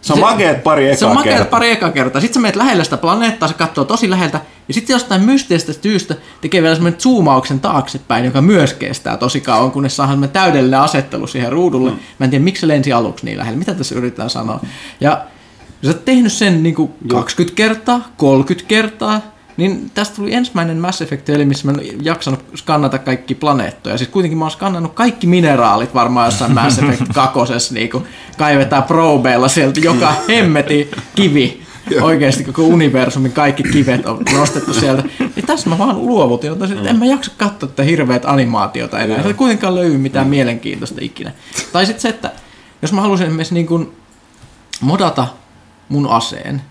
Se 0.00 0.12
on 0.12 0.20
makeet 0.20 0.62
pari 0.64 0.86
ekaa 0.86 0.96
se 0.98 1.06
on 1.06 1.14
makeet 1.14 1.36
kertaa. 1.36 1.50
pari 1.50 1.70
ekaa 1.70 1.90
kertaa. 1.90 2.20
Sitten 2.20 2.34
sä 2.34 2.40
menet 2.40 2.56
lähellä 2.56 2.84
sitä 2.84 2.96
planeettaa, 2.96 3.48
se 3.48 3.54
katsoo 3.54 3.84
tosi 3.84 4.10
läheltä, 4.10 4.40
ja 4.68 4.74
sitten 4.74 4.94
jostain 4.94 5.22
mysteestä 5.22 5.72
syystä 5.72 6.14
tekee 6.40 6.62
vielä 6.62 6.74
semmoinen 6.74 7.00
zoomauksen 7.00 7.60
taaksepäin, 7.60 8.24
joka 8.24 8.42
myös 8.42 8.72
kestää 8.72 9.16
tosi 9.16 9.40
kauan, 9.40 9.70
kunnes 9.70 9.96
saadaan 9.96 10.12
semmoinen 10.12 10.32
täydellinen 10.32 10.80
asettelu 10.80 11.26
siihen 11.26 11.52
ruudulle. 11.52 11.90
Mm. 11.90 11.96
Mä 12.18 12.24
en 12.24 12.30
tiedä, 12.30 12.44
miksi 12.44 12.60
se 12.60 12.68
lensi 12.68 12.92
aluksi 12.92 13.24
niin 13.24 13.38
lähellä. 13.38 13.58
Mitä 13.58 13.74
tässä 13.74 13.94
yritetään 13.94 14.30
sanoa? 14.30 14.60
Ja 15.00 15.20
sä 15.84 15.88
oot 15.90 16.04
tehnyt 16.04 16.32
sen 16.32 16.62
niin 16.62 16.74
kuin 16.74 16.90
20 17.08 17.56
kertaa, 17.56 18.08
30 18.16 18.68
kertaa, 18.68 19.20
niin 19.56 19.90
tästä 19.94 20.16
tuli 20.16 20.34
ensimmäinen 20.34 20.76
Mass 20.76 21.02
effect 21.02 21.28
eli 21.28 21.44
missä 21.44 21.66
mä 21.66 21.78
en 21.80 22.04
jaksanut 22.04 22.40
skannata 22.54 22.98
kaikki 22.98 23.34
planeettoja. 23.34 23.98
Siis 23.98 24.10
kuitenkin 24.10 24.38
mä 24.38 24.44
oon 24.44 24.50
skannannut 24.50 24.94
kaikki 24.94 25.26
mineraalit 25.26 25.94
varmaan 25.94 26.26
jossain 26.26 26.52
Mass 26.52 26.78
Effect 26.78 27.12
kakosessa, 27.14 27.74
niin 27.74 27.90
kuin 27.90 28.04
kaivetaan 28.38 28.82
probeilla 28.82 29.48
sieltä 29.48 29.80
joka 29.80 30.12
hemmeti 30.28 30.90
kivi 31.14 31.66
oikeasti 32.00 32.44
koko 32.44 32.62
universumin 32.62 33.32
kaikki 33.32 33.62
kivet 33.62 34.06
on 34.06 34.22
nostettu 34.32 34.74
sieltä. 34.74 35.02
Niin 35.18 35.46
tässä 35.46 35.70
mä 35.70 35.78
vaan 35.78 36.06
luovutin, 36.06 36.52
että 36.52 36.66
mm. 36.66 36.86
en 36.86 36.96
mä 36.96 37.06
jaksa 37.06 37.32
katsoa 37.36 37.68
tätä 37.68 37.82
hirveät 37.82 38.24
animaatiota 38.24 38.98
enää. 38.98 39.22
Se 39.22 39.28
ei 39.28 39.34
kuitenkaan 39.34 39.74
löydy 39.74 39.98
mitään 39.98 40.26
mm. 40.26 40.30
mielenkiintoista 40.30 41.00
ikinä. 41.00 41.32
Tai 41.72 41.86
sitten 41.86 42.02
se, 42.02 42.08
että 42.08 42.32
jos 42.82 42.92
mä 42.92 43.00
haluaisin 43.00 43.26
esimerkiksi 43.26 43.54
niin 43.54 43.92
modata 44.80 45.26
mun 45.88 46.08
aseen, 46.08 46.62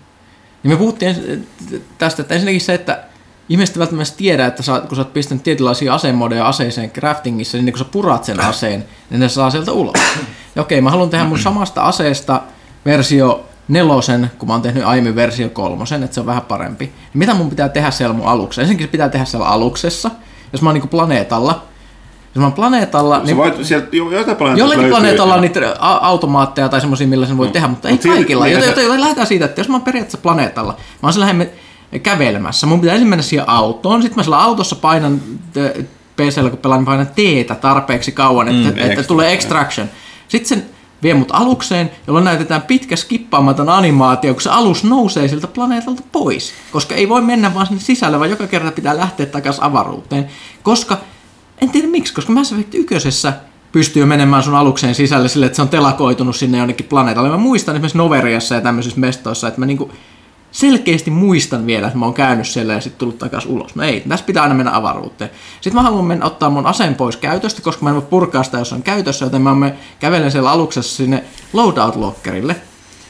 niin 0.66 0.74
me 0.74 0.78
puhuttiin 0.78 1.46
tästä, 1.98 2.22
että 2.22 2.34
ensinnäkin 2.34 2.60
se, 2.60 2.74
että 2.74 3.04
ihmiset 3.48 3.78
välttämättä 3.78 4.14
tiedä, 4.16 4.46
että 4.46 4.62
sä, 4.62 4.80
kun 4.88 4.96
sä 4.96 5.00
oot 5.00 5.12
pistänyt 5.12 5.44
tietynlaisia 5.44 5.94
asemodeja 5.94 6.48
aseeseen 6.48 6.90
craftingissa, 6.90 7.58
niin 7.58 7.72
kun 7.72 7.78
sä 7.78 7.84
purat 7.84 8.24
sen 8.24 8.40
aseen, 8.40 8.84
niin 9.10 9.20
ne 9.20 9.28
saa 9.28 9.50
sieltä 9.50 9.72
ulos. 9.72 10.00
Ja 10.56 10.62
okei, 10.62 10.80
mä 10.80 10.90
haluan 10.90 11.10
tehdä 11.10 11.24
mun 11.24 11.38
samasta 11.38 11.82
aseesta 11.82 12.42
versio 12.84 13.46
nelosen, 13.68 14.30
kun 14.38 14.48
mä 14.48 14.54
oon 14.54 14.62
tehnyt 14.62 14.84
aiemmin 14.84 15.14
versio 15.14 15.48
kolmosen, 15.48 16.02
että 16.02 16.14
se 16.14 16.20
on 16.20 16.26
vähän 16.26 16.42
parempi. 16.42 16.84
Niin 16.84 17.18
mitä 17.18 17.34
mun 17.34 17.50
pitää 17.50 17.68
tehdä 17.68 17.90
siellä 17.90 18.14
mun 18.14 18.26
aluksessa? 18.26 18.62
Ensinnäkin 18.62 18.86
se 18.86 18.90
pitää 18.90 19.08
tehdä 19.08 19.24
siellä 19.24 19.48
aluksessa, 19.48 20.10
jos 20.52 20.62
mä 20.62 20.68
oon 20.68 20.74
niin 20.74 20.88
planeetalla, 20.88 21.64
oon 22.44 22.52
planeetalla... 22.52 23.20
niin, 23.24 23.36
voit, 23.36 23.64
sieltä, 23.64 23.86
planeetalla 23.90 24.56
jollakin 24.56 24.88
planeetalla 24.88 25.34
on 25.34 25.40
niitä 25.40 25.76
automaatteja 25.80 26.68
tai 26.68 26.80
semmoisia, 26.80 27.06
millä 27.06 27.26
sen 27.26 27.36
voi 27.36 27.46
no. 27.46 27.52
tehdä, 27.52 27.68
mutta 27.68 27.88
ei 27.88 27.98
kaikilla. 27.98 28.44
Niin, 28.44 28.60
joten, 28.60 28.84
joten 28.84 29.00
lähdetään 29.00 29.26
siitä, 29.26 29.44
että 29.44 29.60
jos 29.60 29.68
mä 29.68 29.74
oon 29.74 29.82
periaatteessa 29.82 30.22
planeetalla, 30.22 30.72
mä 30.72 31.06
oon 31.06 31.12
siellä 31.12 31.46
kävelemässä. 32.02 32.66
Mun 32.66 32.80
pitää 32.80 32.94
ensin 32.94 33.08
mennä 33.08 33.22
siihen 33.22 33.48
autoon, 33.48 34.02
sitten 34.02 34.18
mä 34.18 34.22
siellä 34.22 34.42
autossa 34.42 34.76
painan 34.76 35.20
PCllä, 36.16 36.50
kun 36.50 36.58
pelaan, 36.58 36.80
niin 36.80 36.86
painan 36.86 37.08
teetä 37.16 37.54
tarpeeksi 37.54 38.12
kauan, 38.12 38.48
että, 38.48 38.70
mm, 38.70 38.90
että 38.90 39.02
tulee 39.02 39.32
extraction. 39.32 39.88
Sitten 40.28 40.48
sen 40.48 40.76
vie 41.02 41.14
mut 41.14 41.28
alukseen, 41.32 41.90
jolloin 42.06 42.24
näytetään 42.24 42.62
pitkä 42.62 42.96
skippaamaton 42.96 43.68
animaatio, 43.68 44.34
kun 44.34 44.42
se 44.42 44.50
alus 44.50 44.84
nousee 44.84 45.28
siltä 45.28 45.46
planeetalta 45.46 46.02
pois. 46.12 46.52
Koska 46.72 46.94
ei 46.94 47.08
voi 47.08 47.20
mennä 47.22 47.54
vaan 47.54 47.66
sinne 47.66 47.80
sisälle, 47.80 48.18
vaan 48.18 48.30
joka 48.30 48.46
kerta 48.46 48.72
pitää 48.72 48.96
lähteä 48.96 49.26
takaisin 49.26 49.62
avaruuteen. 49.62 50.28
Koska, 50.62 50.96
en 51.60 51.70
tiedä 51.70 51.88
miksi, 51.88 52.14
koska 52.14 52.32
Mass 52.32 52.52
Effect 52.52 52.74
1 52.74 52.96
pystyy 53.72 54.04
menemään 54.04 54.42
sun 54.42 54.54
alukseen 54.54 54.94
sisälle 54.94 55.28
sille, 55.28 55.46
että 55.46 55.56
se 55.56 55.62
on 55.62 55.68
telakoitunut 55.68 56.36
sinne 56.36 56.58
jonnekin 56.58 56.86
planeetalle. 56.86 57.30
Mä 57.30 57.36
muistan 57.36 57.74
esimerkiksi 57.74 57.98
Noveriassa 57.98 58.54
ja 58.54 58.60
tämmöisissä 58.60 59.00
mestoissa, 59.00 59.48
että 59.48 59.60
mä 59.60 59.66
niinku 59.66 59.90
selkeästi 60.50 61.10
muistan 61.10 61.66
vielä, 61.66 61.86
että 61.86 61.98
mä 61.98 62.04
oon 62.04 62.14
käynyt 62.14 62.46
siellä 62.46 62.72
ja 62.72 62.80
sitten 62.80 62.98
tullut 62.98 63.18
takaisin 63.18 63.50
ulos. 63.50 63.74
No 63.74 63.82
ei, 63.82 64.00
tässä 64.08 64.26
pitää 64.26 64.42
aina 64.42 64.54
mennä 64.54 64.76
avaruuteen. 64.76 65.30
Sitten 65.60 65.74
mä 65.74 65.82
haluan 65.82 66.04
mennä 66.04 66.26
ottaa 66.26 66.50
mun 66.50 66.66
aseen 66.66 66.94
pois 66.94 67.16
käytöstä, 67.16 67.62
koska 67.62 67.84
mä 67.84 67.90
en 67.90 67.96
voi 67.96 68.02
purkaa 68.02 68.42
sitä, 68.42 68.58
jos 68.58 68.72
on 68.72 68.82
käytössä, 68.82 69.24
joten 69.24 69.42
mä 69.42 69.70
kävelen 70.00 70.30
siellä 70.30 70.50
aluksessa 70.50 70.96
sinne 70.96 71.24
loadout-lockerille. 71.52 72.54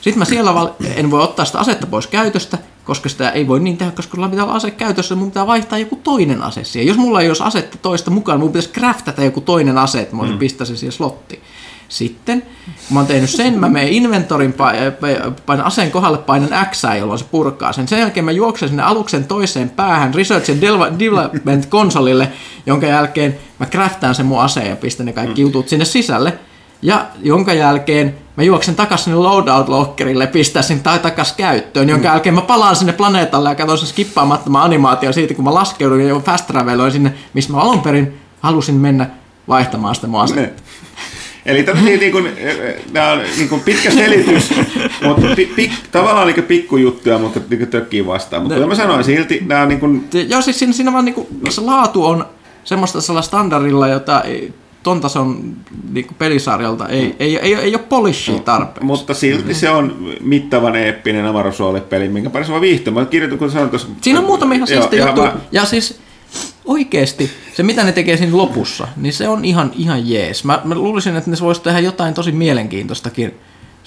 Sitten 0.01 0.19
mä 0.19 0.25
siellä 0.25 0.55
val- 0.55 0.71
en 0.97 1.11
voi 1.11 1.23
ottaa 1.23 1.45
sitä 1.45 1.59
asetta 1.59 1.87
pois 1.87 2.07
käytöstä, 2.07 2.59
koska 2.87 3.09
sitä 3.09 3.31
ei 3.31 3.49
voi 3.49 3.61
niin 3.61 3.77
tehdä, 3.77 3.93
koska 3.93 4.17
mulla 4.17 4.29
pitää 4.29 4.45
olla 4.45 4.55
ase 4.55 4.71
käytössä, 4.71 5.15
mun 5.15 5.29
pitää 5.29 5.47
vaihtaa 5.47 5.79
joku 5.79 5.97
toinen 5.97 6.43
ase 6.43 6.65
siihen. 6.65 6.89
Jos 6.89 6.97
mulla 6.97 7.21
ei 7.21 7.29
olisi 7.29 7.43
asetta 7.43 7.79
toista 7.79 8.11
mukaan, 8.11 8.41
mun 8.41 8.49
pitäisi 8.49 8.73
craftata 8.73 9.25
joku 9.25 9.41
toinen 9.41 9.79
ase, 9.79 10.01
että 10.01 10.17
mä 10.17 10.23
mm. 10.23 10.39
pistää 10.39 10.67
se 10.67 10.77
siihen 10.77 10.93
slottiin. 10.93 11.43
Sitten, 11.89 12.43
kun 12.43 12.95
mä 12.95 13.01
oon 13.01 13.07
tehnyt 13.07 13.31
sen, 13.31 13.59
mä 13.59 13.69
menen 13.69 13.89
inventorin, 13.89 14.55
painan 15.47 15.67
aseen 15.67 15.91
kohdalle, 15.91 16.19
painan 16.19 16.67
X, 16.71 16.83
jolloin 16.99 17.19
se 17.19 17.25
purkaa 17.31 17.73
sen. 17.73 17.89
Sen 17.89 17.99
jälkeen 17.99 18.25
mä 18.25 18.33
juoksen 18.33 18.69
sinne 18.69 18.83
aluksen 18.83 19.25
toiseen 19.25 19.71
päähän 19.71 20.15
Research 20.15 20.51
and 20.51 20.61
Development 20.99 21.67
konsolille, 21.77 22.33
jonka 22.67 22.87
jälkeen 22.87 23.39
mä 23.59 23.67
craftaan 23.67 24.15
sen 24.15 24.27
mun 24.27 24.41
aseen 24.41 24.71
ja 24.71 24.77
pistän 24.77 25.07
ne 25.07 25.13
kaikki 25.13 25.43
mm. 25.43 25.47
jutut 25.47 25.69
sinne 25.69 25.85
sisälle. 25.85 26.39
Ja 26.83 27.07
jonka 27.23 27.53
jälkeen 27.53 28.15
mä 28.37 28.43
juoksen 28.43 28.77
takaisin 28.77 29.05
sinne 29.05 29.19
loadout-lockerille, 29.19 30.27
pistää 30.27 30.63
sen 30.63 30.81
tai 30.81 30.99
takaisin 30.99 31.37
käyttöön, 31.37 31.89
jonka 31.89 32.09
mm. 32.09 32.13
jälkeen 32.13 32.35
mä 32.35 32.41
palaan 32.41 32.77
sinne 32.77 32.93
planeetalle 32.93 33.49
ja 33.49 33.55
katson 33.55 33.79
sen 33.79 33.87
skippaamattoman 33.87 34.63
animaatio 34.63 35.13
siitä, 35.13 35.35
kun 35.35 35.45
mä 35.45 35.55
laskeudun 35.55 36.01
ja 36.01 36.19
fast 36.19 36.47
traveloin 36.47 36.93
sinne, 36.93 37.15
missä 37.35 37.53
mä 37.53 37.59
alun 37.59 37.81
perin 37.81 38.15
halusin 38.41 38.75
mennä 38.75 39.11
vaihtamaan 39.49 39.95
sitä 39.95 40.07
mun 40.07 40.21
aseen. 40.21 40.53
Eli 41.47 41.63
tämmöisiä 41.63 41.97
niin 41.97 42.13
kuin, 42.13 42.33
nämä 42.93 43.13
on 43.13 43.23
niin 43.37 43.49
kuin 43.49 43.61
pitkä 43.61 43.91
selitys, 43.91 44.51
mutta 45.07 45.27
pi, 45.37 45.47
pi, 45.47 45.73
tavallaan 45.93 46.27
niin 46.27 46.43
pikkujuttuja, 46.43 47.19
mutta 47.19 47.41
niin 47.51 47.69
tökkii 47.69 48.07
vastaan. 48.07 48.43
Mutta 48.43 48.59
no, 48.59 48.67
mä 48.67 48.75
sanoin 48.75 49.05
silti, 49.05 49.43
nämä 49.47 49.63
on 49.63 49.69
niin 49.69 49.81
kuin... 49.81 50.09
Joo, 50.29 50.43
siis 50.43 50.59
siinä, 50.59 50.73
siinä 50.73 50.93
vaan 50.93 51.05
niin 51.05 51.15
kuin, 51.15 51.27
se 51.49 51.61
laatu 51.61 52.05
on 52.05 52.27
semmoista 52.65 53.23
standardilla, 53.23 53.89
jota 53.89 54.21
ei, 54.21 54.55
ton 54.87 55.01
tason 55.01 55.57
niin 55.93 56.07
pelisarjalta 56.19 56.89
ei, 56.89 57.17
ei, 57.19 57.39
ei, 57.39 57.55
ei 57.55 57.75
ole 57.75 57.85
polishia 57.89 58.35
no, 58.35 58.41
tarpeeksi. 58.41 58.85
Mutta 58.85 59.15
silti 59.15 59.55
se 59.55 59.71
on 59.71 60.15
mittavan 60.21 60.77
eeppinen 60.77 61.27
avaruusroolipeli, 61.27 62.09
minkä 62.09 62.31
parissa 62.31 62.53
mä 62.53 62.61
viihtyä. 62.61 62.93
Mä 62.93 63.05
kirjoitin, 63.05 63.39
kun 63.39 63.51
sanoin 63.51 63.71
tuossa... 63.71 63.89
Siinä 64.01 64.19
on 64.21 64.27
muutamia 64.27 64.57
ihan 64.57 64.69
siistiä 64.69 65.07
juttuja. 65.07 65.31
Mä... 65.31 65.41
Ja 65.53 65.65
siis 65.65 66.01
oikeesti, 66.65 67.31
se 67.55 67.63
mitä 67.63 67.85
ne 67.85 67.93
tekee 67.93 68.17
siinä 68.17 68.37
lopussa, 68.37 68.89
niin 68.97 69.13
se 69.13 69.29
on 69.29 69.45
ihan, 69.45 69.73
ihan 69.77 70.09
jees. 70.09 70.45
Mä, 70.45 70.61
mä 70.65 70.75
luulisin, 70.75 71.17
että 71.17 71.31
ne 71.31 71.37
voisi 71.41 71.63
tehdä 71.63 71.81
jotain 71.81 72.15
tosi 72.15 72.33
mielenkiintoistakin 72.33 73.35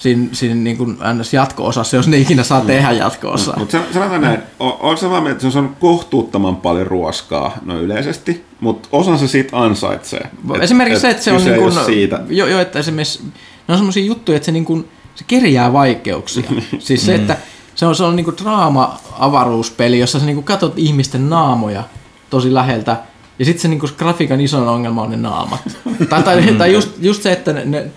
siinä, 0.00 0.28
siinä 0.32 0.54
niin 0.54 0.76
kuin 0.76 0.98
jatko-osassa, 1.32 1.96
jos 1.96 2.08
ne 2.08 2.18
ikinä 2.18 2.42
saa 2.42 2.60
tehdä 2.60 2.92
jatko-osaa. 2.92 3.58
Mutta 3.58 3.78
sanotaan 3.92 4.20
näin, 4.20 4.42
on 4.58 4.98
samaa 4.98 5.20
mieltä, 5.20 5.36
että 5.36 5.50
se 5.50 5.58
on 5.58 5.76
kohtuuttoman 5.80 6.56
paljon 6.56 6.86
ruoskaa 6.86 7.58
no 7.64 7.80
yleisesti, 7.80 8.44
mutta 8.60 8.88
osansa 8.92 9.28
siitä 9.28 9.60
ansaitsee. 9.60 10.30
Esimerkiksi 10.60 10.96
et, 10.96 11.00
se, 11.00 11.10
että 11.10 11.22
se 11.24 11.32
on 11.32 11.44
niin 11.44 11.56
kuin, 11.56 11.84
siitä. 11.86 12.20
Jo, 12.28 12.46
jo, 12.46 12.60
että 12.60 12.78
esimerkiksi 12.78 13.22
ne 13.68 13.72
on 13.72 13.78
semmoisia 13.78 14.04
juttuja, 14.04 14.36
että 14.36 14.46
se, 14.46 14.52
niin 14.52 14.64
kuin, 14.64 14.88
se 15.14 15.24
kerjää 15.26 15.72
vaikeuksia. 15.72 16.50
siis 16.78 17.06
se, 17.06 17.14
että 17.14 17.36
se 17.74 17.86
on, 17.86 17.94
se 17.94 18.04
on 18.04 18.16
niin 18.16 18.24
kuin 18.24 18.36
draama-avaruuspeli, 18.36 19.98
jossa 19.98 20.20
sä 20.20 20.26
niin 20.26 20.36
kuin 20.36 20.44
katsot 20.44 20.74
ihmisten 20.76 21.30
naamoja– 21.30 21.84
tosi 22.30 22.54
läheltä. 22.54 22.96
Ja 23.38 23.44
sitten 23.44 23.62
se 23.62 23.68
niinku, 23.68 23.88
grafiikan 23.98 24.40
iso 24.40 24.72
ongelma 24.72 25.02
on 25.02 25.10
ne 25.10 25.16
naamat. 25.16 25.60
tai, 26.08 26.22
tai, 26.22 26.54
tai 26.58 26.72
just, 26.72 26.90
just 27.00 27.22
se, 27.22 27.32
että 27.32 27.52
ne, 27.52 27.64
ne, 27.64 27.90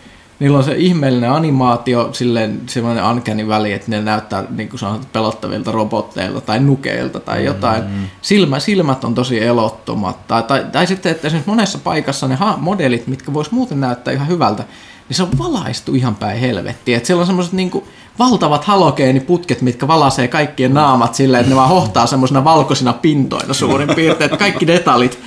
niillä 0.43 0.57
on 0.57 0.63
se 0.63 0.75
ihmeellinen 0.77 1.31
animaatio, 1.31 2.09
silleen 2.11 2.61
semmoinen 2.67 3.05
uncanny 3.05 3.47
väli, 3.47 3.73
että 3.73 3.91
ne 3.91 4.01
näyttää 4.01 4.43
niin 4.49 4.69
kuin 4.69 4.79
pelottavilta 5.13 5.71
robotteilta 5.71 6.41
tai 6.41 6.59
nukeilta 6.59 7.19
tai 7.19 7.45
jotain. 7.45 7.83
Mm-hmm. 7.83 8.07
Silmä, 8.21 8.59
silmät 8.59 9.03
on 9.03 9.15
tosi 9.15 9.43
elottomat. 9.43 10.27
Tai, 10.27 10.43
tai, 10.43 10.65
tai 10.71 10.87
sitten, 10.87 11.11
että 11.11 11.27
esimerkiksi 11.27 11.49
monessa 11.49 11.79
paikassa 11.83 12.27
ne 12.27 12.35
ha- 12.35 12.57
modelit, 12.57 13.07
mitkä 13.07 13.33
vois 13.33 13.51
muuten 13.51 13.79
näyttää 13.79 14.13
ihan 14.13 14.27
hyvältä, 14.27 14.63
niin 15.09 15.17
se 15.17 15.23
on 15.23 15.37
valaistu 15.37 15.95
ihan 15.95 16.15
päin 16.15 16.39
helvettiä. 16.39 16.97
Että 16.97 17.07
siellä 17.07 17.21
on 17.21 17.27
semmoiset 17.27 17.53
niinku 17.53 17.87
valtavat 18.19 18.63
halogeeniputket, 18.63 19.61
mitkä 19.61 19.87
valasee 19.87 20.27
kaikkien 20.27 20.73
naamat 20.73 21.15
silleen, 21.15 21.41
että 21.41 21.49
ne 21.49 21.55
vaan 21.55 21.69
hohtaa 21.69 22.07
semmoisena 22.07 22.43
valkoisina 22.43 22.93
pintoina 22.93 23.53
suurin 23.53 23.95
piirtein, 23.95 24.25
että 24.25 24.37
kaikki 24.37 24.67
detaljit 24.67 25.19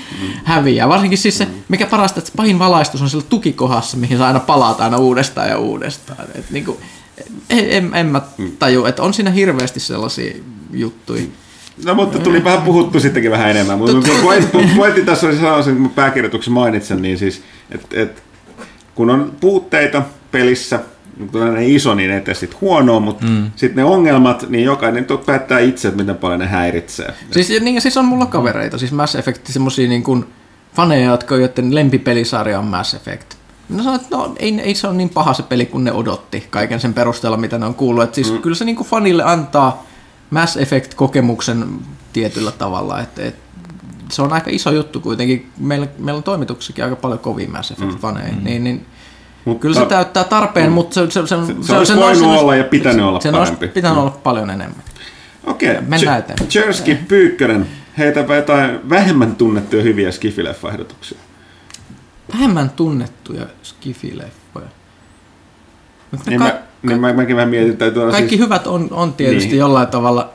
häviää. 0.44 0.88
Varsinkin 0.88 1.18
siis 1.18 1.38
se, 1.38 1.48
mikä 1.68 1.86
parasta, 1.86 2.18
että 2.18 2.32
pahin 2.36 2.58
valaistus 2.58 3.02
on 3.02 3.10
sillä 3.10 3.24
tukikohassa, 3.28 3.96
mihin 3.96 4.18
saa 4.18 4.26
aina 4.26 4.40
palata 4.40 4.84
aina 4.84 4.98
uudestaan 4.98 5.48
ja 5.48 5.58
uudestaan. 5.58 6.24
Et 6.34 6.50
niinku, 6.50 6.80
en, 7.50 7.70
en, 7.70 7.90
en 7.94 8.06
mä 8.06 8.20
taju, 8.58 8.84
että 8.84 9.02
on 9.02 9.14
siinä 9.14 9.30
hirveästi 9.30 9.80
sellaisia 9.80 10.36
juttuja. 10.72 11.22
No 11.84 11.94
mutta 11.94 12.18
tuli 12.18 12.44
vähän 12.44 12.62
puhuttu 12.62 13.00
sittenkin 13.00 13.30
vähän 13.30 13.50
enemmän, 13.50 13.78
mutta 13.78 14.08
pointti 14.76 15.02
tässä 15.04 15.26
oli 15.26 15.36
sanoa, 15.36 15.62
kun 15.62 15.90
pääkirjoituksen 15.94 16.52
mainitsen, 16.52 17.02
niin 17.02 17.18
siis, 17.18 17.42
että 17.70 18.02
et, 18.02 18.22
kun 18.96 19.10
on 19.10 19.32
puutteita 19.40 20.02
pelissä, 20.32 20.80
tällainen 21.32 21.68
iso, 21.68 21.94
niin 21.94 22.10
ei 22.10 22.20
tee 22.20 22.34
sitten 22.34 22.60
huonoa, 22.60 23.00
mutta 23.00 23.26
mm. 23.26 23.50
sitten 23.56 23.76
ne 23.76 23.84
ongelmat, 23.84 24.46
niin 24.48 24.64
jokainen 24.64 25.06
päättää 25.26 25.58
itse, 25.58 25.88
että 25.88 26.02
miten 26.02 26.16
paljon 26.16 26.40
ne 26.40 26.46
häiritsee. 26.46 27.14
Siis, 27.30 27.60
niin, 27.60 27.80
siis 27.80 27.96
on 27.96 28.04
mulla 28.04 28.26
kavereita, 28.26 28.78
siis 28.78 28.92
Mass 28.92 29.14
Effect, 29.14 29.46
semmosia 29.46 29.88
niin 29.88 30.02
kuin 30.02 30.24
faneja, 30.74 31.10
jotka 31.10 31.36
joiden 31.36 31.74
lempipelisarja 31.74 32.58
on 32.58 32.64
Mass 32.64 32.94
Effect. 32.94 33.34
No 33.68 33.82
sanoin, 33.82 34.00
että 34.00 34.16
no, 34.16 34.34
ei, 34.38 34.60
ei 34.60 34.74
se 34.74 34.86
ole 34.86 34.96
niin 34.96 35.08
paha 35.08 35.34
se 35.34 35.42
peli 35.42 35.66
kuin 35.66 35.84
ne 35.84 35.92
odotti 35.92 36.46
kaiken 36.50 36.80
sen 36.80 36.94
perusteella, 36.94 37.36
mitä 37.36 37.58
ne 37.58 37.66
on 37.66 37.74
kuullut. 37.74 38.04
Et 38.04 38.14
siis 38.14 38.32
mm. 38.32 38.38
Kyllä 38.38 38.56
se 38.56 38.64
niin 38.64 38.76
kuin 38.76 38.88
fanille 38.88 39.22
antaa 39.22 39.86
Mass 40.30 40.56
Effect-kokemuksen 40.56 41.64
tietyllä 42.12 42.52
tavalla, 42.52 43.00
että 43.00 43.22
et, 43.22 43.36
se 44.10 44.22
on 44.22 44.32
aika 44.32 44.50
iso 44.50 44.70
juttu 44.70 45.00
kuitenkin. 45.00 45.50
Meillä, 45.58 45.86
meillä 45.98 46.16
on 46.16 46.22
toimituksessakin 46.22 46.84
aika 46.84 46.96
paljon 46.96 47.18
kovia 47.18 47.48
Mass 47.48 47.70
Effect-faneja, 47.70 48.32
mm. 48.32 48.44
niin, 48.44 48.64
niin 48.64 48.86
mutta, 49.44 49.62
Kyllä 49.62 49.74
se 49.74 49.86
täyttää 49.86 50.24
tarpeen, 50.24 50.66
mm. 50.66 50.72
mutta 50.72 50.94
se, 50.94 51.10
se, 51.10 51.26
se, 51.26 51.26
se, 51.26 51.46
se, 51.46 51.66
se 51.66 51.76
olisi 51.76 51.92
se 51.92 52.00
voinut 52.00 52.40
olla 52.40 52.56
ja 52.56 52.64
pitänyt 52.64 53.04
olla 53.04 53.20
se 53.20 53.32
parempi. 53.32 53.66
Se 53.66 53.72
pitänyt 53.72 53.98
olla 53.98 54.10
paljon 54.10 54.50
enemmän. 54.50 54.82
Okei, 55.46 55.70
okay. 55.70 55.82
mennään 55.88 56.18
eteenpäin. 56.18 56.50
Jerski 56.54 56.94
Pyykkönen, 56.94 57.66
heitäpä 57.98 58.36
jotain 58.36 58.90
vähemmän 58.90 59.36
tunnettuja 59.36 59.82
hyviä 59.82 60.10
skifileffa-ehdotuksia. 60.10 61.18
Vähemmän 62.32 62.70
tunnettuja 62.70 63.46
skifileffoja? 63.62 64.66
Niin, 66.26 66.38
ka- 66.38 66.44
mä, 66.44 66.62
niin 66.82 67.00
mä, 67.00 67.12
mäkin 67.12 67.36
vähän 67.36 67.48
mietin, 67.48 67.72
että 67.72 67.90
Kaikki 68.10 68.36
siis... 68.36 68.40
hyvät 68.40 68.66
on, 68.66 68.88
on 68.90 69.12
tietysti 69.12 69.48
niin. 69.48 69.58
jollain 69.58 69.88
tavalla, 69.88 70.32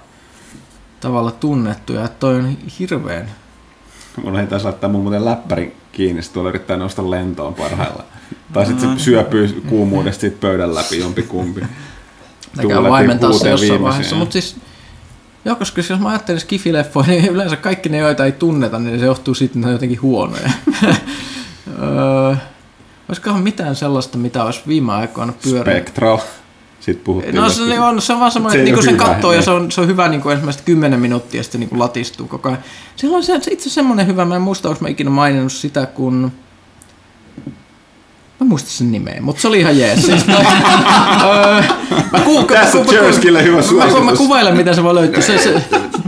tavalla 0.99 1.31
tunnettuja. 1.31 2.05
Että 2.05 2.19
toi 2.19 2.35
on 2.35 2.57
hirveän... 2.79 3.40
Taas 4.49 4.63
laittaa 4.63 4.89
mun 4.89 5.01
muuten 5.01 5.25
läppäri 5.25 5.75
kiinni, 5.91 6.21
tuolla 6.33 6.49
yrittää 6.49 6.77
nousta 6.77 7.11
lentoon 7.11 7.53
parhaillaan. 7.53 8.05
Tai 8.53 8.65
sitten 8.65 8.99
se 8.99 9.03
syöpyy 9.03 9.61
kuumuudesta 9.69 10.21
siitä 10.21 10.37
pöydän 10.41 10.75
läpi 10.75 10.99
jompi 10.99 11.23
kumpi. 11.23 11.61
Eikä 12.59 12.83
vaimentaa 12.89 13.33
se 13.33 13.49
jossain 13.49 13.83
vaiheessa, 13.83 14.15
mutta 14.15 14.33
siis 14.33 14.55
Joo, 15.45 15.55
koska 15.55 15.81
jos 15.89 15.99
mä 15.99 16.09
ajattelen 16.09 16.41
skifileffoja, 16.41 17.07
niin 17.07 17.25
yleensä 17.25 17.55
kaikki 17.55 17.89
ne, 17.89 17.97
joita 17.97 18.25
ei 18.25 18.31
tunneta, 18.31 18.79
niin 18.79 18.99
se 18.99 19.05
johtuu 19.05 19.33
siitä, 19.33 19.51
että 19.51 19.59
ne 19.59 19.65
on 19.65 19.71
jotenkin 19.71 20.01
huonoja. 20.01 20.51
öö, 21.81 22.35
olisikohan 23.09 23.43
mitään 23.43 23.75
sellaista, 23.75 24.17
mitä 24.17 24.43
olisi 24.43 24.61
viime 24.67 24.93
aikoina 24.93 25.33
pyörinyt? 25.43 25.83
Spectral. 25.83 26.17
Sitten 26.81 27.03
puhuttiin. 27.03 27.35
No 27.35 27.49
se, 27.49 27.79
on, 27.79 28.01
se 28.01 28.13
on 28.13 28.19
vaan 28.19 28.31
semmoinen, 28.31 28.61
että 28.61 28.75
niin 28.75 28.83
sen 28.83 28.97
katsoo 28.97 29.33
ja 29.33 29.41
se 29.41 29.51
on, 29.51 29.71
se 29.71 29.81
on 29.81 29.87
hyvä 29.87 30.07
niin 30.07 30.21
kuin 30.21 30.31
ensimmäistä 30.31 30.63
kymmenen 30.65 30.99
minuuttia 30.99 31.39
ja 31.39 31.43
sitten 31.43 31.59
niin 31.59 31.69
kuin 31.69 31.79
latistuu 31.79 32.27
koko 32.27 32.49
ajan. 32.49 32.63
Se 32.95 33.07
on 33.07 33.23
se, 33.23 33.39
itse 33.51 33.69
semmoinen 33.69 34.07
hyvä, 34.07 34.25
mä 34.25 34.35
en 34.35 34.41
muista, 34.41 34.69
onko 34.69 34.81
mä 34.81 34.87
ikinä 34.87 35.09
maininnut 35.09 35.53
sitä, 35.53 35.85
kun 35.85 36.31
Mä 38.41 38.47
muistan 38.47 38.71
sen 38.71 38.91
nimeä, 38.91 39.21
mutta 39.21 39.41
se 39.41 39.47
oli 39.47 39.59
ihan 39.59 39.77
jees. 39.77 40.05
Siis 40.05 40.25
öö, 40.29 41.61
mä 42.11 42.19
ku, 42.25 42.43
Tässä 42.43 42.77
on 42.77 42.85
Jerskille 42.91 43.43
hyvä 43.43 43.61
suositus. 43.61 43.99
Mä, 43.99 44.11
mä 44.11 44.17
kuvailen, 44.17 44.57
miten 44.57 44.75
se 44.75 44.83
voi 44.83 44.95
löytyä. 44.95 45.21
Se, 45.21 45.37
se, 45.37 45.61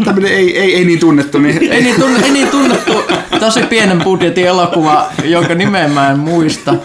Tämmöinen 0.06 0.32
ei, 0.32 0.60
ei, 0.60 0.76
ei 0.76 0.86
niin 0.86 1.00
tunnettu. 1.00 1.38
Niin. 1.38 1.72
ei, 1.72 1.84
niin 1.84 2.02
tunne, 2.02 2.20
ei 2.20 2.32
niin 2.32 2.48
tunnettu, 2.48 2.94
tosi 3.40 3.64
pienen 3.64 4.02
budjetin 4.04 4.48
elokuva, 4.48 5.06
jonka 5.24 5.56
nimeä 5.56 5.88
mä 5.88 6.10
en 6.10 6.20
muista. 6.20 6.76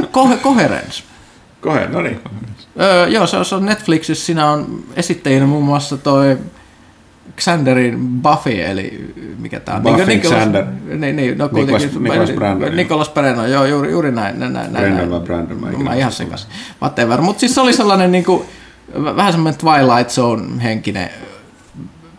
Ko- 0.00 0.38
Coherence. 0.42 1.02
Coherence, 1.62 1.96
no 1.96 2.02
niin. 2.02 2.20
Öö, 2.80 3.06
joo, 3.06 3.26
se 3.26 3.36
on, 3.36 3.44
se 3.44 3.54
on 3.54 3.66
Netflixissä. 3.66 4.26
Siinä 4.26 4.50
on 4.50 4.84
esittäjinä 4.96 5.46
muun 5.46 5.64
muassa 5.64 5.96
toi 5.96 6.38
Xanderin 7.36 7.98
Buffy, 8.22 8.62
eli 8.62 9.14
mikä 9.38 9.60
tämä 9.60 9.76
on? 9.76 9.82
Buffy 9.82 10.04
Nicholas, 10.04 10.38
Xander. 10.38 10.64
Niin, 10.98 11.16
niin, 11.16 11.38
no 11.38 11.48
kuitenkin. 11.48 12.02
Nicholas 12.02 12.30
Brandon. 12.30 12.76
Nicholas 12.76 13.08
Brandon, 13.08 13.50
joo, 13.50 13.64
juuri, 13.64 13.90
juuri 13.90 14.12
näin. 14.12 14.38
näin, 14.38 14.52
näin 14.52 14.72
Brandon 14.72 15.10
vai 15.10 15.20
Brandon? 15.20 15.60
Mä, 15.60 15.70
mä 15.70 15.94
ihan 15.94 16.12
sekas. 16.12 16.48
Whatever. 16.82 17.20
Mutta 17.20 17.40
siis 17.40 17.54
se 17.54 17.60
oli 17.60 17.72
sellainen 17.72 18.12
niin 18.12 18.24
kuin, 18.24 18.44
vähän 18.94 19.32
semmoinen 19.32 19.60
Twilight 19.60 20.10
Zone 20.10 20.62
henkinen 20.62 21.10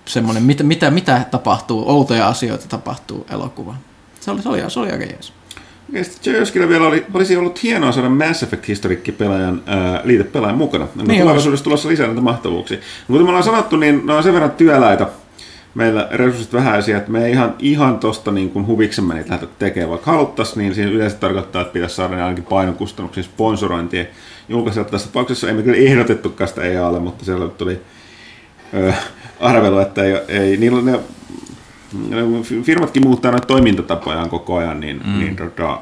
semmoinen, 0.09 0.43
mitä, 0.43 0.63
mitä, 0.63 0.91
mitä 0.91 1.25
tapahtuu, 1.31 1.89
outoja 1.89 2.27
asioita 2.27 2.67
tapahtuu 2.67 3.25
elokuva. 3.29 3.75
Se 4.19 4.31
oli, 4.31 4.41
se 4.41 4.49
oli, 4.49 4.63
se 4.67 4.79
oli 4.79 4.91
aika 4.91 5.03
jees. 5.03 5.33
Ja 5.91 6.03
sitten 6.03 6.33
Jörskillä 6.33 6.69
vielä 6.69 6.87
oli, 6.87 7.05
olisi 7.13 7.37
ollut 7.37 7.63
hienoa 7.63 7.91
saada 7.91 8.09
Mass 8.09 8.43
Effect 8.43 8.67
Historikki-pelaajan 8.67 9.61
ää, 9.65 10.01
liitepelaajan 10.03 10.57
mukana. 10.57 10.87
No, 10.95 11.03
niin 11.03 11.21
tulevaisuudessa 11.21 11.63
tulossa 11.63 11.89
lisää 11.89 12.07
näitä 12.07 12.21
mahtavuuksia. 12.21 12.77
Mutta 12.77 13.07
kuten 13.07 13.23
me 13.23 13.29
ollaan 13.29 13.43
sanottu, 13.43 13.77
niin 13.77 14.05
ne 14.05 14.13
on 14.13 14.23
sen 14.23 14.33
verran 14.33 14.51
työläitä 14.51 15.07
meillä 15.75 16.07
resurssit 16.11 16.53
vähäisiä, 16.53 16.97
että 16.97 17.11
me 17.11 17.25
ei 17.25 17.31
ihan, 17.31 17.55
ihan 17.59 17.99
tosta 17.99 18.31
niin 18.31 18.49
kuin 18.49 18.67
huviksemme 18.67 19.13
niitä 19.13 19.29
lähdetä 19.29 19.53
tekemään. 19.59 19.89
Vaikka 19.89 20.11
haluttaisiin, 20.11 20.57
niin 20.57 20.75
siinä 20.75 20.91
yleensä 20.91 21.17
tarkoittaa, 21.17 21.61
että 21.61 21.73
pitäisi 21.73 21.95
saada 21.95 22.15
ne 22.15 22.23
ainakin 22.23 22.43
painokustannuksiin 22.43 23.23
sponsorointia. 23.23 24.05
Julkaisijalta 24.49 24.91
tässä 24.91 25.07
tapauksessa 25.07 25.49
emme 25.49 25.63
kyllä 25.63 25.77
ehdotettukaan 25.77 26.47
sitä 26.47 26.61
EAlle, 26.61 26.99
mutta 26.99 27.25
siellä 27.25 27.47
tuli 27.47 27.81
öö, 28.73 28.93
arvelu, 29.39 29.79
että 29.79 30.03
ei, 30.03 30.13
ei 30.27 30.57
niillä 30.57 30.81
ne 30.81 30.99
firmatkin 32.63 33.03
muuttaa 33.03 33.31
näitä 33.31 33.47
toimintatapojaan 33.47 34.29
koko 34.29 34.57
ajan, 34.57 34.79
niin, 34.79 35.01
mm. 35.05 35.19
niin 35.19 35.35
tota, 35.35 35.79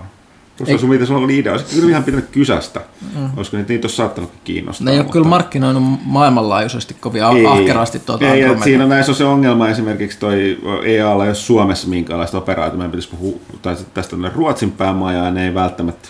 koska 0.60 0.78
sun 0.78 0.90
pitäisi 0.90 1.14
olla 1.14 1.28
liidea, 1.28 1.52
olisi 1.52 1.76
kyllä 1.76 1.90
ihan 1.90 2.04
pitänyt 2.04 2.30
kysästä. 2.32 2.82
Mm. 3.16 3.30
Olisiko 3.38 3.58
niitä, 3.58 3.74
niitä 3.74 3.86
olisi 3.86 3.96
saattanut 3.96 4.32
kiinnostaa. 4.44 4.86
Ne 4.86 4.92
ei 4.92 4.98
mutta... 4.98 5.08
ole 5.08 5.14
kyllä 5.14 5.28
markkinoinut 5.28 5.84
maailmanlaajuisesti 6.06 6.94
kovin 6.94 7.24
ei, 7.24 7.46
ahkerasti 7.46 8.00
tuota 8.00 8.34
ei, 8.34 8.44
Siinä 8.64 8.86
näissä 8.86 9.12
on 9.12 9.16
se 9.16 9.26
ongelma 9.26 9.70
esimerkiksi 9.70 10.20
toi 10.20 10.60
EAlla, 10.86 11.26
jos 11.26 11.48
Suomessa 11.48 11.88
minkälaista 11.88 12.38
operaatiota, 12.38 12.78
meidän 12.78 12.92
pitäisi 12.92 13.10
puhua 13.10 13.40
tai 13.62 13.76
tästä 13.94 14.16
Ruotsin 14.36 14.72
päämaja, 14.72 15.24
ja 15.24 15.32
ne 15.32 15.46
ei 15.46 15.54
välttämättä, 15.54 16.10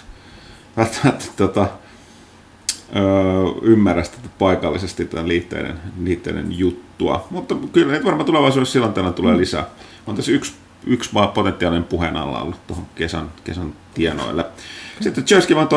välttämättä 0.78 1.26
tota, 1.38 1.68
öö, 2.96 3.04
ymmärrä 3.62 4.04
sitä 4.04 4.18
paikallisesti 4.40 5.06
tämän 5.06 5.28
liitteiden, 5.28 5.80
liitteiden 6.04 6.60
juttua. 6.60 7.28
Mutta 7.30 7.56
kyllä 7.74 7.92
niitä 7.92 8.06
varmaan 8.06 8.26
tulevaisuudessa 8.26 8.74
silloin 8.74 8.94
tällä 8.94 9.12
tulee 9.12 9.34
mm. 9.34 9.40
lisää. 9.40 9.66
On 10.08 10.16
tässä 10.16 10.32
yksi, 10.32 10.54
yksi 10.86 11.14
vaan 11.14 11.30
potentiaalinen 11.30 11.84
puheen 11.84 12.18
alla 12.18 12.42
ollut 12.42 12.68
tuohon 12.68 12.86
kesän, 12.96 13.32
kesän 13.44 13.74
tienoille. 13.94 14.46
Sitten 15.02 15.24
Jersky 15.30 15.56
vaan 15.56 15.68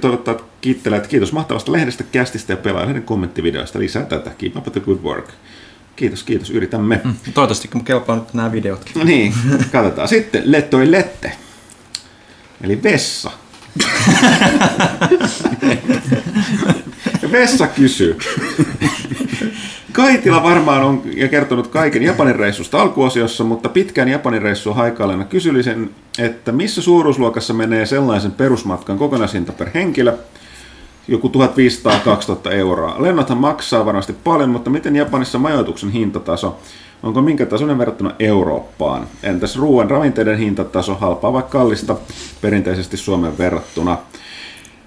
toivottaa, 0.00 0.36
kiittelee, 0.60 0.96
että 0.96 1.08
kiitos 1.08 1.32
mahtavasta 1.32 1.72
lehdestä, 1.72 2.04
kästistä 2.04 2.52
ja 2.52 2.56
pelaajien 2.56 3.02
kommenttivideoista. 3.02 3.78
Lisää 3.78 4.04
tätä. 4.04 4.30
Keep 4.30 4.56
up 4.56 4.72
the 4.72 4.80
good 4.80 4.98
work. 5.02 5.28
Kiitos, 5.96 6.22
kiitos, 6.22 6.50
yritämme. 6.50 7.00
Mm, 7.04 7.14
toivottavasti 7.34 7.68
kun 7.68 7.84
kelpaa 7.84 8.16
nyt 8.16 8.34
nämä 8.34 8.52
videotkin. 8.52 8.92
No 8.98 9.04
niin, 9.04 9.34
katsotaan. 9.72 10.08
Sitten 10.08 10.42
Lettoi 10.44 10.90
Lette. 10.90 11.32
Eli 12.60 12.82
vessa. 12.82 13.30
Vessa 17.32 17.66
kysyy. 17.66 18.18
Kaitila 19.92 20.42
varmaan 20.42 20.82
on 20.82 21.02
ja 21.16 21.28
kertonut 21.28 21.66
kaiken 21.66 22.02
Japanin 22.02 22.36
reissusta 22.36 22.80
alkuosiossa, 22.80 23.44
mutta 23.44 23.68
pitkään 23.68 24.08
Japanin 24.08 24.42
reissua 24.42 24.74
haikailena 24.74 25.24
kysyllisen, 25.24 25.90
että 26.18 26.52
missä 26.52 26.82
suuruusluokassa 26.82 27.54
menee 27.54 27.86
sellaisen 27.86 28.32
perusmatkan 28.32 28.98
kokonaishinta 28.98 29.52
per 29.52 29.68
henkilö, 29.74 30.18
joku 31.08 31.28
1500-2000 32.48 32.52
euroa. 32.52 32.96
Lennothan 32.98 33.38
maksaa 33.38 33.86
varmasti 33.86 34.12
paljon, 34.12 34.50
mutta 34.50 34.70
miten 34.70 34.96
Japanissa 34.96 35.38
majoituksen 35.38 35.90
hintataso? 35.90 36.58
Onko 37.02 37.22
minkä 37.22 37.46
tasoinen 37.46 37.78
verrattuna 37.78 38.14
Eurooppaan? 38.18 39.06
Entäs 39.22 39.56
ruoan 39.56 39.90
ravinteiden 39.90 40.38
hintataso 40.38 40.94
halpaa 40.94 41.32
vai 41.32 41.42
kallista 41.42 41.96
perinteisesti 42.40 42.96
Suomen 42.96 43.38
verrattuna? 43.38 43.98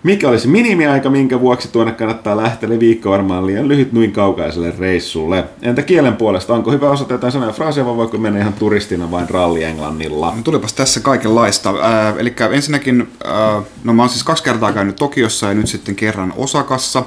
Mikä 0.03 0.30
olisi 0.30 0.48
minimiaika, 0.48 1.10
minkä 1.10 1.40
vuoksi 1.40 1.68
tuonne 1.72 1.94
kannattaa 1.94 2.38
lähteä, 2.38 2.68
eli 2.68 2.80
viikko 2.80 3.10
varmaan 3.10 3.48
liian 3.48 3.68
lyhyt 3.68 3.94
noin 3.94 4.11
kaukaiselle 4.11 4.73
reissulle. 4.80 5.44
Entä 5.61 5.82
kielen 5.82 6.15
puolesta, 6.15 6.53
onko 6.53 6.72
hyvä 6.72 6.90
osata 6.90 7.14
jotain 7.14 7.32
sanoja 7.34 7.52
fraaseja 7.52 7.86
vai 7.86 7.95
voiko 7.95 8.18
mennä 8.18 8.40
ihan 8.40 8.53
turistina 8.53 9.11
vain 9.11 9.30
ralli-englannilla? 9.30 10.34
No, 10.36 10.41
tulipas 10.44 10.73
tässä 10.73 10.99
kaikenlaista. 10.99 11.69
Äh, 11.69 12.18
eli 12.18 12.34
ensinnäkin, 12.52 13.07
äh, 13.26 13.64
no 13.84 13.94
mä 13.94 14.02
oon 14.02 14.10
siis 14.10 14.23
kaksi 14.23 14.44
kertaa 14.44 14.73
käynyt 14.73 14.95
Tokiossa 14.95 15.48
ja 15.48 15.53
nyt 15.53 15.68
sitten 15.68 15.95
kerran 15.95 16.34
Osakassa. 16.38 17.03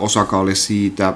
Osaka 0.00 0.38
oli 0.38 0.54
siitä, 0.54 1.14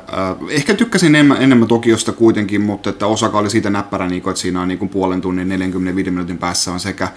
ehkä 0.50 0.74
tykkäsin 0.74 1.14
enemmän, 1.14 1.42
enemmän 1.42 1.68
Tokiosta 1.68 2.12
kuitenkin, 2.12 2.60
mutta 2.60 2.90
että 2.90 3.06
Osaka 3.06 3.38
oli 3.38 3.50
siitä 3.50 3.70
näppärä, 3.70 4.08
niin 4.08 4.22
kuin, 4.22 4.30
että 4.30 4.40
siinä 4.40 4.60
on 4.60 4.68
niin 4.68 4.78
kuin 4.78 4.88
puolen 4.88 5.20
tunnin 5.20 5.48
45 5.48 6.10
minuutin 6.10 6.38
päässä 6.38 6.72
on 6.72 6.80
sekä 6.80 7.08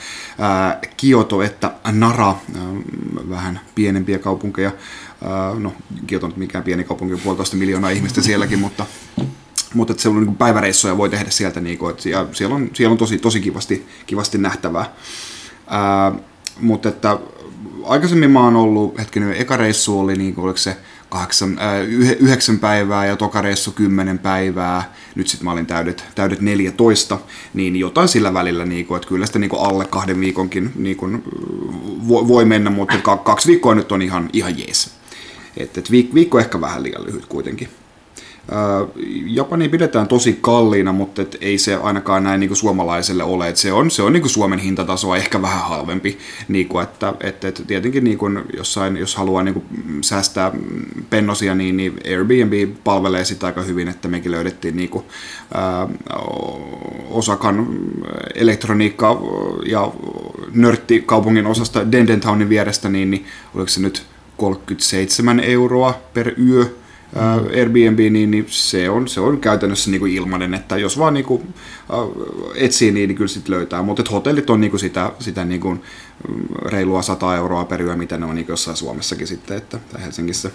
Kioto 0.97 1.41
että 1.41 1.71
Nara, 1.91 2.35
vähän 3.29 3.59
pienempiä 3.75 4.19
kaupunkeja. 4.19 4.71
No, 5.59 5.73
Kioto 6.07 6.25
on 6.25 6.33
mikään 6.35 6.63
pieni 6.63 6.83
kaupunki, 6.83 7.15
puolitoista 7.15 7.57
miljoonaa 7.57 7.89
ihmistä 7.89 8.21
sielläkin, 8.21 8.59
mutta 8.59 8.85
mutta 9.73 9.91
että 9.91 10.03
se 10.03 10.09
on 10.09 10.23
niin 10.23 10.35
päiväreissuja 10.35 10.97
voi 10.97 11.09
tehdä 11.09 11.29
sieltä, 11.29 11.59
niin 11.59 11.77
kuin, 11.77 11.95
siellä 11.97 12.55
on, 12.55 12.69
siellä 12.73 12.91
on 12.91 12.97
tosi, 12.97 13.17
tosi 13.17 13.41
kivasti, 13.41 13.87
kivasti 14.05 14.37
nähtävää. 14.37 14.93
Ää, 15.67 16.11
mutta 16.59 16.89
että 16.89 17.17
aikaisemmin 17.83 18.31
mä 18.31 18.43
oon 18.43 18.55
ollut, 18.55 18.97
hetkinen, 18.97 19.33
eka 19.33 19.57
reissu 19.57 19.99
oli, 19.99 20.15
niin 20.15 20.33
oliko 20.37 20.57
se 20.57 20.77
kahdeksan, 21.11 21.59
äh, 21.59 21.81
yhdeksän 22.19 22.59
päivää 22.59 23.05
ja 23.05 23.15
tokareissu 23.15 23.71
kymmenen 23.71 24.19
päivää, 24.19 24.93
nyt 25.15 25.27
sitten 25.27 25.45
mä 25.45 25.51
olin 25.51 25.65
täydet, 25.65 26.03
täydet 26.15 26.41
14, 26.41 27.19
niin 27.53 27.75
jotain 27.75 28.07
sillä 28.07 28.33
välillä, 28.33 28.65
niin 28.65 28.85
kuin, 28.85 28.95
että 28.95 29.09
kyllä 29.09 29.25
sitä 29.25 29.39
niin 29.39 29.51
alle 29.57 29.85
kahden 29.85 30.19
viikonkin 30.19 30.71
niin 30.75 30.97
kuin, 30.97 31.23
voi, 32.07 32.27
voi 32.27 32.45
mennä, 32.45 32.69
mutta 32.69 33.17
kaksi 33.23 33.47
viikkoa 33.47 33.75
nyt 33.75 33.91
on 33.91 34.01
ihan, 34.01 34.29
ihan 34.33 34.59
jees. 34.59 34.91
Et, 35.57 35.77
et 35.77 35.91
viikko 35.91 36.39
ehkä 36.39 36.61
vähän 36.61 36.83
liian 36.83 37.05
lyhyt 37.05 37.25
kuitenkin. 37.25 37.69
Japani 39.25 39.69
pidetään 39.69 40.07
tosi 40.07 40.37
kalliina, 40.41 40.91
mutta 40.91 41.21
et 41.21 41.37
ei 41.41 41.57
se 41.57 41.75
ainakaan 41.75 42.23
näin 42.23 42.39
niin 42.39 42.55
suomalaiselle 42.55 43.23
ole. 43.23 43.47
Et 43.47 43.57
se 43.57 43.73
on, 43.73 43.91
se 43.91 44.03
on 44.03 44.13
niin 44.13 44.29
Suomen 44.29 44.59
hintatasoa 44.59 45.17
ehkä 45.17 45.41
vähän 45.41 45.69
halvempi. 45.69 46.17
Niin 46.47 46.67
kuin, 46.67 46.83
että, 46.83 47.13
et, 47.21 47.43
et 47.43 47.63
tietenkin 47.67 48.03
niin 48.03 48.17
kuin 48.17 48.41
jossain, 48.57 48.97
jos 48.97 49.15
haluaa 49.15 49.43
niin 49.43 49.53
kuin 49.53 49.65
säästää 50.01 50.51
pennosia, 51.09 51.55
niin, 51.55 51.77
niin 51.77 51.99
Airbnb 52.05 52.75
palvelee 52.83 53.25
sitä 53.25 53.45
aika 53.45 53.61
hyvin, 53.61 53.87
että 53.87 54.07
mekin 54.07 54.31
löydettiin 54.31 54.77
niin 54.77 54.89
kuin, 54.89 55.05
ää, 55.53 55.87
Osakan 57.09 57.67
elektroniikka- 58.35 59.21
ja 59.65 59.91
nörttikaupungin 60.53 61.47
osasta 61.47 61.91
Dendentownin 61.91 62.49
vierestä, 62.49 62.89
niin, 62.89 63.11
niin 63.11 63.25
oliko 63.55 63.69
se 63.69 63.81
nyt 63.81 64.03
37 64.37 65.39
euroa 65.39 66.01
per 66.13 66.33
yö. 66.39 66.80
Airbnb, 67.55 67.99
niin, 67.99 68.31
niin 68.31 68.45
se, 68.47 68.89
on, 68.89 69.07
se 69.07 69.19
on 69.19 69.39
käytännössä 69.39 69.91
niin 69.91 69.99
kuin 69.99 70.13
ilmainen, 70.13 70.53
että 70.53 70.77
jos 70.77 70.99
vaan 70.99 71.13
niin 71.13 71.25
kuin, 71.25 71.53
etsii, 72.55 72.91
niin, 72.91 73.07
niin 73.07 73.15
kyllä 73.15 73.27
sitten 73.27 73.55
löytää. 73.55 73.81
Mutta 73.81 74.03
hotellit 74.11 74.49
on 74.49 74.61
niin 74.61 74.71
kuin 74.71 74.79
sitä, 74.79 75.11
sitä 75.19 75.45
niin 75.45 75.61
kuin, 75.61 75.81
mm, 76.27 76.43
reilua 76.65 77.01
100 77.01 77.35
euroa 77.35 77.65
per 77.65 77.81
yö, 77.81 77.95
mitä 77.95 78.17
ne 78.17 78.25
on 78.25 78.35
niin 78.35 78.45
jossain 78.49 78.77
Suomessakin 78.77 79.27
sitten, 79.27 79.57
että, 79.57 79.79
tai 79.91 80.03
Helsingissä. 80.03 80.51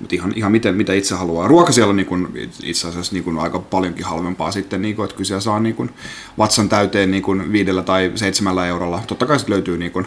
Mutta 0.00 0.14
ihan, 0.14 0.32
ihan 0.36 0.52
miten, 0.52 0.74
mitä 0.74 0.92
itse 0.92 1.14
haluaa. 1.14 1.48
Ruoka 1.48 1.72
siellä 1.72 1.90
on 1.90 1.96
niin 1.96 2.06
kuin, 2.06 2.28
itse 2.62 2.88
asiassa 2.88 3.12
niin 3.12 3.24
kuin 3.24 3.38
aika 3.38 3.58
paljonkin 3.58 4.04
halvempaa 4.04 4.50
sitten, 4.50 4.82
niin 4.82 4.96
kuin, 4.96 5.04
että 5.04 5.16
kyllä 5.16 5.40
saa 5.40 5.60
niin 5.60 5.74
kuin, 5.74 5.90
vatsan 6.38 6.68
täyteen 6.68 7.10
niin 7.10 7.22
kuin 7.22 7.52
viidellä 7.52 7.82
tai 7.82 8.12
seitsemällä 8.14 8.66
eurolla. 8.66 9.02
Totta 9.06 9.26
kai 9.26 9.38
sitten 9.38 9.52
löytyy, 9.54 9.78
niin 9.78 9.92
kuin, 9.92 10.06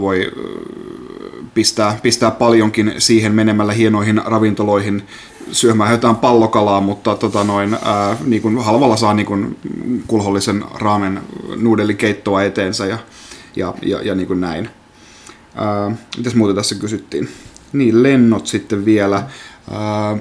voi 0.00 0.32
pistää, 1.54 1.98
pistää 2.02 2.30
paljonkin 2.30 2.94
siihen 2.98 3.34
menemällä 3.34 3.72
hienoihin 3.72 4.20
ravintoloihin, 4.24 5.02
syömään 5.52 5.92
jotain 5.92 6.16
pallokalaa, 6.16 6.80
mutta 6.80 7.16
tota 7.16 7.44
noin, 7.44 7.76
ää, 7.84 8.16
niin 8.24 8.42
kuin 8.42 8.58
halvalla 8.58 8.96
saa 8.96 9.14
niin 9.14 9.26
kuin 9.26 9.58
kulhollisen 10.06 10.64
raamen 10.74 11.20
nuudelikeittoa 11.56 12.42
eteensä 12.42 12.86
ja, 12.86 12.98
ja, 13.56 13.74
ja, 13.82 14.02
ja 14.02 14.14
niin 14.14 14.26
kuin 14.26 14.40
näin. 14.40 14.68
Ää, 15.54 15.96
mitäs 16.16 16.34
muuta 16.34 16.54
tässä 16.54 16.74
kysyttiin? 16.74 17.28
Niin, 17.72 18.02
lennot 18.02 18.46
sitten 18.46 18.84
vielä. 18.84 19.22
Ää, 19.70 20.16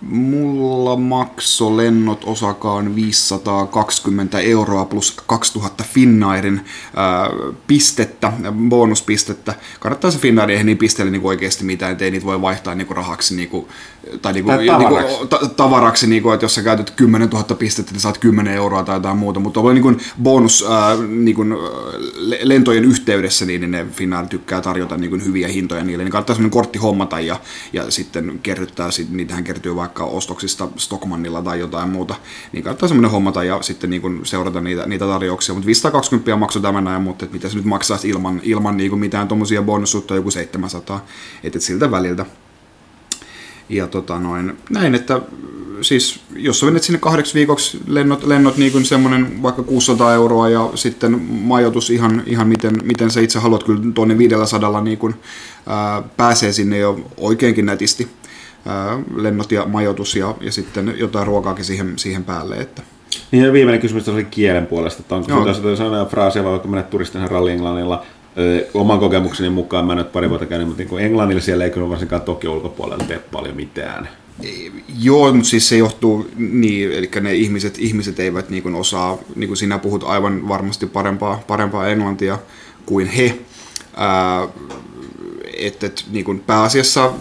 Mulla 0.00 0.96
makso 0.96 1.76
lennot 1.76 2.24
osakaan 2.24 2.94
520 2.94 4.38
euroa 4.38 4.84
plus 4.84 5.16
2000 5.26 5.84
Finnairin 5.84 6.60
ää, 6.96 7.30
pistettä, 7.66 8.32
bonuspistettä. 8.68 9.54
Kannattaa 9.80 10.10
se 10.10 10.18
Finnair 10.18 10.50
ei 10.50 10.64
niin 10.64 10.78
pisteelle 10.78 11.10
niin 11.10 11.24
oikeasti 11.24 11.64
mitään, 11.64 11.92
ettei 11.92 12.10
niitä 12.10 12.26
voi 12.26 12.40
vaihtaa 12.40 12.74
niin 12.74 12.86
kuin 12.86 12.96
rahaksi 12.96 13.36
niin 13.36 13.48
kuin, 13.48 13.66
tai, 14.22 14.32
niin 14.32 14.44
kuin, 14.44 14.56
tai 14.56 14.66
tavaraksi, 14.66 15.06
niin 15.06 15.18
kuin, 15.18 15.28
ta- 15.28 15.48
tavaraksi 15.48 16.06
niin 16.06 16.22
kuin, 16.22 16.34
että 16.34 16.44
jos 16.44 16.54
sä 16.54 16.62
käytät 16.62 16.90
10 16.90 17.28
000 17.30 17.44
pistettä, 17.44 17.92
niin 17.92 18.00
saat 18.00 18.18
10 18.18 18.54
euroa 18.54 18.84
tai 18.84 18.96
jotain 18.96 19.16
muuta, 19.16 19.40
mutta 19.40 19.60
on 19.60 19.74
niin 19.74 19.82
kuin 19.82 20.00
bonus 20.22 20.64
ää, 20.70 20.96
niin 21.08 21.36
kuin, 21.36 21.54
lentojen 22.42 22.84
yhteydessä, 22.84 23.44
niin 23.44 23.70
ne 23.70 23.86
Finnair 23.92 24.26
tykkää 24.26 24.60
tarjota 24.60 24.96
niin 24.96 25.10
kuin 25.10 25.24
hyviä 25.24 25.48
hintoja 25.48 25.84
niille, 25.84 26.04
niin 26.04 26.12
kannattaa 26.12 26.34
sellainen 26.34 26.50
kortti 26.50 26.78
hommata 26.78 27.20
ja, 27.20 27.40
ja 27.72 27.90
sitten 27.90 28.40
kerryttää, 28.42 28.90
sit, 28.90 29.10
niitähän 29.10 29.44
kertyy 29.44 29.76
vaikka 29.86 30.04
ostoksista 30.04 30.68
Stockmannilla 30.76 31.42
tai 31.42 31.60
jotain 31.60 31.88
muuta, 31.88 32.14
niin 32.52 32.64
kannattaa 32.64 32.88
semmoinen 32.88 33.10
hommata 33.10 33.44
ja 33.44 33.62
sitten 33.62 33.90
niin 33.90 34.02
kuin 34.02 34.26
seurata 34.26 34.60
niitä, 34.60 34.86
niitä 34.86 35.06
tarjouksia, 35.06 35.54
mutta 35.54 35.66
520 35.66 36.36
maksoi 36.36 36.62
tämän 36.62 36.88
ajan, 36.88 37.02
mutta 37.02 37.26
mitä 37.32 37.48
se 37.48 37.56
nyt 37.56 37.64
maksaa 37.64 37.98
ilman, 38.04 38.40
ilman 38.42 38.76
niin 38.76 38.90
kuin 38.90 39.00
mitään 39.00 39.28
tuommoisia 39.28 39.62
bonussuutta 39.62 40.14
joku 40.14 40.30
700, 40.30 41.04
että 41.44 41.58
et 41.58 41.62
siltä 41.62 41.90
väliltä. 41.90 42.26
Ja 43.68 43.86
tota 43.86 44.18
noin, 44.18 44.58
näin, 44.70 44.94
että 44.94 45.20
siis 45.80 46.20
jos 46.36 46.62
menet 46.62 46.82
sinne 46.82 46.98
kahdeksi 46.98 47.34
viikoksi 47.34 47.80
lennot, 47.86 48.26
lennot 48.26 48.56
niin 48.56 48.72
kuin 48.72 48.84
semmoinen 48.84 49.42
vaikka 49.42 49.62
600 49.62 50.14
euroa 50.14 50.48
ja 50.48 50.70
sitten 50.74 51.22
majoitus 51.30 51.90
ihan, 51.90 52.22
ihan 52.26 52.48
miten, 52.48 52.74
miten 52.84 53.10
sä 53.10 53.20
itse 53.20 53.38
haluat, 53.38 53.64
kyllä 53.64 53.82
tuonne 53.94 54.18
500 54.18 54.80
niin 54.80 54.98
kuin, 54.98 55.14
ää, 55.66 56.02
pääsee 56.16 56.52
sinne 56.52 56.78
jo 56.78 57.00
oikeinkin 57.16 57.66
nätisti 57.66 58.08
lennot 59.16 59.52
ja 59.52 59.64
majoitus 59.66 60.16
ja, 60.16 60.34
ja 60.40 60.52
sitten 60.52 60.94
jotain 60.96 61.26
ruokaakin 61.26 61.64
siihen, 61.64 61.92
siihen 61.96 62.24
päälle. 62.24 62.56
Että. 62.56 62.82
Niin 63.30 63.44
ja 63.44 63.52
viimeinen 63.52 63.80
kysymys 63.80 64.08
oli 64.08 64.24
kielen 64.24 64.66
puolesta, 64.66 65.00
että 65.00 65.14
onko 65.14 65.30
Joo. 65.30 65.54
se 65.54 65.76
sanoja 65.76 66.04
fraaseja, 66.04 66.44
vai 66.44 66.52
vaikka 66.52 66.68
menet 66.68 66.90
turistina 66.90 67.28
ralli 67.28 67.52
Englannilla, 67.52 68.06
oman 68.74 68.98
kokemukseni 68.98 69.50
mukaan, 69.50 69.86
mä 69.86 69.92
en 69.92 69.98
ole 69.98 70.06
pari 70.06 70.28
vuotta 70.28 70.46
käynyt, 70.46 70.68
mutta 70.68 70.82
niin 70.82 71.04
Englannilla 71.04 71.42
siellä 71.42 71.64
ei 71.64 71.70
kyllä 71.70 71.88
varsinkaan 71.88 72.22
Tokio 72.22 72.52
ulkopuolella 72.52 73.04
tee 73.04 73.18
paljon 73.18 73.56
mitään. 73.56 74.08
Joo, 75.00 75.32
mutta 75.32 75.48
siis 75.48 75.68
se 75.68 75.76
johtuu 75.76 76.30
niin, 76.36 76.92
eli 76.92 77.10
ne 77.20 77.34
ihmiset, 77.34 77.78
ihmiset 77.78 78.20
eivät 78.20 78.50
niin 78.50 78.74
osaa, 78.74 79.18
niin 79.36 79.48
kuin 79.48 79.56
sinä 79.56 79.78
puhut 79.78 80.04
aivan 80.04 80.48
varmasti 80.48 80.86
parempaa, 80.86 81.42
parempaa 81.46 81.88
englantia 81.88 82.38
kuin 82.86 83.06
he. 83.06 83.38
Ää, 83.96 84.48
että 85.58 85.86
et, 85.86 86.04
niin 86.10 86.24
kuin 86.24 86.40
pääasiassa 86.40 87.12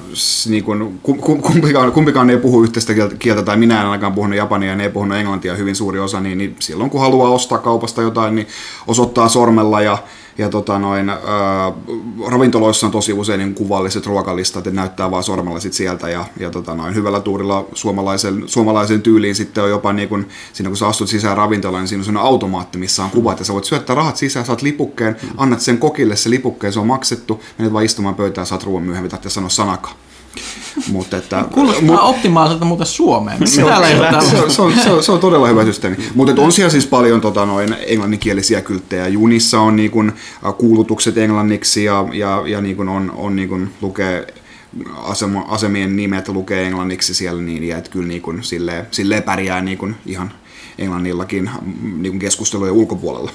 niin 0.49 0.63
kuin, 0.63 0.99
kum- 1.03 1.19
kum- 1.19 1.41
kumpikaan, 1.41 1.91
kumpikaan 1.91 2.29
ei 2.29 2.37
puhu 2.37 2.63
yhteistä 2.63 2.93
kieltä, 2.93 3.15
kieltä, 3.15 3.43
tai 3.43 3.57
minä 3.57 3.81
en 3.81 3.87
ainakaan 3.87 4.13
puhunut 4.13 4.37
japania 4.37 4.69
ja 4.69 4.75
ne 4.75 4.83
ei 4.83 4.89
puhunut 4.89 5.17
englantia 5.17 5.55
hyvin 5.55 5.75
suuri 5.75 5.99
osa, 5.99 6.19
niin, 6.19 6.37
niin 6.37 6.55
silloin 6.59 6.89
kun 6.89 7.01
haluaa 7.01 7.29
ostaa 7.29 7.57
kaupasta 7.57 8.01
jotain, 8.01 8.35
niin 8.35 8.47
osoittaa 8.87 9.29
sormella 9.29 9.81
ja, 9.81 9.97
ja 10.37 10.49
tota 10.49 10.79
noin, 10.79 11.09
ää, 11.09 11.17
ravintoloissa 12.27 12.85
on 12.85 12.91
tosi 12.91 13.13
usein 13.13 13.39
niin 13.39 13.55
kuvalliset 13.55 14.05
ruokalistat, 14.05 14.67
että 14.67 14.81
näyttää 14.81 15.11
vaan 15.11 15.23
sormella 15.23 15.59
sit 15.59 15.73
sieltä 15.73 16.09
ja, 16.09 16.25
ja 16.39 16.49
tota 16.49 16.75
noin, 16.75 16.95
hyvällä 16.95 17.19
tuurilla 17.19 17.65
suomalaisen, 17.73 18.43
suomalaisen 18.45 19.01
tyyliin 19.01 19.35
sitten 19.35 19.63
on 19.63 19.69
jopa 19.69 19.93
niin 19.93 20.09
kun, 20.09 20.27
siinä 20.53 20.69
kun 20.69 20.77
sä 20.77 20.87
astut 20.87 21.09
sisään 21.09 21.37
ravintolaan, 21.37 21.81
niin 21.81 21.87
siinä 21.87 22.01
on 22.01 22.05
sellainen 22.05 22.27
automaatti, 22.27 22.77
missä 22.77 23.03
on 23.03 23.09
kuvat 23.09 23.39
ja 23.39 23.45
sä 23.45 23.53
voit 23.53 23.65
syöttää 23.65 23.95
rahat 23.95 24.17
sisään, 24.17 24.45
saat 24.45 24.61
lipukkeen, 24.61 25.15
annat 25.37 25.59
sen 25.59 25.77
kokille 25.77 26.15
se 26.15 26.29
lipukkeen, 26.29 26.73
se 26.73 26.79
on 26.79 26.87
maksettu, 26.87 27.43
menet 27.57 27.73
vaan 27.73 27.85
istumaan 27.85 28.15
pöytään, 28.15 28.47
saat 28.47 28.63
ruoan 28.63 28.83
myöhemmin, 28.83 29.11
tarvitsee 29.11 29.31
sanoa 29.31 29.49
sanakaan. 29.49 29.95
Mutta 30.91 31.17
että, 31.17 31.45
Kuulostaa 31.53 32.01
optimaaliselta 32.01 32.65
muuten 32.65 32.87
Suomeen. 32.87 33.39
Miksi 33.39 33.61
täällä 33.61 33.87
ei 33.87 33.99
ole 33.99 34.07
se, 34.21 34.37
on, 34.37 34.51
se, 34.51 34.61
on, 34.61 34.73
se, 34.83 34.89
on, 34.89 35.03
se 35.03 35.11
on 35.11 35.19
todella 35.19 35.47
hyvä 35.47 35.65
systeemi. 35.65 35.97
Mutta 36.15 36.41
on 36.41 36.51
siellä 36.51 36.71
siis 36.71 36.87
paljon 36.87 37.21
tota, 37.21 37.45
noin 37.45 37.75
englanninkielisiä 37.87 38.61
kylttejä. 38.61 39.07
Junissa 39.07 39.59
on 39.59 39.75
niin 39.75 39.91
kun, 39.91 40.13
kuulutukset 40.57 41.17
englanniksi 41.17 41.83
ja, 41.83 42.05
ja, 42.13 42.43
ja 42.45 42.61
niin 42.61 42.75
kun 42.75 42.89
on, 42.89 43.11
on 43.15 43.35
niin 43.35 43.49
kun, 43.49 43.69
lukee 43.81 44.27
asema, 44.97 45.45
asemien 45.47 45.95
nimet 45.95 46.27
lukee 46.27 46.63
englanniksi 46.67 47.13
siellä, 47.13 47.41
niin 47.41 47.63
ja 47.63 47.77
et 47.77 47.89
kyllä 47.89 48.07
niin 48.07 48.21
kun, 48.21 48.43
silleen, 48.43 48.87
silleen 48.91 49.23
pärjää 49.23 49.61
niin 49.61 49.77
kun, 49.77 49.95
ihan 50.05 50.31
englannillakin 50.77 51.49
mm, 51.61 52.01
niin 52.01 52.11
kun 52.11 52.19
keskustelujen 52.19 52.73
ulkopuolella. 52.73 53.31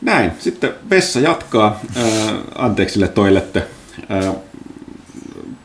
Näin, 0.00 0.32
sitten 0.38 0.74
Vessa 0.90 1.20
jatkaa, 1.20 1.80
äh, 1.96 2.34
anteeksi 2.54 2.92
sille 2.92 3.08
toilette. 3.08 3.62
Äh, 4.10 4.34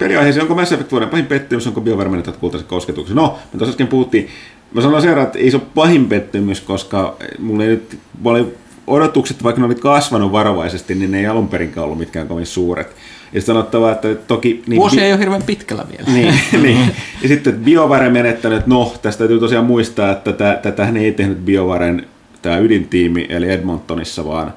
peliaiheeseen, 0.02 0.42
onko 0.42 0.56
Mass 0.56 0.72
Effect 0.72 0.92
vuoden 0.92 1.10
pahin 1.10 1.26
pettymys, 1.26 1.68
onko 1.68 1.82
BioWare 1.82 2.10
menettänyt 2.10 2.40
kultaisen 2.40 2.68
kosketuksen? 2.68 3.16
No, 3.16 3.40
me 3.54 3.58
tuossa 3.58 3.72
äsken 3.72 3.88
puhuttiin, 3.88 4.28
mä 4.74 4.82
sen 4.82 4.92
verran, 4.92 5.26
että 5.26 5.40
ei 5.40 5.52
se 5.52 5.58
ole 5.58 5.66
pahin 5.76 6.06
pettymys, 6.06 6.62
koska 6.62 7.16
mulla 7.40 7.64
ei 7.64 7.70
nyt, 7.70 8.00
oli 8.24 8.48
odotukset, 8.88 9.44
vaikka 9.44 9.62
ne 9.62 9.66
oli 9.66 9.76
kasvanut 9.76 10.32
varovaisesti, 10.32 10.96
niin 10.96 11.12
ne 11.12 11.20
ei 11.20 11.26
alun 11.28 11.48
perinkään 11.48 11.86
ollut 11.86 12.00
mitkään 12.00 12.28
kovin 12.28 12.46
suuret. 12.46 12.96
Ja 13.34 13.42
sanottava, 13.42 13.92
että 13.92 14.16
toki... 14.16 14.64
Niin, 14.68 14.80
Vuosi 14.80 15.02
ei 15.02 15.12
ole 15.12 15.20
hirveän 15.20 15.44
pitkällä 15.44 15.86
vielä. 15.92 16.12
niin, 16.14 16.34
niin. 16.64 16.96
Ja 17.22 17.28
sitten 17.28 17.54
että 17.54 17.66
BioWare 17.66 18.10
menettänyt, 18.10 18.68
no 18.68 18.94
tästä 19.02 19.18
täytyy 19.18 19.40
tosiaan 19.40 19.66
muistaa, 19.66 20.12
että 20.12 20.34
tä- 20.34 20.60
tätähän 20.64 20.98
ei 20.98 21.12
tehnyt 21.12 21.38
BioWaren 21.46 22.06
tämä 22.42 22.58
ydintiimi, 22.58 23.26
eli 23.30 23.50
Edmontonissa, 23.50 24.26
vaan 24.26 24.54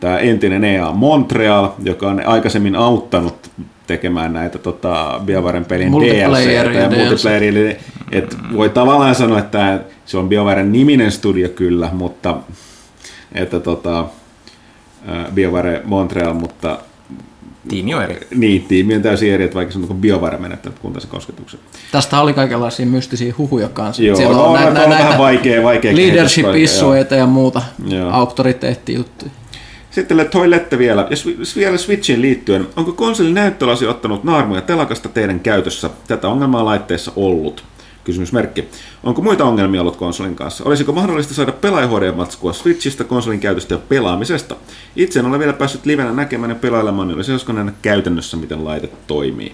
tämä 0.00 0.18
entinen 0.18 0.64
EA 0.64 0.92
Montreal, 0.92 1.68
joka 1.82 2.08
on 2.08 2.26
aikaisemmin 2.26 2.76
auttanut 2.76 3.50
tekemään 3.86 4.32
näitä 4.32 4.58
tota, 4.58 5.20
BioWaren 5.24 5.64
pelin 5.64 5.90
Multiplayer 5.90 6.72
DLC 6.72 7.24
ja 7.24 7.36
eli 7.36 7.76
et 8.12 8.36
voi 8.56 8.68
tavallaan 8.68 9.14
sanoa, 9.14 9.38
että 9.38 9.80
se 10.06 10.18
on 10.18 10.28
BioWaren 10.28 10.72
niminen 10.72 11.12
studio 11.12 11.48
kyllä, 11.48 11.88
mutta 11.92 12.36
että 13.34 13.60
tota, 13.60 14.04
BioWare 15.34 15.82
Montreal, 15.84 16.34
mutta 16.34 16.78
Tiimi 17.68 17.94
on 17.94 18.02
eri. 18.02 18.26
niin, 18.34 18.62
tiimi 18.62 18.94
on 18.94 19.02
täysin 19.02 19.32
eri, 19.32 19.44
että 19.44 19.54
vaikka 19.54 19.72
se 19.72 19.78
on 19.78 19.86
kuin 19.86 20.00
BioWare 20.00 20.38
menettänyt 20.38 20.78
kuntaisen 20.78 21.10
kosketuksen. 21.10 21.60
Tästä 21.92 22.20
oli 22.20 22.32
kaikenlaisia 22.32 22.86
mystisiä 22.86 23.34
huhuja 23.38 23.68
kanssa. 23.68 24.02
Joo, 24.02 24.16
Siellä 24.16 24.36
no, 24.36 24.44
on 24.44 24.54
nä- 24.60 24.66
on 24.66 24.74
vähän 24.74 24.90
näitä 24.90 25.18
vaikea, 25.18 25.62
vaikea 25.62 25.96
leadership-issueita 25.96 27.14
ja 27.14 27.26
muuta 27.26 27.62
auktoriteettijuttuja. 28.10 29.30
Sitten 29.96 30.28
toi 30.30 30.50
Lette 30.50 30.78
vielä, 30.78 31.08
ja 31.10 31.16
vielä 31.56 31.76
Switchiin 31.76 32.22
liittyen, 32.22 32.68
onko 32.76 32.92
konsolin 32.92 33.34
näyttölasi 33.34 33.86
ottanut 33.86 34.24
naarmuja 34.24 34.60
telakasta 34.60 35.08
teidän 35.08 35.40
käytössä? 35.40 35.90
Tätä 36.08 36.28
ongelmaa 36.28 36.64
laitteessa 36.64 37.12
ollut. 37.16 37.64
Kysymysmerkki. 38.04 38.68
Onko 39.02 39.22
muita 39.22 39.44
ongelmia 39.44 39.80
ollut 39.80 39.96
konsolin 39.96 40.36
kanssa? 40.36 40.64
Olisiko 40.64 40.92
mahdollista 40.92 41.34
saada 41.34 41.52
pelaajaHD-matskua 41.52 42.52
Switchistä, 42.52 43.04
konsolin 43.04 43.40
käytöstä 43.40 43.74
ja 43.74 43.78
pelaamisesta? 43.78 44.56
Itse 44.96 45.18
en 45.18 45.26
ole 45.26 45.38
vielä 45.38 45.52
päässyt 45.52 45.86
livenä 45.86 46.12
näkemään 46.12 46.50
ja 46.50 46.56
pelailemaan, 46.56 47.08
niin 47.08 47.16
olisi 47.16 47.32
joskus 47.32 47.54
nähdä 47.54 47.72
käytännössä, 47.82 48.36
miten 48.36 48.64
laite 48.64 48.90
toimii. 49.06 49.52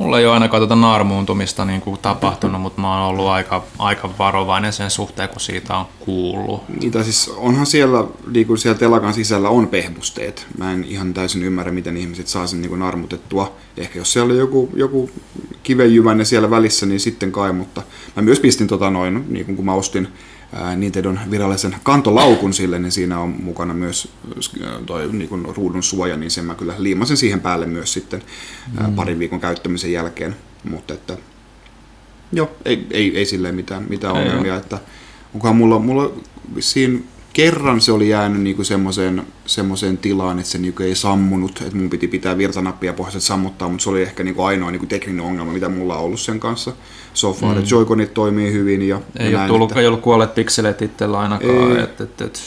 Mulla 0.00 0.18
ei 0.18 0.26
ole 0.26 0.34
ainakaan 0.34 0.60
tuota 0.60 0.76
naarmuuntumista 0.76 1.64
niin 1.64 1.80
kuin 1.80 1.98
tapahtunut, 2.02 2.60
mutta 2.60 2.80
mä 2.80 2.98
oon 2.98 3.08
ollut 3.08 3.26
aika, 3.26 3.64
aika 3.78 4.10
varovainen 4.18 4.72
sen 4.72 4.90
suhteen, 4.90 5.28
kun 5.28 5.40
siitä 5.40 5.76
on 5.76 5.86
kuullut. 6.00 6.68
Niitä 6.80 7.02
siis 7.02 7.32
onhan 7.36 7.66
siellä, 7.66 8.04
niin 8.32 8.46
kuin 8.46 8.58
siellä 8.58 8.78
telakan 8.78 9.14
sisällä 9.14 9.48
on 9.48 9.68
pehmusteet. 9.68 10.46
Mä 10.58 10.72
en 10.72 10.84
ihan 10.84 11.14
täysin 11.14 11.42
ymmärrä, 11.42 11.72
miten 11.72 11.96
ihmiset 11.96 12.28
saa 12.28 12.46
sen 12.46 12.62
niin 12.62 12.70
kuin 12.70 12.82
armutettua. 12.82 13.52
Ehkä 13.76 13.98
jos 13.98 14.12
siellä 14.12 14.32
oli 14.32 14.38
joku, 14.38 14.70
joku 14.74 15.10
kivenjyvänne 15.62 16.24
siellä 16.24 16.50
välissä, 16.50 16.86
niin 16.86 17.00
sitten 17.00 17.32
kai, 17.32 17.52
mutta 17.52 17.82
mä 18.16 18.22
myös 18.22 18.40
pistin 18.40 18.66
tota 18.66 18.90
noin, 18.90 19.24
niin 19.28 19.46
kuin 19.46 19.56
kun 19.56 19.64
mä 19.64 19.74
ostin 19.74 20.08
Nintendon 20.76 21.20
virallisen 21.30 21.76
kantolaukun 21.82 22.54
sille, 22.54 22.78
niin 22.78 22.92
siinä 22.92 23.18
on 23.20 23.34
mukana 23.42 23.74
myös 23.74 24.08
toi 24.86 25.08
niin 25.12 25.28
kuin 25.28 25.56
ruudun 25.56 25.82
suoja, 25.82 26.16
niin 26.16 26.30
sen 26.30 26.44
mä 26.44 26.54
kyllä 26.54 26.74
liimasin 26.78 27.16
siihen 27.16 27.40
päälle 27.40 27.66
myös 27.66 27.92
sitten 27.92 28.22
ää, 28.76 28.92
parin 28.96 29.18
viikon 29.18 29.40
käyttämisen 29.40 29.92
jälkeen. 29.92 30.36
Mutta 30.64 30.94
että 30.94 31.16
Joo, 32.32 32.50
ei, 32.64 32.86
ei, 32.90 33.18
ei 33.18 33.26
silleen 33.26 33.54
mitään, 33.54 33.86
mitään 33.88 34.14
ongelmia. 34.14 34.56
Että 34.56 34.78
onkohan 35.34 35.56
mulla, 35.56 35.78
mulla 35.78 36.12
vissiin 36.54 37.08
kerran 37.32 37.80
se 37.80 37.92
oli 37.92 38.08
jäänyt 38.08 38.42
niinku 38.42 38.64
semmoiseen, 38.64 39.26
semmoiseen 39.46 39.98
tilaan, 39.98 40.38
että 40.38 40.50
se 40.50 40.58
niinku 40.58 40.82
ei 40.82 40.94
sammunut, 40.94 41.60
että 41.60 41.76
mun 41.76 41.90
piti 41.90 42.08
pitää 42.08 42.38
virtanappia 42.38 42.92
pohjassa, 42.92 43.18
että 43.18 43.26
sammuttaa, 43.26 43.68
mutta 43.68 43.82
se 43.82 43.90
oli 43.90 44.02
ehkä 44.02 44.24
niinku 44.24 44.42
ainoa 44.42 44.70
niinku 44.70 44.86
tekninen 44.86 45.24
ongelma, 45.24 45.52
mitä 45.52 45.68
mulla 45.68 45.96
on 45.96 46.04
ollut 46.04 46.20
sen 46.20 46.40
kanssa 46.40 46.72
so 47.14 47.32
far. 47.32 47.54
Mm. 47.54 47.62
Joy-Conit 47.62 48.14
toimii 48.14 48.52
hyvin 48.52 48.88
ja, 48.88 49.00
Ei, 49.18 49.24
ja 49.24 49.28
ole 49.28 49.36
näin, 49.36 49.48
tullut, 49.48 49.70
että, 49.70 49.80
ei 49.80 49.86
ollut 49.86 50.00
kuolleet 50.00 50.34
pikselit 50.34 50.82
itsellä 50.82 51.18
ainakaan, 51.18 51.76
Ei. 51.76 51.82
et, 51.82 52.00
et, 52.00 52.20
et, 52.20 52.40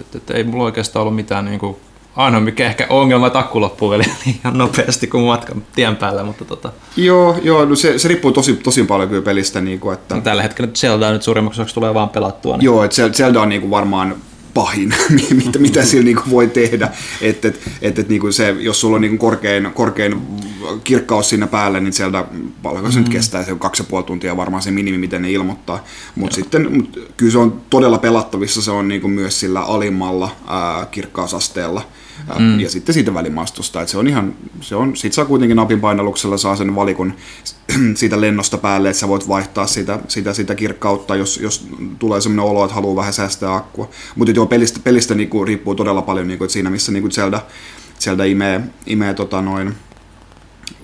et, 0.00 0.16
et, 0.16 0.30
ei 0.30 0.44
mulla 0.44 0.64
oikeastaan 0.64 1.00
ollut 1.00 1.16
mitään 1.16 1.44
niinku, 1.44 1.80
ainoa 2.16 2.40
mikä 2.40 2.66
ehkä 2.66 2.86
ongelma, 2.90 3.26
että 3.26 3.38
akku 3.38 3.60
loppuu 3.60 3.90
vielä 3.90 4.04
ihan 4.44 4.58
nopeasti 4.58 5.06
kuin 5.06 5.24
matkan 5.24 5.62
tien 5.74 5.96
päällä, 5.96 6.24
mutta 6.24 6.44
tota, 6.44 6.72
Joo, 6.96 7.36
joo 7.42 7.64
no 7.64 7.76
se, 7.76 7.98
se 7.98 8.08
riippuu 8.08 8.32
tosi, 8.32 8.54
tosi 8.54 8.84
paljon 8.84 9.08
kyllä 9.08 9.22
pelistä, 9.22 9.60
niinku, 9.60 9.90
että 9.90 10.14
no, 10.14 10.20
tällä 10.20 10.42
hetkellä 10.42 10.70
Zelda 10.74 11.12
nyt 11.12 11.22
suurimmaksi 11.22 11.60
osaksi 11.60 11.74
tulee 11.74 11.94
vaan 11.94 12.08
pelattua. 12.08 12.56
Niin. 12.56 12.64
Joo, 12.64 12.84
että 12.84 13.06
Zel- 13.06 13.12
Zelda 13.12 13.40
on 13.42 13.48
niinku 13.48 13.70
varmaan 13.70 14.16
pahin, 14.54 14.94
mitä, 15.44 15.58
mitä 15.58 15.84
sillä 15.84 16.04
niinku 16.04 16.22
voi 16.30 16.48
tehdä. 16.48 16.90
Et, 17.20 17.44
et, 17.44 17.60
et, 17.82 17.98
et 17.98 18.08
niinku 18.08 18.32
se, 18.32 18.56
jos 18.58 18.80
sulla 18.80 18.94
on 18.94 19.00
niinku 19.00 19.26
korkein, 19.26 19.70
korkein 19.74 20.22
kirkkaus 20.84 21.28
siinä 21.28 21.46
päällä, 21.46 21.80
niin 21.80 21.92
Zelda, 21.92 22.26
paljonko 22.62 22.90
se 22.90 22.98
nyt 22.98 23.08
kestää, 23.08 23.44
se 23.44 23.52
on 23.52 23.58
kaksi 23.58 23.82
ja 23.82 23.86
puoli 23.90 24.04
tuntia 24.04 24.36
varmaan 24.36 24.62
se 24.62 24.70
minimi, 24.70 24.98
miten 24.98 25.22
ne 25.22 25.30
ilmoittaa. 25.30 25.84
Mutta 26.14 26.34
sitten 26.34 26.76
mut, 26.76 27.12
kyllä 27.16 27.32
se 27.32 27.38
on 27.38 27.60
todella 27.70 27.98
pelattavissa, 27.98 28.62
se 28.62 28.70
on 28.70 28.88
niinku 28.88 29.08
myös 29.08 29.40
sillä 29.40 29.60
alimmalla 29.60 30.36
ää, 30.46 30.86
kirkkausasteella. 30.86 31.82
Mm. 32.38 32.60
Ja 32.60 32.70
sitten 32.70 32.94
siitä 32.94 33.14
välimaastosta, 33.14 33.80
että 33.80 33.92
se 33.92 33.98
on 33.98 34.08
ihan, 34.08 34.34
se 34.60 34.76
on, 34.76 34.96
sit 34.96 35.12
saa 35.12 35.24
kuitenkin 35.24 35.56
napin 35.56 35.80
painalluksella 35.80 36.36
saa 36.36 36.56
sen 36.56 36.74
valikon 36.74 37.14
siitä 37.94 38.20
lennosta 38.20 38.58
päälle, 38.58 38.90
että 38.90 39.00
sä 39.00 39.08
voit 39.08 39.28
vaihtaa 39.28 39.66
sitä, 39.66 39.98
sitä, 40.08 40.32
sitä 40.32 40.54
kirkkautta, 40.54 41.16
jos, 41.16 41.40
jos 41.42 41.68
tulee 41.98 42.20
sellainen 42.20 42.44
olo, 42.44 42.64
että 42.64 42.74
haluaa 42.74 42.96
vähän 42.96 43.12
säästää 43.12 43.54
akkua. 43.54 43.90
Mutta 44.16 44.32
joo, 44.32 44.46
pelistä, 44.46 44.80
pelistä 44.84 45.14
niinku 45.14 45.44
riippuu 45.44 45.74
todella 45.74 46.02
paljon, 46.02 46.28
niinku, 46.28 46.44
että 46.44 46.52
siinä 46.52 46.70
missä 46.70 46.92
niinku 46.92 47.08
Zelda, 47.08 47.40
Zelda 48.00 48.24
imee, 48.24 48.60
imee 48.86 49.14
tota 49.14 49.42
noin, 49.42 49.74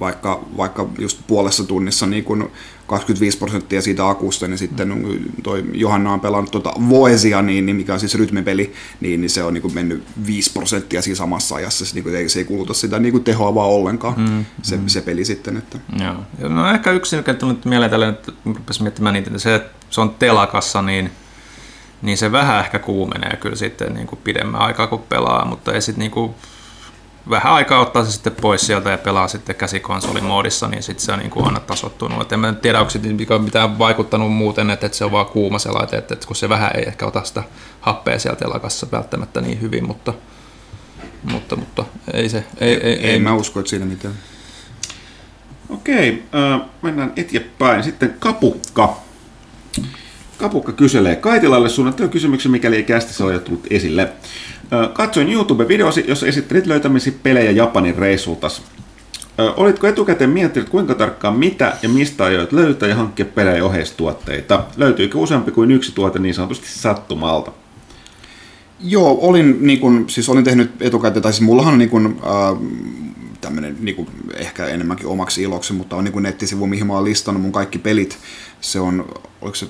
vaikka, 0.01 0.45
vaikka 0.57 0.89
just 0.99 1.21
puolessa 1.27 1.65
tunnissa 1.65 2.07
niin 2.07 2.25
kun 2.25 2.51
25 2.87 3.39
prosenttia 3.39 3.83
siitä 3.83 4.09
akusta, 4.09 4.49
niin 4.49 4.59
sitten 4.59 5.19
toi 5.43 5.65
Johanna 5.73 6.12
on 6.12 6.21
pelannut 6.21 6.51
tuota 6.51 6.73
Voesia, 6.89 7.43
niin, 7.43 7.66
niin 7.66 7.77
mikä 7.77 7.93
on 7.95 8.01
siis 8.01 8.15
rytmipeli, 8.15 8.73
niin, 9.01 9.21
niin 9.21 9.31
se 9.31 9.43
on 9.43 9.55
niin 9.55 9.62
kuin 9.62 9.75
mennyt 9.75 10.05
5 10.27 10.53
prosenttia 10.53 11.03
siinä 11.03 11.16
samassa 11.16 11.55
ajassa, 11.55 11.87
se, 11.87 11.95
niin 11.95 12.05
kuin, 12.05 12.15
ei, 12.16 12.29
se 12.29 12.39
ei 12.39 12.45
kuluta 12.45 12.75
sitä 12.75 12.99
niin 12.99 13.12
kuin 13.12 13.25
tehoa 13.25 13.55
vaan 13.55 13.71
ollenkaan, 13.71 14.15
mm, 14.16 14.45
se, 14.62 14.77
mm. 14.77 14.87
se 14.87 15.01
peli 15.01 15.25
sitten. 15.25 15.57
Että. 15.57 15.79
Joo. 16.05 16.49
No 16.49 16.71
ehkä 16.71 16.91
yksi, 16.91 17.16
mikä 17.16 17.35
tuli 17.35 17.53
nyt 17.53 17.65
mieleen 17.65 17.91
tälle, 17.91 18.09
että 18.09 18.33
rupesin 18.45 18.83
miettimään 18.83 19.12
niitä, 19.12 19.31
että 19.31 19.39
se, 19.39 19.55
että 19.55 19.71
se 19.91 20.01
on 20.01 20.11
telakassa, 20.11 20.83
niin, 20.83 21.11
niin 22.03 22.19
se 22.19 22.33
vähän 22.33 22.61
ehkä 22.61 22.79
kuumenee 22.79 23.37
kyllä 23.37 23.57
sitten 23.57 23.95
niin 23.95 24.07
kuin 24.07 24.19
pidemmän 24.25 24.61
aikaa 24.61 24.87
kun 24.87 25.03
pelaa, 25.09 25.45
mutta 25.45 25.73
ei 25.73 25.83
sitten 25.83 26.01
niin 26.01 26.11
kuin 26.11 26.35
vähän 27.30 27.52
aikaa 27.52 27.80
ottaa 27.80 28.05
se 28.05 28.12
sitten 28.12 28.36
pois 28.40 28.66
sieltä 28.66 28.90
ja 28.90 28.98
pelaa 28.98 29.28
sitten 29.28 29.56
käsikonsolimoodissa, 29.56 30.68
niin 30.68 30.82
sitten 30.82 31.05
se 31.05 31.12
on 31.12 31.18
niin 31.18 31.30
kuin 31.30 31.46
aina 31.46 31.60
tasottunut. 31.60 32.22
Et 32.22 32.32
en 32.32 32.40
mä 32.40 32.52
tiedä, 32.52 32.80
onko 32.80 32.90
se 32.90 33.01
mitään 33.38 33.78
vaikuttanut 33.78 34.32
muuten, 34.32 34.70
että, 34.70 34.86
että 34.86 34.98
se 34.98 35.05
on 35.05 35.12
vaan 35.12 35.26
kuuma 35.26 35.59
se 35.59 35.70
laite, 35.70 35.96
että, 35.96 36.14
että 36.14 36.26
kun 36.26 36.36
se 36.36 36.48
vähän 36.48 36.70
ei 36.74 36.84
ehkä 36.86 37.06
ota 37.06 37.24
sitä 37.24 37.42
happea 37.80 38.18
sieltä 38.18 38.38
telakassa 38.38 38.86
välttämättä 38.92 39.40
niin 39.40 39.60
hyvin, 39.60 39.86
mutta, 39.86 40.12
mutta, 41.22 41.56
mutta 41.56 41.84
ei 42.12 42.28
se, 42.28 42.44
ei, 42.60 42.68
ei, 42.68 42.80
Ei, 42.82 42.92
ei, 42.92 43.10
ei 43.10 43.18
mä 43.20 43.34
usko, 43.34 43.60
että 43.60 43.70
siinä 43.70 43.86
mitään. 43.86 44.14
Okei, 45.68 46.24
äh, 46.34 46.60
mennään 46.82 47.12
eteenpäin. 47.16 47.84
Sitten 47.84 48.16
Kapukka. 48.18 48.96
Kapukka 50.39 50.73
kyselee 50.73 51.16
Kaitilalle 51.16 51.69
suunnattuja 51.69 52.09
kysymyksiä, 52.09 52.51
mikäli 52.51 52.77
ei 52.77 52.82
kästissä 52.82 53.24
ole 53.24 53.39
tullut 53.39 53.66
esille. 53.70 54.12
Katsoin 54.93 55.32
YouTube-videosi, 55.32 56.05
jossa 56.09 56.27
esittelit 56.27 56.66
löytämisi 56.66 57.11
pelejä 57.11 57.51
Japanin 57.51 57.97
reissultas. 57.97 58.62
Olitko 59.56 59.86
etukäteen 59.86 60.31
miettinyt, 60.31 60.69
kuinka 60.69 60.94
tarkkaan 60.94 61.39
mitä 61.39 61.77
ja 61.82 61.89
mistä 61.89 62.24
ajoit 62.24 62.52
löytää 62.52 62.89
ja 62.89 62.94
hankkia 62.94 63.24
pelejä 63.24 63.56
ja 63.56 63.65
oheistuotteita? 63.65 64.65
Löytyykö 64.77 65.19
useampi 65.19 65.51
kuin 65.51 65.70
yksi 65.70 65.93
tuote 65.93 66.19
niin 66.19 66.35
sanotusti 66.35 66.66
sattumalta? 66.69 67.52
Joo, 68.81 69.19
olin, 69.20 69.59
niin 69.61 69.81
kun, 69.81 70.05
siis 70.09 70.28
olin 70.28 70.44
tehnyt 70.44 70.70
etukäteen, 70.81 71.23
tai 71.23 71.32
siis 71.32 71.40
mullahan 71.40 71.73
on 71.73 71.78
niin 71.78 71.90
kun, 71.90 72.20
äh, 72.23 72.59
tämmöinen 73.40 73.77
niin 73.81 73.97
kun, 73.97 74.06
ehkä 74.36 74.66
enemmänkin 74.66 75.06
omaksi 75.06 75.43
iloksi, 75.43 75.73
mutta 75.73 75.97
on 75.97 76.05
niin 76.05 76.12
kun 76.12 76.23
nettisivu, 76.23 76.66
mihin 76.66 76.86
mä 76.86 76.93
oon 76.93 77.05
listannut 77.05 77.43
mun 77.43 77.52
kaikki 77.52 77.78
pelit. 77.78 78.19
Se 78.61 78.81
on, 78.81 79.09
oliko 79.40 79.55
se 79.55 79.66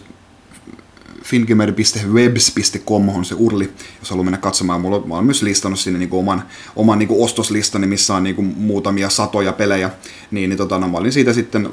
fingamer.webs.com 1.25 3.09
on 3.09 3.25
se 3.25 3.35
urli, 3.39 3.73
jos 4.01 4.11
haluaa 4.11 4.25
mennä 4.25 4.39
katsomaan. 4.39 4.81
Mulla, 4.81 5.07
mä 5.07 5.15
oon 5.15 5.25
myös 5.25 5.43
listannut 5.43 5.81
sinne 5.81 5.99
niin 5.99 6.09
oman, 6.13 6.43
oman 6.77 6.99
niin 6.99 7.09
ostoslistani, 7.11 7.87
missä 7.87 8.15
on 8.15 8.23
niin 8.23 8.55
muutamia 8.57 9.09
satoja 9.09 9.53
pelejä. 9.53 9.91
Niin, 10.31 10.51
niin 10.51 10.59
tota, 10.59 10.79
no, 10.79 10.89
mä 10.89 10.99
olin 10.99 11.13
siitä 11.13 11.33
sitten 11.33 11.71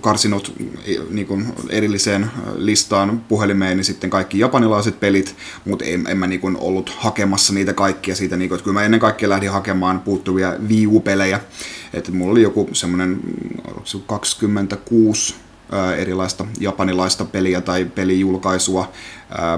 karsinut 0.00 0.52
niin 1.10 1.26
kuin 1.26 1.46
erilliseen 1.68 2.30
listaan 2.56 3.20
puhelimeen 3.28 3.76
niin 3.76 3.84
sitten 3.84 4.10
kaikki 4.10 4.38
japanilaiset 4.38 5.00
pelit, 5.00 5.36
mutta 5.64 5.84
en, 5.84 6.06
en 6.08 6.18
mä 6.18 6.26
niin 6.26 6.40
kuin 6.40 6.56
ollut 6.56 6.88
hakemassa 6.98 7.52
niitä 7.52 7.72
kaikkia 7.72 8.16
siitä, 8.16 8.36
niin 8.36 8.48
kuin, 8.48 8.56
että 8.56 8.64
kyllä 8.64 8.80
mä 8.80 8.84
ennen 8.84 9.00
kaikkea 9.00 9.28
lähdin 9.28 9.50
hakemaan 9.50 10.00
puuttuvia 10.00 10.54
Wii 10.68 10.86
U-pelejä, 10.86 11.40
että 11.92 12.12
mulla 12.12 12.32
oli 12.32 12.42
joku 12.42 12.68
semmoinen 12.72 13.20
26 14.06 15.34
erilaista 15.96 16.46
japanilaista 16.60 17.24
peliä 17.24 17.60
tai 17.60 17.84
pelijulkaisua, 17.84 18.92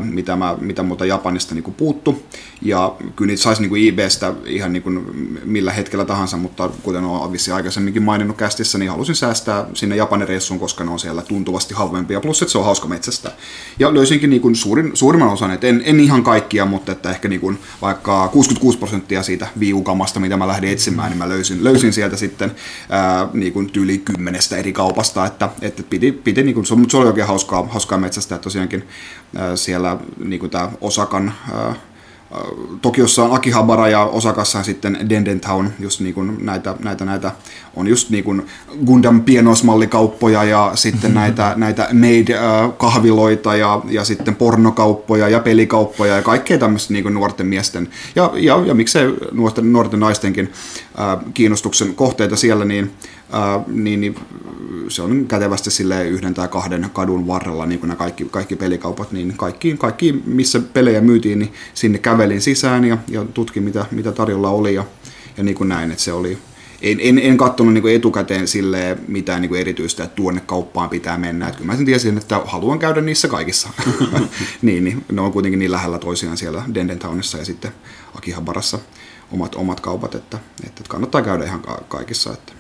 mitä, 0.00 0.36
mä, 0.36 0.56
mitä 0.60 0.82
muuta 0.82 1.06
Japanista 1.06 1.54
niin 1.54 1.74
puuttu. 1.76 2.22
Ja 2.62 2.96
kyllä 3.16 3.26
niitä 3.26 3.42
saisi 3.42 3.62
niin 3.62 3.68
kuin 3.68 3.88
eBaystä 3.88 4.32
ihan 4.46 4.72
niin 4.72 4.82
kuin 4.82 5.04
millä 5.44 5.72
hetkellä 5.72 6.04
tahansa, 6.04 6.36
mutta 6.36 6.68
kuten 6.82 7.04
olen 7.04 7.32
vissi 7.32 7.52
aikaisemminkin 7.52 8.02
maininnut 8.02 8.36
kästissä, 8.36 8.78
niin 8.78 8.90
halusin 8.90 9.14
säästää 9.14 9.66
sinne 9.74 9.96
Japanin 9.96 10.28
reissuun, 10.28 10.60
koska 10.60 10.84
ne 10.84 10.90
on 10.90 10.98
siellä 10.98 11.22
tuntuvasti 11.22 11.74
halvempia, 11.74 12.20
plus 12.20 12.42
että 12.42 12.52
se 12.52 12.58
on 12.58 12.64
hauska 12.64 12.88
metsästä. 12.88 13.32
Ja 13.78 13.94
löysinkin 13.94 14.30
niin 14.30 14.42
kuin 14.42 14.54
suurin, 14.56 14.90
suurimman 14.94 15.28
osan, 15.28 15.50
että 15.50 15.66
en, 15.66 15.82
en 15.84 16.00
ihan 16.00 16.22
kaikkia, 16.22 16.66
mutta 16.66 16.92
että 16.92 17.10
ehkä 17.10 17.28
niin 17.28 17.40
kuin 17.40 17.58
vaikka 17.82 18.28
66 18.28 18.78
prosenttia 18.78 19.22
siitä 19.22 19.46
viukamasta, 19.60 20.20
mitä 20.20 20.36
mä 20.36 20.48
lähdin 20.48 20.70
etsimään, 20.70 21.10
niin 21.10 21.18
mä 21.18 21.28
löysin, 21.28 21.64
löysin 21.64 21.92
sieltä 21.92 22.16
sitten 22.16 22.52
ää, 22.88 23.28
niin 23.32 23.52
kuin 23.52 23.70
tyyli 23.70 23.98
kymmenestä 23.98 24.56
eri 24.56 24.72
kaupasta, 24.72 25.26
että, 25.26 25.48
että 25.62 25.82
piti, 25.82 26.12
piti 26.12 26.42
niin 26.42 26.54
kuin, 26.54 26.66
mutta 26.76 26.90
se 26.90 26.96
oli 26.96 27.06
oikein 27.06 27.26
hauskaa, 27.26 27.66
hauskaa 27.66 27.98
metsästä, 27.98 28.34
että 28.34 28.44
tosiaankin 28.44 28.84
siellä 29.54 29.96
niin 30.24 30.40
kuin 30.40 30.50
tämä 30.50 30.70
Osakan 30.80 31.32
Tokiossa 32.82 33.24
on 33.24 33.32
Akihabara 33.32 33.88
ja 33.88 34.04
Osakassa 34.04 34.62
sitten 34.62 35.06
Denden 35.08 35.40
Town, 35.40 35.70
just 35.78 36.00
niin 36.00 36.14
kuin 36.14 36.36
näitä, 36.46 36.74
näitä, 36.78 37.04
näitä, 37.04 37.32
on 37.76 37.88
just 37.88 38.10
niin 38.10 38.24
kuin 38.24 38.46
Gundam 38.86 39.22
pienoismallikauppoja 39.22 40.44
ja 40.44 40.72
sitten 40.74 41.14
näitä, 41.14 41.52
näitä 41.56 41.88
Made-kahviloita 41.92 43.56
ja, 43.56 43.82
ja 43.90 44.04
sitten 44.04 44.36
pornokauppoja 44.36 45.28
ja 45.28 45.40
pelikauppoja 45.40 46.16
ja 46.16 46.22
kaikkea 46.22 46.58
tämmöistä 46.58 46.92
niin 46.92 47.02
kuin 47.02 47.14
nuorten 47.14 47.46
miesten 47.46 47.88
ja, 48.16 48.30
ja, 48.34 48.62
ja 48.66 48.74
miksei 48.74 49.14
nuorten, 49.32 49.72
nuorten 49.72 50.00
naistenkin 50.00 50.52
ää, 50.96 51.18
kiinnostuksen 51.34 51.94
kohteita 51.94 52.36
siellä, 52.36 52.64
niin, 52.64 52.90
ää, 53.32 53.60
niin, 53.66 54.00
niin 54.00 54.16
se 54.88 55.02
on 55.02 55.26
kätevästi 55.26 55.70
sille 55.70 56.08
yhden 56.08 56.34
tai 56.34 56.48
kahden 56.48 56.90
kadun 56.92 57.26
varrella, 57.26 57.66
niin 57.66 57.80
kuin 57.80 57.88
nämä 57.88 57.98
kaikki, 57.98 58.24
kaikki 58.24 58.56
pelikaupat, 58.56 59.12
niin 59.12 59.34
kaikki, 59.36 59.76
kaikki, 59.78 60.22
missä 60.26 60.60
pelejä 60.72 61.00
myytiin, 61.00 61.38
niin 61.38 61.52
sinne 61.74 61.98
kävelin 61.98 62.40
sisään 62.40 62.84
ja, 62.84 62.98
ja 63.08 63.24
tutkin, 63.34 63.62
mitä, 63.62 63.86
mitä 63.90 64.12
tarjolla 64.12 64.50
oli 64.50 64.74
ja, 64.74 64.84
ja 65.36 65.44
niin 65.44 65.54
kuin 65.54 65.68
näin, 65.68 65.90
että 65.90 66.02
se 66.02 66.12
oli, 66.12 66.38
en, 66.82 66.98
en, 67.00 67.18
en 67.18 67.36
katsonut 67.36 67.74
niin 67.74 67.88
etukäteen 67.88 68.48
sille 68.48 68.98
mitään 69.08 69.42
niin 69.42 69.56
erityistä, 69.56 70.04
että 70.04 70.16
tuonne 70.16 70.40
kauppaan 70.40 70.88
pitää 70.88 71.18
mennä. 71.18 71.48
Että 71.48 71.58
kyllä 71.58 71.72
mä 71.72 71.76
sen 71.76 71.86
tiesin, 71.86 72.18
että 72.18 72.40
haluan 72.44 72.78
käydä 72.78 73.00
niissä 73.00 73.28
kaikissa. 73.28 73.68
niin, 74.62 74.84
niin, 74.84 75.04
ne 75.12 75.20
on 75.20 75.32
kuitenkin 75.32 75.58
niin 75.58 75.72
lähellä 75.72 75.98
toisiaan 75.98 76.36
siellä 76.36 76.62
Dendentownissa 76.74 77.38
ja 77.38 77.44
sitten 77.44 77.72
Akihabarassa 78.14 78.78
omat, 79.32 79.54
omat 79.54 79.80
kaupat, 79.80 80.14
että, 80.14 80.38
että 80.66 80.82
kannattaa 80.88 81.22
käydä 81.22 81.44
ihan 81.44 81.60
ka- 81.60 81.84
kaikissa. 81.88 82.32
Että. 82.32 82.52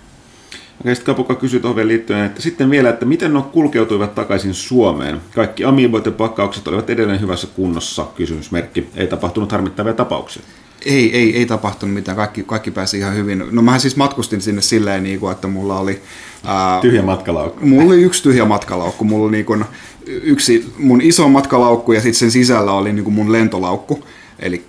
Okei, 0.80 0.94
sitten 0.94 1.14
Kapukka 1.14 1.34
kysyi 1.34 1.60
tuohon 1.60 1.88
liittyen, 1.88 2.24
että 2.24 2.42
sitten 2.42 2.70
vielä, 2.70 2.88
että 2.88 3.06
miten 3.06 3.34
ne 3.34 3.42
kulkeutuivat 3.52 4.14
takaisin 4.14 4.54
Suomeen? 4.54 5.20
Kaikki 5.34 5.64
amiiboit 5.64 6.06
ja 6.06 6.12
pakkaukset 6.12 6.68
olivat 6.68 6.90
edelleen 6.90 7.20
hyvässä 7.20 7.46
kunnossa, 7.46 8.06
kysymysmerkki. 8.16 8.88
Ei 8.96 9.06
tapahtunut 9.06 9.52
harmittavia 9.52 9.92
tapauksia. 9.92 10.42
Ei, 10.84 11.16
ei, 11.16 11.36
ei 11.36 11.46
tapahtunut 11.46 11.94
mitään, 11.94 12.16
kaikki, 12.16 12.42
kaikki 12.42 12.70
pääsi 12.70 12.98
ihan 12.98 13.14
hyvin. 13.14 13.44
No 13.50 13.62
mähän 13.62 13.80
siis 13.80 13.96
matkustin 13.96 14.40
sinne 14.40 14.62
silleen, 14.62 15.02
niin 15.02 15.20
kuin, 15.20 15.32
että 15.32 15.48
mulla 15.48 15.78
oli... 15.78 16.02
Ää, 16.44 16.80
Tyhjä 16.80 17.02
matkalaukku. 17.02 17.66
Mulla 17.66 17.84
oli 17.84 18.02
yksi 18.02 18.22
tyhjä 18.22 18.44
matkalaukku, 18.44 19.04
mulla 19.04 19.24
oli 19.24 19.32
niin 19.32 19.44
kuin 19.44 19.64
yksi 20.06 20.72
mun 20.78 21.00
iso 21.00 21.28
matkalaukku 21.28 21.92
ja 21.92 22.00
sitten 22.00 22.18
sen 22.18 22.30
sisällä 22.30 22.72
oli 22.72 22.92
niin 22.92 23.04
kuin 23.04 23.14
mun 23.14 23.32
lentolaukku. 23.32 24.04
Eli 24.38 24.64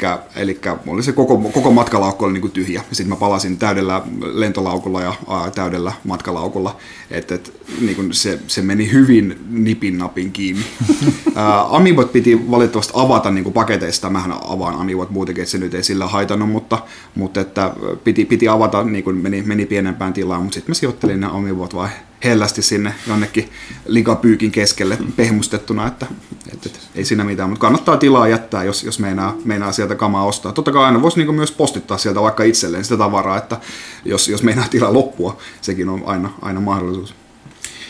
oli 0.88 1.04
se 1.04 1.12
koko, 1.12 1.38
koko 1.38 1.72
matkalaukku 1.72 2.26
oli 2.26 2.34
niin 2.40 2.52
tyhjä. 2.52 2.82
Sitten 2.92 3.10
mä 3.10 3.16
palasin 3.16 3.58
täydellä 3.58 4.02
lentolaukulla 4.22 5.02
ja 5.02 5.14
ää, 5.30 5.52
täydellä 5.52 5.92
matkalaukulla. 6.04 6.76
Et, 7.12 7.32
et, 7.32 7.54
niin 7.82 8.14
se, 8.14 8.40
se 8.48 8.62
meni 8.62 8.92
hyvin 8.92 9.40
nipin 9.50 9.98
napin 9.98 10.32
kiinni. 10.32 10.64
ää, 11.36 11.76
Amibot 11.76 12.12
piti 12.12 12.52
valitettavasti 12.52 12.94
avata 12.96 13.32
niin 13.32 13.54
paketeista. 13.54 14.10
Mähän 14.10 14.34
avaan 14.48 14.76
Amibot 14.76 15.10
muutenkin, 15.10 15.42
että 15.42 15.52
se 15.52 15.58
nyt 15.58 15.74
ei 15.74 15.84
sillä 15.84 16.08
haitannut, 16.08 16.50
mutta, 16.50 16.80
mutta 17.16 17.42
että 17.42 17.74
piti, 18.04 18.26
piti 18.26 18.48
avata, 18.48 18.84
niin 18.84 19.04
kuin 19.04 19.18
meni, 19.18 19.42
meni 19.42 19.66
pienempään 19.66 20.14
tilaan. 20.14 20.42
Mutta 20.42 20.56
sitten 20.56 20.72
mä 20.72 20.76
sijoittelin 20.76 21.20
ne 21.20 21.28
Amibot 21.28 21.76
vai 21.76 21.90
hellästi 22.24 22.62
sinne 22.62 22.94
jonnekin 23.08 23.50
likapyykin 23.86 24.52
keskelle 24.52 24.98
pehmustettuna, 25.16 25.88
että, 25.88 26.06
että, 26.54 26.70
että 26.70 26.80
ei 26.96 27.06
siinä 27.06 27.24
mitään, 27.24 27.50
mutta 27.50 27.62
kannattaa 27.62 27.98
tilaa 27.98 28.28
jättää, 28.28 28.64
jos, 28.64 28.84
jos 28.84 29.00
meinaa, 29.00 29.36
meinaa 29.46 29.72
sieltä 29.72 29.96
kamaa 29.96 30.26
ostaa. 30.26 30.52
Totta 30.52 30.72
kai 30.72 30.86
aina 30.86 31.02
voisi 31.02 31.20
niin 31.20 31.36
myös 31.36 31.52
postittaa 31.52 31.98
sieltä 31.98 32.22
vaikka 32.22 32.44
itselleen 32.44 32.84
sitä 32.84 32.98
tavaraa, 32.98 33.38
että 33.38 33.58
jos, 34.06 34.28
jos 34.28 34.44
meinaa 34.44 34.68
tilaa 34.68 34.94
loppua, 34.94 35.38
sekin 35.62 35.90
on 35.90 36.04
aina, 36.06 36.30
aina 36.42 36.60
mahdollisuus. 36.60 37.16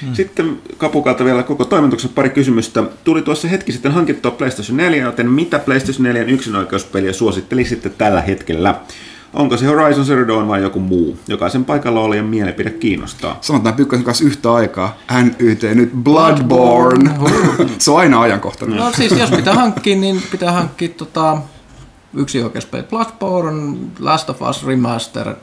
Hmm. 0.01 0.15
Sitten 0.15 0.61
Kapukalta 0.77 1.25
vielä 1.25 1.43
koko 1.43 1.65
toimituksen 1.65 2.11
pari 2.15 2.29
kysymystä. 2.29 2.83
Tuli 3.03 3.21
tuossa 3.21 3.47
hetki 3.47 3.71
sitten 3.71 3.91
hankittua 3.91 4.31
PlayStation 4.31 4.77
4, 4.77 5.03
joten 5.03 5.31
mitä 5.31 5.59
PlayStation 5.59 6.03
4 6.03 6.23
yksinoikeuspeliä 6.23 7.13
suosittelisitte 7.13 7.89
tällä 7.89 8.21
hetkellä? 8.21 8.81
Onko 9.33 9.57
se 9.57 9.65
Horizon 9.65 10.05
Zero 10.05 10.27
Dawn 10.27 10.47
vai 10.47 10.61
joku 10.61 10.79
muu? 10.79 11.17
Jokaisen 11.27 11.65
paikalla 11.65 11.99
olijan 11.99 12.25
mielipide 12.25 12.69
kiinnostaa. 12.69 13.37
Sanotaan 13.41 13.75
Pyykkösen 13.75 14.05
kanssa 14.05 14.23
yhtä 14.23 14.53
aikaa. 14.53 14.97
NYT 15.23 15.63
nyt 15.63 15.91
Bloodborne. 15.93 17.11
se 17.79 17.91
on 17.91 17.99
aina 17.99 18.21
ajankohtainen. 18.21 18.77
No 18.77 18.91
siis 18.91 19.11
jos 19.11 19.31
pitää 19.31 19.53
hankkia, 19.53 19.95
niin 19.95 20.23
pitää 20.31 20.51
hankkia 20.51 20.89
tota, 20.89 21.37
yksi 22.13 22.43
oikeuspeli. 22.43 22.83
Bloodborne, 22.83 23.77
Last 23.99 24.29
of 24.29 24.41
Us 24.41 24.65
Remastered. 24.65 25.37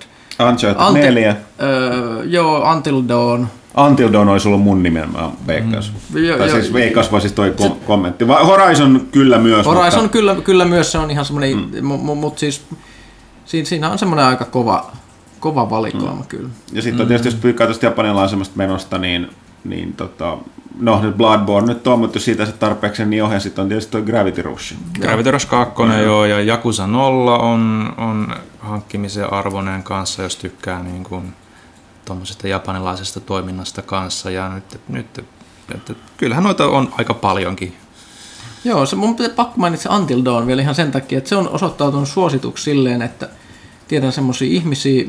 Uncharted 0.48 0.82
Ante- 0.82 0.98
4. 0.98 1.36
Öö, 1.62 2.24
joo, 2.24 2.73
Until 2.73 3.02
Dawn. 3.09 3.47
Until 3.77 4.12
Dawn 4.12 4.28
olisi 4.28 4.48
ollut 4.48 4.62
mun 4.62 4.82
nimen, 4.82 5.12
mä 5.12 5.31
veikkas. 5.47 5.93
Mm. 6.12 6.24
Jo, 6.24 6.39
tai 6.39 6.48
jo, 6.48 6.55
siis 6.55 6.73
veikkas 6.73 7.11
vaan 7.11 7.20
siis 7.20 7.32
toi 7.32 7.55
se, 7.59 7.70
kommentti. 7.86 8.24
Horizon 8.24 9.06
kyllä 9.12 9.39
myös. 9.39 9.66
Horizon 9.66 10.02
mutta... 10.02 10.12
kyllä, 10.12 10.35
kyllä 10.35 10.65
myös, 10.65 10.93
se 10.93 10.98
on 10.98 11.11
ihan 11.11 11.24
semmoinen, 11.24 11.69
mm. 11.82 11.86
mutta 12.16 12.40
siis 12.40 12.62
siinä, 13.45 13.69
siinä 13.69 13.91
on 13.91 13.99
semmoinen 13.99 14.27
aika 14.27 14.45
kova, 14.45 14.93
kova 15.41 15.71
valikoima 15.71 16.21
mm. 16.21 16.27
kyllä. 16.27 16.49
Ja 16.73 16.83
sitten 16.83 17.05
mm. 17.05 17.09
tietysti, 17.09 17.29
jos 17.29 17.35
pyykkää 17.35 17.66
tuosta 17.66 17.87
japanilaisemmasta 17.87 18.57
menosta, 18.57 18.99
niin, 18.99 19.31
niin 19.65 19.93
tota, 19.93 20.39
no 20.81 21.03
nyt 21.03 21.16
Bloodborne 21.16 21.75
nyt 21.75 21.87
on, 21.87 21.99
mutta 21.99 22.16
jos 22.16 22.25
siitä 22.25 22.47
se 22.47 22.53
tarpeeksi 22.53 23.05
niin 23.05 23.25
ohi, 23.25 23.41
sitten 23.41 23.62
on 23.62 23.69
tietysti 23.69 23.93
tuo 23.93 24.03
Gravity 24.03 24.43
Rush. 24.43 24.75
Gravity 25.01 25.31
Rush 25.31 25.49
2 25.49 25.83
mm. 25.83 26.03
joo, 26.03 26.25
ja 26.25 26.41
Yakuza 26.41 26.87
0 26.87 27.39
on, 27.39 27.95
on 27.97 28.37
hankkimisen 28.59 29.33
arvoinen 29.33 29.83
kanssa, 29.83 30.23
jos 30.23 30.37
tykkää 30.37 30.83
niin 30.83 31.05
kuin 31.05 31.33
tuommoisesta 32.05 32.49
japanilaisesta 32.49 33.21
toiminnasta 33.21 33.83
kanssa. 33.83 34.31
Ja 34.31 34.49
nyt, 34.49 34.81
nyt 34.89 35.25
että 35.75 35.95
kyllähän 36.16 36.45
noita 36.45 36.66
on 36.66 36.93
aika 36.99 37.15
paljonkin 37.15 37.77
Joo, 38.65 38.86
se 38.86 38.97
mun 38.97 39.16
pakko 39.36 39.55
mainita 39.57 39.97
Until 39.97 40.24
Dawn 40.24 40.47
vielä 40.47 40.62
ihan 40.62 40.74
sen 40.74 40.93
takia, 40.93 41.19
että 41.19 41.28
se 41.28 41.36
on 41.36 41.49
osoittautunut 41.49 42.09
suosituksi 42.09 42.65
silleen, 42.65 43.03
että 43.03 43.28
tiedän 43.89 44.12
semmoisia 44.12 44.49
ihmisiä, 44.49 45.05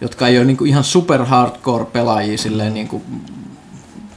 jotka 0.00 0.28
ei 0.28 0.38
ole 0.38 0.44
niinku 0.44 0.64
ihan 0.64 0.84
super 0.84 1.24
hardcore 1.24 1.84
pelaajia 1.84 2.38
silleen 2.38 2.74
niinku 2.74 3.02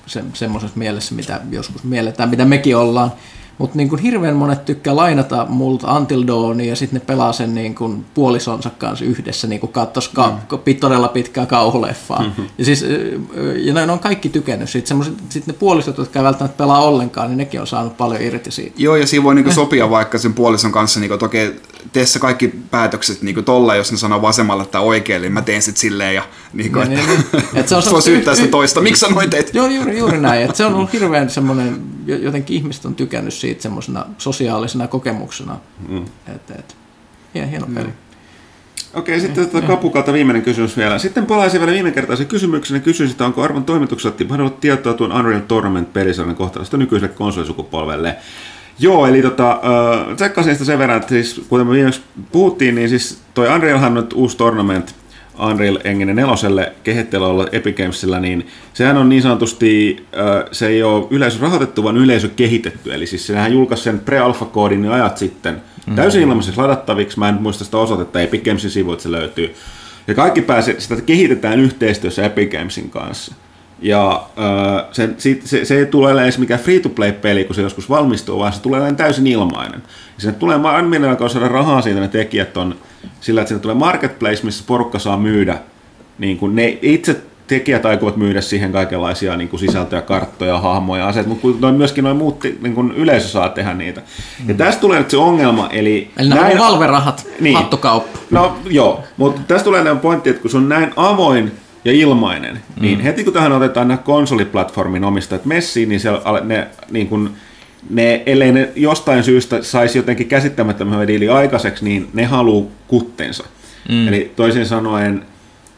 se, 0.06 0.24
semmoisessa 0.34 0.78
mielessä, 0.78 1.16
mitä 1.16 1.41
joskus 1.52 1.84
mielletään, 1.84 2.30
mitä 2.30 2.45
mekin 2.45 2.78
ollaan, 2.78 3.12
mutta 3.57 3.78
niin 3.78 3.90
kuin 3.90 4.02
hirveän 4.02 4.36
monet 4.36 4.65
tykkää 4.65 4.95
lainata 4.95 5.45
multa 5.49 5.98
Until 5.98 6.28
Dawnia 6.28 6.69
ja 6.69 6.76
sitten 6.76 6.99
ne 6.99 7.06
pelaa 7.06 7.34
sen 7.34 7.56
niin 7.56 7.76
kuin 7.76 8.06
puolisonsa 8.14 8.69
kanssa 8.69 9.06
yhdessä, 9.06 9.48
niin 9.48 9.60
kuin 9.60 9.73
kattos 9.73 10.10
ka- 10.10 10.38
mm. 10.56 10.76
todella 10.80 11.07
pitkää 11.07 11.45
kauhuleffaa. 11.45 12.22
Mm-hmm. 12.23 12.45
Ja, 12.57 12.65
siis, 12.65 12.86
ja 13.56 13.73
ne 13.73 13.91
on 13.91 13.99
kaikki 13.99 14.30
tykännyt 14.30 14.69
siitä. 14.69 14.95
Sitten 15.30 15.53
ne 15.53 15.60
puolisot, 15.60 15.98
jotka 15.98 16.19
ei 16.19 16.26
välttämättä 16.26 16.57
pelaa 16.57 16.84
ollenkaan, 16.84 17.28
niin 17.28 17.38
nekin 17.38 17.61
on 17.61 17.68
saanut 17.68 17.98
paljon 17.98 18.22
irti 18.22 18.52
siitä. 18.52 18.76
Joo, 18.78 18.95
ja 18.95 19.07
siinä 19.07 19.23
voi 19.23 19.36
niin 19.36 19.53
sopia 19.53 19.90
vaikka 19.90 20.18
sen 20.18 20.34
puolison 20.34 20.72
kanssa, 20.72 20.99
niin 20.99 21.19
toki 21.19 21.38
tee 21.94 22.06
sä 22.06 22.20
kaikki 22.20 22.48
päätökset 22.72 23.22
niin 23.22 23.45
tolla, 23.45 23.76
jos 23.76 23.91
ne 23.91 23.98
sanoo 23.98 24.22
vasemmalle 24.22 24.66
tai 24.66 24.82
oikealle, 24.82 25.26
niin 25.26 25.34
mä 25.34 25.41
teen 25.41 25.62
sitten 25.62 25.82
silleen 25.82 26.16
ja 26.16 26.24
niin 26.53 26.72
kuin, 26.72 26.90
niin, 26.90 26.99
että, 26.99 27.12
niin, 27.12 27.26
niin. 27.34 27.45
Et 27.53 27.68
se 27.68 27.76
on 27.76 27.84
voi 27.91 28.02
syyttää 28.02 28.36
sitä 28.36 28.48
toista. 28.48 28.82
Miksi 28.82 28.99
sanoit 28.99 29.30
teit? 29.30 29.53
Joo, 29.53 29.68
juuri, 29.68 29.98
juuri 29.98 30.18
näin. 30.18 30.49
Et 30.49 30.56
se 30.56 30.66
on 30.66 30.74
ollut 30.74 30.94
hirveän 30.94 31.30
semmoinen, 31.30 31.82
jotenkin 32.06 32.58
ihmiset 32.58 32.86
on 32.86 32.95
tykännyt 32.95 33.34
siitä 33.34 33.62
semmoisena 33.62 34.06
sosiaalisena 34.18 34.88
kokemuksena. 34.88 35.60
Mm. 35.90 36.06
Et, 36.36 36.52
et, 36.60 36.76
hieno 37.34 37.68
peli. 37.74 37.88
Mm. 37.88 37.94
Okei, 38.94 39.20
sitten 39.20 39.49
tuota 39.49 39.68
Kapukalta 39.68 40.14
viimeinen 40.14 40.41
kysymys 40.41 40.78
vielä. 40.78 40.99
Sitten 40.99 41.26
palaisin 41.26 41.60
vielä 41.60 41.72
viime 41.72 41.91
kertaisen 41.91 42.28
kysymyksen 42.28 42.76
ja 42.76 42.82
kysyisin, 42.82 43.12
että 43.12 43.26
onko 43.26 43.44
arvon 43.44 43.64
toimituksella 43.64 44.16
mahdollista 44.30 44.60
tietoa 44.60 44.94
tuon 44.94 45.12
Unreal 45.12 45.40
Tournament-pelisarjan 45.40 46.36
kohtalosta 46.36 46.78
nykyiselle 46.78 47.14
konsolisukupolvelle. 47.14 48.18
Joo, 48.82 49.08
eli 49.08 49.22
tota, 49.22 49.52
äh, 49.52 50.16
tsekkasin 50.16 50.53
sitä 50.53 50.66
sen 50.66 50.80
verran, 50.80 50.98
että 50.98 51.10
siis, 51.10 51.41
kuten 51.49 51.68
me 51.68 51.74
viimeksi 51.74 52.02
puhuttiin, 52.32 52.76
niin 52.76 52.90
siis 52.90 53.22
toi 53.34 53.56
Unrealhan 53.56 53.98
on 53.98 54.08
uusi 54.16 54.38
tournament 54.38 54.95
Unreal 55.49 55.78
Engine 55.84 56.14
4 56.14 56.72
kehittelulla 56.84 57.48
Epic 57.52 57.78
Gamesilla, 57.78 58.20
niin 58.20 58.48
sehän 58.74 58.98
on 58.98 59.10
niin 59.10 59.22
sanotusti, 59.22 60.06
äh, 60.18 60.49
se 60.52 60.68
ei 60.68 60.84
ole 60.84 61.08
yleisö 61.10 61.38
rahoitettu, 61.41 61.84
vaan 61.84 61.98
yleisö 61.98 62.30
kehitetty. 62.36 62.94
Eli 62.94 63.08
siis 63.08 63.28
sehän 63.28 63.53
julkaisi 63.53 63.84
sen 63.84 63.99
pre-alpha-koodin 63.99 64.91
ajat 64.91 65.18
sitten 65.18 65.53
mm-hmm. 65.53 65.95
täysin 65.95 66.22
ilmaiseksi 66.22 66.62
ladattaviksi. 66.62 67.20
Mä 67.20 67.30
en 67.30 67.41
muista 67.41 67.66
sitä 67.66 67.78
osoitetta, 67.78 68.22
Epic 68.22 68.44
Gamesin 68.44 68.72
sivuilta 68.72 69.03
se 69.03 69.12
löytyy. 69.12 69.56
Ja 70.08 70.14
kaikki 70.14 70.41
pääsee, 70.41 70.80
sitä 70.80 71.02
kehitetään 71.02 71.60
yhteistyössä 71.60 72.26
Epic 72.26 72.52
Gamesin 72.52 72.90
kanssa. 72.90 73.36
Ja 73.82 74.24
äh, 74.38 74.86
se, 74.91 75.10
se, 75.18 75.66
se, 75.66 75.78
ei 75.78 75.86
tule 75.86 76.24
edes 76.24 76.38
mikään 76.38 76.60
free-to-play-peli, 76.60 77.44
kun 77.44 77.56
se 77.56 77.62
joskus 77.62 77.90
valmistuu, 77.90 78.40
vaan 78.40 78.53
se 78.53 78.62
tulee 78.62 78.94
täysin 78.94 79.28
ilmainen. 79.28 79.84
Ja 80.16 80.22
sinne 80.22 80.34
tulee 80.34 80.60
aina 80.64 81.10
alkaa 81.10 81.30
saada 81.30 81.48
rahaa 81.48 81.82
siitä, 81.82 81.99
ne 81.99 82.08
tekijät 82.08 82.58
on 82.58 82.76
sillä, 83.22 83.41
että 83.41 83.49
sinne 83.49 83.62
tulee 83.62 83.76
marketplace, 83.76 84.44
missä 84.44 84.64
porukka 84.68 84.99
saa 84.99 85.18
myydä. 85.18 85.60
Niin 86.20 86.38
kuin 86.38 86.56
ne 86.56 86.78
itse 86.82 87.22
tekijät 87.48 87.86
aikovat 87.86 88.18
myydä 88.18 88.41
siihen 88.41 88.72
kaikenlaisia 88.72 89.38
niin 89.38 89.49
kuin 89.49 89.60
sisältöjä, 89.60 90.02
karttoja, 90.02 90.60
hahmoja, 90.60 91.08
aseet, 91.08 91.28
mutta 91.28 91.48
noin 91.60 91.76
myöskin 91.76 92.03
noin 92.03 92.18
muut 92.18 92.44
niin 92.62 92.76
kuin 92.76 92.91
yleisö 92.91 93.28
saa 93.28 93.49
tehdä 93.49 93.74
niitä. 93.74 94.02
Mm. 94.02 94.49
Ja 94.49 94.56
tästä 94.56 94.82
tulee 94.82 94.99
nyt 94.99 95.10
se 95.10 95.18
ongelma, 95.18 95.70
eli... 95.70 96.12
Eli 96.18 96.30
näin, 96.30 96.60
valverahat, 96.60 97.28
niin, 97.40 97.58
hattukauppa. 97.58 98.20
No 98.30 98.58
joo, 98.70 99.03
mutta 99.18 99.41
tästä 99.48 99.64
tulee 99.64 99.84
näin 99.84 99.99
pointti, 99.99 100.30
että 100.30 100.41
kun 100.41 100.52
se 100.52 100.58
on 100.58 100.70
näin 100.70 100.94
avoin 100.95 101.52
ja 101.86 101.91
ilmainen, 101.91 102.53
niin 102.53 102.64
mm. 102.76 102.82
niin 102.82 102.99
heti 102.99 103.24
kun 103.24 103.34
tähän 103.34 103.52
otetaan 103.52 103.88
nämä 103.88 103.98
konsoliplatformin 103.98 105.03
omistajat 105.03 105.45
messiin, 105.45 105.90
niin 105.90 105.99
siellä 105.99 106.41
ne, 106.44 106.68
niin 106.91 107.08
kuin, 107.08 107.30
ne, 107.90 108.24
ellei 108.26 108.52
ne 108.52 108.70
jostain 108.76 109.24
syystä 109.24 109.64
saisi 109.64 109.98
jotenkin 109.98 110.28
käsittämättömän 110.28 111.08
diili 111.08 111.30
aikaiseksi, 111.30 111.84
niin 111.84 112.10
ne 112.14 112.26
haluaa 112.26 112.72
kuttensa. 112.88 113.44
Mm. 113.90 114.08
Eli 114.08 114.32
toisin 114.36 114.66
sanoen, 114.66 115.26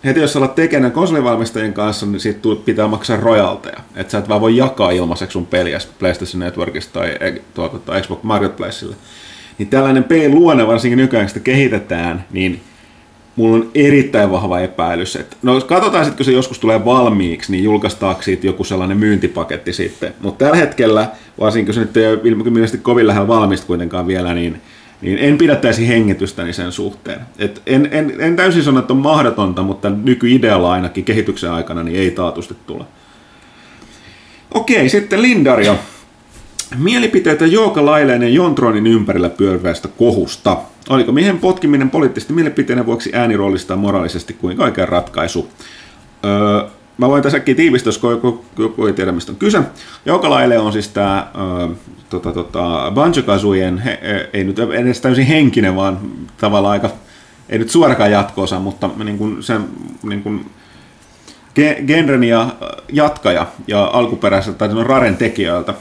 heti 0.06 0.20
jos 0.20 0.36
olet 0.36 0.56
tekemään 0.56 0.92
konsolivalmistajien 0.92 1.74
kanssa, 1.74 2.06
niin 2.06 2.20
siitä 2.20 2.40
pitää 2.66 2.88
maksaa 2.88 3.18
royalteja. 3.18 3.80
Että 3.96 4.12
sä 4.12 4.18
et 4.18 4.30
vaan 4.30 4.42
voi 4.42 4.58
jakaa 4.58 4.92
ilmaiseksi 4.92 5.34
sun 5.34 5.46
peliä 5.46 5.80
PlayStation 6.00 6.40
Networkista 6.40 6.94
tai, 6.94 7.18
tuota, 7.54 7.80
tai 7.80 8.02
Xbox 8.02 8.24
Marketplacelle. 8.24 8.96
Niin 9.58 9.68
tällainen 9.70 10.04
pelin 10.04 10.36
luonne, 10.36 10.68
varsinkin 10.68 10.98
nykyään 10.98 11.28
sitä 11.28 11.40
kehitetään, 11.40 12.26
niin 12.32 12.62
mulla 13.36 13.56
on 13.56 13.72
erittäin 13.76 14.32
vahva 14.32 14.60
epäilys, 14.60 15.16
että 15.16 15.38
no 15.42 15.62
katsotaan 15.62 16.06
sitten, 16.06 16.18
kun 16.18 16.26
se 16.26 16.32
joskus 16.32 16.60
tulee 16.60 16.86
valmiiksi, 16.86 17.52
niin 17.52 17.64
julkaistaanko 17.64 18.22
siitä 18.22 18.48
joku 18.48 18.64
sellainen 18.64 18.98
myyntipaketti 18.98 19.74
sitten. 19.74 20.14
Mutta 20.22 20.46
tällä 20.46 20.58
hetkellä, 20.58 21.08
varsinkin 21.40 21.66
kun 21.66 21.74
se 21.74 21.80
nyt 21.80 21.98
ei 21.98 22.08
ole 22.08 22.20
ilmeisesti 22.24 22.78
kovin 22.78 23.08
lähellä 23.08 23.28
valmista 23.28 23.68
kuitenkaan 23.68 24.08
vielä, 24.08 24.34
niin, 24.34 24.62
niin 25.02 25.18
en 25.18 25.38
pidättäisi 25.38 25.88
hengitystäni 25.88 26.54
sen 26.54 26.72
suhteen. 26.72 27.20
Et 27.40 27.62
en, 27.66 27.90
en, 27.92 28.14
en 28.20 28.36
täysin 28.36 28.64
sano, 28.64 28.80
että 28.80 28.94
on 28.94 29.00
mahdotonta, 29.00 29.64
mutta 29.64 29.90
nykyidealla 29.90 30.72
ainakin 30.72 31.04
kehityksen 31.04 31.52
aikana 31.52 31.84
niin 31.84 32.00
ei 32.00 32.12
taatusti 32.12 32.56
tule. 32.68 32.84
Okei, 34.54 34.90
sitten 34.90 35.22
Lindaria. 35.22 35.76
Mielipiteitä 36.78 37.46
Jouka 37.46 37.86
Laileen 37.86 38.22
ja 38.22 38.30
Jontronin 38.30 38.88
ympärillä 38.88 39.30
pyörivästä 39.30 39.88
kohusta. 39.88 40.58
Oliko 40.90 41.12
miehen 41.12 41.40
potkiminen 41.40 41.90
poliittisesti 41.90 42.34
mielipiteiden 42.34 42.86
vuoksi 42.86 43.12
ääniroolista 43.14 43.76
moraalisesti 43.76 44.34
kuin 44.34 44.58
kaiken 44.58 44.90
ratkaisu? 44.90 45.50
Öö, 46.26 46.70
mä 46.98 47.10
voin 47.10 47.24
tässäkin 47.24 47.56
tiivistää, 47.56 47.88
jos 47.88 48.02
joku, 48.04 48.46
joku 48.58 48.86
ei 48.86 48.94
tiedä, 48.94 49.12
mistä 49.12 49.32
on 49.32 49.38
kyse. 49.38 49.62
Joukalaile 50.06 50.60
on 50.60 50.74
siis 50.74 50.88
tämä 50.88 51.28
öö, 51.36 51.68
tota, 52.10 52.32
tota, 52.32 52.92
Banjo-Kazooien, 52.92 53.78
he, 53.78 54.00
ei 54.34 54.44
nyt 54.44 54.60
edes 54.60 55.02
täysin 55.02 55.26
henkinen, 55.26 55.76
vaan 55.76 56.00
tavallaan 56.38 56.72
aika, 56.72 56.90
ei 57.50 57.60
nyt 57.60 57.70
suorakaan 57.70 58.12
jatkoosa, 58.12 58.60
mutta 58.60 58.90
niin 59.04 59.18
kuin 59.18 59.44
sen 59.44 59.62
niin 60.04 60.24
kuin, 60.24 60.46
genren 61.88 62.24
ja 62.24 62.48
jatkaja 62.92 63.48
ja 63.68 63.90
alkuperäiseltä 63.94 64.58
tai 64.58 64.84
Raren 64.84 65.18
tekijöiltä 65.18 65.74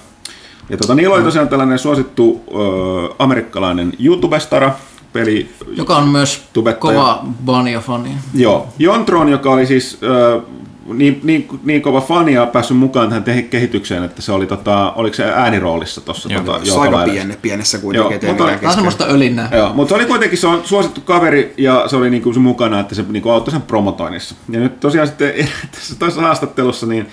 Ja 0.71 0.77
tota, 0.77 0.95
niillä 0.95 1.15
oli 1.15 1.23
tosiaan 1.23 1.49
tällainen 1.49 1.79
suosittu 1.79 2.41
ö, 2.51 3.15
amerikkalainen 3.19 3.93
YouTube-stara, 4.05 4.71
peli, 5.13 5.49
Joka 5.77 5.97
on 5.97 6.09
myös 6.09 6.43
Tubettaja. 6.53 6.99
kova 6.99 7.25
Bania-fani. 7.45 8.11
Joo, 8.35 8.67
Jontron, 8.79 9.29
joka 9.29 9.51
oli 9.51 9.67
siis 9.67 9.99
ö, 10.03 10.41
niin, 10.87 11.21
niin, 11.23 11.49
niin 11.65 11.83
kova 11.83 12.01
fani 12.01 12.33
ja 12.35 12.47
päässyt 12.47 12.77
mukaan 12.77 13.09
tähän 13.09 13.25
te- 13.25 13.43
kehitykseen, 13.43 14.05
että 14.05 14.23
se 14.23 14.33
oli, 14.33 14.47
tota, 14.47 14.93
oliko 14.93 15.15
se 15.15 15.25
ääniroolissa 15.25 16.01
tuossa 16.01 16.29
Joo, 16.33 16.43
tota, 16.43 16.65
Se 16.65 16.73
on 16.73 16.83
aika 16.95 17.13
piene, 17.13 17.37
pienessä 17.43 17.77
Joo, 17.77 17.83
kuitenkin, 17.83 18.15
ettei 18.15 18.31
mutta 18.31 18.47
kesken. 18.51 18.73
semmoista 18.73 19.05
ölinnää. 19.09 19.49
Joo, 19.53 19.73
mutta 19.75 19.89
se 19.89 19.95
oli 19.95 20.07
kuitenkin 20.07 20.39
se 20.39 20.47
on 20.47 20.61
suosittu 20.65 21.01
kaveri 21.01 21.55
ja 21.59 21.85
se 21.87 21.97
oli 21.97 22.11
niinku 22.11 22.33
se 22.33 22.41
mukana, 22.41 22.81
että 22.81 22.95
se 22.95 23.05
niinku 23.09 23.31
auttoi 23.31 23.53
sen 23.53 23.63
promotoinnissa. 23.63 24.35
Ja 24.49 24.61
nyt 24.61 24.81
tosiaan 24.81 25.09
sitten 25.09 25.33
tässä 25.75 25.95
toisessa 25.99 26.23
haastattelussa, 26.23 26.87
niin 26.87 27.07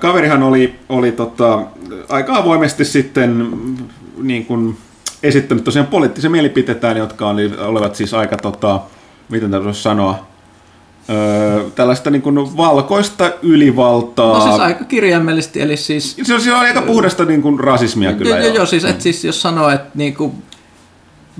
kaverihan 0.00 0.42
oli, 0.42 0.74
oli 0.88 1.12
tota, 1.12 1.62
aika 2.08 2.36
avoimesti 2.36 2.84
sitten 2.84 3.48
niin 4.22 4.46
kuin 4.46 4.76
esittänyt 5.22 5.64
tosiaan 5.64 5.86
poliittisia 5.86 6.30
mielipiteitään, 6.30 6.96
jotka 6.96 7.28
oli, 7.28 7.52
olivat 7.58 7.96
siis 7.96 8.14
aika, 8.14 8.36
tota, 8.36 8.80
miten 9.28 9.50
tämä 9.50 9.64
voisi 9.64 9.82
sanoa, 9.82 10.26
ö, 11.10 11.64
tällaista 11.74 12.10
niin 12.10 12.22
kuin 12.22 12.56
valkoista 12.56 13.30
ylivaltaa. 13.42 14.38
No 14.38 14.44
siis 14.44 14.60
aika 14.60 14.84
kirjaimellisesti, 14.84 15.62
eli 15.62 15.76
siis... 15.76 16.16
se, 16.22 16.34
on, 16.34 16.40
se 16.40 16.52
on 16.52 16.60
aika 16.60 16.82
puhdasta 16.82 17.24
niin 17.24 17.42
kuin 17.42 17.60
rasismia 17.60 18.12
kyllä. 18.12 18.30
Joo, 18.30 18.46
joo, 18.46 18.54
joo, 18.54 18.66
siis, 18.66 18.84
et 18.84 19.00
siis 19.00 19.24
jos 19.24 19.42
sanoo, 19.42 19.70
että 19.70 19.90
niinku 19.94 20.34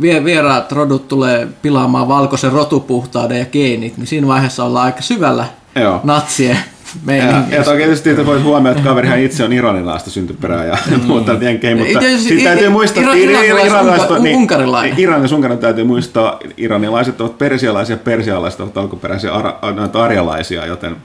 vie, 0.01 0.25
vieraat 0.25 0.73
rodut 0.73 1.09
tulee 1.09 1.49
pilaamaan 1.63 2.09
valkoisen 2.09 2.53
rotupuhtauden 2.53 3.39
ja 3.39 3.47
geenit, 3.47 3.97
niin 3.97 4.07
siinä 4.07 4.27
vaiheessa 4.27 4.65
ollaan 4.65 4.87
aika 4.87 5.03
syvällä 5.03 5.45
Joo. 5.75 6.01
natsien 6.05 6.59
Ja, 6.95 7.01
meiningissä. 7.07 7.57
ja 7.57 7.65
toki 7.65 7.77
tietysti 7.77 8.11
että 8.11 8.27
voisi 8.27 8.45
huomioida, 8.45 8.79
että 8.79 8.89
kaverihan 8.89 9.19
itse 9.19 9.45
on 9.45 9.53
iranilaista 9.53 10.11
syntyperää 10.11 10.65
ja 10.65 10.79
muuta 11.07 11.33
jenkei, 11.33 11.75
mutta 11.75 12.01
sitten 12.19 12.45
täytyy 12.45 12.69
muistaa, 12.69 13.03
että 13.03 13.15
ir- 13.15 13.31
iranilais- 13.31 13.67
iranilaiset 13.67 14.11
on- 14.11 14.17
unka- 14.19 14.37
unkarilainen. 14.37 14.99
Iranin 14.99 15.35
unkarin 15.35 15.59
täytyy 15.59 15.85
muistaa, 15.85 16.39
iranilaiset 16.57 17.21
ovat 17.21 17.39
persialaisia, 17.39 17.97
persialaiset 17.97 18.61
ovat 18.61 18.77
alkuperäisiä 18.77 19.33
ara, 19.35 19.59
noita 19.75 20.05
arjalaisia, 20.05 20.67
joten 20.67 20.97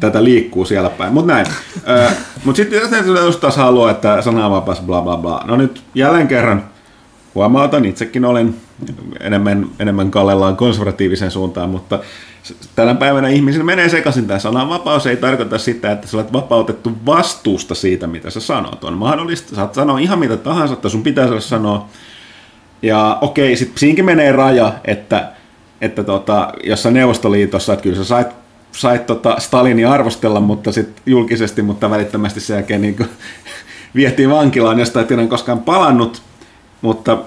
tätä 0.00 0.24
liikkuu 0.24 0.64
siellä 0.64 0.90
päin. 0.90 1.12
Mutta 1.12 1.32
näin. 1.32 1.46
Mutta 2.44 2.56
sitten 2.56 2.80
jos 3.24 3.36
taas 3.36 3.56
haluaa, 3.56 3.90
että 3.90 4.22
sananvapaus 4.22 4.80
bla 4.80 5.00
bla 5.02 5.16
bla. 5.16 5.42
No 5.46 5.56
nyt 5.56 5.82
jälleen 5.94 6.28
kerran 6.28 6.64
huomautan, 7.34 7.84
itsekin 7.84 8.24
olen 8.24 8.54
enemmän, 9.20 9.66
enemmän 9.78 10.10
kallellaan 10.10 10.56
konservatiiviseen 10.56 11.30
suuntaan, 11.30 11.70
mutta 11.70 11.98
tänä 12.76 12.94
päivänä 12.94 13.28
ihmisillä 13.28 13.64
menee 13.64 13.88
sekaisin 13.88 14.26
tämä 14.26 14.38
sananvapaus. 14.38 15.06
Ei 15.06 15.16
tarkoita 15.16 15.58
sitä, 15.58 15.92
että 15.92 16.06
sä 16.06 16.16
olet 16.16 16.32
vapautettu 16.32 16.92
vastuusta 17.06 17.74
siitä, 17.74 18.06
mitä 18.06 18.30
sä 18.30 18.40
sanot. 18.40 18.84
On 18.84 18.98
mahdollista, 18.98 19.56
saat 19.56 19.74
sanoa 19.74 19.98
ihan 19.98 20.18
mitä 20.18 20.36
tahansa, 20.36 20.74
että 20.74 20.88
sun 20.88 21.02
pitää 21.02 21.26
saada 21.26 21.40
sanoa. 21.40 21.88
Ja 22.82 23.18
okei, 23.20 23.56
sitten 23.56 23.78
siinäkin 23.78 24.04
menee 24.04 24.32
raja, 24.32 24.72
että, 24.84 25.32
että 25.80 26.04
tota, 26.04 26.52
jossain 26.64 26.94
Neuvostoliitossa, 26.94 27.72
että 27.72 27.82
kyllä 27.82 27.96
sä 27.96 28.04
sait, 28.04 28.26
sait 28.72 29.06
tota 29.06 29.36
Stalinia 29.40 29.92
arvostella, 29.92 30.40
mutta 30.40 30.72
sitten 30.72 31.02
julkisesti, 31.06 31.62
mutta 31.62 31.90
välittömästi 31.90 32.40
sen 32.40 32.54
jälkeen 32.54 32.80
niin 32.80 32.96
vietiin 33.94 34.30
vankilaan, 34.30 34.78
josta 34.78 35.04
enää 35.10 35.26
koskaan 35.26 35.60
palannut, 35.60 36.22
mutta 36.82 37.18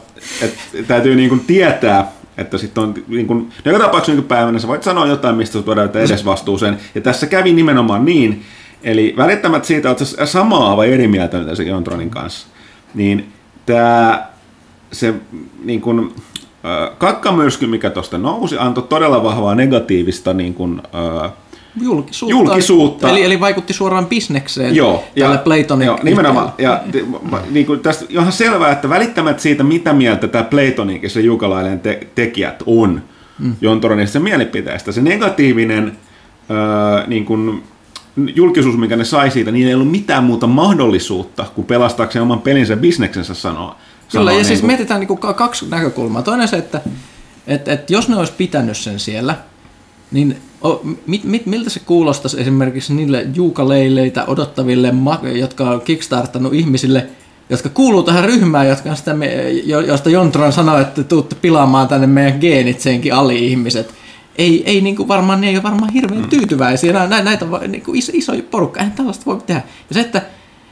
et, 0.42 0.58
täytyy 0.88 1.16
niin 1.16 1.30
kuin 1.30 1.42
tietää, 1.48 2.12
että 2.38 2.57
sitten 2.57 2.84
on 2.84 2.94
niin 3.07 3.28
kuin, 3.28 3.40
no 3.66 3.72
joka 3.72 3.86
tapauksessa 3.86 4.20
niin 4.20 4.28
päivänä 4.28 4.60
sä 4.60 4.68
voit 4.68 4.84
sanoa 4.84 5.07
jotain, 5.07 5.36
mistä 5.36 5.53
sut 5.53 5.66
voidaan 5.66 5.90
edes 5.94 6.26
vastuuseen. 6.26 6.78
Ja 6.95 7.02
tässä 7.02 7.28
kävi 7.28 7.53
nimenomaan 7.53 8.06
niin, 8.06 8.44
eli 8.84 9.14
välittämättä 9.18 9.68
siitä, 9.68 9.91
että 9.91 10.26
samaa 10.26 10.78
vai 10.78 10.94
eri 10.94 11.07
mieltä 11.07 11.40
mitä 11.40 11.56
se 11.56 11.64
Jontronin 11.64 12.10
kanssa, 12.10 12.48
niin 12.94 13.34
tämä 13.66 14.28
se 14.91 15.14
niin 15.64 15.82
kuin, 15.82 15.99
äh, 16.66 16.98
kakkamyrsky, 16.98 17.68
mikä 17.68 17.90
tuosta 17.90 18.18
nousi, 18.18 18.57
antoi 18.57 18.84
todella 18.90 19.24
vahvaa 19.24 19.56
negatiivista 19.56 20.34
niin 20.34 20.53
kuin, 20.53 20.82
äh, 21.26 21.32
Julkisuutta. 21.82 22.32
Julkisuutta. 22.36 23.10
Eli, 23.10 23.24
eli 23.24 23.40
vaikutti 23.40 23.74
suoraan 23.74 24.06
bisnekseen 24.06 24.76
Joo, 24.76 25.04
tälle 25.20 25.38
Playtonin 25.38 25.86
joo, 25.86 26.00
nimenomaan. 26.04 26.54
Ja 26.58 26.84
niin 27.52 27.66
kuin 27.66 27.80
tästä 27.80 28.06
on 28.06 28.12
ihan 28.12 28.32
selvää, 28.32 28.72
että 28.72 28.90
välittämättä 28.90 29.42
siitä, 29.42 29.64
mitä 29.64 29.94
mieltä 29.94 30.28
tämä 30.28 30.44
Playtonin 30.44 31.04
ja 31.04 31.10
se 31.10 31.22
Jukalainen 31.22 31.80
te- 31.80 32.08
tekijät 32.16 32.64
on 32.66 33.02
mm. 33.40 33.56
Jontoronista 33.62 34.20
mielipiteestä, 34.20 34.92
se 34.92 35.02
negatiivinen 35.02 35.98
öö, 36.50 37.08
niin 37.08 37.26
kuin, 37.26 37.64
julkisuus, 38.36 38.78
mikä 38.78 38.96
ne 38.96 39.06
sai 39.06 39.32
siitä, 39.32 39.52
niin 39.52 39.68
ei 39.68 39.74
ollut 39.74 39.92
mitään 39.92 40.24
muuta 40.24 40.48
mahdollisuutta 40.48 41.46
kuin 41.56 41.68
pelastaakseen 41.68 42.24
oman 42.24 42.42
pelinsä 42.42 42.78
bisneksensä 42.78 43.34
sanoa. 43.34 43.68
Kyllä, 43.68 43.80
sanoa 44.12 44.32
ja 44.32 44.36
niin 44.38 44.46
siis 44.46 44.60
kuin- 44.60 44.68
mietitään 44.68 45.00
niin 45.00 45.08
kuin 45.08 45.20
kaksi 45.20 45.66
näkökulmaa. 45.70 46.22
Toinen 46.22 46.48
se, 46.48 46.58
että 46.58 46.82
et, 47.48 47.68
et 47.68 47.90
jos 47.90 48.10
ne 48.10 48.16
olisi 48.16 48.34
pitänyt 48.38 48.78
sen 48.78 49.00
siellä, 49.00 49.36
niin 50.12 50.38
mit, 51.07 51.23
mit, 51.23 51.45
miltä 51.45 51.69
se 51.69 51.80
kuulostaisi 51.80 52.41
esimerkiksi 52.41 52.94
niille 52.94 53.27
juukaleileitä 53.34 54.26
odottaville, 54.26 54.94
jotka 55.34 55.69
on 55.69 55.82
kickstartannut 55.82 56.53
ihmisille, 56.53 57.07
jotka 57.49 57.69
kuuluu 57.69 58.03
tähän 58.03 58.23
ryhmään, 58.23 58.68
jotka 58.68 58.90
on 58.90 58.98
sitä, 58.98 59.14
me, 59.14 59.49
jo, 59.52 59.80
josta 59.80 60.10
Jontron 60.10 60.53
sanoi, 60.53 60.82
että 60.82 61.03
tuutte 61.03 61.36
pilaamaan 61.36 61.88
tänne 61.88 62.07
meidän 62.07 62.40
geenit 62.40 62.82
senkin 62.82 63.14
ali-ihmiset. 63.14 63.94
Ei, 64.38 64.64
ei 64.65 64.82
niin 64.82 64.95
kuin 64.95 65.07
varmaan, 65.07 65.41
ne 65.41 65.49
ei 65.49 65.56
ole 65.56 65.64
varmaan 65.64 65.94
hirveän 65.94 66.30
tyytyväisiä. 66.30 66.94
Nä, 66.94 67.07
nä, 67.07 67.23
näitä 67.23 67.52
va- 67.52 67.60
niin 67.60 67.84
kuin 67.84 67.98
iso, 67.98 68.11
iso 68.15 68.34
porukka, 68.52 68.80
eihän 68.80 68.95
tällaista 68.95 69.26
voi 69.26 69.41
tehdä. 69.45 69.61
Ja 69.90 69.94
se, 69.94 69.99
että 69.99 70.22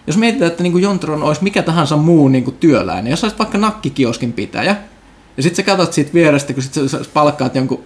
jos 0.07 0.17
mietitään, 0.17 0.51
että 0.51 0.63
niin 0.63 0.71
kuin 0.71 0.81
Jontron 0.81 1.23
olisi 1.23 1.43
mikä 1.43 1.61
tahansa 1.61 1.97
muu 1.97 2.27
niin 2.27 2.43
kuin 2.43 2.57
työläinen, 2.59 3.11
jos 3.11 3.23
olisit 3.23 3.39
vaikka 3.39 3.57
nakkikioskin 3.57 4.33
pitäjä, 4.33 4.75
ja 5.37 5.43
sitten 5.43 5.65
sä 5.65 5.71
katsot 5.71 5.93
siitä 5.93 6.13
vierestä, 6.13 6.53
kun 6.53 6.63
sit 6.63 6.73
sä 6.87 6.99
palkkaat 7.13 7.55
jonkun 7.55 7.83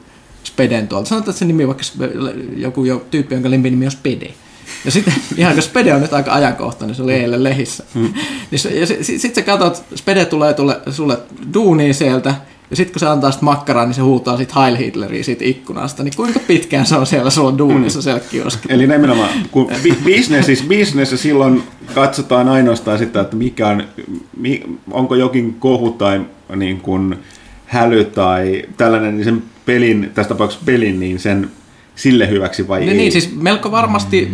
speden 0.47 0.87
tuolta. 0.87 1.09
Sanotaan, 1.09 1.29
että 1.29 1.39
se 1.39 1.45
nimi 1.45 1.67
vaikka 1.67 1.83
joku 2.55 2.85
jo, 2.85 3.05
tyyppi, 3.11 3.35
jonka 3.35 3.51
lempinimi 3.51 3.85
on 3.85 3.91
spede. 3.91 4.33
Ja 4.85 4.91
sitten, 4.91 5.13
ihan 5.37 5.53
kun 5.53 5.63
Spede 5.63 5.93
on 5.93 6.01
nyt 6.01 6.13
aika 6.13 6.33
ajankohtainen, 6.33 6.95
se 6.95 7.03
oli 7.03 7.13
eilen 7.13 7.43
lehissä. 7.43 7.83
Mm. 7.93 8.13
niin 8.51 8.59
se, 8.59 8.69
ja 8.69 8.87
sitten 8.87 9.19
sit 9.19 9.35
sä 9.35 9.41
katsot, 9.41 9.83
Spede 9.95 10.25
tulee 10.25 10.53
tule, 10.53 10.79
sulle 10.89 11.17
duuniin 11.53 11.93
sieltä, 11.93 12.35
ja 12.69 12.75
sitten 12.75 12.93
kun 12.93 12.99
se 12.99 13.07
antaa 13.07 13.31
sitä 13.31 13.45
makkaraa, 13.45 13.85
niin 13.85 13.93
se 13.93 14.01
huutaa 14.01 14.37
sit 14.37 14.55
Heil 14.55 14.75
Hitleriä 14.75 15.23
siitä 15.23 15.45
ikkunasta. 15.45 16.03
Niin 16.03 16.13
kuinka 16.15 16.39
pitkään 16.39 16.85
se 16.85 16.95
on 16.95 17.07
siellä 17.07 17.29
sulla 17.29 17.57
duunissa 17.57 18.01
siellä 18.01 18.19
kioskilla? 18.19 18.75
Eli 18.75 18.87
nimenomaan, 18.87 19.29
kun 19.51 19.71
business 20.03 20.49
is 20.49 20.63
business 20.63 21.21
silloin 21.21 21.63
katsotaan 21.95 22.49
ainoastaan 22.49 22.99
sitä, 22.99 23.21
että 23.21 23.35
mikä 23.35 23.67
on, 23.67 23.83
onko 24.91 25.15
jokin 25.15 25.53
kohu 25.53 25.91
tai 25.91 26.21
niin 26.55 26.81
kuin 26.81 27.15
häly 27.65 28.05
tai 28.05 28.63
tällainen, 28.77 29.15
niin 29.15 29.25
sen 29.25 29.43
pelin, 29.67 30.11
tässä 30.15 30.29
tapauksessa 30.29 30.65
pelin, 30.65 30.99
niin 30.99 31.19
sen 31.19 31.49
sille 31.95 32.29
hyväksi 32.29 32.67
vai 32.67 32.79
Niin, 32.79 32.89
ei. 32.89 32.97
niin, 32.97 33.11
siis 33.11 33.35
melko 33.35 33.71
varmasti 33.71 34.31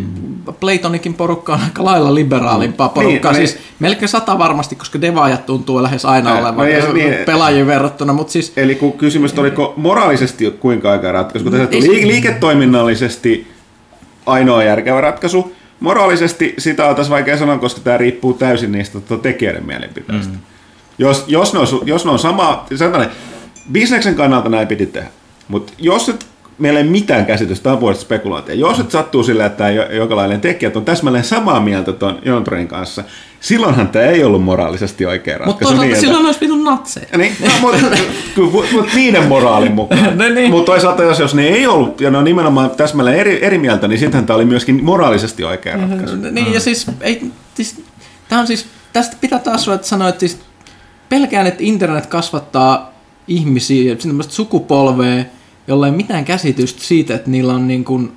Playtonikin 0.60 1.14
porukka 1.14 1.54
on 1.54 1.60
aika 1.64 1.84
lailla 1.86 2.16
liberaalimpaa 2.16 2.90
porukkaa. 2.90 3.32
Niin, 3.32 3.40
Niin, 3.40 3.44
no 3.44 3.48
siis 3.58 3.58
melkein 3.80 4.10
sata 4.10 4.38
varmasti, 4.40 4.76
koska 4.76 5.02
devaajat 5.02 5.46
tuntuu 5.46 5.84
lähes 5.84 6.06
aina 6.06 6.32
Äh, 6.32 6.38
olevan 6.40 6.68
no 6.88 6.94
niin- 6.94 7.14
pelaajiin 7.26 7.68
verrattuna, 7.68 8.14
mutta 8.14 8.34
siis 8.34 8.54
Eli 8.58 8.76
kun 8.76 8.94
kysymys 8.94 9.40
oliko 9.40 9.74
moraalisesti 9.78 10.52
kuinka 10.60 10.92
oikea 10.92 11.12
ratkaisu, 11.12 11.44
kun 11.50 11.60
tässä 11.60 11.82
se- 11.82 11.92
li- 11.92 12.08
liiketoiminnallisesti 12.08 13.48
ainoa 14.26 14.64
järkevä 14.64 15.02
ratkaisu, 15.02 15.56
moraalisesti 15.80 16.54
sitä 16.58 16.86
on 16.86 16.96
tässä 16.96 17.12
vaikea 17.12 17.38
sanoa, 17.38 17.58
koska 17.58 17.82
tämä 17.84 17.98
riippuu 17.98 18.34
täysin 18.34 18.72
niistä 18.72 19.00
tota, 19.00 19.22
tekijöiden 19.24 19.66
mielipiteistä. 19.66 20.34
Mm. 20.34 20.40
Jos, 20.98 21.24
jos, 21.28 21.54
ne 21.54 21.60
on, 21.60 21.68
jos 21.86 22.06
ne 22.06 22.12
on 22.12 22.20
sama, 22.20 22.66
sanotaan, 22.76 23.08
bisneksen 23.72 24.16
kannalta 24.16 24.50
näin 24.50 24.68
piti 24.68 24.86
tehdä, 24.86 25.08
mutta 25.48 25.74
jos 25.78 26.10
et, 26.10 26.26
meillä 26.58 26.80
ei 26.80 26.86
mitään 26.86 27.26
käsitystä, 27.26 27.64
tämä 27.64 27.74
on 27.74 27.80
puolesta 27.80 28.04
spekulaatio, 28.04 28.56
jos 28.56 28.80
et 28.80 28.92
sattuu 28.92 29.24
sillä, 29.24 29.46
että 29.46 29.70
jokalainen 29.70 30.42
tekijät 30.42 30.78
on 30.78 30.86
täsmälleen 30.86 31.24
samaa 31.24 31.60
mieltä 31.60 31.92
tuon 31.92 32.20
Jontronin 32.26 32.68
kanssa, 32.68 33.04
silloinhan 33.40 33.88
tämä 33.88 34.06
ei 34.06 34.24
ollut 34.24 34.44
moraalisesti 34.44 35.06
oikea 35.06 35.38
ratkaisu. 35.38 35.52
mutta 35.52 35.66
toisaalta 35.66 35.92
niin, 35.92 36.02
silloin 36.02 36.26
olisi 36.26 36.42
vitun 36.42 36.64
natseja. 36.64 37.18
niin, 37.18 37.36
no, 37.40 37.50
mutta 37.62 37.86
mut, 38.52 38.66
mut 38.72 38.94
niiden 38.96 39.28
moraalin 39.28 39.72
mukaan. 39.72 40.18
No 40.18 40.30
niin. 40.30 40.50
Mutta 40.50 40.72
toisaalta 40.72 41.04
jos, 41.04 41.20
jos 41.20 41.36
ne 41.36 41.48
ei 41.48 41.68
ollut, 41.68 42.02
ja 42.02 42.12
ne 42.12 42.18
on 42.18 42.24
nimenomaan 42.24 42.70
täsmälleen 42.70 43.20
eri, 43.20 43.46
eri 43.46 43.58
mieltä, 43.58 43.88
niin 43.88 44.00
sittenhän 44.00 44.26
tämä 44.26 44.36
oli 44.36 44.46
myöskin 44.46 44.84
moraalisesti 44.84 45.44
oikea 45.44 45.78
ratkaisu. 45.78 46.16
Niin 46.16 46.54
ja 46.54 46.60
siis, 46.60 46.88
ei, 47.02 47.32
siis 47.56 47.82
tämä 48.30 48.42
on 48.42 48.48
siis, 48.48 48.66
tästä 48.94 49.18
pitää 49.22 49.40
taas 49.40 49.70
sanoa, 49.82 50.10
että 50.10 50.20
siis 50.20 50.40
pelkään, 51.10 51.48
että 51.48 51.64
internet 51.64 52.06
kasvattaa 52.06 52.93
ihmisiä, 53.28 53.96
semmoista 54.00 54.34
sukupolvea, 54.34 55.26
jolla 55.68 55.88
ei 55.88 55.92
mitään 55.92 56.26
käsitystä 56.26 56.84
siitä, 56.84 57.16
että 57.16 57.30
niillä 57.30 57.54
on 57.54 57.68
niin 57.68 57.84
kuin, 57.84 58.12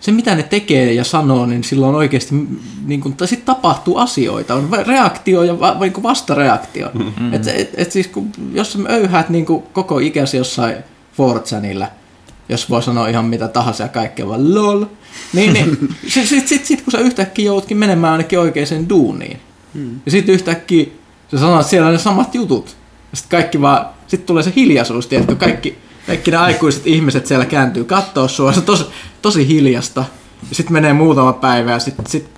se 0.00 0.12
mitä 0.12 0.34
ne 0.34 0.42
tekee 0.42 0.92
ja 0.92 1.04
sanoo, 1.04 1.46
niin 1.46 1.64
silloin 1.64 1.94
oikeasti 1.94 2.34
niin 2.86 3.00
kuin, 3.00 3.16
tai 3.16 3.28
sit 3.28 3.44
tapahtuu 3.44 3.96
asioita. 3.96 4.54
On 4.54 4.68
reaktio 4.86 5.42
ja 5.42 5.60
va, 5.60 5.76
niin 5.80 5.92
kuin 5.92 6.02
vastareaktio. 6.02 6.90
Mm-hmm. 6.94 7.34
Et, 7.34 7.46
et, 7.46 7.70
et 7.76 7.92
siis 7.92 8.06
kun, 8.06 8.30
jos 8.52 8.72
sä 8.72 8.78
öyhäät 8.88 9.28
niin 9.28 9.46
kuin 9.46 9.62
koko 9.72 9.98
ikäsi 9.98 10.36
jossain 10.36 10.76
Fortsanilla, 11.12 11.86
jos 12.48 12.70
voi 12.70 12.82
sanoa 12.82 13.08
ihan 13.08 13.24
mitä 13.24 13.48
tahansa 13.48 13.82
ja 13.82 13.88
kaikkea 13.88 14.28
vaan 14.28 14.54
lol, 14.54 14.84
niin, 15.32 15.52
niin 15.52 15.78
sitten 16.08 16.26
sit, 16.26 16.48
sit, 16.48 16.64
sit, 16.64 16.82
kun 16.82 16.92
sä 16.92 16.98
yhtäkkiä 16.98 17.46
joudutkin 17.46 17.76
menemään 17.76 18.12
ainakin 18.12 18.38
oikeaan 18.38 18.88
duuniin, 18.88 19.40
Hmm. 19.74 20.00
Ja 20.06 20.10
sitten 20.10 20.34
yhtäkkiä 20.34 20.86
se 21.30 21.38
sanoo, 21.38 21.60
että 21.60 21.70
siellä 21.70 21.90
ne 21.90 21.98
samat 21.98 22.34
jutut. 22.34 22.76
Sitten 23.14 23.38
kaikki 23.38 23.60
vaan, 23.60 23.86
sitten 24.06 24.26
tulee 24.26 24.42
se 24.42 24.52
hiljaisuus, 24.56 25.06
tiedätkö, 25.06 25.36
kaikki, 25.36 25.78
kaikki 26.06 26.30
ne 26.30 26.36
aikuiset 26.36 26.86
ihmiset 26.86 27.26
siellä 27.26 27.46
kääntyy 27.46 27.84
kattoo 27.84 28.28
sua, 28.28 28.52
se 28.52 28.60
on 28.60 28.66
tosi, 28.66 28.84
tosi 29.22 29.48
hiljasta. 29.48 30.04
Ja 30.48 30.54
sitten 30.54 30.72
menee 30.72 30.92
muutama 30.92 31.32
päivä 31.32 31.70
ja 31.70 31.78
sitten 31.78 32.06
sit, 32.06 32.28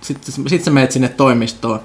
sit, 0.00 0.24
sit, 0.24 0.42
sit 0.46 0.64
sä 0.64 0.70
menet 0.70 0.92
sinne 0.92 1.08
toimistoon, 1.08 1.80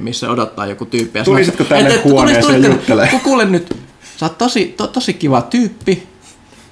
missä 0.00 0.30
odottaa 0.30 0.66
joku 0.66 0.84
tyyppi. 0.84 1.18
Ja 1.18 1.24
Tulisitko 1.24 1.64
tänne 1.64 1.94
et, 1.94 2.04
huoneeseen 2.04 2.64
juttelemaan? 2.64 3.20
Kuule 3.20 3.44
nyt, 3.44 3.76
sä 4.16 4.26
oot 4.26 4.38
tosi, 4.38 4.74
to, 4.76 4.86
tosi 4.86 5.14
kiva 5.14 5.42
tyyppi, 5.42 6.11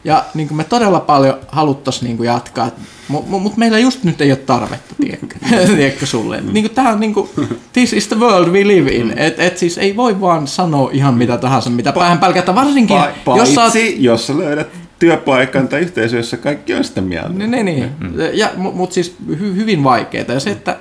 ja 0.05 0.25
niin 0.35 0.49
kuin 0.49 0.57
me 0.57 0.65
todella 0.65 1.01
paljon 1.01 1.35
haluttaisiin 1.49 2.05
niin 2.05 2.17
kuin 2.17 2.27
jatkaa, 2.27 2.71
mutta 3.09 3.39
mut 3.39 3.57
meillä 3.57 3.79
just 3.79 4.05
nyt 4.05 4.21
ei 4.21 4.31
ole 4.31 4.39
tarvetta, 4.39 4.95
tiedätkö, 5.01 5.37
tiedätkö 5.77 6.07
sulle. 6.07 6.41
Mm. 6.41 6.53
Niin 6.53 6.65
kuin, 6.65 6.75
tämä 6.75 6.91
on 6.91 7.01
niin 7.01 7.15
kuin, 7.15 7.29
this 7.73 7.93
is 7.93 8.09
the 8.09 8.19
world 8.19 8.49
we 8.49 8.67
live 8.67 8.91
in. 8.91 9.07
Mm. 9.07 9.15
Et, 9.17 9.41
et 9.41 9.59
siis 9.59 9.79
ei 9.79 9.97
voi 9.97 10.21
vaan 10.21 10.47
sanoa 10.47 10.91
ihan 10.93 11.15
mitä 11.15 11.37
tahansa, 11.37 11.71
mitä 11.71 11.93
päähän 11.93 12.19
pälkätä, 12.19 12.55
varsinkin 12.55 12.97
pa- 12.97 13.37
jos 13.37 13.59
oot... 13.59 13.73
jos 13.99 14.27
sä 14.27 14.39
löydät 14.39 14.69
työpaikan 14.99 15.69
tai 15.69 15.81
yhteisö, 15.81 16.17
jossa 16.17 16.37
kaikki 16.37 16.75
on 16.75 16.85
sitä 16.85 17.01
mieltä. 17.01 17.29
Niin, 17.29 17.51
niin, 17.51 17.65
niin. 17.65 17.91
Mm. 18.01 18.15
Ja, 18.33 18.51
mutta 18.57 18.95
siis 18.95 19.17
hy, 19.29 19.57
hyvin 19.57 19.85
vaikeaa. 19.85 20.25
Ja 20.29 20.41
se, 20.41 20.51
että 20.51 20.77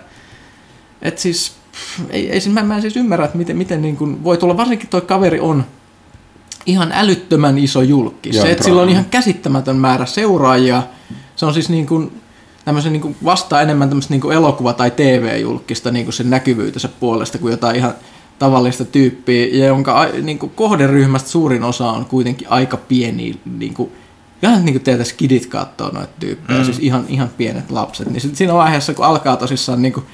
et 1.01 1.17
siis, 1.17 1.53
ei, 2.09 2.31
ei, 2.31 2.39
mä, 2.49 2.63
mä 2.63 2.75
en 2.75 2.81
siis 2.81 2.97
ymmärrä, 2.97 3.25
että 3.25 3.37
miten, 3.37 3.57
miten 3.57 3.81
niin 3.81 3.97
kuin 3.97 4.23
voi 4.23 4.37
tulla, 4.37 4.57
varsinkin 4.57 4.89
tuo 4.89 5.01
kaveri 5.01 5.39
on 5.39 5.65
ihan 6.65 6.91
älyttömän 6.91 7.57
iso 7.57 7.81
julkki. 7.81 8.33
Se, 8.33 8.51
että 8.51 8.63
sillä 8.63 8.81
on 8.81 8.89
ihan 8.89 9.05
käsittämätön 9.05 9.75
määrä 9.75 10.05
seuraajia. 10.05 10.83
Se 11.35 11.45
on 11.45 11.53
siis 11.53 11.69
niin 11.69 11.87
kuin, 11.87 12.21
tämmöisen 12.65 12.93
niin 12.93 13.01
kuin 13.01 13.15
vastaa 13.25 13.61
enemmän 13.61 13.89
tämmöistä 13.89 14.13
niin 14.13 14.21
kuin 14.21 14.37
elokuva- 14.37 14.73
tai 14.73 14.91
TV-julkista 14.91 15.91
niin 15.91 16.05
kuin 16.05 16.13
sen 16.13 16.29
näkyvyytensä 16.29 16.89
puolesta 16.99 17.37
kuin 17.37 17.51
jotain 17.51 17.75
ihan 17.75 17.93
tavallista 18.39 18.85
tyyppiä, 18.85 19.47
ja 19.51 19.65
jonka 19.65 20.07
niin 20.21 20.39
kuin 20.39 20.51
kohderyhmästä 20.55 21.29
suurin 21.29 21.63
osa 21.63 21.91
on 21.91 22.05
kuitenkin 22.05 22.49
aika 22.49 22.77
pieni, 22.77 23.39
niin 23.57 23.73
kuin, 23.73 23.91
ihan 24.43 24.65
niin 24.65 24.73
kuin 24.73 24.83
teiltä 24.83 25.03
skidit 25.03 25.45
katsoo 25.45 25.89
noita 25.89 26.13
tyyppejä, 26.19 26.59
mm. 26.59 26.65
siis 26.65 26.79
ihan, 26.79 27.05
ihan 27.07 27.29
pienet 27.37 27.71
lapset, 27.71 28.09
niin 28.09 28.35
siinä 28.35 28.53
vaiheessa, 28.53 28.93
kun 28.93 29.05
alkaa 29.05 29.37
tosissaan 29.37 29.81
niin 29.81 29.93
kuin, 29.93 30.05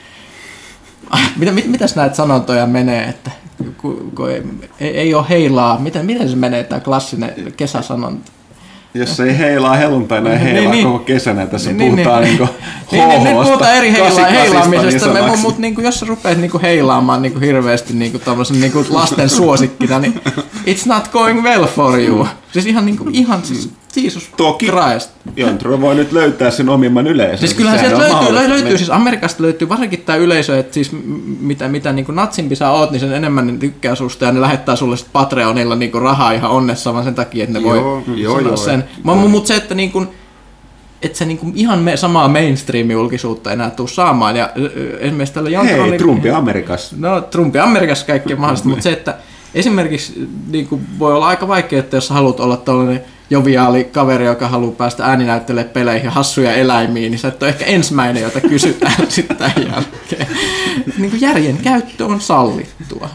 mitä, 1.40 1.52
mit, 1.52 1.68
mitäs 1.68 1.96
näitä 1.96 2.16
sanontoja 2.16 2.66
menee, 2.66 3.04
että 3.04 3.32
kun, 3.78 4.12
kun 4.16 4.32
ei, 4.32 4.44
ei 4.80 5.14
ole 5.14 5.26
heilaa, 5.30 5.80
miten, 5.80 6.06
miten 6.06 6.30
se 6.30 6.36
menee 6.36 6.64
tämä 6.64 6.82
klassinen 6.82 7.34
kesäsanonta? 7.58 8.32
Jos 8.94 9.20
ei 9.20 9.38
heilaa 9.38 9.76
helluntaina, 9.76 10.34
ei 10.34 10.40
heilaa 10.40 10.62
niin, 10.62 10.72
niin, 10.72 10.86
koko 10.86 11.00
kesänä. 11.00 11.48
Tässä 11.48 11.72
niin, 11.72 11.92
puhutaan 11.92 12.24
niin, 12.24 12.38
niin, 12.38 12.50
niin, 12.92 13.10
niin, 13.10 13.24
niin, 13.24 13.36
puhutaan 13.36 13.76
eri 13.76 13.92
heila, 13.92 14.26
heilaamisesta, 14.26 15.14
niin 15.14 15.26
mutta 15.26 15.42
mut, 15.42 15.58
niin 15.58 15.76
jos 15.78 16.00
sä 16.00 16.06
rupeat 16.06 16.38
niin 16.38 16.62
heilaamaan 16.62 17.22
niin 17.22 17.42
hirveästi 17.42 17.94
niin 17.94 18.22
niin 18.52 18.72
lasten 18.90 19.30
suosikkina, 19.30 20.00
niin 20.00 20.22
it's 20.68 20.86
not 20.86 21.08
going 21.08 21.44
well 21.44 21.66
for 21.66 22.00
you. 22.00 22.28
Siis 22.56 22.66
ihan, 22.66 22.86
niin 22.86 22.98
kuin, 22.98 23.16
ihan 23.16 23.44
siis 23.44 23.70
Jesus 23.96 24.30
Toki 24.38 24.66
Christ. 24.66 25.12
Jontro 25.36 25.82
voi 25.82 25.96
nyt 25.96 26.12
löytää 26.12 26.52
sen 26.52 26.70
omimman 26.70 27.08
yleisön. 27.08 27.38
Siis 27.38 27.54
kyllähän 27.54 27.80
sieltä 27.80 27.98
löytyy, 27.98 28.34
löytyy, 28.34 28.50
löytyy, 28.50 28.78
siis 28.78 28.90
Amerikasta 28.90 29.44
löytyy 29.44 29.70
varsinkin 29.70 30.02
tämä 30.02 30.16
yleisö, 30.16 30.60
että 30.60 30.74
siis 30.74 30.92
mitä, 31.40 31.68
mitä 31.68 31.94
niin 31.94 32.06
kuin 32.06 32.16
natsimpi 32.16 32.56
sä 32.56 32.70
oot, 32.70 32.92
niin 32.92 33.00
sen 33.00 33.14
enemmän 33.14 33.48
ne 33.48 33.58
tykkää 33.58 33.96
susta 33.96 34.26
ja 34.26 34.32
ne 34.32 34.42
lähettää 34.42 34.76
sulle 34.76 34.96
Patreonilla 35.14 35.76
niin 35.76 35.92
kuin 35.92 36.02
rahaa 36.02 36.32
ihan 36.32 36.52
onnessa 36.52 36.94
vaan 36.94 37.04
sen 37.04 37.16
takia, 37.16 37.44
että 37.44 37.60
ne 37.60 37.64
voi 37.64 37.78
joo, 37.78 38.04
joo, 38.16 38.40
joo, 38.40 38.58
sen. 38.58 38.84
Mutta 39.04 39.28
mut 39.28 39.48
se, 39.48 39.56
että 39.56 39.76
niin 39.76 39.92
kuin, 39.92 40.08
että 41.02 41.18
se 41.18 41.26
niinku 41.26 41.52
ihan 41.56 41.80
me, 41.80 41.98
samaa 41.98 42.28
mainstream-julkisuutta 42.28 43.52
enää 43.52 43.70
tuu 43.70 43.88
saamaan. 43.88 44.36
Ja 44.36 44.50
esimerkiksi 45.00 45.34
tällä 45.34 45.50
Jontronilla... 45.50 45.88
Hei, 45.88 45.98
Trumpi 45.98 46.30
Amerikassa. 46.30 46.96
No, 47.00 47.22
Trumpi 47.22 47.60
Amerikassa 47.60 48.06
kaikki 48.06 48.34
on 48.34 48.40
mahdollista, 48.40 48.70
mutta 48.70 48.84
se, 48.84 48.92
että 48.92 49.16
esimerkiksi 49.56 50.30
niin 50.48 50.68
kuin 50.68 50.82
voi 51.00 51.14
olla 51.14 51.28
aika 51.28 51.48
vaikea, 51.48 51.80
että 51.80 51.98
jos 51.98 52.10
haluat 52.10 52.40
olla 52.40 52.58
tällainen 52.58 53.02
joviaali 53.30 53.84
kaveri, 53.84 54.26
joka 54.26 54.48
haluaa 54.48 54.72
päästä 54.72 55.06
ääninäyttelemään 55.06 55.74
peleihin 55.74 56.10
hassuja 56.10 56.54
eläimiä, 56.54 57.10
niin 57.10 57.20
sä 57.20 57.28
et 57.28 57.44
ole 57.44 57.50
ehkä 57.50 57.66
ensimmäinen, 57.66 58.24
jota 58.24 58.42
kysytään 58.42 58.96
sitten 59.10 59.38
tämän 59.38 59.54
jälkeen. 59.58 60.28
niin 60.98 61.12
kuin 61.12 61.22
järjen 61.22 61.58
käyttö 61.58 62.06
on 62.06 62.22
sallittua, 62.22 63.10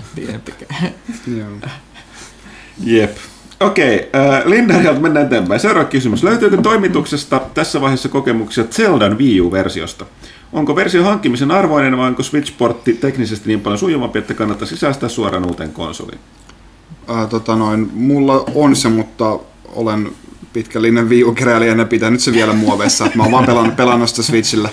Jep. 2.85 3.17
Okei, 3.61 4.11
äh, 4.15 4.47
Lindarilta 4.47 5.01
mennään 5.01 5.27
eteenpäin. 5.27 5.61
Seuraava 5.61 5.89
kysymys. 5.89 6.23
Löytyykö 6.23 6.57
toimituksesta 6.57 7.41
tässä 7.55 7.81
vaiheessa 7.81 8.09
kokemuksia 8.09 8.65
Zeldan 8.65 9.19
Wii 9.19 9.41
U-versiosta? 9.41 10.07
Onko 10.53 10.77
versio 10.77 11.05
hankkimisen 11.05 11.51
arvoinen 11.51 11.99
vai 11.99 12.09
onko 12.09 12.23
Switch-portti 12.23 12.93
teknisesti 12.93 13.49
niin 13.49 13.61
paljon 13.61 13.79
sujuvampi, 13.79 14.19
että 14.19 14.35
kannattaa 14.35 14.69
sisäistää 14.69 15.09
suoraan 15.09 15.47
uuteen 15.47 15.73
konsoliin? 15.73 16.21
Äh, 17.11 17.29
tota 17.29 17.57
noin, 17.57 17.91
mulla 17.95 18.45
on 18.55 18.77
se, 18.77 18.89
mutta 18.89 19.39
olen 19.69 20.11
pitkällinen 20.53 21.09
Wii 21.09 21.25
U-keräilijä 21.25 21.75
ja 21.75 21.85
pitänyt 21.85 22.21
se 22.21 22.33
vielä 22.33 22.53
muoveissa. 22.53 23.11
Mä 23.15 23.23
oon 23.23 23.33
vaan 23.33 23.47
pelannut, 23.47 23.77
pelannut 23.77 24.09
sitä 24.09 24.23
Switchillä. 24.23 24.69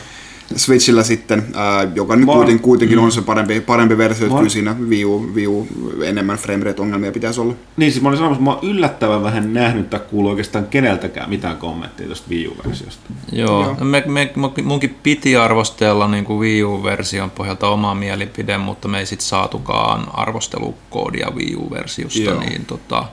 Switchillä 0.55 1.03
sitten, 1.03 1.45
ää, 1.55 1.87
joka 1.95 2.15
nyt 2.15 2.25
kuitenkin, 2.25 2.59
kuitenkin 2.59 2.99
on 2.99 3.11
se 3.11 3.21
parempi, 3.21 3.61
parempi 3.61 3.97
versio, 3.97 4.25
että 4.27 4.37
kyllä 4.37 4.49
siinä 4.49 4.75
Wii 4.89 5.05
U, 5.05 5.29
Wii 5.33 5.47
U 5.47 5.67
enemmän 6.05 6.37
framerate-ongelmia 6.37 7.11
pitäisi 7.11 7.41
olla. 7.41 7.53
Niin, 7.77 7.91
siis 7.91 8.03
mä 8.03 8.09
olin 8.09 8.17
sanomassa, 8.17 8.39
että 8.39 8.51
mä 8.51 8.55
oon 8.55 8.75
yllättävän 8.75 9.23
vähän 9.23 9.53
nähnyt 9.53 9.89
tai 9.89 9.99
kuullut 9.99 10.29
oikeastaan 10.29 10.67
keneltäkään 10.67 11.29
mitään 11.29 11.57
kommenttia 11.57 12.05
tuosta 12.05 12.29
Wii 12.29 12.47
U-versiosta. 12.47 13.01
Joo, 13.31 13.63
Joo. 13.63 13.75
Me, 13.85 14.03
me, 14.05 14.31
munkin 14.63 14.97
piti 15.03 15.35
arvostella 15.35 16.07
niin 16.07 16.25
kuin 16.25 16.39
Wii 16.39 16.63
U-version 16.63 17.31
pohjalta 17.31 17.69
omaa 17.69 17.95
mielipide, 17.95 18.57
mutta 18.57 18.87
me 18.87 18.99
ei 18.99 19.05
sitten 19.05 19.27
saatukaan 19.27 20.07
arvostelukoodia 20.13 21.31
Wii 21.35 21.55
U-versiosta, 21.55 22.19
Joo. 22.19 22.39
niin 22.39 22.65
tota, 22.65 23.05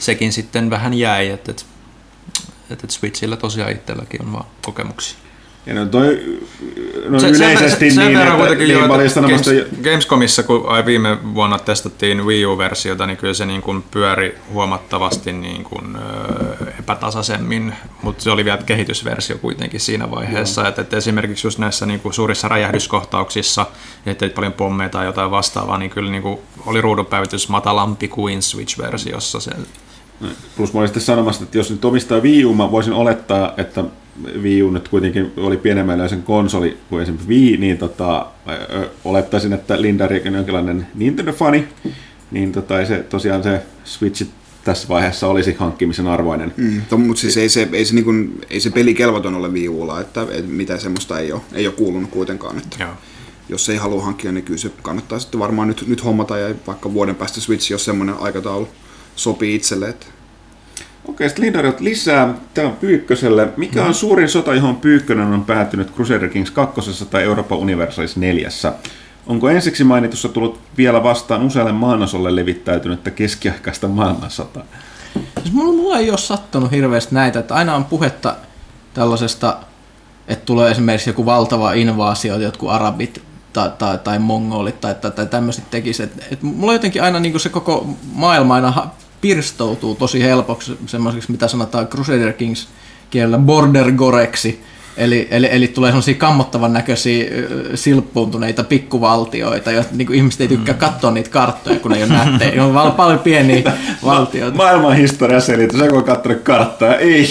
sekin 0.00 0.32
sitten 0.32 0.70
vähän 0.70 0.94
jäi, 0.94 1.28
että, 1.28 1.50
että, 1.50 1.64
että 2.70 2.86
Switchillä 2.88 3.36
tosiaan 3.36 3.72
itselläkin 3.72 4.22
on 4.22 4.32
vaan 4.32 4.46
kokemuksia. 4.64 5.25
Ja 5.66 5.74
no 5.74 5.86
toi, 5.86 6.38
no 7.08 7.20
se, 7.20 7.28
yleisesti 7.28 7.90
sen, 7.90 8.06
niin, 8.06 8.18
sen 8.18 8.42
että, 8.42 8.54
niin, 8.54 8.70
jo, 8.70 8.88
Games, 8.88 9.14
sanomasta... 9.14 9.50
Gamescomissa, 9.82 10.42
kun 10.42 10.68
ai 10.68 10.86
viime 10.86 11.18
vuonna 11.34 11.58
testattiin 11.58 12.26
Wii 12.26 12.46
U-versiota, 12.46 13.06
niin 13.06 13.16
kyllä 13.16 13.34
se 13.34 13.46
niin 13.46 13.62
kuin 13.62 13.84
pyöri 13.90 14.38
huomattavasti 14.52 15.32
niin 15.32 15.64
kuin, 15.64 15.96
ö, 15.96 16.00
epätasaisemmin, 16.78 17.74
mutta 18.02 18.22
se 18.22 18.30
oli 18.30 18.44
vielä 18.44 18.58
kehitysversio 18.66 19.38
kuitenkin 19.38 19.80
siinä 19.80 20.10
vaiheessa, 20.10 20.68
että, 20.68 20.82
että 20.82 20.96
esimerkiksi 20.96 21.46
just 21.46 21.58
näissä 21.58 21.86
niin 21.86 22.00
kuin 22.00 22.14
suurissa 22.14 22.48
räjähdyskohtauksissa, 22.48 23.66
että 24.06 24.28
paljon 24.28 24.52
pommeja 24.52 24.88
tai 24.88 25.06
jotain 25.06 25.30
vastaavaa, 25.30 25.78
niin 25.78 25.90
kyllä 25.90 26.10
niin 26.10 26.22
kuin 26.22 26.38
oli 26.66 26.80
ruudunpäivitys 26.80 27.48
matalampi 27.48 28.08
kuin 28.08 28.42
Switch-versiossa. 28.42 29.40
Se, 29.40 29.50
Plus 30.56 30.72
mä 30.72 30.78
olin 30.80 30.88
sitten 30.88 31.02
sanomassa, 31.02 31.44
että 31.44 31.58
jos 31.58 31.70
nyt 31.70 31.84
omistaa 31.84 32.20
Wii 32.20 32.44
U, 32.44 32.54
mä 32.54 32.70
voisin 32.70 32.92
olettaa, 32.92 33.52
että 33.56 33.84
Wii 34.42 34.62
U 34.62 34.70
nyt 34.70 34.88
kuitenkin 34.88 35.32
oli 35.36 35.56
pienemmän 35.56 36.00
konsoli 36.24 36.76
kuin 36.88 37.02
esimerkiksi 37.02 37.28
Wii, 37.28 37.56
niin 37.56 37.78
tota, 37.78 38.26
olettaisin, 39.04 39.52
että 39.52 39.82
Lindarikin 39.82 40.32
on 40.32 40.36
jonkinlainen 40.36 40.86
Nintendo-fani, 40.94 41.68
niin 42.30 42.52
tota, 42.52 42.86
se, 42.86 42.98
tosiaan 42.98 43.42
se 43.42 43.62
Switch 43.84 44.26
tässä 44.64 44.88
vaiheessa 44.88 45.26
olisi 45.26 45.56
hankkimisen 45.58 46.06
arvoinen. 46.06 46.54
Mm, 46.56 46.82
to, 46.88 46.98
mutta 46.98 47.20
siis 47.20 47.36
ei 47.36 47.48
se, 47.48 47.68
ei, 47.72 47.84
se, 47.84 47.94
niin 47.94 48.04
kuin, 48.04 48.40
ei 48.50 48.60
se 48.60 48.70
peli 48.70 48.94
kelvoton 48.94 49.34
ole 49.34 49.48
Wii 49.48 49.68
Ulla, 49.68 50.00
että, 50.00 50.22
että 50.22 50.50
mitään 50.50 50.80
semmoista 50.80 51.18
ei 51.18 51.32
ole, 51.32 51.40
ei 51.52 51.66
ole 51.66 51.74
kuulunut 51.74 52.10
kuitenkaan. 52.10 52.58
Että 52.58 52.76
Joo. 52.80 52.90
Jos 53.48 53.68
ei 53.68 53.76
halua 53.76 54.04
hankkia, 54.04 54.32
niin 54.32 54.44
kyllä 54.44 54.58
se 54.58 54.70
kannattaa 54.82 55.18
sitten 55.18 55.40
varmaan 55.40 55.68
nyt, 55.68 55.84
nyt 55.88 56.04
hommata 56.04 56.38
ja 56.38 56.54
vaikka 56.66 56.92
vuoden 56.92 57.14
päästä 57.14 57.40
Switch, 57.40 57.70
jos 57.70 57.84
semmoinen 57.84 58.14
aikataulu 58.18 58.68
sopii 59.16 59.54
itselle. 59.54 59.88
Että... 59.88 60.06
Okei, 61.08 61.28
sitten 61.28 61.44
Lindarilta 61.44 61.84
lisää. 61.84 62.34
Tämä 62.54 62.68
on 62.68 62.76
Pyykköselle. 62.76 63.48
Mikä 63.56 63.82
on 63.82 63.88
mm. 63.88 63.94
suurin 63.94 64.28
sota, 64.28 64.54
johon 64.54 64.76
Pyykkönen 64.76 65.26
on 65.26 65.44
päätynyt 65.44 65.94
Crusader 65.94 66.28
Kings 66.28 66.50
2 66.50 67.04
tai 67.10 67.22
Euroopan 67.22 67.58
Universalis 67.58 68.16
4? 68.16 68.48
Onko 69.26 69.48
ensiksi 69.48 69.84
mainitussa 69.84 70.28
tullut 70.28 70.60
vielä 70.76 71.02
vastaan 71.02 71.42
usealle 71.42 71.72
maanosalle 71.72 72.36
levittäytynyttä 72.36 73.10
keskiaikaista 73.10 73.88
maailmansotaa? 73.88 74.64
Siis 75.42 75.52
mulla, 75.52 75.72
mulla 75.72 75.98
ei 75.98 76.10
ole 76.10 76.18
sattunut 76.18 76.70
hirveästi 76.70 77.14
näitä, 77.14 77.38
että 77.38 77.54
aina 77.54 77.74
on 77.74 77.84
puhetta 77.84 78.36
tällaisesta, 78.94 79.56
että 80.28 80.44
tulee 80.44 80.70
esimerkiksi 80.70 81.10
joku 81.10 81.26
valtava 81.26 81.72
invaasio, 81.72 82.36
jotkut 82.36 82.70
arabit 82.70 83.22
tai, 83.52 83.70
tai, 83.78 83.98
tai 83.98 84.18
mongolit 84.18 84.80
tai, 84.80 84.94
tai, 84.94 85.10
tai 85.10 85.26
tämmöiset 85.26 85.70
tekisivät. 85.70 86.10
Et, 86.18 86.32
et 86.32 86.42
mulla 86.42 86.72
jotenkin 86.72 87.02
aina 87.02 87.20
niin 87.20 87.40
se 87.40 87.48
koko 87.48 87.86
maailma 88.12 88.54
aina 88.54 88.90
pirstoutuu 89.20 89.94
tosi 89.94 90.22
helpoksi 90.22 90.78
semmoiseksi, 90.86 91.32
mitä 91.32 91.48
sanotaan 91.48 91.88
Crusader 91.88 92.32
Kings 92.32 92.68
kielellä 93.10 93.38
border 93.38 93.92
goreksi, 93.92 94.64
Eli, 94.96 95.28
eli, 95.30 95.48
eli 95.52 95.68
tulee 95.68 95.90
sellaisia 95.90 96.14
kammottavan 96.14 96.72
näköisiä 96.72 97.24
silppuuntuneita 97.74 98.64
pikkuvaltioita, 98.64 99.70
joita 99.72 99.88
niin 99.92 100.06
kuin 100.06 100.16
ihmiset 100.16 100.40
ei 100.40 100.48
tykkää 100.48 100.74
Mm. 100.74 100.78
katsoa 100.78 101.10
niitä 101.10 101.30
karttoja, 101.30 101.78
kun 101.80 101.90
ne 101.90 101.96
ei 101.96 102.02
ole 102.04 102.12
nättejä. 102.12 102.54
Ne 102.54 102.62
on 102.62 102.74
val- 102.74 102.90
paljon 102.90 103.18
pieniä 103.18 103.72
valtioita. 104.04 104.56
Maailman 104.56 104.96
historia 104.96 105.40
selitys, 105.40 105.80
kun 105.80 105.98
on 105.98 106.04
katsonut 106.04 106.42
karttaa, 106.42 106.94
ei, 106.94 107.28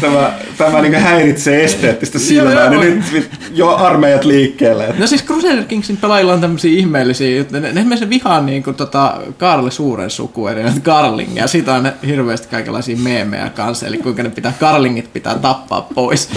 tämä, 0.00 0.32
tämä 0.58 0.80
niin 0.82 0.94
häiritsee 0.94 1.64
esteettistä 1.64 2.18
silmää, 2.18 2.70
niin 2.70 3.02
nyt 3.12 3.30
jo 3.54 3.76
armeijat 3.76 4.24
liikkeelle. 4.24 4.94
No 4.98 5.06
siis 5.06 5.24
Crusader 5.24 5.64
Kingsin 5.64 5.96
pelaajilla 5.96 6.32
on 6.32 6.40
tämmöisiä 6.40 6.78
ihmeellisiä, 6.78 7.40
että 7.40 7.60
ne, 7.60 7.72
ne 7.72 7.80
esimerkiksi 7.80 8.08
vihaa 8.08 8.40
niin 8.40 8.62
kuin 8.62 8.76
tota 8.76 9.14
Karle 9.38 9.70
Suuren 9.70 10.10
sukua, 10.10 10.50
eli 10.50 10.70
Karlingia. 10.82 11.46
Siitä 11.46 11.74
on 11.74 11.82
ne 11.82 11.92
hirveästi 12.06 12.48
kaikenlaisia 12.48 12.96
meemejä 12.96 13.48
kanssa, 13.48 13.86
eli 13.86 13.98
kuinka 13.98 14.22
ne 14.22 14.30
pitää, 14.30 14.52
Karlingit 14.60 15.12
pitää 15.12 15.38
tappaa 15.38 15.88
pois. 15.94 16.28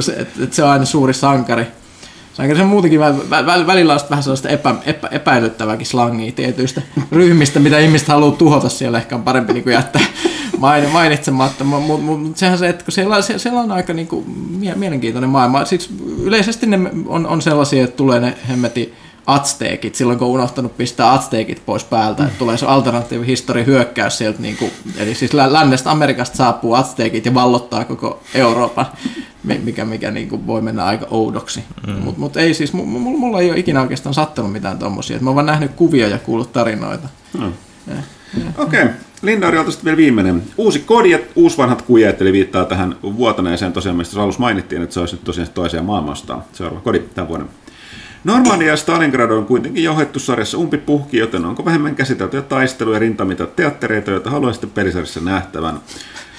Se, 0.00 0.12
et, 0.12 0.28
et 0.42 0.52
se 0.52 0.64
on 0.64 0.70
aina 0.70 0.84
suuri 0.84 1.14
sankari. 1.14 1.66
Sankari 2.34 2.56
se 2.56 2.62
on 2.62 2.68
muutenkin 2.68 3.00
vä, 3.00 3.14
vä, 3.30 3.40
vä- 3.42 3.66
välillä 3.66 3.94
on 3.94 4.00
vähän 4.10 4.22
sellaista 4.22 4.48
epä, 4.48 4.74
epä, 4.86 5.08
epäilyttävääkin 5.10 5.86
slangia 5.86 6.32
tietyistä 6.32 6.82
ryhmistä, 7.12 7.60
mitä 7.60 7.78
ihmiset 7.78 8.08
haluaa 8.08 8.36
tuhota 8.36 8.68
siellä, 8.68 8.98
ehkä 8.98 9.14
on 9.14 9.22
parempi 9.22 9.52
niin 9.52 9.62
kuin 9.64 9.72
jättää 9.72 10.02
main- 10.58 10.88
mainitsematta, 10.88 11.64
mutta 11.64 11.86
mut, 11.86 12.04
mut, 12.04 12.36
sehän 12.36 12.58
se, 12.58 12.68
että 12.68 12.84
kun 12.84 12.92
siellä, 12.92 13.22
siellä 13.22 13.60
on 13.60 13.72
aika 13.72 13.92
niinku 13.92 14.24
mie- 14.58 14.74
mielenkiintoinen 14.74 15.30
maailma. 15.30 15.64
Siis 15.64 15.90
yleisesti 16.22 16.66
ne 16.66 16.78
on, 17.06 17.26
on 17.26 17.42
sellaisia, 17.42 17.84
että 17.84 17.96
tulee 17.96 18.20
ne 18.20 18.34
hemmeti 18.48 18.94
Aztekit, 19.26 19.94
silloin 19.94 20.18
kun 20.18 20.28
on 20.28 20.34
unohtanut 20.34 20.76
pistää 20.76 21.12
Aztekit 21.12 21.62
pois 21.66 21.84
päältä, 21.84 22.24
että 22.24 22.38
tulee 22.38 22.56
se 22.56 22.66
alternatiivi 22.66 23.26
histori 23.26 23.66
hyökkäys 23.66 24.18
sieltä, 24.18 24.42
niinku, 24.42 24.70
eli 24.96 25.14
siis 25.14 25.34
lä- 25.34 25.52
lännestä 25.52 25.90
Amerikasta 25.90 26.36
saapuu 26.36 26.74
Aztekit 26.74 27.26
ja 27.26 27.34
vallottaa 27.34 27.84
koko 27.84 28.22
Euroopan, 28.34 28.86
mi- 29.44 29.60
mikä, 29.64 29.84
mikä 29.84 30.10
niinku 30.10 30.46
voi 30.46 30.62
mennä 30.62 30.84
aika 30.84 31.06
oudoksi. 31.10 31.64
Mm. 31.86 31.92
Mutta 31.92 32.20
mut 32.20 32.36
ei 32.36 32.54
siis, 32.54 32.72
mulla, 32.72 33.18
mulla 33.18 33.40
ei 33.40 33.50
ole 33.50 33.58
ikinä 33.58 33.80
oikeastaan 33.80 34.14
sattunut 34.14 34.52
mitään 34.52 34.78
tommosia, 34.78 35.16
että 35.16 35.24
mä 35.24 35.30
oon 35.30 35.34
vaan 35.34 35.46
nähnyt 35.46 35.72
kuvia 35.76 36.08
ja 36.08 36.18
kuullut 36.18 36.52
tarinoita. 36.52 37.08
Okei, 38.58 38.82
okay. 38.82 38.94
Lindaurilta 39.22 39.70
sitten 39.70 39.84
vielä 39.84 39.96
viimeinen. 39.96 40.42
Uusi 40.56 40.78
kodi 40.78 41.10
ja 41.10 41.18
uusvanhat 41.36 41.82
kujet, 41.82 42.20
eli 42.20 42.32
viittaa 42.32 42.64
tähän 42.64 42.96
vuotaneeseen 43.02 43.72
tosiaan, 43.72 43.96
mistä 43.96 44.14
se 44.14 44.20
alussa 44.20 44.40
mainittiin, 44.40 44.82
että 44.82 44.94
se 44.94 45.00
olisi 45.00 45.14
nyt 45.14 45.24
tosiaan 45.24 45.48
toiseen 45.54 45.84
maailmanstaan 45.84 46.42
seuraava 46.52 46.80
kodi 46.80 46.98
tämän 47.14 47.28
vuoden. 47.28 47.48
Normandia 48.24 48.68
ja 48.68 48.76
Stalingrad 48.76 49.30
on 49.30 49.46
kuitenkin 49.46 49.84
johdettu 49.84 50.18
sarjassa 50.18 50.58
umpipuhki, 50.58 51.18
joten 51.18 51.44
onko 51.44 51.64
vähemmän 51.64 51.96
käsiteltyjä 51.96 52.42
taisteluja, 52.42 52.98
rintamita, 52.98 53.46
teattereita, 53.46 54.10
joita 54.10 54.30
haluaisitte 54.30 54.66
pelisarjassa 54.66 55.20
nähtävän? 55.20 55.80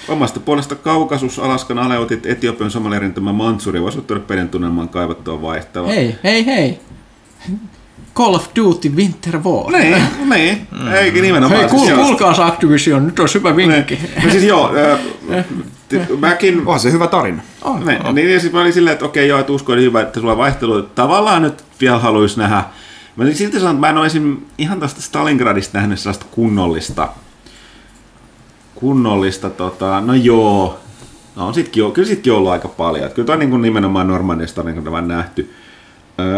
Omasta 0.07 0.39
puolesta 0.39 0.75
Kaukasus, 0.75 1.39
Alaskan 1.39 1.79
aleutit, 1.79 2.25
Etiopian 2.25 2.71
Somalian 2.71 3.01
rintama 3.01 3.33
Mansuri 3.33 3.81
voisivat 3.81 4.07
tuoda 4.07 4.21
pelin 4.21 4.49
tunnelman 4.49 4.89
kaivattua 4.89 5.41
vaihtelua. 5.41 5.89
Hei, 5.89 6.15
hei, 6.23 6.45
hei! 6.45 6.79
Call 8.15 8.33
of 8.35 8.47
Duty 8.55 8.89
Winter 8.95 9.39
War. 9.43 9.71
Niin, 9.71 10.03
niin. 10.29 10.67
Eikä 10.93 11.21
nimenomaan. 11.21 11.59
Hei, 11.59 11.69
siis 11.69 11.81
kuul, 11.81 11.95
kuulkaas 11.95 12.39
Activision, 12.39 13.05
nyt 13.05 13.19
on 13.19 13.27
hyvä 13.33 13.55
vinkki. 13.55 13.95
Niin. 13.95 14.25
No 14.25 14.29
siis 14.31 14.43
joo, 14.43 14.71
äh, 14.75 15.45
t- 15.89 16.19
mäkin... 16.19 16.61
On 16.65 16.79
se 16.79 16.91
hyvä 16.91 17.07
tarina. 17.07 17.41
On, 17.61 17.85
Ne, 17.85 17.99
niin 18.13 18.31
ja 18.33 18.39
siis 18.39 18.53
mä 18.53 18.61
olin 18.61 18.73
silleen, 18.73 18.93
että 18.93 19.05
okei 19.05 19.27
joo, 19.27 19.39
että 19.39 19.51
usko 19.53 19.73
oli 19.73 19.81
hyvä, 19.81 20.01
että 20.01 20.19
sulla 20.19 20.31
on 20.31 20.37
vaihtelu. 20.37 20.81
Tavallaan 20.81 21.41
nyt 21.41 21.63
vielä 21.81 21.99
haluaisi 21.99 22.39
nähdä. 22.39 22.63
Mä 23.15 23.23
olin 23.23 23.35
silti 23.35 23.59
sanonut, 23.59 23.75
että 23.75 23.87
mä 23.87 23.89
en 23.89 23.97
ole 23.97 24.05
esim. 24.05 24.37
ihan 24.57 24.79
tästä 24.79 25.01
Stalingradista 25.01 25.77
nähnyt 25.77 25.99
sellaista 25.99 26.25
kunnollista, 26.31 27.09
kunnollista, 28.75 29.49
tota, 29.49 30.01
no 30.01 30.13
joo, 30.13 30.79
no 31.35 31.47
on 31.47 31.53
sitkin, 31.53 31.91
kyllä 31.91 32.07
sitkin 32.07 32.33
ollut 32.33 32.51
aika 32.51 32.67
paljon. 32.67 33.05
Että 33.05 33.15
kyllä 33.15 33.25
toi 33.25 33.37
niin 33.37 33.49
kuin 33.49 33.61
nimenomaan 33.61 34.07
Normandia 34.07 34.47
Stalingrad 34.47 34.91
vaan 34.91 35.07
nähty. 35.07 35.53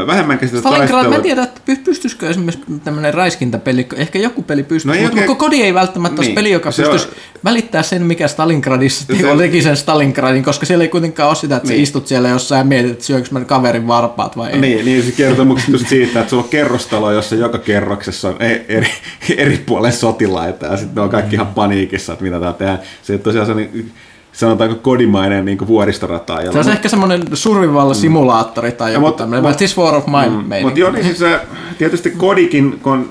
Vähemmän 0.07 0.37
käsitelty 0.39 0.67
Stalingrad, 0.67 1.07
mä 1.09 1.15
en 1.15 1.21
tiedä, 1.21 1.43
että 1.43 1.61
py- 1.71 1.79
pystyisikö 1.85 2.29
esimerkiksi 2.29 2.65
tämmöinen 2.83 3.13
räiskintäpeli, 3.13 3.87
ehkä 3.95 4.19
joku 4.19 4.41
peli 4.43 4.63
pystyisi, 4.63 4.87
No 4.87 4.93
mutta 5.03 5.13
oikein- 5.15 5.27
koko 5.27 5.45
kodi 5.45 5.61
ei 5.61 5.73
välttämättä 5.73 6.15
olisi 6.19 6.29
Niin, 6.29 6.35
peli, 6.35 6.51
joka 6.51 6.71
se 6.71 6.85
on- 6.85 6.91
pystyisi 6.91 7.17
välittää 7.43 7.83
sen, 7.83 8.03
mikä 8.03 8.27
Stalingradissa 8.27 9.05
Se- 9.05 9.37
teki 9.37 9.61
sen 9.61 9.77
Stalingradin, 9.77 10.43
koska 10.43 10.65
siellä 10.65 10.83
ei 10.83 10.87
kuitenkaan 10.89 11.27
ole 11.29 11.35
sitä, 11.35 11.55
että 11.55 11.67
niin. 11.67 11.73
Niin. 11.77 11.79
sä 11.79 11.89
istut 11.89 12.07
siellä 12.07 12.29
jossain 12.29 12.59
ja 12.59 12.63
mietit, 12.65 12.91
että 12.91 13.03
syönkö 13.05 13.27
mä 13.31 13.45
kaverin 13.45 13.87
varpaat 13.87 14.37
vai 14.37 14.51
ei. 14.51 14.59
Niin, 14.59 14.85
niin 14.85 15.03
se 15.03 15.11
kertomukset 15.11 15.69
just 15.69 15.87
siitä, 15.87 16.19
että 16.19 16.29
sulla 16.29 16.43
on 16.43 16.49
kerrostalo, 16.49 17.11
jossa 17.11 17.35
joka 17.35 17.57
kerroksessa 17.57 18.29
on 18.29 18.35
e- 18.39 18.65
eri, 18.67 18.87
eri 19.37 19.57
puolen 19.65 19.93
sotilaita 19.93 20.65
ja 20.65 20.77
sitten 20.77 20.95
ne 20.95 21.01
on 21.01 21.09
kaikki 21.09 21.35
ihan 21.35 21.47
paniikissa, 21.47 22.13
että 22.13 22.25
mitä 22.25 22.39
tää 22.39 22.53
tehdään. 22.53 22.79
Se 23.03 23.17
tosiaan 23.17 23.47
se 23.47 23.53
sanotaanko 24.33 24.75
kodimainen 24.75 25.45
niin 25.45 25.67
vuoristorata. 25.67 26.37
Se 26.51 26.59
on 26.59 26.69
ehkä 26.69 26.89
semmoinen 26.89 27.21
survival-simulaattori 27.33 28.71
tai 28.71 28.93
joku 28.93 29.05
mut- 29.05 29.15
tämmöinen, 29.17 29.51
mut- 29.51 29.57
This 29.57 29.77
War 29.77 29.95
of 29.95 30.05
Mine 30.07 30.29
mm, 30.29 30.63
Mutta 30.63 30.79
joo, 30.79 30.91
niin 30.91 31.05
siis 31.05 31.19
se, 31.19 31.39
tietysti 31.77 32.11
kodikin, 32.11 32.79
kun, 32.83 33.09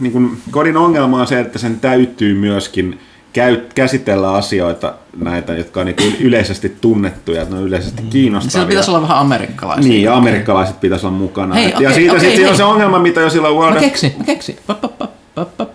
niin 0.00 0.12
kun, 0.12 0.36
kodin 0.50 0.76
ongelma 0.76 1.20
on 1.20 1.26
se, 1.26 1.40
että 1.40 1.58
sen 1.58 1.80
täytyy 1.80 2.34
myöskin 2.34 3.00
käy, 3.32 3.56
käsitellä 3.74 4.32
asioita 4.32 4.94
näitä, 5.16 5.52
jotka 5.54 5.80
on 5.80 5.86
niin 5.86 6.16
yleisesti 6.20 6.76
tunnettuja, 6.80 7.42
että 7.42 7.54
ne 7.54 7.60
on 7.60 7.66
yleisesti 7.66 8.02
kiinnostavia. 8.02 8.50
Siellä 8.52 8.68
pitäisi 8.68 8.90
olla 8.90 9.02
vähän 9.02 9.18
amerikkalaisia. 9.18 9.88
Niin, 9.92 10.02
ja 10.02 10.16
amerikkalaiset 10.16 10.80
pitäisi 10.80 11.06
olla 11.06 11.16
mukana. 11.16 11.54
Hei, 11.54 11.64
Et- 11.66 11.74
okei, 11.74 11.84
ja 11.84 11.92
siitä 11.94 12.12
okei, 12.12 12.28
sitten 12.30 12.50
on 12.50 12.56
se 12.56 12.64
ongelma, 12.64 12.98
mitä 12.98 13.20
jo 13.20 13.30
silloin 13.30 13.54
World 13.54 13.74
Mä 13.74 13.80
keksin, 13.80 14.14
mä 14.18 14.24
keksin. 14.24 14.56
Pap, 14.66 14.80
pap, 14.80 14.98
pap, 15.34 15.56
pap. 15.56 15.70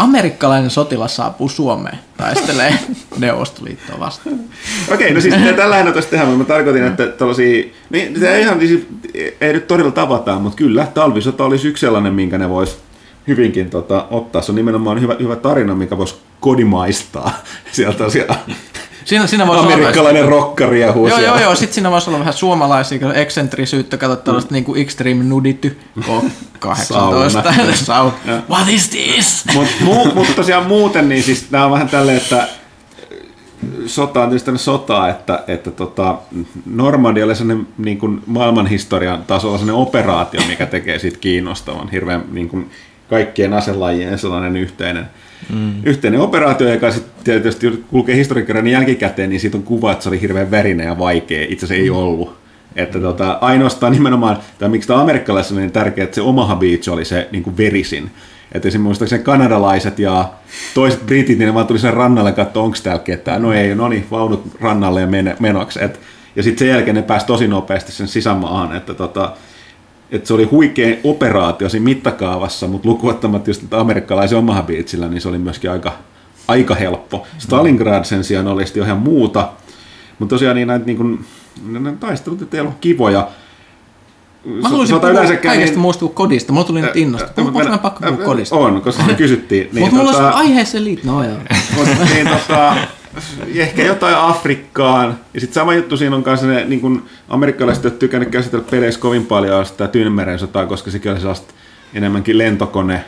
Amerikkalainen 0.00 0.70
sotilas 0.70 1.16
saapuu 1.16 1.48
Suomeen, 1.48 1.98
taistelee 2.16 2.74
Neuvostoliittoa 3.18 4.00
vastaan. 4.00 4.40
Okei, 4.94 5.14
no 5.14 5.20
siis 5.20 5.34
tällä 5.56 5.78
ei 5.78 5.92
tästä 5.92 6.10
tehdä, 6.10 6.24
mutta 6.24 6.38
mä 6.38 6.44
tarkoitin, 6.44 6.84
että 6.84 7.06
tällaisia, 7.06 7.64
niin 7.90 8.20
se 8.20 8.34
ei 8.34 8.42
ihan, 8.42 8.60
siis, 8.60 8.86
ei 9.40 9.52
nyt 9.52 9.66
todella 9.66 9.90
tavataan, 9.90 10.42
mutta 10.42 10.56
kyllä, 10.56 10.86
talvisota 10.94 11.44
olisi 11.44 11.68
yksi 11.68 11.80
sellainen, 11.80 12.14
minkä 12.14 12.38
ne 12.38 12.48
vois 12.48 12.78
hyvinkin 13.26 13.70
tota, 13.70 14.06
ottaa. 14.10 14.42
Se 14.42 14.52
on 14.52 14.56
nimenomaan 14.56 15.00
hyvä, 15.00 15.16
hyvä 15.20 15.36
tarina, 15.36 15.74
mikä 15.74 15.98
voisi 15.98 16.14
kodimaistaa 16.40 17.32
sieltä 17.72 18.10
siellä 18.10 18.34
Siinä, 19.04 19.26
siinä 19.26 19.46
voisi 19.46 19.62
olla 19.62 19.74
amerikkalainen 19.74 20.28
rokkari 20.28 20.80
ja 20.80 20.86
Joo, 20.86 21.18
joo, 21.18 21.38
joo. 21.38 21.54
Sitten 21.54 21.74
siinä 21.74 21.90
voisi 21.90 22.10
olla 22.10 22.18
vähän 22.18 22.34
suomalaisia, 22.34 23.12
eksentrisyyttä, 23.12 23.96
kato 23.96 24.16
tällaista 24.16 24.54
niinku 24.54 24.74
Extreme 24.74 25.24
Nudity 25.24 25.78
K18. 26.00 26.70
Sauna. 27.74 28.12
What 28.50 28.68
is 28.68 28.88
this? 28.88 29.44
Mutta 29.54 29.72
muu, 29.80 30.14
mut 30.14 30.36
tosiaan 30.36 30.66
muuten, 30.66 31.08
niin 31.08 31.22
siis 31.22 31.50
nämä 31.50 31.64
on 31.64 31.70
vähän 31.70 31.88
tälleen, 31.88 32.16
että 32.16 32.48
sota 33.86 34.22
on 34.22 34.28
tietysti 34.28 34.58
sotaa, 34.58 35.08
että, 35.08 35.44
että 35.46 35.70
tota, 35.70 36.18
Normandia 36.66 37.24
oli 37.24 37.34
sellainen 37.34 37.66
niin 37.78 37.98
kuin 37.98 38.22
maailmanhistorian 38.26 39.24
tasolla 39.24 39.58
sellainen 39.58 39.82
operaatio, 39.82 40.40
mikä 40.48 40.66
tekee 40.66 40.98
siitä 40.98 41.18
kiinnostavan, 41.18 41.88
hirveän 41.90 42.24
niin 42.32 42.48
kuin 42.48 42.70
kaikkien 43.10 43.52
aselajien 43.52 44.18
sellainen 44.18 44.56
yhteinen, 44.56 45.10
mm. 45.52 45.72
yhteinen 45.84 46.20
operaatio, 46.20 46.68
joka 46.68 46.90
sitten 46.90 47.24
tietysti 47.24 47.84
kulkee 47.88 48.16
historiankirjan 48.16 48.66
jälkikäteen, 48.66 49.30
niin 49.30 49.40
siitä 49.40 49.56
on 49.56 49.62
kuva, 49.62 49.92
että 49.92 50.02
se 50.02 50.08
oli 50.08 50.20
hirveän 50.20 50.50
verinen 50.50 50.86
ja 50.86 50.98
vaikea, 50.98 51.46
itse 51.48 51.66
asiassa 51.66 51.82
ei 51.82 51.90
ollut. 51.90 52.40
Että 52.76 53.00
tota, 53.00 53.38
ainoastaan 53.40 53.92
nimenomaan, 53.92 54.38
tai 54.58 54.68
miksi 54.68 54.88
tämä 54.88 55.00
amerikkalaisessa 55.00 55.54
on 55.54 55.60
niin 55.60 55.72
tärkeää, 55.72 56.04
että 56.04 56.14
se 56.14 56.20
Omaha 56.20 56.56
Beach 56.56 56.88
oli 56.88 57.04
se 57.04 57.28
niin 57.32 57.42
kuin 57.42 57.56
verisin. 57.56 58.10
Että 58.52 58.68
esimerkiksi 58.68 59.18
kanadalaiset 59.18 59.98
ja 59.98 60.30
toiset 60.74 61.06
britit, 61.06 61.38
niin 61.38 61.46
ne 61.46 61.54
vaan 61.54 61.66
tuli 61.66 61.78
sen 61.78 61.94
rannalle 61.94 62.32
katsoa, 62.32 62.62
onko 62.62 62.76
täällä 62.82 63.02
ketään. 63.02 63.42
No 63.42 63.52
ei, 63.52 63.74
no 63.74 63.88
niin, 63.88 64.06
vaunut 64.10 64.42
rannalle 64.60 65.00
ja 65.00 65.06
men- 65.06 65.36
menoksi. 65.38 65.84
Et, 65.84 66.00
ja 66.36 66.42
sitten 66.42 66.58
sen 66.58 66.68
jälkeen 66.68 66.94
ne 66.94 67.02
pääsi 67.02 67.26
tosi 67.26 67.48
nopeasti 67.48 67.92
sen 67.92 68.08
sisämaahan, 68.08 68.76
että 68.76 68.94
tota, 68.94 69.32
että 70.12 70.28
se 70.28 70.34
oli 70.34 70.44
huikea 70.44 70.96
operaatio 71.04 71.68
siinä 71.68 71.84
mittakaavassa, 71.84 72.66
mutta 72.66 72.88
lukuottamatta 72.88 73.50
just 73.50 73.62
että 73.62 73.80
amerikkalaisen 73.80 74.38
Omaha 74.38 74.62
Beachillä, 74.62 75.08
niin 75.08 75.20
se 75.20 75.28
oli 75.28 75.38
myöskin 75.38 75.70
aika, 75.70 75.92
aika 76.48 76.74
helppo. 76.74 77.26
Stalingrad 77.38 78.04
sen 78.04 78.24
sijaan 78.24 78.48
oli 78.48 78.66
sitten 78.66 78.82
ihan 78.82 78.98
muuta, 78.98 79.48
mutta 80.18 80.34
tosiaan 80.34 80.56
niin 80.56 80.68
näitä 80.68 80.86
niin 80.86 80.96
kuin, 80.96 81.24
ne 81.66 81.92
taistelut 82.00 82.42
että 82.42 82.56
ei 82.56 82.60
ollut 82.60 82.76
kivoja. 82.80 83.28
Mä 84.44 84.68
haluaisin 84.68 84.96
puhua 84.96 85.10
yleensäkään 85.10 85.54
kaikesta 85.54 85.74
niin- 85.74 85.80
muusta 85.80 86.00
kuin 86.00 86.14
kodista. 86.14 86.52
Mulla 86.52 86.66
tuli 86.66 86.80
nyt 86.82 87.20
ä, 87.20 87.28
Onko 87.36 87.64
mä 87.64 87.78
pakko 87.78 88.06
puhua 88.06 88.24
kodista? 88.24 88.56
On, 88.56 88.82
koska 88.82 89.02
se 89.06 89.14
kysyttiin. 89.14 89.68
Niin, 89.72 89.80
Mutta 89.80 89.96
mulla 89.96 90.12
tota, 90.12 90.24
olisi 90.26 90.38
aiheeseen 90.38 90.84
liittyen. 90.84 91.14
No 91.14 91.24
joo. 91.24 91.36
Niin, 92.14 92.28
tota, 92.28 92.76
ehkä 93.54 93.82
jotain 93.82 94.16
Afrikkaan. 94.16 95.18
Ja 95.34 95.40
sitten 95.40 95.54
sama 95.54 95.74
juttu 95.74 95.96
siinä 95.96 96.16
on 96.16 96.22
kanssa 96.22 96.46
ne 96.46 96.64
niin 96.64 96.80
kun 96.80 97.02
amerikkalaiset 97.28 97.84
ole 97.84 97.92
tykännyt 97.92 98.28
käsitellä 98.28 98.64
peleissä 98.70 99.00
kovin 99.00 99.26
paljon 99.26 99.66
sitä 99.66 99.88
Tyynemeren 99.88 100.38
sotaa, 100.38 100.66
koska 100.66 100.90
sekin 100.90 101.12
oli 101.12 101.20
sellaista 101.20 101.54
enemmänkin 101.94 102.38
lentokone, 102.38 103.04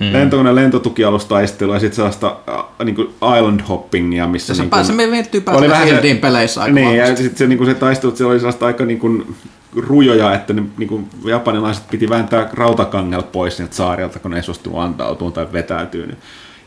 hmm. 0.00 0.12
lentokone 0.12 0.54
lentotukialustaistelua 0.54 1.76
ja 1.76 1.80
sitten 1.80 1.96
sellaista 1.96 2.36
äh, 2.48 2.64
niin 2.84 2.96
kuin 2.96 3.08
island 3.38 3.60
hoppingia, 3.68 4.26
missä 4.26 4.54
Se 4.54 4.62
niin 4.62 4.70
pääsee, 4.70 4.96
me 4.96 5.06
päästä 5.44 5.68
vähän 5.68 5.88
se- 5.88 6.18
peleissä 6.20 6.62
aika 6.62 6.74
Niin, 6.74 6.96
ja 6.96 7.06
sitten 7.06 7.36
se, 7.36 7.46
niin 7.46 7.66
se 7.66 7.74
taistelut 7.74 8.16
siellä 8.16 8.30
oli 8.30 8.40
sellaista 8.40 8.66
aika 8.66 8.84
niin 8.84 8.98
kuin, 8.98 9.34
rujoja, 9.76 10.34
että 10.34 10.52
ne 10.52 10.62
niin 10.78 10.88
kuin, 10.88 11.08
japanilaiset 11.24 11.90
piti 11.90 12.08
vääntää 12.08 12.48
rautakangel 12.52 13.22
pois 13.22 13.56
sieltä 13.56 13.74
saarilta, 13.74 14.18
kun 14.18 14.30
ne 14.30 14.36
ei 14.36 14.42
suostunut 14.42 14.78
antautumaan 14.78 15.32
tai 15.32 15.46
vetäytyy. 15.52 16.16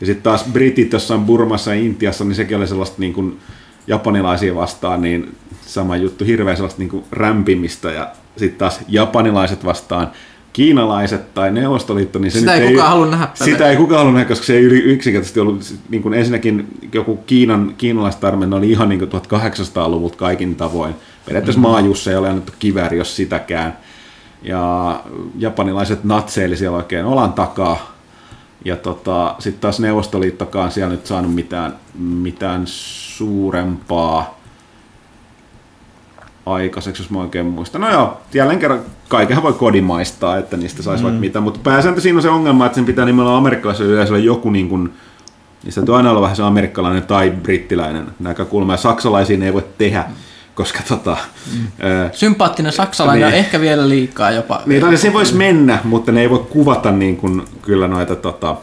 Ja 0.00 0.06
sitten 0.06 0.22
taas 0.22 0.44
britit 0.52 0.92
jossain 0.92 1.20
Burmassa 1.20 1.74
ja 1.74 1.80
Intiassa, 1.80 2.24
niin 2.24 2.34
sekin 2.34 2.56
oli 2.56 2.66
sellaista 2.66 2.96
niin 2.98 3.12
kuin, 3.12 3.38
japanilaisia 3.86 4.54
vastaan, 4.54 5.02
niin 5.02 5.36
sama 5.66 5.96
juttu, 5.96 6.24
hirveän 6.24 6.56
sellaista 6.56 6.78
niin 6.78 6.88
kuin 6.88 7.04
rämpimistä 7.12 7.90
ja 7.90 8.12
sitten 8.36 8.58
taas 8.58 8.80
japanilaiset 8.88 9.64
vastaan 9.64 10.10
kiinalaiset 10.52 11.34
tai 11.34 11.50
Neuvostoliitto, 11.50 12.18
niin 12.18 12.30
se 12.30 12.38
Sitä 12.38 12.52
nyt 12.52 12.62
ei 12.62 12.70
kukaan 12.70 12.88
halua 12.88 13.06
nähdä 13.06 13.28
Sitä 13.34 13.70
ei 13.70 13.76
kukaan 13.76 13.98
halua 13.98 14.12
nähdä, 14.12 14.28
koska 14.28 14.46
se 14.46 14.54
ei 14.54 14.62
yli- 14.62 14.82
yksinkertaisesti 14.82 15.40
ollut, 15.40 15.74
niin 15.88 16.02
kuin 16.02 16.14
ensinnäkin 16.14 16.66
joku 16.94 17.16
Kiinan, 17.16 17.74
kiinalaistarmen 17.78 18.54
oli 18.54 18.70
ihan 18.70 18.88
niin 18.88 18.98
kuin 18.98 19.10
1800-luvulta 19.10 20.16
kaikin 20.16 20.56
tavoin. 20.56 20.94
Periaatteessa 21.26 21.60
mm-hmm. 21.60 21.72
maajussa 21.72 22.10
ei 22.10 22.16
ole 22.16 22.28
annettu 22.28 22.52
kivääri, 22.58 22.98
jos 22.98 23.16
sitäkään. 23.16 23.76
Ja 24.42 25.02
japanilaiset 25.38 26.04
natseili 26.04 26.56
siellä 26.56 26.76
oikein 26.76 27.04
olan 27.04 27.32
takaa. 27.32 27.97
Ja 28.64 28.76
tota, 28.76 29.34
sitten 29.38 29.60
taas 29.60 29.80
Neuvostoliittokaan 29.80 30.70
siellä 30.70 30.90
nyt 30.90 31.06
saanut 31.06 31.34
mitään, 31.34 31.74
mitään 31.98 32.62
suurempaa 32.66 34.38
aikaiseksi, 36.46 37.02
jos 37.02 37.10
mä 37.10 37.20
oikein 37.20 37.46
muistan. 37.46 37.80
No 37.80 37.90
joo, 37.90 38.20
jälleen 38.34 38.58
kerran 38.58 38.80
kaikenhan 39.08 39.42
voi 39.42 39.52
kodimaistaa, 39.52 40.36
että 40.36 40.56
niistä 40.56 40.82
saisi 40.82 41.02
mm. 41.02 41.04
vaikka 41.04 41.20
mitä, 41.20 41.40
mutta 41.40 41.60
pääsääntö 41.62 42.00
siinä 42.00 42.18
on 42.18 42.22
se 42.22 42.30
ongelma, 42.30 42.66
että 42.66 42.76
sen 42.76 42.84
pitää 42.84 43.04
nimenomaan 43.04 43.38
amerikkalaisella 43.38 43.92
yleisöllä 43.92 44.18
joku 44.18 44.50
niin 44.50 44.68
kuin, 44.68 44.92
niin 45.64 45.72
se 45.72 45.80
aina 45.96 46.10
olla 46.10 46.20
vähän 46.20 46.36
se 46.36 46.42
amerikkalainen 46.42 47.02
tai 47.02 47.30
brittiläinen 47.30 48.06
näkökulma, 48.20 48.72
ja 48.72 48.76
saksalaisiin 48.76 49.42
ei 49.42 49.52
voi 49.52 49.64
tehdä, 49.78 50.04
koska 50.58 50.78
tota... 50.88 51.16
Mm. 51.52 51.66
Sympaattinen 52.12 52.72
saksalainen 52.72 53.28
niin, 53.28 53.38
ehkä 53.38 53.60
vielä 53.60 53.88
liikaa 53.88 54.30
jopa. 54.30 54.62
Niin, 54.66 54.80
tai 54.80 54.96
se 54.96 55.12
voisi 55.12 55.34
mennä, 55.34 55.78
mutta 55.84 56.12
ne 56.12 56.20
ei 56.20 56.30
voi 56.30 56.46
kuvata 56.50 56.90
niin 56.90 57.16
kuin, 57.16 57.44
kyllä 57.62 57.88
noita 57.88 58.16
tota, 58.16 58.56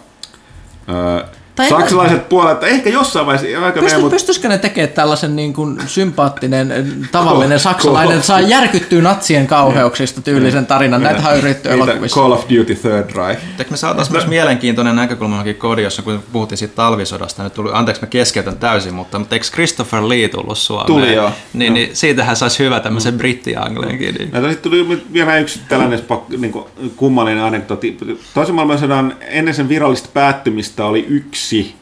ää, 0.87 1.25
tai 1.55 1.69
Saksalaiset 1.69 2.17
en... 2.17 2.25
puolet, 2.25 2.63
ehkä 2.63 2.89
jossain 2.89 3.25
vaiheessa... 3.25 3.65
Aika 3.65 3.79
Pysty, 3.79 3.99
mutta... 3.99 4.15
Pystyisikö 4.15 4.47
ne 4.47 4.57
tekemään 4.57 4.93
tällaisen 4.93 5.35
niin 5.35 5.53
kuin 5.53 5.77
sympaattinen, 5.87 6.97
tavallinen 7.11 7.59
saksalainen, 7.59 8.23
saa 8.23 8.41
järkyttyä 8.41 9.01
natsien 9.01 9.47
kauheuksista 9.47 10.21
tyylisen 10.21 10.65
tarinan? 10.65 11.03
Näitä 11.03 11.29
on 11.29 11.37
yritetty 11.37 11.71
elokuvissa. 11.71 12.21
Call 12.21 12.31
of 12.31 12.43
Duty 12.43 12.75
Third 12.75 13.15
Reich. 13.15 13.41
Eikö 13.59 13.71
me 13.71 13.77
saataisiin 13.77 14.13
myös 14.13 14.27
mielenkiintoinen 14.27 14.95
näkökulmakin 14.95 15.55
kodiossa, 15.55 16.01
kun 16.01 16.23
puhuttiin 16.31 16.57
siitä 16.57 16.75
talvisodasta. 16.75 17.43
Nyt 17.43 17.53
tuli, 17.53 17.69
anteeksi, 17.73 18.01
mä 18.01 18.07
keskeytän 18.07 18.57
täysin, 18.57 18.93
mutta, 18.93 19.19
mutta 19.19 19.35
eikö 19.35 19.45
Christopher 19.53 20.09
Lee 20.09 20.27
tullut 20.27 20.57
Suomeen? 20.57 20.87
Tuli 20.87 21.13
joo. 21.13 21.31
Niin, 21.53 21.73
niin 21.73 21.89
siitähän 21.93 22.35
saisi 22.35 22.63
hyvä 22.63 22.79
tämmöisen 22.79 23.13
mm. 23.13 23.17
brittianglenkin. 23.17 24.15
Niin. 24.15 24.31
No, 24.31 24.55
tuli 24.61 25.03
vielä 25.13 25.37
yksi 25.37 25.59
tällainen 25.69 25.99
niin 26.37 26.53
kummallinen 26.95 27.43
anekdoti. 27.43 27.97
Toisen 28.33 28.55
maailmansodan 28.55 29.15
ennen 29.21 29.53
sen 29.53 29.69
virallista 29.69 30.09
päättymistä 30.13 30.85
oli 30.85 31.05
yksi 31.09 31.44
yksi, 31.45 31.75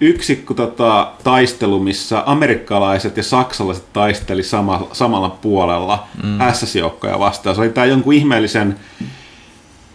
yksi 0.00 0.44
tota, 0.56 1.12
taistelu, 1.24 1.80
missä 1.80 2.22
amerikkalaiset 2.26 3.16
ja 3.16 3.22
saksalaiset 3.22 3.92
taisteli 3.92 4.42
sama, 4.42 4.88
samalla 4.92 5.30
puolella 5.30 6.06
mm. 6.22 6.38
SS-joukkoja 6.52 7.18
vastaan. 7.18 7.56
Se 7.56 7.60
oli 7.60 7.70
tämä 7.70 7.84
jonkun 7.84 8.14
ihmeellisen, 8.14 8.76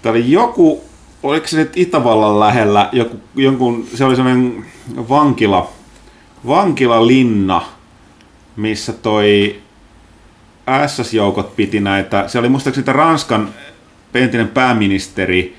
tämä 0.02 0.12
oli 0.12 0.32
joku, 0.32 0.84
oliko 1.24 1.48
se 1.48 1.58
nyt 1.58 1.78
Itävallan 1.78 2.40
lähellä, 2.40 2.90
joku, 2.92 3.18
jonkun, 3.36 3.88
se 3.96 4.06
oli 4.06 4.16
sellainen 4.16 4.66
vankila, 5.10 5.72
vankilalinna, 6.48 7.62
missä 8.56 8.94
toi 8.94 9.62
SS-joukot 10.88 11.56
piti 11.56 11.80
näitä, 11.80 12.28
se 12.28 12.40
oli 12.40 12.50
muistaakseni 12.50 12.94
Ranskan 12.94 13.50
entinen 14.14 14.48
pääministeri 14.48 15.58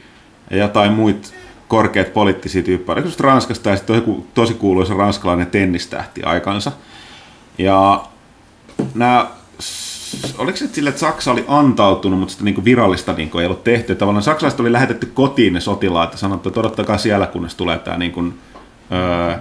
ja 0.51 0.57
jotain 0.57 0.93
muita 0.93 1.40
korkeat 1.71 2.13
poliittisia 2.13 2.63
tyyppejä. 2.63 2.95
Oliko 2.95 3.09
Ranskasta 3.21 3.71
ja 3.71 3.77
sitten 3.77 3.97
joku 3.97 4.27
tosi 4.35 4.55
kuuluisa 4.55 4.95
ranskalainen 4.95 5.47
tennistähti 5.47 6.23
aikansa. 6.23 6.73
Ja 7.59 8.05
nämä 8.95 9.31
oliko 10.39 10.57
se 10.57 10.69
sille, 10.73 10.91
että 10.91 11.01
Saksa 11.01 11.33
oli 11.33 11.45
antautunut, 11.49 12.19
mutta 12.19 12.33
sitä 12.33 12.45
niin 12.45 12.65
virallista 12.65 13.13
niin 13.13 13.31
ei 13.41 13.47
ollut 13.47 13.65
tehty. 13.65 13.95
Tavallaan 13.95 14.23
saksalaiset 14.23 14.61
oli 14.61 14.73
lähetetty 14.73 15.07
kotiin 15.07 15.53
ne 15.53 15.61
sotilaat 15.61 16.13
ja 16.13 16.19
sanottu, 16.19 16.49
että 16.49 16.61
odottakaa 16.61 16.99
siellä, 16.99 17.27
kunnes 17.27 17.55
tulee 17.55 17.79
tämä 17.79 17.97
niin 17.97 18.13
kuin, 18.13 18.39
öö, 18.93 19.39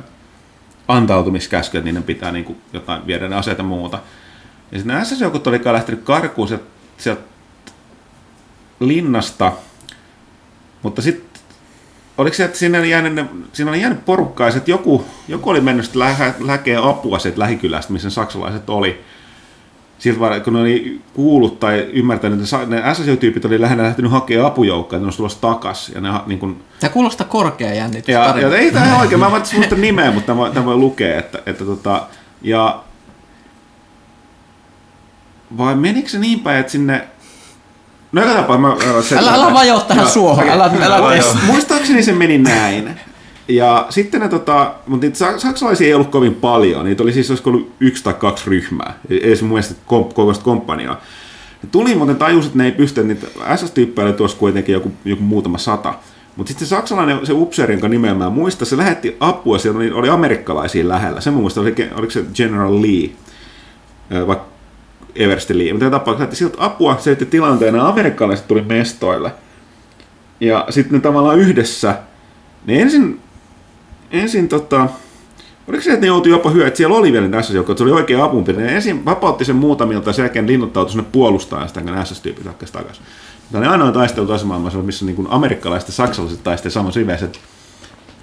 antautumiskäsky, 0.88 1.78
että 1.78 1.86
niiden 1.86 2.04
pitää 2.04 2.32
niin 2.32 2.46
kuin, 2.46 2.62
jotain 2.74 3.08
viedä 3.08 3.30
ne 3.30 3.36
aseita 3.36 3.64
muuta. 3.64 4.00
Ja 4.72 4.78
sitten 4.78 4.88
nämä 4.88 5.06
SS-joukot 5.06 5.48
olikaan 5.48 5.74
lähtenyt 5.74 6.04
karkuun 6.04 6.48
sieltä, 6.48 6.66
sieltä 6.98 7.22
linnasta, 8.80 9.52
mutta 10.84 11.02
sitten 11.02 11.29
oliko 12.20 12.36
se, 12.36 12.44
että 12.44 12.58
siinä 12.58 12.80
oli 12.80 12.90
jäänyt, 12.90 13.28
siinä 13.54 13.72
oli 13.72 13.82
jäänyt 13.82 14.06
porukkaa, 14.06 14.48
että 14.48 14.72
joku, 14.72 15.06
joku 15.28 15.50
oli 15.50 15.62
mennyt 15.62 15.96
lä- 15.96 16.34
läkeä 16.40 16.84
apua 16.84 17.20
sieltä 17.20 17.40
lähikylästä, 17.40 17.94
missä 17.94 18.10
saksalaiset 18.10 18.70
oli. 18.70 19.02
Siltä 20.00 20.40
kun 20.40 20.54
ne 20.54 20.60
oli 20.60 21.02
kuullut 21.14 21.60
tai 21.60 21.90
ymmärtänyt, 21.94 22.40
että 22.42 22.66
ne 22.66 22.94
SSO-tyypit 22.94 23.46
oli 23.46 23.62
lähinnä 23.62 23.84
lähtenyt 23.84 24.12
hakemaan 24.12 24.48
apujoukkoja, 24.48 24.98
että 24.98 25.04
ne 25.04 25.06
olisi 25.06 25.18
tulossa 25.18 25.42
takas. 25.42 25.90
Ja 25.90 26.02
ne, 26.02 26.10
niin 26.26 26.40
kun... 26.40 26.64
Tämä 26.80 26.94
kuulostaa 26.94 27.28
korkea 27.28 27.74
jännitys. 27.74 28.14
Ja, 28.14 28.40
ja, 28.40 28.58
ei 28.58 28.72
tämä 28.72 29.00
oikein, 29.00 29.20
mä 29.20 29.26
en 29.26 29.32
muista 29.56 29.76
nimeä, 29.76 30.12
mutta 30.12 30.34
tämä, 30.34 30.50
tämä 30.50 30.66
voi 30.66 30.76
lukea. 30.76 31.20
Että, 31.20 31.40
että 31.46 31.66
tota, 31.66 32.08
ja 32.42 32.84
vai 35.58 35.76
menikö 35.76 36.10
se 36.10 36.20
niin 36.20 36.40
päin, 36.40 36.60
että 36.60 36.72
sinne 36.72 37.08
No 38.12 38.22
joka 38.22 38.34
tapauksessa 38.34 38.94
mä... 38.94 39.02
Se, 39.02 39.18
älä, 39.18 39.34
älä 39.34 39.54
vajoa 39.54 39.80
tähän 39.80 40.04
joo, 40.04 40.12
suohon. 40.12 40.50
Älä, 40.50 40.72
älä, 40.84 40.96
älä, 40.96 41.24
Muistaakseni 41.46 42.04
se 42.04 42.12
meni 42.12 42.38
näin. 42.38 43.00
Ja 43.48 43.86
sitten 43.90 44.22
ne, 44.22 44.30
tota, 44.30 44.74
mutta 44.88 45.06
niitä 45.06 45.40
saksalaisia 45.40 45.88
ei 45.88 45.94
ollut 45.94 46.12
kovin 46.12 46.36
paljon. 46.36 46.86
Niitä 46.86 47.04
oli 47.04 47.14
siis 47.14 47.30
olisiko 47.30 47.50
ollut 47.50 47.72
yksi 47.80 48.04
tai 48.04 48.14
kaksi 48.14 48.50
ryhmää. 48.50 48.94
Ei 49.10 49.36
se 49.36 49.42
mun 49.42 49.50
mielestä 49.50 49.76
komp, 49.86 50.14
kokoista 50.14 50.44
komppaniaa. 50.44 51.02
Ne 51.64 51.70
tuli 51.72 51.96
muuten 51.96 52.16
tajus, 52.16 52.46
että 52.46 52.58
ne 52.58 52.66
ei 52.66 52.72
pysty, 52.72 53.04
niitä 53.04 53.28
SS-tyyppejä 53.56 54.06
oli 54.06 54.14
tuossa 54.14 54.38
kuitenkin 54.38 54.74
joku, 54.74 54.92
joku 55.06 55.24
muutama 55.24 55.58
sata. 55.58 55.94
Mutta 56.36 56.48
sitten 56.48 56.68
se 56.68 56.70
saksalainen, 56.70 57.26
se 57.26 57.34
upseeri, 57.34 57.74
jonka 57.74 57.88
nimeä 57.88 58.14
mä 58.14 58.30
muistan, 58.30 58.68
se 58.68 58.78
lähetti 58.78 59.18
apua, 59.20 59.58
siellä 59.58 59.78
oli, 59.78 59.92
oli 59.92 60.10
amerikkalaisia 60.10 60.88
lähellä. 60.88 61.22
Se 61.22 61.32
mun 61.32 61.40
mielestä 61.40 61.62
oli, 61.62 61.76
oliko 61.96 62.12
se 62.12 62.26
General 62.34 62.82
Lee, 62.82 63.10
vaikka 64.28 64.49
Eversti 65.16 65.58
Lee. 65.58 65.74
Mutta 65.74 65.90
tapauksessa 65.90 66.24
että 66.24 66.36
siltä 66.36 66.58
apua 66.60 66.98
selitti 67.00 67.26
tilanteen, 67.26 67.76
ja 67.76 67.88
amerikkalaiset 67.88 68.48
tuli 68.48 68.62
mestoille. 68.62 69.32
Ja 70.40 70.66
sitten 70.70 70.94
ne 70.94 71.00
tavallaan 71.00 71.40
yhdessä, 71.40 71.96
ne 72.66 72.82
ensin, 72.82 73.22
ensin 74.12 74.50
tota, 74.50 74.88
oliko 75.68 75.84
se, 75.84 75.90
että 75.90 76.02
ne 76.02 76.08
joutui 76.08 76.32
jopa 76.32 76.50
hyö, 76.50 76.68
että 76.68 76.78
siellä 76.78 76.96
oli 76.96 77.14
vielä 77.14 77.30
tässä 77.30 77.54
joukko, 77.54 77.72
että 77.72 77.80
se 77.80 77.84
oli 77.84 77.92
oikea 77.92 78.24
apunpide. 78.24 78.62
Ne 78.62 78.76
ensin 78.76 79.06
vapautti 79.06 79.46
sen 79.46 79.56
muutamilta, 79.56 80.14
sen 80.14 80.24
jälkeen 80.24 80.48
linnoittautui 80.48 80.92
sinne 80.92 81.06
puolustamaan 81.12 81.68
sitä, 81.68 81.82
kun 81.82 82.06
SS-tyypit 82.06 82.46
takaisin 82.46 82.74
takaisin. 82.74 83.06
Tämä 83.52 83.66
on 83.66 83.72
ainoa 83.72 83.92
taistelu 83.92 84.28
toisessa 84.28 84.48
maailmassa, 84.48 84.80
missä 84.80 85.06
niin 85.06 85.28
amerikkalaiset 85.30 85.90
ja 85.90 85.94
saksalaiset 85.94 86.44
taistelivat 86.44 86.74
samassa 86.74 87.00
riveissä. 87.00 87.28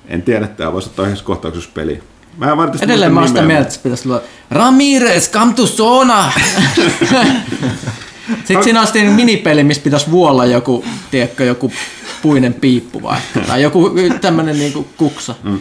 En 0.09 0.23
tiedä, 0.23 0.45
että 0.45 0.57
tämä 0.57 0.73
voisi 0.73 0.89
ottaa 0.89 1.07
yhdessä 1.07 1.25
kohtauksessa 1.25 1.71
peliä. 1.75 2.03
Mä 2.37 2.53
en 2.53 2.59
Edelleen 2.83 3.15
mä 3.15 3.21
oon 3.21 3.29
sitä 3.29 3.43
mieltä, 3.43 3.69
että 3.69 3.81
pitäisi 3.83 4.09
olla 4.09 4.21
Ramirez, 4.51 5.31
come 5.31 5.53
to 5.53 5.67
zona! 5.67 6.33
Sitten 8.45 8.65
siinä 8.65 8.81
on 8.81 8.87
sitten 8.87 9.13
minipeli, 9.13 9.65
missä 9.65 9.83
pitäisi 9.83 10.11
vuolla 10.11 10.47
joku, 10.47 10.85
tiedätkö, 11.11 11.45
joku 11.45 11.73
puinen 12.23 12.55
piippu 12.55 13.03
vai, 13.03 13.19
tai 13.47 13.63
joku 13.63 13.95
tämmöinen 14.21 14.59
niinku 14.59 14.87
kuksa. 14.97 15.35
Mm. 15.43 15.61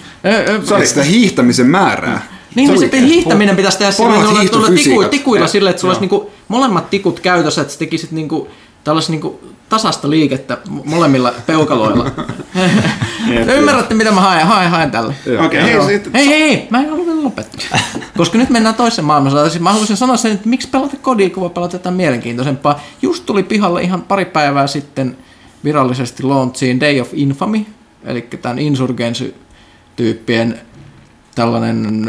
Ö, 0.79 0.85
sitä 0.85 1.03
hiihtämisen 1.03 1.65
määrää. 1.65 2.27
Niin, 2.55 2.69
se 2.69 2.77
sitten 2.77 3.03
hiihtäminen 3.03 3.55
pitäisi 3.55 3.77
tehdä 3.77 3.91
sillä, 3.91 4.49
tulla 4.51 4.67
tiku, 4.67 5.03
tikuilla 5.03 5.47
sille, 5.47 5.69
että 5.69 5.79
sulla 5.79 5.91
olisi 5.91 6.01
niinku 6.01 6.31
molemmat 6.47 6.89
tikut 6.89 7.19
käytössä, 7.19 7.61
että 7.61 7.73
sä 7.73 7.79
tekisit 7.79 8.11
niinku, 8.11 8.47
tällaisen 8.85 9.11
niinku 9.11 9.39
tasasta 9.69 10.09
liikettä 10.09 10.57
molemmilla 10.85 11.33
peukaloilla. 11.45 12.05
Ymmärrätte, 13.57 13.95
mitä 13.95 14.11
mä 14.11 14.21
haen, 14.21 14.47
haen, 14.47 14.71
haen 14.71 14.91
tällä. 14.91 15.13
Okei, 15.45 15.45
okay, 15.45 15.61
hei, 15.61 16.01
hei, 16.13 16.29
hei, 16.29 16.39
hei, 16.39 16.67
mä 16.69 16.79
en 16.79 16.89
halua 16.89 17.05
vielä 17.05 17.23
lopettaa. 17.23 17.79
Koska 18.17 18.37
nyt 18.37 18.49
mennään 18.49 18.75
toiseen 18.75 19.05
maailmassa. 19.05 19.49
Siis 19.49 19.63
mä 19.63 19.71
haluaisin 19.71 19.97
sanoa 19.97 20.17
sen, 20.17 20.31
että 20.31 20.49
miksi 20.49 20.67
pelata 20.67 20.97
kodia, 21.01 21.29
kun 21.29 21.41
voi 21.41 21.49
pelata 21.49 21.75
jotain 21.75 21.95
mielenkiintoisempaa. 21.95 22.79
Just 23.01 23.25
tuli 23.25 23.43
pihalle 23.43 23.81
ihan 23.81 24.01
pari 24.01 24.25
päivää 24.25 24.67
sitten 24.67 25.17
virallisesti 25.63 26.23
launchiin 26.23 26.79
Day 26.79 27.01
of 27.01 27.09
Infamy, 27.13 27.65
eli 28.03 28.21
tämän 28.21 28.59
Insurgency-tyyppien 28.59 30.59
tällainen 31.35 32.05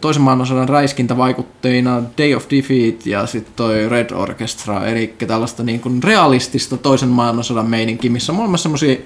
toisen 0.00 0.22
maailmansodan 0.22 0.68
räiskintävaikutteina 0.68 2.02
Day 2.18 2.34
of 2.34 2.44
Defeat 2.50 3.06
ja 3.06 3.26
sitten 3.26 3.52
toi 3.56 3.88
Red 3.88 4.10
Orchestra, 4.10 4.86
eli 4.86 5.14
tällaista 5.26 5.62
niin 5.62 5.80
kuin 5.80 6.02
realistista 6.02 6.76
toisen 6.76 7.08
maailmansodan 7.08 7.70
meininkiä, 7.70 8.10
missä 8.10 8.32
on 8.32 8.36
molemmat 8.36 8.60
semmoisia 8.60 8.96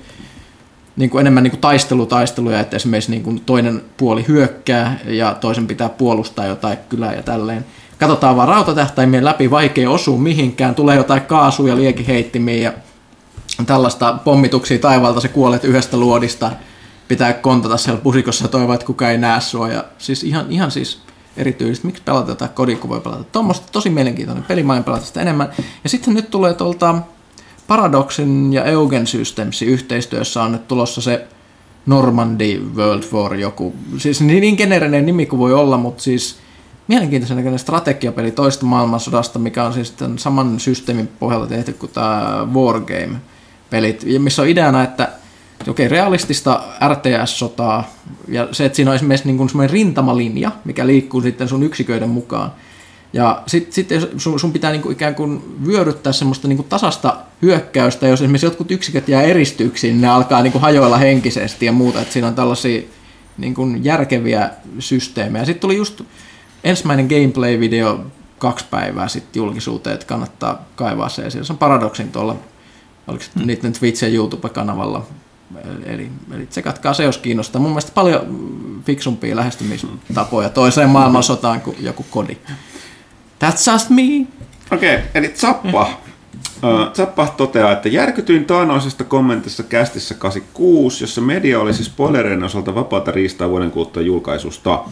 niin 0.96 1.10
kuin 1.10 1.20
enemmän 1.20 1.42
niin 1.42 1.50
kuin 1.50 1.60
taistelutaisteluja, 1.60 2.60
että 2.60 2.76
esimerkiksi 2.76 3.10
niin 3.10 3.22
kuin 3.22 3.40
toinen 3.46 3.82
puoli 3.96 4.24
hyökkää 4.28 4.98
ja 5.06 5.36
toisen 5.40 5.66
pitää 5.66 5.88
puolustaa 5.88 6.46
jotain 6.46 6.78
kylää 6.88 7.14
ja 7.14 7.22
tälleen. 7.22 7.64
Katsotaan 7.98 8.36
vaan 8.36 8.48
rautatähtäimien 8.48 9.24
läpi, 9.24 9.50
vaikea 9.50 9.90
osua 9.90 10.18
mihinkään, 10.18 10.74
tulee 10.74 10.96
jotain 10.96 11.22
kaasuja, 11.22 11.76
liekiheittimiä 11.76 12.56
ja 12.62 12.72
tällaista 13.66 14.18
pommituksia 14.24 14.78
taivaalta, 14.78 15.20
se 15.20 15.28
kuolet 15.28 15.64
yhdestä 15.64 15.96
luodista– 15.96 16.50
pitää 17.08 17.32
kontata 17.32 17.76
siellä 17.76 18.00
pusikossa 18.00 18.44
ja 18.44 18.48
toivoa, 18.48 18.74
että 18.74 18.86
kukaan 18.86 19.10
ei 19.10 19.18
näe 19.18 19.40
sua. 19.40 19.68
Ja 19.68 19.84
siis 19.98 20.24
ihan, 20.24 20.46
ihan 20.50 20.70
siis 20.70 21.00
erityisesti, 21.36 21.86
miksi 21.86 22.02
pelata 22.02 22.34
tätä 22.34 22.48
kodin, 22.48 22.78
kun 22.78 22.90
voi 22.90 23.00
pelata 23.00 23.24
tuommoista, 23.24 23.66
tosi 23.72 23.90
mielenkiintoinen 23.90 24.44
peli, 24.44 24.62
mä 24.62 24.76
en 24.76 24.84
pelata 24.84 25.06
sitä 25.06 25.20
enemmän. 25.20 25.48
Ja 25.84 25.90
sitten 25.90 26.14
nyt 26.14 26.30
tulee 26.30 26.54
tuolta 26.54 26.98
Paradoxin 27.66 28.52
ja 28.52 28.64
Eugen 28.64 29.06
Systemsin 29.06 29.68
yhteistyössä 29.68 30.42
on 30.42 30.52
nyt 30.52 30.68
tulossa 30.68 31.00
se 31.00 31.26
Normandy 31.86 32.70
World 32.74 33.04
War 33.12 33.34
joku, 33.34 33.74
siis 33.98 34.20
niin, 34.20 34.40
niin 34.40 34.56
generinen 34.56 35.06
nimi 35.06 35.26
kuin 35.26 35.40
voi 35.40 35.54
olla, 35.54 35.76
mutta 35.76 36.02
siis 36.02 36.38
mielenkiintoisen 36.88 37.36
näköinen 37.36 37.58
strategiapeli 37.58 38.30
toista 38.30 38.66
maailmansodasta, 38.66 39.38
mikä 39.38 39.64
on 39.64 39.72
siis 39.72 39.90
tämän 39.90 40.18
saman 40.18 40.60
systeemin 40.60 41.08
pohjalta 41.08 41.46
tehty 41.46 41.72
kuin 41.72 41.92
tämä 41.92 42.46
Wargame-pelit, 42.54 44.04
missä 44.18 44.42
on 44.42 44.48
ideana, 44.48 44.82
että 44.82 45.08
okei, 45.70 45.88
realistista 45.88 46.62
RTS-sotaa, 46.88 47.94
ja 48.28 48.48
se, 48.52 48.64
että 48.64 48.76
siinä 48.76 48.90
on 48.90 48.94
esimerkiksi 48.94 49.26
niin 49.26 49.36
kuin 49.36 49.48
semmoinen 49.48 49.72
rintamalinja, 49.72 50.50
mikä 50.64 50.86
liikkuu 50.86 51.20
sitten 51.20 51.48
sun 51.48 51.62
yksiköiden 51.62 52.08
mukaan, 52.08 52.52
ja 53.12 53.42
sitten 53.46 53.72
sit 53.72 53.88
sun, 54.16 54.40
sun 54.40 54.52
pitää 54.52 54.72
niinku 54.72 54.90
ikään 54.90 55.14
kuin 55.14 55.42
vyöryttää 55.66 56.12
semmoista 56.12 56.48
niinku 56.48 56.62
tasasta 56.62 57.16
hyökkäystä, 57.42 58.08
jos 58.08 58.20
esimerkiksi 58.20 58.46
jotkut 58.46 58.70
yksiköt 58.70 59.08
jää 59.08 59.22
eristyksiin, 59.22 59.92
niin 59.92 60.00
ne 60.00 60.08
alkaa 60.08 60.42
niinku 60.42 60.58
hajoilla 60.58 60.96
henkisesti 60.96 61.66
ja 61.66 61.72
muuta, 61.72 62.00
että 62.00 62.12
siinä 62.12 62.28
on 62.28 62.34
tällaisia 62.34 62.82
niinku 63.38 63.68
järkeviä 63.82 64.50
systeemejä. 64.78 65.44
Sitten 65.44 65.60
tuli 65.60 65.76
just 65.76 66.02
ensimmäinen 66.64 67.06
gameplay-video 67.06 68.00
kaksi 68.38 68.64
päivää 68.70 69.08
sitten 69.08 69.40
julkisuuteen, 69.40 69.94
että 69.94 70.06
kannattaa 70.06 70.64
kaivaa 70.76 71.08
se 71.08 71.22
esille. 71.22 71.44
Se 71.44 71.52
on 71.52 71.58
Paradoxin 71.58 72.12
tuolla, 72.12 72.36
oliko 73.06 73.24
se 73.24 73.30
mm. 73.34 73.46
niiden 73.46 73.72
Twitch- 73.72 74.02
ja 74.04 74.08
YouTube-kanavalla. 74.08 75.06
Eli, 75.86 76.10
eli 76.34 76.46
tsekatkaa 76.46 76.94
se, 76.94 77.04
jos 77.04 77.18
kiinnostaa. 77.18 77.60
Mun 77.60 77.70
mielestä 77.70 77.92
paljon 77.94 78.20
fiksumpia 78.86 79.36
lähestymistapoja 79.36 80.48
toiseen 80.48 80.88
maailmansotaan 80.88 81.60
kuin 81.60 81.76
joku 81.80 82.06
kodi. 82.10 82.38
That's 83.44 83.72
just 83.72 83.90
me. 83.90 84.26
Okei, 84.72 84.94
okay, 84.94 85.06
eli 85.14 85.28
Zappa. 85.28 86.06
Zappa 86.94 87.34
toteaa, 87.36 87.72
että 87.72 87.88
järkytyin 87.88 88.44
taanoisesta 88.44 89.04
kommentissa 89.04 89.62
kästissä 89.62 90.14
86, 90.14 91.04
jossa 91.04 91.20
media 91.20 91.60
olisi 91.60 91.84
spoilereiden 91.84 92.44
osalta 92.44 92.74
vapaata 92.74 93.10
riistaa 93.10 93.48
vuoden 93.48 93.70
kuluttua 93.70 94.02
julkaisusta. 94.02 94.84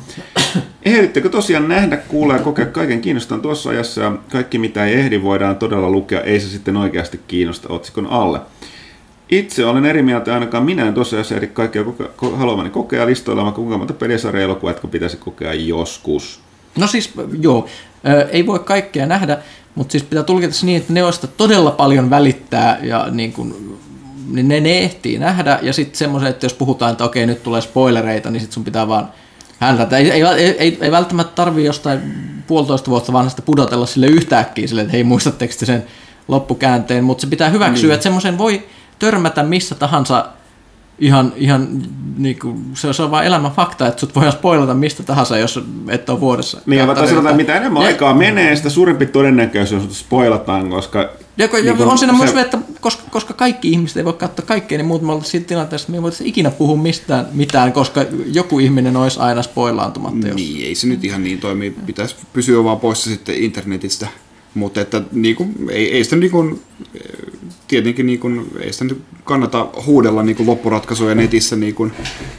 Ehdittekö 0.83 1.29
tosiaan 1.29 1.69
nähdä, 1.69 1.97
kuulla 1.97 2.35
ja 2.35 2.43
kokea 2.43 2.67
kaiken 2.67 3.01
kiinnostavan 3.01 3.43
tuossa 3.43 3.71
ajassa 3.71 4.01
ja 4.01 4.13
kaikki 4.33 4.59
mitä 4.59 4.85
ei 4.85 4.95
ehdi 4.95 5.23
voidaan 5.23 5.57
todella 5.57 5.91
lukea, 5.91 6.21
ei 6.21 6.41
se 6.41 6.49
sitten 6.49 6.77
oikeasti 6.77 7.21
kiinnosta 7.29 7.69
otsikon 7.69 8.07
alle. 8.07 8.41
Itse 9.39 9.67
olen 9.67 9.85
eri 9.85 10.03
mieltä, 10.03 10.35
ainakaan 10.35 10.65
minä 10.65 10.89
en 10.89 10.95
ajassa 11.15 11.35
eri 11.35 11.47
kaikkea 11.47 11.83
koke- 11.83 12.37
haluamani 12.37 12.71
kokea 12.71 13.07
listoilla, 13.07 13.53
kuinka 13.53 13.79
monta 13.79 13.95
pelisarja 13.95 14.43
elokuvaa, 14.43 14.71
jotka 14.71 14.89
pitäisi 14.89 15.17
kokea 15.17 15.55
joskus. 15.55 16.41
No 16.79 16.87
siis, 16.87 17.11
joo, 17.41 17.67
ei 18.31 18.47
voi 18.47 18.59
kaikkea 18.59 19.07
nähdä, 19.07 19.39
mutta 19.75 19.93
siis 19.93 20.03
pitää 20.03 20.23
tulkita 20.23 20.55
niin, 20.63 20.77
että 20.77 20.93
ne, 20.93 21.01
joista 21.01 21.27
todella 21.27 21.71
paljon 21.71 22.11
välittää 22.11 22.79
ja 22.83 23.07
niin 23.11 23.33
kuin, 23.33 23.79
niin 24.31 24.49
ne, 24.49 24.61
ne 24.61 24.79
ehtii 24.79 25.19
nähdä. 25.19 25.59
Ja 25.63 25.73
sitten 25.73 25.99
semmoisen, 25.99 26.31
että 26.31 26.47
jos 26.47 26.55
puhutaan, 26.55 26.93
että 26.93 27.05
okei, 27.05 27.27
nyt 27.27 27.43
tulee 27.43 27.61
spoilereita, 27.61 28.31
niin 28.31 28.41
sitten 28.41 28.55
sun 28.55 28.65
pitää 28.65 28.89
vaan 28.89 29.09
häntä. 29.59 29.97
Ei, 29.97 30.11
ei, 30.11 30.23
ei, 30.59 30.79
ei 30.81 30.91
välttämättä 30.91 31.33
tarvi 31.35 31.65
jostain 31.65 32.01
puolitoista 32.47 32.91
vuotta 32.91 33.13
vanhasta 33.13 33.43
pudotella 33.43 33.87
sille 33.87 34.07
yhtäkkiä 34.07 34.67
sille, 34.67 34.81
että 34.81 34.93
hei 34.93 35.05
muistatteko 35.05 35.53
sen 35.57 35.85
loppukäänteen, 36.29 37.05
mutta 37.05 37.21
se 37.21 37.27
pitää 37.27 37.49
hyväksyä, 37.49 37.87
niin. 37.87 37.95
että 37.95 38.03
semmoisen 38.03 38.39
voi 38.39 38.63
törmätä 39.05 39.43
missä 39.43 39.75
tahansa 39.75 40.27
ihan, 40.99 41.33
ihan 41.37 41.83
niin 42.17 42.39
kuin, 42.39 42.65
se, 42.75 42.89
on, 42.89 42.95
se 42.95 43.03
on 43.03 43.11
vaan 43.11 43.25
elämän 43.25 43.53
fakta, 43.53 43.87
että 43.87 44.01
sut 44.01 44.15
voidaan 44.15 44.33
spoilata 44.33 44.75
mistä 44.75 45.03
tahansa, 45.03 45.39
jos 45.39 45.65
et 45.89 46.09
ole 46.09 46.21
vuodessa. 46.21 46.61
Niin, 46.67 46.79
ja 46.79 46.87
sanotaan, 46.87 47.19
että 47.19 47.37
mitä 47.37 47.57
enemmän 47.57 47.83
ja, 47.83 47.87
aikaa 47.87 48.15
menee, 48.15 48.57
sitä 48.57 48.71
suurempi 48.71 49.07
todennäköisyys, 49.07 49.83
että 49.83 49.95
spoilataan, 49.95 50.71
koska... 50.71 50.99
Ja, 51.37 51.49
niin 51.53 51.67
ja 51.67 51.87
on 51.87 51.99
siinä 51.99 52.13
se... 52.13 52.19
myös, 52.19 52.35
että 52.37 52.59
koska, 52.81 53.03
koska 53.11 53.35
kaikki 53.35 53.71
ihmiset 53.71 53.97
ei 53.97 54.05
voi 54.05 54.13
katsoa 54.13 54.47
kaikkea, 54.47 54.79
niin 54.79 54.87
muut 54.87 55.03
me 55.03 55.13
oltaisiin 55.13 55.31
siinä 55.31 55.47
tilanteessa, 55.47 55.85
että 55.85 55.93
me 55.93 55.97
ei 55.97 56.03
voitaisiin 56.03 56.29
ikinä 56.29 56.51
puhua 56.51 56.77
mistään 56.77 57.27
mitään, 57.33 57.73
koska 57.73 58.05
joku 58.33 58.59
ihminen 58.59 58.97
olisi 58.97 59.21
aina 59.21 59.43
spoilaantumatta. 59.43 60.29
Jos... 60.29 60.37
Niin, 60.37 60.67
ei 60.67 60.75
se 60.75 60.87
nyt 60.87 61.05
ihan 61.05 61.25
niin 61.25 61.39
toimi. 61.39 61.71
Pitäisi 61.87 62.17
pysyä 62.33 62.65
vaan 62.65 62.81
poissa 62.81 63.11
sitten 63.11 63.35
internetistä. 63.35 64.09
Mutta 64.55 64.81
että 64.81 65.03
niin 65.13 65.37
kuin, 65.37 65.55
ei, 65.71 65.93
ei 65.93 66.05
sitä 66.05 66.17
niin 66.17 66.31
kuin, 66.31 66.63
tietenkin 67.83 68.07
niin 68.07 68.19
kuin, 68.19 68.51
ei 68.61 68.73
sitä 68.73 68.85
nyt 68.85 69.03
kannata 69.25 69.69
huudella 69.87 70.23
niin 70.23 70.37
kuin 70.37 70.47
loppuratkaisuja 70.47 71.15
netissä 71.15 71.57
niin 71.57 71.75
kuin, 71.75 71.93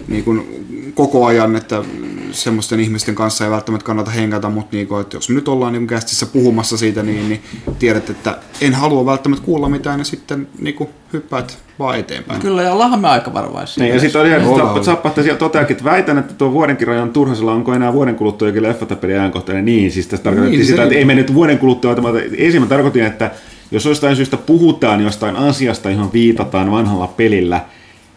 niin 0.08 0.24
kuin 0.24 0.66
koko 0.94 1.26
ajan, 1.26 1.56
että 1.56 1.84
semmoisten 2.32 2.80
ihmisten 2.80 3.16
kanssa 3.16 3.46
ei 3.46 3.52
välttämättä 3.52 3.86
kannata 3.86 4.12
hengata, 4.12 4.50
mutta 4.50 4.76
niin 4.76 4.88
kuin, 4.88 5.02
että 5.02 5.18
jos 5.18 5.30
me 5.30 5.36
nyt 5.36 5.48
ollaan 5.48 5.74
niin 5.74 5.88
kästissä 5.88 6.26
puhumassa 6.26 6.78
siitä, 6.78 7.04
niin, 7.04 7.30
niin 7.30 7.42
tiedät, 7.80 8.10
että 8.10 8.38
en 8.62 8.74
halua 8.74 9.06
välttämättä 9.06 9.46
kuulla 9.46 9.70
mitään 9.70 10.00
ja 10.00 10.06
sitten 10.06 10.48
niin 10.60 10.76
kuin, 10.76 10.90
hyppäät 11.14 11.58
vaan 11.80 12.00
eteenpäin. 12.00 12.42
Kyllä, 12.42 12.62
ja 12.62 12.74
ollaanhan 12.74 13.00
me 13.00 13.08
aika 13.08 13.34
varovaisia. 13.34 13.84
Niin, 13.84 13.94
ja 13.94 14.00
sitten 14.00 14.22
on 14.22 14.28
ihan, 14.28 14.42
Zappahta 14.84 15.24
siellä 15.24 15.40
toteakin, 15.40 15.72
että 15.72 15.84
väitän, 15.84 16.18
että 16.18 16.34
tuo 16.34 16.52
vuoden 16.52 16.78
on 17.02 17.14
turhasella, 17.14 17.54
onko 17.54 17.74
enää 17.74 17.94
vuoden 17.94 18.16
kuluttua 18.16 18.48
jokin 18.48 18.64
leffatapeli 18.64 19.14
ajankohtainen. 19.14 19.66
Niin, 19.66 19.92
siis 19.92 20.08
tässä 20.08 20.24
tarkoitettiin 20.24 20.60
niin, 20.60 20.68
sitä, 20.68 20.84
että 20.84 20.96
ei 20.96 21.06
me 21.06 21.16
nyt 21.16 21.34
vuoden 21.34 21.60
kuluttua, 21.60 21.96
ensin 22.38 22.62
mä 22.62 22.68
tarkoitin, 22.68 23.06
että 23.06 23.32
jos 23.72 23.86
jostain 23.86 24.16
syystä 24.16 24.38
puhutaan 24.38 25.02
jostain 25.02 25.36
asiasta, 25.36 25.90
johon 25.90 26.14
viitataan 26.14 26.72
vanhalla 26.72 27.08
pelillä, 27.08 27.62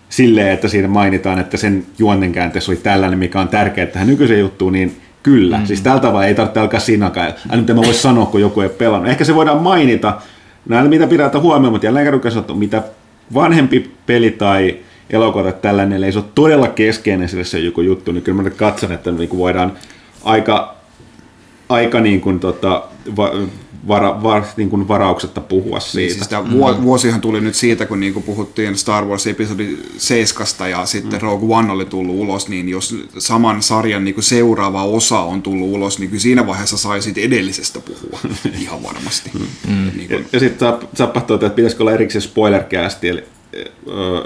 silleen, 0.09 0.53
että 0.53 0.69
siinä 0.69 0.89
mainitaan, 0.89 1.39
että 1.39 1.57
sen 1.57 1.87
juonnenkäänteessä 1.99 2.73
oli 2.73 2.77
tällainen, 2.83 3.19
mikä 3.19 3.41
on 3.41 3.49
tärkeää 3.49 3.87
tähän 3.87 4.09
nykyiseen 4.09 4.41
juttuun, 4.41 4.73
niin 4.73 4.97
kyllä. 5.23 5.59
Mm. 5.59 5.67
Siis 5.67 5.81
tältä 5.81 6.03
tavalla 6.03 6.27
ei 6.27 6.35
tarvitse 6.35 6.61
alkaa 6.61 6.81
sinakaan. 6.81 7.35
Aina 7.49 7.61
mitä 7.61 7.75
mä 7.75 7.83
voisi 7.83 8.01
sanoa, 8.01 8.27
kun 8.27 8.41
joku 8.41 8.61
ei 8.61 8.69
pelannut. 8.69 9.11
Ehkä 9.11 9.25
se 9.25 9.35
voidaan 9.35 9.63
mainita, 9.63 10.21
näillä 10.69 10.89
mitä 10.89 11.07
pidetään 11.07 11.43
huomioon, 11.43 11.73
mutta 11.73 11.87
jälleen 11.87 12.07
kerran 12.07 12.33
sanottu, 12.33 12.55
mitä 12.55 12.83
vanhempi 13.35 13.91
peli 14.07 14.31
tai 14.31 14.77
elokuva 15.11 15.43
tai 15.43 15.53
tällainen, 15.63 16.05
ei 16.05 16.13
se 16.13 16.19
ole 16.19 16.27
todella 16.35 16.69
keskeinen 16.69 17.29
sille 17.29 17.45
se 17.45 17.59
joku 17.59 17.81
juttu, 17.81 18.13
niin 18.13 18.23
kyllä 18.23 18.43
mä 18.43 18.51
katson, 18.51 18.93
että 18.93 19.11
niin 19.11 19.39
voidaan 19.39 19.73
aika, 20.25 20.77
aika 21.69 22.01
niin 22.01 22.21
kuin 22.21 22.41
tota, 22.41 22.83
va, 23.17 23.33
vara, 23.89 24.23
var, 24.23 24.45
niin 24.57 24.71
kuin 24.71 24.89
varauksetta 24.89 25.41
puhua 25.41 25.79
niin, 25.79 26.11
siitä. 26.11 26.41
Niin, 26.41 26.59
siis 26.65 26.79
mm. 26.79 26.83
vuosihan 26.83 27.21
tuli 27.21 27.41
nyt 27.41 27.55
siitä, 27.55 27.87
kun 27.87 28.01
niin 28.01 28.13
kuin 28.13 28.23
puhuttiin 28.23 28.79
Star 28.79 29.05
Wars 29.05 29.27
episodi 29.27 29.79
7 29.97 30.71
ja 30.71 30.87
sitten 30.87 31.21
mm. 31.21 31.23
Rogue 31.23 31.57
One 31.57 31.73
oli 31.73 31.85
tullut 31.85 32.17
ulos, 32.17 32.49
niin 32.49 32.69
jos 32.69 32.97
saman 33.19 33.63
sarjan 33.63 34.05
niin 34.05 34.15
kuin 34.15 34.25
seuraava 34.25 34.85
osa 34.85 35.21
on 35.21 35.43
tullut 35.43 35.69
ulos, 35.69 35.99
niin 35.99 36.11
kyllä 36.11 36.23
siinä 36.23 36.47
vaiheessa 36.47 36.77
saisit 36.77 37.19
edellisestä 37.19 37.81
puhua 37.81 38.21
ihan 38.61 38.83
varmasti. 38.83 39.31
Mm. 39.35 39.41
Mm. 39.75 39.91
Niin 39.97 40.09
kuin... 40.09 40.21
Ja, 40.21 40.25
ja 40.33 40.41
sitten 40.41 40.69
tapahtuu, 40.97 41.35
että 41.35 41.51
pitäisikö 41.51 41.83
olla 41.83 41.93
erikseen 41.93 42.23
spoilercasti, 42.23 43.09
eli 43.09 43.25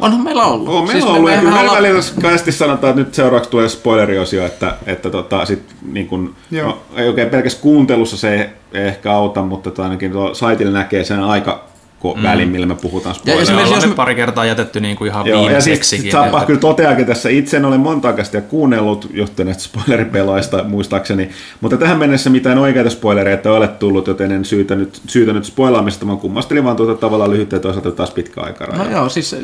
Onhan 0.01 0.21
meillä 0.21 0.45
ollut. 0.45 0.69
On 0.69 0.75
meillä 0.75 0.93
siis 0.93 1.05
ollut. 1.05 1.31
Me, 1.31 1.37
me, 1.37 1.51
me 1.51 1.61
olla... 1.61 1.75
välillä 1.75 2.03
kaesti 2.23 2.53
sanotaan, 2.53 2.91
että 2.91 3.03
nyt 3.03 3.15
seuraavaksi 3.15 3.51
tulee 3.51 3.69
spoileriosio, 3.69 4.47
että, 4.47 4.77
että 4.87 5.11
tota, 5.11 5.47
sit, 5.47 5.63
niin 5.93 6.07
kun, 6.07 6.35
no, 6.51 6.79
ei 6.97 7.09
oikein 7.09 7.31
pelkästään 7.31 7.63
kuuntelussa 7.63 8.17
se 8.17 8.35
ei 8.73 8.87
ehkä 8.87 9.13
auta, 9.13 9.43
mutta 9.43 9.71
tota, 9.71 9.83
ainakin 9.83 10.13
tuo 10.13 10.35
saitilla 10.35 10.73
näkee 10.73 11.05
sen 11.05 11.21
aika 11.21 11.72
mm. 12.03 12.23
välin, 12.23 12.49
millä 12.49 12.67
me 12.67 12.75
puhutaan 12.75 13.15
spoilereista. 13.15 13.55
Ja 13.55 13.67
jos 13.67 13.87
me 13.87 13.95
pari 13.95 14.15
kertaa 14.15 14.45
jätetty 14.45 14.81
niin 14.81 14.97
kuin 14.97 15.09
ihan 15.09 15.27
Joo, 15.27 15.41
viimeiseksikin. 15.41 16.07
Ja 16.07 16.13
sitten 16.23 16.41
sit 16.41 16.47
kyllä 16.47 16.61
toteakin 16.61 17.07
tässä, 17.07 17.29
itse 17.29 17.57
en 17.57 17.65
ole 17.65 17.79
monta 17.79 18.13
kästiä 18.13 18.41
kuunnellut 18.41 19.09
johtuen 19.13 19.47
näistä 19.47 19.65
spoileripeloista 19.65 20.65
muistaakseni, 20.65 21.31
mutta 21.61 21.77
tähän 21.77 21.99
mennessä 21.99 22.31
mitään 22.31 22.59
oikeita 22.59 22.91
spoilereita 22.91 23.49
ei 23.49 23.55
ole 23.55 23.69
tullut, 23.69 24.07
joten 24.07 24.33
en 24.33 24.45
syytä 24.45 24.75
nyt, 24.75 25.01
syytä 25.07 25.33
nyt 25.33 25.45
spoilaamista, 25.45 26.05
mä 26.05 26.17
kummastelin 26.17 26.65
vaan 26.65 26.77
tuota 26.77 26.95
tavallaan 26.95 27.31
lyhyttä 27.31 27.57
ja 27.57 27.61
toisaalta 27.61 27.91
taas 27.91 28.11
pitkä 28.11 28.41
aika. 28.41 28.67
No 28.67 28.91
joo, 28.91 29.09
siis 29.09 29.37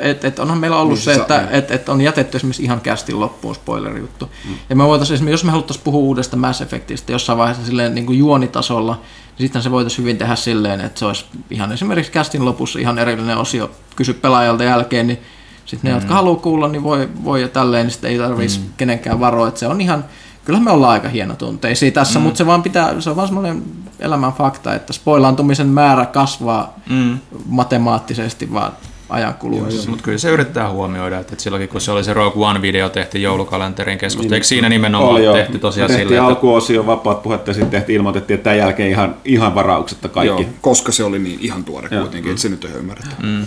et, 0.00 0.24
et 0.24 0.38
onhan 0.38 0.58
meillä 0.58 0.76
ollut 0.76 0.94
niin, 0.94 1.04
se, 1.04 1.12
että 1.12 1.48
et, 1.50 1.70
et 1.70 1.88
on 1.88 2.00
jätetty 2.00 2.36
esimerkiksi 2.36 2.62
ihan 2.62 2.80
kästin 2.80 3.20
loppuun 3.20 3.54
spoilerijuttu. 3.54 4.30
Mm. 4.48 4.54
Ja 4.70 4.76
me 4.76 4.86
voitaisiin, 4.86 5.28
jos 5.28 5.44
me 5.44 5.50
haluttaisiin 5.50 5.84
puhua 5.84 6.00
uudesta 6.00 6.36
Mass 6.36 6.60
Effectista 6.60 7.12
jossain 7.12 7.38
vaiheessa 7.38 7.66
silleen 7.66 7.94
niin 7.94 8.06
kuin 8.06 8.18
juonitasolla, 8.18 9.00
sitten 9.38 9.62
se 9.62 9.70
voitaisiin 9.70 10.02
hyvin 10.02 10.18
tehdä 10.18 10.36
silleen, 10.36 10.80
että 10.80 10.98
se 10.98 11.04
olisi 11.04 11.24
ihan 11.50 11.72
esimerkiksi 11.72 12.12
kästin 12.12 12.44
lopussa 12.44 12.78
ihan 12.78 12.98
erillinen 12.98 13.38
osio 13.38 13.70
kysy 13.96 14.14
pelaajalta 14.14 14.64
jälkeen, 14.64 15.06
niin 15.06 15.18
sitten 15.66 15.88
ne, 15.88 15.94
mm. 15.94 16.00
jotka 16.00 16.14
haluaa 16.14 16.40
kuulla, 16.40 16.68
niin 16.68 16.82
voi, 16.82 17.08
voi 17.24 17.42
ja 17.42 17.48
tälleen, 17.48 17.86
niin 17.86 17.92
sitten 17.92 18.10
ei 18.10 18.18
tarvitsisi 18.18 18.60
mm. 18.60 18.66
kenenkään 18.76 19.20
varoa, 19.20 19.48
että 19.48 19.60
se 19.60 19.66
on 19.66 19.80
ihan, 19.80 20.04
kyllä 20.44 20.60
me 20.60 20.70
ollaan 20.70 20.92
aika 20.92 21.08
hienotunteisia 21.08 21.90
tässä, 21.90 22.18
mm. 22.18 22.22
mutta 22.22 22.38
se 22.38 22.46
vaan 22.46 22.62
pitää, 22.62 23.00
se 23.00 23.10
on 23.10 23.16
vaan 23.16 23.28
semmoinen 23.28 23.62
elämän 23.98 24.32
fakta, 24.32 24.74
että 24.74 24.92
spoilaantumisen 24.92 25.66
määrä 25.66 26.06
kasvaa 26.06 26.74
mm. 26.90 27.18
matemaattisesti 27.48 28.52
vaan 28.52 28.72
ajan 29.08 29.34
kuluessa. 29.34 29.90
Mutta 29.90 30.04
kyllä 30.04 30.18
se 30.18 30.30
yrittää 30.30 30.70
huomioida, 30.70 31.18
että 31.18 31.34
silloinkin 31.38 31.68
kun 31.68 31.80
se 31.80 31.90
oli 31.90 32.04
se 32.04 32.14
Rogue 32.14 32.46
One-video 32.46 32.90
tehty 32.90 33.18
joulukalenterin 33.18 33.98
keskusta, 33.98 34.28
niin, 34.28 34.34
eikö 34.34 34.46
siinä 34.46 34.68
nimenomaan 34.68 35.10
oli 35.10 35.38
tehty 35.38 35.58
tosiaan 35.58 35.88
silleen? 35.88 36.08
Tehtiin 36.08 36.22
alkuosio 36.22 36.86
vapaat 36.86 37.22
puhetta 37.22 37.50
ja 37.50 37.54
sitten 37.54 37.70
tehtiin, 37.70 37.96
ilmoitettiin, 37.96 38.34
että 38.34 38.44
tämän 38.44 38.58
jälkeen 38.58 38.90
ihan, 38.90 39.16
ihan 39.24 39.54
varauksetta 39.54 40.08
kaikki. 40.08 40.42
Joo, 40.42 40.50
koska 40.60 40.92
se 40.92 41.04
oli 41.04 41.18
niin 41.18 41.38
ihan 41.40 41.64
tuore 41.64 41.88
joo. 41.90 42.02
kuitenkin, 42.02 42.30
että 42.30 42.42
se 42.42 42.48
nyt 42.48 42.64
on 42.64 42.70
ymmärretty. 42.70 43.14
Mm. 43.22 43.46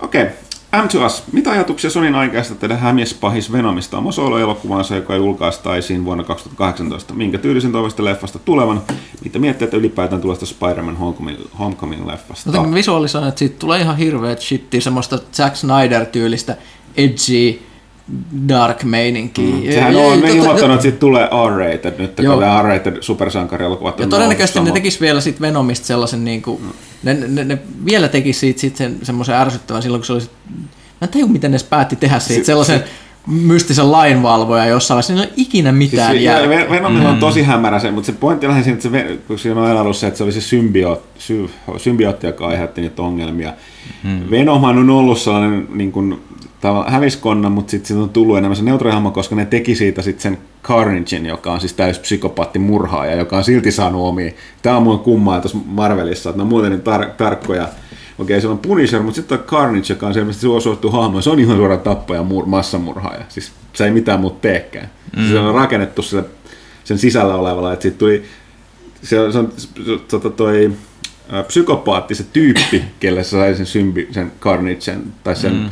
Okei. 0.00 0.22
Okay. 0.22 0.34
M2S, 0.76 1.22
mitä 1.32 1.50
ajatuksia 1.50 1.90
Sonin 1.90 2.14
aikaista 2.14 2.54
tehdä 2.54 2.76
hämies 2.76 3.14
pahis 3.14 3.52
Venomista 3.52 3.98
oma 3.98 4.12
solo-elokuvansa, 4.12 4.96
joka 4.96 5.16
julkaistaisiin 5.16 6.04
vuonna 6.04 6.24
2018? 6.24 7.14
Minkä 7.14 7.38
tyylisen 7.38 7.72
toivosta 7.72 8.04
leffasta 8.04 8.38
tulevan? 8.38 8.82
Mitä 9.24 9.38
miettii, 9.38 9.64
että 9.64 9.76
ylipäätään 9.76 10.22
tulee 10.22 10.36
Spider-Man 10.36 10.96
Homecoming, 10.96 11.38
Homecoming-leffasta? 11.58 12.46
Jotenkin 12.46 12.74
visualisoin, 12.74 13.28
että 13.28 13.38
siitä 13.38 13.58
tulee 13.58 13.80
ihan 13.80 13.96
hirveät 13.96 14.40
shittiä, 14.40 14.80
semmoista 14.80 15.18
Zack 15.32 15.56
Snyder-tyylistä 15.56 16.56
edgy, 16.96 17.58
dark 18.48 18.84
meininkiä. 18.84 19.54
Mm. 19.54 19.72
Sehän 19.72 19.96
on, 19.96 20.20
ne 20.20 20.30
ilmoittanut, 20.30 20.74
että 20.74 20.82
siitä 20.82 20.98
tulee 20.98 21.28
R-rated 21.48 21.94
nyt, 21.98 22.16
kun 22.16 22.42
R-rated 22.62 22.96
supersankarielokuvat 23.00 23.98
Ja 23.98 24.06
todennäköisesti 24.06 24.60
ne 24.60 24.72
tekis 24.72 25.00
vielä 25.00 25.20
sit 25.20 25.40
Venomista 25.40 25.86
sellaisen, 25.86 26.24
niin 26.24 26.42
kuin, 26.42 26.62
mm. 26.62 26.68
ne, 27.02 27.14
ne, 27.14 27.44
ne, 27.44 27.58
vielä 27.84 28.08
tekis 28.08 28.40
siitä 28.40 28.60
sit 28.60 28.76
sen, 28.76 28.98
semmoisen 29.02 29.34
ärsyttävän 29.34 29.82
silloin, 29.82 30.00
kun 30.00 30.06
se 30.06 30.12
oli 30.12 30.22
Mä 31.00 31.06
en 31.06 31.08
tajua, 31.08 31.28
miten 31.28 31.50
ne 31.50 31.58
päätti 31.70 31.96
tehdä 31.96 32.18
siitä 32.18 32.46
sellaisen 32.46 32.84
mystisen 33.26 33.92
lainvalvoja 33.92 34.66
jossain 34.66 34.96
vaiheessa, 34.96 35.12
niin 35.12 35.22
ei 35.22 35.28
ole 35.28 35.34
ikinä 35.36 35.72
mitään 35.72 36.12
siis, 36.12 36.24
järkeä. 36.24 36.70
Venomilla 36.70 37.08
on 37.08 37.14
mm. 37.14 37.20
tosi 37.20 37.42
hämärä 37.42 37.78
se, 37.78 37.90
mutta 37.90 38.06
se 38.06 38.12
pointti 38.12 38.46
on 38.46 38.62
siinä, 38.62 38.72
että 38.72 38.88
se, 38.88 39.18
kun 39.26 39.38
siinä 39.38 39.60
on 39.60 39.76
ollut 39.76 39.96
se, 39.96 40.06
että 40.06 40.18
se 40.18 40.24
oli 40.24 40.32
se 40.32 40.40
symbiootti, 40.40 41.20
sy, 41.22 41.50
symbiootti 41.76 42.26
joka 42.26 42.46
aiheutti 42.46 42.80
niitä 42.80 43.02
ongelmia. 43.02 43.52
Hmm. 44.02 44.30
Venomhan 44.30 44.78
on 44.78 44.90
ollut 44.90 45.18
sellainen 45.18 45.66
niin 45.72 45.92
kuin, 45.92 46.20
häviskonna, 46.86 47.50
mutta 47.50 47.70
sitten 47.70 47.88
siitä 47.88 48.02
on 48.02 48.10
tullut 48.10 48.38
enemmän 48.38 48.56
se 48.56 48.62
neutraalihahmo, 48.62 49.10
koska 49.10 49.34
ne 49.34 49.44
teki 49.44 49.74
siitä 49.74 50.02
sitten 50.02 50.22
sen 50.22 50.38
Carnagein, 50.62 51.26
joka 51.26 51.52
on 51.52 51.60
siis 51.60 51.72
täys 51.72 51.98
psykopaatti 51.98 52.58
murhaaja, 52.58 53.16
joka 53.16 53.36
on 53.36 53.44
silti 53.44 53.72
saanut 53.72 54.08
omia. 54.08 54.32
Tämä 54.62 54.76
on 54.76 54.82
mun 54.82 54.98
kummaa 54.98 55.40
tuossa 55.40 55.58
Marvelissa, 55.66 56.30
että 56.30 56.38
ne 56.38 56.42
on 56.42 56.48
muuten 56.48 56.70
niin 56.70 56.80
tar- 56.80 57.10
tarkkoja 57.16 57.68
Okei, 58.20 58.40
se 58.40 58.48
on 58.48 58.58
Punisher, 58.58 59.02
mutta 59.02 59.16
sitten 59.16 59.38
on 59.38 59.44
Carnage, 59.44 59.86
joka 59.88 60.06
on 60.06 60.14
selvästi 60.14 60.40
suosittu 60.40 60.90
hahmo. 60.90 61.22
Se 61.22 61.30
on 61.30 61.40
ihan 61.40 61.56
suora 61.56 61.76
tappaja, 61.76 62.22
mur, 62.22 62.46
massamurhaaja. 62.46 63.24
Siis 63.28 63.52
se 63.72 63.84
ei 63.84 63.90
mitään 63.90 64.20
muuta 64.20 64.40
teekään. 64.40 64.90
Mm. 65.16 65.28
Se 65.28 65.38
on 65.38 65.54
rakennettu 65.54 66.02
sille, 66.02 66.24
sen 66.84 66.98
sisällä 66.98 67.34
olevalla, 67.34 67.72
että 67.72 67.82
siitä 67.82 67.98
tuli, 67.98 68.24
se, 69.02 69.32
se 69.32 69.38
on 69.38 69.52
tota, 70.08 70.30
toi, 70.30 70.72
psykopaatti, 71.46 72.14
se 72.14 72.24
tyyppi, 72.32 72.84
kelle 73.00 73.24
se 73.24 73.30
sai 73.30 73.54
sen, 73.54 73.66
symbi, 73.66 74.08
sen 74.10 74.32
Carnagen, 74.40 75.02
tai 75.24 75.36
sen, 75.36 75.52
mm. 75.52 75.68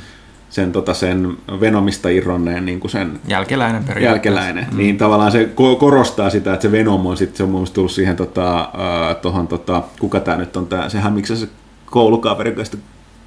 sen, 0.51 0.73
tota, 0.73 0.95
sen 0.95 1.37
Venomista 1.61 2.09
irronneen 2.09 2.67
niin 2.67 2.81
kuin 2.81 2.91
sen 2.91 3.21
jälkeläinen 3.27 3.85
jälkeläinen. 4.01 4.67
Mm. 4.71 4.79
Niin 4.79 4.99
tavallaan 4.99 5.33
se 5.33 5.49
korostaa 5.79 6.31
sitä, 6.31 6.55
että 6.55 6.63
se 6.63 6.73
Venom 6.73 7.07
on 7.07 7.17
sitten, 7.17 7.37
se 7.37 7.43
on 7.43 7.51
mun 7.51 7.67
tullut 7.75 7.93
siihen, 7.93 8.17
tota, 8.17 8.71
uh, 8.75 9.21
tohon, 9.23 9.49
tota, 9.49 9.83
kuka 10.01 10.21
tämä 10.21 10.37
nyt 10.37 10.57
on, 10.57 10.67
tää, 10.67 10.89
sehän 10.89 11.13
miksi 11.13 11.37
se 11.37 11.49
koulukaveri, 11.91 12.57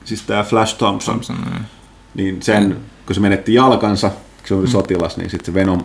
siis 0.06 0.22
tämä 0.22 0.44
Flash 0.44 0.78
Thompson, 0.78 1.14
Thompson 1.14 1.54
niin. 1.54 1.66
niin 2.14 2.42
sen, 2.42 2.64
mm. 2.64 2.76
kun 3.06 3.16
se 3.16 3.22
menetti 3.22 3.54
jalkansa, 3.54 4.10
kun 4.10 4.48
se 4.48 4.54
oli 4.54 4.66
mm. 4.66 4.72
sotilas, 4.72 5.18
niin 5.18 5.30
sitten 5.30 5.46
se 5.46 5.54
Venom 5.54 5.84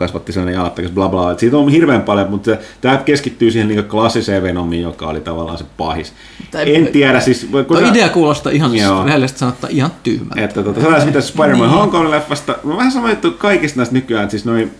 kasvatti 0.00 0.32
sellainen 0.32 0.54
jalattakas, 0.54 0.90
bla 0.90 1.08
bla. 1.08 1.32
Et 1.32 1.38
siitä 1.38 1.56
on 1.56 1.68
hirveän 1.68 2.02
paljon, 2.02 2.30
mutta 2.30 2.56
tämä 2.80 2.96
keskittyy 2.96 3.50
siihen 3.50 3.68
niin 3.68 3.84
klassiseen 3.84 4.42
Venomiin, 4.42 4.82
joka 4.82 5.06
oli 5.06 5.20
tavallaan 5.20 5.58
se 5.58 5.64
pahis. 5.76 6.12
Tai, 6.50 6.76
en 6.76 6.86
tiedä, 6.86 7.20
siis... 7.20 7.48
Tuo 7.68 7.80
sä... 7.80 7.88
idea 7.88 8.08
kuulostaa 8.08 8.52
ihan 8.52 8.70
rehellisesti 9.04 9.38
sanottuna 9.38 9.72
ihan 9.72 9.90
tyhmältä. 10.02 10.44
Että 10.44 10.62
tota, 10.62 10.80
sä 11.00 11.06
mitä 11.06 11.20
Spider-Man 11.20 11.70
niin. 11.70 11.70
Homecoming-leffasta, 11.70 12.54
mä 12.64 12.76
vähän 12.76 12.92
sama 12.92 13.10
juttu 13.10 13.30
kaikista 13.30 13.76
näistä 13.76 13.94
nykyään, 13.94 14.30
siis 14.30 14.44
noin 14.44 14.70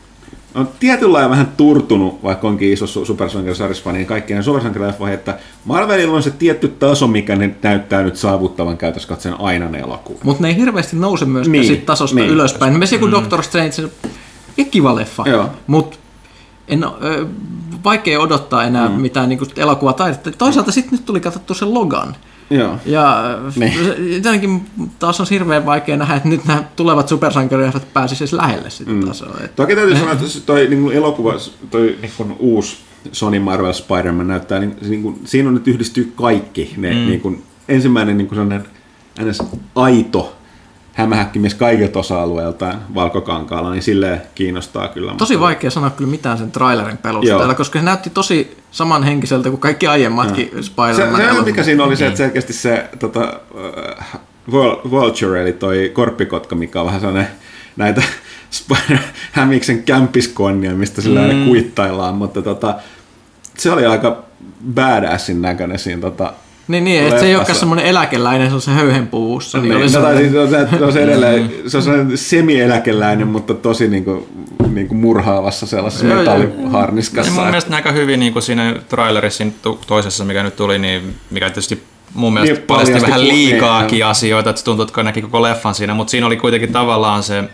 on 0.54 0.68
tietyllä 0.80 1.12
lailla 1.12 1.30
vähän 1.30 1.52
turtunut, 1.56 2.22
vaikka 2.22 2.48
onkin 2.48 2.72
iso 2.72 2.86
supersankarisarjasfani, 2.86 3.98
niin 3.98 4.06
kaikkien 4.06 4.42
supersankarileffoihin, 4.42 5.14
että 5.14 5.38
Marvelilla 5.64 6.16
on 6.16 6.22
se 6.22 6.30
tietty 6.30 6.68
taso, 6.68 7.06
mikä 7.06 7.36
ne 7.36 7.54
näyttää 7.62 8.02
nyt 8.02 8.16
saavuttavan 8.16 8.76
käytössä 8.76 9.08
katsoen 9.08 9.40
aina 9.40 9.68
ne 9.68 9.78
elokuvat. 9.78 10.24
Mutta 10.24 10.42
ne 10.42 10.48
ei 10.48 10.56
hirveästi 10.56 10.96
nouse 10.96 11.24
myöskään 11.24 11.52
niin, 11.52 11.66
sit 11.66 11.86
tasosta 11.86 12.16
niin. 12.16 12.30
ylöspäin. 12.30 12.78
Myös 12.78 12.92
joku 12.92 13.06
mm. 13.06 13.12
Doctor 13.12 13.42
Strange, 13.42 13.90
ja 14.56 14.64
kiva 14.64 14.96
leffa, 14.96 15.24
mutta 15.66 15.96
en, 16.68 16.84
ö, 16.84 17.26
vaikea 17.84 18.20
odottaa 18.20 18.64
enää 18.64 18.88
mm. 18.88 18.94
mitään 18.94 19.28
niin 19.28 19.40
elokuvataidetta. 19.56 20.30
Toisaalta 20.30 20.72
sitten 20.72 20.92
nyt 20.92 21.06
tuli 21.06 21.20
katsottu 21.20 21.54
se 21.54 21.64
Logan. 21.64 22.16
Joo. 22.50 22.76
Ja 22.86 23.38
niin. 23.56 23.72
jotenkin 24.14 24.66
taas 24.98 25.20
on 25.20 25.26
hirveän 25.30 25.66
vaikea 25.66 25.96
nähdä, 25.96 26.14
että 26.14 26.28
nyt 26.28 26.44
nämä 26.44 26.64
tulevat 26.76 27.08
supersankarileffat 27.08 27.92
pääsisivät 27.92 28.20
edes 28.28 28.32
lähelle 28.32 28.70
sitä 28.70 28.90
mm. 28.90 29.06
tasoa. 29.06 29.36
Toki 29.56 29.74
täytyy 29.74 29.96
sanoa, 29.96 30.12
että 30.12 30.24
toi 30.46 30.68
niin 30.68 30.92
elokuva, 30.92 31.34
toi 31.70 31.98
niin 32.02 32.36
uusi 32.38 32.76
Sony 33.12 33.38
Marvel 33.38 33.72
Spider-Man 33.72 34.28
näyttää, 34.28 34.58
niin, 34.58 34.76
niin 34.88 35.02
kuin, 35.02 35.20
siinä 35.24 35.48
on 35.48 35.54
nyt 35.54 35.68
yhdistyy 35.68 36.12
kaikki. 36.16 36.74
Ne, 36.76 36.90
mm. 36.90 36.96
niin 36.96 37.20
kuin, 37.20 37.42
ensimmäinen 37.68 38.18
niin 38.18 38.28
kuin 38.28 38.36
sellainen 38.36 38.64
aito 39.74 40.36
hämähäkkimies 41.00 41.54
kaikilta 41.54 41.98
osa-alueiltaan 41.98 42.80
valkokankaalla, 42.94 43.70
niin 43.70 43.82
silleen 43.82 44.22
kiinnostaa 44.34 44.88
kyllä. 44.88 45.14
Tosi 45.18 45.34
mutta... 45.34 45.46
vaikea 45.46 45.70
sanoa 45.70 45.90
kyllä 45.90 46.10
mitään 46.10 46.38
sen 46.38 46.52
trailerin 46.52 46.96
pelusteella, 46.96 47.54
koska 47.54 47.78
se 47.78 47.84
näytti 47.84 48.10
tosi 48.10 48.56
samanhenkiseltä 48.70 49.50
kuin 49.50 49.60
kaikki 49.60 49.86
aiemmatkin 49.86 50.50
Spider-Man. 50.60 51.20
Se, 51.20 51.36
se 51.36 51.42
mikä 51.42 51.62
siinä 51.62 51.84
oli 51.84 51.96
se, 51.96 52.06
että 52.06 52.18
selkeästi 52.18 52.52
se 52.52 52.88
tota, 52.98 53.40
uh, 53.54 54.20
Vulture, 54.90 55.42
eli 55.42 55.52
toi 55.52 55.90
korppikotka, 55.94 56.54
mikä 56.54 56.80
on 56.80 56.86
vähän 56.86 57.00
sellainen 57.00 57.30
näitä 57.76 58.02
Hämiksen 59.32 59.82
kämpiskonnia, 59.82 60.74
mistä 60.74 61.02
sillä 61.02 61.20
mm. 61.32 61.44
kuittaillaan, 61.44 62.14
mutta 62.14 62.42
tota, 62.42 62.74
se 63.56 63.70
oli 63.70 63.86
aika 63.86 64.22
badassin 64.74 65.42
näköinen 65.42 65.78
siinä 65.78 66.00
tota, 66.00 66.32
niin, 66.70 66.84
niin 66.84 67.06
että 67.06 67.20
se 67.20 67.26
ei 67.26 67.36
olekaan 67.36 67.58
semmoinen 67.58 67.86
eläkeläinen, 67.86 68.48
se 68.48 68.54
on 68.54 68.60
se 68.60 68.70
höyhenpuvussa. 68.70 69.58
Niin, 69.58 69.68
niin, 69.68 69.80
no, 69.80 69.80
siis, 69.80 70.32
se, 70.32 70.84
on 70.84 70.92
se, 70.92 71.02
edelleen, 71.02 71.52
se 71.66 71.76
on 71.76 71.82
semmoinen 71.82 72.18
semi-eläkeläinen, 72.18 73.28
mutta 73.28 73.54
tosi 73.54 73.88
niin 73.88 74.04
kuin, 74.04 74.26
niin 74.72 74.88
kuin 74.88 74.98
murhaavassa 74.98 75.66
sellaisessa 75.66 76.06
metalliharniskassa. 76.06 77.32
Niin 77.32 77.40
mun 77.40 77.48
mielestä 77.48 77.76
aika 77.76 77.92
hyvin 77.92 78.20
niin 78.20 78.32
kuin 78.32 78.42
siinä 78.42 78.74
trailerissa 78.88 79.44
toisessa, 79.86 80.24
mikä 80.24 80.42
nyt 80.42 80.56
tuli, 80.56 80.78
niin 80.78 81.14
mikä 81.30 81.46
tietysti 81.46 81.82
mun 82.14 82.32
mielestä 82.32 82.54
niin, 82.54 82.66
paljasti 82.66 83.02
vähän 83.02 83.28
liikaakin 83.28 83.96
niin, 83.96 84.06
asioita, 84.06 84.50
että 84.50 84.62
tuntuu, 84.64 84.86
että 84.86 85.02
näki 85.02 85.22
koko 85.22 85.42
leffan 85.42 85.74
siinä, 85.74 85.94
mutta 85.94 86.10
siinä 86.10 86.26
oli 86.26 86.36
kuitenkin 86.36 86.72
tavallaan 86.72 87.22
se 87.22 87.44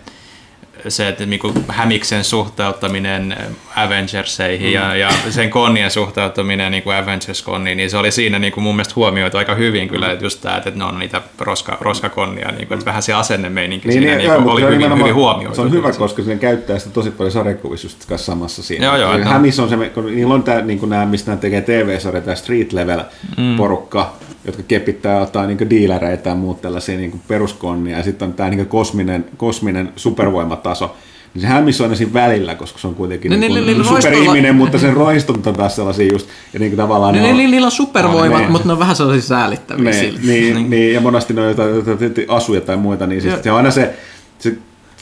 se, 0.88 1.08
että 1.08 1.26
niin 1.26 1.40
Hämiksen 1.68 2.24
suhteuttaminen 2.24 3.32
äh, 3.32 3.84
Avengerseihin 3.84 4.68
mm. 4.68 4.74
ja, 4.74 4.96
ja 4.96 5.08
sen 5.30 5.50
konnien 5.50 5.90
suhteuttaminen 5.90 6.72
niin 6.72 6.82
Avengers-konniin, 7.02 7.76
niin 7.76 7.90
se 7.90 7.96
oli 7.96 8.10
siinä 8.10 8.38
niin 8.38 8.52
kuin 8.52 8.64
mun 8.64 8.76
mielestä 8.76 8.92
huomioitu 8.96 9.36
aika 9.36 9.54
hyvin 9.54 9.88
kyllä, 9.88 10.12
että 10.12 10.24
just 10.24 10.40
tämä, 10.40 10.56
että 10.56 10.70
ne 10.70 10.84
on 10.84 10.98
niitä 10.98 11.22
roska, 11.38 11.78
roskakonnia, 11.80 12.52
niin 12.52 12.68
kuin, 12.68 12.78
että 12.78 12.86
vähän 12.86 13.02
se 13.02 13.12
asennemeininki 13.12 13.88
niin, 13.88 13.98
siinä 13.98 14.16
niin, 14.16 14.30
niin, 14.30 14.48
oli 14.48 14.62
hyvin, 14.62 14.98
hyvin 14.98 15.14
huomioitu. 15.14 15.54
Se 15.54 15.62
on 15.62 15.72
hyvä, 15.72 15.92
koska 15.92 16.22
se 16.22 16.36
käyttää 16.36 16.78
sitä 16.78 16.90
tosi 16.90 17.10
paljon 17.10 17.32
sarjakuvissa 17.32 17.88
kanssa 18.08 18.32
samassa 18.32 18.62
siinä. 18.62 18.86
Joo, 18.86 18.96
joo, 18.96 19.24
Hämissä 19.24 19.62
on 19.62 19.68
se, 19.68 19.76
kun 19.76 20.06
niillä 20.06 20.34
on 20.34 20.42
tämä, 20.42 20.60
niin 20.60 20.78
kuin 20.78 20.90
nämä, 20.90 21.06
mistä 21.06 21.30
nämä 21.30 21.40
tekee 21.40 21.60
TV-sarja, 21.60 22.20
tämä 22.20 22.34
Street 22.34 22.72
Level-porukka, 22.72 24.12
mm 24.20 24.25
jotka 24.46 24.62
kepittää 24.68 25.20
jotain 25.20 25.48
niin 25.48 25.70
diilereitä 25.70 26.30
ja 26.30 26.36
muut 26.36 26.62
tällaisia 26.62 26.98
niin 26.98 27.20
peruskonnia, 27.28 27.96
ja 27.96 28.04
sitten 28.04 28.28
on 28.28 28.34
tämä 28.34 28.50
niin 28.50 28.66
kosminen, 28.66 29.24
kosminen 29.36 29.92
supervoimataso, 29.96 30.96
niin 31.34 31.42
se 31.42 31.48
hämmissä 31.48 31.84
on 31.84 31.96
siinä 31.96 32.12
välillä, 32.12 32.54
koska 32.54 32.78
se 32.78 32.86
on 32.86 32.94
kuitenkin 32.94 33.30
ne, 33.30 33.36
niin 33.36 33.66
ne, 33.66 33.74
ne, 33.74 33.84
superihminen, 33.84 34.56
mutta 34.56 34.78
sen 34.78 34.94
roistot 34.94 35.46
on 35.46 35.54
taas 35.54 35.76
sellaisia 35.76 36.12
just, 36.12 36.28
ja 36.52 36.58
niin 36.58 36.70
kuin 36.70 36.76
tavallaan 36.76 37.14
ne, 37.14 37.22
ne, 37.22 37.30
on, 37.30 37.36
niillä 37.36 37.64
on 37.64 37.70
supervoimat, 37.70 38.42
ne, 38.42 38.48
mutta 38.48 38.66
ne 38.66 38.72
on 38.72 38.78
vähän 38.78 38.96
sellaisia 38.96 39.28
säälittäviä 39.28 39.90
ne, 39.90 40.00
Niin, 40.00 40.14
niin, 40.26 40.70
niin, 40.70 40.94
ja 40.94 41.00
monesti 41.00 41.34
ne 41.34 41.40
on 41.40 41.48
jotain, 41.48 41.74
jotain 41.74 42.12
asuja 42.28 42.60
tai 42.60 42.76
muita, 42.76 43.06
niin 43.06 43.22
siis 43.22 43.34
se 43.42 43.50
on 43.50 43.56
aina 43.56 43.70
se, 43.70 43.94
se 44.38 44.56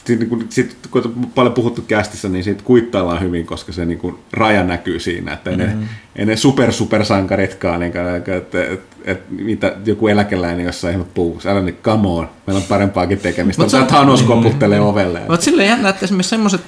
sit, 0.05 0.29
kun, 0.29 0.45
sit, 0.49 0.77
kun 0.91 1.01
on 1.05 1.27
paljon 1.35 1.53
puhuttu 1.53 1.81
kästissä, 1.87 2.29
niin 2.29 2.43
siitä 2.43 2.63
kuittaillaan 2.63 3.21
hyvin, 3.21 3.45
koska 3.45 3.71
se 3.71 3.85
niin 3.85 3.99
kuin, 3.99 4.15
raja 4.33 4.63
näkyy 4.63 4.99
siinä, 4.99 5.33
että 5.33 5.49
mm-hmm. 5.49 5.63
ei, 5.63 5.75
ne, 5.75 5.87
ei 6.15 6.25
ne 6.25 6.35
super 6.35 6.71
super 6.71 7.05
sankaritkaan, 7.05 7.79
niin, 7.79 7.93
että, 8.15 8.35
että, 8.35 8.63
että, 8.63 8.95
että, 9.05 9.25
mitä 9.29 9.75
joku 9.85 10.07
eläkeläinen 10.07 10.65
jossain 10.65 10.93
ihan 10.95 11.07
puhuu, 11.13 11.41
älä 11.45 11.61
niin 11.61 11.77
come 11.83 12.07
on, 12.07 12.29
meillä 12.47 12.57
on 12.57 12.67
parempaakin 12.69 13.17
tekemistä, 13.17 13.61
mutta 13.61 13.85
Thanos 13.85 14.23
koputtelee 14.23 14.79
ovelle. 14.79 15.21
Mutta 15.29 15.45
silleen 15.45 15.69
jännä, 15.69 15.89
että 15.89 16.05
esimerkiksi 16.05 16.29
semmoiset 16.29 16.61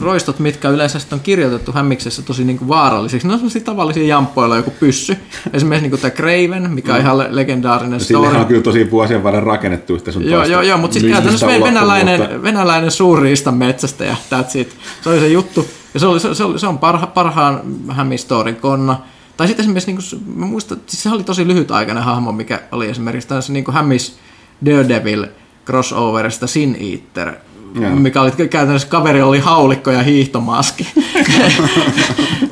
roistot, 0.00 0.38
mitkä 0.38 0.68
yleensä 0.68 0.98
on 1.12 1.20
kirjoitettu 1.20 1.72
hämmiksessä 1.72 2.22
tosi 2.22 2.44
niin 2.44 2.58
kuin 2.58 2.68
vaarallisiksi. 2.68 3.28
Ne 3.28 3.32
on 3.32 3.38
sellaisia 3.38 3.64
tavallisia 3.64 4.06
jamppoilla 4.06 4.56
joku 4.56 4.70
pyssy. 4.80 5.16
Esimerkiksi 5.52 5.82
niin 5.82 5.90
kuin 5.90 6.00
tämä 6.00 6.10
Craven, 6.10 6.70
mikä 6.70 6.92
on 6.92 6.98
mm. 6.98 7.04
ihan 7.04 7.18
legendaarinen 7.36 8.00
story. 8.00 8.18
Sillehän 8.18 8.40
on 8.40 8.46
kyllä 8.46 8.62
tosi 8.62 8.90
vuosien 8.90 9.22
varrella 9.22 9.46
rakennettu 9.46 9.94
yhtä 9.94 10.12
sun 10.12 10.24
Joo, 10.24 10.44
joo, 10.44 10.62
joo, 10.62 10.78
mutta 10.78 10.94
sitten 10.94 11.12
käytännössä 11.12 11.46
venäläinen, 11.46 12.42
venäläinen 12.42 12.90
suurriistan 12.90 13.54
metsästäjä, 13.54 14.16
that's 14.34 14.58
it. 14.58 14.76
Se 15.02 15.08
oli 15.08 15.20
se 15.20 15.28
juttu. 15.28 15.66
Ja 15.94 16.00
se, 16.00 16.06
oli, 16.06 16.20
se, 16.20 16.44
oli, 16.44 16.58
se 16.58 16.66
on 16.66 16.78
parha, 16.78 17.06
parhaan 17.06 17.60
hämmistorin 17.88 18.56
konna. 18.56 19.00
Tai 19.36 19.46
sitten 19.46 19.62
esimerkiksi, 19.62 19.92
niin 19.92 20.24
kuin, 20.24 20.38
mä 20.38 20.46
muistan, 20.46 20.78
siis 20.86 21.02
se 21.02 21.10
oli 21.10 21.22
tosi 21.22 21.46
lyhytaikainen 21.46 22.04
hahmo, 22.04 22.32
mikä 22.32 22.60
oli 22.72 22.88
esimerkiksi 22.88 23.28
tässä 23.28 23.52
niin 23.52 23.72
Hämmis 23.72 24.18
Daredevil 24.66 25.26
crossoverista 25.66 26.46
Sin 26.46 26.76
Eater 26.80 27.34
Joo. 27.74 27.96
mikä 27.96 28.22
oli 28.22 28.30
käytännössä 28.30 28.88
kaveri 28.88 29.22
oli 29.22 29.38
haulikko 29.38 29.90
ja 29.90 30.02
hiihtomaski. 30.02 30.86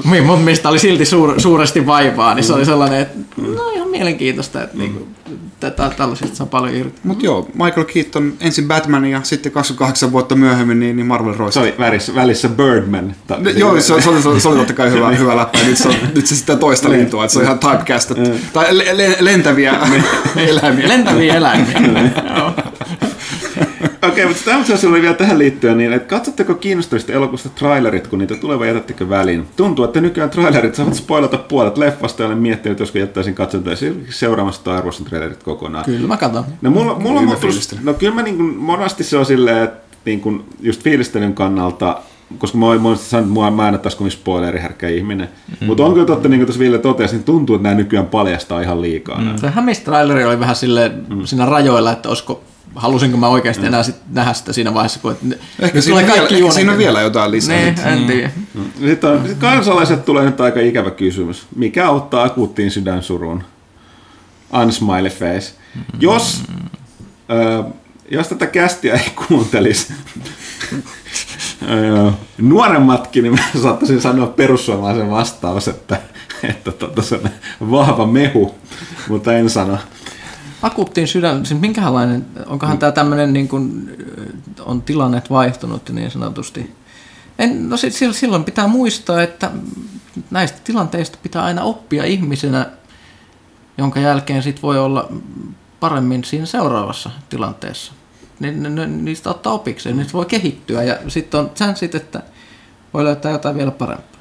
Mutta 0.26 0.44
mistä 0.44 0.68
oli 0.68 0.78
silti 0.78 1.04
suur, 1.04 1.40
suuresti 1.40 1.86
vaivaa, 1.86 2.34
niin 2.34 2.44
se 2.44 2.52
oli 2.52 2.64
sellainen, 2.64 3.00
että 3.00 3.18
no 3.56 3.70
ihan 3.70 3.88
mielenkiintoista, 3.88 4.62
että 4.62 4.76
mm. 4.76 4.80
niinku, 4.82 5.08
tätä, 5.60 5.90
tällaisista 5.96 6.36
saa 6.36 6.46
paljon 6.46 6.74
irti. 6.76 7.00
Mutta 7.04 7.24
joo, 7.24 7.48
Michael 7.54 7.84
Keaton 7.84 8.32
ensin 8.40 8.68
Batman 8.68 9.04
ja 9.04 9.20
sitten 9.22 9.52
28 9.52 10.12
vuotta 10.12 10.34
myöhemmin 10.34 10.80
niin, 10.80 10.96
niin 10.96 11.06
Marvel 11.06 11.32
Se 11.32 11.38
Royce. 11.38 11.60
oli 11.60 11.74
välissä, 11.78 12.14
välissä 12.14 12.48
Birdman. 12.48 13.14
Ta- 13.26 13.36
No, 13.40 13.50
joo, 13.50 13.74
se, 13.74 13.80
se, 13.80 13.92
oli, 13.94 14.02
se, 14.22 14.28
oli, 14.28 14.40
se 14.40 14.48
oli 14.48 14.58
totta 14.58 14.72
kai 14.72 14.90
hyvä, 14.90 15.10
hyvä 15.18 15.36
läppä. 15.36 15.58
Nyt 15.66 15.78
se, 15.78 15.88
on, 15.88 15.94
nyt 16.14 16.26
se 16.26 16.36
sitten 16.36 16.58
toista 16.58 16.90
lintua, 16.90 17.24
että 17.24 17.32
se 17.32 17.38
on 17.38 17.44
ihan 17.44 17.58
typecast. 17.58 18.12
Tai 18.52 18.78
le, 18.78 18.84
le, 18.96 19.16
lentäviä 19.20 19.74
eläimiä. 20.36 20.88
Lentäviä 20.88 21.34
eläimiä. 21.34 21.80
Okei, 24.08 24.26
mutta 24.26 24.44
tämä 24.44 24.64
oli 24.88 25.02
vielä 25.02 25.14
tähän 25.14 25.38
liittyen, 25.38 25.78
niin 25.78 25.92
että 25.92 26.08
katsotteko 26.08 26.54
kiinnostavista 26.54 27.12
elokuvista 27.12 27.48
trailerit, 27.48 28.06
kun 28.06 28.18
niitä 28.18 28.36
tulee 28.36 28.58
vai 28.58 28.68
jätättekö 28.68 29.08
väliin? 29.08 29.46
Tuntuu, 29.56 29.84
että 29.84 30.00
nykyään 30.00 30.30
trailerit 30.30 30.74
saavat 30.74 30.94
spoilata 30.94 31.38
puolet 31.38 31.78
leffasta 31.78 32.22
ja 32.22 32.26
olen 32.26 32.38
miettinyt, 32.38 32.80
josko 32.80 32.98
jättäisin 32.98 33.34
katsontaa 33.34 33.72
esimerkiksi 33.72 34.18
seuraamassa 34.18 34.60
Star 34.60 34.84
Warsin 34.84 35.06
trailerit 35.06 35.42
kokonaan. 35.42 35.84
Kyllä 35.84 36.08
mä 36.08 36.16
katson. 36.16 36.44
No 36.62 36.70
mulla, 36.70 36.94
mulla 36.94 37.20
Kyllä 37.20 37.32
on 37.32 37.84
no 37.84 37.94
kyllä 37.94 38.14
mä 38.14 38.22
niin 38.22 38.36
kuin, 38.36 38.56
monasti 38.56 39.04
se 39.04 39.16
on 39.16 39.26
silleen, 39.26 39.64
että 39.64 39.88
niin 40.04 40.20
kuin, 40.20 40.44
just 40.60 40.82
fiilistelyn 40.82 41.34
kannalta, 41.34 41.98
koska 42.38 42.58
mä 42.58 42.66
oon 42.66 42.80
monesti 42.80 43.08
sanonut, 43.08 43.44
että 43.44 43.50
mä 43.50 43.68
en 43.68 43.74
ole 43.74 43.78
taas 43.78 43.98
spoileriherkkä 44.08 44.88
ihminen. 44.88 45.28
Mm. 45.60 45.66
Mutta 45.66 45.84
on 45.84 45.92
kyllä 45.92 46.06
totta, 46.06 46.28
niin 46.28 46.38
kuin 46.38 46.46
tuossa 46.46 46.60
Ville 46.60 46.78
totesi, 46.78 47.14
niin 47.14 47.24
tuntuu, 47.24 47.56
että 47.56 47.68
nämä 47.68 47.74
nykyään 47.74 48.06
paljastaa 48.06 48.60
ihan 48.60 48.82
liikaa. 48.82 49.20
Mm. 49.20 49.36
Se 49.36 49.50
Hämis-traileri 49.50 50.24
oli 50.24 50.40
vähän 50.40 50.56
sille 50.56 50.92
mm. 51.08 51.24
siinä 51.24 51.46
rajoilla, 51.46 51.92
että 51.92 52.08
olisiko, 52.08 52.42
halusinko 52.74 53.16
mä 53.16 53.28
oikeasti 53.28 53.66
enää 53.66 53.82
sit 53.82 53.96
nähdä 54.12 54.32
sitä 54.32 54.52
siinä 54.52 54.74
vaiheessa, 54.74 55.00
kun 55.00 55.12
että 55.12 55.26
Ehkä, 55.60 55.76
nyt 55.76 55.84
siinä, 55.84 56.00
on 56.00 56.06
vielä, 56.06 56.22
ehkä 56.22 56.50
siinä 56.50 56.72
on 56.72 56.78
vielä 56.78 57.00
jotain 57.00 57.30
lisää. 57.30 57.56
Niin, 57.56 57.80
en 57.80 58.06
tiedä. 58.06 58.30
Sitten 58.86 59.10
on, 59.10 59.28
sit 59.28 59.38
kansalaiset 59.38 60.04
tulee 60.04 60.24
nyt 60.24 60.40
aika 60.40 60.60
ikävä 60.60 60.90
kysymys. 60.90 61.46
Mikä 61.56 61.88
auttaa 61.88 62.24
akuuttiin 62.24 62.70
sydänsuruun? 62.70 63.44
Unsmiley 64.62 65.10
face. 65.10 65.52
Jos, 66.00 66.42
ö, 67.30 67.64
jos 68.10 68.28
tätä 68.28 68.46
kästiä 68.46 68.94
ei 68.94 69.12
kuuntelisi, 69.28 69.92
nuoremmatkin, 72.38 73.22
niin 73.22 73.34
mä 73.34 73.60
saattaisin 73.62 74.00
sanoa 74.00 74.26
perussuomalaisen 74.26 75.10
vastaus, 75.10 75.68
että, 75.68 76.00
että 76.42 76.72
tota, 76.72 77.02
se 77.02 77.14
on 77.14 77.30
vahva 77.70 78.06
mehu, 78.06 78.54
mutta 79.08 79.32
en 79.32 79.50
sano. 79.50 79.78
Akuuttiin 80.62 81.08
sydän, 81.08 81.46
siis 81.46 81.60
minkälainen, 81.60 82.26
onkohan 82.46 82.78
tämä 82.78 82.92
tämmöinen 82.92 83.32
niin 83.32 83.48
kuin, 83.48 83.90
on 84.60 84.82
tilannet 84.82 85.30
vaihtunut 85.30 85.90
niin 85.90 86.10
sanotusti? 86.10 86.74
En, 87.38 87.68
no 87.68 87.76
sit, 87.76 87.94
sil- 87.98 88.12
silloin 88.12 88.44
pitää 88.44 88.68
muistaa, 88.68 89.22
että 89.22 89.50
näistä 90.30 90.58
tilanteista 90.64 91.18
pitää 91.22 91.44
aina 91.44 91.62
oppia 91.62 92.04
ihmisenä, 92.04 92.66
jonka 93.78 94.00
jälkeen 94.00 94.42
sit 94.42 94.62
voi 94.62 94.78
olla 94.78 95.08
paremmin 95.80 96.24
siinä 96.24 96.46
seuraavassa 96.46 97.10
tilanteessa. 97.30 97.92
Niin, 98.40 98.62
ne, 98.62 98.68
ne, 98.68 98.86
niistä 98.86 99.30
ottaa 99.30 99.52
opikseen, 99.52 99.96
niistä 99.96 100.12
voi 100.12 100.26
kehittyä 100.26 100.82
ja 100.82 100.98
sitten 101.08 101.40
on 101.40 101.50
chanssit, 101.50 101.94
että 101.94 102.22
voi 102.94 103.04
löytää 103.04 103.32
jotain 103.32 103.56
vielä 103.56 103.70
parempaa. 103.70 104.17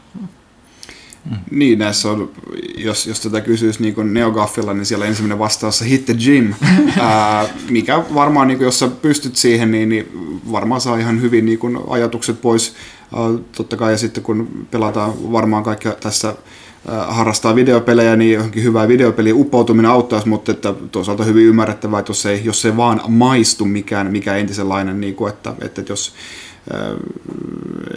Niin, 1.52 1.80
näissä 1.80 2.12
on, 2.12 2.32
jos, 2.78 3.08
jos 3.08 3.20
tätä 3.20 3.42
kysyisi 3.42 3.82
niin 3.82 4.14
Neogaffilla, 4.14 4.74
niin 4.74 4.86
siellä 4.86 5.06
ensimmäinen 5.06 5.40
vastaus 5.40 5.82
on 5.82 5.88
hit 5.88 6.06
the 6.06 6.14
gym, 6.14 6.54
Ää, 7.00 7.46
mikä 7.70 8.04
varmaan, 8.14 8.48
niin 8.48 8.58
kuin, 8.58 8.66
jos 8.66 8.80
sä 8.80 8.88
pystyt 8.88 9.36
siihen, 9.36 9.72
niin, 9.72 9.90
niin 9.90 10.12
varmaan 10.52 10.82
saa 10.82 10.98
ihan 10.98 11.22
hyvin 11.22 11.46
niin 11.46 11.60
kuin, 11.60 11.78
ajatukset 11.90 12.42
pois. 12.42 12.74
Ää, 13.16 13.22
totta 13.58 13.78
kai, 13.78 13.92
ja 13.92 13.98
sitten 13.98 14.24
kun 14.24 14.68
pelataan 14.72 15.32
varmaan 15.32 15.64
kaikki 15.64 15.90
tässä 16.00 16.36
harrastaa 17.08 17.56
videopelejä, 17.56 18.16
niin 18.16 18.34
johonkin 18.34 18.64
hyvää 18.64 18.88
videopeliä 18.88 19.36
uppoutuminen 19.36 19.92
auttaisi, 19.92 20.28
mutta 20.28 20.52
että 20.52 20.74
toisaalta 20.92 21.24
hyvin 21.24 21.46
ymmärrettävää, 21.46 22.00
että 22.00 22.10
jos 22.10 22.26
ei, 22.26 22.42
jos 22.44 22.66
ei 22.66 22.78
vaan 22.78 23.02
maistu 23.08 23.66
mikään, 23.66 24.12
mikä 24.12 24.36
entisenlainen, 24.36 25.02
niin 25.02 25.16
kuin, 25.16 25.34
että, 25.34 25.54
että 25.62 25.84
jos 25.90 26.14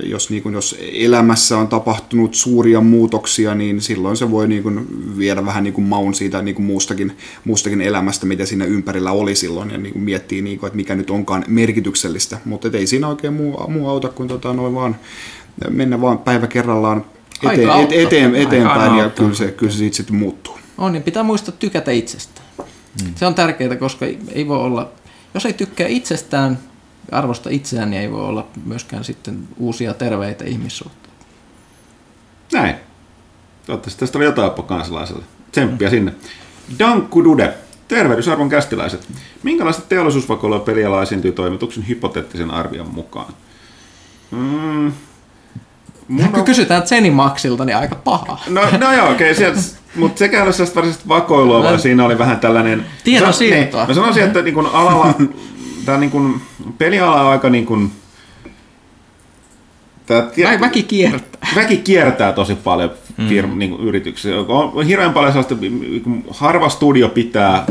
jos, 0.03 0.31
niin 0.31 0.43
kuin, 0.43 0.55
jos 0.55 0.77
elämässä 0.93 1.59
on 1.59 1.69
tapahtunut 1.69 2.35
suuria 2.35 2.81
muutoksia, 2.81 3.55
niin 3.55 3.81
silloin 3.81 4.17
se 4.17 4.31
voi 4.31 4.49
niin 4.49 4.63
kuin, 4.63 4.87
viedä 5.19 5.47
vähän 5.47 5.65
niin 5.65 5.75
kuin 5.75 5.85
maun 5.85 6.15
siitä 6.15 6.43
niin 6.43 6.55
kuin 6.55 6.67
muustakin, 6.67 7.17
muustakin 7.45 7.81
elämästä, 7.81 8.27
mitä 8.27 8.47
siinä 8.47 8.65
ympärillä 8.65 9.13
oli 9.13 9.35
silloin, 9.35 9.71
ja 9.71 9.79
niin 9.79 9.93
kuin 9.93 10.03
miettii, 10.03 10.43
niin 10.43 10.59
kuin, 10.59 10.69
että 10.69 10.77
mikä 10.77 10.95
nyt 10.95 11.11
onkaan 11.11 11.45
merkityksellistä. 11.49 12.39
Mutta 12.45 12.69
et 12.69 12.75
ei 12.75 12.87
siinä 12.87 13.09
oikein 13.09 13.33
muu, 13.33 13.65
muu 13.69 13.89
auta 13.89 14.09
kuin 14.09 14.29
tota, 14.29 14.53
noin 14.53 14.75
vaan 14.75 14.97
mennä 15.71 16.01
vaan 16.01 16.19
päivä 16.19 16.47
kerrallaan 16.47 17.05
eteen, 17.43 17.61
et, 17.61 17.69
auttaa. 17.69 17.99
eteen, 17.99 18.35
Aika 18.35 18.49
eteenpäin, 18.49 18.99
ja 18.99 19.11
kyllä 19.11 19.35
se, 19.35 19.49
kyllä 19.49 19.73
se 19.73 19.79
siitä 19.79 19.97
sitten 19.97 20.17
muuttuu. 20.17 20.59
On, 20.79 20.93
niin 20.93 21.03
pitää 21.03 21.23
muistaa 21.23 21.55
tykätä 21.59 21.91
itsestään. 21.91 22.47
Mm. 22.59 23.15
Se 23.15 23.27
on 23.27 23.35
tärkeää, 23.35 23.77
koska 23.77 24.07
ei 24.33 24.49
voi 24.49 24.59
olla, 24.59 24.93
jos 25.35 25.47
ei 25.47 25.53
tykkää 25.53 25.87
itsestään, 25.87 26.59
arvosta 27.13 27.51
itseään, 27.51 27.91
niin 27.91 28.03
ei 28.03 28.13
voi 28.13 28.25
olla 28.25 28.47
myöskään 28.65 29.05
sitten 29.05 29.49
uusia 29.57 29.95
terveitä 29.95 30.45
ihmissuhteita. 30.45 31.27
Näin. 32.53 32.75
Toivottavasti 33.67 34.01
tästä 34.01 34.19
oli 34.19 34.25
jotain 34.25 34.49
apua 34.49 34.65
kansalaiselle. 34.65 35.25
Tsemppiä 35.53 35.91
sinne. 35.91 36.13
Dankku 36.79 37.25
Dude. 37.25 37.55
Tervehdysarvon 37.89 38.49
kästiläiset. 38.49 39.09
Minkälaista 39.43 39.83
teollisuusvakoilua 39.89 40.59
peliala 40.59 41.03
esiintyy 41.03 41.33
toimituksen 41.33 41.89
hypoteettisen 41.89 42.51
arvion 42.51 42.95
mukaan? 42.95 43.33
Mm, 44.31 44.93
mun 46.09 46.33
Kun 46.33 46.45
kysytään 46.45 46.87
Zenimaxilta, 46.87 47.65
niin 47.65 47.77
aika 47.77 47.95
paha. 47.95 48.39
No, 48.49 48.61
no 48.79 48.93
joo, 48.93 49.11
okei, 49.11 49.33
okay, 49.33 49.55
mutta 49.97 50.19
sekään 50.19 50.45
oli 50.45 50.53
sellaista 50.53 50.77
varsinaista 50.77 51.09
vakoilua, 51.09 51.63
vaan 51.63 51.81
siinä 51.81 52.05
oli 52.05 52.19
vähän 52.19 52.41
tällainen... 52.41 52.87
Tiedon 53.05 53.33
Sa- 53.33 53.39
siirtoa. 53.39 53.81
Niin, 53.81 53.89
mä 53.89 53.95
sanoisin, 53.95 54.23
että 54.23 54.43
niin 54.43 54.55
kun 54.55 54.67
alalla, 54.73 55.15
tämä 55.91 56.01
niin 56.01 56.11
kun, 56.11 56.41
peliala 56.79 57.21
on 57.21 57.31
aika 57.31 57.51
niin 57.51 57.67
kun, 57.67 57.91
tää, 60.07 60.31
Vä, 60.43 60.61
väki 60.61 60.83
kiertää. 60.83 61.51
väki 61.55 61.77
kiertää 61.77 62.33
tosi 62.33 62.55
paljon 62.55 62.91
firma, 63.29 63.53
mm. 63.53 63.59
niin 63.59 63.71
kuin 63.71 63.83
yrityksiä. 63.83 64.35
On 64.49 64.87
hirveän 64.87 65.13
paljon 65.13 65.33
sellaista, 65.33 65.55
harva 66.31 66.69
studio 66.69 67.09
pitää, 67.09 67.67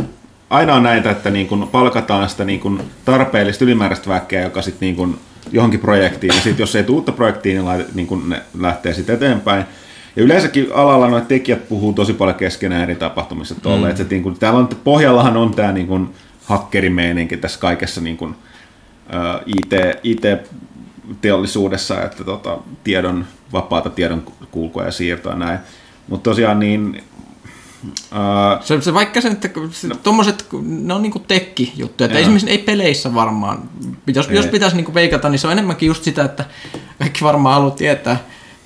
aina 0.49 0.75
on 0.75 0.83
näitä, 0.83 1.11
että 1.11 1.29
niin 1.29 1.47
kuin 1.47 1.67
palkataan 1.67 2.29
sitä 2.29 2.45
niin 2.45 2.59
kuin 2.59 2.81
tarpeellista 3.05 3.65
ylimääräistä 3.65 4.09
väkeä, 4.09 4.43
joka 4.43 4.61
sitten 4.61 4.85
niin 4.85 4.95
kuin 4.95 5.19
johonkin 5.51 5.79
projektiin, 5.79 6.35
ja 6.35 6.41
sitten 6.41 6.63
jos 6.63 6.75
ei 6.75 6.83
tule 6.83 6.95
uutta 6.95 7.11
projektiin, 7.11 7.55
niin, 7.55 7.65
lait, 7.65 7.95
niin 7.95 8.07
kuin 8.07 8.29
ne 8.29 8.41
lähtee 8.59 8.93
sitten 8.93 9.15
eteenpäin. 9.15 9.65
Ja 10.15 10.23
yleensäkin 10.23 10.67
alalla 10.73 11.07
nuo 11.07 11.21
tekijät 11.21 11.69
puhuu 11.69 11.93
tosi 11.93 12.13
paljon 12.13 12.37
keskenään 12.37 12.83
eri 12.83 12.95
tapahtumissa 12.95 13.55
tolle, 13.55 13.85
mm. 13.85 13.89
että 13.89 14.03
se, 14.03 14.09
niin 14.09 14.23
kuin, 14.23 14.39
täällä 14.39 14.59
on, 14.59 14.69
pohjallahan 14.83 15.37
on 15.37 15.55
tämä 15.55 15.71
niin 15.71 15.87
kuin 15.87 16.09
hakkerimeininki 16.49 17.37
tässä 17.37 17.59
kaikessa 17.59 18.01
niin 18.01 18.17
kuin, 18.17 18.35
ä, 19.13 19.41
IT, 19.45 19.71
IT-teollisuudessa, 20.03 22.03
että 22.03 22.23
tota, 22.23 22.57
tiedon, 22.83 23.25
vapaata 23.53 23.89
tiedon 23.89 24.23
kulkua 24.51 24.83
ja 24.83 24.91
siirtoa 24.91 25.35
näin. 25.35 25.59
Mutta 26.07 26.29
tosiaan 26.29 26.59
niin, 26.59 27.03
ää, 28.11 28.59
Se, 28.61 28.81
se 28.81 28.93
vaikka 28.93 29.21
se, 29.21 29.27
että 29.27 29.49
se, 29.71 29.87
no. 29.87 29.95
tommoset, 29.95 30.47
ne 30.61 30.93
on 30.93 31.01
niinku 31.01 31.19
tekki-juttuja, 31.19 32.05
että 32.05 32.19
esimerkiksi 32.19 32.49
ei 32.49 32.57
peleissä 32.57 33.13
varmaan, 33.13 33.69
jos, 34.07 34.27
Ei. 34.27 34.35
jos 34.35 34.45
pitäisi 34.45 34.75
niinku 34.75 34.93
veikata, 34.93 35.29
niin 35.29 35.39
se 35.39 35.47
on 35.47 35.53
enemmänkin 35.53 35.87
just 35.87 36.03
sitä, 36.03 36.23
että 36.23 36.45
kaikki 36.99 37.23
varmaan 37.23 37.55
haluaa 37.55 37.75
tietää, 37.75 38.19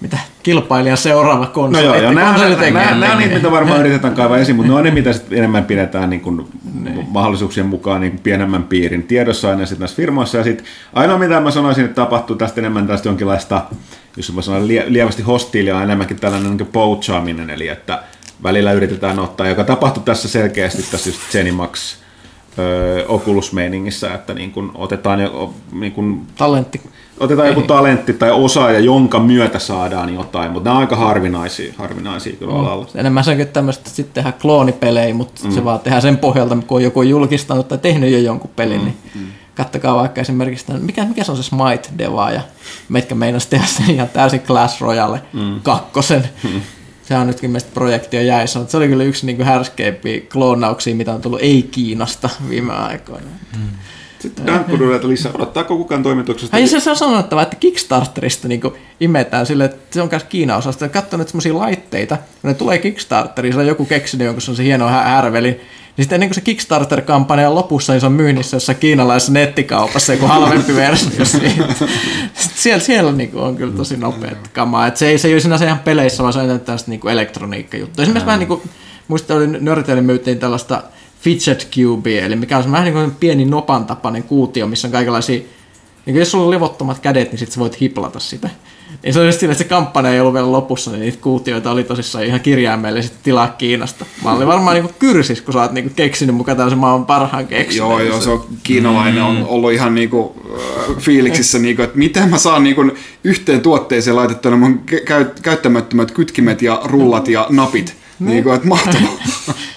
mitä? 0.03 0.17
Kilpailijan 0.43 0.97
seuraava 0.97 1.45
No 1.45 1.51
konsoli, 1.51 1.85
joo, 1.85 1.95
joo 1.95 2.11
että 2.11 2.21
nämä, 2.21 2.37
nämä, 2.71 2.95
nämä, 2.95 3.13
on 3.13 3.19
niitä, 3.19 3.35
mitä 3.35 3.51
varmaan 3.51 3.79
yritetään 3.79 4.15
kaivaa 4.15 4.37
esiin, 4.37 4.55
mutta 4.55 4.71
ne 4.71 4.77
on 4.77 4.83
ne, 4.83 4.91
mitä 4.91 5.09
enemmän 5.31 5.65
pidetään 5.65 6.09
niin 6.09 6.21
kuin 6.21 6.47
mahdollisuuksien 7.07 7.65
mukaan 7.65 8.01
niin 8.01 8.11
kuin 8.11 8.21
pienemmän 8.21 8.63
piirin 8.63 9.03
tiedossa 9.03 9.49
aina 9.49 9.65
sit 9.65 9.79
näissä 9.79 9.97
firmoissa. 9.97 10.37
Ja 10.37 10.43
sit 10.43 10.63
ainoa, 10.93 11.17
mitä 11.17 11.39
mä 11.39 11.51
sanoisin, 11.51 11.85
että 11.85 11.95
tapahtuu 11.95 12.35
tästä 12.35 12.61
enemmän 12.61 12.87
tästä 12.87 13.09
jonkinlaista, 13.09 13.63
jos 14.17 14.33
mä 14.33 14.41
sanon 14.41 14.67
lie, 14.67 14.85
lievästi 14.87 15.21
hostiilia, 15.21 15.83
enemmänkin 15.83 16.19
tällainen 16.19 16.57
niin 16.57 16.67
poachaaminen, 16.67 17.49
eli 17.49 17.67
että 17.67 18.03
välillä 18.43 18.71
yritetään 18.71 19.19
ottaa, 19.19 19.47
joka 19.47 19.63
tapahtui 19.63 20.03
tässä 20.03 20.27
selkeästi 20.27 20.83
tässä 20.91 21.09
just 21.09 21.21
Zenimax 21.31 21.95
Oculus-meiningissä, 23.07 24.13
että 24.13 24.33
niin 24.33 24.51
kuin 24.51 24.71
otetaan 24.73 25.19
jo, 25.19 25.53
niin 25.71 25.91
kuin 25.91 26.27
Talentti. 26.37 26.81
Otetaan 27.19 27.47
joku 27.47 27.61
talentti 27.61 28.13
tai 28.13 28.31
osaaja, 28.31 28.79
jonka 28.79 29.19
myötä 29.19 29.59
saadaan 29.59 30.13
jotain, 30.13 30.51
mutta 30.51 30.69
nämä 30.69 30.77
on 30.77 30.81
aika 30.81 30.95
harvinaisia, 30.95 31.73
harvinaisia 31.77 32.35
kyllä 32.35 32.53
alalla. 32.53 32.87
Enemmän 32.95 33.23
se 33.23 33.31
onkin 33.31 33.47
tämmöistä, 33.47 33.89
sitten 33.89 34.13
tehdään 34.13 34.41
kloonipelejä, 34.41 35.13
mutta 35.13 35.47
mm. 35.47 35.51
se 35.51 35.63
vaan 35.63 35.79
tehdään 35.79 36.01
sen 36.01 36.17
pohjalta, 36.17 36.57
kun 36.67 36.77
on 36.77 36.83
joku 36.83 37.01
julkistanut 37.01 37.67
tai 37.67 37.77
tehnyt 37.77 38.11
jo 38.11 38.19
jonkun 38.19 38.51
pelin, 38.55 38.81
mm. 38.81 38.85
niin 38.85 38.97
kattokaa 39.55 39.95
vaikka 39.95 40.21
esimerkiksi, 40.21 40.65
tämän, 40.65 40.81
mikä, 40.81 41.05
mikä 41.05 41.23
se 41.23 41.31
on 41.31 41.37
se 41.37 41.43
Smite 41.43 41.89
Deva 41.97 42.31
ja 42.31 42.41
metkä 42.89 43.15
meinas 43.15 43.47
tehdä 43.47 43.65
sen 43.65 43.89
ihan 43.89 44.09
täysin 44.09 44.39
Clash 44.41 44.81
Royale 44.81 45.21
mm. 45.33 45.61
kakkosen. 45.63 46.29
Mm. 46.43 46.61
Se 47.03 47.17
on 47.17 47.27
nytkin 47.27 47.51
meistä 47.51 47.71
projekti 47.73 48.17
on 48.17 48.25
jäissä, 48.25 48.59
mutta 48.59 48.71
se 48.71 48.77
oli 48.77 48.87
kyllä 48.87 49.03
yksi 49.03 49.25
niin 49.25 49.43
härskeimpiä 49.43 50.21
kloonauksia, 50.33 50.95
mitä 50.95 51.13
on 51.13 51.21
tullut 51.21 51.41
ei-Kiinasta 51.41 52.29
viime 52.49 52.73
aikoina. 52.73 53.27
Mm. 53.57 53.67
Sitten 54.23 54.47
Dankkududelta 54.47 55.07
lisää. 55.07 55.31
Odottaako 55.35 55.77
kukaan 55.77 56.03
toimituksesta? 56.03 56.57
Ai 56.57 56.67
se, 56.67 56.79
se 56.79 56.89
on 56.89 56.95
sanottava, 56.95 57.41
että 57.41 57.55
Kickstarterista 57.55 58.47
niin 58.47 58.61
imetään 58.99 59.45
sille, 59.45 59.65
että 59.65 59.93
se 59.93 60.01
on 60.01 60.07
myös 60.11 60.23
Kiinan 60.23 60.57
osasta. 60.57 60.89
Katson 60.89 61.19
nyt 61.19 61.27
semmoisia 61.27 61.57
laitteita, 61.57 62.17
kun 62.41 62.47
ne 62.47 62.53
tulee 62.53 62.77
Kickstarteriin, 62.77 63.53
se 63.53 63.59
on 63.59 63.67
joku 63.67 63.85
keksinyt 63.85 64.25
jonkun 64.25 64.57
hienon 64.63 64.89
hä- 64.89 65.03
härveli, 65.03 65.51
Niin 65.51 66.03
sitten 66.03 66.15
ennen 66.15 66.29
kuin 66.29 66.35
se 66.35 66.41
Kickstarter-kampanja 66.41 67.49
on 67.49 67.55
lopussa, 67.55 67.93
niin 67.93 68.01
se 68.01 68.05
on 68.05 68.11
myynnissä 68.11 68.55
jossain 68.55 68.77
kiinalaisessa 68.77 69.33
nettikaupassa 69.33 70.13
joku 70.13 70.27
halvempi 70.27 70.75
versio 70.75 71.25
siitä. 71.25 71.73
Siellä, 72.55 72.83
siellä 72.83 73.11
niin 73.11 73.31
kuin 73.31 73.43
on 73.43 73.55
kyllä 73.55 73.73
tosi 73.73 73.97
nopeat 73.97 74.47
kamaa. 74.53 74.87
Et 74.87 74.97
se, 74.97 75.07
ei, 75.07 75.17
se 75.17 75.27
ei 75.27 75.33
ole 75.33 75.41
sinänsä 75.41 75.65
ihan 75.65 75.79
peleissä, 75.79 76.23
vaan 76.23 76.33
se 76.33 76.39
on 76.39 76.59
tällaista 76.59 76.91
niin 76.91 77.07
elektroniikka-juttu. 77.09 78.01
Esimerkiksi 78.01 78.25
vähän 78.25 78.39
niin 78.39 78.47
kuin, 78.47 78.61
muistan, 79.07 79.37
oli 79.37 79.47
Nörteille 79.47 80.01
myytiin 80.01 80.39
tällaista 80.39 80.83
fidget 81.23 81.67
cube, 81.75 82.19
eli 82.19 82.35
mikä 82.35 82.57
on 82.57 82.71
vähän 82.71 82.85
niin 82.85 82.93
kuin 82.93 83.11
pieni 83.11 83.45
nopan 83.45 83.85
tapainen 83.85 84.23
kuutio, 84.23 84.67
missä 84.67 84.87
on 84.87 84.91
kaikenlaisia, 84.91 85.37
niin 85.37 85.47
kuin 86.05 86.15
jos 86.15 86.31
sulla 86.31 86.45
on 86.45 86.51
levottomat 86.51 86.99
kädet, 86.99 87.31
niin 87.31 87.39
sitten 87.39 87.53
sä 87.53 87.59
voit 87.59 87.81
hiplata 87.81 88.19
sitä. 88.19 88.49
Niin 89.03 89.13
se 89.13 89.19
oli 89.19 89.27
just 89.27 89.39
sillä, 89.39 89.51
että 89.51 89.63
se 89.63 89.69
kampanja 89.69 90.13
ei 90.13 90.19
ollut 90.19 90.33
vielä 90.33 90.51
lopussa, 90.51 90.91
niin 90.91 91.01
niitä 91.01 91.17
kuutioita 91.21 91.71
oli 91.71 91.83
tosissaan 91.83 92.25
ihan 92.25 92.39
kirjaimellisesti 92.39 93.17
tilaa 93.23 93.47
Kiinasta. 93.47 94.05
Mä 94.23 94.31
olin 94.31 94.47
varmaan 94.47 94.75
niinku 94.75 94.91
kyrsis, 94.99 95.41
kun 95.41 95.53
sä 95.53 95.61
oot 95.61 95.71
niinku 95.71 95.91
keksinyt 95.95 96.35
mukaan 96.35 96.57
tällaisen 96.57 96.79
maailman 96.79 97.05
parhaan 97.05 97.47
keksin. 97.47 97.77
Joo, 97.77 97.99
joo, 97.99 98.21
se 98.21 98.29
on 98.29 98.45
kiinalainen 98.63 99.23
on 99.23 99.45
ollut 99.47 99.71
ihan 99.71 99.95
niinku 99.95 100.35
äh, 100.89 100.97
fiiliksissä, 100.97 101.59
niinku, 101.59 101.81
että 101.81 101.97
miten 101.97 102.29
mä 102.29 102.37
saan 102.37 102.63
niinku 102.63 102.91
yhteen 103.23 103.61
tuotteeseen 103.61 104.15
laitettua 104.15 104.57
mun 104.57 104.79
käy- 105.05 105.33
käyttämättömät 105.41 106.11
kytkimet 106.11 106.61
ja 106.61 106.81
rullat 106.83 107.27
ja 107.27 107.47
napit. 107.49 107.95
Niinku, 108.19 108.51
että 108.51 108.67
mahtavaa. 108.67 109.17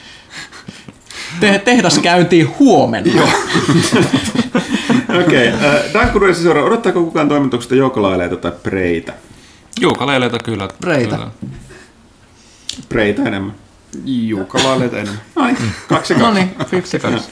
Te- 1.41 1.59
tehdas 1.59 1.99
käyntiin 1.99 2.59
huomenna. 2.59 3.13
Joo. 3.17 3.29
Okei, 5.21 5.49
okay. 5.49 5.69
äh, 5.95 6.35
seuraa. 6.35 6.65
Odottaako 6.65 7.05
kukaan 7.05 7.29
toimituksesta 7.29 7.75
joukolaileita 7.75 8.37
tai 8.37 8.53
preitä? 8.63 9.13
Juukaleileita 9.81 10.39
kyllä. 10.39 10.69
Preitä. 10.81 11.17
kyllä. 11.17 11.31
Preitä 12.89 13.23
enemmän. 13.23 13.66
Juukalaileet 14.05 14.95
enemmän. 14.95 15.21
No 15.37 15.47
niin, 15.47 15.57
kaksi 15.89 16.13
ja 16.15 16.19
No 16.19 16.25
kaksi. 16.27 16.41
niin, 16.41 16.55
fiksi 16.67 16.99
kaksi. 16.99 17.31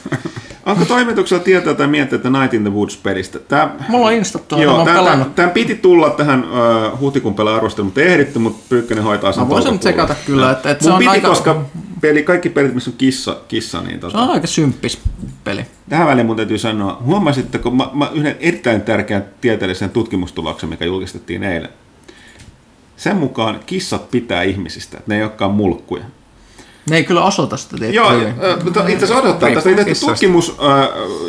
Onko 0.65 0.85
toimituksella 0.85 1.43
tietoa 1.43 1.73
tai 1.73 1.87
mietteitä 1.87 2.29
Night 2.29 2.53
in 2.53 2.61
the 2.63 2.71
Woods-pelistä? 2.73 3.39
Tää, 3.39 3.75
Mulla 3.89 4.07
on 4.07 4.13
instattu, 4.13 4.61
Joo, 4.61 4.75
oon 4.75 4.85
tämän, 4.85 5.03
pelannut. 5.03 5.35
tämän, 5.35 5.51
piti 5.51 5.75
tulla 5.75 6.09
tähän 6.09 6.43
uh, 6.43 6.99
huhtikuun 6.99 7.35
pelaa 7.35 7.55
arvosteluun, 7.55 7.87
mutta 7.87 8.01
ei 8.01 8.07
ehditty, 8.07 8.39
mutta 8.39 8.63
Pyykkönen 8.69 9.03
hoitaa 9.03 9.31
sen 9.31 9.43
Mä 9.43 9.49
voisin 9.49 9.71
nyt 9.73 9.81
sekata 9.83 10.15
kyllä, 10.25 10.51
että, 10.51 10.71
että 10.71 10.83
Mun 10.83 10.89
se 10.89 10.93
on 10.93 10.99
piti, 10.99 11.09
aika, 11.09 11.27
koska 11.27 11.61
peli, 12.01 12.23
kaikki 12.23 12.49
pelit, 12.49 12.73
missä 12.73 12.89
on 12.91 12.97
kissa, 12.97 13.37
kissa 13.47 13.81
niin 13.81 13.99
se 13.99 14.05
on 14.05 14.11
tota, 14.11 14.25
aika 14.25 14.47
symppis 14.47 14.99
peli. 15.43 15.65
tähän 15.89 16.07
väliin 16.07 16.25
mun 16.27 16.35
täytyy 16.35 16.57
sanoa, 16.57 17.01
huomasitteko 17.05 17.71
mä, 17.71 17.89
mä 17.93 18.09
yhden 18.13 18.35
erittäin 18.39 18.81
tärkeän 18.81 19.25
tieteellisen 19.41 19.89
tutkimustuloksen, 19.89 20.69
mikä 20.69 20.85
julkistettiin 20.85 21.43
eilen. 21.43 21.69
Sen 22.97 23.15
mukaan 23.17 23.59
kissat 23.65 24.11
pitää 24.11 24.43
ihmisistä, 24.43 24.97
että 24.97 25.11
ne 25.11 25.17
ei 25.17 25.23
olekaan 25.23 25.51
mulkkuja. 25.51 26.03
Ne 26.89 26.95
ei 26.95 27.03
kyllä 27.03 27.23
osoita 27.23 27.57
sitä 27.57 27.77
tiettyä. 27.77 28.01
Joo, 28.01 28.11
mutta 28.63 28.87
itse 28.87 29.05
asiassa 29.05 29.23
odottaa. 29.23 29.49
Tästä 29.51 29.69
oli 29.69 29.75
tehty 29.75 30.05
tutkimus, 30.05 30.57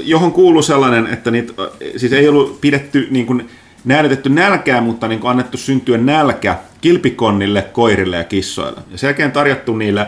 johon 0.04 0.32
kuuluu 0.32 0.62
sellainen, 0.62 1.06
että 1.06 1.30
niitä, 1.30 1.52
siis 1.96 2.12
ei 2.12 2.28
ollut 2.28 2.60
pidetty 2.60 3.08
niin 3.10 3.26
kuin, 3.26 3.48
näytetty 3.84 4.28
nälkää, 4.28 4.80
mutta 4.80 5.08
niin 5.08 5.20
kuin 5.20 5.30
annettu 5.30 5.56
syntyä 5.56 5.98
nälkä 5.98 6.56
kilpikonnille, 6.80 7.62
koirille 7.62 8.16
ja 8.16 8.24
kissoille. 8.24 8.80
Ja 8.90 8.98
sen 8.98 9.08
jälkeen 9.08 9.32
tarjottu 9.32 9.76
niille 9.76 10.06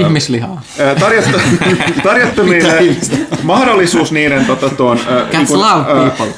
Ihmislihaa. 0.00 0.62
tarjottu, 1.00 1.38
tarjottu 2.02 2.42
niille 2.42 2.96
mahdollisuus 3.42 4.12
niiden 4.12 4.46
tota, 4.46 4.68
tuon, 4.68 4.98
Cats 5.32 5.50
kuin, 5.50 5.60
love 5.60 5.80
äh, 5.80 6.16
people. 6.16 6.34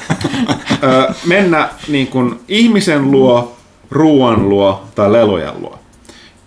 ö, 0.83 1.13
mennä 1.25 1.69
niin 1.87 2.07
kuin 2.07 2.39
ihmisen 2.47 3.11
luo, 3.11 3.57
ruoan 3.91 4.49
luo 4.49 4.83
tai 4.95 5.11
lelujen 5.11 5.53
luo. 5.61 5.76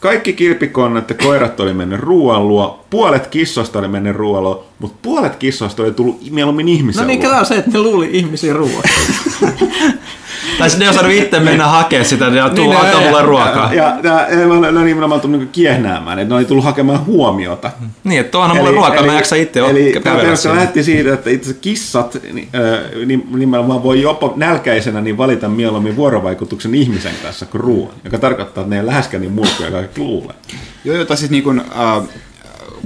Kaikki 0.00 0.32
kilpikonnat 0.32 1.10
ja 1.10 1.14
koirat 1.14 1.60
oli 1.60 1.74
mennyt 1.74 2.00
ruoan 2.00 2.48
luo, 2.48 2.84
puolet 2.90 3.26
kissoista 3.26 3.78
oli 3.78 3.88
mennyt 3.88 4.16
ruoan 4.16 4.42
luo, 4.44 4.66
mutta 4.78 4.98
puolet 5.02 5.36
kissoista 5.36 5.82
oli 5.82 5.92
tullut 5.92 6.20
mieluummin 6.30 6.68
ihmisen 6.68 7.00
No 7.02 7.06
niin, 7.06 7.20
luo. 7.22 7.30
kato 7.30 7.44
se, 7.44 7.54
että 7.54 7.70
ne 7.70 7.78
luuli 7.78 8.08
ihmisiä 8.12 8.52
ruoaa. 8.52 8.82
Tai 10.58 10.70
sitten 10.70 10.86
ne 10.86 10.92
ei 10.92 10.98
osannut 10.98 11.12
itse 11.24 11.40
mennä 11.40 11.66
hakemaan 11.66 12.04
sitä, 12.04 12.24
ja 12.24 12.48
tuu 12.50 12.64
Niin, 12.70 12.76
antaa 12.80 13.00
ei, 13.00 13.06
mulle 13.06 13.20
Ja, 13.20 13.26
ruokaa. 13.26 13.74
ja 13.74 13.96
ne 14.02 14.46
ne 14.72 14.78
on 14.78 14.84
nimenomaan 14.86 15.20
tullut 15.20 15.38
niinku 15.38 15.52
kiehnäämään, 15.52 16.18
että 16.18 16.28
ne 16.34 16.36
oli 16.38 16.44
tullut 16.44 16.64
hakemaan 16.64 17.06
huomiota. 17.06 17.70
Niin, 18.04 18.20
että 18.20 18.30
tuohan 18.30 18.56
mulle 18.56 18.70
ruokaa, 18.70 19.02
mä 19.06 19.12
jaksa 19.14 19.36
itse 19.36 19.60
Eli 19.60 19.92
sinne. 20.34 20.56
lähti 20.56 20.82
siitä, 20.82 21.14
että 21.14 21.30
itse 21.30 21.54
kissat 21.54 22.18
niin, 22.32 22.48
niin- 23.06 23.26
nimenomaan 23.34 23.82
voi 23.82 24.02
jopa 24.02 24.32
nälkäisenä 24.36 25.00
niin 25.00 25.18
valita 25.18 25.48
mieluummin 25.48 25.96
vuorovaikutuksen 25.96 26.74
ihmisen 26.74 27.12
kanssa 27.22 27.46
kuin 27.46 27.60
ruoan, 27.60 27.92
joka 28.04 28.18
tarkoittaa, 28.18 28.62
että 28.62 28.70
ne 28.74 28.80
ei 28.80 28.86
läheskään 28.86 29.20
niin 29.20 29.32
mulkkuja, 29.32 29.70
kaikki 29.70 30.00
luulee. 30.00 30.36
Joo, 30.84 30.96
jota 30.96 31.16
siis 31.16 31.30
niin 31.30 31.42
kuin, 31.42 31.58
äh, 31.60 32.02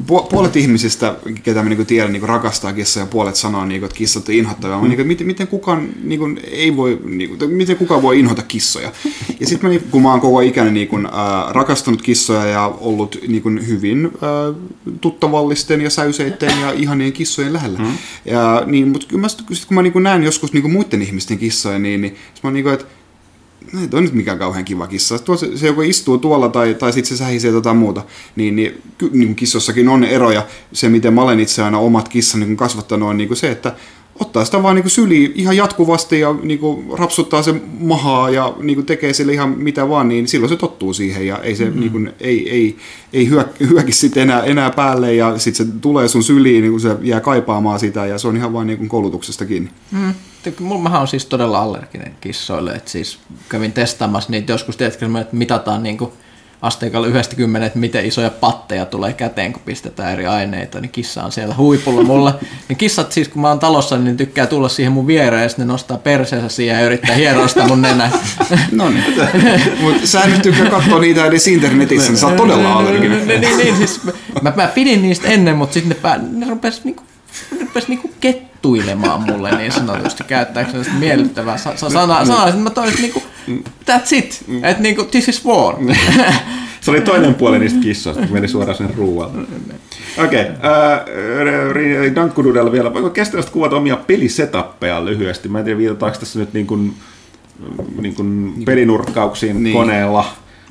puolet 0.07 0.57
ihmisistä, 0.57 1.15
ketä 1.43 1.63
mä 1.63 1.69
niin 1.69 1.87
tiedän, 1.87 2.13
niin 2.13 2.23
rakastaa 2.23 2.73
kissaa 2.73 3.03
ja 3.03 3.07
puolet 3.07 3.37
sanoo, 3.37 3.65
niin 3.65 3.81
kuin, 3.81 3.87
että 3.87 3.99
kissat 3.99 4.29
on 4.29 4.35
inhottavia. 4.35 4.79
Mm. 4.79 4.89
Niin 4.89 4.97
kuin, 4.97 5.07
miten, 5.07 5.27
miten, 5.27 5.47
kukaan, 5.47 5.89
niin 6.03 6.19
kuin, 6.19 6.41
ei 6.51 6.77
voi, 6.77 7.01
niin 7.05 7.29
kuin, 7.29 7.39
tai 7.39 7.49
miten 7.49 7.77
kukaan 7.77 8.03
voi 8.03 8.21
inhota 8.21 8.43
kissoja? 8.43 8.93
Ja 9.41 9.47
sitten 9.47 9.81
kun 9.91 10.03
mä 10.03 10.11
oon 10.11 10.21
koko 10.21 10.41
ikäni 10.41 10.71
niin 10.71 10.89
kuin, 10.89 11.07
äh, 11.07 11.13
rakastanut 11.51 12.03
kissoja 12.03 12.47
ja 12.47 12.67
ollut 12.81 13.19
niin 13.29 13.43
kuin, 13.43 13.67
hyvin 13.67 14.05
äh, 14.05 14.57
tuttavallisten 15.01 15.81
ja 15.81 15.91
säyseiden 15.91 16.61
ja 16.61 16.73
ihanien 16.73 17.13
kissojen 17.13 17.53
lähellä. 17.53 17.79
Mm. 17.79 17.93
Ja, 18.25 18.63
niin, 18.67 18.89
mutta 18.89 19.07
kyllä 19.07 19.21
mä, 19.21 19.29
sit, 19.29 19.65
kun 19.67 19.75
mä 19.75 19.83
niin 19.83 19.93
kuin 19.93 20.03
näen 20.03 20.23
joskus 20.23 20.53
niin 20.53 20.63
kuin 20.63 20.73
muiden 20.73 21.03
ihmisten 21.03 21.39
kissoja, 21.39 21.79
niin, 21.79 22.01
niin 22.01 22.13
mä 22.15 22.49
oon 22.49 22.55
niin 22.55 22.65
kuin, 22.65 22.75
että 22.75 22.87
ei 23.81 23.89
toi 23.89 24.03
nyt 24.03 24.13
mikään 24.13 24.39
kauhean 24.39 24.65
kiva 24.65 24.87
kissa. 24.87 25.19
Tuo 25.19 25.37
se, 25.37 25.57
se 25.57 25.67
joko 25.67 25.83
istuu 25.83 26.19
tuolla 26.19 26.49
tai, 26.49 26.75
tai 26.75 26.93
sitten 26.93 27.09
se 27.09 27.25
sähisee 27.25 27.51
jotain 27.51 27.77
muuta, 27.77 28.03
niin, 28.37 28.57
niin, 28.57 28.83
niin 29.13 29.35
kissossakin 29.35 29.89
on 29.89 30.05
eroja. 30.05 30.47
Se, 30.73 30.89
miten 30.89 31.15
mä 31.15 31.23
olen 31.23 31.41
itse 31.41 31.63
aina 31.63 31.79
omat 31.79 32.09
kissan 32.09 32.41
niin 32.41 32.49
kuin 32.49 32.57
kasvattanut, 32.57 33.09
on 33.09 33.17
niin 33.17 33.29
kuin 33.29 33.39
se, 33.39 33.51
että 33.51 33.77
ottaa 34.21 34.45
sitä 34.45 34.63
vaan 34.63 34.77
niin 34.77 34.91
syliin 34.91 35.33
ihan 35.35 35.57
jatkuvasti 35.57 36.21
ja 36.21 36.35
niin 36.43 36.59
kuin 36.59 36.87
rapsuttaa 36.99 37.43
sen 37.43 37.63
mahaa 37.79 38.31
ja 38.31 38.55
niin 38.61 38.77
kuin 38.77 38.87
tekee 38.87 39.13
sille 39.13 39.33
ihan 39.33 39.49
mitä 39.59 39.89
vaan, 39.89 40.09
niin 40.09 40.29
silloin 40.29 40.49
se 40.49 40.57
tottuu 40.57 40.93
siihen 40.93 41.27
ja 41.27 41.39
ei 41.39 41.57
se 41.57 41.65
mm-hmm. 41.65 41.81
niin 41.81 41.93
kuin, 41.93 42.13
ei, 42.21 42.51
ei, 42.51 42.77
ei 43.13 43.29
hyök, 43.29 43.61
hyöki 43.61 43.93
sitten 43.93 44.23
enää, 44.23 44.43
enää 44.43 44.71
päälle 44.71 45.15
ja 45.15 45.39
sitten 45.39 45.67
se 45.67 45.73
tulee 45.81 46.09
sun 46.09 46.25
syliin, 46.25 46.63
niin 46.63 46.73
kuin 46.73 46.81
se 46.81 46.97
jää 47.03 47.21
kaipaamaan 47.21 47.81
sitä 47.81 48.07
ja 48.07 48.19
se 48.19 48.29
on 48.29 48.37
ihan 48.37 48.53
vaan 48.53 48.67
niin 48.67 48.79
kuin 48.79 48.89
koulutuksesta 48.89 49.47
kiinni. 49.47 49.71
Mm. 49.91 50.15
Mulla 50.61 50.83
mähän 50.83 51.01
on 51.01 51.09
siis 51.09 51.27
todella 51.27 51.59
allerginen 51.59 52.17
kissoille, 52.21 52.73
että 52.73 52.91
siis 52.91 53.19
kävin 53.49 53.73
testaamassa 53.73 54.31
niitä 54.31 54.53
joskus, 54.53 54.77
tiedätkö, 54.77 55.07
että 55.21 55.37
mitataan 55.37 55.83
niin 55.83 55.99
kuin 55.99 56.13
asteikalla 56.65 57.07
yhdestä 57.07 57.37
kymmenen, 57.37 57.67
että 57.67 57.79
miten 57.79 58.07
isoja 58.07 58.31
patteja 58.31 58.87
tulee 58.87 59.13
käteen, 59.13 59.53
kun 59.53 59.63
pistetään 59.65 60.13
eri 60.13 60.27
aineita, 60.27 60.81
niin 60.81 60.91
kissa 60.91 61.23
on 61.23 61.33
siellä 61.33 61.55
huipulla 61.55 62.03
mulla. 62.03 62.39
Niin 62.69 62.77
kissat 62.77 63.13
siis, 63.13 63.29
kun 63.29 63.43
mä 63.43 63.49
oon 63.49 63.59
talossa, 63.59 63.99
niin 63.99 64.17
tykkää 64.17 64.47
tulla 64.47 64.69
siihen 64.69 64.93
mun 64.93 65.07
viereen 65.07 65.43
ja 65.43 65.49
sitten 65.49 65.67
ne 65.67 65.73
nostaa 65.73 65.99
perseensä 65.99 66.49
siihen 66.49 66.77
ja 66.77 66.87
yrittää 66.87 67.15
hieroa 67.15 67.49
sitä 67.49 67.67
mun 67.67 67.83
nenää. 67.83 68.11
No 68.73 68.91
niin. 68.91 69.05
Mutta 69.81 70.07
sä 70.07 70.27
nyt 70.27 70.43
tykkää 70.43 70.71
katsoa 70.71 71.01
niitä 71.01 71.27
edes 71.27 71.47
internetissä, 71.47 72.09
niin 72.09 72.19
sä 72.19 72.27
oot 72.27 72.37
todella 72.37 72.73
allerginen. 72.73 73.29
niin, 73.29 73.57
niin, 73.57 73.77
siis 73.77 74.01
mä, 74.43 74.53
mä 74.57 74.67
pidin 74.67 75.03
niistä 75.03 75.29
ennen, 75.29 75.57
mutta 75.57 75.75
sitten 75.75 75.89
ne, 75.89 75.95
pää, 75.95 76.19
ne 76.19 76.47
rupes 76.49 76.85
niinku, 76.85 77.03
ne 77.53 77.61
rupes 77.61 77.89
niinku 77.89 78.11
kettuilemaan 78.65 79.23
mulle 79.23 79.57
niin 79.57 79.73
sanotusti 79.73 80.25
käyttääkseni 80.25 80.85
sitä 80.85 80.97
miellyttävää 80.97 81.57
sa- 81.57 81.77
sa- 81.77 81.91
sanaa, 81.91 82.25
sanaa 82.25 82.49
että 82.49 82.61
mä 82.61 82.71
toisin 82.71 83.03
niinku, 83.03 83.23
that's 83.91 84.13
it, 84.17 84.45
että 84.63 84.83
niinku, 84.83 85.05
this 85.05 85.29
is 85.29 85.45
war. 85.47 85.75
Se 86.81 86.91
oli 86.91 87.01
toinen 87.01 87.35
puoli 87.35 87.59
niistä 87.59 87.81
kissoista, 87.81 88.23
kun 88.23 88.33
meni 88.33 88.49
suoraan 88.49 88.79
sen 88.79 88.95
ruoalle. 88.97 89.43
Okei, 90.25 90.41
okay, 90.43 92.15
Dankkududella 92.15 92.73
vielä. 92.73 92.95
Voiko 92.95 93.11
kestävästi 93.11 93.53
kuvata 93.53 93.77
omia 93.77 93.97
pelisetappeja 93.97 95.05
lyhyesti? 95.05 95.49
Mä 95.49 95.59
en 95.59 95.65
tiedä, 95.65 95.79
viitataanko 95.79 96.19
tässä 96.19 96.39
nyt 96.39 96.53
niin 96.53 96.67
kuin, 96.67 96.95
niin 98.01 98.15
kuin 98.15 98.55
pelinurkkauksiin 98.65 99.63
Niin. 99.63 99.77
koneella. 99.77 100.25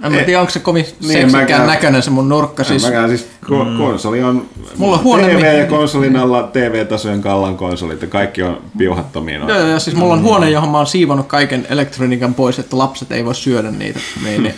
En 0.03 0.11
mä 0.11 0.17
tiedä, 0.23 0.39
onko 0.39 0.49
se 0.51 0.59
kovin 0.59 0.83
Niin, 0.85 0.93
seksikään 1.11 1.31
mäkään- 1.31 1.67
näköinen 1.67 2.01
se 2.03 2.09
mun 2.09 2.29
nurkka. 2.29 2.63
Siis, 2.63 2.83
Mäkään 2.85 3.09
siis 3.09 3.27
ko- 3.45 3.77
konsoli 3.77 4.23
on 4.23 4.45
Mulla 4.77 4.97
on 4.97 5.03
huone, 5.03 5.27
TV 5.27 5.35
mi- 5.53 5.59
ja 5.59 5.65
konsolin 5.65 6.15
alla 6.15 6.43
TV-tasojen 6.53 7.21
kallan 7.21 7.57
konsolit 7.57 8.01
ja 8.01 8.07
kaikki 8.07 8.43
on 8.43 8.61
piuhattomia. 8.77 9.39
joo, 9.47 9.59
joo, 9.67 9.79
siis 9.79 9.95
mulla 9.95 10.13
on 10.13 10.21
huone, 10.23 10.49
johon 10.49 10.69
mä 10.69 10.77
oon 10.77 10.87
siivonut 10.87 11.27
kaiken 11.27 11.67
elektroniikan 11.69 12.33
pois, 12.33 12.59
että 12.59 12.77
lapset 12.77 13.11
ei 13.11 13.25
voi 13.25 13.35
syödä 13.35 13.71
niitä. 13.71 13.99
Niin, 14.23 14.43
niin, 14.43 14.55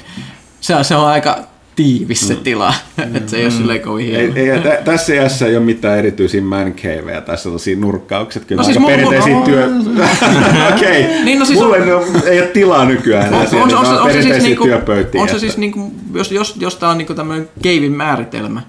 se, 0.62 0.76
on, 0.76 0.86
se 0.86 0.96
on 0.96 1.08
aika 1.08 1.40
tiivis 1.76 2.28
se 2.28 2.36
tila, 2.36 2.74
että 3.14 3.32
se 3.32 3.38
ei 3.38 3.44
ole 3.44 3.52
silleen 3.52 3.82
kovin 3.82 4.16
Ei, 4.16 4.34
hieno. 4.34 4.56
ei, 4.56 4.60
tä, 4.62 4.82
tässä 4.86 5.14
iässä 5.14 5.48
ei 5.48 5.56
ole 5.58 5.66
mitään 5.66 6.00
erityisiä 6.00 6.42
man 6.42 6.74
caveja, 6.74 7.22
tässä 7.22 7.50
on 7.50 7.60
siinä 7.60 7.82
nurkkaukset, 7.82 8.46
kyllä 8.46 8.60
No 8.60 8.64
siis 8.64 8.78
aika 8.78 8.80
mulla- 8.80 8.96
perinteisiä 8.96 9.42
työ... 9.46 9.70
Okei, 10.76 11.04
okay. 11.06 11.24
Niin, 11.24 11.40
no 11.40 11.46
siis 11.46 11.60
mulle 11.60 11.94
on- 11.96 12.04
on... 12.16 12.22
ei 12.26 12.40
ole 12.42 12.48
tilaa 12.48 12.86
nykyään 12.86 13.34
On, 13.34 13.48
siellä, 13.48 13.64
on, 13.64 13.68
niin 13.68 13.78
on, 13.78 13.84
nämä 13.84 14.02
on 14.02 14.12
se 14.12 14.22
siis 14.22 14.44
niinku, 14.44 14.64
työpöytiä. 14.64 15.22
on 15.22 15.30
se 15.30 15.40
siis 15.40 15.58
niinku, 15.58 15.92
jos, 16.14 16.32
jos, 16.32 16.56
jos 16.60 16.76
tää 16.76 16.90
on 16.90 16.98
niinku 16.98 17.14
tämmöinen 17.14 17.50
keivin 17.62 17.92
määritelmä, 17.92 18.62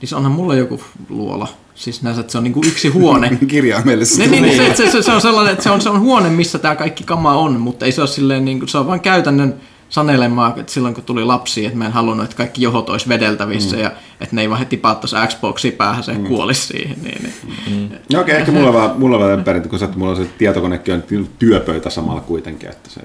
niin 0.00 0.08
se 0.08 0.16
onhan 0.16 0.32
mulla 0.32 0.54
joku 0.54 0.80
luola. 1.08 1.48
Siis 1.74 2.02
näissä, 2.02 2.20
että 2.20 2.32
se 2.32 2.38
on 2.38 2.44
niinku 2.44 2.62
yksi 2.66 2.88
huone. 2.88 3.38
Kirjaimellisesti. 3.48 4.26
niin, 4.26 4.42
niin, 4.42 4.56
se, 4.56 4.74
se, 4.84 4.90
se, 4.90 5.02
se, 5.02 5.12
on 5.12 5.20
sellainen, 5.20 5.52
että 5.52 5.62
se 5.64 5.70
on, 5.70 5.80
se 5.80 5.88
on 5.88 6.00
huone, 6.00 6.28
missä 6.28 6.58
tämä 6.58 6.76
kaikki 6.76 7.04
kama 7.04 7.32
on, 7.34 7.60
mutta 7.60 7.84
ei 7.86 7.92
se 7.92 8.00
ole 8.00 8.08
silleen, 8.08 8.44
niinku, 8.44 8.66
se 8.66 8.78
on 8.78 8.86
vain 8.86 9.00
käytännön 9.00 9.54
sanelemaan, 9.88 10.60
että 10.60 10.72
silloin 10.72 10.94
kun 10.94 11.04
tuli 11.04 11.24
lapsi, 11.24 11.66
että 11.66 11.78
mä 11.78 11.86
en 11.86 11.92
halunnut, 11.92 12.24
että 12.24 12.36
kaikki 12.36 12.62
johot 12.62 12.90
olisi 12.90 13.08
vedeltävissä 13.08 13.76
mm. 13.76 13.82
ja 13.82 13.92
että 14.20 14.36
ne 14.36 14.42
ei 14.42 14.48
vaan 14.48 14.58
heti 14.58 14.76
paattaisi 14.76 15.16
Xboxia 15.28 15.72
päähän 15.72 16.04
se 16.04 16.12
mm. 16.12 16.24
kuolisi 16.24 16.66
siihen. 16.66 16.96
Niin, 17.02 17.22
niin. 17.22 17.34
Mm. 17.66 17.88
No 18.12 18.20
okei, 18.20 18.32
okay, 18.32 18.34
ehkä 18.34 18.52
mulla 18.52 18.68
on 18.68 18.74
vähän, 18.74 18.90
mulla 18.98 19.16
on 19.16 19.22
vähän 19.22 19.44
perintö, 19.44 19.68
kun 19.68 19.78
mulla 19.96 20.10
on 20.10 20.16
se 20.16 20.30
tietokonekin 20.38 20.94
on 20.94 21.28
työpöytä 21.38 21.90
samalla 21.90 22.20
kuitenkin, 22.20 22.68
että 22.68 22.90
se 22.90 23.00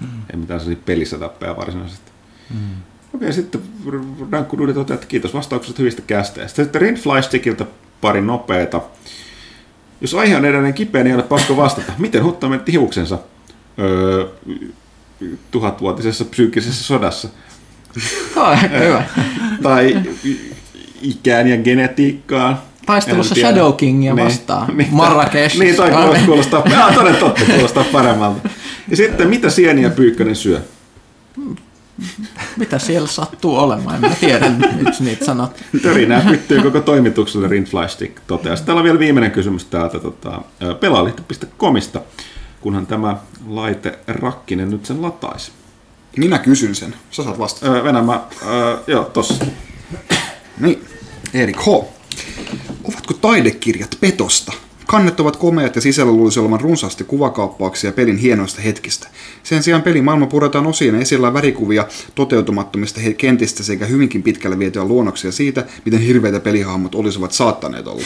mm. 0.00 0.06
ei 0.32 0.36
mitään 0.36 0.60
sellaisia 0.60 0.82
pelisetappeja 0.86 1.56
varsinaisesti. 1.56 2.10
Mm. 2.50 2.56
Okei, 3.14 3.28
okay, 3.28 3.32
sitten 3.32 3.60
Rankku 4.30 4.58
Dudi 4.58 4.74
toteaa, 4.74 4.94
että 4.94 5.06
kiitos 5.06 5.34
vastauksesta 5.34 5.78
hyvistä 5.78 6.02
kästeistä. 6.06 6.62
Sitten 6.62 6.80
Rin 6.80 6.94
Flystickiltä 6.94 7.66
pari 8.00 8.20
nopeita. 8.20 8.80
Jos 10.00 10.14
aihe 10.14 10.36
on 10.36 10.44
edelleen 10.44 10.74
kipeä, 10.74 11.04
niin 11.04 11.10
ei 11.10 11.14
ole 11.14 11.22
pakko 11.22 11.56
vastata. 11.56 11.92
Miten 11.98 12.24
Hutta 12.24 12.48
menetti 12.48 12.72
hiuksensa 12.72 13.18
öö, 13.78 14.26
tuhatvuotisessa 15.50 16.24
psyykkisessä 16.24 16.84
sodassa? 16.84 17.28
Hyvä. 18.84 19.04
tai 19.62 20.02
ikään 21.02 21.48
ja 21.48 21.56
genetiikkaan. 21.56 22.58
Taistelussa 22.86 23.34
Shadow 23.34 23.74
Kingia 23.74 24.14
niin, 24.14 24.26
vastaan. 24.26 24.66
Niin, 24.76 24.88
Marrakesh. 24.92 25.58
Niin, 25.58 25.76
toi 25.76 25.90
kuulostaa, 26.26 26.62
jaa, 26.70 26.92
toden 26.92 27.16
totta, 27.16 27.44
kuulostaa 27.44 27.84
paremmalta. 27.92 28.48
Ja 28.88 28.96
sitten, 28.96 29.28
mitä 29.28 29.50
sieniä 29.50 29.90
Pyykkönen 29.90 30.36
syö? 30.36 30.60
Mitä 32.56 32.78
siellä 32.78 33.08
sattuu 33.08 33.56
olemaan, 33.56 33.94
en 33.94 34.00
mä 34.00 34.16
tiedä, 34.20 34.50
miksi 34.82 35.04
niitä 35.04 35.24
sanot. 35.24 35.64
Törinää 35.82 36.22
pyttyy 36.28 36.62
koko 36.62 36.80
toimitukselle 36.80 37.48
Rinflystick 37.48 38.20
toteaa. 38.26 38.56
Täällä 38.56 38.80
on 38.80 38.84
vielä 38.84 38.98
viimeinen 38.98 39.30
kysymys 39.30 39.64
täältä 39.64 39.98
tota, 39.98 40.42
pelaalihto.comista, 40.80 42.00
kunhan 42.60 42.86
tämä 42.86 43.16
laite 43.46 43.98
Rakkinen 44.06 44.70
nyt 44.70 44.86
sen 44.86 45.02
lataisi. 45.02 45.52
Minä 46.16 46.38
kysyn 46.38 46.74
sen. 46.74 46.94
Sä 47.10 47.22
saat 47.22 47.38
vastata. 47.38 47.72
Öö, 47.72 47.84
Venä 47.84 48.02
mä, 48.02 48.20
öö, 48.46 48.76
joo, 48.86 49.04
tossa. 49.04 49.46
Niin, 50.60 50.84
Erik 51.34 51.60
H. 51.60 51.68
Ovatko 52.84 53.14
taidekirjat 53.20 53.96
petosta? 54.00 54.52
Kannet 54.86 55.20
ovat 55.20 55.36
komeat 55.36 55.76
ja 55.76 55.82
sisällä 55.82 56.12
luulisi 56.12 56.40
olevan 56.40 56.60
runsaasti 56.60 57.04
kuvakaappauksia 57.04 57.92
pelin 57.92 58.16
hienoista 58.16 58.62
hetkistä. 58.62 59.08
Sen 59.42 59.62
sijaan 59.62 59.82
pelimaailma 59.82 60.26
puretaan 60.26 60.66
osiin 60.66 60.94
ja 60.94 61.00
esillä 61.00 61.34
värikuvia 61.34 61.86
toteutumattomista 62.14 63.00
kentistä 63.16 63.62
sekä 63.62 63.86
hyvinkin 63.86 64.22
pitkälle 64.22 64.58
vietyä 64.58 64.84
luonnoksia 64.84 65.32
siitä, 65.32 65.64
miten 65.84 66.00
hirveitä 66.00 66.40
pelihahmot 66.40 66.94
olisivat 66.94 67.32
saattaneet 67.32 67.86
olla. 67.86 68.02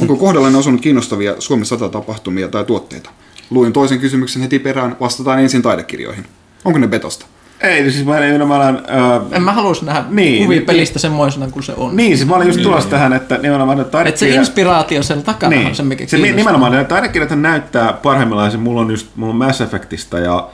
Onko 0.00 0.16
kohdallaan 0.16 0.56
osunut 0.56 0.80
kiinnostavia 0.80 1.34
Suomen 1.38 1.66
sata 1.66 1.88
tapahtumia 1.88 2.48
tai 2.48 2.64
tuotteita? 2.64 3.10
Luin 3.50 3.72
toisen 3.72 3.98
kysymyksen 3.98 4.42
heti 4.42 4.58
perään, 4.58 4.96
vastataan 5.00 5.40
ensin 5.40 5.62
taidekirjoihin. 5.62 6.26
Onko 6.64 6.78
ne 6.78 6.88
betosta? 6.88 7.26
Ei, 7.60 7.90
siis 7.90 8.06
mä 8.06 8.18
en 8.18 8.26
nimenomaan... 8.26 8.76
Äh, 8.76 9.22
en 9.32 9.42
mä 9.42 9.52
haluaisi 9.52 9.84
nähdä 9.84 10.04
niin, 10.08 10.42
kuvia 10.42 10.58
niin, 10.58 10.66
pelistä 10.66 10.94
niin, 10.94 11.00
semmoisena 11.00 11.50
kuin 11.50 11.62
se 11.62 11.72
on. 11.76 11.96
Niin, 11.96 12.16
siis 12.16 12.28
mä 12.28 12.36
olin 12.36 12.46
just 12.46 12.62
tulossa 12.62 12.88
niin. 12.88 12.90
tähän, 12.90 13.12
että 13.12 13.38
nimenomaan 13.38 13.78
taidekirja... 13.78 14.08
Että 14.08 14.18
se 14.18 14.28
inspiraatio 14.28 15.02
sen 15.02 15.22
takana 15.22 15.56
niin, 15.56 15.66
on 15.66 15.74
se, 15.74 15.82
mikä 15.82 16.06
se, 16.06 16.18
Nimenomaan, 16.18 16.72
ne 16.72 16.84
taidekirjat 16.84 17.40
näyttää 17.40 17.92
parhaimmillaan, 17.92 18.50
se 18.50 18.56
mulla 18.56 18.80
on 18.80 18.90
just, 18.90 19.06
mulla 19.16 19.32
on 19.32 19.38
Mass 19.38 19.60
Effectista 19.60 20.18
ja 20.18 20.48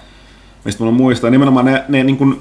mistä 0.65 0.85
mulla 0.85 0.97
muistaa, 0.97 1.31
nimenomaan 1.31 1.67
ne, 1.67 1.85
ne 1.89 2.05
niin 2.05 2.17
kuin, 2.17 2.41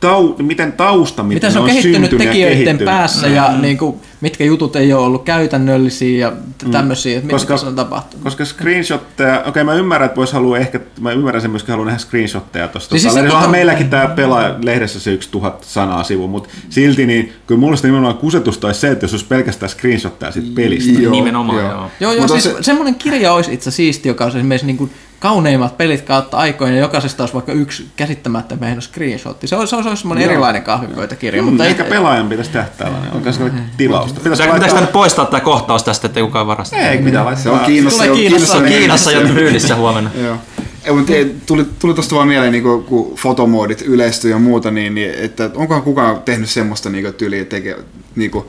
tau, 0.00 0.36
miten 0.42 0.72
tausta, 0.72 1.22
miten, 1.22 1.52
se 1.52 1.58
on, 1.58 1.64
on 1.64 1.70
kehittynyt 1.70 2.16
tekijöiden 2.18 2.78
päässä 2.78 3.26
mm. 3.26 3.34
ja 3.34 3.52
niin 3.60 3.78
kuin, 3.78 3.96
mitkä 4.20 4.44
jutut 4.44 4.76
ei 4.76 4.92
ole 4.92 5.06
ollut 5.06 5.24
käytännöllisiä 5.24 6.18
ja 6.18 6.32
mm. 6.64 6.70
tämmöisiä, 6.70 7.18
että 7.18 7.30
koska, 7.30 7.54
mitä 7.54 7.60
se 7.60 7.66
on 7.66 7.76
tapahtunut. 7.76 8.24
Koska 8.24 8.44
screenshotteja, 8.44 9.38
okei 9.38 9.48
okay, 9.48 9.64
mä 9.64 9.74
ymmärrän, 9.74 10.06
että 10.06 10.16
vois 10.16 10.32
halua 10.32 10.58
ehkä, 10.58 10.80
mä 11.00 11.12
ymmärrän 11.12 11.42
sen 11.42 11.50
myöskin 11.50 11.70
haluan 11.70 11.86
nähdä 11.86 11.98
screenshotteja 11.98 12.68
tuosta. 12.68 12.98
Siis, 12.98 13.14
siis 13.14 13.32
onhan 13.34 13.50
meilläkin 13.50 13.90
tämä 13.90 14.06
pelaa 14.06 14.54
lehdessä 14.62 15.00
se 15.00 15.12
yksi 15.12 15.30
tuhat 15.30 15.64
sanaa 15.64 16.04
sivu, 16.04 16.28
mutta 16.28 16.48
silti 16.70 17.06
niin, 17.06 17.32
kyllä 17.46 17.58
mulla 17.58 17.76
nimenomaan 17.82 18.18
kusetus 18.18 18.58
tai 18.58 18.74
se, 18.74 18.90
että 18.90 19.04
jos 19.04 19.12
olisi 19.12 19.26
pelkästään 19.26 19.70
screenshotteja 19.70 20.32
siitä 20.32 20.48
pelistä. 20.54 21.00
Joo, 21.00 21.12
Nimenomaan, 21.12 21.58
joo. 21.58 21.72
Joo, 21.72 21.90
joo, 22.00 22.12
joo 22.12 22.28
siis 22.28 22.44
se... 22.44 22.54
semmoinen 22.60 22.94
kirja 22.94 23.32
olisi 23.32 23.52
itse 23.52 23.70
siisti, 23.70 24.08
joka 24.08 24.24
olisi 24.24 24.38
esimerkiksi 24.38 24.66
niin 24.66 24.76
kuin 24.76 24.90
kauneimmat 25.20 25.76
pelit 25.76 26.02
kautta 26.02 26.36
aikoina, 26.36 26.74
ja 26.74 26.80
jokaisesta 26.80 27.22
olisi 27.22 27.34
vaikka 27.34 27.52
yksi 27.52 27.86
käsittämättä 27.96 28.56
meidän 28.56 28.82
screenshotti. 28.82 29.46
Se 29.46 29.56
olisi, 29.56 29.70
se 29.70 29.76
olisi 29.76 29.96
semmoinen 29.96 30.24
erilainen 30.24 30.62
kahvipöytäkirja. 30.62 31.42
Hmm, 31.42 31.50
mutta 31.50 31.64
ehkä 31.64 31.84
ei... 31.84 31.90
pelaajan 31.90 32.28
pitäisi 32.28 32.50
tehdä 32.50 32.66
tällainen. 32.78 33.12
Onko 33.12 33.32
se 33.32 33.50
tilausta? 33.76 34.20
Pitäisi 34.20 34.46
laittaa... 34.46 34.86
poistaa 34.86 35.26
tämä 35.26 35.40
kohtaus 35.40 35.82
tästä, 35.82 36.06
ettei 36.06 36.22
kukaan 36.22 36.46
varasta? 36.46 36.76
Ei, 36.76 36.98
mitä 36.98 37.24
laittaa. 37.24 37.42
Se 37.42 37.50
on 37.50 37.60
Kiinassa. 37.60 38.04
Tulee 38.04 38.16
Kiinassa, 38.16 38.62
Kiinassa, 38.62 39.10
Kiinassa 39.34 39.72
jo 39.72 39.76
huomenna. 39.76 40.10
Joo. 40.24 40.36
Ei, 40.84 40.92
mutta 40.92 41.12
tuli, 41.46 41.66
tuli 41.78 41.94
tuosta 41.94 42.14
vaan 42.14 42.28
mieleen, 42.28 42.52
niin 42.52 42.62
kun 42.62 43.14
fotomoodit 43.22 43.82
yleistyy 43.82 44.30
ja 44.30 44.38
muuta, 44.38 44.70
niin, 44.70 44.94
niin 44.94 45.10
että 45.18 45.50
onkohan 45.54 45.82
kukaan 45.82 46.22
tehnyt 46.22 46.50
semmoista 46.50 46.90
niin 46.90 47.14
tyyliä, 47.14 47.44
tekee, 47.44 47.76
niin 48.16 48.30
kuin, 48.30 48.44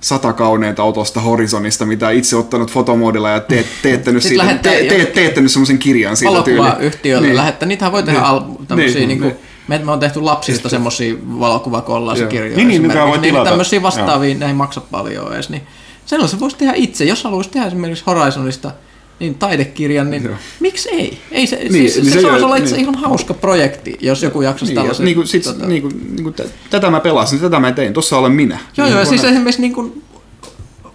sata 0.00 0.32
kauneinta 0.32 0.82
autosta 0.82 1.20
Horizonista, 1.20 1.86
mitä 1.86 2.10
itse 2.10 2.36
ottanut 2.36 2.70
fotomoodilla 2.70 3.30
ja 3.30 3.40
teet, 3.40 3.66
teettänyt, 3.82 4.22
siitä, 4.22 4.58
te, 4.62 4.86
te, 4.88 5.06
teettänyt 5.06 5.52
semmoisen 5.52 5.78
kirjan 5.78 6.16
siitä 6.16 6.42
tyyliin. 6.42 6.80
yhtiölle 6.80 7.26
niin. 7.26 7.36
lähettää. 7.36 7.68
Niitähän 7.68 7.92
voi 7.92 8.02
tehdä 8.02 8.20
niin. 8.20 8.66
tämmöisiä 8.66 8.98
niin. 8.98 9.08
Niin 9.08 9.20
kuin, 9.20 9.34
me, 9.68 9.78
me 9.78 9.92
on 9.92 10.00
tehty 10.00 10.20
lapsista 10.20 10.68
semmoisia 10.68 11.14
valokuvakollaisikirjoja. 11.40 12.56
Niin, 12.56 12.68
niin, 12.68 12.82
mikä 12.82 13.06
voi 13.06 13.18
tilata. 13.18 13.50
Tämmöisiä 13.50 13.82
vastaavia, 13.82 14.34
ne 14.34 14.46
ei 14.46 14.52
maksa 14.52 14.80
paljon 14.80 15.34
edes. 15.34 15.50
Niin 15.50 15.62
sellaisen 16.06 16.40
voisi 16.40 16.56
tehdä 16.56 16.72
itse. 16.76 17.04
Jos 17.04 17.24
haluaisi 17.24 17.50
tehdä 17.50 17.66
esimerkiksi 17.66 18.04
Horizonista 18.06 18.70
niin 19.20 19.34
taidekirjan, 19.34 20.10
niin 20.10 20.24
Joo. 20.24 20.34
miksi 20.60 20.88
ei? 20.88 21.18
ei 21.32 21.46
se, 21.46 21.56
niin, 21.56 21.72
siis, 21.72 21.96
niin, 21.96 22.12
se, 22.12 22.20
se, 22.20 22.26
olisi 22.26 22.44
olla 22.44 22.56
itse 22.56 22.76
niin. 22.76 22.80
ihan 22.80 22.94
hauska 22.94 23.34
projekti, 23.34 23.96
jos 24.00 24.22
joku 24.22 24.42
jaksaisi 24.42 24.72
niin, 24.72 24.80
tällaisen. 24.80 25.04
Niin 25.04 25.14
kuin, 25.14 25.26
sit, 25.26 25.42
tota... 25.42 25.66
niin 25.66 25.82
kuin, 25.82 26.16
niin 26.16 26.22
kuin, 26.22 26.34
tätä 26.70 26.90
mä 26.90 27.00
pelasin, 27.00 27.40
tätä 27.40 27.60
mä 27.60 27.72
tein, 27.72 27.92
tuossa 27.92 28.18
olen 28.18 28.32
minä. 28.32 28.58
Joo, 28.76 28.86
niin 28.86 28.96
joo, 28.96 29.04
siis 29.04 29.24
esimerkiksi 29.24 29.60
niin 29.60 29.72
kuin, 29.72 30.02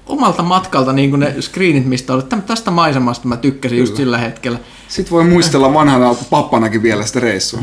omalta 0.06 0.44
matkalta 0.44 0.94
niin 0.94 1.10
kuin 1.10 1.20
ne 1.20 1.36
screenit, 1.42 1.86
mistä 1.86 2.14
olet, 2.14 2.26
tästä 2.46 2.72
maisemasta 2.72 3.28
mä 3.28 3.38
tykkäsin 3.38 3.76
Kyllä. 3.76 3.88
just 3.90 3.98
sillä 3.98 4.18
hetkellä. 4.18 4.60
Sitten 4.88 5.12
voi 5.12 5.24
muistella 5.24 5.74
vanhana 5.74 6.16
pappanakin 6.30 6.84
vielä 6.84 7.06
sitä 7.06 7.20
reissua. 7.20 7.62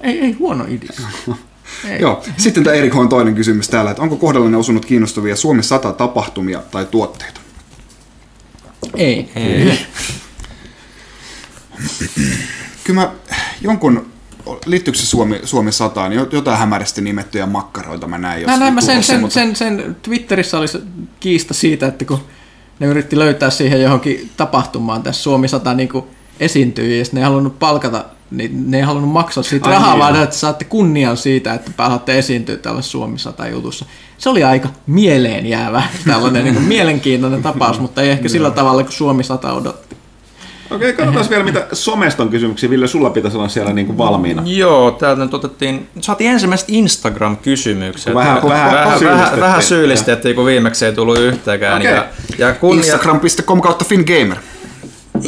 Ei, 0.00 0.20
ei 0.20 0.32
huono 0.32 0.64
idea. 0.68 1.08
Ei. 1.90 2.00
Joo. 2.00 2.22
Sitten 2.36 2.64
tämä 2.64 2.76
Erik 2.76 2.96
on 2.96 3.08
toinen 3.08 3.34
kysymys 3.34 3.68
täällä, 3.68 3.90
että 3.90 4.02
onko 4.02 4.16
kohdallinen 4.16 4.60
osunut 4.60 4.84
kiinnostavia 4.84 5.36
Suomen 5.36 5.64
sata 5.64 5.92
tapahtumia 5.92 6.62
tai 6.70 6.86
tuotteita? 6.86 7.40
Ei. 8.94 9.30
Ei. 9.36 9.78
Kyllä 12.84 13.00
mä 13.00 13.12
jonkun, 13.60 14.06
liittyykö 14.66 14.98
se 14.98 15.06
Suomi, 15.06 15.40
Suomi 15.44 15.72
sataan, 15.72 16.12
jotain 16.12 16.58
hämärästi 16.58 17.00
nimettyjä 17.00 17.46
makkaroita 17.46 18.06
mä 18.06 18.18
näin. 18.18 18.46
Mä 18.46 18.56
näin 18.56 18.74
mä 18.74 18.80
sen, 18.80 19.02
sen, 19.02 19.20
mutta... 19.20 19.34
sen, 19.34 19.56
sen, 19.56 19.96
Twitterissä 20.02 20.58
oli 20.58 20.66
kiista 21.20 21.54
siitä, 21.54 21.86
että 21.86 22.04
kun 22.04 22.20
ne 22.78 22.86
yritti 22.86 23.18
löytää 23.18 23.50
siihen 23.50 23.82
johonkin 23.82 24.30
tapahtumaan 24.36 25.02
tässä 25.02 25.22
Suomi 25.22 25.48
100 25.48 25.74
niin 25.74 25.88
esiintyjiä, 26.40 26.98
ja 26.98 27.04
ne 27.12 27.20
ei 27.20 27.24
halunnut 27.24 27.58
palkata 27.58 28.04
niin 28.30 28.70
ne 28.70 28.76
ei 28.76 28.82
halunnut 28.82 29.12
maksaa 29.12 29.42
siitä 29.42 29.68
Ai 29.68 29.74
rahaa, 29.74 29.90
niin. 29.90 29.98
vaan 29.98 30.22
että 30.22 30.36
saatte 30.36 30.64
kunnian 30.64 31.16
siitä, 31.16 31.54
että 31.54 31.70
pääsette 31.76 32.18
esiintyä 32.18 32.56
tällä 32.56 32.82
Suomi 32.82 33.18
100 33.18 33.48
jutussa. 33.48 33.84
Se 34.18 34.28
oli 34.28 34.44
aika 34.44 34.68
mieleen 34.86 35.46
jäävä, 35.46 35.82
tällainen 36.06 36.44
niin 36.44 36.62
mielenkiintoinen 36.62 37.42
tapaus, 37.42 37.80
mutta 37.80 38.02
ei 38.02 38.10
ehkä 38.10 38.28
sillä 38.28 38.50
tavalla 38.50 38.82
kuin 38.82 38.92
Suomi 38.92 39.24
100 39.24 39.52
odotti. 39.52 39.96
Okei, 40.70 40.92
katsotaan 40.92 41.30
vielä, 41.30 41.44
mitä 41.44 41.66
somesta 41.72 42.22
on 42.22 42.28
kysymyksiä. 42.28 42.70
Ville, 42.70 42.86
sulla 42.86 43.10
pitäisi 43.10 43.36
olla 43.36 43.48
siellä 43.48 43.72
niin 43.72 43.86
kuin 43.86 43.98
valmiina. 43.98 44.42
Joo, 44.46 44.90
täältä 44.90 45.22
nyt 45.24 45.34
otettiin, 45.34 45.88
saatiin 46.00 46.30
ensimmäiset 46.30 46.68
Instagram-kysymykset. 46.68 48.14
Vähän, 48.14 48.42
vähän, 48.42 48.72
vähän, 48.72 49.00
vähän, 49.00 49.40
vähän 49.40 49.62
syyllistettiin, 49.62 50.34
kun 50.34 50.46
viimeksi 50.46 50.86
ei 50.86 50.92
tullut 50.92 51.18
yhtäkään. 51.18 51.80
Okay. 51.80 51.94
Ja, 51.94 52.06
ja 52.38 52.54
kun, 52.54 52.76
Instagram.com 52.76 53.60
kautta 53.60 53.84
FinGamer. 53.84 54.38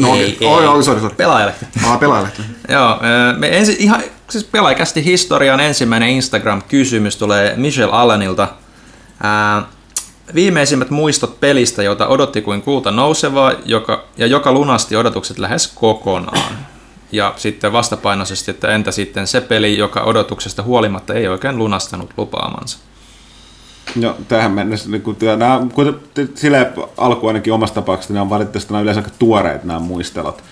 No, 0.01 0.15
ei, 0.15 0.37
ei, 0.41 0.47
oh, 0.47 0.63
joo, 0.63 0.83
sorry, 0.83 1.01
sorry. 1.01 1.17
Pelaajalehti. 1.17 1.67
Ah, 1.87 2.01
pelaajalehti. 2.01 2.43
Joo, 2.69 2.99
me 3.37 3.59
ensi, 3.59 3.77
ihan, 3.79 4.03
siis 4.31 4.45
pelaajakästi 4.45 5.05
historian 5.05 5.61
ensimmäinen 5.61 6.09
Instagram-kysymys 6.09 7.17
tulee 7.17 7.55
Michelle 7.57 7.93
Allenilta. 7.93 8.49
Ää, 9.23 9.63
viimeisimmät 10.35 10.91
muistot 10.91 11.41
pelistä, 11.41 11.83
jota 11.83 12.07
odotti 12.07 12.43
kuin 12.43 12.63
kulta 12.63 12.91
nousevaa, 12.91 13.53
joka, 13.65 14.05
ja 14.17 14.27
joka 14.27 14.53
lunasti 14.53 14.97
odotukset 14.97 15.39
lähes 15.39 15.73
kokonaan. 15.75 16.59
Ja 17.13 17.35
sitten 17.37 17.73
vastapainoisesti, 17.73 18.51
että 18.51 18.69
entä 18.69 18.93
sitten 18.93 19.27
se 19.27 19.41
peli, 19.41 19.79
joka 19.79 20.01
odotuksesta 20.01 20.63
huolimatta 20.63 21.15
ei 21.15 21.29
oikein 21.29 21.59
lunastanut 21.59 22.11
lupaamansa. 22.17 22.79
No 23.97 24.17
tähän 24.29 24.53
mennessä, 24.53 24.91
niin 24.91 25.03
kun, 25.03 25.17
nämä, 25.37 25.67
kun 25.75 26.01
sille 26.35 26.73
alku 26.97 27.27
ainakin 27.27 27.53
omasta 27.53 27.75
tapauksesta, 27.75 28.15
ne 28.15 28.21
on 28.21 28.31
valitettavasti 28.31 28.73
nämä 28.73 28.83
yleensä 28.83 29.01
aika 29.01 29.11
tuoreet 29.19 29.65
nämä 29.65 29.81
muistelut. 29.81 30.43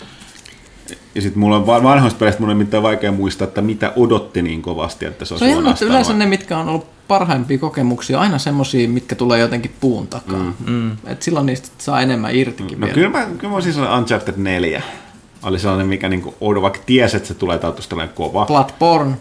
Ja 1.14 1.22
sitten 1.22 1.40
mulla 1.40 1.56
on 1.56 1.66
vanhoista 1.66 2.18
peleistä 2.18 2.40
mun 2.40 2.50
on 2.50 2.56
mitään 2.56 2.82
vaikea 2.82 3.12
muistaa, 3.12 3.48
että 3.48 3.62
mitä 3.62 3.92
odotti 3.96 4.42
niin 4.42 4.62
kovasti, 4.62 5.06
että 5.06 5.24
se 5.24 5.34
olisi 5.34 5.46
Se 5.46 5.84
on 5.84 5.90
yleensä 5.90 6.12
ne, 6.12 6.26
mitkä 6.26 6.58
on 6.58 6.68
ollut 6.68 6.86
parhaimpia 7.08 7.58
kokemuksia, 7.58 8.20
aina 8.20 8.38
semmoisia, 8.38 8.88
mitkä 8.88 9.14
tulee 9.14 9.38
jotenkin 9.38 9.74
puun 9.80 10.06
takaa. 10.06 10.38
Mm. 10.38 10.72
Mm. 10.72 10.96
Et 11.06 11.22
silloin 11.22 11.46
niistä 11.46 11.68
saa 11.78 12.00
enemmän 12.00 12.34
irtikin 12.34 12.80
no, 12.80 12.88
Kyllä 12.94 13.08
mä, 13.08 13.26
kyllä 13.38 13.54
mä 13.54 13.60
siis 13.60 13.76
Uncharted 13.98 14.34
4 14.36 14.82
oli 15.42 15.58
sellainen, 15.58 15.86
mikä 15.86 16.08
niinku, 16.08 16.34
vaikka 16.40 16.80
tiesi, 16.86 17.16
että 17.16 17.28
se 17.28 17.34
tulee 17.34 17.58
tällainen 17.58 18.14
kova. 18.14 18.46
Bloodborne 18.46 19.16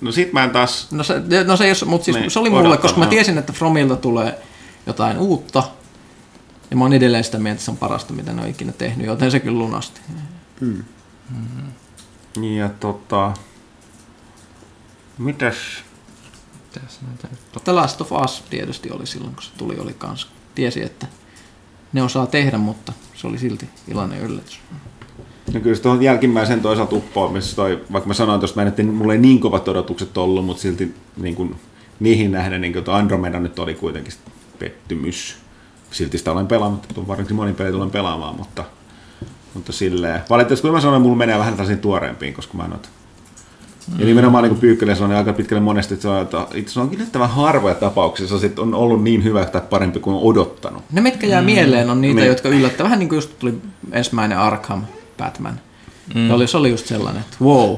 No 0.00 0.12
sit 0.12 0.32
mä 0.32 0.44
en 0.44 0.50
taas... 0.50 0.92
No 0.92 1.04
se, 1.04 1.14
no 1.46 1.56
se, 1.56 1.68
jos, 1.68 1.84
mutta 1.84 2.04
siis 2.04 2.16
Niin, 2.16 2.30
se 2.30 2.38
oli 2.38 2.50
mulle, 2.50 2.76
koska 2.76 3.00
mä 3.00 3.06
tiesin, 3.06 3.38
että 3.38 3.52
Fromilta 3.52 3.96
tulee 3.96 4.42
jotain 4.86 5.18
uutta. 5.18 5.62
Ja 6.70 6.76
mä 6.76 6.84
oon 6.84 6.92
edelleen 6.92 7.24
sitä 7.24 7.38
mieltä, 7.38 7.54
että 7.54 7.64
se 7.64 7.70
on 7.70 7.76
parasta, 7.76 8.12
mitä 8.12 8.32
ne 8.32 8.42
on 8.42 8.48
ikinä 8.48 8.72
tehnyt, 8.72 9.06
joten 9.06 9.30
se 9.30 9.40
kyllä 9.40 9.58
lunasti. 9.58 10.00
Ja 12.56 12.68
tota... 12.80 13.32
Mitäs? 15.18 15.56
Mitäs 16.54 16.98
näitä 17.06 17.28
nyt? 17.30 17.64
The 17.64 17.72
Last 17.72 18.00
of 18.00 18.12
Us 18.12 18.44
tietysti 18.50 18.90
oli 18.90 19.06
silloin, 19.06 19.34
kun 19.34 19.42
se 19.42 19.50
tuli, 19.56 19.78
oli 19.78 19.94
kans. 19.94 20.28
Tiesi, 20.54 20.82
että 20.82 21.06
ne 21.92 22.02
osaa 22.02 22.26
tehdä, 22.26 22.58
mutta 22.58 22.92
se 23.14 23.26
oli 23.26 23.38
silti 23.38 23.68
iloinen 23.88 24.20
yllätys. 24.20 24.60
No 25.54 25.60
kyllä 25.60 25.76
se 25.76 25.82
tuohon 25.82 26.02
jälkimmäisen 26.02 26.60
toisaalta 26.60 26.96
uppoamisessa 26.96 27.56
toi, 27.56 27.80
vaikka 27.92 28.08
mä 28.08 28.14
sanoin 28.14 28.40
tuosta, 28.40 28.62
että 28.62 28.82
mulla 28.82 29.12
ei 29.12 29.18
niin 29.18 29.40
kovat 29.40 29.68
odotukset 29.68 30.18
ollut, 30.18 30.44
mutta 30.44 30.62
silti 30.62 30.94
niin 31.16 31.34
kuin, 31.34 31.56
niihin 32.00 32.32
nähden 32.32 32.60
niin 32.60 32.72
kuin 32.72 32.84
tuo 32.84 32.94
Andromeda 32.94 33.40
nyt 33.40 33.58
oli 33.58 33.74
kuitenkin 33.74 34.12
pettymys. 34.58 35.36
Silti 35.90 36.18
sitä 36.18 36.32
olen 36.32 36.46
pelannut, 36.46 36.86
tuon 36.94 37.08
varsinkin 37.08 37.36
monin 37.36 37.54
peli 37.54 37.72
tulen 37.72 37.90
pelaamaan, 37.90 38.36
mutta, 38.36 38.64
mutta 39.54 39.72
silleen. 39.72 40.20
Valitettavasti 40.30 40.62
kun 40.68 40.74
mä 40.74 40.80
sanoin, 40.80 41.02
mulla 41.02 41.16
menee 41.16 41.38
vähän 41.38 41.52
tällaisiin 41.52 41.78
tuoreempiin, 41.78 42.34
koska 42.34 42.56
mä 42.56 42.64
en 42.64 42.72
ole 42.72 42.80
ja 43.98 44.06
nimenomaan 44.06 44.44
niin 44.44 44.56
Pyykkönen 44.56 44.96
sanoi 44.96 45.16
aika 45.16 45.32
pitkälle 45.32 45.62
monesti, 45.62 45.94
että 45.94 46.02
se 46.02 46.08
on, 46.08 46.22
että 46.22 46.46
itse 46.54 46.80
on 46.80 46.94
yllättävän 46.94 47.30
harvoja 47.30 47.74
tapauksia, 47.74 48.26
se 48.26 48.38
sit 48.38 48.58
on 48.58 48.74
ollut 48.74 49.02
niin 49.02 49.24
hyvä 49.24 49.44
tai 49.44 49.60
parempi 49.70 50.00
kuin 50.00 50.16
on 50.16 50.22
odottanut. 50.22 50.82
Ne, 50.92 51.00
mitkä 51.00 51.26
jää 51.26 51.42
mieleen, 51.42 51.90
on 51.90 52.00
niitä, 52.00 52.20
Niin. 52.20 52.28
jotka 52.28 52.48
yllättää. 52.48 52.84
Vähän 52.84 52.98
niin 52.98 53.08
kuin 53.08 53.16
just 53.16 53.38
tuli 53.38 53.54
ensimmäinen 53.92 54.38
Arkham 54.38 54.82
Batman. 55.20 55.60
Mm. 56.14 56.28
Se, 56.28 56.34
oli, 56.34 56.46
se 56.46 56.56
oli 56.56 56.70
just 56.70 56.86
sellainen, 56.86 57.22
että 57.22 57.36
wow. 57.44 57.76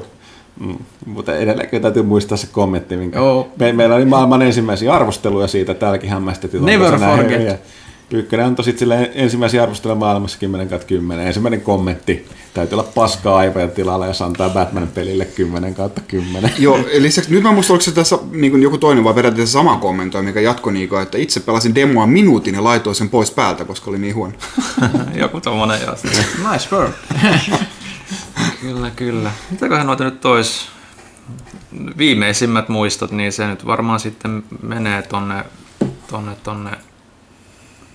Mm. 0.61 0.79
Mutta 1.07 1.37
edelleenkin 1.37 1.83
täytyy 1.83 2.03
muistaa 2.03 2.37
se 2.37 2.47
kommentti, 2.53 2.97
minkä 2.97 3.19
Joo. 3.19 3.49
me, 3.59 3.73
meillä 3.73 3.95
oli 3.95 4.05
maailman 4.05 4.43
ensimmäisiä 4.43 4.95
arvosteluja 4.95 5.47
siitä, 5.47 5.75
täälläkin 5.75 6.11
hämmästettiin. 6.11 6.65
Never 6.65 6.99
forget. 6.99 7.41
hyviä. 7.41 7.59
Pyykkönen 8.13 8.47
antoi 8.47 8.65
sitten 8.65 8.79
sille 8.79 9.11
ensimmäisiä 9.15 9.63
arvosteluja 9.63 9.99
maailmassa 9.99 10.39
10 10.39 10.69
kautta 10.69 10.87
10. 10.87 11.27
Ensimmäinen 11.27 11.61
kommentti, 11.61 12.29
täytyy 12.55 12.79
olla 12.79 12.89
paskaa 12.95 13.37
aivojen 13.37 13.71
tilalla, 13.71 14.07
jos 14.07 14.23
antaa 14.23 14.51
Batman 14.51 14.89
pelille 14.89 15.25
10 15.25 15.75
kautta 15.75 16.01
10. 16.01 16.53
Joo, 16.59 16.81
lisäksi 16.99 17.31
nyt 17.31 17.43
mä 17.43 17.53
muistan, 17.53 17.75
oliko 17.75 17.85
se 17.85 17.93
tässä 17.93 18.19
niin 18.31 18.63
joku 18.63 18.79
toinen 18.79 19.05
vai 19.05 19.15
periaatteessa 19.15 19.59
sama 19.59 19.77
kommentoi, 19.77 20.23
mikä 20.23 20.41
jatkoi 20.41 20.73
niin 20.73 20.89
kuin, 20.89 21.03
että 21.03 21.19
itse 21.19 21.41
pelasin 21.41 21.75
demoa 21.75 22.07
minuutin 22.07 22.55
ja 22.55 22.65
laitoin 22.65 22.97
sen 22.97 23.09
pois 23.09 23.31
päältä, 23.31 23.65
koska 23.65 23.91
oli 23.91 23.99
niin 23.99 24.15
huono. 24.15 24.35
Joku 25.15 25.41
tommonen 25.41 25.81
joo. 25.83 25.97
Nice 26.53 26.77
work. 26.77 26.95
Kyllä, 28.61 28.91
kyllä. 28.91 29.31
Mitäköhän 29.51 29.87
noita 29.87 30.05
nyt 30.05 30.21
tois 30.21 30.69
viimeisimmät 31.99 32.69
muistot, 32.69 33.11
niin 33.11 33.33
se 33.33 33.47
nyt 33.47 33.67
varmaan 33.67 34.01
sitten 34.01 34.43
menee 34.63 35.03
tonne, 35.03 35.45
tonne, 36.11 36.37
tonne 36.43 36.71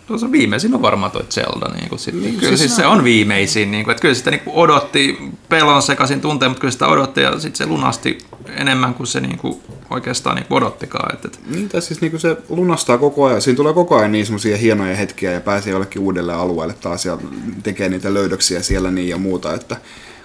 Tuossa 0.08 0.32
viimeisin 0.32 0.76
on 0.76 0.82
varmaan 0.82 1.12
toi 1.12 1.24
Zelda. 1.30 1.76
Niin 1.76 1.90
kuin 1.90 2.00
sitten. 2.00 2.24
Niin, 2.24 2.40
kyllä 2.40 2.58
siis 2.58 2.76
se 2.76 2.86
on 2.86 3.04
viimeisin. 3.04 3.72
Niin 3.72 3.84
kuin, 3.84 3.92
että 3.92 4.02
kyllä 4.02 4.16
sitä 4.16 4.32
niin 4.32 4.42
kuin 4.42 4.56
odotti 4.56 5.18
pelon 5.50 5.82
sekaisin 5.82 6.22
tunteen, 6.22 6.52
mutta 6.52 6.62
kyllä 6.62 6.72
sitä 6.72 6.88
odotti 6.88 7.22
ja 7.22 7.40
sitten 7.40 7.56
se 7.56 7.66
lunasti 7.66 8.18
enemmän 8.56 8.94
kuin 8.94 9.08
se 9.08 9.20
niin 9.20 9.38
kuin 9.38 9.62
oikeastaan 9.90 10.36
niin 10.36 10.46
kuin 10.46 10.58
odottikaan. 10.58 11.14
Että, 11.14 11.28
että 11.28 11.40
Niin, 11.50 11.70
tai 11.70 11.82
siis 11.82 12.02
niin 12.02 12.12
kuin 12.12 12.22
se 12.22 12.38
lunastaa 12.50 12.98
koko 12.98 13.26
ajan. 13.26 13.42
Siinä 13.42 13.58
tulee 13.58 13.74
koko 13.74 13.96
ajan 13.96 14.12
niin 14.12 14.26
semmoisia 14.26 14.58
hienoja 14.58 14.96
hetkiä 14.96 15.32
ja 15.32 15.42
pääsee 15.42 15.72
jollekin 15.72 16.02
uudelle 16.02 16.34
alueelle 16.34 16.76
taas 16.82 17.06
ja 17.06 17.18
tekee 17.64 17.90
niitä 17.90 18.14
löydöksiä 18.14 18.62
siellä 18.62 18.92
niin 18.92 19.10
ja 19.10 19.18
muuta. 19.18 19.54
Että 19.54 19.78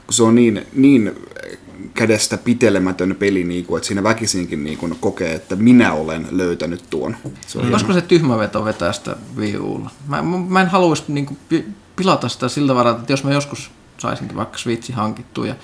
kun 0.06 0.14
se 0.14 0.22
on 0.22 0.34
niin, 0.34 0.66
niin 0.74 1.14
kädestä 1.94 2.38
pitelemätön 2.38 3.16
peli, 3.18 3.44
niin 3.44 3.64
kuin, 3.64 3.78
että 3.78 3.86
siinä 3.86 4.02
väkisinkin 4.02 4.64
niin 4.64 4.78
kuin 4.78 4.96
kokee, 5.00 5.34
että 5.34 5.56
minä 5.56 5.92
olen 5.92 6.26
löytänyt 6.30 6.90
tuon. 6.90 7.16
Se 7.46 7.58
on 7.58 7.70
Olisiko 7.70 7.92
se 7.92 8.00
tyhmä 8.00 8.38
veto 8.38 8.64
vetää 8.64 8.92
sitä 8.92 9.16
Wii 9.36 9.56
Ulla? 9.56 9.90
Mä, 10.08 10.22
mä 10.48 10.60
en 10.60 10.68
haluaisi 10.68 11.04
niinku 11.08 11.36
pi- 11.48 11.64
pilata 11.96 12.28
sitä 12.28 12.48
siltä 12.48 12.74
varalta, 12.74 13.00
että 13.00 13.12
jos 13.12 13.24
mä 13.24 13.32
joskus 13.32 13.70
saisinkin 13.98 14.36
vaikka 14.36 14.58
Switchin 14.58 14.96
hankittua 14.96 15.46
ja 15.46 15.54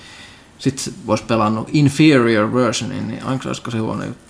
sitten 0.59 0.93
voisi 1.07 1.23
pelannut 1.23 1.69
inferior 1.73 2.53
versionin, 2.53 3.07
niin 3.07 3.23
onko 3.23 3.43
olisiko 3.47 3.71
se 3.71 3.77
huono 3.77 4.03
juttu? 4.03 4.28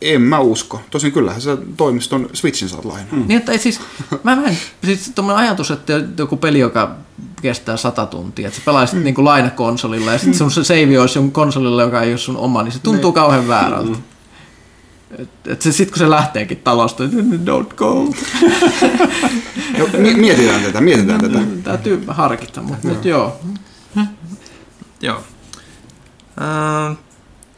En 0.00 0.22
mä 0.22 0.38
usko. 0.38 0.80
Tosin 0.90 1.12
kyllähän 1.12 1.40
se 1.40 1.58
toimiston 1.76 2.28
Switchin 2.32 2.68
saat 2.68 2.84
lainaa. 2.84 3.12
Mm. 3.12 3.24
Niin, 3.28 3.38
että 3.38 3.52
ei 3.52 3.58
siis, 3.58 3.80
mä, 4.22 4.32
en, 4.32 4.58
siis 4.84 5.12
tommonen 5.14 5.42
ajatus, 5.42 5.70
että 5.70 5.92
joku 6.18 6.36
peli, 6.36 6.58
joka 6.58 6.96
kestää 7.42 7.76
sata 7.76 8.06
tuntia, 8.06 8.48
että 8.48 8.58
sä 8.58 8.64
pelaisit 8.64 8.98
mm. 8.98 9.04
niinku 9.04 9.24
lainakonsolilla 9.24 10.12
ja 10.12 10.18
sitten 10.18 10.38
sun 10.38 10.50
se 10.50 10.64
save 10.64 11.00
olisi 11.00 11.18
jonkun 11.18 11.32
konsolilla, 11.32 11.82
joka 11.82 12.02
ei 12.02 12.10
ole 12.12 12.18
sun 12.18 12.36
oma, 12.36 12.62
niin 12.62 12.72
se 12.72 12.78
tuntuu 12.78 13.12
kauhean 13.12 13.48
väärältä. 13.48 13.90
Mm. 13.90 14.02
Et, 15.18 15.28
et 15.46 15.62
se, 15.62 15.72
sit 15.72 15.90
kun 15.90 15.98
se 15.98 16.10
lähteekin 16.10 16.58
talosta, 16.58 17.04
don't 17.44 17.74
go. 17.76 17.94
No, 19.78 19.88
mi- 19.98 20.14
mietitään 20.14 20.62
tätä, 20.62 20.80
mietitään 20.80 21.20
tätä. 21.20 21.38
Täytyy 21.64 22.04
harkita, 22.08 22.62
mutta 22.62 22.88
nyt 22.88 23.04
joo. 23.04 23.40
Joo. 25.00 25.22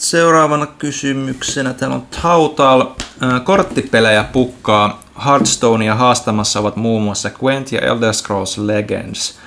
Seuraavana 0.01 0.67
kysymyksenä 0.67 1.75
täällä 1.75 1.97
on 1.97 2.07
Tautal. 2.23 2.87
Ää, 3.21 3.41
korttipelejä 3.41 4.25
pukkaa. 4.25 5.01
Hearthstonea 5.25 5.95
haastamassa 5.95 6.61
ovat 6.61 6.77
muun 6.77 7.03
muassa 7.03 7.31
Gwent 7.31 7.73
ja 7.73 7.81
Elder 7.81 8.15
Scrolls 8.15 8.59
Legends. 8.59 9.39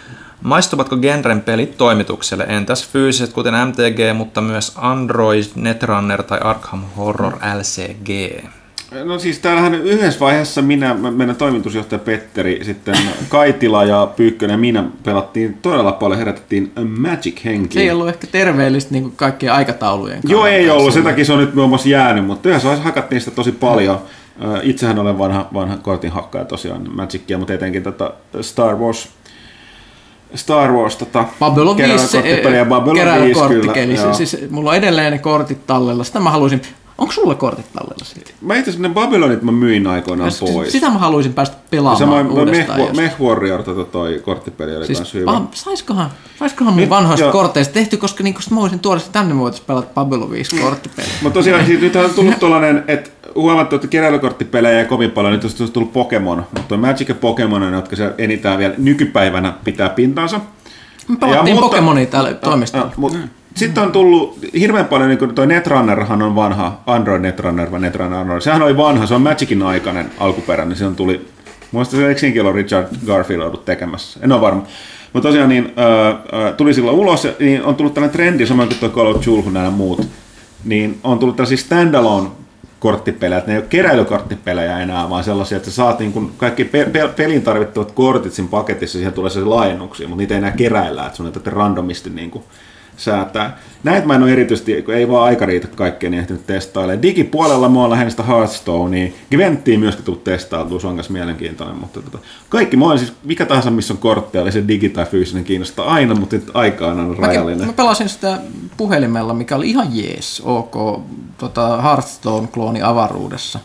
Maistuvatko 0.41 0.97
genren 0.97 1.41
pelit 1.41 1.77
toimitukselle? 1.77 2.43
Entäs 2.43 2.89
fyysiset 2.89 3.33
kuten 3.33 3.53
MTG, 3.67 4.17
mutta 4.17 4.41
myös 4.41 4.71
Android, 4.75 5.43
Netrunner 5.55 6.23
tai 6.23 6.39
Arkham 6.39 6.83
Horror 6.97 7.33
LCG? 7.57 8.09
No 9.03 9.19
siis 9.19 9.39
täällähän 9.39 9.75
yhdessä 9.75 10.19
vaiheessa 10.19 10.61
minä, 10.61 10.93
meidän 10.93 11.35
toimitusjohtaja 11.35 11.99
Petteri, 11.99 12.59
sitten 12.63 12.95
Kaitila 13.29 13.83
ja 13.83 14.11
Pyykkönen 14.15 14.53
ja 14.53 14.57
minä 14.57 14.83
pelattiin 15.03 15.57
todella 15.61 15.91
paljon, 15.91 16.17
herätettiin 16.17 16.71
Magic-henkiä. 16.97 17.73
Se 17.73 17.81
ei 17.81 17.91
ollut 17.91 18.09
ehkä 18.09 18.27
terveellistä 18.27 18.91
niin 18.91 19.11
kaikkien 19.15 19.53
aikataulujen 19.53 20.19
Joo, 20.27 20.45
ei 20.45 20.69
ollut, 20.69 20.93
sen 20.93 21.03
takia 21.03 21.25
se 21.25 21.33
on 21.33 21.39
nyt 21.39 21.55
muun 21.55 21.69
muassa 21.69 21.89
jäänyt, 21.89 22.25
mutta 22.25 22.49
yhdessä 22.49 22.67
vaiheessa 22.67 22.89
hakattiin 22.89 23.21
sitä 23.21 23.35
tosi 23.35 23.51
paljon. 23.51 23.99
Itsehän 24.63 24.99
olen 24.99 25.17
vanha, 25.17 25.47
vanha 25.53 25.77
kortin 25.77 26.11
hakkaaja 26.11 26.45
tosiaan 26.45 26.95
Magicia, 26.95 27.37
mutta 27.37 27.53
etenkin 27.53 27.83
tätä 27.83 28.11
Star 28.41 28.75
Wars 28.75 29.09
Star 30.35 30.71
Wars 30.71 30.95
tota, 30.95 31.25
Babylon 31.39 31.77
5 31.77 32.07
se, 32.07 32.21
keräilykorttipeliä, 32.21 32.65
Babylon 32.65 33.21
5 33.21 33.39
kyllä. 33.47 34.01
joo. 34.01 34.13
Siis, 34.13 34.37
mulla 34.49 34.69
on 34.69 34.75
edelleen 34.75 35.11
ne 35.11 35.17
kortit 35.17 35.67
tallella. 35.67 36.03
Sitä 36.03 36.19
mä 36.19 36.29
haluaisin... 36.29 36.61
Onko 37.01 37.13
sulla 37.13 37.35
kortit 37.35 37.65
tallella 37.73 38.05
siitä? 38.05 38.31
Mä 38.41 38.55
itse 38.55 38.71
asiassa 38.71 38.87
ne 38.87 38.93
Babylonit 38.93 39.41
mä 39.41 39.51
myin 39.51 39.87
aikoinaan 39.87 40.31
Siis 40.31 40.51
pois. 40.51 40.71
Sitä 40.71 40.89
mä 40.89 40.97
haluaisin 40.99 41.33
päästä 41.33 41.57
pelaamaan 41.69 41.97
Samoin 41.99 42.27
uudestaan. 42.29 42.79
jos- 42.79 42.97
Mech 42.97 43.21
Warrior, 43.21 43.63
tota 43.63 43.85
toi 43.85 44.21
korttipeli 44.25 44.75
oli 44.77 44.85
Siis, 44.85 44.97
siis, 44.97 45.13
hyvä. 45.13 45.31
ah, 45.31 45.41
saiskohan, 45.51 46.09
saiskohan 46.39 46.73
mun 46.73 46.89
vanhoista 46.89 47.25
joo. 47.25 47.31
korteista 47.31 47.73
tehty, 47.73 47.97
koska 47.97 48.23
niinku 48.23 48.41
sit 48.41 48.51
mä 48.51 48.59
voisin 48.59 48.79
tuoda 48.79 48.99
sitä 48.99 49.11
tänne, 49.13 49.33
me 49.33 49.39
voitaisiin 49.39 49.67
pelata 49.67 49.87
Babylon 49.93 50.31
5 50.31 50.55
korttipeliä. 50.55 51.11
Mutta 51.21 51.39
tosiaan 51.39 51.65
siis 51.65 51.81
nythän 51.81 52.05
on 52.05 52.11
tullut 52.11 52.39
tollanen, 52.39 52.83
että 52.87 53.09
huomattu, 53.35 53.75
että 53.75 53.87
keräilykorttipelejä 53.87 54.79
ei 54.79 54.85
kovin 54.85 55.11
paljon, 55.11 55.33
nyt 55.33 55.43
on 55.61 55.71
tullut 55.71 55.93
Pokemon, 55.93 56.45
mutta 56.57 56.77
Magic 56.77 57.09
ja 57.09 57.15
Pokemon 57.15 57.63
on, 57.63 57.73
jotka 57.73 57.95
se 57.95 58.11
enintään 58.17 58.59
vielä 58.59 58.73
nykypäivänä 58.77 59.53
pitää 59.63 59.89
pintansa. 59.89 60.39
Me 61.07 61.15
pelattiin 61.19 61.55
mutta- 61.55 61.67
Pokemonia 61.69 62.05
täällä 62.05 62.33
toimistolla. 62.33 62.85
Ja, 62.85 62.91
mut, 62.97 63.17
Sitten 63.55 63.83
on 63.83 63.91
tullut 63.91 64.39
hirveän 64.59 64.85
paljon, 64.85 65.09
niin 65.09 65.19
kuin 65.19 65.35
toi 65.35 65.47
Netrunnerhan 65.47 66.21
on 66.21 66.35
vanha, 66.35 66.81
Android 66.85 67.21
Netrunner 67.21 67.71
vai 67.71 67.79
Netrunner 67.79 68.19
Android. 68.19 68.41
Sehän 68.41 68.61
oli 68.61 68.77
vanha, 68.77 69.05
se 69.05 69.13
on 69.13 69.21
Magicin 69.21 69.63
aikainen 69.63 70.11
alkuperäinen, 70.19 70.77
se 70.77 70.85
on 70.85 70.95
tuli, 70.95 71.27
muista 71.71 71.95
se 71.95 72.13
siinäkin 72.13 72.41
ollut 72.41 72.55
Richard 72.55 72.87
Garfield 73.07 73.41
ollut 73.41 73.65
tekemässä, 73.65 74.19
en 74.23 74.31
ole 74.31 74.41
varma. 74.41 74.63
Mutta 75.13 75.29
tosiaan 75.29 75.49
niin, 75.49 75.65
äh, 75.65 76.53
tuli 76.57 76.73
silloin 76.73 76.97
ulos, 76.97 77.27
niin 77.39 77.63
on 77.63 77.75
tullut 77.75 77.93
tällainen 77.93 78.17
trendi, 78.17 78.45
samoin 78.45 78.67
kuin 78.69 78.79
tuo 78.79 78.89
Call 78.89 79.15
of 79.15 79.25
Duty 79.25 79.51
nämä 79.51 79.69
muut, 79.69 80.07
niin 80.63 80.99
on 81.03 81.19
tullut 81.19 81.35
tällaisia 81.35 81.57
standalone 81.57 82.29
korttipelejä, 82.79 83.37
että 83.37 83.51
ne 83.51 83.55
ei 83.55 83.61
ole 83.61 83.67
keräilykorttipelejä 83.69 84.79
enää, 84.79 85.09
vaan 85.09 85.23
sellaisia, 85.23 85.57
että 85.57 85.69
sä 85.69 85.75
saat 85.75 85.99
niin 85.99 86.13
kuin 86.13 86.31
kaikki 86.37 86.63
pe- 86.63 86.85
pe- 86.85 87.07
pelin 87.15 87.41
tarvittavat 87.41 87.91
kortit 87.91 88.33
siinä 88.33 88.49
paketissa, 88.51 88.97
siihen 88.97 89.13
tulee 89.13 89.29
sellaisia 89.29 89.55
laajennuksia, 89.55 90.07
mutta 90.07 90.21
niitä 90.21 90.33
ei 90.33 90.37
enää 90.37 90.51
keräillä, 90.51 91.05
että 91.05 91.17
sun 91.17 91.25
ei 91.25 91.31
tarvitse 91.31 91.49
randomisti 91.49 92.09
niin 92.09 92.31
kuin 92.31 92.43
säätää. 92.97 93.57
Näitä 93.83 94.07
mä 94.07 94.15
en 94.15 94.23
ole 94.23 94.31
erityisesti, 94.31 94.81
kun 94.81 94.93
ei 94.93 95.09
vaan 95.09 95.23
aika 95.23 95.45
riitä 95.45 95.67
kaikkea, 95.67 96.09
niin 96.09 96.19
ehtinyt 96.19 96.47
testailemaan. 96.47 97.01
Digipuolella 97.01 97.69
mä 97.69 97.79
oon 97.79 97.89
lähinnä 97.89 98.09
sitä 98.09 98.23
Hearthstonea. 98.23 99.11
Gwenttiin 99.31 99.79
myöskin 99.79 100.05
tullut 100.05 100.23
testailtua, 100.23 100.79
se 100.79 100.87
on 100.87 100.93
myös 100.93 101.09
mielenkiintoinen. 101.09 101.77
Mutta 101.77 102.01
tota, 102.01 102.17
kaikki, 102.49 102.77
mä 102.77 102.85
oon 102.85 102.99
siis, 102.99 103.13
mikä 103.23 103.45
tahansa 103.45 103.71
missä 103.71 103.93
on 103.93 103.97
kortteja, 103.97 104.41
oli 104.41 104.51
se 104.51 104.67
digi 104.67 104.89
tai 104.89 105.05
fyysinen 105.05 105.43
kiinnostaa 105.43 105.93
aina, 105.93 106.15
mutta 106.15 106.35
nyt 106.35 106.51
aika 106.53 106.87
on 106.87 106.99
aina 106.99 107.15
rajallinen. 107.17 107.57
Mäkin, 107.57 107.67
mä 107.67 107.73
pelasin 107.73 108.09
sitä 108.09 108.39
puhelimella, 108.77 109.33
mikä 109.33 109.55
oli 109.55 109.69
ihan 109.69 109.87
jees, 109.97 110.41
ok, 110.45 111.01
tota 111.37 111.81
Hearthstone-klooni 111.81 112.83
avaruudessa, 112.83 113.59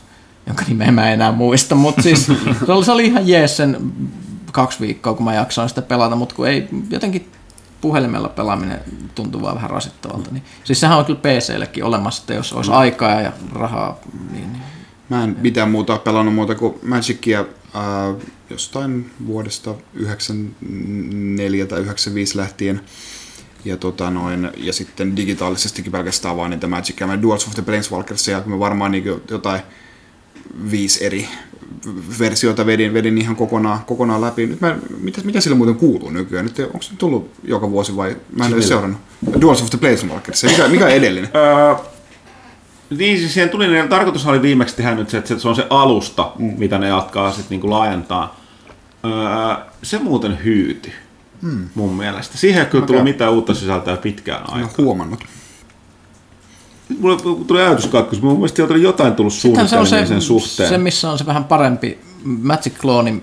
jonka 0.47 0.65
nimeä 0.69 0.93
mä 0.93 1.07
en 1.07 1.15
enää 1.15 1.33
muista, 1.33 1.75
mutta 1.75 2.03
siis 2.03 2.27
se 2.67 2.73
oli, 2.73 2.85
se 2.85 2.93
oli 2.93 3.07
ihan 3.07 3.29
jees 3.29 3.57
sen 3.57 3.93
kaksi 4.53 4.81
viikkoa, 4.81 5.15
kun 5.15 5.25
mä 5.25 5.35
jaksoin 5.35 5.69
sitä 5.69 5.83
pelata, 5.83 6.17
mutta 6.17 6.35
kun 6.35 6.49
ei 6.49 6.69
jotenkin 6.91 7.31
puhelimella 7.87 8.29
pelaaminen 8.29 8.81
tuntuu 9.15 9.43
vaan 9.43 9.55
vähän 9.55 9.71
rasittavalta. 9.71 10.31
Niin, 10.31 10.43
siis 10.65 10.81
sehän 10.81 10.99
on 10.99 11.05
kyllä 11.05 11.21
PCllekin 11.21 11.85
olemassa, 11.85 12.23
että 12.23 12.35
jos 12.35 12.53
olisi 12.53 12.71
aikaa 12.71 13.21
ja 13.21 13.33
rahaa, 13.53 13.99
niin, 14.31 14.53
niin 14.53 14.63
Mä 15.09 15.25
en 15.25 15.37
mitään 15.41 15.71
muuta 15.71 15.99
pelannut 15.99 16.35
muuta 16.35 16.55
kuin 16.55 16.75
Magicia 16.83 17.41
äh, 17.41 17.47
jostain 18.51 19.11
vuodesta 19.27 19.75
94 19.95 21.67
tai 21.67 21.81
95 21.81 22.37
lähtien. 22.37 22.81
Ja, 23.65 23.77
tota 23.77 24.11
noin, 24.11 24.51
ja 24.57 24.73
sitten 24.73 25.17
digitaalisestikin 25.17 25.93
pelkästään 25.93 26.37
vaan 26.37 26.51
niitä 26.51 26.67
Magicia. 26.67 27.07
Mä 27.07 27.23
Duels 27.23 27.47
of 27.47 27.55
the 27.55 27.63
Planeswalkers 27.63 28.29
ja 28.29 28.43
mä 28.47 28.59
varmaan 28.59 28.91
niin 28.91 29.05
jotain 29.31 29.61
viisi 30.71 31.05
eri 31.05 31.29
versioita 32.19 32.67
vedin, 32.67 32.95
vedin 32.95 33.19
ihan 33.19 33.37
kokonaan, 33.37 33.79
kokonaan 33.87 34.21
läpi. 34.21 34.47
Nyt 34.47 34.61
mä, 34.61 34.79
mitä, 35.01 35.21
mitä 35.25 35.41
sillä 35.41 35.57
muuten 35.57 35.75
kuuluu 35.75 36.11
nykyään? 36.11 36.47
Nyt, 36.47 36.59
onko 36.59 36.83
se 36.83 36.97
tullut 36.99 37.31
joka 37.45 37.71
vuosi 37.71 37.97
vai? 37.97 38.17
Mä 38.37 38.47
en 38.47 38.55
ole 38.55 38.63
seurannut. 38.63 39.01
Duels 39.41 39.63
of 39.63 39.71
the 39.71 39.79
Planeswalkers. 39.79 40.45
Mikä, 40.45 40.69
mikä 40.69 40.85
on 40.85 40.91
edellinen? 41.01 41.31
Öö, 41.35 41.75
niin, 42.91 43.19
siis 43.19 43.35
siihen 43.35 43.51
tuli, 43.51 43.69
niin 43.69 43.89
tarkoitus 43.89 44.27
oli 44.27 44.43
viimeksi 44.43 44.77
tehdä 44.77 44.95
nyt 44.95 45.11
se, 45.11 45.19
että 45.19 45.39
se 45.39 45.49
on 45.49 45.57
se 45.57 45.67
alusta, 45.71 46.33
mm. 46.39 46.55
mitä 46.59 46.79
ne 46.79 46.89
jatkaa 46.89 47.31
sitten 47.31 47.51
niinku 47.51 47.71
laajentaa. 47.71 48.41
Öö, 49.05 49.65
se 49.83 49.99
muuten 49.99 50.39
hyytyi, 50.45 50.93
mm. 51.43 51.69
mun 51.75 51.95
mielestä. 51.95 52.39
Siihen 52.39 52.63
ei 52.63 52.71
kyllä 52.71 52.87
tullut 52.87 53.05
mitään 53.05 53.33
uutta 53.33 53.55
sisältöä 53.55 53.97
pitkään 53.97 54.43
aikaan. 54.51 54.75
Huomannut. 54.79 55.25
Mulle 57.01 57.17
tuli 57.47 57.61
ajatuskakkos, 57.61 58.23
mun 58.23 58.37
mielestä 58.37 58.65
oli 58.65 58.83
jotain 58.83 59.15
tullut 59.15 59.33
suunnitelmia 59.33 59.87
se, 59.87 60.07
sen 60.07 60.23
suhteen. 60.23 60.69
Se, 60.69 60.79
missä 60.79 61.11
on 61.11 61.19
se 61.19 61.27
vähän 61.27 61.45
parempi 61.45 61.99
Magic 62.25 62.73
Clone, 62.79 63.21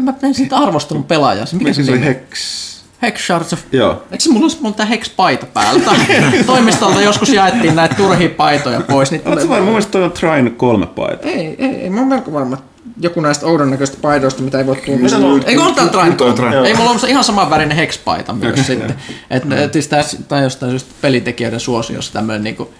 mä 0.00 0.14
en 0.22 0.34
siitä 0.34 0.56
arvostunut 0.56 1.08
pelaajaa. 1.08 1.46
Se, 1.46 1.56
mikä 1.56 1.72
se, 1.72 1.84
se 1.84 1.90
oli 1.90 2.04
Hex? 2.04 2.58
Hex 3.02 3.26
Shards 3.26 3.52
of... 3.52 3.60
Joo. 3.72 4.02
Eikö 4.10 4.24
se 4.24 4.32
mulla 4.32 4.44
olisi 4.44 4.88
Hex-paita 4.88 5.46
päältä? 5.46 5.90
Toimistolta 6.46 7.02
joskus 7.02 7.28
jaettiin 7.28 7.76
näitä 7.76 7.94
turhia 7.94 8.28
paitoja 8.28 8.80
pois. 8.80 9.10
Niin 9.10 9.22
Oletko 9.24 9.48
vai, 9.48 9.60
mun 9.60 9.68
mielestä 9.68 9.92
toi 9.92 10.04
on 10.04 10.12
Trine 10.12 10.50
kolme 10.50 10.86
paita. 10.86 11.28
Ei, 11.28 11.56
ei, 11.58 11.70
ei, 11.70 11.90
mä 11.90 12.00
oon 12.00 12.08
melko 12.08 12.32
varma, 12.32 12.56
joku 13.00 13.20
näistä 13.20 13.46
oudon 13.46 13.70
näköistä 13.70 13.96
paidoista, 14.02 14.42
mitä 14.42 14.58
ei 14.58 14.66
voi 14.66 14.76
tunnistaa. 14.76 15.20
Ei 15.46 15.56
kun 15.56 15.66
on 15.66 15.74
tää 15.74 15.88
Trine. 15.88 16.68
Ei 16.68 16.74
mulla 16.74 16.90
on 16.90 16.98
ihan 17.08 17.24
saman 17.24 17.50
värinen 17.50 17.76
Hex-paita 17.76 18.32
myös 18.32 18.66
sitten. 18.66 18.94
Että 19.30 19.62
et, 19.64 19.72
siis 19.72 19.88
tää, 19.88 20.04
tää 20.28 20.42
jostain 20.42 20.70
syystä 20.70 20.94
pelitekijöiden 21.00 21.60
suosiossa 21.60 22.12
tämmönen 22.12 22.44
niinku 22.44 22.74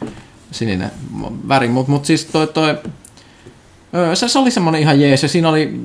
sininen 0.51 0.91
väri, 1.49 1.69
mutta 1.69 1.93
mut 1.93 2.05
siis 2.05 2.25
toi, 2.25 2.47
toi 2.47 2.79
se, 4.15 4.29
se 4.29 4.39
oli 4.39 4.51
semmoinen 4.51 4.81
ihan 4.81 5.01
jees, 5.01 5.23
ja 5.23 5.29
siinä 5.29 5.49
oli 5.49 5.81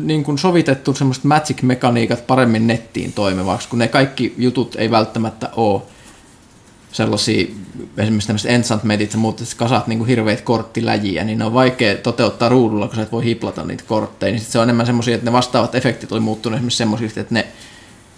niin 0.00 0.24
kuin 0.24 0.38
sovitettu 0.38 0.94
semmoiset 0.94 1.24
magic-mekaniikat 1.24 2.26
paremmin 2.26 2.66
nettiin 2.66 3.12
toimivaksi, 3.12 3.68
kun 3.68 3.78
ne 3.78 3.88
kaikki 3.88 4.34
jutut 4.38 4.76
ei 4.76 4.90
välttämättä 4.90 5.48
ole 5.56 5.82
sellaisia, 6.98 7.46
esimerkiksi 7.96 8.26
tämmöiset 8.26 8.50
enchantmentit 8.50 9.12
ja 9.12 9.18
muut, 9.18 9.40
että 9.40 9.56
kasat 9.56 9.86
niin 9.86 9.98
kuin 9.98 10.08
hirveitä 10.08 10.42
korttiläjiä, 10.42 11.24
niin 11.24 11.38
ne 11.38 11.44
on 11.44 11.54
vaikea 11.54 11.96
toteuttaa 11.96 12.48
ruudulla, 12.48 12.86
kun 12.86 12.96
sä 12.96 13.02
et 13.02 13.12
voi 13.12 13.24
hiplata 13.24 13.64
niitä 13.64 13.84
kortteja, 13.86 14.32
niin 14.32 14.40
sit 14.40 14.48
se 14.48 14.58
on 14.58 14.62
enemmän 14.62 14.86
semmoisia, 14.86 15.14
että 15.14 15.24
ne 15.24 15.32
vastaavat 15.32 15.74
efektit 15.74 16.12
oli 16.12 16.20
muuttunut 16.20 16.56
esimerkiksi 16.56 16.76
semmoisista, 16.76 17.20
että 17.20 17.34
ne 17.34 17.46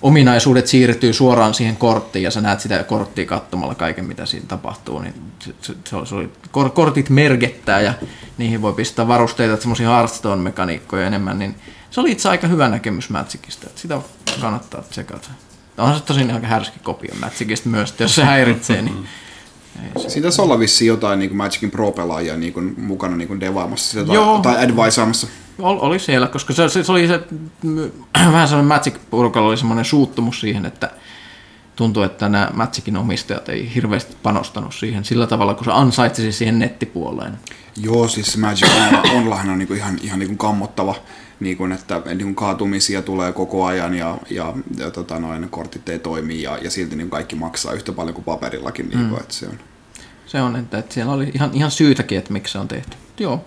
ominaisuudet 0.03 0.67
siirtyy 0.67 1.13
suoraan 1.13 1.55
siihen 1.55 1.77
korttiin 1.77 2.23
ja 2.23 2.31
sä 2.31 2.41
näet 2.41 2.61
sitä 2.61 2.85
korttia 2.85 3.27
katsomalla 3.27 3.75
kaiken, 3.75 4.05
mitä 4.05 4.27
siinä 4.27 4.47
tapahtuu. 4.49 4.99
Niin 4.99 5.15
se, 5.39 5.55
se, 5.63 5.75
se 6.05 6.15
oli, 6.15 6.33
kortit 6.75 7.11
mergettää 7.11 7.81
ja 7.81 7.95
niihin 8.39 8.63
voi 8.63 8.73
pistää 8.73 9.09
varusteita, 9.09 9.61
semmoisia 9.61 9.89
Hearthstone-mekaniikkoja 9.89 11.07
enemmän, 11.07 11.39
niin 11.39 11.55
se 11.91 12.01
oli 12.01 12.13
itse 12.13 12.29
aika 12.29 12.47
hyvä 12.47 12.69
näkemys 12.69 13.09
että 13.21 13.81
sitä 13.81 14.01
kannattaa 14.41 14.83
tsekata. 14.83 15.31
On 15.81 15.95
se 15.95 16.05
tosin 16.05 16.31
aika 16.31 16.47
härski 16.47 16.79
kopio 16.83 17.15
Magicista 17.21 17.69
myös, 17.69 17.95
jos 17.99 18.15
se 18.15 18.25
häiritsee, 18.25 18.83
niin 18.83 19.07
Siitä 20.09 20.23
taisi 20.23 20.43
olla 20.43 20.59
vissiin 20.59 20.89
jotain 20.89 21.19
niin 21.19 21.37
Magicin 21.37 21.71
Pro-pelaajia 21.71 22.37
niin 22.37 22.53
kuin, 22.53 22.75
mukana 22.79 23.17
niin 23.17 23.29
kuin 23.29 23.41
devaamassa 23.41 24.01
sitä 24.01 24.13
Joo. 24.13 24.39
tai 24.39 24.65
advisaamassa. 24.65 25.27
Ol, 25.59 25.79
oli 25.81 25.99
siellä, 25.99 26.27
koska 26.27 26.53
se, 26.53 26.69
se, 26.69 26.85
se 26.85 26.93
oli 26.93 27.09
se, 27.09 27.21
vähän 28.33 28.49
sellainen 28.49 28.69
magic 28.69 28.95
purkalla 29.11 29.49
oli 29.49 29.57
semmoinen 29.57 29.85
suuttumus 29.85 30.41
siihen, 30.41 30.67
että 30.67 30.91
tuntuu, 31.77 32.03
että 32.03 32.29
nämä 32.29 32.51
Magicin 32.55 32.97
omistajat 32.97 33.49
ei 33.49 33.75
hirveästi 33.75 34.17
panostanut 34.23 34.75
siihen 34.75 35.05
sillä 35.05 35.27
tavalla, 35.27 35.55
kun 35.55 35.65
se 35.65 35.71
ansaitsisi 35.71 36.33
siihen 36.33 36.59
nettipuoleen. 36.59 37.39
Joo, 37.77 38.09
siis 38.09 38.37
Magic 38.37 38.69
Online 39.15 39.53
on 39.53 39.59
niin 39.59 39.69
kuin 39.69 39.79
ihan, 39.79 39.99
ihan 40.03 40.19
niin 40.19 40.29
kuin 40.29 40.39
kammottava, 40.39 40.95
niin 41.41 41.57
kuin, 41.57 41.73
että 41.73 42.03
niin 42.07 42.19
kuin 42.19 42.35
kaatumisia 42.35 43.03
tulee 43.03 43.33
koko 43.33 43.65
ajan 43.65 43.95
ja, 43.95 44.19
ja, 44.31 44.55
ja 44.77 44.91
tota, 44.91 45.19
noin, 45.19 45.49
kortit 45.49 45.89
ei 45.89 45.99
toimi 45.99 46.43
ja, 46.43 46.59
ja 46.63 46.71
silti 46.71 46.97
niin 46.97 47.11
kaikki 47.11 47.37
maksaa 47.37 47.73
yhtä 47.73 47.93
paljon 47.93 48.15
kuin 48.15 48.25
paperillakin. 48.25 48.89
Niin 48.89 48.99
kuin, 48.99 49.11
mm. 49.11 49.21
että 49.21 49.35
se 49.35 49.47
on. 49.47 49.59
Se 50.27 50.43
on, 50.43 50.57
että, 50.57 50.79
että 50.79 50.95
siellä 50.95 51.13
oli 51.13 51.31
ihan, 51.35 51.51
ihan 51.53 51.71
syytäkin, 51.71 52.19
että 52.19 52.33
miksi 52.33 52.53
se 52.53 52.59
on 52.59 52.69
tehty. 52.69 52.97
Joo, 53.19 53.45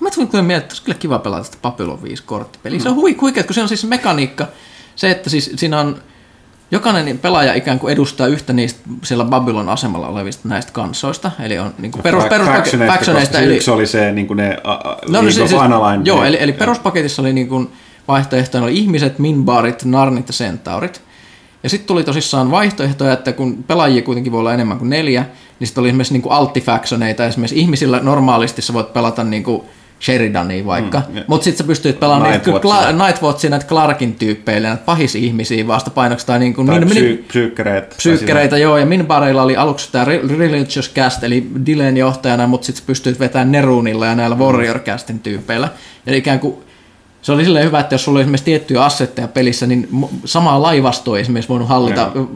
Mä 0.00 0.10
tulin 0.10 0.28
kyllä 0.28 0.44
mieltä, 0.44 0.62
että 0.62 0.72
olisi 0.72 0.82
kyllä 0.82 0.98
kiva 0.98 1.18
pelata 1.18 1.44
sitä 1.44 1.58
Babylon 1.62 2.02
5 2.02 2.22
korttipeliä. 2.22 2.78
Mm. 2.78 2.82
Se 2.82 2.88
on 2.88 2.94
hui, 2.94 3.16
huikea, 3.20 3.44
kun 3.44 3.54
se 3.54 3.62
on 3.62 3.68
siis 3.68 3.84
mekaniikka. 3.84 4.48
Se, 4.96 5.10
että 5.10 5.30
siis 5.30 5.50
siinä 5.56 5.80
on 5.80 6.02
jokainen 6.70 7.18
pelaaja 7.18 7.54
ikään 7.54 7.78
kuin 7.78 7.92
edustaa 7.92 8.26
yhtä 8.26 8.52
niistä 8.52 8.80
siellä 9.02 9.24
Babylon 9.24 9.68
asemalla 9.68 10.08
olevista 10.08 10.48
näistä 10.48 10.72
kansoista. 10.72 11.30
Eli 11.40 11.58
on 11.58 11.74
niin 11.78 11.92
kuin 11.92 12.02
perus, 12.02 12.24
perus, 12.24 12.48
factioneista. 12.86 13.40
Eli, 13.40 13.56
yksi 13.56 13.70
oli 13.70 13.86
se 13.86 14.12
niin 14.12 14.26
kuin 14.26 14.36
ne 14.36 14.56
uh, 14.64 15.12
no, 15.12 15.22
no, 15.22 15.30
siis, 15.30 15.50
siis, 15.50 15.60
Joo, 16.04 16.24
eli, 16.24 16.36
eli 16.40 16.52
peruspaketissa 16.52 17.22
oli 17.22 17.32
niin 17.32 17.48
kuin 17.48 17.68
vaihtoehtoina 18.08 18.64
oli 18.64 18.78
ihmiset, 18.78 19.18
minbarit, 19.18 19.84
narnit 19.84 20.28
ja 20.28 20.32
centaurit. 20.32 21.02
Ja 21.62 21.68
sitten 21.68 21.86
tuli 21.86 22.04
tosissaan 22.04 22.50
vaihtoehtoja, 22.50 23.12
että 23.12 23.32
kun 23.32 23.64
pelaajia 23.64 24.02
kuitenkin 24.02 24.32
voi 24.32 24.40
olla 24.40 24.54
enemmän 24.54 24.78
kuin 24.78 24.90
neljä, 24.90 25.24
niin 25.60 25.66
sitten 25.66 25.82
oli 25.82 25.88
esimerkiksi 25.88 26.14
niin 26.14 26.32
alttifactioneita. 26.32 27.26
Esimerkiksi 27.26 27.58
ihmisillä 27.58 28.00
normaalisti 28.00 28.62
sä 28.62 28.72
voit 28.72 28.92
pelata 28.92 29.24
niin 29.24 29.44
kuin 29.44 29.62
Sheridania 30.00 30.64
vaikka. 30.66 31.02
Mm, 31.08 31.20
Mutta 31.26 31.44
sitten 31.44 31.58
sä 31.58 31.64
pystyt 31.64 32.00
pelaamaan 32.00 32.32
Nightwatchia, 32.32 32.70
Kla- 32.70 33.06
Nightwatchia 33.06 33.50
näitä 33.50 33.66
Clarkin 33.66 34.14
tyyppeille, 34.14 34.68
näitä 34.68 34.82
pahisia 34.84 35.20
ihmisiä 35.20 35.66
vastapainoksi. 35.66 36.26
Tai, 36.26 36.38
niin 36.38 36.54
kuin, 36.54 36.66
tai 36.66 36.80
niin, 36.80 37.18
psy- 37.18 37.24
psyykkäreitä. 37.28 37.96
Psyykkäreitä, 37.96 38.58
joo. 38.58 38.78
Ja 38.78 38.86
Minbareilla 38.86 39.42
oli 39.42 39.56
aluksi 39.56 39.92
tämä 39.92 40.04
Religious 40.38 40.92
Cast, 40.94 41.24
eli 41.24 41.46
Dilen 41.66 41.96
johtajana, 41.96 42.46
mutta 42.46 42.66
sitten 42.66 42.86
pystyt 42.86 43.20
vetämään 43.20 43.52
Nerunilla 43.52 44.06
ja 44.06 44.14
näillä. 44.14 44.36
Warrior 44.36 44.78
Castin 44.78 45.18
tyypeillä. 45.18 45.68
Ja 46.06 46.16
ikään 46.16 46.40
kuin 46.40 46.54
se 47.22 47.32
oli 47.32 47.44
silleen 47.44 47.64
hyvä, 47.64 47.80
että 47.80 47.94
jos 47.94 48.04
sulla 48.04 48.16
oli 48.16 48.22
esimerkiksi 48.22 48.44
tiettyjä 48.44 48.84
assetteja 48.84 49.28
pelissä, 49.28 49.66
niin 49.66 49.88
samaa 50.24 50.62
laivastoa 50.62 51.18
esimerkiksi 51.18 51.48
voinut 51.48 51.68
hallita 51.68 52.10
Joo. 52.14 52.28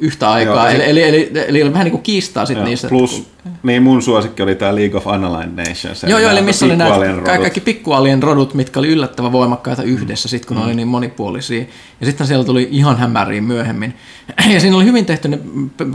yhtä 0.00 0.30
aikaa. 0.30 0.70
Joo, 0.70 0.82
eli, 0.82 0.90
eli, 0.90 1.02
eli, 1.02 1.30
eli, 1.48 1.60
eli 1.60 1.72
vähän 1.72 1.84
niin 1.84 1.92
kuin 1.92 2.02
kiistaa 2.02 2.46
sitten 2.46 2.64
niistä. 2.64 2.88
Plus, 2.88 3.26
niin 3.62 3.82
mun 3.82 4.02
suosikki 4.02 4.42
oli 4.42 4.54
tämä 4.54 4.74
League 4.74 4.96
of 4.96 5.06
Unaligned 5.06 5.68
Nations. 5.68 6.02
Joo, 6.02 6.18
joo, 6.18 6.30
eli 6.30 6.42
missä 6.42 6.66
oli 6.66 6.76
nämä 6.76 6.94
kaikki 7.24 7.60
pikkualien 7.60 8.22
rodut, 8.22 8.54
mitkä 8.54 8.78
oli 8.78 8.88
yllättävän 8.88 9.32
voimakkaita 9.32 9.82
yhdessä, 9.82 10.28
sit 10.28 10.46
kun 10.46 10.56
mm. 10.56 10.60
ne 10.60 10.66
oli 10.66 10.74
niin 10.74 10.88
monipuolisia. 10.88 11.64
Ja 12.00 12.06
sitten 12.06 12.26
siellä 12.26 12.44
tuli 12.44 12.68
ihan 12.70 12.98
hämäriin 12.98 13.44
myöhemmin. 13.44 13.94
Ja 14.54 14.60
siinä 14.60 14.76
oli 14.76 14.84
hyvin 14.84 15.06
tehty 15.06 15.28
ne 15.28 15.38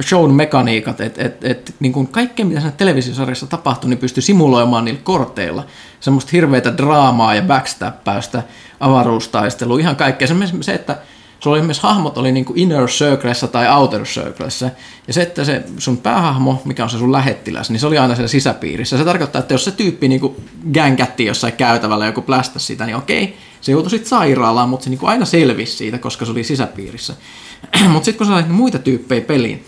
shown 0.04 0.34
mekaniikat, 0.34 1.02
että 1.02 1.24
et, 1.24 1.44
et, 1.44 1.76
niin 1.80 1.94
kuin 1.94 2.08
kaikkea, 2.08 2.46
mitä 2.46 2.60
siinä 2.60 2.76
televisiosarjassa 2.78 3.48
tapahtui, 3.48 3.90
niin 3.90 3.98
pystyi 3.98 4.24
simuloimaan 4.24 4.86
niillä 4.86 5.02
korteilla. 5.04 5.66
Semmoista 6.00 6.30
hirveätä 6.34 6.78
draamaa 6.78 7.36
ja 7.36 7.42
backstappäystä, 7.42 8.44
avaruustaistelua, 8.80 9.80
ihan 9.80 9.96
kaikkea. 9.96 10.28
Se, 10.62 10.74
että 10.74 10.98
sulla 11.40 11.58
oli 11.58 11.66
myös 11.66 11.80
hahmot 11.80 12.18
oli 12.18 12.32
niin 12.32 12.46
kuin 12.46 12.60
inner 12.60 12.88
circlessa 12.88 13.48
tai 13.48 13.76
outer 13.78 14.04
circlessa. 14.04 14.70
Ja 15.08 15.14
se, 15.14 15.22
että 15.22 15.44
se 15.44 15.64
sun 15.78 15.98
päähahmo, 15.98 16.62
mikä 16.66 16.84
on 16.84 16.90
se 16.90 16.98
sun 16.98 17.12
lähettiläs, 17.12 17.70
niin 17.70 17.80
se 17.80 17.88
oli 17.88 17.98
aina 17.98 18.16
siellä 18.16 18.28
sisäpiirissä. 18.28 18.98
Se 18.98 19.06
tarkoittaa, 19.06 19.40
että 19.40 19.54
jos 19.54 19.66
se 19.66 19.72
tyyppi 19.72 20.08
niin 20.08 20.36
gängätti 20.74 21.26
jossain 21.26 21.54
käytävällä 21.54 22.06
joku 22.06 22.22
plästäsi 22.22 22.66
sitä, 22.66 22.86
niin 22.86 22.96
okei, 22.96 23.38
se 23.62 23.72
joutui 23.72 23.90
sitten 23.90 24.10
sairaalaan, 24.10 24.70
mutta 24.70 24.84
se 24.84 24.90
niin 24.90 25.00
kuin 25.00 25.10
aina 25.10 25.26
selvisi 25.26 25.78
siitä, 25.78 25.98
koska 25.98 26.26
se 26.26 26.32
oli 26.32 26.44
sisäpiirissä. 26.44 27.14
mutta 27.94 28.06
sitten 28.06 28.18
kun 28.18 28.28
sä 28.28 28.34
sait 28.34 28.50
muita 28.50 28.80
tyyppejä 28.80 29.22
peliin, 29.22 29.66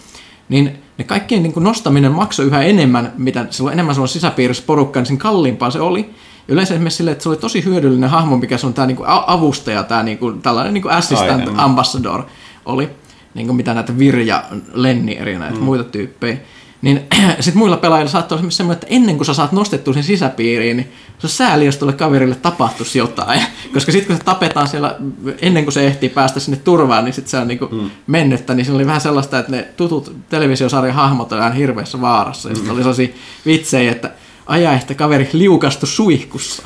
niin 0.49 0.77
ne 0.97 1.03
kaikkien 1.03 1.43
niin 1.43 1.53
kuin 1.53 1.63
nostaminen 1.63 2.11
maksoi 2.11 2.45
yhä 2.45 2.61
enemmän, 2.61 3.13
mitä 3.17 3.45
silloin 3.49 3.73
enemmän 3.73 3.95
sulla 3.95 4.07
sisäpiirissä 4.07 4.63
porukkaa, 4.67 5.01
niin 5.01 5.07
sen 5.07 5.17
kalliimpaa 5.17 5.71
se 5.71 5.79
oli. 5.79 6.09
Yleensä 6.47 6.73
esimerkiksi 6.73 6.97
sille, 6.97 7.11
että 7.11 7.23
se 7.23 7.29
oli 7.29 7.37
tosi 7.37 7.65
hyödyllinen 7.65 8.09
hahmo, 8.09 8.37
mikä 8.37 8.57
se 8.57 8.67
on 8.67 8.73
tämä 8.73 8.87
niinku 8.87 9.03
avustaja, 9.07 9.83
tämä 9.83 10.03
niinku, 10.03 10.31
tällainen 10.31 10.73
niinku 10.73 10.89
assistant 10.89 11.47
Ai, 11.47 11.53
ambassador 11.57 12.23
oli, 12.65 12.89
niinku 13.33 13.53
mitä 13.53 13.73
näitä 13.73 13.97
Virja, 13.97 14.43
Lenni 14.73 15.17
eri 15.17 15.37
näitä 15.37 15.57
mm. 15.57 15.63
muita 15.63 15.83
tyyppejä. 15.83 16.37
Niin 16.81 17.01
sitten 17.39 17.57
muilla 17.57 17.77
pelaajilla 17.77 18.11
saattaa 18.11 18.37
olla 18.37 18.51
semmoinen, 18.51 18.83
että 18.83 18.95
ennen 18.95 19.17
kuin 19.17 19.25
sä 19.25 19.33
saat 19.33 19.51
nostettua 19.51 19.93
sen 19.93 20.03
sisäpiiriin, 20.03 20.77
niin 20.77 20.91
se 21.19 21.27
on 21.27 21.31
sääli, 21.31 21.65
jos 21.65 21.77
tuolle 21.77 21.93
kaverille 21.93 22.35
tapahtuisi 22.35 22.99
jotain. 22.99 23.41
Koska 23.73 23.91
sitten 23.91 24.07
kun 24.07 24.17
se 24.17 24.23
tapetaan 24.23 24.67
siellä, 24.67 24.95
ennen 25.41 25.63
kuin 25.63 25.73
se 25.73 25.87
ehtii 25.87 26.09
päästä 26.09 26.39
sinne 26.39 26.57
turvaan, 26.63 27.05
niin 27.05 27.13
sitten 27.13 27.31
se 27.31 27.37
on 27.37 27.47
niinku 27.47 27.67
mm. 27.71 27.89
mennyttä. 28.07 28.53
Niin 28.53 28.65
se 28.65 28.71
oli 28.71 28.85
vähän 28.85 29.01
sellaista, 29.01 29.39
että 29.39 29.51
ne 29.51 29.67
tutut 29.77 30.15
televisiosarjan 30.29 30.95
hahmot 30.95 31.31
on 31.31 31.53
hirveässä 31.53 32.01
vaarassa. 32.01 32.49
Ja 32.49 32.55
sitten 32.55 32.73
oli 32.73 32.81
sellaisia 32.81 33.07
vitsejä, 33.45 33.91
että 33.91 34.11
ajaa, 34.47 34.73
että 34.73 34.95
kaveri 34.95 35.29
liukastu 35.33 35.85
suihkussa. 35.85 36.63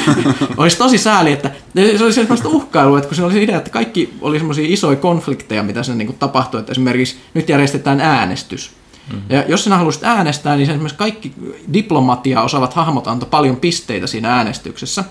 olisi 0.56 0.78
tosi 0.78 0.98
sääli, 0.98 1.32
että 1.32 1.50
se 1.96 2.04
oli 2.04 2.12
semmoista 2.12 2.48
uhkailua, 2.48 2.98
että 2.98 3.14
kun 3.14 3.24
oli 3.24 3.32
se 3.32 3.42
idea, 3.42 3.58
että 3.58 3.70
kaikki 3.70 4.14
oli 4.20 4.38
semmoisia 4.38 4.64
isoja 4.68 4.96
konflikteja, 4.96 5.62
mitä 5.62 5.82
siinä 5.82 5.98
niin 5.98 6.18
tapahtui, 6.18 6.60
että 6.60 6.72
esimerkiksi 6.72 7.16
nyt 7.34 7.48
järjestetään 7.48 8.00
äänestys. 8.00 8.70
Mm-hmm. 9.12 9.26
Ja 9.28 9.44
jos 9.48 9.64
sinä 9.64 9.76
haluaisit 9.76 10.04
äänestää, 10.04 10.56
niin 10.56 10.70
esimerkiksi 10.70 10.98
kaikki 10.98 11.32
diplomatia 11.72 12.42
osaavat 12.42 12.74
hahmot 12.74 13.06
antoi 13.06 13.28
paljon 13.30 13.56
pisteitä 13.56 14.06
siinä 14.06 14.36
äänestyksessä. 14.36 15.04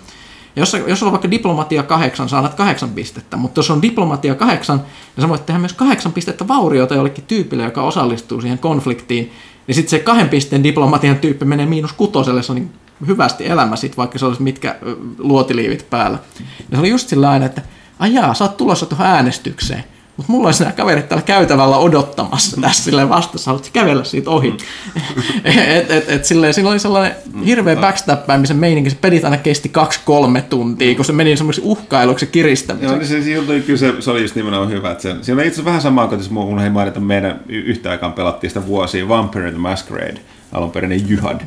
Ja 0.55 0.61
jos, 0.61 0.77
jos 0.87 1.03
on 1.03 1.11
vaikka 1.11 1.31
diplomatia 1.31 1.83
kahdeksan, 1.83 2.29
saat 2.29 2.53
kahdeksan 2.53 2.89
pistettä, 2.89 3.37
mutta 3.37 3.59
jos 3.59 3.71
on 3.71 3.81
diplomatia 3.81 4.35
kahdeksan, 4.35 4.77
niin 4.77 5.21
sä 5.21 5.29
voit 5.29 5.45
tehdä 5.45 5.59
myös 5.59 5.73
kahdeksan 5.73 6.13
pistettä 6.13 6.47
vauriota 6.47 6.95
jollekin 6.95 7.23
tyypille, 7.27 7.63
joka 7.63 7.83
osallistuu 7.83 8.41
siihen 8.41 8.59
konfliktiin, 8.59 9.31
niin 9.67 9.75
sitten 9.75 9.89
se 9.89 9.99
kahden 9.99 10.29
pisteen 10.29 10.63
diplomatian 10.63 11.17
tyyppi 11.17 11.45
menee 11.45 11.65
miinus 11.65 11.93
kutoselle, 11.93 12.43
se 12.43 12.51
on 12.51 12.55
niin 12.55 12.73
hyvästi 13.07 13.47
elämä 13.47 13.75
sit, 13.75 13.97
vaikka 13.97 14.19
se 14.19 14.25
olisi 14.25 14.41
mitkä 14.41 14.75
luotiliivit 15.17 15.89
päällä. 15.89 16.17
Ja 16.39 16.45
se 16.71 16.79
oli 16.79 16.89
just 16.89 17.09
sillä 17.09 17.29
aina, 17.29 17.45
että 17.45 17.61
ajaa, 17.99 18.33
sä 18.33 18.43
oot 18.43 18.57
tulossa 18.57 18.85
tuohon 18.85 19.07
äänestykseen. 19.07 19.83
Mutta 20.17 20.31
mulla 20.31 20.47
olisi 20.47 20.63
nämä 20.63 20.73
kaverit 20.73 21.09
täällä 21.09 21.25
käytävällä 21.25 21.77
odottamassa 21.77 22.61
tässä 22.61 22.83
silleen 22.83 23.09
vastassa, 23.09 23.51
haluatko 23.51 23.69
kävellä 23.73 24.03
siitä 24.03 24.29
ohi. 24.29 24.57
et, 25.43 25.91
et, 25.91 26.09
et, 26.09 26.25
silleen, 26.25 26.53
silloin 26.53 26.71
oli 26.73 26.79
sellainen 26.79 27.15
hirveä 27.45 27.75
backstappaamisen 27.75 28.57
meininki, 28.57 28.89
se 28.89 28.97
pedit 29.01 29.25
aina 29.25 29.37
kesti 29.37 29.69
kaksi-kolme 29.69 30.41
tuntia, 30.41 30.95
kun 30.95 31.05
se 31.05 31.13
meni 31.13 31.37
semmoisen 31.37 31.63
uhkailuksi 31.63 32.27
kiristämisen. 32.27 32.89
Joo, 32.89 32.97
niin 32.97 33.07
se, 33.07 33.23
se, 33.23 33.61
kyllä 33.65 33.77
se, 33.77 34.01
se, 34.01 34.11
oli 34.11 34.21
just 34.21 34.35
nimenomaan 34.35 34.69
hyvä. 34.69 34.91
Että 34.91 35.01
se, 35.01 35.15
siinä 35.21 35.41
on 35.41 35.47
itse 35.47 35.55
asiassa 35.55 35.65
vähän 35.65 35.81
samaa 35.81 36.07
kuin 36.07 36.21
mun 36.29 36.59
ei 36.59 36.69
mainita, 36.69 36.99
meidän 36.99 37.39
yhtä 37.47 37.91
aikaan 37.91 38.13
pelattiin 38.13 38.51
sitä 38.51 38.67
vuosia 38.67 39.07
Vampire 39.07 39.51
the 39.51 39.59
Masquerade, 39.59 40.19
alun 40.51 40.71
perin 40.71 41.09
Jyhad. 41.09 41.41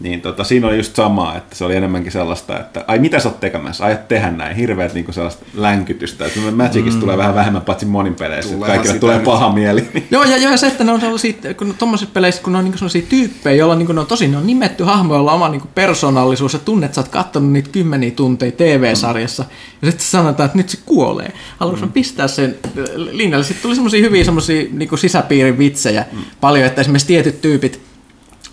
Niin 0.00 0.20
tota, 0.20 0.44
siinä 0.44 0.66
oli 0.66 0.76
just 0.76 0.96
samaa, 0.96 1.36
että 1.36 1.56
se 1.56 1.64
oli 1.64 1.76
enemmänkin 1.76 2.12
sellaista, 2.12 2.60
että 2.60 2.84
ai 2.86 2.98
mitä 2.98 3.20
sä 3.20 3.28
oot 3.28 3.40
tekemässä, 3.40 3.84
aiot 3.84 4.08
tehdä 4.08 4.30
näin, 4.30 4.56
hirveät 4.56 4.94
niin 4.94 5.06
sellaista 5.10 5.46
länkytystä. 5.54 6.26
Että 6.26 6.40
Magicissa 6.50 6.98
mm. 6.98 7.00
tulee 7.00 7.16
vähän 7.16 7.34
vähemmän 7.34 7.62
paitsi 7.62 7.86
monin 7.86 8.14
peleissä, 8.14 8.54
tulee 8.54 8.68
kaikille 8.68 8.98
tulee 8.98 9.16
nyt. 9.16 9.24
paha 9.24 9.52
mieli. 9.52 9.88
Joo, 10.10 10.24
ja, 10.24 10.36
ja 10.36 10.56
se, 10.56 10.66
että 10.66 10.84
ne 10.84 10.92
on 10.92 11.00
sellaisia, 11.00 11.32
kun 11.58 11.74
tuommoisissa 11.78 12.12
peleissä, 12.14 12.42
kun 12.42 12.52
ne 12.52 12.58
on 12.58 12.64
niin 12.64 12.78
sellaisia 12.78 13.02
tyyppejä, 13.08 13.56
joilla 13.56 13.74
niin 13.74 13.94
ne 13.94 14.00
on 14.00 14.06
tosi 14.06 14.28
ne 14.28 14.36
on 14.36 14.46
nimetty 14.46 14.84
hahmo, 14.84 15.14
joilla 15.14 15.32
on 15.32 15.36
oma 15.36 15.48
niin 15.48 15.62
persoonallisuus, 15.74 16.52
ja 16.52 16.58
tunnet, 16.58 16.84
että 16.84 16.94
sä 16.94 17.00
oot 17.00 17.08
katsonut 17.08 17.52
niitä 17.52 17.70
kymmeniä 17.72 18.10
tunteja 18.10 18.52
TV-sarjassa, 18.52 19.42
mm. 19.42 19.48
ja 19.82 19.90
sitten 19.90 20.06
sanotaan, 20.06 20.46
että 20.46 20.58
nyt 20.58 20.68
se 20.68 20.78
kuolee. 20.86 21.32
Haluaisin 21.58 21.88
mm. 21.88 21.92
pistää 21.92 22.28
sen 22.28 22.56
linjalle. 22.96 23.44
Sitten 23.44 23.62
tuli 23.62 23.74
semmoisia 23.74 24.00
hyviä 24.00 24.24
semmoisia 24.24 24.66
niin 24.72 24.98
sisäpiirin 24.98 25.58
vitsejä 25.58 26.04
mm. 26.12 26.18
paljon, 26.40 26.66
että 26.66 26.80
esimerkiksi 26.80 27.06
tietyt 27.06 27.40
tyypit, 27.40 27.93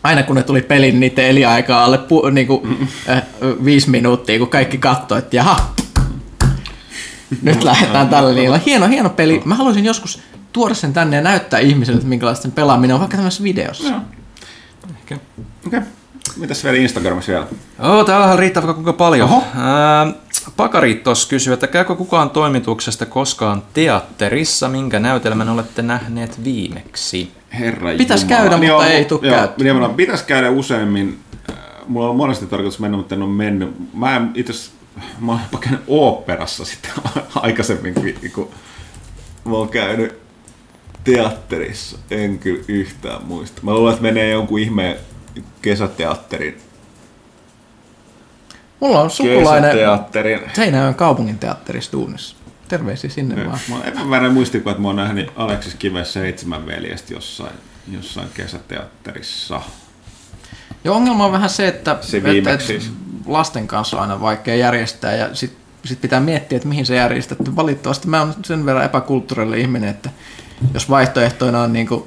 aina 0.03 0.23
kun 0.23 0.35
ne 0.35 0.43
tuli 0.43 0.61
pelin, 0.61 0.89
niin 0.89 0.99
niiden 0.99 1.25
eliaikaa 1.25 1.83
alle 1.83 1.97
pu, 1.97 2.29
niin 2.29 2.47
kuin, 2.47 2.89
äh, 3.09 3.23
viisi 3.65 3.89
minuuttia, 3.89 4.39
kun 4.39 4.49
kaikki 4.49 4.77
katsoi, 4.77 5.19
että 5.19 5.35
jaha, 5.35 5.73
nyt 7.41 7.63
lähdetään 7.63 8.09
tällä 8.09 8.33
niillä. 8.33 8.59
Hieno, 8.65 8.87
hieno 8.87 9.09
peli. 9.09 9.41
Mä 9.45 9.55
haluaisin 9.55 9.85
joskus 9.85 10.21
tuoda 10.53 10.73
sen 10.73 10.93
tänne 10.93 11.15
ja 11.15 11.21
näyttää 11.21 11.59
ihmisille, 11.59 11.97
että 11.97 12.09
minkälaista 12.09 12.41
sen 12.41 12.51
pelaaminen 12.51 12.93
on 12.93 12.99
vaikka 12.99 13.17
tämmöisessä 13.17 13.43
videossa. 13.43 13.87
Joo. 13.87 13.99
Okei. 15.03 15.17
Okay. 15.67 15.81
Mitäs 16.37 16.63
vielä 16.63 16.77
Instagramissa 16.77 17.31
vielä? 17.31 17.47
Oh, 17.79 18.05
täällähän 18.05 18.39
riittää 18.39 18.63
vaikka 18.63 18.73
kuinka 18.73 18.93
paljon. 18.93 19.29
Oho. 19.29 19.43
Ää, 19.55 20.07
Pakarit 20.57 21.03
tuossa 21.03 21.29
kysyy, 21.29 21.53
että 21.53 21.67
käykö 21.67 21.95
kukaan 21.95 22.29
toimituksesta 22.29 23.05
koskaan 23.05 23.63
teatterissa, 23.73 24.69
minkä 24.69 24.99
näytelmän 24.99 25.49
olette 25.49 25.81
nähneet 25.81 26.43
viimeksi? 26.43 27.31
Herra 27.59 27.89
Pitäisi 27.97 28.25
käydä, 28.25 28.57
mutta 28.57 28.65
joo, 28.65 28.81
ei 28.81 29.05
tule 29.05 29.19
käyttöön. 29.21 29.95
Pitäisi 29.95 30.25
käydä 30.25 30.49
useammin. 30.49 31.19
Äh, 31.49 31.57
mulla 31.87 32.09
on 32.09 32.15
monesti 32.15 32.45
tarkoitus 32.45 32.79
mennä, 32.79 32.97
mutta 32.97 33.15
en 33.15 33.21
ole 33.21 33.31
mennyt. 33.31 33.93
Mä 33.93 34.15
en 34.15 34.31
itse 34.35 34.71
mä 35.19 35.31
oon 35.31 35.41
jopa 35.41 35.57
käynyt 35.57 35.83
oopperassa 35.87 36.65
sitten 36.65 36.91
aikaisemmin, 37.35 37.93
kun 38.33 38.49
mä 39.45 39.51
oon 39.51 39.69
käynyt 39.69 40.19
teatterissa. 41.03 41.97
En 42.11 42.39
kyllä 42.39 42.63
yhtään 42.67 43.25
muista. 43.25 43.61
Mä 43.63 43.73
luulen, 43.73 43.93
että 43.93 44.03
menee 44.03 44.29
jonkun 44.29 44.59
ihmeen 44.59 44.97
kesäteatterin 45.61 46.57
Mulla 48.81 49.01
on 49.01 49.09
sukulainen 49.09 49.77
Seinäjoen 50.53 50.95
kaupungin 50.95 51.39
teatterissa 51.39 51.91
duunissa. 51.91 52.35
Terveisiä 52.67 53.09
sinne 53.09 53.41
ja, 53.41 53.47
vaan. 53.47 53.59
Mä 53.69 53.75
olen 53.75 53.87
epämääräinen 53.87 54.33
muistikuva, 54.33 54.71
että 54.71 54.81
mä 54.81 54.87
oon 54.87 54.95
nähnyt 54.95 55.31
Aleksis 55.35 55.75
Kiven 55.75 56.05
seitsemän 56.05 56.65
veljestä 56.65 57.13
jossain, 57.13 57.53
jossain 57.91 58.27
kesäteatterissa. 58.33 59.61
Ja 60.83 60.91
ongelma 60.91 61.25
on 61.25 61.31
vähän 61.31 61.49
se, 61.49 61.67
että, 61.67 61.97
se 62.01 62.17
että, 62.17 62.53
että 62.53 62.65
siis. 62.65 62.91
lasten 63.25 63.67
kanssa 63.67 63.97
on 63.97 64.01
aina 64.01 64.21
vaikea 64.21 64.55
järjestää 64.55 65.15
ja 65.15 65.35
sitten 65.35 65.61
sit 65.85 66.01
pitää 66.01 66.19
miettiä, 66.19 66.55
että 66.55 66.67
mihin 66.67 66.85
se 66.85 66.95
järjestetty. 66.95 67.55
Valitettavasti 67.55 68.07
mä 68.07 68.19
oon 68.19 68.33
sen 68.45 68.65
verran 68.65 68.85
epäkulttuurille 68.85 69.59
ihminen, 69.59 69.89
että 69.89 70.09
jos 70.73 70.89
vaihtoehtoina 70.89 71.61
on 71.61 71.73
niin 71.73 71.87
kuin 71.87 72.03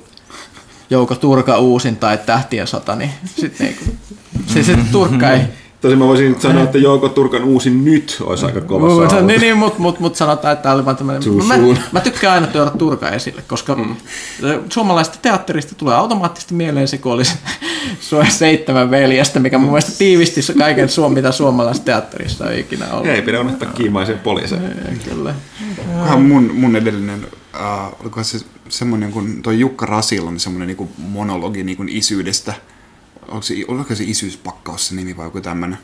Jouko 0.91 1.15
Turka 1.15 1.59
uusin 1.59 1.97
tai 1.97 2.19
Tähtien 2.19 2.67
sota, 2.67 2.97
niin 2.97 3.11
sitten 3.37 3.67
niin 3.67 3.79
kuin, 3.79 3.99
se, 4.47 4.63
se 4.63 4.77
Turkka 4.93 5.31
ei 5.31 5.41
Tosin 5.85 5.99
mä 5.99 6.07
voisin 6.07 6.41
sanoa, 6.41 6.63
että 6.63 6.79
Jouko 6.79 7.09
Turkan 7.09 7.45
uusi 7.45 7.71
nyt 7.71 8.17
olisi 8.21 8.47
aika 8.47 8.61
kova 8.61 9.09
saava. 9.09 9.27
Niin, 9.27 9.41
niin 9.41 9.57
mutta 9.57 9.81
mut, 9.81 10.01
mut 10.01 10.17
sanotaan, 10.17 10.53
että 10.53 10.63
tämä 10.63 10.75
oli 10.75 10.85
vaan 10.85 10.97
tämmöinen... 10.97 11.23
Mä, 11.47 11.55
mä, 11.93 12.01
tykkään 12.01 12.35
aina 12.35 12.47
tuoda 12.47 12.71
Turka 12.71 13.11
esille, 13.11 13.43
koska 13.49 13.75
mm. 13.75 13.97
suomalaisesta 14.71 15.19
teatterista 15.23 15.75
tulee 15.75 15.95
automaattisesti 15.95 16.55
mieleen 16.55 16.89
se, 16.89 16.99
kun 16.99 17.13
olisi 17.13 17.35
seitsemän 18.29 18.91
veljestä, 18.91 19.41
mikä 19.41 19.59
mun 19.59 19.69
mielestä 19.69 19.93
tiivisti 19.99 20.41
kaiken 20.59 20.89
suomi, 20.89 21.15
mitä 21.15 21.33
suomalaisessa 21.33 21.85
teatterissa 21.85 22.45
on 22.45 22.55
ikinä 22.55 22.87
ollut. 22.93 23.07
Ei 23.07 23.23
pidä 23.23 23.41
unohtaa 23.41 23.73
kiimaisen 23.73 24.19
poliiseja. 24.19 24.63
Kyllä. 25.05 25.35
mun, 26.19 26.51
mun 26.55 26.77
edellinen, 26.77 27.27
äh, 27.55 27.89
oliko 28.01 28.25
se 28.25 28.39
semmoinen, 28.69 29.13
kun 29.13 29.43
toi 29.43 29.61
Jukka 29.61 29.87
Rasilon 29.87 30.41
semmoinen 30.41 30.77
niin 30.77 30.91
monologi 30.99 31.65
niin 31.65 31.89
isyydestä, 31.89 32.55
oliko 33.29 33.43
se, 33.43 33.55
oliko 33.69 33.95
se 33.95 34.05
isyyspakkaus 34.05 34.89
se 34.89 34.95
nimi 34.95 35.17
vai 35.17 35.27
joku 35.27 35.41
tämmöinen? 35.41 35.79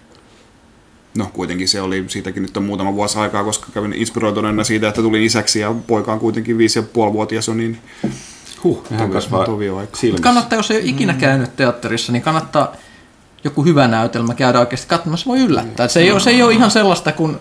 No 1.16 1.30
kuitenkin 1.32 1.68
se 1.68 1.80
oli, 1.80 2.04
siitäkin 2.08 2.42
nyt 2.42 2.56
on 2.56 2.62
muutama 2.62 2.94
vuosi 2.94 3.18
aikaa, 3.18 3.44
koska 3.44 3.66
kävin 3.74 3.92
inspiroituneena 3.92 4.64
siitä, 4.64 4.88
että 4.88 5.02
tulin 5.02 5.22
isäksi 5.22 5.60
ja 5.60 5.74
poika 5.86 6.12
on 6.12 6.20
kuitenkin 6.20 6.58
viisi 6.58 6.78
ja 6.78 6.82
puoli 6.82 7.12
vuotias 7.12 7.48
on 7.48 7.56
niin 7.56 7.78
huh, 8.64 8.84
hän 8.90 9.10
kasvaa 9.10 9.44
Kannattaa, 10.20 10.58
jos 10.58 10.70
ei 10.70 10.76
ole 10.76 10.86
ikinä 10.86 11.14
käynyt 11.14 11.56
teatterissa, 11.56 12.12
niin 12.12 12.22
kannattaa 12.22 12.72
joku 13.44 13.64
hyvä 13.64 13.88
näytelmä 13.88 14.34
käydä 14.34 14.60
oikeasti 14.60 14.86
katsomassa, 14.88 15.26
voi 15.26 15.38
yllättää. 15.38 15.88
Se 15.88 16.00
ei, 16.00 16.10
ole, 16.10 16.20
se 16.20 16.30
ei 16.30 16.42
ole 16.42 16.52
ihan 16.52 16.70
sellaista, 16.70 17.12
kun, 17.12 17.40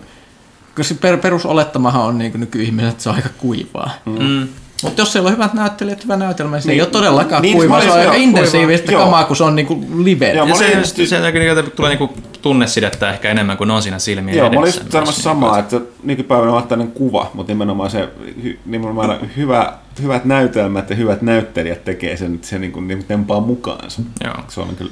kun 0.76 0.84
se 0.84 0.94
per, 0.94 1.16
perusolettamahan 1.16 2.02
on 2.02 2.18
niin 2.18 2.40
nykyihmiset, 2.40 2.90
että 2.90 3.02
se 3.02 3.08
on 3.08 3.16
aika 3.16 3.28
kuivaa. 3.38 3.90
Mm. 4.06 4.48
Mutta 4.82 5.02
jos 5.02 5.12
siellä 5.12 5.26
on 5.28 5.32
hyvät 5.32 5.54
näyttelijät, 5.54 6.04
hyvä 6.04 6.16
näytelmä, 6.16 6.56
niin 6.56 6.62
se 6.62 6.68
niin, 6.68 6.74
ei 6.74 6.80
ole 6.80 6.90
todellakaan 6.90 7.42
niin, 7.42 7.56
kuiva, 7.56 7.80
se 7.80 7.90
on 7.90 7.98
aika 7.98 8.14
intensiivistä 8.14 8.92
kamaa, 8.92 9.24
kun 9.24 9.36
se 9.36 9.44
on 9.44 9.56
niinku 9.56 9.84
live. 9.96 10.32
Joo, 10.32 10.46
ja 10.46 10.54
se, 10.54 10.72
just, 10.78 10.96
sen 11.04 11.22
takia 11.22 11.62
tulee 11.62 11.90
niinku 11.90 12.14
tunnesidettä 12.42 13.10
ehkä 13.10 13.30
enemmän 13.30 13.56
kuin 13.56 13.70
on 13.70 13.82
siinä 13.82 13.98
silmien 13.98 14.36
Joo, 14.36 14.46
edessä. 14.46 14.60
mä 14.60 14.62
olin 14.62 14.92
sanomassa 14.92 15.22
samaa, 15.22 15.58
että 15.58 15.80
nykypäivänä 16.02 16.52
on 16.52 16.68
tämmöinen 16.68 16.94
kuva, 16.94 17.30
mutta 17.34 17.52
nimenomaan 17.52 17.90
se 17.90 18.08
nimenomaan 18.66 19.18
hyvä, 19.36 19.72
hyvät 20.02 20.24
näytelmät 20.24 20.90
ja 20.90 20.96
hyvät 20.96 21.22
näyttelijät 21.22 21.84
tekee 21.84 22.16
sen, 22.16 22.34
että 22.34 22.46
se 22.46 22.58
niin 22.58 22.72
kuin, 22.72 22.88
niin 22.88 23.04
tempaa 23.04 23.40
mukaansa. 23.40 24.02
Joo. 24.24 24.34
Se 24.48 24.60
on, 24.60 24.76
kyllä, 24.76 24.90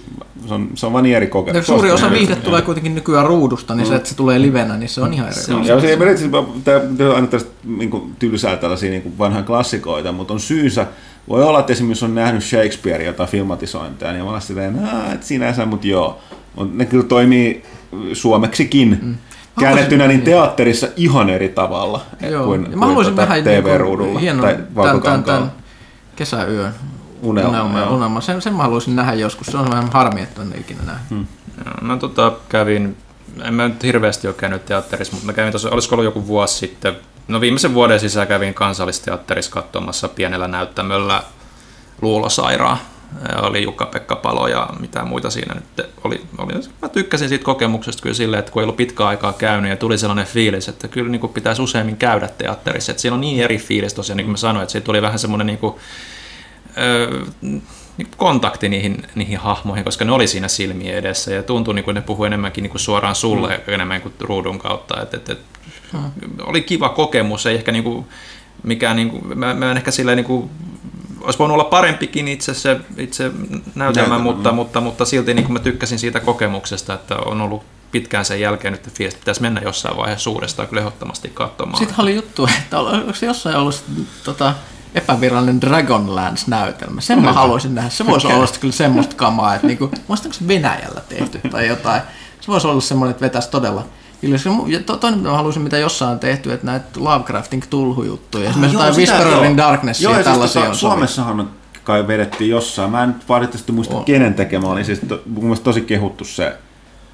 se 0.48 0.54
on, 0.54 0.70
se 0.74 0.86
on 0.86 0.92
vain 0.92 1.06
eri 1.06 1.26
kokemus. 1.26 1.66
Suuri 1.66 1.90
osa 1.90 2.10
viihdet 2.10 2.42
tulee 2.42 2.62
kuitenkin 2.62 2.94
nykyään 2.94 3.26
ruudusta, 3.26 3.74
niin 3.74 3.86
mm. 3.86 3.88
se, 3.88 3.96
että 3.96 4.08
se 4.08 4.16
tulee 4.16 4.42
livenä, 4.42 4.76
niin 4.76 4.88
se 4.88 5.00
on 5.00 5.14
ihan 5.14 5.28
eri. 5.28 5.40
Se 5.40 5.54
on, 5.54 5.64
ja 5.64 5.80
se 5.80 5.86
ei 5.86 5.98
aina 7.14 7.26
tällaista 7.26 7.52
niin 7.64 8.14
tylsää 8.18 8.56
tällaisia 8.56 8.90
niin 8.90 9.18
vanhan 9.18 9.44
klassikoita, 9.44 10.12
mutta 10.12 10.34
on 10.34 10.40
syysä, 10.40 10.86
voi 11.28 11.42
olla, 11.42 11.60
että 11.60 11.72
esimerkiksi 11.72 12.04
on 12.04 12.14
nähnyt 12.14 12.44
Shakespearea 12.44 13.12
tai 13.12 13.26
filmatisointia, 13.26 14.12
niin 14.12 14.24
mä 14.24 14.30
olen 14.30 14.42
silleen, 14.42 14.78
että 15.12 15.26
sinänsä, 15.26 15.66
mutta 15.66 15.86
joo. 15.86 16.18
Ne 16.72 16.86
kyllä 16.86 17.04
toimii 17.04 17.62
suomeksikin. 18.12 18.98
Mm 19.02 19.14
käännettynä 19.58 20.06
niin 20.06 20.22
teatterissa 20.22 20.86
ihan 20.96 21.30
eri 21.30 21.48
tavalla 21.48 22.00
Joo. 22.30 22.44
kuin, 22.44 22.66
ja 22.70 22.76
mä 22.76 22.86
kuin 22.86 23.06
tuota 23.06 23.26
TV-ruudulla 23.44 24.18
hienon, 24.18 24.44
tai 24.44 24.56
tämän, 25.02 25.24
tämän, 25.24 25.52
kesäyön 26.16 26.74
unelma. 27.22 27.62
unelma, 27.62 27.90
unelma. 27.90 28.20
Sen, 28.20 28.42
sen 28.42 28.54
mä 28.54 28.62
haluaisin 28.62 28.96
nähdä 28.96 29.14
joskus. 29.14 29.46
Se 29.46 29.56
on 29.56 29.70
vähän 29.70 29.88
harmi, 29.92 30.20
että 30.20 30.40
on 30.40 30.52
ikinä 30.60 30.80
nähnyt. 30.86 31.08
Hmm. 31.10 31.26
mä 31.80 31.96
tota, 31.96 32.32
kävin, 32.48 32.96
en 33.44 33.54
mä 33.54 33.68
nyt 33.68 33.82
hirveästi 33.82 34.26
ole 34.26 34.34
käynyt 34.34 34.66
teatterissa, 34.66 35.12
mutta 35.12 35.26
mä 35.26 35.32
kävin 35.32 35.52
tuossa, 35.52 35.70
olisiko 35.70 35.94
ollut 35.94 36.04
joku 36.04 36.26
vuosi 36.26 36.54
sitten, 36.54 36.96
no 37.28 37.40
viimeisen 37.40 37.74
vuoden 37.74 38.00
sisään 38.00 38.28
kävin 38.28 38.54
kansallisteatterissa 38.54 39.50
katsomassa 39.50 40.08
pienellä 40.08 40.48
näyttämöllä 40.48 41.22
Luulosairaa 42.02 42.78
oli 43.42 43.62
Jukka-Pekka 43.62 44.16
Palo 44.16 44.48
ja 44.48 44.68
mitä 44.80 45.04
muita 45.04 45.30
siinä 45.30 45.54
nyt 45.54 45.88
oli, 46.04 46.22
oli. 46.38 46.52
Mä 46.82 46.88
tykkäsin 46.88 47.28
siitä 47.28 47.44
kokemuksesta 47.44 48.02
kyllä 48.02 48.14
silleen, 48.14 48.38
että 48.38 48.52
kun 48.52 48.62
ei 48.62 48.64
ollut 48.64 48.76
pitkä 48.76 49.06
aikaa 49.06 49.32
käynyt 49.32 49.70
ja 49.70 49.76
tuli 49.76 49.98
sellainen 49.98 50.26
fiilis, 50.26 50.68
että 50.68 50.88
kyllä 50.88 51.10
niin 51.10 51.20
kuin 51.20 51.32
pitäisi 51.32 51.62
useammin 51.62 51.96
käydä 51.96 52.28
teatterissa. 52.28 52.92
Että 52.92 53.00
siinä 53.00 53.14
on 53.14 53.20
niin 53.20 53.44
eri 53.44 53.58
fiilis 53.58 53.94
tosiaan, 53.94 54.16
niin 54.16 54.24
kuin 54.24 54.32
mä 54.32 54.36
sanoin, 54.36 54.62
että 54.62 54.72
siitä 54.72 54.84
tuli 54.84 55.02
vähän 55.02 55.18
semmoinen 55.18 55.46
niin 55.46 55.58
kuin, 55.58 55.74
öö, 56.78 57.24
niin 57.98 58.08
kontakti 58.16 58.68
niihin, 58.68 59.06
niihin 59.14 59.38
hahmoihin, 59.38 59.84
koska 59.84 60.04
ne 60.04 60.12
oli 60.12 60.26
siinä 60.26 60.48
silmien 60.48 60.96
edessä 60.96 61.34
ja 61.34 61.42
tuntui 61.42 61.74
niin 61.74 61.84
kuin 61.84 61.94
ne 61.94 62.00
puhui 62.00 62.26
enemmänkin 62.26 62.62
niin 62.62 62.70
kuin 62.70 62.80
suoraan 62.80 63.14
sulle 63.14 63.56
mm. 63.66 63.74
enemmän 63.74 64.00
kuin 64.00 64.14
ruudun 64.20 64.58
kautta. 64.58 65.02
Et, 65.02 65.14
et, 65.14 65.30
et, 65.30 65.38
mm. 65.92 66.00
Oli 66.42 66.62
kiva 66.62 66.88
kokemus, 66.88 67.46
ei 67.46 67.54
ehkä 67.54 67.72
niin 67.72 67.84
kuin, 67.84 68.06
mikään, 68.62 68.96
niin 68.96 69.10
kuin, 69.10 69.38
mä, 69.38 69.54
mä 69.54 69.70
en 69.70 69.76
ehkä 69.76 69.90
silleen 69.90 70.16
niin 70.16 70.26
kuin, 70.26 70.50
olisi 71.20 71.38
voinut 71.38 71.55
olla 71.55 71.64
parempikin 71.64 72.28
itse 72.28 72.55
se 72.55 72.80
itse 72.97 73.30
näytelmä, 73.74 74.18
mutta, 74.18 74.52
mutta, 74.52 74.80
mutta 74.80 75.05
silti 75.05 75.34
niin 75.34 75.44
kuin 75.44 75.52
mä 75.52 75.58
tykkäsin 75.58 75.98
siitä 75.98 76.20
kokemuksesta, 76.20 76.94
että 76.94 77.16
on 77.16 77.40
ollut 77.40 77.62
pitkään 77.90 78.24
sen 78.24 78.40
jälkeen 78.40 78.72
nyt 78.72 78.86
että 78.86 79.18
pitäisi 79.18 79.42
mennä 79.42 79.60
jossain 79.60 79.97
vaiheessa 79.97 80.30
uudestaan 80.30 80.68
kyllä 80.68 80.80
ehdottomasti 80.80 81.30
katsomaan. 81.34 81.78
Sitten 81.78 82.00
oli 82.00 82.14
juttu, 82.14 82.48
että 82.58 82.80
onko 82.80 83.14
se 83.14 83.26
jossain 83.26 83.56
ollut 83.56 83.84
tota, 84.24 84.55
epävirallinen 84.94 85.60
Dragonlance-näytelmä. 85.60 87.00
Sen 87.00 87.22
mä 87.22 87.32
haluaisin 87.32 87.74
nähdä. 87.74 87.90
Se 87.90 88.06
voisi 88.06 88.26
olla 88.26 88.47
kyllä 88.60 88.72
semmoista 88.72 89.16
kamaa, 89.16 89.55
että 89.55 89.66
niinku, 89.66 89.90
muistaako 90.08 90.34
se 90.34 90.48
Venäjällä 90.48 91.00
tehty 91.08 91.40
tai 91.50 91.66
jotain. 91.66 92.02
Se 92.40 92.48
voisi 92.48 92.66
olla 92.66 92.80
semmoinen, 92.80 93.10
että 93.10 93.24
vetäisi 93.24 93.50
todella 93.50 93.84
ja 94.66 94.78
to, 94.86 94.97
toinen, 94.97 95.18
mitä 95.18 95.30
mä 95.30 95.36
haluaisin, 95.36 95.62
mitä 95.62 95.78
jossain 95.78 96.12
on 96.12 96.18
tehty, 96.18 96.52
että 96.52 96.66
näitä 96.66 96.86
Lovecraftin 96.97 97.62
tulhujuttuja, 97.70 98.50
esimerkiksi 98.50 98.76
jotain 98.76 98.97
Whisperer 98.97 99.44
in 99.44 99.56
Darkness 99.56 100.00
ja 100.00 100.10
tällaisia 100.10 100.47
siis, 100.47 100.64
tota, 100.64 100.74
Suomessahan 100.74 101.50
kai 101.84 102.06
vedettiin 102.06 102.50
jossain, 102.50 102.90
mä 102.90 103.02
en 103.02 103.08
nyt 103.08 103.28
valitettavasti 103.28 103.72
muista 103.72 103.97
oh. 103.97 104.05
kenen 104.05 104.34
tekemä 104.34 104.66
oli, 104.66 104.84
siis 104.84 105.00
to, 105.08 105.22
mun 105.26 105.44
mielestä 105.44 105.64
tosi 105.64 105.80
kehuttu 105.80 106.24
se, 106.24 106.56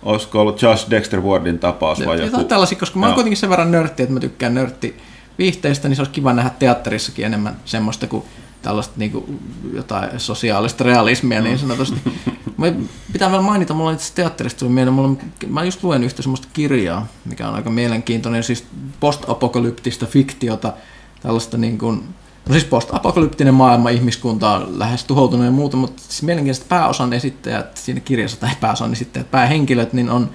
olisiko 0.02 0.40
ollut 0.40 0.62
Josh 0.62 0.90
Dexter 0.90 1.20
Wardin 1.20 1.58
tapaus 1.58 2.06
vai 2.06 2.20
joku. 2.20 2.44
tällaisia, 2.44 2.78
koska 2.78 2.98
mä 2.98 3.06
oon 3.06 3.14
kuitenkin 3.14 3.36
sen 3.36 3.50
verran 3.50 3.70
nörtti, 3.70 4.02
että 4.02 4.12
mä 4.12 4.20
tykkään 4.20 4.54
nörtti 4.54 4.96
viihteistä, 5.38 5.88
niin 5.88 5.96
se 5.96 6.02
olisi 6.02 6.12
kiva 6.12 6.32
nähdä 6.32 6.50
teatterissakin 6.58 7.24
enemmän 7.24 7.56
semmoista 7.64 8.06
kuin 8.06 8.24
tällaista 8.64 8.94
niin 8.96 9.10
kuin, 9.10 9.40
jotain 9.72 10.20
sosiaalista 10.20 10.84
realismia 10.84 11.40
niin 11.40 11.58
sanotusti. 11.58 12.00
Mä 12.56 12.72
pitää 13.12 13.30
vielä 13.30 13.42
mainita, 13.42 13.74
mulla 13.74 13.90
on 13.90 13.94
itse 13.94 14.14
teatterista 14.14 14.58
tuli 14.58 14.70
mieleen, 14.70 14.94
mulla 14.94 15.08
on, 15.08 15.18
mä 15.46 15.64
just 15.64 15.82
luen 15.82 16.04
yhtä 16.04 16.22
semmoista 16.22 16.48
kirjaa, 16.52 17.06
mikä 17.24 17.48
on 17.48 17.54
aika 17.54 17.70
mielenkiintoinen, 17.70 18.42
siis 18.42 18.64
post-apokalyptista 19.00 20.06
fiktiota, 20.06 20.72
tällaista 21.20 21.56
niin 21.56 21.78
kuin, 21.78 22.04
no 22.48 22.52
siis 22.52 22.64
post-apokalyptinen 22.64 23.54
maailma, 23.54 23.88
ihmiskunta 23.88 24.50
on 24.50 24.78
lähes 24.78 25.04
tuhoutunut 25.04 25.46
ja 25.46 25.52
muuta, 25.52 25.76
mutta 25.76 26.02
siis 26.02 26.22
mielenkiintoista 26.22 26.66
pääosan 26.68 27.12
esittäjät 27.12 27.76
siinä 27.76 28.00
kirjassa, 28.00 28.40
tai 28.40 28.50
pääosan 28.60 28.92
esittäjät, 28.92 29.30
päähenkilöt, 29.30 29.92
niin 29.92 30.10
on 30.10 30.30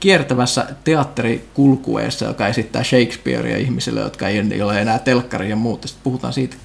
kiertävässä 0.00 0.66
teatterikulkueessa, 0.84 2.24
joka 2.24 2.46
esittää 2.46 2.84
Shakespearea 2.84 3.56
ihmisille, 3.56 4.00
jotka 4.00 4.28
ei 4.28 4.62
ole 4.62 4.80
enää 4.80 4.98
telkkari 4.98 5.50
ja 5.50 5.56
muuta. 5.56 5.88
Sitten 5.88 6.04
puhutaan 6.04 6.32
siitä, 6.32 6.56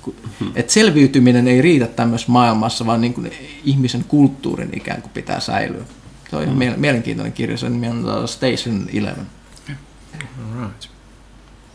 että 0.55 0.73
selviytyminen 0.73 1.47
ei 1.47 1.61
riitä 1.61 1.87
tämmöisessä 1.87 2.31
maailmassa, 2.31 2.85
vaan 2.85 3.01
niin 3.01 3.13
kuin 3.13 3.31
ihmisen 3.63 4.05
kulttuurin 4.07 4.69
ikään 4.73 5.01
kuin 5.01 5.11
pitää 5.13 5.39
säilyä. 5.39 5.83
Se 6.29 6.35
on 6.35 6.43
ihan 6.43 6.55
mm. 6.55 6.73
mielenkiintoinen 6.77 7.33
kirja, 7.33 7.57
sen 7.57 7.81
nimi 7.81 7.87
on 7.87 8.27
Station 8.27 8.87
Eleven. 8.93 9.27
Right. 10.59 10.89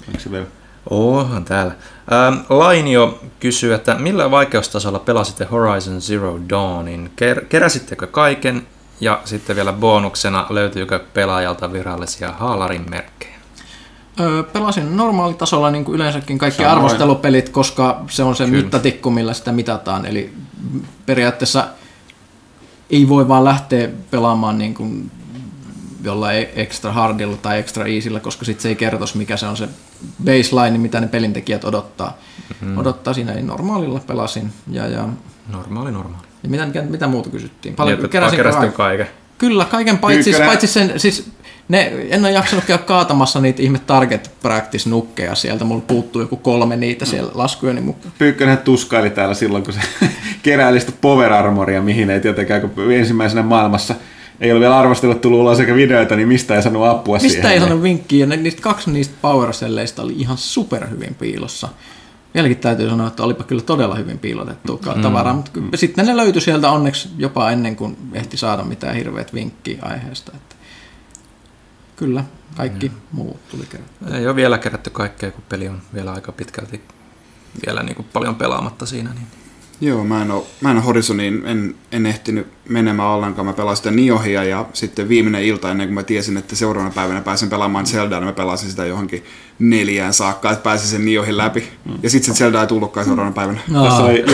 Onko 0.09 0.21
se 0.21 0.31
vielä? 0.31 0.47
Onhan 0.91 1.45
täällä. 1.45 1.75
Ähm, 2.13 2.39
Lainio 2.49 3.21
kysyy, 3.41 3.75
että 3.75 3.95
millä 3.95 4.31
vaikeustasolla 4.31 4.99
pelasitte 4.99 5.45
Horizon 5.45 6.01
Zero 6.01 6.41
Dawnin? 6.49 7.11
Ker- 7.17 7.45
keräsittekö 7.45 8.07
kaiken 8.07 8.67
ja 9.01 9.21
sitten 9.25 9.57
vielä 9.57 9.73
bonuksena, 9.73 10.47
löytyykö 10.51 10.99
pelaajalta 11.15 11.73
virallisia 11.73 12.33
haalarin 12.33 12.91
merkkejä? 12.91 13.35
Öö, 14.21 14.43
pelasin 14.43 14.97
normaalitasolla 14.97 15.71
niin 15.71 15.85
kuin 15.85 15.95
yleensäkin 15.95 16.39
kaikki 16.39 16.63
Samoin. 16.63 16.77
arvostelupelit, 16.77 17.49
koska 17.49 18.05
se 18.11 18.23
on 18.23 18.37
se 18.37 18.45
Kyllä. 18.45 18.57
mittatikku, 18.57 19.11
millä 19.11 19.35
sitä 19.35 19.53
mitataan. 19.53 20.07
Eli 20.07 20.33
periaatteessa 21.07 21.67
ei 22.91 23.09
voi 23.09 23.29
vaan 23.29 23.45
lähteä 23.45 23.89
pelaamaan 24.11 24.59
niin 24.59 24.75
kuin 24.75 25.11
jollain 26.05 26.47
extra 26.55 26.93
hardilla 26.93 27.37
tai 27.37 27.59
extra 27.59 27.87
easyllä, 27.87 28.21
koska 28.21 28.45
sitten 28.45 28.63
se 28.63 28.69
ei 28.69 28.77
kertoisi, 28.77 29.19
mikä 29.19 29.37
se 29.37 29.47
on 29.47 29.57
se 29.57 29.69
baseline, 30.25 30.79
mitä 30.79 31.01
ne 31.01 31.07
pelintekijät 31.07 31.65
odottaa. 31.65 32.17
Mm-hmm. 32.49 32.79
Odottaa 32.79 33.15
siinä, 33.15 33.33
niin 33.33 33.47
normaalilla 33.47 34.01
pelasin. 34.07 34.53
Ja, 34.71 34.87
ja... 34.87 35.09
Normaali, 35.49 35.93
normaali. 35.93 36.27
Ja 36.45 36.51
mitä, 36.51 36.83
mitä 36.83 37.07
muuta 37.07 37.31
kysyttiin? 37.31 37.75
Paljon 37.75 37.99
niin, 37.99 38.11
keräsin 38.11 38.39
kaiken. 38.39 38.73
kaiken. 38.73 39.07
Kyllä, 39.39 39.65
kaiken 39.65 39.99
paitsi, 39.99 40.33
paitsi 40.47 40.67
sen, 40.67 41.01
siis 41.01 41.31
ne, 41.69 41.93
en 42.11 42.25
ole 42.25 42.33
jaksanut 42.33 42.65
käydä 42.65 42.83
kaatamassa 42.83 43.41
niitä 43.41 43.63
ihme 43.63 43.79
target 43.79 44.31
practice 44.43 44.91
nukkeja 44.91 45.35
sieltä, 45.35 45.65
mulla 45.65 45.83
puuttuu 45.87 46.23
joku 46.23 46.37
kolme 46.37 46.77
niitä 46.77 47.05
siellä 47.05 47.31
laskujeni 47.35 47.81
mukaan. 47.81 48.13
Pyykkönen 48.19 48.59
tuskaili 48.59 49.11
täällä 49.11 49.35
silloin, 49.35 49.65
kun 49.65 49.75
se 49.75 49.81
keräili 50.43 50.81
sitä 50.81 50.93
power 51.01 51.33
armoria, 51.33 51.83
mihin 51.83 52.11
ei 52.11 52.21
tietenkään, 52.21 52.61
kun 52.61 52.93
ensimmäisenä 52.93 53.43
maailmassa 53.43 53.95
ei 54.41 54.53
ole 54.53 54.61
vielä 54.61 54.79
arvostelut 54.79 55.21
tullut 55.21 55.41
ulos 55.41 55.61
eikä 55.61 55.75
videoita, 55.75 56.17
niin 56.17 56.29
mistä 56.29 56.55
ei 56.55 56.63
saanut 56.63 56.87
apua 56.87 57.17
mistä 57.17 57.29
siihen. 57.29 57.43
Mistä 57.43 57.53
ei 57.53 57.61
saanut 57.61 57.83
vinkkiä, 57.83 58.27
ja 58.27 58.37
niistä 58.37 58.63
kaksi 58.63 58.91
niistä 58.91 59.15
power 59.23 59.51
oli 59.99 60.13
ihan 60.17 60.39
superhyvin 60.39 61.15
piilossa 61.15 61.69
vieläkin 62.35 62.59
täytyy 62.59 62.91
sanoa, 62.91 63.07
että 63.07 63.23
olipa 63.23 63.45
kyllä 63.45 63.63
todella 63.63 63.95
hyvin 63.95 64.19
piilotettu 64.19 64.81
mm. 64.97 65.03
tavaraa, 65.03 65.35
mutta 65.35 65.61
mm. 65.61 65.69
sitten 65.75 66.07
ne 66.07 66.17
löytyi 66.17 66.43
sieltä 66.43 66.71
onneksi 66.71 67.09
jopa 67.19 67.51
ennen 67.51 67.77
kuin 67.77 67.97
ehti 68.13 68.37
saada 68.37 68.63
mitään 68.65 68.97
hirveät 68.97 69.35
vinkkiä 69.35 69.79
aiheesta. 69.83 70.33
Että 70.35 70.55
kyllä, 71.97 72.25
kaikki 72.57 72.89
mm. 72.89 72.95
muu 73.13 73.41
tuli 73.51 73.67
kerätty. 73.67 74.17
Ei 74.17 74.27
ole 74.27 74.37
vielä 74.37 74.59
kerätty 74.59 74.91
kaikkea, 74.91 75.31
kun 75.31 75.45
peli 75.49 75.69
on 75.69 75.83
vielä 75.95 76.13
aika 76.13 76.33
pitkälti 76.33 76.81
vielä 77.67 77.83
niin 77.83 77.97
kuin 77.97 78.07
paljon 78.13 78.35
pelaamatta 78.35 78.87
siinä. 78.87 79.11
Niin. 79.11 79.27
Joo, 79.81 80.05
mä 80.05 80.23
en 80.23 80.31
ole, 80.31 80.45
mä 80.61 80.71
en 80.71 80.77
ole 80.77 80.85
Horizoniin, 80.85 81.43
en, 81.47 81.75
en 81.93 82.07
ehtinyt 82.07 82.47
menemään 82.69 83.09
ollenkaan. 83.09 83.47
Mä 83.47 83.53
pelasin 83.53 83.77
sitä 83.77 83.91
Niohia 83.91 84.45
ja 84.45 84.67
sitten 84.73 85.09
viimeinen 85.09 85.45
ilta 85.45 85.71
ennen 85.71 85.87
kuin 85.87 85.95
mä 85.95 86.03
tiesin, 86.03 86.37
että 86.37 86.57
seuraavana 86.57 86.95
päivänä 86.95 87.21
pääsen 87.21 87.51
pelaamaan 87.51 87.87
Zeldaa, 87.87 88.21
niin 88.21 88.29
mä 88.29 88.33
pelasin 88.33 88.71
sitä 88.71 88.87
johonkin 88.87 89.25
neljään 89.59 90.15
saakka, 90.15 90.51
että 90.51 90.63
pääsin 90.63 90.89
sen 90.89 91.05
Niohin 91.05 91.37
läpi. 91.37 91.69
Mm. 91.85 91.95
Ja 92.03 92.11
sitten 92.11 92.35
se 92.35 92.39
Zelda 92.39 92.61
ei 92.61 92.67
tullutkaan 92.67 93.07
seuraavana 93.07 93.35
päivänä. 93.35 93.61
No. 93.69 93.85
Tässä 93.85 94.03
oli 94.03 94.25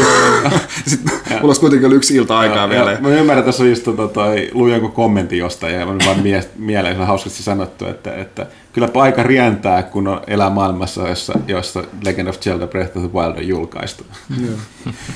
sitten 0.90 1.12
mulla 1.28 1.40
olisi 1.42 1.60
kuitenkin 1.60 1.86
ollut 1.86 1.96
yksi 1.96 2.16
ilta 2.16 2.38
aikaa 2.38 2.56
ja, 2.56 2.68
vielä. 2.68 2.92
Ja 2.92 2.98
mä 3.00 3.08
ymmärrän, 3.08 3.38
että 3.38 3.48
tässä 3.48 3.62
on 3.62 3.68
just 3.68 3.84
tota, 3.84 4.08
toi, 4.08 4.50
luin 4.52 4.74
joku 4.74 4.88
kommentti 4.88 5.38
jostain 5.38 5.74
ja 5.74 5.86
on 5.86 5.98
vaan 6.06 6.20
mie- 6.20 6.50
mieleen 6.58 6.96
hauskasti 6.96 7.42
sanottu, 7.42 7.86
että, 7.86 8.14
että 8.14 8.46
kyllä 8.72 8.88
paikka 8.88 9.22
rientää, 9.22 9.82
kun 9.82 10.08
on 10.08 10.20
elää 10.26 10.50
maailmassa, 10.50 11.08
jossa, 11.08 11.32
jossa 11.46 11.84
Legend 12.04 12.28
of 12.28 12.40
Zelda 12.40 12.66
Breath 12.66 12.96
of 12.96 13.02
the 13.02 13.12
Wild 13.12 13.36
on 13.36 13.48
julkaistu. 13.48 14.04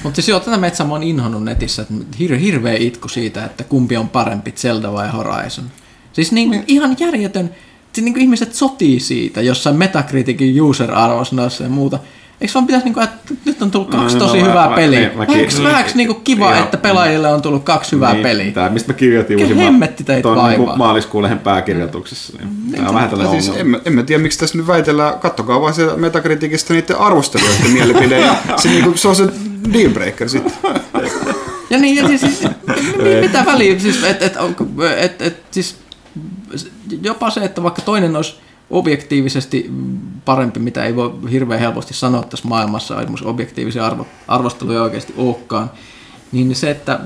Mutta 0.02 0.14
siis 0.14 0.28
joo, 0.28 0.40
tätä 0.40 0.56
metsää 0.56 0.86
mä 0.86 0.92
oon 0.92 1.02
inhonnut 1.02 1.44
netissä, 1.44 1.82
että 1.82 1.94
hir- 2.20 2.38
hirveä 2.38 2.76
itku 2.78 3.08
siitä, 3.08 3.44
että 3.44 3.64
kumpi 3.64 3.96
on 3.96 4.08
parempi, 4.08 4.52
Zelda 4.52 4.92
vai 4.92 5.10
Horizon. 5.10 5.64
Siis 6.12 6.32
niin, 6.32 6.50
niin. 6.50 6.64
ihan 6.66 6.96
järjetön, 7.00 7.50
siis 7.94 8.04
niin 8.04 8.14
kuin 8.14 8.22
ihmiset 8.22 8.54
sotii 8.54 9.00
siitä 9.00 9.40
jossain 9.40 9.76
Metacriticin 9.76 10.62
user-arvosanoissa 10.62 11.64
ja 11.64 11.70
muuta. 11.70 11.98
Eikö 12.40 12.54
vaan 12.54 12.66
pitäisi, 12.66 12.84
niinku, 12.84 13.00
että 13.00 13.34
nyt 13.44 13.62
on 13.62 13.70
tullut 13.70 13.90
kaksi 13.90 14.18
no, 14.18 14.26
tosi 14.26 14.38
no, 14.38 14.48
hyvää 14.48 14.68
mä, 14.68 14.76
peliä? 14.76 15.10
Mä, 15.16 15.26
mä, 15.26 15.34
Eikö 15.34 15.62
vähän 15.62 15.84
niinku 15.94 16.14
kiva, 16.14 16.50
ja, 16.50 16.62
että 16.62 16.76
pelaajille 16.76 17.32
on 17.32 17.42
tullut 17.42 17.64
kaksi 17.64 17.92
hyvää 17.92 18.12
niin, 18.12 18.22
peliä? 18.22 18.52
Tämä, 18.52 18.68
mistä 18.68 18.92
mä 18.92 18.96
kirjoitin 18.96 19.40
uusimman 19.40 19.64
hemmetti 19.64 20.04
teitä 20.04 20.22
tuon 20.22 20.50
niin 20.50 20.78
maaliskuun 20.78 21.22
lehen 21.22 21.38
pääkirjoituksessa. 21.38 22.32
Niin, 22.38 22.48
niin, 22.64 22.74
tämä 22.74 22.88
on 22.88 22.94
vähän 22.94 23.10
tällainen 23.10 23.42
siis 23.42 23.56
en, 23.56 23.80
en 23.84 23.92
mä 23.92 24.02
tiedä, 24.02 24.22
miksi 24.22 24.38
tässä 24.38 24.58
nyt 24.58 24.66
väitellään. 24.66 25.18
Kattokaa 25.18 25.60
vaan 25.60 25.74
se 25.74 25.86
Metacriticistä 25.96 26.74
niiden 26.74 26.98
arvostelijoiden 26.98 27.70
mielipide. 27.70 28.20
Ja 28.20 28.36
se, 28.62 28.68
niinku, 28.68 28.96
se 28.96 29.08
on 29.08 29.16
se 29.16 29.26
dealbreaker 29.72 30.28
sitten. 30.28 30.52
Ja 31.70 31.78
niin, 31.78 31.96
ja 31.96 32.06
siis, 32.06 32.20
siis 32.20 32.40
mitä 33.20 33.44
väliä, 33.46 33.78
siis, 33.78 34.04
et, 34.04 34.22
et, 34.22 34.36
et, 34.98 35.22
et, 35.22 35.36
siis 35.50 35.76
jopa 37.02 37.30
se, 37.30 37.40
että 37.44 37.62
vaikka 37.62 37.82
toinen 37.82 38.16
olisi 38.16 38.36
objektiivisesti 38.70 39.70
parempi, 40.24 40.60
mitä 40.60 40.84
ei 40.84 40.96
voi 40.96 41.12
hirveän 41.30 41.60
helposti 41.60 41.94
sanoa 41.94 42.22
tässä 42.22 42.48
maailmassa, 42.48 43.00
esimerkiksi 43.00 43.26
objektiivisia 43.26 43.86
arvo, 43.86 44.06
arvosteluja 44.28 44.82
oikeasti 44.82 45.14
olekaan, 45.16 45.70
niin 46.32 46.56
se, 46.56 46.70
että 46.70 47.00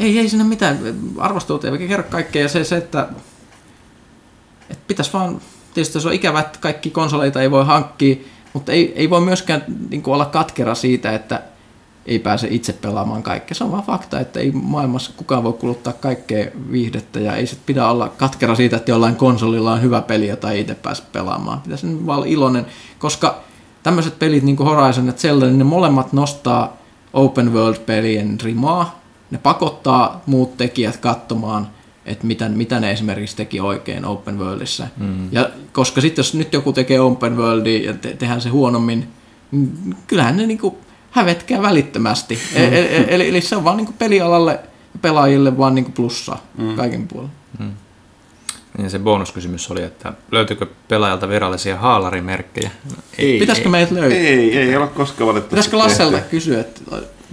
ei, 0.00 0.18
ei 0.18 0.28
siinä 0.28 0.44
mitään, 0.44 0.78
arvostelut 1.18 1.64
ei 1.64 1.88
kerro 1.88 2.04
kaikkea, 2.10 2.42
ja 2.42 2.48
se, 2.48 2.64
se 2.64 2.76
että, 2.76 3.08
että 4.70 4.84
pitäisi 4.86 5.12
vaan, 5.12 5.40
tietysti 5.74 6.00
se 6.00 6.08
on 6.08 6.14
ikävä, 6.14 6.40
että 6.40 6.58
kaikki 6.58 6.90
konsoleita 6.90 7.42
ei 7.42 7.50
voi 7.50 7.64
hankkia, 7.64 8.16
mutta 8.52 8.72
ei, 8.72 8.92
ei 8.96 9.10
voi 9.10 9.20
myöskään 9.20 9.64
niin 9.90 10.02
olla 10.06 10.24
katkera 10.24 10.74
siitä, 10.74 11.12
että 11.12 11.42
ei 12.06 12.18
pääse 12.18 12.48
itse 12.50 12.72
pelaamaan 12.72 13.22
kaikkea. 13.22 13.54
Se 13.54 13.64
on 13.64 13.72
vaan 13.72 13.82
fakta, 13.82 14.20
että 14.20 14.40
ei 14.40 14.50
maailmassa 14.50 15.12
kukaan 15.16 15.44
voi 15.44 15.52
kuluttaa 15.52 15.92
kaikkea 15.92 16.46
viihdettä 16.72 17.20
ja 17.20 17.36
ei 17.36 17.46
se 17.46 17.56
pidä 17.66 17.88
olla 17.88 18.08
katkera 18.08 18.54
siitä, 18.54 18.76
että 18.76 18.90
jollain 18.90 19.16
konsolilla 19.16 19.72
on 19.72 19.82
hyvä 19.82 20.02
peli, 20.02 20.28
jota 20.28 20.50
ei 20.50 20.60
itse 20.60 20.74
pääse 20.74 21.02
pelaamaan. 21.12 21.60
Pitäisi 21.60 22.06
vaan 22.06 22.18
olla 22.18 22.26
iloinen, 22.26 22.66
koska 22.98 23.40
tämmöiset 23.82 24.18
pelit 24.18 24.42
niin 24.42 24.56
kuin 24.56 24.68
Horizon 24.68 25.06
ja 25.06 25.12
Zelda, 25.12 25.46
niin 25.46 25.58
ne 25.58 25.64
molemmat 25.64 26.12
nostaa 26.12 26.76
open 27.12 27.52
world-pelien 27.52 28.40
rimaa. 28.42 29.00
Ne 29.30 29.38
pakottaa 29.38 30.22
muut 30.26 30.56
tekijät 30.56 30.96
katsomaan, 30.96 31.68
että 32.06 32.26
mitä, 32.26 32.48
mitä 32.48 32.80
ne 32.80 32.90
esimerkiksi 32.90 33.36
teki 33.36 33.60
oikein 33.60 34.04
open 34.04 34.38
worldissa. 34.38 34.86
Mm. 34.96 35.28
Ja 35.32 35.50
koska 35.72 36.00
sitten 36.00 36.22
jos 36.22 36.34
nyt 36.34 36.52
joku 36.52 36.72
tekee 36.72 37.00
open 37.00 37.36
worldia 37.36 37.90
ja 37.90 37.94
te, 37.94 38.16
tehdään 38.16 38.40
se 38.40 38.48
huonommin, 38.48 39.08
niin 39.50 39.96
kyllähän 40.06 40.36
ne 40.36 40.46
niinku 40.46 40.78
hävetkää 41.12 41.62
välittömästi. 41.62 42.38
E- 42.54 42.64
e- 42.64 43.06
eli, 43.08 43.28
eli 43.28 43.40
se 43.40 43.56
on 43.56 43.64
vaan 43.64 43.76
niin 43.76 43.94
pelialalle 43.98 44.52
ja 44.94 44.98
pelaajille 45.02 45.58
vaan 45.58 45.74
niin 45.74 45.92
plussaa 45.92 46.46
mm. 46.58 46.76
kaiken 46.76 47.08
puolella. 47.08 47.32
Niin 48.78 48.90
se 48.90 48.98
bonuskysymys 48.98 49.70
oli, 49.70 49.82
että 49.82 50.12
löytyykö 50.30 50.66
pelaajalta 50.88 51.28
virallisia 51.28 51.76
haalarimerkkejä? 51.76 52.70
Ei, 53.18 53.38
Pitäisikö 53.38 53.68
meitä 53.68 53.94
löytää? 53.94 54.18
Ei, 54.18 54.58
ei 54.58 54.76
ole 54.76 54.86
koskaan 54.86 55.28
valitettavasti 55.28 55.70
Pitäisikö 55.70 55.76
Lasselta 55.76 56.28
kysyä, 56.30 56.60
että 56.60 56.80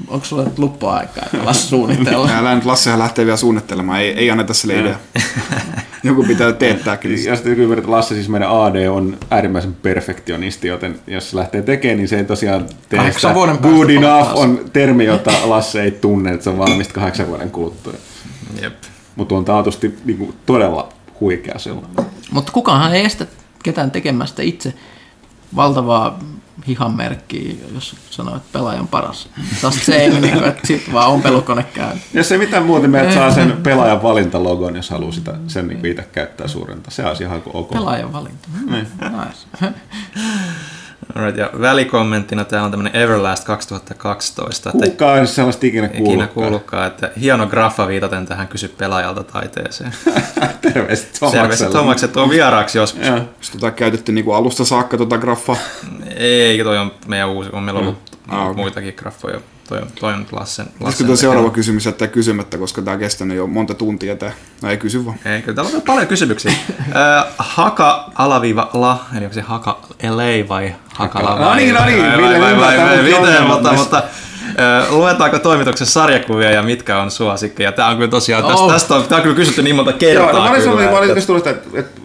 onko 0.07 0.25
sulla 0.25 0.43
nyt 0.43 0.59
luppuaikaa, 0.59 1.23
että 1.25 1.45
Lasse 1.45 1.67
suunnitella? 1.67 2.29
Älä 2.37 2.55
nyt 2.55 2.65
Lassehan 2.65 2.99
lähtee 2.99 3.25
vielä 3.25 3.37
suunnittelemaan, 3.37 3.99
ei, 3.99 4.11
ei 4.11 4.31
anneta 4.31 4.53
sille 4.53 4.79
idea. 4.79 4.95
Joku 6.03 6.23
pitää 6.23 6.53
teettää 6.53 6.97
kyllä. 6.97 7.17
Ja 7.17 7.35
sitten 7.35 7.55
kyllä 7.55 7.77
että 7.77 7.91
Lasse, 7.91 8.15
siis 8.15 8.29
meidän 8.29 8.49
AD 8.49 8.87
on 8.87 9.17
äärimmäisen 9.31 9.73
perfektionisti, 9.73 10.67
joten 10.67 10.99
jos 11.07 11.29
se 11.29 11.37
lähtee 11.37 11.61
tekemään, 11.61 11.97
niin 11.97 12.07
se 12.07 12.17
ei 12.17 12.23
tosiaan 12.23 12.65
tee 12.89 12.97
Kahdeksan 12.97 13.29
sitä. 13.29 13.33
vuoden 13.33 13.57
päästä 13.57 13.77
Good 13.77 13.89
enough 13.89 14.35
on 14.35 14.59
termi, 14.73 15.05
jota 15.05 15.31
Lasse 15.45 15.81
ei 15.81 15.91
tunne, 15.91 16.31
että 16.31 16.43
se 16.43 16.49
on 16.49 16.57
valmista 16.57 16.93
kahdeksan 16.93 17.27
vuoden 17.27 17.51
kuluttua. 17.51 17.93
Jep. 18.61 18.73
Mutta 19.15 19.35
on 19.35 19.45
taatusti 19.45 19.97
niin 20.05 20.17
kuin, 20.17 20.33
todella 20.45 20.89
huikea 21.19 21.59
silloin. 21.59 21.87
Mutta 22.31 22.51
kukaanhan 22.51 22.95
ei 22.95 23.05
estä 23.05 23.27
ketään 23.63 23.91
tekemästä 23.91 24.41
itse 24.41 24.73
valtavaa 25.55 26.19
hihanmerkkiä, 26.67 27.53
jos 27.73 27.95
sanoo, 28.09 28.35
että 28.35 28.49
pelaaja 28.53 28.79
on 28.79 28.87
paras. 28.87 29.29
Se 29.71 29.95
ei 29.95 30.09
niin 30.09 30.43
että 30.43 30.67
sitten 30.67 30.93
vaan 30.93 31.09
ompelukone 31.09 31.63
käy. 31.63 31.97
Jos 32.13 32.31
ei 32.31 32.37
mitään 32.37 32.65
muuta, 32.65 32.87
meidät 32.87 33.13
saa 33.13 33.31
sen 33.31 33.57
pelaajan 33.63 34.03
valintalogon, 34.03 34.75
jos 34.75 34.89
haluaa 34.89 35.11
sitä, 35.11 35.33
sen 35.47 35.67
niin 35.67 35.85
itse 35.85 36.03
käyttää 36.11 36.47
suurenta. 36.47 36.91
Se 36.91 37.05
olisi 37.05 37.23
ihan 37.23 37.41
ok. 37.53 37.69
Pelaajan 37.69 38.13
valinta. 38.13 38.49
Niin. 38.69 38.87
Nice. 39.01 39.73
Alright, 41.15 41.37
ja 41.37 41.49
välikommenttina 41.61 42.45
täällä 42.45 42.65
on 42.65 42.71
tämmöinen 42.71 43.01
Everlast 43.01 43.43
2012. 43.43 44.69
Että 44.69 44.87
Kukaan 44.89 45.19
ei 45.19 45.27
sellaista 45.27 45.65
ikinä 45.67 45.85
ikinä 45.87 45.97
kuullutkaan. 45.99 46.29
kuullutkaan, 46.33 46.87
että 46.87 47.11
hieno 47.21 47.47
graffa 47.47 47.87
viitaten 47.87 48.25
tähän 48.25 48.47
kysy 48.47 48.67
pelaajalta 48.67 49.23
taiteeseen. 49.23 49.91
Terveistä 50.61 51.19
Tomakselle. 51.19 51.73
Tomakset 51.73 52.17
on 52.17 52.29
vieraaksi 52.29 52.77
joskus. 52.77 53.07
Onko 53.09 53.25
tota 53.51 53.71
käytetty 53.71 54.11
niinku 54.11 54.33
alusta 54.33 54.65
saakka 54.65 54.97
tota 54.97 55.17
graffaa? 55.17 55.57
Ei, 56.15 56.63
toi 56.63 56.77
on 56.77 56.91
meidän 57.07 57.29
uusi, 57.29 57.49
on 57.53 57.63
meillä 57.63 57.79
ollut 57.79 57.97
Ah, 58.27 58.45
okei. 58.47 58.55
muitakin 58.55 58.93
graffoja. 58.97 59.39
Toi 59.69 59.81
toi 59.99 60.13
on 60.13 60.25
Lassen, 60.31 60.65
Lassen 60.79 61.07
tuo 61.07 61.15
seuraava 61.15 61.49
kysymys 61.49 61.85
jättää 61.85 62.07
kysymättä, 62.07 62.57
koska 62.57 62.81
tämä 62.81 62.93
on 62.93 62.99
kestänyt 62.99 63.37
jo 63.37 63.47
monta 63.47 63.73
tuntia 63.73 64.15
tää. 64.15 64.31
No 64.61 64.69
ei 64.69 64.77
kysy 64.77 65.05
vaan. 65.05 65.17
Ei, 65.25 65.41
kyllä 65.41 65.55
täällä 65.55 65.71
on 65.75 65.81
paljon 65.81 66.07
kysymyksiä. 66.07 66.51
Haka 67.37 68.09
alaviiva 68.15 68.69
la, 68.73 69.05
eli 69.17 69.25
onko 69.25 69.33
se 69.33 69.41
haka 69.41 69.79
LA 70.09 70.47
vai 70.49 70.75
hakala 70.93 71.39
No 71.39 71.55
niin, 71.55 71.75
no 71.75 71.85
niin, 71.85 72.03
vai, 72.03 72.41
vai, 72.41 72.57
vai, 72.57 72.77
vai, 72.77 73.03
miten, 73.03 73.43
mutta, 73.47 73.73
mutta 73.73 74.03
luetaanko 74.89 75.39
toimituksessa 75.39 75.93
sarjakuvia 76.01 76.51
ja 76.51 76.61
mitkä 76.63 77.01
on 77.01 77.11
suosikkeja? 77.11 77.71
Tämä 77.71 77.87
on 77.87 77.95
kyllä 77.95 78.09
tosiaan, 78.11 78.43
tästä, 78.43 78.59
Oh. 78.61 78.71
tästä 78.71 78.95
on, 78.95 79.03
tämä 79.03 79.17
on 79.17 79.23
kyllä 79.23 79.35
kysytty 79.35 79.61
niin 79.61 79.75
monta 79.75 79.91
Joo, 79.91 79.99
kertaa. 79.99 80.31
no 80.33 80.39
mä 80.43 80.49
olin 80.49 80.79
että- 80.79 80.91
valitettavasti 80.91 81.27
tullut 81.27 81.47
että, 81.47 81.79
että 81.79 82.01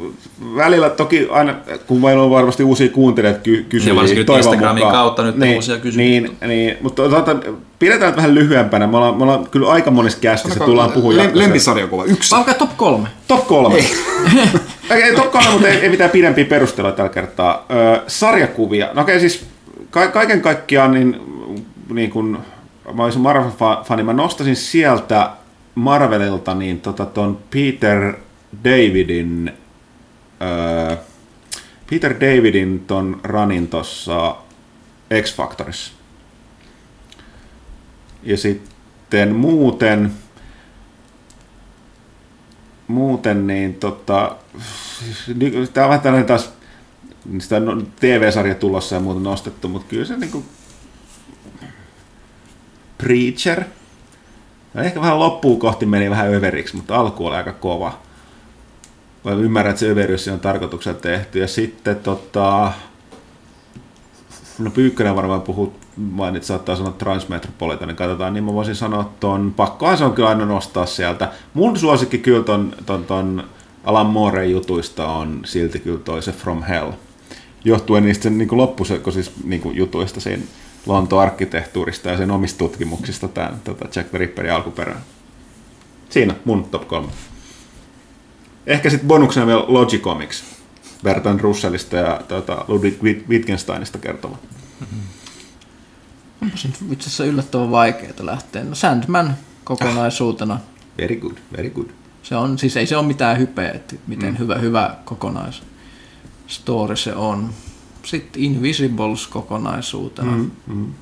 välillä 0.56 0.90
toki 0.90 1.28
aina, 1.30 1.54
kun 1.86 2.00
meillä 2.00 2.22
on 2.22 2.30
varmasti 2.30 2.62
uusia 2.64 2.88
kuuntelijoita 2.88 3.40
ky- 3.40 3.66
kysyjiä, 3.68 3.96
varsinkin 3.96 4.26
toivon 4.26 4.38
Instagramin 4.38 4.84
mukaan. 4.84 4.94
kautta 5.04 5.22
nyt 5.22 5.36
niin, 5.36 5.54
uusia 5.54 5.78
kysyjiä. 5.78 6.20
Niin, 6.20 6.36
niin, 6.46 6.76
mutta 6.82 7.08
tuota, 7.08 7.36
pidetään 7.78 8.08
nyt 8.10 8.16
vähän 8.16 8.34
lyhyempänä. 8.34 8.86
Me 8.86 8.96
ollaan, 8.96 9.16
me 9.16 9.22
ollaan 9.22 9.46
kyllä 9.50 9.68
aika 9.70 9.90
monessa 9.90 10.18
kästissä, 10.20 10.60
tullaan 10.64 10.92
puhumaan 10.92 11.16
Lem- 11.18 11.22
jatkossa. 11.22 11.44
Lempisarjakuva, 11.46 12.04
yksi. 12.04 12.34
Alkaa 12.34 12.54
top 12.54 12.76
kolme. 12.76 13.08
Top 13.28 13.46
kolme. 13.46 13.76
Ei. 14.90 15.02
ei, 15.02 15.14
top 15.14 15.30
kolme, 15.30 15.50
mutta 15.52 15.68
ei, 15.68 15.76
ei 15.78 15.88
mitään 15.88 16.10
pidempiä 16.10 16.44
perusteluja 16.44 16.92
tällä 16.94 17.10
kertaa. 17.10 17.66
Ö, 17.96 18.00
sarjakuvia. 18.06 18.88
No 18.94 19.02
okei, 19.02 19.20
siis 19.20 19.46
ka- 19.90 20.08
kaiken 20.08 20.40
kaikkiaan 20.40 20.92
niin, 20.94 21.20
niin 21.94 22.10
kun 22.10 22.38
mä 22.94 23.04
olisin 23.04 23.22
Marvel-fani, 23.22 24.02
mä 24.02 24.12
nostasin 24.12 24.56
sieltä 24.56 25.30
Marvelilta 25.74 26.54
niin 26.54 26.80
tota 26.80 27.06
ton 27.06 27.38
Peter 27.50 28.12
Davidin 28.64 29.52
Peter 31.90 32.14
Davidin 32.14 32.84
ton 32.86 33.20
ranin 33.22 33.68
tossa 33.68 34.36
X-Factorissa. 35.22 35.92
Ja 38.22 38.36
sitten 38.36 39.34
muuten 39.34 40.12
muuten 42.88 43.46
niin 43.46 43.74
tota, 43.74 44.36
tämä 45.72 45.86
on 45.86 45.90
vähän 45.90 46.00
tällainen 46.00 46.26
taas 46.26 46.52
sitä 47.38 47.60
no- 47.60 47.82
TV-sarja 48.00 48.54
tulossa 48.54 48.94
ja 48.94 49.00
muuta 49.00 49.20
nostettu, 49.20 49.68
mutta 49.68 49.88
kyllä 49.88 50.04
se 50.04 50.16
niinku 50.16 50.44
Preacher. 52.98 53.64
Ehkä 54.74 55.00
vähän 55.00 55.18
loppuun 55.18 55.58
kohti 55.58 55.86
meni 55.86 56.10
vähän 56.10 56.34
överiksi, 56.34 56.76
mutta 56.76 56.96
alku 56.96 57.26
oli 57.26 57.36
aika 57.36 57.52
kova. 57.52 57.98
Mä 59.24 59.32
ymmärrän, 59.32 59.70
että 59.70 59.80
se 59.80 59.90
överyys 59.90 60.28
on 60.28 60.40
tarkoituksella 60.40 60.98
tehty. 61.00 61.38
Ja 61.38 61.48
sitten 61.48 61.96
tota... 61.96 62.72
No 64.58 64.70
Pyykkönen 64.70 65.16
varmaan 65.16 65.42
puhuu, 65.42 65.74
mainit, 65.96 66.44
saattaa 66.44 66.76
sanoa 66.76 66.92
Transmetropolitan, 66.92 67.88
niin 67.88 67.96
katsotaan, 67.96 68.34
niin 68.34 68.44
mä 68.44 68.52
voisin 68.52 68.74
sanoa 68.74 69.12
ton, 69.20 69.52
pakkohan 69.56 69.98
se 69.98 70.04
on 70.04 70.12
kyllä 70.12 70.28
aina 70.28 70.44
nostaa 70.44 70.86
sieltä. 70.86 71.32
Mun 71.54 71.78
suosikki 71.78 72.18
kyllä 72.18 72.44
ton, 72.44 72.74
ton, 72.86 73.04
ton 73.04 73.44
Alan 73.84 74.06
Moore 74.06 74.46
jutuista 74.46 75.06
on 75.06 75.40
silti 75.44 75.78
kyllä 75.78 75.98
toi 75.98 76.22
se 76.22 76.32
From 76.32 76.62
Hell. 76.62 76.92
Johtuen 77.64 78.04
niistä 78.04 78.22
sen 78.22 78.38
niin 78.38 78.48
loppusekoisista 78.52 79.40
niin 79.44 79.76
jutuista 79.76 80.20
siinä 80.20 80.42
Lontoon 80.86 81.22
arkkitehtuurista 81.22 82.08
ja 82.08 82.16
sen 82.16 82.30
omista 82.30 82.58
tutkimuksista 82.58 83.28
tämän 83.28 83.60
tota 83.64 83.84
Jack 83.96 84.10
the 84.10 84.18
Ripperin 84.18 84.52
alkuperään. 84.52 85.00
Siinä 86.10 86.34
mun 86.44 86.64
top 86.64 86.88
3. 86.88 87.08
Ehkä 88.66 88.90
sitten 88.90 89.08
bonuksena 89.08 89.46
vielä 89.46 89.64
Logicomics. 89.68 90.44
Bertrand 91.02 91.40
Russellista 91.40 91.96
ja 91.96 92.20
tota, 92.28 92.64
Ludwig 92.68 93.02
Wit- 93.02 93.28
Wittgensteinista 93.28 93.98
kertova. 93.98 94.36
Onpa 96.42 96.56
se 96.56 96.68
itse 96.68 97.06
asiassa 97.06 97.24
yllättävän 97.24 97.70
vaikeaa 97.70 98.12
lähteä. 98.20 98.64
No 98.64 98.74
Sandman 98.74 99.34
kokonaisuutena. 99.64 100.60
Very 100.98 101.16
good, 101.16 101.36
very 101.56 101.70
good. 101.70 101.86
Se 102.22 102.36
on, 102.36 102.58
siis 102.58 102.76
ei 102.76 102.86
se 102.86 102.96
ole 102.96 103.06
mitään 103.06 103.38
hypeä, 103.38 103.70
että 103.70 103.96
miten 104.06 104.30
mm. 104.30 104.38
hyvä, 104.38 104.54
hyvä 104.54 104.96
kokonais 105.04 105.62
story 106.46 106.96
se 106.96 107.14
on. 107.14 107.50
Sitten 108.02 108.42
Invisibles 108.42 109.26
kokonaisuutena. 109.26 110.36
Mm, 110.36 110.50
mm. 110.66 110.94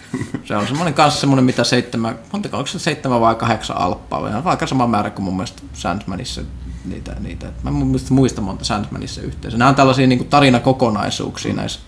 Se 0.44 0.56
on 0.56 0.66
semmoinen 0.66 0.94
kanssa 0.94 1.20
semmoinen, 1.20 1.44
mitä 1.44 1.64
seitsemän, 1.64 2.18
montako, 2.32 2.56
onko 2.56 2.66
se 2.66 2.78
seitsemän 2.78 3.20
vai 3.20 3.34
kahdeksan 3.34 3.76
alppaa, 3.76 4.22
vai 4.22 4.42
aika 4.44 4.66
sama 4.66 4.86
määrä 4.86 5.10
kuin 5.10 5.24
mun 5.24 5.36
mielestä 5.36 5.62
Sandmanissa 5.72 6.42
niitä, 6.84 7.16
niitä. 7.20 7.52
Mä 7.62 7.70
en 7.70 8.00
muista 8.10 8.40
monta 8.40 8.64
Sandmanissa 8.64 9.22
yhteensä. 9.22 9.58
Nämä 9.58 9.68
on 9.68 9.74
tällaisia 9.74 10.06
niin 10.06 10.18
kuin 10.18 10.28
tarinakokonaisuuksia 10.28 11.52
mm. 11.52 11.56
näissä 11.56 11.80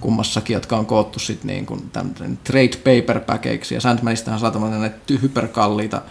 kummassakin, 0.00 0.54
jotka 0.54 0.76
on 0.76 0.86
koottu 0.86 1.18
sitten 1.18 1.46
niin 1.46 1.66
kuin 1.66 1.90
tämän 1.92 2.38
trade 2.44 2.76
paperbackeiksi, 2.76 3.74
ja 3.74 3.80
Sandmanistahan 3.80 4.40
saa 4.40 4.50
tämmöinen 4.50 4.80
näitä 4.80 4.98
hyperkalliita 5.22 6.02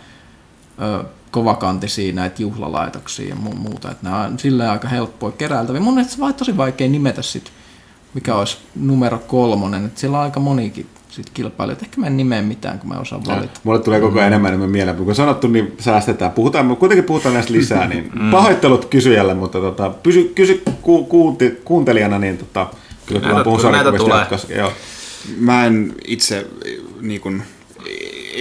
ö, 0.82 1.04
kovakantisia 1.32 2.14
näitä 2.14 2.42
juhlalaitoksia 2.42 3.30
ja 3.30 3.36
mu- 3.36 3.56
muuta, 3.56 3.92
että 3.92 4.04
nämä 4.04 4.24
on 4.24 4.40
silleen 4.40 4.70
aika 4.70 4.88
helppoja 4.88 5.32
keräiltäviä. 5.32 5.82
Mun 5.82 5.94
mielestä 5.94 6.16
se 6.16 6.24
on 6.24 6.34
tosi 6.34 6.58
vaikea 6.58 6.90
nimetä 6.90 7.22
sit, 7.22 7.52
mikä 8.14 8.36
olisi 8.36 8.58
numero 8.76 9.20
kolmonen, 9.20 9.86
että 9.86 10.00
siellä 10.00 10.18
on 10.18 10.24
aika 10.24 10.40
monikin 10.40 10.88
sit 11.14 11.30
kilpailijoita. 11.34 11.86
Ehkä 11.86 12.02
mä 12.02 12.08
en 12.08 12.18
nimeä 12.18 12.42
mitään, 12.42 12.80
kun 12.80 12.90
mä 12.90 12.96
osaan 13.00 13.22
valita. 13.26 13.60
Mulle 13.64 13.80
tulee 13.80 14.00
koko 14.00 14.20
ajan 14.20 14.28
enemmän 14.28 14.50
enemmän 14.50 14.70
mieleen. 14.70 14.98
Kun 14.98 15.16
sanottu, 15.16 15.48
niin 15.48 15.74
säästetään. 15.80 16.32
Puhutaan, 16.32 16.78
kuitenkin 16.78 17.04
puhutaan 17.04 17.34
näistä 17.34 17.54
lisää, 17.54 17.88
niin 17.88 18.12
pahoittelut 18.32 18.86
kysyjälle, 18.86 19.34
mutta 19.34 19.60
tota, 19.60 19.90
pysy, 19.90 20.32
kysy 20.36 20.64
ku, 20.82 21.04
kuunti, 21.06 21.62
kuuntelijana, 21.66 22.20
niin 22.20 22.38
tota, 22.38 22.68
kyllä 23.06 23.22
Näitä- 23.22 23.44
puhun 23.44 23.60
kyllä 23.60 23.72
näitä 23.72 23.84
sarjakuvista 23.84 24.06
tulee. 24.06 24.20
jatkossa. 24.20 24.54
Joo. 24.54 24.72
Mä 25.38 25.66
en 25.66 25.94
itse 26.08 26.48
niin 27.02 27.22
kun, 27.22 27.42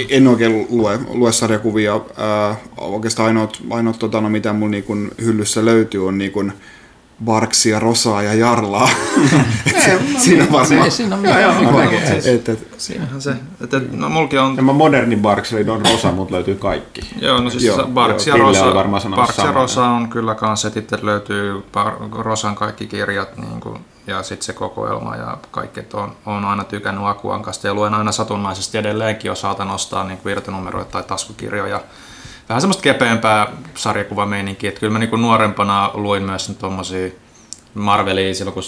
en 0.09 0.29
oikein 0.29 0.67
lue, 0.71 0.99
lue 1.11 1.33
sarjakuvia. 1.33 2.01
Ää, 2.17 2.57
oikeastaan 2.77 3.27
ainoat, 3.27 3.59
ainoat 3.71 3.99
tota, 3.99 4.21
no, 4.21 4.29
mitä 4.29 4.53
mun 4.53 4.71
niin 4.71 4.85
kun, 4.85 5.11
hyllyssä 5.25 5.65
löytyy 5.65 6.09
on 6.09 6.19
niin 6.19 6.33
kun, 6.33 6.53
Barksia, 7.25 7.79
Rosaa 7.79 8.23
ja 8.23 8.35
Jarlaa. 8.35 8.89
Et 9.87 10.21
siinä 10.21 10.45
on 10.45 10.53
varmaan. 10.53 10.85
Ei 10.85 10.91
siinä 10.91 11.17
ole 11.17 11.23
mitään. 11.27 11.43
joo, 11.43 11.53
hyvää. 11.55 11.87
okei. 11.87 12.35
Et, 12.35 12.49
et, 12.49 12.69
Siinähän 12.79 13.23
se, 13.23 13.35
että 13.61 13.81
no 13.93 14.09
mulki 14.09 14.39
on 14.39 14.57
Ja 14.57 14.63
mä 14.63 14.73
moderni 14.73 15.17
Barks, 15.17 15.53
eli 15.53 15.67
Don 15.67 15.87
Rosa, 15.93 16.13
mutta 16.13 16.35
löytyy 16.35 16.55
kaikki. 16.55 17.01
Joo, 17.21 17.41
no 17.41 17.51
siis 17.51 17.65
Joo, 17.65 17.79
joo, 17.79 17.87
Barks 17.89 18.27
ja 18.27 18.37
joo, 18.37 18.47
Rosa, 18.47 18.73
Barks 19.17 19.39
ja. 19.39 19.53
Rosa 19.53 19.87
on 19.87 20.09
kyllä 20.09 20.35
kans, 20.35 20.65
että 20.65 20.79
itse 20.81 20.99
löytyy 21.03 21.55
Bar- 21.77 22.19
Rosan 22.19 22.55
kaikki 22.55 22.87
kirjat 22.87 23.37
niin 23.37 23.61
kuin, 23.61 23.79
ja 24.07 24.23
sitten 24.23 24.47
se 24.47 24.53
kokoelma 24.53 25.17
ja 25.17 25.37
kaikki, 25.51 25.81
että 25.81 25.97
on, 25.97 26.13
on 26.27 26.45
aina 26.45 26.65
tykännyt 26.65 27.05
Akuankasta 27.07 27.67
ja 27.67 27.75
luen 27.75 27.95
aina 27.95 28.13
satunnaisesti 28.13 28.79
edelleenkin, 28.79 29.29
jos 29.29 29.41
saatan 29.41 29.71
ostaa 29.71 30.05
niin 30.05 30.19
kuin 30.19 30.33
irtonumeroita 30.33 30.91
tai 30.91 31.03
taskukirjoja. 31.03 31.81
Vähän 32.49 32.61
semmoista 32.61 32.83
kepeämpää 32.83 33.49
sarjakuvameininkiä, 33.75 34.69
että 34.69 34.81
kyllä 34.81 34.93
mä 34.93 34.99
niin 34.99 35.21
nuorempana 35.21 35.91
luin 35.95 36.23
myös 36.23 36.49
tommosia 36.59 37.11
Marvelia 37.75 38.35
silloin, 38.35 38.55
kun 38.55 38.63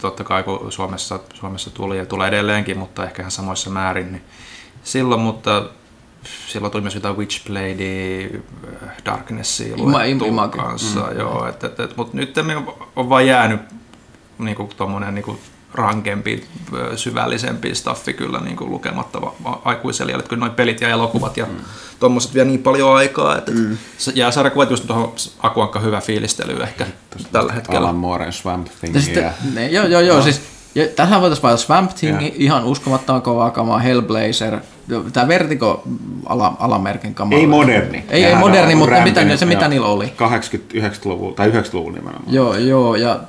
totta 0.00 0.24
kai 0.24 0.42
kun 0.42 0.72
Suomessa, 0.72 1.20
Suomessa 1.34 1.70
tuli 1.70 1.98
ja 1.98 2.06
tulee 2.06 2.28
edelleenkin, 2.28 2.78
mutta 2.78 3.04
ehkä 3.04 3.22
ihan 3.22 3.30
samoissa 3.30 3.70
määrin, 3.70 4.12
niin 4.12 4.24
silloin, 4.82 5.20
mutta 5.20 5.62
silloin 6.48 6.70
tuli 6.70 6.82
myös 6.82 6.94
jotain 6.94 7.16
Witchbladea, 7.16 8.28
äh, 8.82 8.90
Darknessia 9.04 9.76
luettu 9.76 10.26
kanssa, 10.56 11.00
mm. 11.00 11.18
joo, 11.18 11.46
et, 11.46 11.64
et, 11.64 11.80
et, 11.80 11.96
mutta 11.96 12.16
nyt 12.16 12.34
on 12.96 13.08
vaan 13.08 13.26
jäänyt 13.26 13.60
niinku 14.38 14.70
tommonen 14.76 15.14
niinku 15.14 15.38
rankempi, 15.74 16.44
syvällisempi 16.96 17.74
staffi 17.74 18.12
kyllä 18.12 18.40
niinku 18.40 18.66
lukematta 18.66 19.20
va- 19.20 19.34
va- 19.44 19.60
aikuiselle, 19.64 20.12
että 20.12 20.28
kyllä 20.28 20.40
noin 20.40 20.52
pelit 20.52 20.80
ja 20.80 20.88
elokuvat 20.88 21.36
ja 21.36 21.44
mm. 21.44 21.56
tommoset 22.00 22.34
vie 22.34 22.44
niin 22.44 22.62
paljon 22.62 22.96
aikaa, 22.96 23.38
että 23.38 23.52
mm. 23.52 23.76
jää 24.14 24.30
sarjakuvat 24.30 24.70
just 24.70 24.86
tuohon 24.86 25.14
Akuankka 25.42 25.80
hyvä 25.80 26.00
fiilistely 26.00 26.62
ehkä 26.62 26.86
tällä 27.32 27.52
hetkellä. 27.52 27.80
Alan 27.80 27.94
Mooren 27.94 28.32
Swamp 28.32 28.66
Thing. 28.80 28.94
Ja 28.94 29.00
sitten, 29.00 29.30
ne, 29.54 29.68
joo, 29.68 29.86
joo, 29.86 30.00
joo, 30.00 30.22
siis 30.22 30.40
ja 30.76 30.86
tähän 30.86 31.20
voitaisiin 31.20 31.42
vaikka 31.42 31.56
Swamp 31.56 31.90
Thing, 31.90 32.20
Joo. 32.20 32.30
ihan 32.34 32.64
uskomattoman 32.64 33.22
kovaa 33.22 33.50
kamaa, 33.50 33.78
Hellblazer, 33.78 34.58
tämä 35.12 35.28
Vertigo 35.28 35.82
ala, 36.26 36.56
alamerkin 36.58 37.14
kamaa. 37.14 37.38
Ei 37.38 37.46
moderni. 37.46 38.04
Ei, 38.08 38.24
ei 38.24 38.34
moderni, 38.34 38.74
mutta 38.74 39.00
mitä, 39.00 39.36
se 39.36 39.46
mitä 39.46 39.68
niillä 39.68 39.86
oli. 39.86 40.06
89-luvulla 40.06 41.34
tai 41.34 41.50
90-luvulla 41.50 41.96
nimenomaan. 41.96 42.34
Joo, 42.34 42.54
joo, 42.54 42.96
ja 42.96 43.20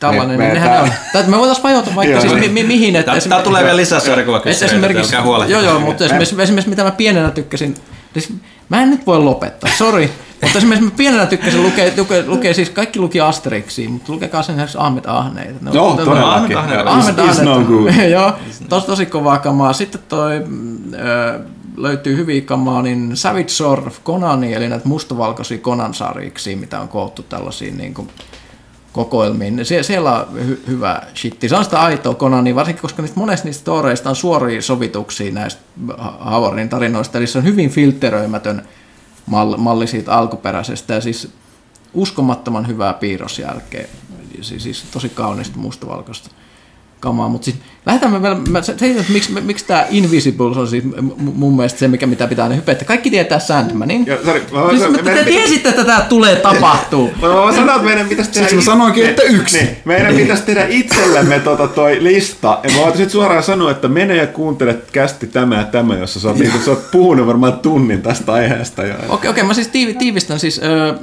tällainen, 0.00 0.38
Me- 0.38 0.44
me, 0.44 0.48
me- 0.48 0.54
nehän 0.54 0.82
on. 0.82 0.90
Tää, 1.12 1.22
me 1.22 1.38
voitaisiin 1.38 1.62
vajota 1.62 1.90
vaikka 1.94 2.12
Joo, 2.12 2.20
siis 2.20 2.32
niin. 2.34 2.52
mi, 2.52 2.62
mi, 2.62 2.66
mihin. 2.68 2.96
Että 2.96 3.12
Tää, 3.12 3.20
tää 3.28 3.42
tulee 3.42 3.62
vielä 3.64 3.76
lisää 3.76 4.00
sarjakuvakyssäreitä, 4.00 4.76
esimerkiksi, 4.86 5.14
älkää 5.16 5.26
huolehtia. 5.26 5.60
joo, 5.60 5.70
joo, 5.70 5.80
mutta 5.80 6.04
esimerkiksi, 6.04 6.42
esimerkiksi 6.42 6.70
mitä 6.70 6.84
mä 6.84 6.90
pienenä 6.90 7.30
tykkäsin, 7.30 7.74
siis 8.12 8.32
mä 8.68 8.82
en 8.82 8.90
nyt 8.90 9.06
voi 9.06 9.18
lopettaa, 9.18 9.70
sori, 9.78 10.10
mutta 10.42 10.58
esimerkiksi 10.58 10.90
mä 10.90 10.96
pienenä 10.96 11.26
tykkäsin 11.26 11.62
lukea, 11.62 11.90
lukea, 11.96 12.22
lukea 12.26 12.54
siis 12.54 12.70
kaikki 12.70 12.98
luki 12.98 13.20
Asterixia, 13.20 13.88
mutta 13.88 14.12
lukekaa 14.12 14.42
sen 14.42 14.52
esimerkiksi 14.54 14.78
Ahmed 14.80 15.04
Ahneita. 15.06 15.58
Ne 15.62 15.70
on- 15.70 15.76
Joo, 15.76 15.96
todellakin. 16.04 16.56
Is 17.30 17.40
no 17.42 17.52
Ahnet. 17.52 17.66
good. 17.68 17.92
Joo, 18.10 18.32
tos, 18.68 18.84
tosi 18.84 19.06
kovaa 19.06 19.38
kamaa. 19.38 19.72
Sitten 19.72 20.00
toi 20.08 20.40
mm, 20.46 20.78
ö, 20.94 21.40
löytyy 21.76 22.16
hyviä 22.16 22.40
kamaa, 22.40 22.82
niin 22.82 23.16
Savage 23.16 23.48
Sword 23.48 23.86
of 23.86 24.04
Conani, 24.04 24.54
eli 24.54 24.68
näitä 24.68 24.88
mustavalkoisia 24.88 25.58
Conan-sarjiksi, 25.58 26.56
mitä 26.56 26.80
on 26.80 26.88
koottu 26.88 27.22
tällaisiin 27.22 27.76
niin 27.78 27.94
kuin, 27.94 28.08
kokoelmiin. 28.98 29.66
Sie- 29.66 29.82
siellä 29.82 30.12
on 30.12 30.26
hy- 30.38 30.66
hyvä 30.66 31.02
shitti. 31.14 31.48
Se 31.48 31.56
on 31.56 31.64
sitä 31.64 31.80
aitoa 31.80 32.14
Conania, 32.14 32.54
varsinkin 32.54 32.82
koska 32.82 33.02
niistä 33.02 33.20
monesta 33.20 33.44
niistä 33.46 33.60
storeista 33.60 34.10
on 34.10 34.16
suoria 34.16 34.62
sovituksia 34.62 35.32
näistä 35.32 35.62
Howardin 36.30 36.68
tarinoista, 36.68 37.18
eli 37.18 37.26
se 37.26 37.38
on 37.38 37.44
hyvin 37.44 37.70
filteröimätön 37.70 38.68
malli, 39.26 39.56
malli 39.56 39.86
siitä 39.86 40.12
alkuperäisestä, 40.12 40.94
ja 40.94 41.00
siis 41.00 41.28
uskomattoman 41.94 42.68
hyvää 42.68 42.92
piirrosjälkeä, 42.92 43.84
siis, 44.40 44.62
siis 44.62 44.84
tosi 44.92 45.08
kaunista 45.08 45.58
mustavalkoista 45.58 46.30
kamaa, 47.00 47.28
mutta 47.28 47.44
siis 47.44 47.56
lähdetään 47.86 48.12
me 48.12 48.22
vielä, 48.22 48.36
mä 48.50 48.62
se, 48.62 48.74
se, 48.78 48.90
että 48.90 49.12
miksi, 49.12 49.32
miksi 49.40 49.64
tämä 49.66 49.86
Invisibles 49.90 50.56
on 50.56 50.68
siis 50.68 50.84
mun 51.34 51.56
mielestä 51.56 51.78
se, 51.78 51.88
mikä 51.88 52.06
mitä 52.06 52.26
pitää 52.26 52.42
aina 52.42 52.54
hypettää. 52.54 52.86
Kaikki 52.88 53.10
tietää 53.10 53.38
Sandmanin. 53.38 54.06
Joo, 54.06 54.18
sorry, 54.24 54.42
mä- 54.52 54.68
Siis, 54.70 54.80
mä- 54.90 54.98
te 54.98 55.02
pitä- 55.02 55.24
tiesitte, 55.24 55.68
että 55.68 55.84
tämä 55.84 56.00
tulee 56.08 56.36
tapahtuu. 56.36 57.10
Mä 57.22 57.28
mä 57.28 57.52
sanoin, 57.52 57.70
että 57.70 57.82
meidän 57.82 58.08
pitäisi 58.08 58.30
tehdä... 58.30 58.48
Siksi 58.48 58.56
mä 58.68 58.72
sanoinkin, 58.72 59.06
että 59.06 59.22
yksi. 59.22 59.56
Niin, 59.58 59.76
meidän 59.84 60.14
pitäisi 60.16 60.42
tehdä 60.42 60.66
itsellemme 60.68 61.40
tota 61.40 61.68
toi 61.68 61.96
lista. 62.04 62.58
Ja 62.62 62.70
mä 62.70 62.92
nyt 62.98 63.10
suoraan 63.10 63.42
sanoa, 63.42 63.70
että 63.70 63.88
mene 63.88 64.16
ja 64.16 64.26
kuuntele 64.26 64.76
kästi 64.92 65.26
tämä 65.26 65.56
ja 65.56 65.64
tämä, 65.64 65.96
jossa 65.96 66.20
sä 66.20 66.28
oot, 66.28 66.38
niin, 66.38 66.52
sä 66.64 66.70
oot 66.70 66.90
puhunut 66.90 67.26
varmaan 67.26 67.52
tunnin 67.58 68.02
tästä 68.02 68.32
aiheesta. 68.32 68.82
Okei, 69.08 69.30
okei, 69.30 69.44
mä 69.44 69.54
siis 69.54 69.68
tiivi, 69.68 69.94
tiivistän 69.94 70.38
siis 70.40 70.60
ö, 70.64 70.94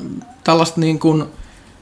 tällaista 0.43 0.79
niin 0.81 0.99
kuin 0.99 1.23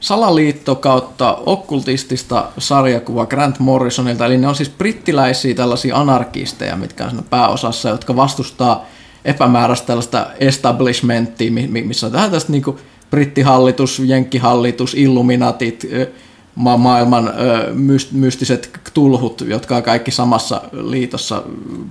salaliitto 0.04 0.74
kautta 0.74 1.38
okkultistista 1.46 2.48
sarjakuvaa 2.58 3.26
Grant 3.26 3.58
Morrisonilta, 3.58 4.26
eli 4.26 4.38
ne 4.38 4.48
on 4.48 4.54
siis 4.54 4.70
brittiläisiä 4.70 5.54
tällaisia 5.54 5.96
anarkisteja, 5.96 6.76
mitkä 6.76 7.04
on 7.04 7.10
siinä 7.10 7.24
pääosassa, 7.30 7.88
jotka 7.88 8.16
vastustaa 8.16 8.86
epämääräistä 9.24 9.86
tällaista 9.86 10.26
establishmenttia, 10.40 11.52
mi- 11.52 11.66
mi- 11.66 11.82
missä 11.82 12.06
on 12.06 12.12
tähän 12.12 12.30
tästä 12.30 12.52
niin 12.52 12.62
kuin 12.62 12.76
brittihallitus, 13.10 14.02
jenkkihallitus, 14.04 14.94
illuminatit, 14.94 15.86
ma- 16.54 16.76
maailman 16.76 17.32
mystiset 18.12 18.80
tulhut, 18.94 19.40
jotka 19.40 19.76
on 19.76 19.82
kaikki 19.82 20.10
samassa 20.10 20.60
liitossa, 20.72 21.42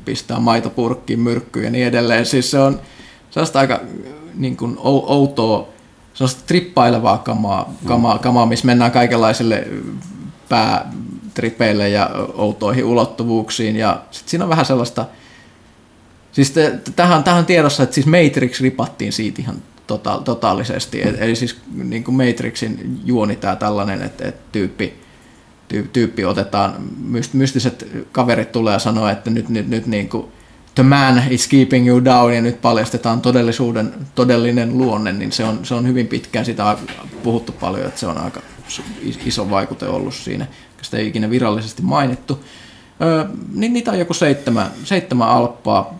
pistää 0.05 0.39
maitopurkkiin, 0.39 1.19
myrkkyyn 1.19 1.65
ja 1.65 1.71
niin 1.71 1.87
edelleen. 1.87 2.25
Siis 2.25 2.51
se 2.51 2.59
on 2.59 2.79
sellaista 3.31 3.59
aika 3.59 3.79
niin 4.35 4.57
kuin 4.57 4.77
ou- 4.77 5.05
sellaista 6.13 6.43
trippailevaa 6.47 7.17
kamaa, 7.17 7.73
kamaa, 7.85 8.19
kamaa 8.19 8.45
missä 8.45 8.65
mennään 8.65 8.91
kaikenlaisille 8.91 9.67
päätripeille 10.49 11.89
ja 11.89 12.09
outoihin 12.33 12.85
ulottuvuuksiin. 12.85 13.75
Ja 13.75 14.01
sit 14.11 14.29
siinä 14.29 14.45
on 14.45 14.49
vähän 14.49 14.65
sellaista, 14.65 15.05
siis 16.31 16.51
te, 16.51 16.79
tähän, 16.95 17.23
tähän 17.23 17.45
tiedossa, 17.45 17.83
että 17.83 17.93
siis 17.93 18.05
Matrix 18.05 18.61
ripattiin 18.61 19.13
siitä 19.13 19.41
ihan 19.41 19.55
tota, 19.87 20.21
totaalisesti. 20.25 21.01
Et, 21.01 21.21
eli 21.21 21.35
siis 21.35 21.57
niin 21.73 22.03
kuin 22.03 22.15
Matrixin 22.15 22.99
juoni 23.05 23.35
tämä 23.35 23.55
tällainen, 23.55 24.01
että, 24.01 24.27
että 24.27 24.41
tyyppi, 24.51 24.93
tyy- 25.67 25.89
tyyppi 25.93 26.25
otetaan, 26.25 26.75
myst- 27.11 27.33
mystiset 27.33 27.87
kaverit 28.11 28.51
tulee 28.51 28.73
ja 28.73 28.79
sanoo, 28.79 29.07
että 29.07 29.29
nyt, 29.29 29.49
nyt, 29.49 29.67
nyt 29.67 29.85
niin 29.85 30.09
kuin 30.09 30.27
the 30.75 30.83
man 30.83 31.23
is 31.29 31.47
keeping 31.47 31.87
you 31.87 32.05
down 32.05 32.33
ja 32.33 32.41
nyt 32.41 32.61
paljastetaan 32.61 33.21
todellisuuden 33.21 33.93
todellinen 34.15 34.77
luonne, 34.77 35.13
niin 35.13 35.31
se 35.31 35.43
on, 35.43 35.59
se 35.65 35.73
on 35.73 35.87
hyvin 35.87 36.07
pitkään 36.07 36.45
sitä 36.45 36.77
puhuttu 37.23 37.51
paljon, 37.51 37.87
että 37.87 37.99
se 37.99 38.07
on 38.07 38.17
aika 38.17 38.41
iso 39.25 39.49
vaikute 39.49 39.87
ollut 39.87 40.13
siinä, 40.13 40.47
sitä 40.81 40.97
ei 40.97 41.07
ikinä 41.07 41.29
virallisesti 41.29 41.81
mainittu. 41.81 42.43
Öö, 43.01 43.25
niin 43.53 43.73
niitä 43.73 43.91
on 43.91 43.99
joku 43.99 44.13
seitsemän, 44.13 44.71
seitsemän 44.83 45.29
alppaa, 45.29 45.99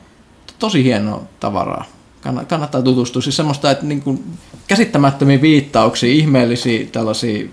tosi 0.60 0.84
hienoa 0.84 1.24
tavaraa. 1.40 1.86
Kann- 2.28 2.46
Kannattaa 2.46 2.82
tutustua. 2.82 3.22
Siis 3.22 3.36
semmoista, 3.36 3.72
että 3.72 3.86
niin 3.86 4.02
kuin 4.02 4.24
käsittämättömiä 4.68 5.42
viittauksia, 5.42 6.14
ihmeellisiä 6.14 6.88
tällaisia, 6.92 7.46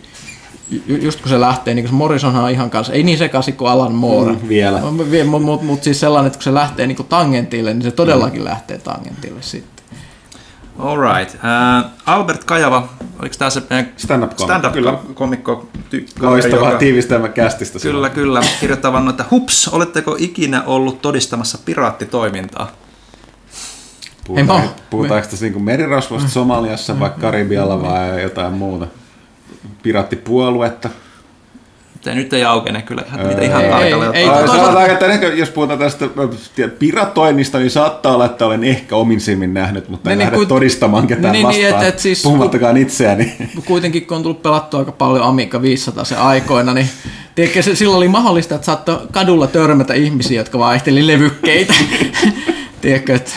just 0.87 1.21
kun 1.21 1.29
se 1.29 1.41
lähtee, 1.41 1.75
niin 1.75 1.85
kuin 1.85 1.91
se 1.91 1.97
Morrisonhan 1.97 2.45
on 2.45 2.51
ihan 2.51 2.71
kanssa, 2.71 2.93
ei 2.93 3.03
niin 3.03 3.19
sekaisin 3.19 3.57
kuin 3.57 3.71
Alan 3.71 3.95
Moore. 3.95 4.33
Mm, 4.33 4.49
vielä. 4.49 4.81
Mutta 4.81 5.39
mut, 5.39 5.63
mut 5.63 5.83
siis 5.83 6.01
sellainen, 6.01 6.27
että 6.27 6.37
kun 6.37 6.45
se 6.45 6.55
lähtee 6.55 6.87
niin 6.87 6.97
kuin 6.97 7.09
tangentille, 7.09 7.75
niin 7.75 7.83
se 7.83 7.91
todellakin 7.91 8.45
lähtee 8.45 8.79
tangentille 8.79 9.43
sitten. 9.43 9.85
Alright. 10.79 11.35
Uh, 11.35 11.91
Albert 12.07 12.45
Kajava, 12.45 12.89
oliko 13.19 13.35
tämä 13.39 13.51
se 13.51 13.63
meidän 13.71 13.93
Stand-up-komikko, 13.97 14.45
stand-up 14.45 14.73
kyllä. 14.73 14.99
komikko 15.15 15.69
Loistavaa 16.21 16.67
joka- 16.69 16.79
tiivistelmä 16.79 17.29
kästistä. 17.29 17.79
Kyllä, 17.79 18.11
kyllä. 18.11 18.41
Kirjoittavan, 18.61 19.09
että 19.09 19.25
hups, 19.31 19.69
oletteko 19.69 20.17
ikinä 20.19 20.63
ollut 20.67 21.03
todistamassa 21.03 21.59
piraattitoimintaa? 21.65 22.71
Puhutaan, 24.27 24.63
puhutaanko 24.91 25.29
tässä 25.29 25.47
niin 25.47 25.63
merirosvosta 25.63 26.29
Somaliassa 26.29 27.01
vai 27.01 27.11
Karibialla 27.21 27.83
vai 27.83 28.23
jotain 28.23 28.53
muuta? 28.53 28.87
Piraattipuoluetta. 29.83 30.89
Te 32.05 32.15
nyt 32.15 32.33
ei 32.33 32.45
aukene 32.45 32.83
kyllä, 32.83 33.03
että 33.03 33.27
mitä 33.29 33.43
ihan 33.43 33.65
Ei, 33.65 33.71
tarkalleen 33.71 34.15
ei, 34.15 34.23
ei, 34.23 34.29
Ai, 34.29 34.45
toisaalta- 34.47 34.87
että 34.87 35.07
ehkä, 35.07 35.27
jos 35.27 35.51
puhutaan 35.51 35.79
tästä 35.79 36.05
piratoinnista, 36.79 37.59
niin 37.59 37.71
saattaa 37.71 38.15
olla, 38.15 38.25
että 38.25 38.47
olen 38.47 38.65
ehkä 38.65 38.97
omin 38.97 39.21
silmin 39.21 39.55
nähnyt, 39.55 39.89
mutta 39.89 40.11
en 40.11 40.19
Niin, 40.19 40.25
lähde 40.25 40.37
niin, 40.37 40.41
kun- 40.49 40.57
todistamaan 40.57 41.07
ketään 41.07 41.33
niin, 41.33 41.49
niin, 41.49 41.65
vastaan, 41.65 41.87
et- 41.87 41.95
et 41.95 41.99
siis- 42.01 42.23
puhumattakaan 42.23 42.77
itseäni. 42.77 43.33
Kuitenkin 43.67 44.07
kun 44.07 44.17
on 44.17 44.23
tullut 44.23 44.43
pelattua 44.43 44.81
aika 44.81 44.93
paljon 44.93 45.25
Amiga 45.25 45.63
500 45.63 46.05
se 46.05 46.17
aikoina, 46.17 46.75
niin 46.75 46.89
tiedätkö, 47.35 47.63
se, 47.63 47.75
silloin 47.77 47.97
oli 47.99 48.09
mahdollista, 48.09 48.55
että 48.55 48.65
saattoi 48.65 48.99
kadulla 49.13 49.47
törmätä 49.47 49.95
ihmisiä, 49.95 50.41
jotka 50.41 50.59
vaihteli 50.59 51.07
levykkeitä. 51.07 51.75
tiedätkö, 52.81 53.15
että 53.15 53.31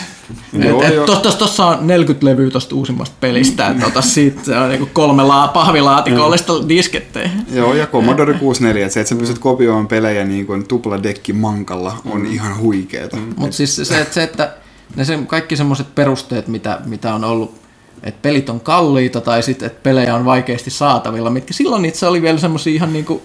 Joo, 0.54 0.82
et, 0.82 0.88
et, 0.88 0.94
joo. 0.94 1.06
tos, 1.06 1.18
tos, 1.18 1.36
tossa 1.36 1.66
on 1.66 1.86
40 1.86 2.26
levyä 2.26 2.50
tosta 2.50 2.74
uusimmasta 2.74 3.16
pelistä, 3.20 3.68
että 3.68 3.86
ota 3.86 4.02
siitä 4.02 4.44
se 4.44 4.56
on 4.56 4.68
niinku 4.68 4.88
kolme 4.92 5.22
laa, 5.22 5.48
pahvilaatikollista 5.48 6.68
diskettejä. 6.68 7.30
Joo, 7.52 7.74
ja 7.74 7.86
Commodore 7.86 8.34
64, 8.34 8.86
että 8.86 8.94
se, 8.94 9.00
että 9.00 9.08
sä 9.08 9.14
pystyt 9.14 9.38
kopioimaan 9.38 9.88
pelejä 9.88 10.24
niin 10.24 10.46
kuin 10.46 10.68
tupladekki 10.68 11.32
mankalla, 11.32 11.96
on 12.04 12.26
ihan 12.26 12.58
huikeeta. 12.58 13.16
Mutta 13.36 13.56
siis 13.56 13.76
se, 13.76 14.00
että, 14.00 14.14
se, 14.14 14.22
että 14.22 14.52
ne 14.96 15.04
se, 15.04 15.18
kaikki 15.26 15.56
semmoiset 15.56 15.94
perusteet, 15.94 16.48
mitä, 16.48 16.80
mitä 16.84 17.14
on 17.14 17.24
ollut, 17.24 17.54
että 18.02 18.22
pelit 18.22 18.48
on 18.48 18.60
kalliita 18.60 19.20
tai 19.20 19.42
sitten, 19.42 19.66
että 19.66 19.82
pelejä 19.82 20.14
on 20.14 20.24
vaikeasti 20.24 20.70
saatavilla, 20.70 21.30
mitkä 21.30 21.54
silloin 21.54 21.84
itse 21.84 22.06
oli 22.06 22.22
vielä 22.22 22.38
semmoisia 22.38 22.74
ihan 22.74 22.92
niin 22.92 23.04
kuin, 23.04 23.22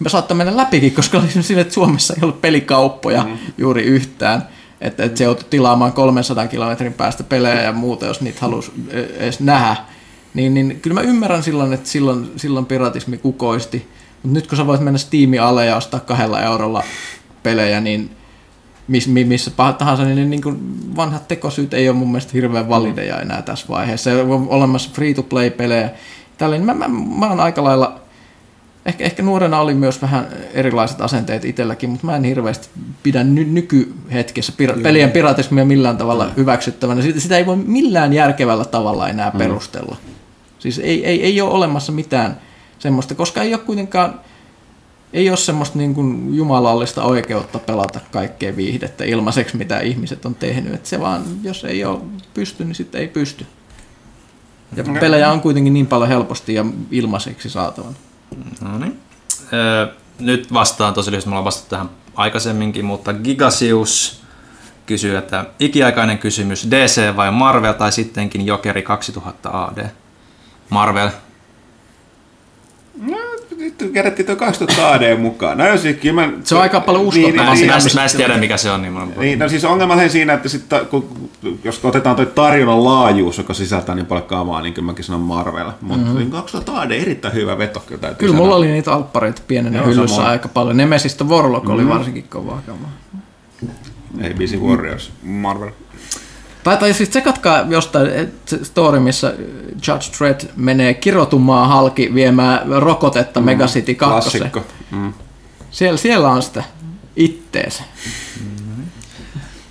me 0.00 0.08
saattoi 0.08 0.36
mennä 0.36 0.56
läpikin, 0.56 0.94
koska 0.94 1.18
oli 1.18 1.42
sille, 1.42 1.60
että 1.60 1.74
Suomessa 1.74 2.14
ei 2.14 2.22
ollut 2.22 2.40
pelikauppoja 2.40 3.22
mm. 3.22 3.38
juuri 3.58 3.82
yhtään. 3.82 4.48
Että, 4.80 5.04
että 5.04 5.18
se 5.18 5.24
joutui 5.24 5.46
tilaamaan 5.50 5.92
300 5.92 6.48
kilometrin 6.48 6.92
päästä 6.92 7.24
pelejä 7.24 7.62
ja 7.62 7.72
muuta, 7.72 8.06
jos 8.06 8.20
niitä 8.20 8.38
halusi 8.40 8.72
edes 9.18 9.40
nähdä. 9.40 9.76
Niin, 10.34 10.54
niin 10.54 10.80
kyllä 10.80 10.94
mä 10.94 11.00
ymmärrän 11.00 11.42
silloin, 11.42 11.72
että 11.72 11.88
silloin, 11.88 12.32
silloin 12.36 12.66
piratismi 12.66 13.18
kukoisti. 13.18 13.88
Mutta 14.22 14.34
nyt 14.34 14.46
kun 14.46 14.58
sä 14.58 14.66
voit 14.66 14.80
mennä 14.80 14.98
Steamin 14.98 15.42
alle 15.42 15.66
ja 15.66 15.76
ostaa 15.76 16.00
kahdella 16.00 16.42
eurolla 16.42 16.82
pelejä, 17.42 17.80
niin 17.80 18.10
miss, 18.88 19.08
mi- 19.08 19.24
missä 19.24 19.50
tahansa, 19.78 20.04
niin, 20.04 20.30
niin 20.30 20.42
kuin 20.42 20.56
vanhat 20.96 21.28
tekosyyt 21.28 21.74
ei 21.74 21.88
ole 21.88 21.96
mun 21.96 22.08
mielestä 22.08 22.32
hirveän 22.34 22.68
valideja 22.68 23.20
enää 23.20 23.42
tässä 23.42 23.66
vaiheessa. 23.68 24.10
On 24.10 24.46
olemassa 24.48 24.90
free-to-play-pelejä. 24.94 25.90
Tällainen, 26.38 26.66
mä, 26.66 26.74
mä, 26.74 26.88
mä 27.18 27.28
oon 27.28 27.40
aika 27.40 27.64
lailla 27.64 27.99
ehkä, 28.86 29.04
ehkä 29.04 29.22
nuorena 29.22 29.60
oli 29.60 29.74
myös 29.74 30.02
vähän 30.02 30.26
erilaiset 30.54 31.00
asenteet 31.00 31.44
itselläkin, 31.44 31.90
mutta 31.90 32.06
mä 32.06 32.16
en 32.16 32.24
hirveästi 32.24 32.68
pidä 33.02 33.24
ny- 33.24 33.44
nykyhetkessä 33.44 34.52
pira- 34.62 34.82
pelien 34.82 35.10
piratismia 35.10 35.64
millään 35.64 35.96
tavalla 35.96 36.30
hyväksyttävänä. 36.36 37.02
Sitä, 37.02 37.20
sitä 37.20 37.36
ei 37.36 37.46
voi 37.46 37.56
millään 37.56 38.12
järkevällä 38.12 38.64
tavalla 38.64 39.08
enää 39.08 39.30
perustella. 39.30 39.96
Siis 40.58 40.78
ei, 40.78 41.06
ei, 41.06 41.22
ei 41.22 41.40
ole 41.40 41.50
olemassa 41.50 41.92
mitään 41.92 42.40
semmoista, 42.78 43.14
koska 43.14 43.42
ei 43.42 43.54
ole 43.54 43.62
kuitenkaan 43.62 44.20
ei 45.12 45.28
ole 45.28 45.36
semmoista 45.36 45.78
niin 45.78 45.94
kuin 45.94 46.34
jumalallista 46.34 47.02
oikeutta 47.02 47.58
pelata 47.58 48.00
kaikkea 48.10 48.56
viihdettä 48.56 49.04
ilmaiseksi, 49.04 49.56
mitä 49.56 49.80
ihmiset 49.80 50.26
on 50.26 50.34
tehnyt. 50.34 50.74
Et 50.74 50.86
se 50.86 51.00
vaan, 51.00 51.24
jos 51.42 51.64
ei 51.64 51.84
ole 51.84 52.00
pysty, 52.34 52.64
niin 52.64 52.74
sitten 52.74 53.00
ei 53.00 53.08
pysty. 53.08 53.46
Ja 54.76 54.84
pelejä 55.00 55.32
on 55.32 55.40
kuitenkin 55.40 55.72
niin 55.72 55.86
paljon 55.86 56.08
helposti 56.08 56.54
ja 56.54 56.64
ilmaiseksi 56.90 57.50
saatavan. 57.50 57.96
No 58.60 58.78
niin. 58.78 59.00
Öö, 59.52 59.86
nyt 60.18 60.52
vastaan 60.52 60.94
tosi 60.94 61.10
lyhyesti, 61.10 61.30
me 61.30 61.32
ollaan 61.32 61.44
vastattu 61.44 61.70
tähän 61.70 61.90
aikaisemminkin, 62.14 62.84
mutta 62.84 63.12
Gigasius 63.12 64.22
kysyy, 64.86 65.16
että 65.16 65.44
ikiaikainen 65.60 66.18
kysymys, 66.18 66.68
DC 66.70 67.16
vai 67.16 67.30
Marvel 67.30 67.72
tai 67.72 67.92
sittenkin 67.92 68.46
Jokeri 68.46 68.82
2000 68.82 69.50
AD? 69.52 69.90
Marvel. 70.70 71.10
Nyt 73.80 73.92
kerättiin 73.92 74.26
tuo 74.26 74.36
2000 74.36 74.92
AD 74.92 75.16
mukaan. 75.16 75.58
No 75.58 75.68
jos 75.68 75.82
kyllä 76.00 76.26
mä... 76.26 76.32
Se 76.44 76.54
on 76.54 76.60
aika 76.62 76.80
paljon 76.80 77.02
Niin, 77.02 77.08
uskottavaa. 77.08 77.44
Mä, 77.44 77.54
niin, 77.54 77.64
en- 77.64 77.70
mä, 77.70 77.80
siinä- 77.80 78.00
en- 78.00 78.04
mä 78.04 78.04
en 78.04 78.16
tiedä 78.16 78.38
mikä 78.40 78.56
se 78.56 78.70
on, 78.70 78.82
niin 78.82 78.92
mä 78.92 79.06
Niin, 79.16 79.38
no 79.38 79.48
siis 79.48 79.64
ongelma 79.64 79.94
on 79.94 80.10
siinä, 80.10 80.32
että 80.32 80.48
sit, 80.48 80.64
kun, 80.90 81.30
jos 81.64 81.84
otetaan 81.84 82.16
toi 82.16 82.26
tarjonnan 82.26 82.84
laajuus, 82.84 83.38
joka 83.38 83.54
sisältää 83.54 83.94
niin 83.94 84.06
paljon 84.06 84.26
kamaa, 84.26 84.62
niin 84.62 84.74
kyllä 84.74 84.86
mäkin 84.86 85.04
sanon 85.04 85.20
Marvel. 85.20 85.70
Mutta 85.80 86.06
mm-hmm. 86.06 86.30
2000 86.30 86.80
AD 86.80 86.90
erittäin 86.90 87.34
hyvä 87.34 87.58
veto 87.58 87.80
kyllä 87.86 88.00
täytyy 88.00 88.18
Kyllä 88.18 88.32
sanoa. 88.32 88.44
mulla 88.44 88.56
oli 88.56 88.66
niitä 88.66 88.92
alppareita 88.92 89.42
pienenä 89.48 89.78
Joo, 89.78 89.86
hyllyssä 89.86 90.16
samoin. 90.16 90.30
aika 90.32 90.48
paljon. 90.48 90.76
Nemesistä 90.76 91.24
Warlock 91.24 91.68
oli 91.68 91.88
varsinkin 91.88 92.24
kovaa 92.28 92.62
kamaa. 92.66 92.90
Ei 94.20 94.34
Busy 94.34 94.56
Warriors. 94.56 95.12
Marvel. 95.22 95.70
Tai, 96.64 96.76
tai 96.76 96.94
siis 96.94 97.08
tsekatkaa 97.08 97.66
jostain 97.68 98.10
et, 98.10 98.34
se 98.46 98.64
story, 98.64 99.00
missä 99.00 99.34
Judge 99.86 100.06
Dredd 100.18 100.40
menee 100.56 100.94
kirotumaan 100.94 101.68
halki 101.68 102.14
viemään 102.14 102.68
rokotetta 102.68 103.40
mm, 103.40 103.46
Megacity 103.46 103.94
2. 103.94 104.30
Klassikko. 104.30 104.64
Mm. 104.90 105.12
Siellä, 105.70 105.96
siellä 105.96 106.28
on 106.28 106.42
sitä 106.42 106.64
itteensä. 107.16 107.82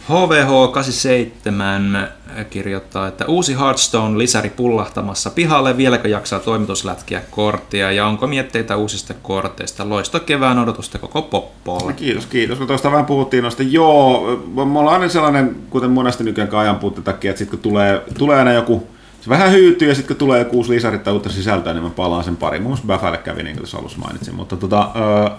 HVH87 0.10 2.08
kirjoittaa, 2.50 3.08
että 3.08 3.26
uusi 3.26 3.56
Hearthstone-lisäri 3.56 4.50
pullahtamassa 4.50 5.30
pihalle, 5.30 5.78
vieläkö 5.78 6.08
jaksaa 6.08 6.40
toimituslätkiä 6.40 7.22
korttia 7.32 7.92
ja 7.92 8.08
onko 8.08 8.28
mietteitä 8.28 8.76
uusista 8.76 9.14
korteista? 9.14 9.90
Loisto 9.90 10.20
kevään 10.20 10.60
odotusta 10.60 10.98
koko 10.98 11.22
poppolle. 11.22 11.94
Kiitos, 11.94 12.26
kiitos. 12.26 12.58
Kun 12.58 12.68
tuosta 12.68 12.92
vähän 12.92 13.06
puhuttiin 13.06 13.44
noista, 13.44 13.64
joo, 13.64 14.42
me 14.56 14.62
ollaan 14.62 14.88
aina 14.88 15.10
sellainen, 15.10 15.56
kuten 15.70 15.92
monesti 15.92 16.24
nykyään 16.24 16.56
ajan 16.56 16.80
puutteen 16.80 17.04
takia, 17.04 17.32
että 17.32 17.38
sitten 17.38 17.60
kun 17.60 17.72
tulee, 17.72 18.02
tulee 18.18 18.38
aina 18.38 18.54
joku, 18.54 18.88
se 19.22 19.30
vähän 19.30 19.52
hyytyy 19.52 19.90
ja 19.90 19.96
sitten 19.96 20.16
kun 20.16 20.20
tulee 20.20 20.40
joku 20.40 20.58
uusi 20.58 20.72
lisäri 20.72 21.00
tai 21.00 21.14
uutta 21.14 21.30
sisältöä, 21.30 21.74
niin 21.74 21.84
mä 21.84 21.90
palaan 21.90 22.24
sen 22.24 22.38
pari. 22.38 22.60
Muun 22.60 22.70
muassa 22.70 22.88
Bafälle 22.88 23.18
kävi, 23.18 23.44
niin 23.44 23.58
kuin 23.58 23.68
alussa 23.80 24.00
mainitsin, 24.00 24.36
mutta 24.36 24.58
tota, 24.58 24.90
öö, 24.96 25.30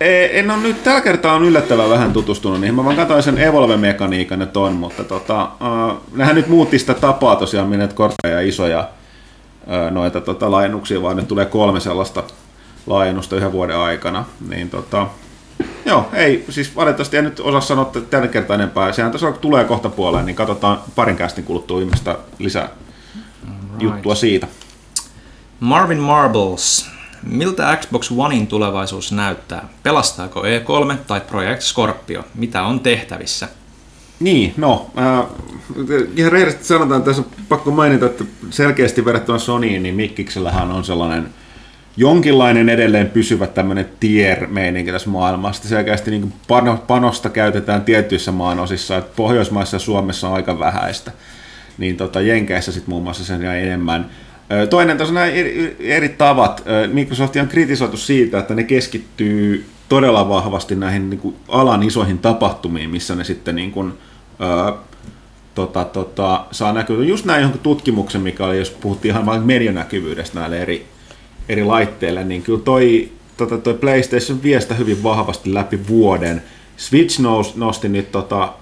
en 0.00 0.50
ole 0.50 0.58
nyt, 0.58 0.84
tällä 0.84 1.00
kertaa 1.00 1.34
on 1.34 1.44
yllättävän 1.44 1.90
vähän 1.90 2.12
tutustunut 2.12 2.60
niihin. 2.60 2.74
Mä 2.74 2.84
vaan 2.84 2.96
katsoin 2.96 3.22
sen 3.22 3.38
Evolve-mekaniikan, 3.38 4.42
että 4.42 4.60
on, 4.60 4.72
mutta 4.72 5.04
tota, 5.04 5.42
äh, 5.42 5.96
nehän 6.12 6.34
nyt 6.34 6.48
muutti 6.48 6.78
sitä 6.78 6.94
tapaa 6.94 7.36
tosiaan, 7.36 7.68
minne 7.68 7.88
kortteja 7.88 8.34
ja 8.34 8.48
isoja 8.48 8.78
äh, 8.78 9.92
noita 9.92 10.20
tota, 10.20 10.50
laajennuksia, 10.50 11.02
vaan 11.02 11.16
nyt 11.16 11.28
tulee 11.28 11.46
kolme 11.46 11.80
sellaista 11.80 12.22
laajennusta 12.86 13.36
yhden 13.36 13.52
vuoden 13.52 13.76
aikana. 13.76 14.24
Niin 14.48 14.70
tota, 14.70 15.06
joo, 15.84 16.08
ei, 16.12 16.44
siis 16.48 16.76
valitettavasti 16.76 17.16
en 17.16 17.24
nyt 17.24 17.40
osaa 17.40 17.60
sanoa 17.60 17.84
että 17.86 18.00
tällä 18.00 18.28
kertaa 18.28 18.54
enempää. 18.54 18.92
Sehän 18.92 19.12
tässä 19.12 19.32
tulee 19.32 19.64
kohta 19.64 19.88
puoleen, 19.88 20.26
niin 20.26 20.36
katsotaan 20.36 20.78
parin 20.94 21.16
kästin 21.16 21.44
kuluttua 21.44 21.78
viimeistä 21.78 22.18
lisää 22.38 22.68
juttua 23.78 24.14
siitä. 24.14 24.46
Marvin 25.60 25.98
Marbles. 25.98 26.90
Miltä 27.22 27.76
Xbox 27.80 28.12
Onein 28.16 28.46
tulevaisuus 28.46 29.12
näyttää? 29.12 29.68
Pelastaako 29.82 30.42
E3 30.42 30.96
tai 31.06 31.20
Project 31.20 31.60
Scorpio? 31.60 32.24
Mitä 32.34 32.62
on 32.62 32.80
tehtävissä? 32.80 33.48
Niin, 34.20 34.54
no, 34.56 34.90
äh, 34.98 35.26
ihan 36.16 36.32
rehellisesti 36.32 36.66
sanotaan, 36.66 36.98
että 36.98 37.10
tässä 37.10 37.22
on 37.22 37.44
pakko 37.48 37.70
mainita, 37.70 38.06
että 38.06 38.24
selkeästi 38.50 39.04
verrattuna 39.04 39.38
Sonyin, 39.38 39.82
niin 39.82 39.94
Mikkiksellähän 39.94 40.70
on 40.70 40.84
sellainen 40.84 41.28
jonkinlainen 41.96 42.68
edelleen 42.68 43.10
pysyvä 43.10 43.46
tämmöinen 43.46 43.88
tier-meininki 44.00 44.92
tässä 44.92 45.10
maailmassa. 45.10 45.68
Selkeästi 45.68 46.10
niin 46.10 46.32
panosta 46.86 47.30
käytetään 47.30 47.82
tietyissä 47.82 48.32
maanosissa, 48.32 48.96
että 48.96 49.16
Pohjoismaissa 49.16 49.74
ja 49.74 49.80
Suomessa 49.80 50.28
on 50.28 50.34
aika 50.34 50.58
vähäistä. 50.58 51.12
Niin 51.78 51.96
tota, 51.96 52.20
Jenkeissä 52.20 52.72
sitten 52.72 52.90
muun 52.90 53.02
muassa 53.02 53.24
sen 53.24 53.42
ja 53.42 53.54
enemmän. 53.54 54.10
Toinen 54.70 54.98
tosiaan 54.98 55.14
nämä 55.14 55.26
eri, 55.26 55.76
eri 55.80 56.08
tavat. 56.08 56.64
Microsoft 56.92 57.36
on 57.36 57.48
kritisoitu 57.48 57.96
siitä, 57.96 58.38
että 58.38 58.54
ne 58.54 58.64
keskittyy 58.64 59.66
todella 59.88 60.28
vahvasti 60.28 60.74
näihin 60.74 61.10
niin 61.10 61.20
kuin 61.20 61.36
alan 61.48 61.82
isoihin 61.82 62.18
tapahtumiin, 62.18 62.90
missä 62.90 63.14
ne 63.14 63.24
sitten 63.24 63.54
niin 63.54 63.72
kuin, 63.72 63.92
ö, 64.40 64.72
tota, 65.54 65.84
tota, 65.84 66.44
saa 66.50 66.72
näkyä. 66.72 67.04
Just 67.04 67.24
näin 67.24 67.40
johonkin 67.40 67.62
tutkimuksen, 67.62 68.20
mikä 68.20 68.46
oli, 68.46 68.58
jos 68.58 68.70
puhuttiin 68.70 69.12
ihan 69.12 69.26
vain 69.26 69.42
medianäkyvyydestä 69.42 70.40
näille 70.40 70.62
eri, 70.62 70.86
eri 71.48 71.64
laitteille, 71.64 72.24
niin 72.24 72.42
kyllä 72.42 72.60
toi, 72.60 73.12
tota, 73.36 73.58
toi 73.58 73.74
PlayStation 73.74 74.42
vie 74.42 74.60
sitä 74.60 74.74
hyvin 74.74 75.02
vahvasti 75.02 75.54
läpi 75.54 75.88
vuoden. 75.88 76.42
Switch 76.80 77.20
nous, 77.20 77.56
nosti 77.56 77.88
nyt 77.88 78.12
tota, 78.12 78.52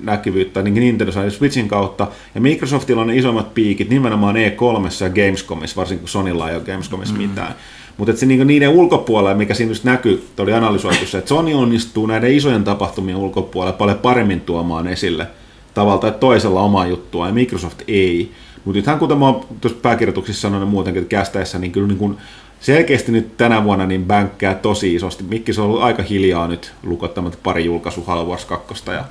näkyvyyttä, 0.00 0.62
niin 0.62 0.74
Nintendo 0.74 1.12
sai 1.12 1.30
Switchin 1.30 1.68
kautta, 1.68 2.08
ja 2.34 2.40
Microsoftilla 2.40 3.00
on 3.02 3.06
ne 3.06 3.16
isommat 3.16 3.54
piikit 3.54 3.88
nimenomaan 3.88 4.36
E3 4.36 5.04
ja 5.04 5.10
Gamescomissa, 5.10 5.76
varsinkin 5.76 6.02
kun 6.02 6.08
Sonylla 6.08 6.50
ei 6.50 6.56
ole 6.56 6.64
Gamescomissa 6.64 7.14
mm. 7.14 7.20
mitään. 7.20 7.54
Mutta 7.96 8.16
se 8.16 8.26
niinku 8.26 8.44
niiden 8.44 8.68
ulkopuolella, 8.68 9.36
mikä 9.36 9.54
siinä 9.54 9.70
just 9.70 9.84
näkyy, 9.84 10.28
oli 10.38 10.52
analysoitu 10.52 11.06
se, 11.06 11.18
että 11.18 11.28
Sony 11.28 11.54
onnistuu 11.54 12.06
näiden 12.06 12.34
isojen 12.34 12.64
tapahtumien 12.64 13.16
ulkopuolella 13.16 13.76
paljon 13.76 13.98
paremmin 13.98 14.40
tuomaan 14.40 14.86
esille 14.86 15.26
tavalla 15.74 15.98
tai 15.98 16.12
toisella 16.20 16.60
omaa 16.60 16.86
juttua, 16.86 17.26
ja 17.26 17.32
Microsoft 17.32 17.82
ei. 17.88 18.32
Mutta 18.64 18.78
nythän 18.78 18.98
kuten 18.98 19.18
mä 19.18 19.26
oon 19.26 19.44
tuossa 19.60 19.78
pääkirjoituksissa 19.82 20.40
sanonut 20.40 20.68
muutenkin, 20.68 21.02
että 21.02 21.10
kästäessä, 21.10 21.58
niin 21.58 21.72
kyllä 21.72 21.88
niin 21.88 21.98
kun 21.98 22.18
selkeästi 22.62 23.12
nyt 23.12 23.36
tänä 23.36 23.64
vuonna 23.64 23.86
niin 23.86 24.04
bänkkää 24.04 24.54
tosi 24.54 24.94
isosti. 24.94 25.24
Mikki 25.24 25.52
se 25.52 25.60
on 25.60 25.66
ollut 25.66 25.82
aika 25.82 26.02
hiljaa 26.02 26.48
nyt 26.48 26.72
lukottamatta 26.82 27.38
pari 27.42 27.64
julkaisu 27.64 28.04
Halo 28.04 28.24
Wars 28.24 28.44
2 28.44 28.74
ja, 28.86 29.04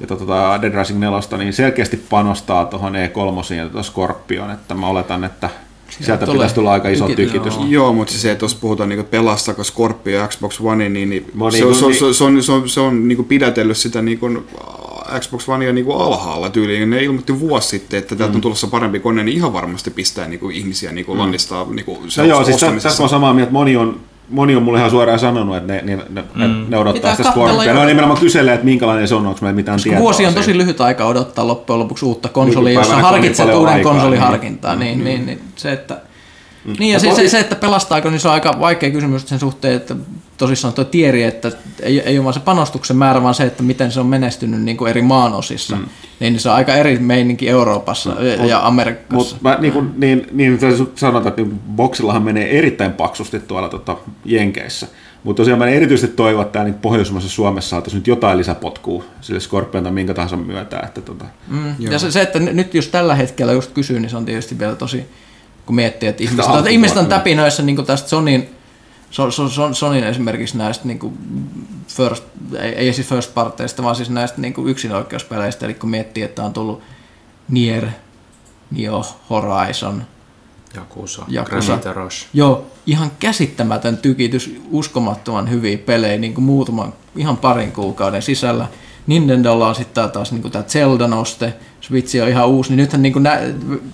ja 0.00 0.06
tota 0.06 0.62
Dead 0.62 0.74
Rising 0.74 1.00
4, 1.00 1.38
niin 1.38 1.52
selkeästi 1.52 1.96
panostaa 2.10 2.64
tuohon 2.64 2.94
E3 2.94 3.54
ja 3.54 3.68
tuota 3.68 3.82
Scorpion, 3.82 4.50
että 4.50 4.74
mä 4.74 4.86
oletan, 4.86 5.24
että 5.24 5.50
sieltä 5.90 6.24
tulee 6.24 6.38
pitäisi 6.38 6.54
tulla 6.54 6.72
aika 6.72 6.88
iso 6.88 7.06
tykitys. 7.06 7.32
tykitys. 7.32 7.56
Joo, 7.56 7.66
Joo 7.68 7.92
mutta 7.92 8.12
se, 8.12 8.30
että 8.30 8.44
jos 8.44 8.54
puhutaan 8.54 8.88
niinku 8.88 9.04
pelastako 9.10 9.64
Scorpio 9.64 10.18
ja 10.18 10.28
Xbox 10.28 10.60
One, 10.60 10.88
niin, 10.88 11.10
niin 11.10 11.32
se, 11.50 11.64
on, 11.64 11.74
se, 11.74 11.84
on, 11.84 11.94
se, 11.94 12.04
on, 12.04 12.14
se 12.14 12.24
on, 12.24 12.42
se 12.42 12.52
on, 12.52 12.68
se 12.68 12.80
on 12.80 13.08
niinku 13.08 13.22
pidätellyt 13.22 13.76
sitä 13.76 14.02
niinku, 14.02 14.26
äh, 14.26 14.83
Xbox 15.20 15.48
Onea 15.48 15.72
niinku 15.72 15.92
alhaalla 15.92 16.50
tyyliin. 16.50 16.90
Ne 16.90 17.02
ilmoitti 17.02 17.40
vuosi 17.40 17.68
sitten, 17.68 17.98
että 17.98 18.16
täältä 18.16 18.34
on 18.34 18.40
tulossa 18.40 18.66
parempi 18.66 19.00
kone, 19.00 19.24
niin 19.24 19.36
ihan 19.36 19.52
varmasti 19.52 19.90
pistää 19.90 20.28
niinku 20.28 20.50
ihmisiä 20.50 20.92
niinku 20.92 21.18
lannistaa 21.18 21.66
niinku 21.70 22.02
No 22.16 22.24
joo, 22.24 22.44
siis 22.44 22.56
tä- 22.56 22.72
tässä 22.82 23.02
on 23.02 23.08
samaa 23.08 23.34
mieltä, 23.34 23.52
moni 23.52 23.76
on, 23.76 24.00
moni 24.30 24.56
on 24.56 24.62
mulle 24.62 24.78
ihan 24.78 24.90
suoraan 24.90 25.18
sanonut, 25.18 25.56
että 25.56 25.72
ne, 25.72 25.82
ne, 25.84 25.98
ne, 26.10 26.46
mm. 26.46 26.66
ne 26.68 26.78
odottaa 26.78 26.92
Pitää 26.92 27.16
sitä 27.16 27.22
katsella 27.28 27.48
Scorpion. 27.52 27.76
No 27.76 27.82
jo- 27.82 27.88
nimenomaan 27.88 28.20
kyselee, 28.20 28.54
että 28.54 28.64
minkälainen 28.64 29.08
se 29.08 29.14
on, 29.14 29.26
onko 29.26 29.38
meillä 29.42 29.56
mitään 29.56 29.80
tietoa. 29.82 30.00
Vuosi 30.02 30.26
on 30.26 30.32
siitä. 30.32 30.40
tosi 30.40 30.58
lyhyt 30.58 30.80
aika 30.80 31.04
odottaa 31.04 31.46
loppujen 31.46 31.78
lopuksi 31.80 32.04
uutta 32.04 32.28
konsolia, 32.28 32.72
jossa 32.72 32.94
on 32.94 32.98
niin 32.98 33.10
harkitset 33.10 33.54
uuden 33.54 33.74
aikaa, 33.74 33.92
konsoliharkintaa. 33.92 34.76
Niin, 34.76 35.04
niin, 35.04 35.26
niin, 35.26 35.40
se, 35.56 35.72
että, 35.72 36.00
niin 36.78 36.92
ja 36.92 37.00
se, 37.00 37.14
se, 37.14 37.28
se, 37.28 37.40
että 37.40 37.56
pelastaako, 37.56 38.10
niin 38.10 38.20
se 38.20 38.28
on 38.28 38.34
aika 38.34 38.60
vaikea 38.60 38.90
kysymys 38.90 39.28
sen 39.28 39.38
suhteen, 39.38 39.76
että 39.76 39.96
tosissaan 40.38 40.74
tuo 40.74 40.84
tieri, 40.84 41.22
että 41.22 41.52
ei, 41.82 42.00
ei 42.00 42.18
ole 42.18 42.24
vaan 42.24 42.34
se 42.34 42.40
panostuksen 42.40 42.96
määrä, 42.96 43.22
vaan 43.22 43.34
se, 43.34 43.44
että 43.44 43.62
miten 43.62 43.92
se 43.92 44.00
on 44.00 44.06
menestynyt 44.06 44.62
niin 44.62 44.76
kuin 44.76 44.90
eri 44.90 45.02
maanosissa. 45.02 45.76
Mm. 45.76 45.84
Niin 46.20 46.40
se 46.40 46.48
on 46.48 46.54
aika 46.54 46.74
eri 46.74 46.98
meininki 46.98 47.48
Euroopassa 47.48 48.10
mm. 48.10 48.44
ja 48.44 48.66
Amerikassa. 48.66 49.14
Mutta 49.14 49.36
mä 49.40 49.58
niin, 49.60 49.72
kuin, 49.72 49.90
niin, 49.96 50.26
niin 50.32 50.58
sanotaan, 50.94 51.28
että 51.28 51.42
niin 51.42 51.60
boksillahan 51.76 52.22
menee 52.22 52.58
erittäin 52.58 52.92
paksusti 52.92 53.40
tuolla 53.40 53.68
tota, 53.68 53.96
Jenkeissä. 54.24 54.86
Mutta 55.24 55.40
tosiaan 55.40 55.58
mä 55.58 55.66
erityisesti 55.66 56.16
toivon, 56.16 56.42
että 56.42 56.52
täällä 56.52 56.70
niin 56.70 56.80
Pohjoismaissa 56.80 57.30
Suomessa 57.30 57.70
saataisiin 57.70 57.98
nyt 57.98 58.06
jotain 58.06 58.38
lisäpotkua 58.38 59.04
sille 59.20 59.40
Scorpion 59.40 59.84
tai 59.84 59.92
minkä 59.92 60.14
tahansa 60.14 60.36
myötä. 60.36 60.80
Että 60.80 61.00
tota, 61.00 61.24
Mm. 61.48 61.74
Ja 61.78 61.98
se, 61.98 62.10
se, 62.10 62.22
että 62.22 62.38
nyt 62.38 62.74
jos 62.74 62.88
tällä 62.88 63.14
hetkellä 63.14 63.52
just 63.52 63.72
kysyy, 63.72 64.00
niin 64.00 64.10
se 64.10 64.16
on 64.16 64.24
tietysti 64.24 64.58
vielä 64.58 64.74
tosi, 64.74 65.06
kun 65.66 65.76
miettii, 65.76 66.08
että 66.08 66.22
ihmiset, 66.22 66.54
että 66.58 66.70
ihmiset 66.70 66.96
on 66.96 67.06
täpinöissä 67.06 67.62
niin 67.62 67.86
tästä 67.86 68.08
Sonin, 68.08 68.50
so, 69.10 69.30
so, 69.30 69.48
so, 69.48 69.74
Sonin 69.74 70.04
esimerkiksi 70.04 70.58
näistä 70.58 70.88
niin 70.88 70.98
kuin 70.98 71.18
first, 71.88 72.24
ei, 72.58 72.74
ei 72.74 72.92
siis 72.92 73.06
first 73.06 73.34
parteista, 73.34 73.82
vaan 73.82 73.96
siis 73.96 74.10
näistä 74.10 74.40
niin 74.40 74.54
kuin 74.54 74.68
yksinoikeuspeleistä, 74.68 75.66
eli 75.66 75.74
kun 75.74 75.90
miettii, 75.90 76.22
että 76.22 76.42
on 76.42 76.52
tullut 76.52 76.82
Nier, 77.48 77.86
Neo, 78.70 79.04
Horizon, 79.30 80.04
Jakusa, 81.28 81.92
Rush. 81.92 82.26
Joo, 82.34 82.66
ihan 82.86 83.10
käsittämätön 83.18 83.96
tykitys, 83.96 84.60
uskomattoman 84.70 85.50
hyviä 85.50 85.78
pelejä 85.78 86.18
niin 86.18 86.34
kuin 86.34 86.44
muutaman, 86.44 86.92
ihan 87.16 87.36
parin 87.36 87.72
kuukauden 87.72 88.22
sisällä. 88.22 88.68
Nintendolla 89.06 89.68
on 89.68 89.74
sitten 89.74 90.10
taas 90.10 90.32
niin 90.32 90.50
tämä 90.50 90.64
Zelda-noste, 90.68 91.54
Switch 91.80 92.22
on 92.22 92.28
ihan 92.28 92.48
uusi, 92.48 92.70
niin 92.70 92.76
nythän 92.76 93.02
niin 93.02 93.12
kuin 93.12 93.22
nä, 93.22 93.40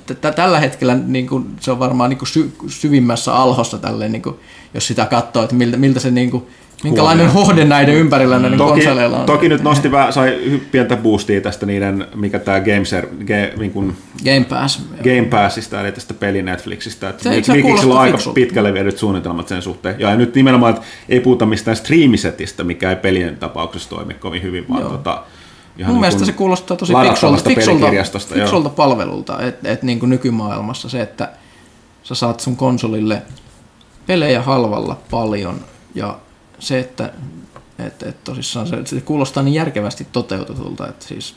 t- 0.07 0.35
tällä 0.37 0.61
hetkellä 0.61 0.95
niin 0.95 1.29
kuin 1.29 1.47
se 1.61 1.71
on 1.71 1.79
varmaan 1.79 2.11
niin 2.11 2.19
kuin 2.19 2.29
sy, 2.29 2.53
syvimmässä 2.69 3.35
alhossa 3.35 3.79
tälleen, 3.79 4.13
niin 4.13 4.23
kuin, 4.23 4.37
jos 4.75 4.87
sitä 4.87 5.07
katsoo, 5.07 5.43
että 5.43 5.55
miltä, 5.55 5.77
miltä 5.77 6.01
se 6.01 6.11
niin 6.11 6.47
minkälainen 6.85 7.31
hohde 7.33 7.65
näiden 7.65 7.95
ympärillä 7.95 8.39
näiden 8.39 8.59
Toki, 8.59 8.73
konsoleilla 8.73 9.19
on. 9.19 9.27
toki 9.27 9.49
nyt 9.49 9.63
nosti 9.63 9.91
vähän, 9.91 10.13
sai 10.13 10.39
pientä 10.71 10.97
boostia 10.97 11.41
tästä 11.41 11.67
niiden, 11.67 12.07
mikä 12.15 12.39
tämä 12.39 12.61
Gameser, 12.61 13.07
ge, 13.27 13.53
niin 13.57 13.71
kuin 13.71 13.97
Game 14.25 14.45
Pass. 14.49 14.83
Game 15.05 15.25
Passista, 15.31 15.81
eli 15.81 15.93
tästä 15.93 16.15
peli 16.15 16.43
Netflixistä. 16.43 17.09
Että 17.09 17.23
Se- 17.23 17.41
Mik- 17.41 17.45
se 17.45 17.53
Mikiksellä 17.53 17.95
on 17.95 18.01
aika 18.01 18.17
fiksulta. 18.17 18.35
pitkälle 18.35 18.75
viedyt 18.75 18.99
suunnitelmat 18.99 19.49
sen 19.49 19.63
suhteen. 19.63 19.95
Ja 19.99 20.17
nyt 20.17 20.35
nimenomaan, 20.35 20.75
että 20.75 20.87
ei 21.09 21.21
puhuta 21.21 21.47
mistään 21.47 21.77
streamisetistä, 21.77 22.65
mikä 22.65 22.91
ei 22.91 22.97
pelien 22.97 23.37
tapauksessa 23.37 23.91
toimi 23.91 24.15
kovin 24.15 24.43
hyvin, 24.43 24.69
vaan 24.69 24.81
Joo. 24.81 24.91
tota, 24.91 25.23
ihan 25.79 25.91
Mun 25.91 25.95
niin 25.95 26.01
mielestä 26.01 26.25
se 26.25 26.33
kuulostaa 26.33 26.77
tosi 26.77 26.93
fiksulta, 26.95 27.49
fiksulta, 27.49 27.87
fiksulta 28.35 28.69
palvelulta, 28.69 29.43
että 29.43 29.73
et, 29.73 29.83
niin 29.83 29.99
nykymaailmassa 30.03 30.89
se, 30.89 31.03
että 31.03 31.29
sä 32.03 32.15
saat 32.15 32.41
sun 32.41 32.57
konsolille 32.57 33.23
pelejä 34.07 34.43
halvalla 34.43 34.99
paljon 35.11 35.55
ja 35.95 36.19
se, 36.61 36.79
että 36.79 37.13
et, 37.79 38.03
et 38.03 38.25
tosissaan 38.25 38.67
se, 38.67 38.77
se 38.87 39.01
kuulostaa 39.01 39.43
niin 39.43 39.55
järkevästi 39.55 40.07
toteutetulta, 40.13 40.89
että 40.89 41.07
siis 41.07 41.35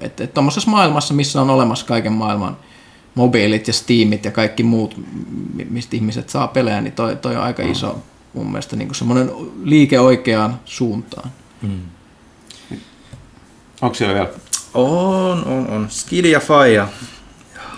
että 0.00 0.24
et 0.24 0.34
tuommoisessa 0.34 0.70
maailmassa, 0.70 1.14
missä 1.14 1.40
on 1.42 1.50
olemassa 1.50 1.86
kaiken 1.86 2.12
maailman 2.12 2.56
mobiilit 3.14 3.66
ja 3.66 3.72
Steamit 3.72 4.24
ja 4.24 4.30
kaikki 4.30 4.62
muut, 4.62 4.96
mi- 5.54 5.66
mistä 5.70 5.96
ihmiset 5.96 6.28
saa 6.28 6.48
pelejä, 6.48 6.80
niin 6.80 6.92
toi, 6.92 7.16
toi 7.16 7.36
on 7.36 7.42
aika 7.42 7.62
iso 7.62 8.02
mun 8.34 8.50
mielestä 8.50 8.76
niin 8.76 8.94
semmoinen 8.94 9.30
liike 9.62 10.00
oikeaan 10.00 10.60
suuntaan. 10.64 11.30
Onko 13.82 13.94
siellä 13.94 14.14
vielä? 14.14 14.28
On, 14.74 15.44
on, 15.44 15.68
on. 15.68 15.86
Skidi 15.90 16.30
ja 16.30 16.40
Faija. 16.40 16.88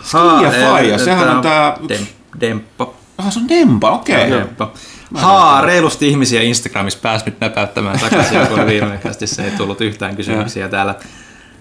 Skidi 0.02 0.44
ja 0.44 0.50
Faija, 0.70 0.98
sehän 0.98 1.36
on 1.36 1.42
tää- 1.42 1.76
Dem, 1.88 2.06
Demppa. 2.40 2.92
Ah, 3.18 3.32
se 3.32 3.38
on 3.38 3.48
Dempa, 3.48 3.90
okei. 3.90 4.32
Okay. 4.32 4.66
Haa, 5.14 5.60
reilusti 5.60 6.08
ihmisiä 6.08 6.42
Instagramissa 6.42 6.98
pääsi 7.02 7.24
nyt 7.24 7.40
näpäyttämään 7.40 8.00
takaisin, 8.00 8.46
kun 8.46 8.66
viimekästi 8.66 9.26
se 9.26 9.44
ei 9.44 9.50
tullut 9.50 9.80
yhtään 9.80 10.16
kysymyksiä 10.16 10.68
täällä. 10.68 10.94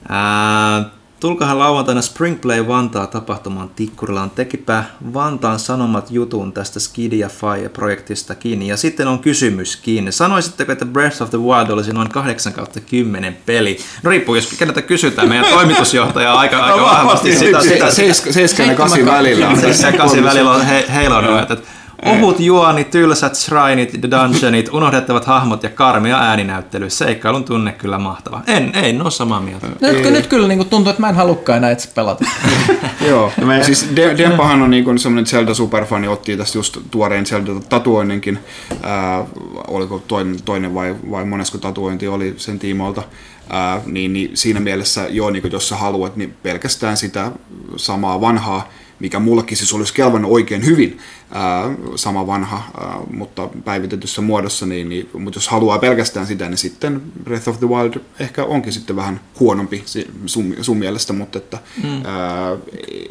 Ää, 0.09 0.83
tulkahan 1.19 1.59
lauantaina 1.59 2.01
Springplay 2.01 2.67
Vantaa 2.67 3.07
tapahtumaan 3.07 3.69
Tikkurilaan. 3.75 4.29
Tekipä 4.29 4.83
Vantaan 5.13 5.59
Sanomat 5.59 6.11
jutun 6.11 6.53
tästä 6.53 6.79
Skidi 6.79 7.19
ja 7.19 7.29
Fire-projektista 7.29 8.35
kiinni. 8.35 8.67
Ja 8.67 8.77
sitten 8.77 9.07
on 9.07 9.19
kysymyskin. 9.19 10.13
Sanoisitteko, 10.13 10.71
että 10.71 10.85
Breath 10.85 11.21
of 11.21 11.29
the 11.29 11.37
Wild 11.37 11.69
olisi 11.69 11.93
noin 11.93 12.09
8 12.09 12.53
kautta 12.53 12.79
10 12.79 13.37
peli? 13.45 13.77
No 14.03 14.09
riippuu, 14.09 14.35
jos 14.35 14.55
keneltä 14.59 14.81
kysytään. 14.81 15.29
Meidän 15.29 15.45
toimitusjohtaja 15.45 16.33
aika, 16.33 16.57
aika 16.57 16.81
vahvasti 16.81 17.35
sitä, 17.35 17.61
sitä, 17.61 17.85
Seiska- 17.89 18.33
Seiskan 18.33 18.67
ja 18.67 18.75
kasin 18.75 19.05
välillä. 19.05 19.47
on 19.49 19.59
Siis 19.59 19.81
se 19.81 19.91
kasi 19.91 20.23
välillä 20.23 20.51
on 20.51 20.65
he, 20.65 20.85
heilonnut, 20.93 21.39
että 21.39 21.57
ohut 22.05 22.39
juoni, 22.39 22.83
tylsät 22.83 23.35
shrineit, 23.35 23.93
dungeonit, 24.11 24.69
unohdettavat 24.73 25.25
hahmot 25.25 25.63
ja 25.63 25.69
karmia 25.69 26.17
ääninäyttely. 26.17 26.89
Seikkailun 26.89 27.43
tunne 27.43 27.71
kyllä 27.71 27.97
mahtava. 27.97 28.41
En, 28.47 28.71
en 28.73 29.01
ole 29.01 29.11
samaa 29.11 29.41
mieltä. 29.41 29.67
Nyt, 29.81 30.03
nyt 30.11 30.27
kyllä 30.27 30.47
niin 30.47 30.57
kuin 30.57 30.69
tuntuu, 30.69 30.89
että 30.89 31.01
mä 31.01 31.09
en 31.09 31.15
halukkaan 31.15 31.57
enää 31.57 31.71
itse 31.71 31.89
pelata. 31.95 32.25
Joo, 33.09 33.31
me- 33.45 33.63
siis 33.63 33.87
De- 33.95 34.17
Dempahan 34.17 34.61
on 34.61 34.69
niinku 34.69 34.97
semmoinen 34.97 35.25
Zelda-superfani, 35.25 36.07
otti 36.07 36.37
tästä 36.37 36.57
just 36.57 36.77
tuoreen 36.91 37.25
Zelda-tatuoinninkin, 37.25 38.39
Ää, 38.83 39.25
oliko 39.67 40.03
toinen, 40.07 40.41
toinen 40.45 40.73
vai, 40.75 40.95
vai 41.11 41.25
monesko 41.25 41.57
tatuointi 41.57 42.07
oli 42.07 42.33
sen 42.37 42.59
tiimoilta, 42.59 43.03
Ää, 43.49 43.81
niin, 43.85 44.13
niin 44.13 44.31
siinä 44.33 44.59
mielessä 44.59 45.07
joo, 45.09 45.29
niin 45.29 45.51
jos 45.51 45.69
sä 45.69 45.75
haluat, 45.75 46.15
niin 46.15 46.35
pelkästään 46.43 46.97
sitä 46.97 47.31
samaa 47.75 48.21
vanhaa, 48.21 48.67
mikä 48.99 49.19
mullekin 49.19 49.57
siis 49.57 49.73
olisi 49.73 49.93
kelvannut 49.93 50.31
oikein 50.31 50.65
hyvin, 50.65 50.97
ää, 51.31 51.63
sama 51.95 52.27
vanha, 52.27 52.63
ää, 52.81 52.97
mutta 53.13 53.49
päivitetyssä 53.65 54.21
muodossa, 54.21 54.65
niin, 54.65 54.89
niin, 54.89 55.09
mutta 55.13 55.37
jos 55.37 55.47
haluaa 55.47 55.79
pelkästään 55.79 56.27
sitä, 56.27 56.49
niin 56.49 56.57
sitten 56.57 57.01
Breath 57.23 57.49
of 57.49 57.59
the 57.59 57.67
Wild 57.67 57.93
ehkä 58.19 58.43
onkin 58.45 58.73
sitten 58.73 58.95
vähän 58.95 59.19
huonompi 59.39 59.83
sun, 60.25 60.55
sun 60.61 60.77
mielestä, 60.77 61.13
mutta 61.13 61.37
että, 61.37 61.57
mm. 61.83 62.05
ää, 62.05 62.57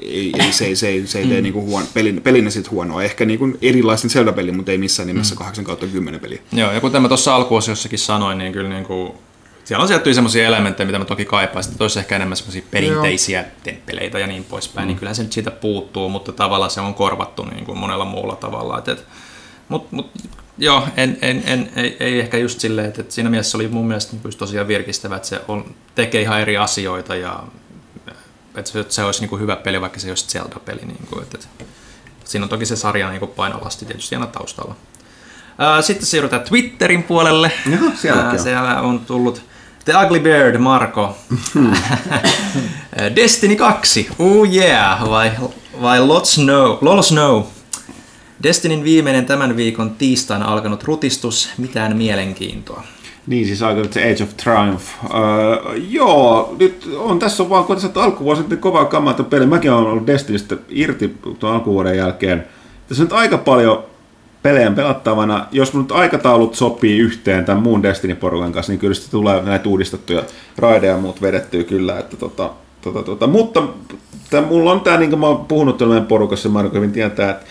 ei, 0.03 0.33
ei, 0.39 0.53
se, 0.53 0.65
ei- 0.67 0.77
se, 0.77 0.89
ei, 0.89 1.07
se 1.07 1.19
ei 1.19 1.27
tee 1.27 1.41
niinku 1.41 1.63
huon, 1.63 1.85
pelin, 1.95 2.23
pelinä 2.23 2.51
sit 2.51 2.71
huonoa. 2.71 3.03
Ehkä 3.03 3.25
niinku 3.25 3.49
erilaisten 3.63 4.11
Zelda-peli, 4.11 4.53
mutta 4.53 4.73
ei 4.73 4.79
missään 4.79 5.07
nimessä 5.07 5.35
8 5.37 5.65
kautta 5.65 5.87
10 5.87 6.21
peliä. 6.21 6.39
Joo, 6.53 6.73
ja 6.73 6.81
kuten 6.81 7.03
mä 7.03 7.09
tuossa 7.09 7.35
alkuosiossakin 7.35 7.99
sanoin, 7.99 8.39
niin 8.39 8.53
kyllä 8.53 8.69
niin 8.69 8.85
kuin, 8.85 9.13
siellä 9.67 9.83
on 9.83 9.89
tiettyjä 9.89 10.15
semmoisia 10.15 10.47
elementtejä, 10.47 10.87
mitä 10.87 10.99
mä 10.99 11.05
toki 11.05 11.25
kaipaisin, 11.25 11.73
että 11.73 11.85
olisi 11.85 11.99
ehkä 11.99 12.17
enemmän 12.17 12.37
semmoisia 12.37 12.63
perinteisiä 12.71 13.45
temppeleitä 13.63 14.19
ja 14.19 14.27
niin 14.27 14.45
poispäin, 14.45 14.85
mm. 14.85 14.89
niin 14.89 14.99
kyllähän 14.99 15.17
se 15.17 15.23
nyt 15.23 15.33
siitä 15.33 15.51
puuttuu, 15.51 16.09
mutta 16.09 16.33
tavallaan 16.33 16.71
se 16.71 16.81
on 16.81 16.95
korvattu 16.95 17.45
niin 17.45 17.65
kuin 17.65 17.79
monella 17.79 18.05
muulla 18.05 18.37
tavalla. 18.37 18.79
Et, 18.79 18.89
et, 18.89 19.07
mut, 19.69 19.93
mut, 19.93 20.11
joo, 20.59 20.89
en, 20.97 21.19
en, 21.23 21.43
en, 21.47 21.71
ei, 21.77 21.97
ei, 22.01 22.21
ehkä 22.21 22.39
just 22.39 22.61
silleen, 22.61 22.89
että, 22.89 23.01
että 23.01 23.15
siinä 23.15 23.31
mielessä 23.31 23.59
oli 23.59 23.69
mun 23.69 23.87
mielestä 23.87 24.17
niin 24.17 24.39
tosiaan 24.39 24.69
virkistävä, 24.69 25.17
että 25.17 25.29
se 25.29 25.41
on, 25.49 25.75
tekee 25.95 26.23
ihan 26.23 26.41
eri 26.41 26.57
asioita 26.57 27.17
ja 27.17 27.43
että 28.55 28.71
se, 28.71 28.81
että 28.81 28.95
se 28.95 29.05
olisi 29.05 29.21
niin 29.21 29.31
kuin 29.31 29.43
hyvä 29.43 29.57
peli, 29.57 29.81
vaikka 29.81 30.01
se 30.01 30.09
olisi 30.09 30.29
Zelda-peli. 30.29 30.81
Niin 30.81 31.07
kuin, 31.11 31.23
että, 31.23 31.39
että, 31.39 31.65
siinä 32.25 32.45
on 32.45 32.51
toki 32.51 32.67
se 32.67 32.77
sarja 32.77 33.11
niin 33.11 33.21
kuin 33.21 33.31
painolasti 33.31 33.85
tietysti 33.87 34.15
aina 34.15 34.27
taustalla. 34.27 34.77
Sitten 35.81 36.07
siirrytään 36.07 36.43
Twitterin 36.43 37.03
puolelle. 37.03 37.53
On. 37.83 38.39
Siellä 38.39 38.81
on 38.81 39.01
tullut 39.01 39.43
The 39.87 39.95
Ugly 40.05 40.21
Bird, 40.21 40.59
Marko. 40.59 41.17
Destiny 43.17 43.57
2, 43.57 44.09
oh 44.19 44.45
yeah, 44.55 45.11
vai, 45.11 45.31
vai 45.83 46.01
Lot 46.01 46.27
Snow, 46.27 46.79
Lol 46.81 47.03
Snow. 47.03 47.43
Destinyn 48.43 48.85
viimeinen 48.85 49.27
tämän 49.27 49.57
viikon 49.57 49.91
tiistaina 49.91 50.45
alkanut 50.45 50.85
rutistus, 50.85 51.49
mitään 51.59 51.97
mielenkiintoa. 51.97 52.83
Niin, 53.27 53.47
siis 53.47 53.63
aika 53.63 53.83
se 53.91 54.13
Age 54.13 54.23
of 54.23 54.37
Triumph. 54.37 54.85
Öö, 55.15 55.77
joo, 55.77 56.57
nyt 56.59 56.89
on 56.97 57.19
tässä 57.19 57.43
on 57.43 57.51
vaan, 57.51 57.65
kun 57.65 57.77
tässä 57.77 57.91
on 57.95 58.03
alkuvuosi 58.05 58.41
sitten 58.41 58.59
kovaa 58.59 58.85
kamaa 58.85 59.15
tuon 59.15 59.29
peli. 59.29 59.47
Mäkin 59.47 59.73
olen 59.73 59.87
ollut 59.93 60.07
Destinystä 60.07 60.57
irti 60.69 61.17
tuon 61.39 61.55
alkuvuoden 61.55 61.97
jälkeen. 61.97 62.47
Tässä 62.89 63.03
on 63.03 63.07
nyt 63.07 63.19
aika 63.19 63.39
paljon 63.39 63.85
pelejä 64.47 64.71
pelattavana. 64.71 65.47
Jos 65.53 65.73
mun 65.73 65.83
nyt 65.83 65.93
aikataulut 65.93 66.55
sopii 66.55 66.99
yhteen 66.99 67.45
tämän 67.45 67.63
muun 67.63 67.83
Destiny-porukan 67.83 68.53
kanssa, 68.53 68.73
niin 68.73 68.81
kyllä 68.81 68.95
sitten 68.95 69.11
tulee 69.11 69.43
näitä 69.43 69.69
uudistettuja 69.69 70.23
raideja 70.59 70.93
ja 70.93 70.99
muut 70.99 71.23
vedettyä 71.23 71.65
kyllä. 71.65 71.99
Että 71.99 72.17
tota, 72.17 72.51
tota, 72.81 73.03
tota. 73.03 73.27
Mutta 73.27 73.63
tämä, 74.31 74.47
mulla 74.47 74.73
on 74.73 74.81
tämä, 74.81 74.97
niin 74.97 75.11
kuin 75.11 75.21
mä 75.21 75.27
oon 75.27 75.45
puhunut 75.45 75.79
tuolla 75.79 75.95
meidän 75.95 76.09
porukassa, 76.09 76.49
Marko 76.49 76.77
hyvin 76.77 76.93
tietää, 76.93 77.31
että 77.31 77.47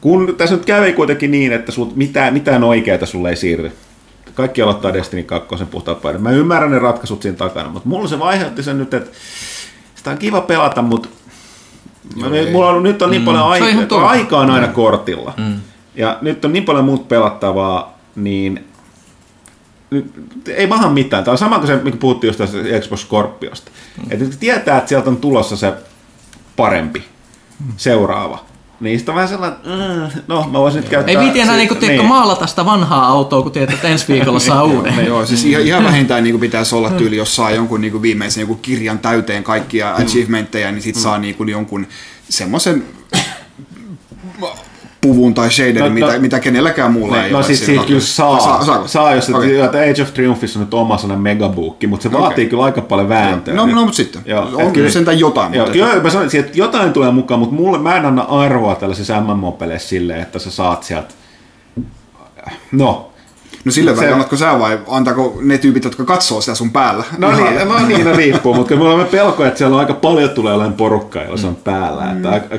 kun 0.00 0.34
tässä 0.36 0.54
nyt 0.54 0.64
kävi 0.64 0.92
kuitenkin 0.92 1.30
niin, 1.30 1.52
että 1.52 1.72
sul, 1.72 1.86
mitään, 1.94 2.32
mitään 2.32 2.64
oikeaa 2.64 3.06
sulle 3.06 3.30
ei 3.30 3.36
siirry. 3.36 3.72
Kaikki 4.34 4.62
aloittaa 4.62 4.92
Destiny 4.92 5.22
2 5.22 5.64
puhtaat 5.70 6.02
paidat. 6.02 6.22
Mä 6.22 6.30
ymmärrän 6.30 6.70
ne 6.70 6.78
ratkaisut 6.78 7.22
siinä 7.22 7.36
takana, 7.36 7.68
mutta 7.68 7.88
mulla 7.88 8.08
se 8.08 8.16
aiheutti 8.20 8.62
sen 8.62 8.78
nyt, 8.78 8.94
että 8.94 9.10
sitä 9.94 10.10
on 10.10 10.18
kiva 10.18 10.40
pelata, 10.40 10.82
mutta 10.82 11.08
Joo, 12.16 12.30
mulla 12.52 12.68
on, 12.68 12.82
nyt 12.82 13.02
on 13.02 13.10
niin 13.10 13.24
paljon 13.24 13.56
Se 13.56 13.64
on 13.64 13.68
ihan 13.68 13.80
aikaa, 13.80 14.08
aikaa 14.08 14.40
on 14.40 14.50
aina 14.50 14.68
kortilla. 14.68 15.32
Mm. 15.36 15.54
Ja 15.98 16.18
nyt 16.22 16.44
on 16.44 16.52
niin 16.52 16.64
paljon 16.64 16.84
muut 16.84 17.08
pelattavaa, 17.08 17.98
niin 18.16 18.64
ei 20.46 20.66
maha 20.66 20.90
mitään. 20.90 21.24
Tämä 21.24 21.32
on 21.32 21.38
sama 21.38 21.58
kuin 21.58 21.66
se, 21.66 21.76
mikä 21.76 21.96
puhuttiin 21.96 22.28
just 22.28 22.38
tästä 22.38 22.58
Xbox 22.80 23.00
Scorpiosta. 23.00 23.70
Mm. 23.96 24.12
Että 24.12 24.24
nyt 24.24 24.40
tietää, 24.40 24.78
että 24.78 24.88
sieltä 24.88 25.10
on 25.10 25.16
tulossa 25.16 25.56
se 25.56 25.72
parempi, 26.56 27.04
seuraava. 27.76 28.44
Niin 28.80 28.98
sitten 28.98 29.12
on 29.12 29.16
vähän 29.16 29.28
sellainen, 29.28 29.58
mm, 29.64 30.20
no 30.28 30.48
mä 30.52 30.58
voisin 30.58 30.80
nyt 30.80 30.90
käyttää... 30.90 31.12
Ei 31.12 31.18
viiti 31.18 31.40
enää 31.40 31.56
niinku, 31.56 31.74
tiedätkö, 31.74 32.02
maalata 32.02 32.46
sitä 32.46 32.64
vanhaa 32.64 33.06
autoa, 33.06 33.42
kun 33.42 33.52
tiedät, 33.52 33.74
että 33.74 33.88
ensi 33.88 34.12
viikolla 34.12 34.38
saa 34.38 34.64
uuden. 34.64 34.96
No 34.96 35.02
joo, 35.02 35.26
siis 35.26 35.44
ihan, 35.44 35.62
ihan 35.62 35.84
vähintään 35.84 36.24
niin 36.24 36.40
pitäisi 36.40 36.74
olla 36.74 36.90
tyyli, 36.90 37.16
jos 37.16 37.36
saa 37.36 37.50
jonkun 37.50 37.80
niin 37.80 38.02
viimeisen 38.02 38.40
jonkun 38.40 38.58
kirjan 38.58 38.98
täyteen 38.98 39.44
kaikkia 39.44 39.94
achievementteja, 39.94 40.72
niin 40.72 40.82
sit 40.82 40.96
saa 40.96 41.18
niin 41.18 41.34
kuin 41.34 41.48
jonkun 41.48 41.86
semmoisen 42.28 42.84
puvun 45.00 45.34
tai 45.34 45.50
shaderin, 45.50 45.78
No, 45.84 45.90
mitä, 45.90 46.12
no- 46.12 46.20
mitä 46.20 46.40
kenelläkään 46.40 46.92
muulla 46.92 47.16
No, 47.16 47.22
ei 47.22 47.30
no 47.30 47.36
ole. 47.38 47.46
siis 47.46 47.58
siinä 47.58 47.72
siitä 47.72 47.86
kyllä 47.86 48.00
saa, 48.00 48.40
Saa- 48.40 48.64
saa, 48.64 48.86
saako? 48.86 49.14
jos 49.14 49.30
okay. 49.30 49.90
Age 49.90 50.02
of 50.02 50.14
Triumphissa 50.14 50.58
on 50.58 50.64
nyt 50.64 50.74
oma 50.74 50.98
sellainen 50.98 51.22
megabookki, 51.22 51.86
mutta 51.86 52.02
se 52.02 52.12
vaatii 52.12 52.46
kyllä 52.46 52.64
aika 52.64 52.80
paljon 52.80 53.08
vääntöä. 53.08 53.54
No, 53.54 53.66
nyt. 53.66 53.74
no, 53.74 53.80
mutta 53.80 53.96
sitten. 53.96 54.22
Joo, 54.26 54.42
on 54.54 54.60
et 54.60 54.72
kyllä 54.72 54.90
sentään 54.90 55.18
jotain. 55.18 55.54
Joo, 55.54 55.66
mutta 55.66 55.78
kyllä 55.78 56.02
mä 56.02 56.10
sanoin, 56.10 56.36
että 56.36 56.58
jotain 56.58 56.92
tulee 56.92 57.10
mukaan, 57.10 57.40
mutta 57.40 57.54
mulle, 57.54 57.78
mä 57.78 57.96
en 57.96 58.06
anna 58.06 58.22
arvoa 58.22 58.74
tällaisessa 58.74 59.20
MMO-peleissä 59.20 59.88
silleen, 59.88 60.20
että 60.20 60.38
sä 60.38 60.50
saat 60.50 60.82
sieltä, 60.82 61.14
no, 62.72 63.10
No 63.64 63.72
sille 63.72 63.90
Se- 63.90 63.96
välillä, 63.96 64.12
annatko 64.14 64.36
sä 64.36 64.58
vai 64.58 64.78
antaako 64.88 65.38
ne 65.40 65.58
tyypit, 65.58 65.84
jotka 65.84 66.04
katsoo 66.04 66.40
sitä 66.40 66.54
sun 66.54 66.70
päällä? 66.70 67.04
No 67.18 67.30
niin, 67.32 67.68
no 67.68 67.86
niin, 67.86 68.04
no 68.04 68.16
riippuu, 68.16 68.54
mutta 68.54 68.68
kyllä 68.68 68.82
mulla 68.82 68.94
on 68.94 69.06
pelko, 69.06 69.44
että 69.44 69.58
siellä 69.58 69.74
on 69.74 69.80
aika 69.80 69.94
paljon 69.94 70.30
tulee 70.30 70.54
olemaan 70.54 70.72
porukkaa, 70.74 71.22
jolla 71.22 71.36
se 71.36 71.46
on 71.46 71.56
päällä. 71.56 72.10
Että 72.12 72.30
aika- 72.30 72.56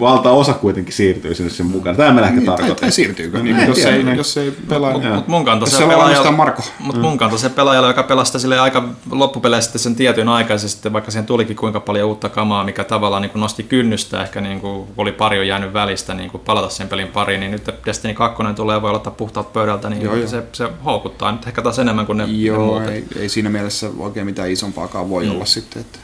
valtaosa 0.00 0.52
kuitenkin 0.52 0.92
siirtyy 0.94 1.34
sinne 1.34 1.50
sen 1.50 1.66
mukaan. 1.66 1.96
Tämä 1.96 2.12
me 2.12 2.20
ehkä 2.20 2.34
Niin, 2.34 2.46
tai, 2.46 2.74
tai 2.74 2.92
siirtyykö, 2.92 3.38
niin, 3.38 3.56
En 3.56 3.68
jos, 3.68 3.76
tiedä, 3.78 3.96
ei, 3.96 4.02
niin. 4.02 4.16
jos 4.16 4.36
ei 4.36 4.52
pelaa. 4.68 4.90
Joo. 4.92 5.14
Mut 5.14 5.28
mun 5.28 5.44
kanta 5.44 5.66
se 5.66 5.76
se 5.76 5.82
on 5.84 5.90
pelaaja, 5.90 6.32
Marko. 6.32 6.62
mut 6.78 6.96
mun 7.00 7.18
kanta 7.18 7.38
se 7.38 7.48
pelaajalle, 7.48 7.88
joka 7.88 8.02
pelasi 8.02 8.40
sille 8.40 8.60
aika 8.60 8.84
loppupeleissä 9.10 9.78
sen 9.78 9.94
tietyn 9.96 10.28
aikaisesti, 10.28 10.92
vaikka 10.92 11.10
siihen 11.10 11.26
tulikin 11.26 11.56
kuinka 11.56 11.80
paljon 11.80 12.08
uutta 12.08 12.28
kamaa, 12.28 12.64
mikä 12.64 12.84
tavallaan 12.84 13.22
niin 13.22 13.32
nosti 13.34 13.62
kynnystä, 13.62 14.22
ehkä 14.22 14.40
niin 14.40 14.60
kuin 14.60 14.88
oli 14.96 15.12
pari 15.12 15.38
on 15.38 15.46
jäänyt 15.46 15.72
välistä 15.72 16.14
niin 16.14 16.30
kuin 16.30 16.40
palata 16.46 16.68
sen 16.68 16.88
pelin 16.88 17.08
pariin, 17.08 17.40
niin 17.40 17.52
nyt 17.52 17.70
Destiny 17.86 18.14
2 18.14 18.42
tulee 18.56 18.76
ja 18.76 18.82
voi 18.82 18.90
aloittaa 18.90 19.12
puhtaat 19.16 19.52
pöydältä, 19.52 19.90
niin 19.90 20.02
Joo, 20.02 20.14
joo. 20.16 20.28
se, 20.28 20.42
se 20.52 20.68
houkuttaa 20.84 21.32
nyt 21.32 21.46
ehkä 21.46 21.62
taas 21.62 21.78
enemmän 21.78 22.06
kuin 22.06 22.18
ne, 22.18 22.26
ne 22.26 22.32
Joo, 22.32 22.66
muut. 22.80 22.88
ei, 22.90 23.04
ei, 23.16 23.28
siinä 23.28 23.50
mielessä 23.50 23.90
oikein 23.98 24.26
mitään 24.26 24.50
isompaakaan 24.50 25.10
voi 25.10 25.24
Mm. 25.24 25.30
olla 25.30 25.44
sitten. 25.44 25.80
Että. 25.80 25.98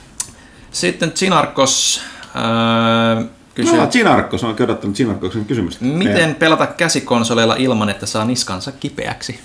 Sitten 0.73 1.12
Chinarkos 1.12 2.00
äh, 2.26 3.25
kysyy, 3.55 3.76
No, 3.76 3.86
Chinarkos, 3.86 4.44
on 4.44 4.57
odottanut 4.62 4.97
Chinarkoksen 4.97 5.44
kysymystä. 5.44 5.84
miten 5.84 6.34
pelata 6.34 6.66
käsikonsoleilla 6.66 7.55
ilman, 7.58 7.89
että 7.89 8.07
saa 8.07 8.25
niskansa 8.25 8.73
kipeäksi? 8.73 9.41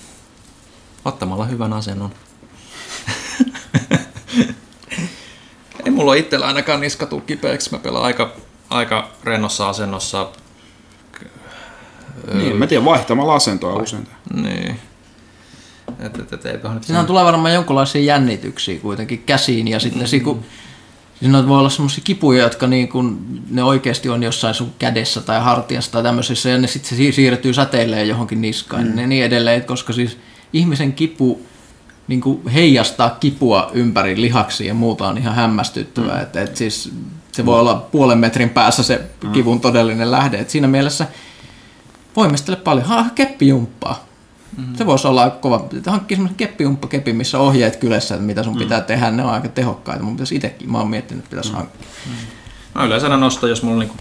Ottamalla 1.06 1.46
hyvän 1.46 1.74
asennon. 1.74 2.12
Ei 5.86 5.92
mulla 5.92 6.14
itsellä 6.14 6.46
ainakaan 6.48 6.82
niska 6.82 7.06
tuu 7.06 7.22
kipeäksi. 7.22 7.72
Mä 7.72 7.78
pelaan 7.80 8.06
aika, 8.06 8.32
aika 8.70 9.10
rennossa 9.24 9.70
asennossa. 9.70 10.30
Niin, 12.34 12.56
mä 12.58 12.68
tiedän, 12.68 12.86
vaihtamalla 12.86 13.36
asentoa 13.36 13.74
usein. 13.74 14.08
Niin. 14.34 14.80
Et, 16.02 16.20
et, 16.20 16.34
et, 16.34 16.46
eiköhän 16.46 16.78
nyt 16.78 16.84
Siinä 16.84 17.04
tulee 17.04 17.26
varmaan 17.26 17.54
jonkinlaisia 17.54 18.02
jännityksiä 18.02 18.80
kuitenkin 18.80 19.24
käsiin 19.26 19.68
ja 19.68 19.80
sitten 19.80 20.08
mm. 20.12 20.24
kun 20.24 20.44
Siinä 21.22 21.48
voi 21.48 21.60
olla 21.60 21.70
semmoisia 21.70 22.04
kipuja, 22.04 22.44
jotka 22.44 22.68
niin 22.68 22.90
kun, 22.90 23.26
ne 23.50 23.64
oikeasti 23.64 24.10
on 24.10 24.24
jossain 24.24 24.56
sun 24.56 24.74
kädessä 24.80 25.22
tai 25.22 25.42
hartiassa 25.42 25.92
tai 25.92 26.04
tämmöisissä, 26.04 26.50
ja 26.50 26.58
ne 26.58 26.68
sitten 26.68 26.98
se 26.98 27.04
siir- 27.04 27.14
siirtyy 27.14 27.54
säteilemään 27.54 28.08
johonkin 28.08 28.42
niskaan 28.42 28.88
mm. 28.88 29.00
ja 29.00 29.08
niin 29.08 29.26
edelleen, 29.26 29.64
koska 29.64 29.94
siis 29.94 30.18
ihmisen 30.54 30.94
kipu 30.94 31.42
niin 32.08 32.22
kuin 32.22 32.48
heijastaa 32.48 33.10
kipua 33.10 33.72
ympäri 33.74 34.22
lihaksia 34.22 34.68
ja 34.68 34.74
muuta 34.74 35.08
on 35.08 35.18
ihan 35.18 35.36
hämmästyttävää. 35.36 36.16
Mm. 36.16 36.22
Että, 36.22 36.42
että 36.42 36.58
siis 36.58 36.94
se 37.32 37.46
voi 37.46 37.60
olla 37.60 37.76
puolen 37.76 38.18
metrin 38.18 38.50
päässä 38.50 38.84
se 38.84 39.02
kivun 39.34 39.62
todellinen 39.62 40.12
lähde. 40.12 40.38
Että 40.38 40.52
siinä 40.52 40.68
mielessä 40.68 41.08
voimistele 42.16 42.56
paljon. 42.56 42.86
Ha, 42.86 43.06
keppijumppaa. 43.16 44.06
Mm. 44.58 44.76
Se 44.76 44.86
voisi 44.86 45.08
olla 45.08 45.30
kova. 45.30 45.68
Hankkii 45.88 46.16
semmoisen 46.18 46.38
keppijumppakepin, 46.38 47.16
missä 47.16 47.40
on 47.40 47.48
ohjeet 47.48 47.76
kylässä, 47.76 48.16
että 48.16 48.26
mitä 48.26 48.44
sun 48.44 48.58
pitää 48.58 48.82
tehdä. 48.82 49.12
Ne 49.12 49.24
on 49.24 49.34
aika 49.34 49.48
tehokkaita. 49.48 50.04
Mun 50.04 50.14
pitäisi 50.14 50.36
itsekin, 50.36 50.72
mä 50.72 50.78
oon 50.78 50.90
miettinyt, 50.90 51.24
että 51.24 51.30
pitäisi 51.30 51.54
hankkia. 51.54 51.88
Mä 52.76 52.84
yleensä 52.84 53.06
aina 53.08 53.18
nostan, 53.18 53.50
jos 53.50 53.64
mulla 53.64 53.80
niinku 53.80 53.96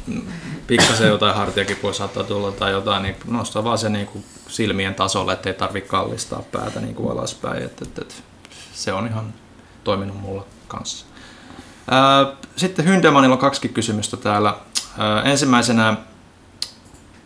pikkasen 0.67 1.09
jotain 1.09 1.35
hartiakipua 1.35 1.93
saattaa 1.93 2.25
tulla 2.25 2.53
tai 2.53 2.71
jotain, 2.71 3.03
niin 3.03 3.17
nostan 3.29 3.65
vaan 3.65 3.79
se 3.79 3.89
niinku 3.89 4.25
silmien 4.49 4.95
tasolle, 4.95 5.33
ettei 5.33 5.55
tarvi 5.55 5.81
kallistaa 5.81 6.43
päätä 6.53 6.81
niinku 6.81 7.09
alaspäin. 7.09 7.63
Et, 7.63 7.83
et, 7.83 7.99
et, 7.99 8.23
se 8.73 8.93
on 8.93 9.07
ihan 9.07 9.35
toiminut 9.85 10.21
mulla 10.21 10.45
kanssa. 10.69 11.07
Ää, 11.91 12.27
Sitten 12.57 12.85
Hyndemanilla 12.85 13.35
on 13.35 13.41
kaksi 13.41 13.69
kysymystä 13.69 14.17
täällä. 14.17 14.55
Ää, 14.99 15.23
Ensimmäisenä, 15.23 15.97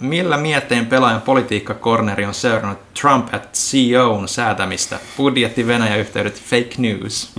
millä 0.00 0.36
mietteen 0.36 0.86
pelaajan 0.86 1.22
politiikkakorneri 1.22 2.24
on 2.24 2.34
seurannut 2.34 2.78
Trump 3.00 3.34
at 3.34 3.52
CEOn 3.52 4.28
säätämistä? 4.28 4.98
Budjetti, 5.16 5.66
Venäjä-yhteydet, 5.66 6.42
fake 6.42 6.74
news. 6.78 7.32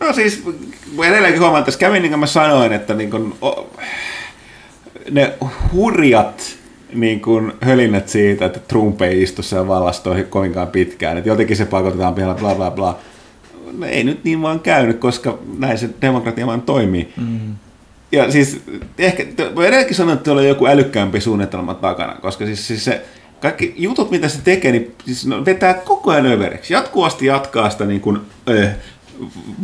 No 0.00 0.12
siis, 0.12 0.44
edelleenkin 1.04 1.40
huomaan, 1.40 1.60
että 1.60 1.66
tässä 1.66 1.80
kävi 1.80 2.00
niin 2.00 2.10
kuin 2.10 2.20
mä 2.20 2.26
sanoin, 2.26 2.72
että 2.72 2.94
niin 2.94 3.10
kuin, 3.10 3.34
o, 3.42 3.70
ne 5.10 5.34
hurjat 5.72 6.56
niin 6.92 7.20
kuin 7.20 7.52
hölinnät 7.60 8.08
siitä, 8.08 8.46
että 8.46 8.60
Trump 8.60 9.02
ei 9.02 9.22
istu 9.22 9.42
siellä 9.42 9.68
vallassa 9.68 10.10
kovinkaan 10.30 10.68
pitkään, 10.68 11.18
että 11.18 11.30
jotenkin 11.30 11.56
se 11.56 11.64
pakotetaan 11.64 12.16
vielä 12.16 12.34
bla 12.34 12.54
bla 12.54 12.70
bla. 12.70 12.98
No 13.72 13.86
ei 13.86 14.04
nyt 14.04 14.24
niin 14.24 14.42
vaan 14.42 14.60
käynyt, 14.60 14.98
koska 14.98 15.38
näin 15.58 15.78
se 15.78 15.90
demokratia 16.00 16.46
vaan 16.46 16.62
toimii. 16.62 17.12
Mm. 17.16 17.54
Ja 18.12 18.30
siis 18.32 18.62
ehkä, 18.98 19.24
mä 19.56 19.64
edelleenkin 19.64 19.96
sanon, 19.96 20.14
että 20.14 20.24
tuolla 20.24 20.42
on 20.42 20.48
joku 20.48 20.66
älykkäämpi 20.66 21.20
suunnitelma 21.20 21.74
takana, 21.74 22.14
koska 22.14 22.46
siis, 22.46 22.66
siis 22.66 22.84
se 22.84 23.04
kaikki 23.40 23.74
jutut, 23.76 24.10
mitä 24.10 24.28
se 24.28 24.40
tekee, 24.44 24.72
niin 24.72 24.94
siis 25.04 25.26
no, 25.26 25.44
vetää 25.44 25.74
koko 25.74 26.10
ajan 26.10 26.26
överiksi. 26.26 26.74
Jatkuvasti 26.74 27.26
jatkaa 27.26 27.70
sitä 27.70 27.84
niin 27.84 28.00
kuin, 28.00 28.20
äh, 28.50 28.74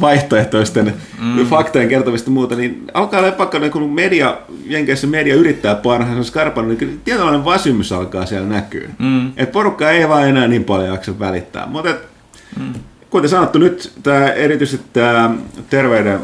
vaihtoehtoisten 0.00 0.94
mm. 1.20 1.46
faktojen 1.46 1.88
kertomista 1.88 2.30
muuta, 2.30 2.54
niin 2.54 2.84
alkaa 2.94 3.20
olla 3.20 3.32
pakko, 3.32 3.58
niin 3.58 3.72
kun 3.72 3.90
media, 3.90 4.38
Jenkeissä 4.64 5.06
media 5.06 5.34
yrittää 5.34 5.74
parhaansa 5.74 6.24
skarpannut, 6.24 6.80
niin 6.80 7.00
tietynlainen 7.04 7.44
väsymys 7.44 7.92
alkaa 7.92 8.26
siellä 8.26 8.48
näkyä. 8.48 8.88
Mm. 8.98 9.32
Et 9.36 9.52
porukka 9.52 9.90
ei 9.90 10.08
vaan 10.08 10.28
enää 10.28 10.48
niin 10.48 10.64
paljon 10.64 10.88
jaksa 10.88 11.18
välittää. 11.18 11.66
Mutta 11.66 11.94
mm. 12.60 12.72
kuten 13.10 13.30
sanottu, 13.30 13.58
nyt 13.58 13.92
tämä 14.02 14.28
erityisesti 14.28 14.86
tämä 14.92 15.30
terveyden, 15.70 16.20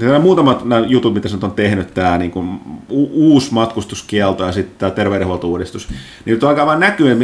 nämä 0.00 0.18
muutamat 0.18 0.64
nämä 0.64 0.86
jutut, 0.86 1.14
mitä 1.14 1.28
se 1.28 1.34
nyt 1.34 1.44
on 1.44 1.52
tehnyt, 1.52 1.94
tämä 1.94 2.18
niin 2.18 2.30
kuin, 2.30 2.60
u- 2.90 3.10
uusi 3.12 3.54
matkustuskielto 3.54 4.44
ja 4.44 4.52
sitten 4.52 4.74
tämä 4.78 4.90
terveydenhuoltouudistus, 4.90 5.88
niin 5.88 6.34
nyt 6.34 6.44
alkaa 6.44 6.66
vaan 6.66 6.80
näkyä, 6.80 7.16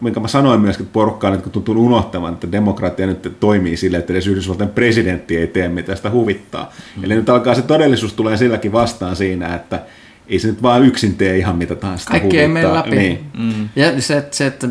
minkä- 0.00 0.20
mä 0.20 0.28
sanoin 0.28 0.60
myöskin, 0.60 0.84
että 0.84 0.92
porukka 0.92 1.26
on 1.26 1.32
nyt 1.32 1.52
tuntunut 1.52 1.84
unohtamaan, 1.84 2.34
että 2.34 2.52
demokratia 2.52 3.06
nyt 3.06 3.36
toimii 3.40 3.76
sille, 3.76 3.96
että 3.96 4.12
edes 4.12 4.26
Yhdysvaltain 4.26 4.70
presidentti 4.70 5.36
ei 5.36 5.46
tee 5.46 5.68
mitä 5.68 5.96
sitä 5.96 6.10
huvittaa. 6.10 6.72
Mm. 6.96 7.04
Eli 7.04 7.14
nyt 7.14 7.28
alkaa 7.28 7.54
se 7.54 7.62
todellisuus 7.62 8.12
tulee 8.12 8.36
silläkin 8.36 8.72
vastaan 8.72 9.16
siinä, 9.16 9.54
että 9.54 9.82
ei 10.28 10.38
se 10.38 10.48
nyt 10.48 10.62
vaan 10.62 10.84
yksin 10.84 11.16
tee 11.16 11.38
ihan 11.38 11.56
mitä 11.56 11.74
tahansa 11.74 12.10
Kaikki 12.10 12.40
ei 12.40 12.48
mene 12.48 12.74
läpi. 12.74 12.96
Niin. 12.96 13.24
Mm. 13.38 13.68
Ja 13.76 14.02
se, 14.02 14.16
että, 14.16 14.36
se, 14.36 14.46
että 14.46 14.68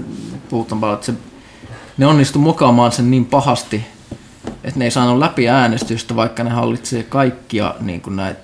puhutaan 0.49 0.81
paljon, 0.81 0.95
että 0.95 1.05
se, 1.05 1.13
ne 1.97 2.05
onnistu 2.05 2.39
mokaamaan 2.39 2.91
sen 2.91 3.11
niin 3.11 3.25
pahasti, 3.25 3.81
että 4.63 4.79
ne 4.79 4.85
ei 4.85 4.91
saanut 4.91 5.19
läpi 5.19 5.49
äänestystä, 5.49 6.15
vaikka 6.15 6.43
ne 6.43 6.49
hallitsee 6.49 7.03
kaikkia 7.03 7.75
niin 7.81 8.01
kuin 8.01 8.15
näitä 8.15 8.39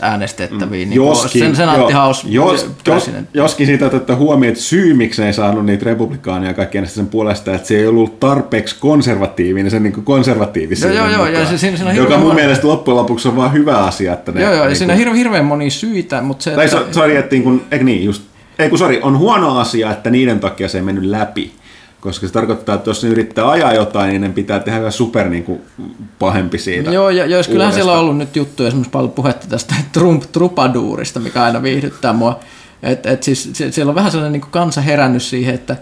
äänestettäviä. 0.00 0.86
Niin 0.86 1.00
kuin 1.00 1.28
sen 1.28 1.56
senaatti 1.56 1.92
House 1.92 2.28
jos, 2.28 2.70
jos, 2.86 3.10
joskin 3.34 3.66
siitä 3.66 3.86
otetaan 3.86 4.18
huomioon, 4.18 4.52
että 4.52 4.64
syy, 4.64 4.94
miksi 4.94 5.22
ne 5.22 5.26
ei 5.28 5.34
saanut 5.34 5.66
niitä 5.66 5.84
republikaaneja 5.84 6.54
kaikki 6.54 6.78
äänestää 6.78 6.96
sen 6.96 7.06
puolesta, 7.10 7.54
että 7.54 7.68
se 7.68 7.76
ei 7.76 7.86
ollut 7.86 8.20
tarpeeksi 8.20 8.76
konservatiivinen 8.80 9.70
sen 9.70 9.82
niin 9.82 9.92
konservatiivisen 9.92 10.94
Joo, 10.94 11.06
joo, 11.08 11.26
joo, 11.26 11.40
ja 11.40 11.46
se- 11.46 11.58
siinä- 11.58 11.76
siinä 11.76 11.90
on 11.90 11.96
joka 11.96 12.18
mun 12.18 12.34
mielestä 12.34 12.66
loppujen 12.66 12.96
lopuksi 12.96 13.28
on 13.28 13.36
vaan 13.36 13.52
hyvä 13.52 13.78
asia, 13.78 14.12
että 14.12 14.32
ne... 14.32 14.42
Joo, 14.42 14.52
joo, 14.52 14.62
ja 14.62 14.68
niin 14.68 14.76
siinä 14.76 14.92
on 14.92 14.98
hirveän, 14.98 15.16
hirveän 15.16 15.44
monia 15.44 15.70
syitä, 15.70 16.22
mutta 16.22 16.42
se, 16.42 16.50
Tai 16.50 16.64
että, 16.64 16.76
so, 16.76 16.86
sorry, 16.92 17.16
että 17.16 17.34
niin 17.34 17.42
kuin, 17.42 17.64
eikö 17.70 17.84
niin, 17.84 18.04
just, 18.04 18.22
ei 18.58 18.68
kun 18.68 18.78
sorry, 18.78 18.98
on 19.02 19.18
huono 19.18 19.58
asia, 19.58 19.90
että 19.90 20.10
niiden 20.10 20.40
takia 20.40 20.68
se 20.68 20.78
ei 20.78 20.82
mennyt 20.82 21.04
läpi. 21.04 21.52
Koska 22.02 22.26
se 22.26 22.32
tarkoittaa, 22.32 22.74
että 22.74 22.90
jos 22.90 23.02
ne 23.02 23.08
yrittää 23.08 23.50
ajaa 23.50 23.74
jotain, 23.74 24.10
niin 24.10 24.20
ne 24.20 24.28
pitää 24.28 24.60
tehdä 24.60 24.78
ihan 24.78 24.92
super 24.92 25.28
niin 25.28 25.44
kuin, 25.44 25.60
pahempi 26.18 26.58
siitä. 26.58 26.90
Joo, 26.90 27.10
ja 27.10 27.26
jos 27.26 27.48
kyllähän 27.48 27.68
uudesta. 27.68 27.84
siellä 27.84 27.92
on 27.92 27.98
ollut 27.98 28.16
nyt 28.16 28.36
juttuja, 28.36 28.68
esimerkiksi 28.68 28.90
paljon 28.90 29.12
puhetta 29.12 29.46
tästä 29.46 29.74
Trump 29.92 30.22
Trupaduurista, 30.32 31.20
mikä 31.20 31.42
aina 31.42 31.62
viihdyttää 31.62 32.12
mua. 32.12 32.40
Et, 32.82 33.06
et 33.06 33.22
siis, 33.22 33.50
se, 33.52 33.72
siellä 33.72 33.90
on 33.90 33.94
vähän 33.94 34.10
sellainen 34.10 34.40
niin 34.40 34.50
kansa 34.50 34.80
herännyt 34.80 35.22
siihen, 35.22 35.54
että 35.54 35.76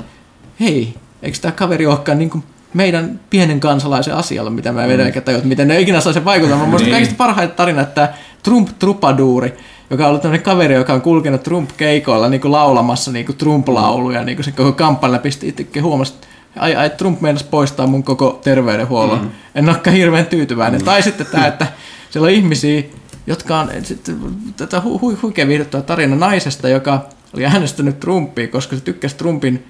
hei, 0.61 0.95
eikö 1.23 1.39
tämä 1.41 1.53
kaveri 1.53 1.87
olekaan 1.87 2.19
niin 2.19 2.31
kuin 2.31 2.45
meidän 2.75 3.21
pienen 3.31 3.61
kansalaisen 3.61 4.15
asialla, 4.15 4.51
mitä 4.51 4.73
me 4.73 4.97
mm. 4.97 5.01
eikä 5.01 5.21
tajua, 5.21 5.41
miten 5.45 5.69
ne 5.69 5.81
ikinä 5.81 6.01
saa 6.01 6.13
sen 6.13 6.25
vaikuttamaan. 6.25 6.69
Mun 6.69 6.81
niin. 6.81 6.91
kaikista 6.91 7.17
parhaita 7.17 7.55
tarina, 7.55 7.83
että 7.83 7.95
tämä 7.95 8.19
Trump 8.43 8.69
Trupaduuri, 8.79 9.53
joka 9.91 10.05
on 10.05 10.09
ollut 10.09 10.23
tämmöinen 10.23 10.45
kaveri, 10.45 10.75
joka 10.75 10.93
on 10.93 11.03
kulkenut 11.03 11.43
Trump-keikoilla 11.43 12.29
niin 12.29 12.41
kuin 12.41 12.53
laulamassa 12.53 13.13
niin 13.13 13.27
kuin 13.27 13.39
Trump-lauluja, 13.39 14.25
niin 14.25 14.37
kuin 14.37 14.45
se 14.45 14.53
koko 14.53 14.73
kampanja 14.73 15.19
pisti 15.19 15.49
itsekin 15.49 15.83
huomasi, 15.83 16.15
että 16.15 16.27
ai, 16.57 16.77
ai 16.77 16.91
Trump 16.91 17.21
meinasi 17.21 17.45
poistaa 17.45 17.87
mun 17.87 18.03
koko 18.03 18.41
terveydenhuollon. 18.45 19.21
Mm. 19.21 19.31
En 19.55 19.69
olekaan 19.69 19.97
hirveän 19.97 20.27
tyytyväinen. 20.27 20.81
Mm. 20.81 20.85
Tai 20.85 21.03
sitten 21.03 21.27
tämä, 21.27 21.47
että 21.47 21.67
siellä 22.11 22.27
on 22.27 22.33
ihmisiä, 22.33 22.83
jotka 23.27 23.61
on 23.61 23.71
sitten 23.83 24.19
tätä 24.57 24.81
hu, 24.81 24.99
hu, 24.99 25.19
huikean 25.23 25.49
viihdyttävä 25.49 25.83
tarina 25.83 26.17
naisesta, 26.17 26.69
joka 26.69 27.07
oli 27.35 27.45
äänestänyt 27.45 28.01
Trumpia, 28.01 28.49
koska 28.49 28.77
se 28.77 28.83
tykkäsi 28.83 29.17
Trumpin 29.17 29.67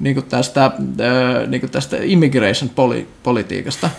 niin 0.00 0.14
kuin 0.14 0.26
tästä, 0.26 0.70
niin 1.46 1.60
kuin 1.60 1.70
tästä 1.70 1.96
immigration 2.00 2.70
poli, 2.74 3.08
politiikasta. 3.22 3.90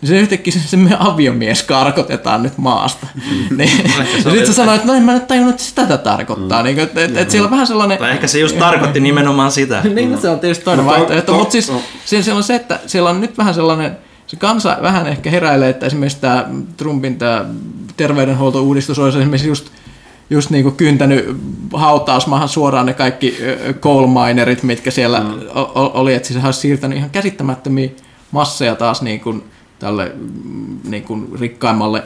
Niin 0.00 0.08
se 0.08 0.20
yhtäkkiä 0.20 0.52
se, 0.52 0.58
se 0.58 0.76
meidän 0.76 1.00
aviomies 1.02 1.62
karkotetaan 1.62 2.42
nyt 2.42 2.58
maasta. 2.58 3.06
niin, 3.56 3.70
ja 4.24 4.30
sitten 4.30 4.46
se 4.46 4.52
sanoi, 4.52 4.74
että 4.74 4.86
no 4.86 4.94
en 4.94 5.02
mä 5.02 5.12
nyt 5.12 5.26
tajunnut, 5.26 5.54
että 5.54 5.64
sitä 5.64 5.82
tätä 5.82 5.98
tarkoittaa. 5.98 6.62
Niin, 6.62 6.78
että 6.78 7.04
et, 7.04 7.16
et 7.16 7.30
siellä 7.30 7.46
on 7.46 7.50
vähän 7.50 7.66
sellainen... 7.66 7.98
Tai 7.98 8.10
ehkä 8.10 8.26
se 8.26 8.38
just 8.38 8.58
tarkoitti 8.58 9.00
nimenomaan 9.00 9.52
sitä. 9.52 9.82
niin, 9.94 10.12
no 10.12 10.20
se 10.20 10.28
on 10.28 10.40
tietysti 10.40 10.64
toinen 10.64 10.84
Mutta- 10.84 10.98
vaihtoehto, 10.98 11.32
to- 11.32 11.38
mutta 11.38 11.52
siis 11.52 11.70
no. 11.70 11.82
siellä 12.04 12.36
on 12.36 12.42
se, 12.42 12.54
että 12.54 12.80
siellä 12.86 13.10
on 13.10 13.20
nyt 13.20 13.38
vähän 13.38 13.54
sellainen, 13.54 13.96
se 14.26 14.36
kansa 14.36 14.76
vähän 14.82 15.06
ehkä 15.06 15.30
heräilee, 15.30 15.68
että 15.68 15.86
esimerkiksi 15.86 16.20
tämä 16.20 16.46
Trumpin 16.76 17.18
tämä 17.18 17.44
terveydenhuoltouudistus 17.96 18.98
olisi 18.98 19.18
esimerkiksi 19.18 19.48
just 19.48 19.70
just 20.30 20.50
niin 20.50 20.62
kuin 20.62 20.76
kyntänyt 20.76 21.36
hautausmaahan 21.72 22.48
suoraan 22.48 22.86
ne 22.86 22.94
kaikki 22.94 23.38
coal 23.80 24.06
minerit, 24.06 24.62
mitkä 24.62 24.90
siellä 24.90 25.20
mm. 25.20 25.26
oli, 25.74 26.14
että 26.14 26.28
siis 26.28 26.36
hän 26.36 26.46
olisi 26.46 26.60
siirtänyt 26.60 26.98
ihan 26.98 27.10
käsittämättömiä 27.10 27.90
masseja 28.30 28.76
taas 28.76 29.02
niin 29.02 29.20
kuin 29.20 29.44
tälle 29.78 30.12
mm, 30.14 30.78
niin 30.84 31.02
kuin 31.02 31.28
rikkaimmalle 31.40 32.02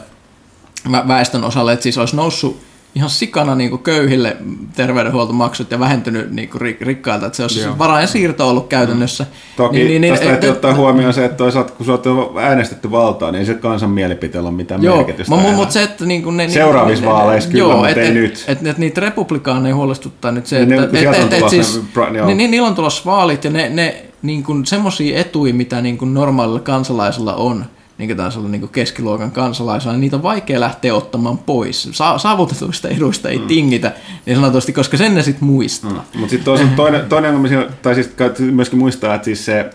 väestön 1.08 1.44
osalle, 1.44 1.72
että 1.72 1.82
siis 1.82 1.98
olisi 1.98 2.16
noussut 2.16 2.60
ihan 2.98 3.10
sikana 3.10 3.54
niin 3.54 3.70
kuin 3.70 3.82
köyhille 3.82 4.36
terveydenhuoltomaksut 4.76 5.70
ja 5.70 5.80
vähentynyt 5.80 6.30
niin 6.30 6.48
kuin 6.48 6.60
rikkailta, 6.80 7.26
että 7.26 7.36
se 7.36 7.42
olisi 7.42 7.60
Joo. 7.60 7.78
varain 7.78 8.08
siirto 8.08 8.48
ollut 8.48 8.68
käytännössä. 8.68 9.24
Mm. 9.24 9.30
Toki 9.56 9.76
niin, 9.76 9.88
niin, 9.88 10.00
niin 10.00 10.14
tästä 10.14 10.26
täytyy 10.26 10.50
ottaa 10.50 10.74
huomioon 10.74 11.14
se, 11.14 11.24
että 11.24 11.36
toisaalta 11.36 11.72
kun 11.72 11.86
sä 11.86 11.92
oot 11.92 12.06
äänestetty 12.40 12.90
valtaa, 12.90 13.32
niin 13.32 13.40
ei 13.40 13.46
se 13.46 13.54
kansan 13.54 13.90
mielipiteellä 13.90 14.48
ole 14.48 14.56
mitään 14.56 14.82
joo, 14.82 14.96
merkitystä. 14.96 15.34
Mutta 15.34 15.52
mut 15.52 15.70
se, 15.70 15.82
että 15.82 16.04
niin 16.04 16.22
kuin 16.22 16.36
ne... 16.36 16.48
Seuraavissa 16.48 17.04
niin, 17.04 17.14
vaaleissa 17.14 17.50
kyllä, 17.50 17.64
joo, 17.64 17.72
mutta 17.72 17.88
et, 17.88 17.96
ei 17.96 18.08
et, 18.08 18.14
nyt. 18.14 18.44
Että 18.48 18.70
et, 18.70 18.78
niitä 18.78 19.00
republikaaneja 19.00 19.74
huolestuttaa 19.74 20.32
nyt 20.32 20.46
se, 20.46 20.66
niin, 20.66 20.82
että... 20.82 20.98
Et, 20.98 21.14
et, 21.14 21.32
et, 21.32 21.48
siis, 21.48 21.82
niin, 22.26 22.36
niin, 22.36 22.50
niillä 22.50 22.68
on 22.68 22.74
tulossa 22.74 23.02
vaalit 23.06 23.44
ja 23.44 23.50
ne, 23.50 23.68
ne 23.68 24.04
niin 24.22 24.42
kuin 24.42 24.66
semmoisia 24.66 25.20
etuja, 25.20 25.54
mitä 25.54 25.80
niin 25.80 25.98
kuin 25.98 26.14
normaalilla 26.14 26.60
kansalaisella 26.60 27.34
on, 27.34 27.64
niin 27.98 28.16
tällaisella 28.16 28.48
niin 28.48 28.68
keskiluokan 28.68 29.30
kansalaisella, 29.30 29.92
niin 29.92 30.00
niitä 30.00 30.16
on 30.16 30.22
vaikea 30.22 30.60
lähteä 30.60 30.94
ottamaan 30.94 31.38
pois. 31.38 31.88
Sa- 31.92 32.18
saavutetuista 32.18 32.88
eduista 32.88 33.28
ei 33.28 33.38
mm. 33.38 33.46
tingitä, 33.46 33.92
niin 34.26 34.36
sanotusti, 34.36 34.72
koska 34.72 34.96
sen 34.96 35.14
ne 35.14 35.22
sitten 35.22 35.48
muistaa. 35.48 35.90
Mm. 35.90 36.20
Mutta 36.20 36.30
sitten 36.30 36.70
toinen, 36.76 37.06
toinen 37.08 37.34
on, 37.34 37.68
tai 37.82 37.94
siis 37.94 38.10
myöskin 38.38 38.78
muistaa, 38.78 39.14
että 39.14 39.24
siis 39.24 39.44
se 39.44 39.70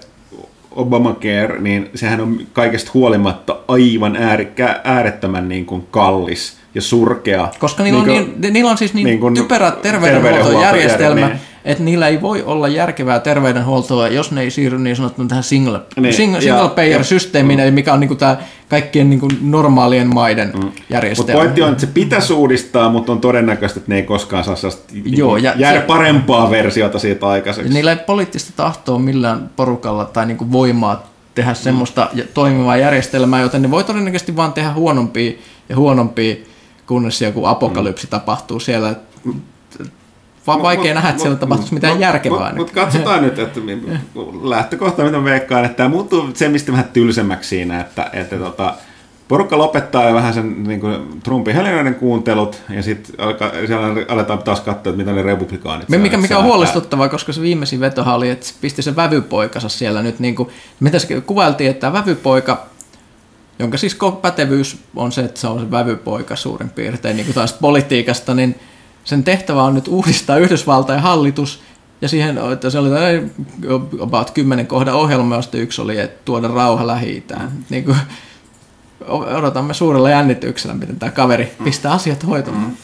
Obamacare, 0.71 1.59
niin 1.59 1.89
sehän 1.95 2.21
on 2.21 2.39
kaikesta 2.53 2.91
huolimatta 2.93 3.59
aivan 3.67 4.17
äärettömän 4.83 5.49
niin 5.49 5.65
kuin 5.65 5.87
kallis 5.91 6.57
ja 6.75 6.81
surkea. 6.81 7.49
Koska 7.59 7.83
niillä, 7.83 8.03
niin 8.03 8.23
kuin, 8.23 8.33
on, 8.33 8.41
niin, 8.41 8.53
niillä 8.53 8.71
on 8.71 8.77
siis 8.77 8.93
niin, 8.93 9.05
niin 9.05 9.19
kuin 9.19 9.33
typerä 9.33 9.71
terveydenhuoltojärjestelmä, 9.71 11.27
niin 11.27 11.39
että 11.65 11.83
niillä 11.83 12.07
ei 12.07 12.21
voi 12.21 12.43
olla 12.43 12.67
järkevää 12.67 13.19
terveydenhuoltoa, 13.19 14.07
jos 14.07 14.31
ne 14.31 14.41
ei 14.41 14.51
siirry 14.51 14.79
niin 14.79 14.95
sanottuun 14.95 15.27
tähän 15.27 15.43
single, 15.43 15.79
niin, 15.95 16.13
single, 16.13 16.41
single 16.41 16.69
payer-systeemiin, 16.69 17.59
eli 17.59 17.71
mikä 17.71 17.93
on 17.93 17.99
niin 17.99 18.07
kuin 18.07 18.17
tämä 18.17 18.37
kaikkien 18.69 19.09
niin 19.09 19.19
kuin 19.19 19.37
normaalien 19.41 20.13
maiden 20.13 20.51
mm. 20.55 20.71
järjestelmä. 20.89 21.31
Mutta 21.31 21.43
pointti 21.43 21.61
on, 21.61 21.71
että 21.71 21.81
se 21.81 21.87
pitäisi 21.93 22.33
uudistaa, 22.33 22.89
mutta 22.89 23.11
on 23.11 23.21
todennäköistä, 23.21 23.79
että 23.79 23.91
ne 23.91 23.95
ei 23.95 24.03
koskaan 24.03 24.43
saa 24.43 24.55
Joo, 25.05 25.37
ja 25.37 25.53
jäädä 25.55 25.79
se, 25.79 25.85
parempaa 25.85 26.49
versiota 26.49 26.99
siitä 26.99 27.27
aikaiseksi. 27.27 27.73
Niillä 27.73 27.91
ei 27.91 27.97
poliittista 28.05 28.51
tahtoa 28.55 28.99
millään 28.99 29.49
porukalla 29.55 30.05
tai 30.05 30.25
niin 30.25 30.37
kuin 30.37 30.51
voimaa 30.51 31.07
tehdä 31.35 31.51
mm. 31.51 31.55
semmoista 31.55 32.09
toimivaa 32.33 32.77
järjestelmää, 32.77 33.41
joten 33.41 33.61
ne 33.61 33.71
voi 33.71 33.83
todennäköisesti 33.83 34.35
vaan 34.35 34.53
tehdä 34.53 34.73
huonompia 34.73 35.31
ja 35.69 35.75
huonompia, 35.75 36.35
kunnes 36.87 37.21
joku 37.21 37.45
apokalypsi 37.45 38.07
mm. 38.07 38.09
tapahtuu 38.09 38.59
siellä 38.59 38.95
vaan 40.47 40.57
mut, 40.57 40.63
vaikea 40.63 40.85
mut, 40.85 40.95
nähdä, 40.95 41.09
että 41.09 41.21
siellä 41.21 41.37
tapahtuisi 41.37 41.73
mitään 41.73 41.93
mut, 41.93 42.01
järkevää. 42.01 42.39
Mutta 42.39 42.55
mut 42.57 42.71
katsotaan 42.71 43.21
nyt, 43.21 43.39
että 43.39 43.59
lähtökohta, 44.43 45.03
mitä 45.03 45.23
veikkaan, 45.23 45.65
että 45.65 45.77
tämä 45.77 45.89
muuttuu 45.89 46.29
se, 46.33 46.49
mistä 46.49 46.71
vähän 46.71 46.89
tylsemmäksi 46.93 47.49
siinä, 47.49 47.81
että, 47.81 48.09
että 48.13 48.37
tota, 48.37 48.73
porukka 49.27 49.57
lopettaa 49.57 50.09
jo 50.09 50.15
vähän 50.15 50.33
sen 50.33 50.63
niin 50.63 50.79
kuin 50.79 51.21
Trumpin 51.23 51.55
helinoiden 51.55 51.95
kuuntelut, 51.95 52.61
ja 52.69 52.83
sitten 52.83 53.15
siellä 53.67 53.87
aletaan 54.07 54.43
taas 54.43 54.61
katsoa, 54.61 54.91
että 54.91 54.97
mitä 55.03 55.13
ne 55.13 55.21
republikaanit 55.21 55.89
Me, 55.89 55.97
mikä, 55.97 56.17
mikä 56.17 56.37
on 56.37 56.43
huolestuttavaa, 56.43 57.09
koska 57.09 57.33
se 57.33 57.41
viimeisin 57.41 57.79
vetohan 57.79 58.15
oli, 58.15 58.29
että 58.29 58.47
pisti 58.61 58.81
se 58.81 58.95
vävypoikansa 58.95 59.69
siellä 59.69 60.01
nyt, 60.01 60.19
niin 60.19 60.35
kuin, 60.35 60.49
mitä 60.79 60.99
se 60.99 61.21
kuvailtiin, 61.21 61.69
että 61.69 61.81
tämä 61.81 61.93
vävypoika, 61.93 62.65
jonka 63.59 63.77
siis 63.77 63.97
pätevyys 64.21 64.77
on 64.95 65.11
se, 65.11 65.21
että 65.21 65.39
se 65.39 65.47
on 65.47 65.59
se 65.59 65.71
vävypoika 65.71 66.35
suurin 66.35 66.69
piirtein 66.69 67.15
niin 67.15 67.25
kuin 67.25 67.35
taas 67.35 67.53
politiikasta, 67.53 68.33
niin 68.33 68.55
sen 69.03 69.23
tehtävä 69.23 69.63
on 69.63 69.73
nyt 69.73 69.87
uudistaa 69.87 70.37
Yhdysvaltain 70.37 71.01
hallitus, 71.01 71.61
ja 72.01 72.09
siihen, 72.09 72.37
että 72.53 72.69
se 72.69 72.79
oli 72.79 72.89
about 73.99 74.31
kymmenen 74.31 74.67
kohdan 74.67 74.95
ohjelma, 74.95 75.35
josta 75.35 75.57
yksi 75.57 75.81
oli, 75.81 75.99
että 75.99 76.21
tuoda 76.25 76.47
rauha 76.47 76.87
lähi 76.87 77.27
niin 77.69 77.83
kuin, 77.83 77.97
odotamme 79.07 79.73
suurella 79.73 80.09
jännityksellä, 80.09 80.75
miten 80.75 80.99
tämä 80.99 81.11
kaveri 81.11 81.51
pistää 81.63 81.91
asiat 81.91 82.27
hoitamaan. 82.27 82.67
Mm 82.67 82.77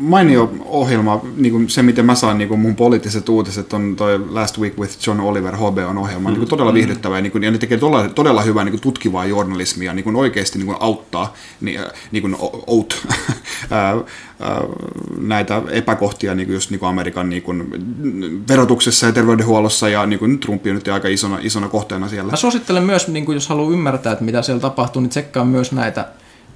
mainio 0.00 0.52
ohjelma, 0.64 1.20
niin 1.36 1.52
kuin 1.52 1.70
se 1.70 1.82
miten 1.82 2.06
mä 2.06 2.14
saan 2.14 2.38
niin 2.38 2.48
kuin 2.48 2.60
mun 2.60 2.76
poliittiset 2.76 3.28
uutiset 3.28 3.72
on 3.72 3.96
toi 3.96 4.26
Last 4.30 4.58
Week 4.58 4.78
with 4.78 5.06
John 5.06 5.20
Oliver 5.20 5.54
on 5.88 5.98
ohjelma, 5.98 6.28
mm. 6.28 6.32
niin 6.32 6.38
kuin 6.38 6.48
todella 6.48 6.74
viihdyttävä 6.74 7.16
ja, 7.16 7.22
niin 7.22 7.32
kuin, 7.32 7.44
ja 7.44 7.50
ne 7.50 7.58
tekee 7.58 7.78
todella, 7.78 8.08
todella 8.08 8.42
hyvää 8.42 8.64
niin 8.64 8.72
kuin 8.72 8.80
tutkivaa 8.80 9.24
journalismia, 9.24 9.94
niin 9.94 10.04
kuin 10.04 10.16
oikeasti 10.16 10.58
niin 10.58 10.66
kuin 10.66 10.76
auttaa 10.80 11.34
niin, 11.60 11.80
niin 12.12 12.22
kuin 12.22 12.36
out, 12.66 13.06
näitä 15.18 15.62
epäkohtia 15.70 16.34
niin 16.34 16.46
kuin 16.46 16.54
just 16.54 16.70
niin 16.70 16.80
kuin 16.80 16.88
Amerikan 16.88 17.28
niin 17.28 17.42
kuin 17.42 17.72
verotuksessa 18.48 19.06
ja 19.06 19.12
terveydenhuollossa 19.12 19.88
ja 19.88 20.06
niin 20.06 20.18
kuin 20.18 20.38
Trump 20.38 20.66
on 20.66 20.74
nyt 20.74 20.88
aika 20.88 21.08
isona, 21.08 21.38
isona 21.42 21.68
kohteena 21.68 22.08
siellä. 22.08 22.30
Mä 22.30 22.36
suosittelen 22.36 22.82
myös, 22.82 23.08
niin 23.08 23.24
kuin 23.24 23.36
jos 23.36 23.48
haluaa 23.48 23.72
ymmärtää, 23.72 24.12
että 24.12 24.24
mitä 24.24 24.42
siellä 24.42 24.60
tapahtuu, 24.60 25.02
niin 25.02 25.10
tsekkaa 25.10 25.44
myös 25.44 25.72
näitä 25.72 26.08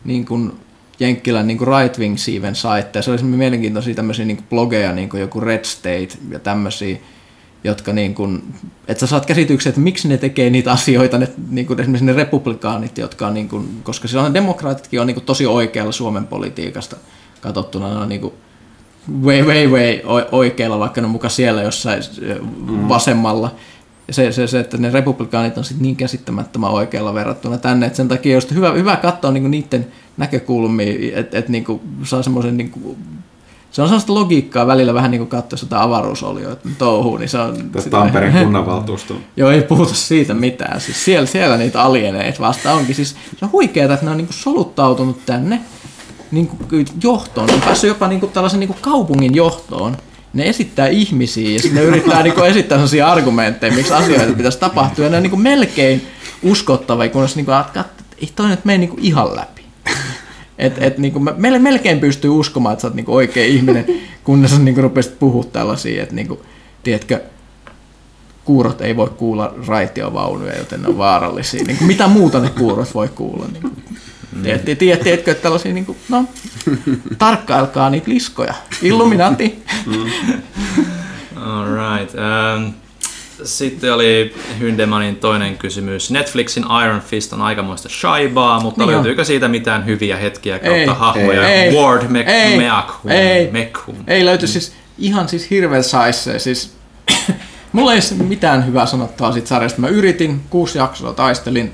niin 0.05 0.25
kuin 0.25 0.53
Jenkkilän 1.01 1.47
niin 1.47 1.59
right 1.61 1.99
wing 1.99 2.17
siiven 2.17 2.55
saitte. 2.55 3.03
Se 3.03 3.11
olisi 3.11 3.25
mielenkiintoisia 3.25 3.95
tämmöisiä 3.95 4.25
niin 4.25 4.45
blogeja, 4.51 4.93
niin 4.93 5.09
kuin 5.09 5.21
joku 5.21 5.41
Red 5.41 5.65
State 5.65 6.09
ja 6.31 6.39
tämmöisiä, 6.39 6.97
jotka 7.65 7.93
niin 7.93 8.15
kuin, 8.15 8.43
että 8.89 9.01
sä 9.01 9.07
saat 9.07 9.27
käsityksen, 9.27 9.71
että 9.71 9.81
miksi 9.81 10.09
ne 10.09 10.17
tekee 10.17 10.51
niitä 10.51 10.73
asioita, 10.73 11.19
ne, 11.19 11.29
niin 11.51 11.67
kuin 11.67 11.81
esimerkiksi 11.81 12.05
ne 12.05 12.13
republikaanit, 12.13 12.99
jotka 12.99 13.27
on 13.27 13.35
niin 13.35 13.49
kuin, 13.49 13.81
koska 13.83 14.09
silloin 14.09 14.35
demokraatitkin 14.35 15.01
on 15.01 15.07
niin 15.07 15.15
kuin 15.15 15.25
tosi 15.25 15.47
oikealla 15.47 15.93
Suomen 15.93 16.27
politiikasta 16.27 16.97
katsottuna, 17.41 17.89
ne 17.89 18.01
on 18.01 18.09
niin 18.09 18.21
kuin 18.21 18.35
way, 19.25 19.43
way, 19.43 19.67
way 19.67 20.01
oikealla, 20.33 20.79
vaikka 20.79 21.01
ne 21.01 21.05
on 21.05 21.11
mukaan 21.11 21.31
siellä 21.31 21.63
jossain 21.63 22.03
mm. 22.67 22.89
vasemmalla. 22.89 23.55
Ja 24.09 24.15
se, 24.15 24.33
se, 24.33 24.47
se, 24.47 24.61
että 24.61 24.77
ne 24.77 24.91
republikaanit 24.91 25.59
on 25.59 25.65
sitten 25.65 25.83
niin 25.83 25.97
käsittämättömän 25.97 26.71
oikealla 26.71 27.15
verrattuna 27.15 27.59
tänne, 27.59 27.87
että 27.87 27.97
sen 27.97 28.09
takia 28.09 28.37
on 28.37 28.43
hyvä, 28.55 28.73
hyvä 28.73 28.97
katsoa 28.97 29.31
niin 29.31 29.51
niiden 29.51 29.87
näkökulmia, 30.21 31.19
että 31.19 31.39
et 31.39 31.49
niinku 31.49 31.81
saa 32.05 32.23
semmoisen 32.23 32.57
niinku, 32.57 32.97
se 33.71 33.83
on 33.83 33.89
sellaista 33.89 34.15
logiikkaa 34.15 34.67
välillä 34.67 34.95
vähän 34.95 35.11
niin 35.11 35.19
kuin 35.19 35.29
katsoa 35.29 35.59
sitä 35.59 35.83
avaruusolioita 35.83 36.69
touhuu, 36.79 37.17
niin 37.17 37.29
se 37.29 37.39
on... 37.39 37.71
Tästä 37.71 37.91
Tampereen 37.91 38.33
kunnanvaltuusto. 38.45 39.15
Joo, 39.37 39.51
ei 39.51 39.63
puhuta 39.63 39.95
siitä 39.95 40.35
mitään. 40.35 40.81
Siis 40.81 41.05
siellä, 41.05 41.27
siellä 41.27 41.57
niitä 41.57 41.83
alieneita 41.83 42.41
vasta 42.41 42.73
onkin. 42.73 42.95
Siis 42.95 43.17
se 43.39 43.45
on 43.45 43.53
huikeaa, 43.53 43.95
että 43.95 44.07
ne 44.07 44.11
on 44.11 44.17
niin 44.17 44.27
kuin 44.27 44.37
soluttautunut 44.37 45.27
tänne 45.27 45.61
niin 46.31 46.47
kuin 46.47 46.87
johtoon. 47.03 47.47
Ne 47.47 47.55
on 47.55 47.61
päässyt 47.61 47.89
jopa 47.89 48.09
niin 48.09 48.21
kuin 48.21 48.33
tällaisen 48.33 48.61
niin 48.61 48.69
kuin 48.69 48.79
kaupungin 48.81 49.35
johtoon. 49.35 49.97
Ne 50.33 50.49
esittää 50.49 50.87
ihmisiä 50.87 51.51
ja 51.51 51.61
sitten 51.61 51.83
ne 51.83 51.89
yrittää 51.89 52.23
niin 52.23 52.35
kuin 52.35 52.51
esittää 52.51 52.79
sellaisia 52.79 53.13
argumentteja, 53.13 53.73
miksi 53.73 53.93
asioita 53.93 54.33
pitäisi 54.33 54.59
tapahtua. 54.59 55.05
Ja 55.05 55.11
ne 55.11 55.17
on 55.17 55.23
niin 55.23 55.31
kuin 55.31 55.43
melkein 55.43 56.07
uskottavia, 56.43 57.09
kunnes 57.09 57.37
niin 57.37 57.47
kuin, 57.47 57.61
että 57.61 57.85
ei 58.19 58.33
toi 58.37 58.49
nyt 58.49 58.65
mene 58.65 58.79
niin 58.79 58.91
kuin 58.91 59.05
ihan 59.05 59.37
läpi. 59.37 59.60
Et, 60.61 60.83
et, 60.83 60.99
niin 60.99 61.13
kuin, 61.13 61.31
meille 61.37 61.59
melkein 61.59 62.01
pystyy 62.01 62.31
uskomaan, 62.31 62.73
että 62.73 62.81
sä 62.81 62.89
oot 62.89 62.95
niin 62.95 63.07
kuin 63.07 63.17
oikea 63.17 63.45
ihminen, 63.45 63.85
kunnes 64.25 64.51
sä 64.51 64.59
niin 64.59 64.75
kuin 64.75 64.83
rupesit 64.83 65.19
puhua 65.19 65.45
tällaisia, 65.45 66.03
että 66.03 66.15
niin 66.15 66.29
kuin, 66.29 66.41
tiedätkö, 66.83 67.21
kuurot 68.45 68.81
ei 68.81 68.97
voi 68.97 69.11
kuulla 69.17 69.55
raitiovaunuja, 69.67 70.59
joten 70.59 70.83
ne 70.83 70.89
on 70.89 70.99
vaarallisia. 70.99 71.65
Niin 71.65 71.77
kuin, 71.77 71.87
mitä 71.87 72.09
muuta 72.09 72.41
ne 72.41 72.51
kuurot 72.51 72.95
voi 72.95 73.09
kuulla? 73.09 73.47
Niin 73.53 73.63
kuin, 73.63 73.85
tiedätkö, 74.43 74.75
tiedätkö, 74.75 75.31
että 75.31 75.43
tällaisia, 75.43 75.73
niin 75.73 75.87
kuin, 75.87 75.99
no, 76.09 76.25
tarkkailkaa 77.19 77.91
niitä 77.91 78.11
liskoja. 78.11 78.55
Illuminati. 78.83 79.63
Mm. 79.87 79.95
All 81.43 81.67
right. 81.67 82.15
Um, 82.15 82.73
sitten 83.45 83.95
oli 83.95 84.35
Hyndemanin 84.61 85.17
toinen 85.17 85.59
kysymys. 85.59 86.11
Netflixin 86.11 86.65
Iron 86.85 87.01
Fist 87.01 87.33
on 87.33 87.43
aikamoista 87.43 87.89
shaibaa, 87.89 88.61
mutta 88.61 88.87
niin 88.87 88.95
löytyykö 88.95 89.23
on. 89.23 89.27
siitä 89.27 89.49
mitään 89.49 89.87
hyviä 89.87 90.17
hetkiä 90.17 90.59
kautta 90.59 90.75
ei, 90.77 90.87
hahmoja? 90.87 91.49
Ei, 91.49 91.75
Ward 91.75 92.03
Mc, 92.09 92.29
ei, 92.29 92.59
Meakhum, 92.59 93.11
ei, 93.11 93.51
Mekhum. 93.51 93.97
ei 94.07 94.25
löyty 94.25 94.47
siis 94.47 94.73
ihan 94.99 95.29
siis 95.29 95.51
hirveän 95.51 95.85
saisse. 95.85 96.39
Siis, 96.39 96.75
mulla 97.73 97.95
ei 97.95 98.01
mitään 98.29 98.67
hyvää 98.67 98.87
sanottavaa 98.87 99.33
siitä 99.33 99.49
sarjasta. 99.49 99.81
Mä 99.81 99.89
yritin, 99.89 100.41
kuusi 100.51 100.79
jaksoa 100.79 101.13
taistelin, 101.13 101.73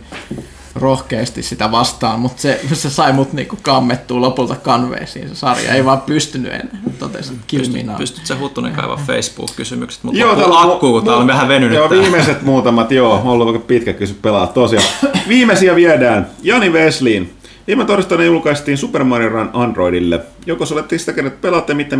rohkeasti 0.77 1.43
sitä 1.43 1.71
vastaan, 1.71 2.21
mutta 2.21 2.43
se, 2.43 2.61
se 2.73 2.91
sai 2.91 3.13
mut 3.13 3.33
niinku 3.33 3.59
kammettua 3.63 4.21
lopulta 4.21 4.57
kanveisiin 4.57 5.29
se 5.29 5.35
sarja. 5.35 5.75
Ei 5.75 5.85
vaan 5.85 6.01
pystynyt 6.01 6.53
enää. 6.53 6.79
Totesin, 6.99 7.41
Pystyt, 7.51 7.97
pystyt 7.99 8.27
sä 8.27 8.37
Huttunen 8.39 8.73
kaivaa 8.73 9.01
Facebook-kysymykset, 9.07 10.05
mutta 10.05 10.21
joo, 10.21 10.37
täällä, 10.37 10.61
akku, 10.61 10.93
kun 10.93 11.05
täällä 11.05 11.21
on 11.21 11.27
vähän 11.27 11.49
venynyt. 11.49 11.77
Joo, 11.77 11.91
viimeiset 11.91 12.43
muutamat, 12.43 12.91
joo, 12.91 13.15
on 13.15 13.27
ollut 13.27 13.47
aika 13.47 13.59
pitkä 13.59 13.93
kysy 13.93 14.15
pelaa 14.23 14.47
tosiaan. 14.47 14.87
Viimeisiä 15.29 15.75
viedään. 15.75 16.27
Jani 16.43 16.73
Vesliin. 16.73 17.33
Viime 17.67 17.85
torstaina 17.85 18.25
julkaistiin 18.25 18.79
Super 18.79 19.05
Mario 19.05 19.29
Run 19.29 19.51
Androidille. 19.53 20.21
Joko 20.47 20.65
olette 20.73 20.99
sitä 20.99 21.13
kenet 21.13 21.41
pelaatte, 21.41 21.75
mitä 21.75 21.97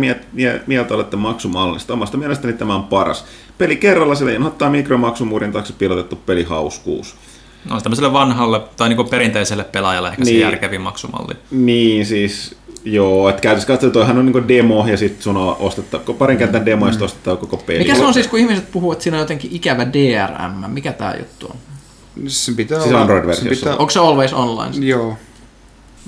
mieltä 0.67 0.93
olette 0.93 1.17
maksumallista? 1.17 1.93
Omasta 1.93 2.17
mielestäni 2.17 2.53
tämä 2.53 2.75
on 2.75 2.83
paras. 2.83 3.25
Peli 3.57 3.75
kerralla, 3.75 4.15
sillä 4.15 4.31
inhottaa 4.31 4.69
mikromaksumuurin 4.69 5.51
taakse 5.51 5.73
piilotettu 5.73 6.15
pelihauskuus. 6.15 7.15
No 7.69 7.81
tämmöiselle 7.81 8.13
vanhalle 8.13 8.61
tai 8.77 8.89
niin 8.89 9.09
perinteiselle 9.09 9.63
pelaajalle 9.63 10.09
ehkä 10.09 10.23
niin, 10.23 10.35
se 10.35 10.41
järkevin 10.41 10.81
maksumalli. 10.81 11.33
Niin, 11.51 12.05
siis 12.05 12.55
Joo, 12.85 13.29
että 13.29 13.41
käytössä 13.41 13.67
katsotaan, 13.67 13.91
toihan 13.93 14.17
on 14.17 14.25
niin 14.25 14.47
demo 14.47 14.87
ja 14.87 14.97
sitten 14.97 15.23
sun 15.23 15.37
on 15.37 15.55
ostettu, 15.59 16.13
parin 16.13 16.37
kentän 16.37 16.65
demo 16.65 16.85
ja 16.85 16.91
sitten 16.91 17.05
ostetaan 17.05 17.37
koko 17.37 17.57
peli. 17.57 17.79
Mikä 17.79 17.95
se 17.95 18.03
on 18.05 18.13
siis, 18.13 18.27
kun 18.27 18.39
ihmiset 18.39 18.71
puhuu, 18.71 18.91
että 18.91 19.03
siinä 19.03 19.17
on 19.17 19.21
jotenkin 19.21 19.51
ikävä 19.53 19.85
DRM? 19.93 20.71
Mikä 20.71 20.93
tämä 20.93 21.13
juttu 21.19 21.47
on? 21.47 21.55
Se 22.27 22.51
pitää 22.51 22.79
Siis 22.79 22.89
olla- 22.91 23.01
Android-versiossa. 23.01 23.55
se 23.55 23.59
pitää- 23.59 23.75
Onko 23.77 23.89
se 23.89 23.99
always 23.99 24.33
online? 24.33 24.85
Joo. 24.85 25.17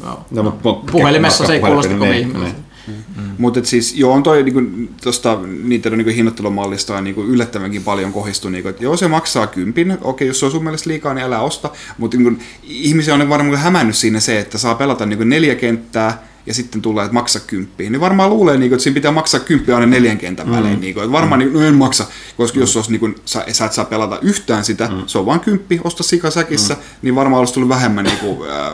Joo. 0.03 0.25
No, 0.31 0.43
mutta 0.43 0.91
Puhelimessa 0.91 1.45
se 1.45 1.53
ei 1.53 1.59
kuulosta 1.59 1.93
kovin 1.93 2.11
niin, 2.11 2.27
ihmeelliseltä. 2.27 2.61
Mm. 2.89 3.23
Mutta 3.37 3.63
siis 3.63 3.95
joo, 3.95 4.13
on 4.13 4.23
toi 4.23 4.43
niinku, 4.43 4.61
tosta 5.03 5.39
Nintendo 5.63 5.95
niinku 5.95 6.11
hinnoittelumallista 6.11 6.97
on 6.97 7.03
niinku 7.03 7.23
yllättävänkin 7.23 7.83
paljon 7.83 8.13
kohistu. 8.13 8.49
Niinku, 8.49 8.69
että 8.69 8.83
joo, 8.83 8.97
se 8.97 9.07
maksaa 9.07 9.47
kympin, 9.47 9.97
okei, 10.01 10.27
jos 10.27 10.39
se 10.39 10.45
on 10.45 10.51
sun 10.51 10.63
mielestä 10.63 10.89
liikaa, 10.89 11.13
niin 11.13 11.25
älä 11.25 11.39
osta. 11.39 11.69
Mutta 11.97 12.17
niinku, 12.17 12.43
ihmisiä 12.63 13.13
on 13.13 13.29
varmaan 13.29 13.57
hämännyt 13.57 13.95
siinä 13.95 14.19
se, 14.19 14.39
että 14.39 14.57
saa 14.57 14.75
pelata 14.75 15.05
niinku 15.05 15.23
neljä 15.23 15.55
kenttää 15.55 16.29
ja 16.45 16.53
sitten 16.53 16.81
tulee, 16.81 17.05
että 17.05 17.13
maksa 17.13 17.39
kymppiä. 17.39 17.89
Niin 17.89 18.01
varmaan 18.01 18.29
luulee, 18.29 18.57
niinku, 18.57 18.75
että 18.75 18.83
siinä 18.83 18.93
pitää 18.93 19.11
maksaa 19.11 19.39
kymppiä 19.39 19.75
aina 19.75 19.87
neljän 19.87 20.17
kentän 20.17 20.47
mm. 20.47 20.53
välein. 20.53 20.81
Niinku, 20.81 20.99
että 20.99 21.11
varmaan 21.11 21.41
mm. 21.41 21.45
niin, 21.45 21.53
no 21.53 21.61
en 21.61 21.75
maksa, 21.75 22.05
koska 22.37 22.59
jos 22.59 22.75
olisi, 22.75 22.91
niinku, 22.91 23.09
sä, 23.25 23.45
sä 23.51 23.65
et 23.65 23.73
saa 23.73 23.85
pelata 23.85 24.19
yhtään 24.21 24.65
sitä, 24.65 24.87
mm. 24.87 25.03
se 25.07 25.17
on 25.17 25.25
vain 25.25 25.39
kymppi, 25.39 25.81
osta 25.83 26.03
sikasäkissä, 26.03 26.73
mm. 26.73 26.79
niin 27.01 27.15
varmaan 27.15 27.39
olisi 27.39 27.53
tullut 27.53 27.69
vähemmän 27.69 28.05
niinku, 28.05 28.45
äh, 28.45 28.73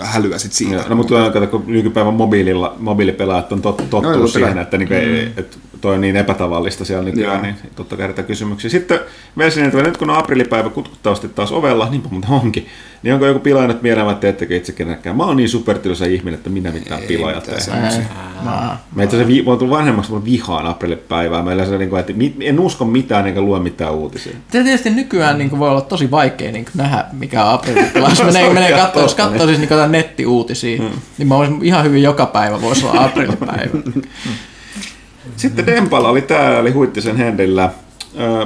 hälyä 0.00 0.38
sit 0.38 0.52
siitä. 0.52 0.74
Joo, 0.74 0.84
no 0.88 0.96
mutta 0.96 1.30
kato, 1.30 1.46
kun 1.46 1.64
nykypäivän 1.66 2.14
mobiililla, 2.14 2.76
mobiilipelaajat 2.78 3.52
on 3.52 3.62
tot, 3.62 3.76
tottunut 3.76 4.12
totta 4.12 4.38
siihen, 4.38 4.58
että, 4.58 4.78
niinku, 4.78 4.94
mm. 4.94 5.32
että 5.36 5.56
toi 5.80 5.94
on 5.94 6.00
niin 6.00 6.16
epätavallista 6.16 6.84
siellä 6.84 7.04
nykyään, 7.04 7.34
Joo. 7.34 7.42
niin 7.42 7.56
totta 7.76 7.96
kai 7.96 8.24
kysymyksiä. 8.26 8.70
Sitten 8.70 9.00
Velsiniltä, 9.38 9.82
nyt 9.82 9.96
kun 9.96 10.10
on 10.10 10.16
aprillipäivä 10.16 10.70
kutkuttavasti 10.70 11.28
taas 11.28 11.52
ovella, 11.52 11.88
niin 11.90 12.02
mutta 12.10 12.28
onkin, 12.30 12.66
niin 13.02 13.14
onko 13.14 13.26
joku 13.26 13.40
pilannut 13.40 13.82
mieleen, 13.82 14.08
että 14.08 14.20
teettekö 14.20 14.56
itse 14.56 14.72
kenellekään? 14.72 15.16
Mä 15.16 15.24
oon 15.24 15.36
niin 15.36 15.48
supertilosa 15.48 16.04
ihminen, 16.04 16.34
että 16.34 16.50
minä 16.50 16.72
mitään 16.72 17.00
pilaaja 17.08 17.40
semmosia. 17.58 18.02
Mä, 18.44 18.76
Mä 18.94 19.02
itse 19.02 19.16
asiassa 19.16 19.34
vi- 19.34 19.42
mä 19.42 19.50
oon 19.50 19.58
tullut 19.58 19.76
vanhemmaksi, 19.76 20.12
mutta 20.12 20.24
vihaan 20.24 20.66
aprillipäivää. 20.66 21.42
Meillä 21.42 21.66
se, 21.66 21.78
niin 21.78 21.90
kuin, 21.90 22.00
että 22.00 22.12
en 22.40 22.60
usko 22.60 22.84
mitään 22.84 23.26
enkä 23.26 23.40
lue 23.40 23.60
mitään 23.60 23.94
uutisia. 23.94 24.36
Tietysti 24.50 24.90
nykyään 24.90 25.38
niin 25.38 25.58
voi 25.58 25.70
olla 25.70 25.80
tosi 25.80 26.10
vaikea 26.10 26.52
niin 26.52 26.66
nähdä, 26.74 27.04
mikä 27.12 27.44
on 27.44 27.54
aprillipilas. 27.54 28.24
Menee, 28.24 28.52
menee 28.54 28.72
katsoa, 28.72 29.02
jos 29.02 29.14
katsoo 29.14 29.46
siis 29.46 29.58
niin 29.58 29.68
jotain 29.86 29.92
nettiuutisia, 29.92 30.82
hmm. 30.82 31.00
niin 31.18 31.28
mä 31.28 31.36
voisin 31.36 31.58
ihan 31.62 31.84
hyvin 31.84 32.02
joka 32.02 32.26
päivä 32.26 32.62
voisi 32.62 32.86
olla 32.86 33.04
aprillipäivä. 33.04 33.78
Sitten 35.36 35.66
Dempala 35.66 36.08
oli 36.08 36.22
täällä, 36.22 36.58
eli 36.58 36.70
Huittisen 36.70 37.16
Hendillä 37.16 37.70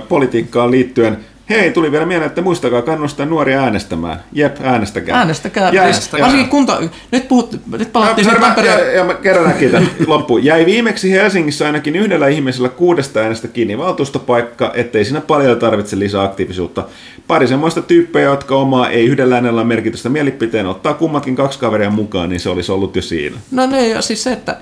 politiikkaan 0.09 0.71
liittyen. 0.71 1.19
Hei, 1.51 1.71
tuli 1.71 1.93
vielä 1.93 2.07
mieleen, 2.07 2.27
että 2.29 2.43
muistakaa 2.43 2.83
kannustaa 2.83 3.27
nuoria 3.27 3.61
äänestämään. 3.63 4.21
Jep, 4.33 4.57
äänestäkää. 4.63 5.19
Äänestäkää. 5.19 5.71
Ja- 5.73 5.93
Siis, 5.93 6.13
varsinkin 6.13 6.49
kunta... 6.49 6.81
Nyt, 7.13 7.29
puhut, 7.29 7.61
nyt 7.79 7.93
palattiin 7.93 8.29
ja, 8.29 8.41
Tampereen... 8.41 8.79
ja, 8.79 8.93
ja 8.93 9.05
mä 9.05 9.15
kerran 9.15 9.45
näkin 9.49 9.71
tämän 9.71 9.91
loppuun. 10.07 10.45
Jäi 10.45 10.67
viimeksi 10.67 11.13
Helsingissä 11.13 11.67
ainakin 11.67 11.97
yhdellä 11.97 12.29
ihmisellä 12.29 12.69
kuudesta 12.69 13.21
äänestä 13.21 13.49
kiinni 13.49 13.79
valtuustopaikka, 13.79 14.73
ettei 14.75 15.05
siinä 15.05 15.21
paljon 15.21 15.59
tarvitse 15.59 15.99
lisää 15.99 16.23
aktiivisuutta. 16.23 16.85
Pari 17.27 17.47
semmoista 17.49 17.83
tyyppejä, 17.83 18.27
jotka 18.27 18.57
omaa 18.57 18.91
ei 18.91 19.07
yhdellä 19.07 19.35
äänellä 19.35 19.65
merkitystä 19.65 20.09
mielipiteen, 20.09 20.67
ottaa 20.67 20.95
kummatkin 20.95 21.37
kaksi 21.37 21.59
kaveria 21.59 21.91
mukaan, 21.91 22.29
niin 22.29 22.41
se 22.41 22.49
olisi 22.49 22.73
ollut 22.73 22.97
jo 22.97 23.03
siinä. 23.03 23.37
No 23.51 23.67
ne, 23.67 23.89
ja 23.89 24.03
siis 24.03 24.23
se, 24.23 24.33
että, 24.33 24.57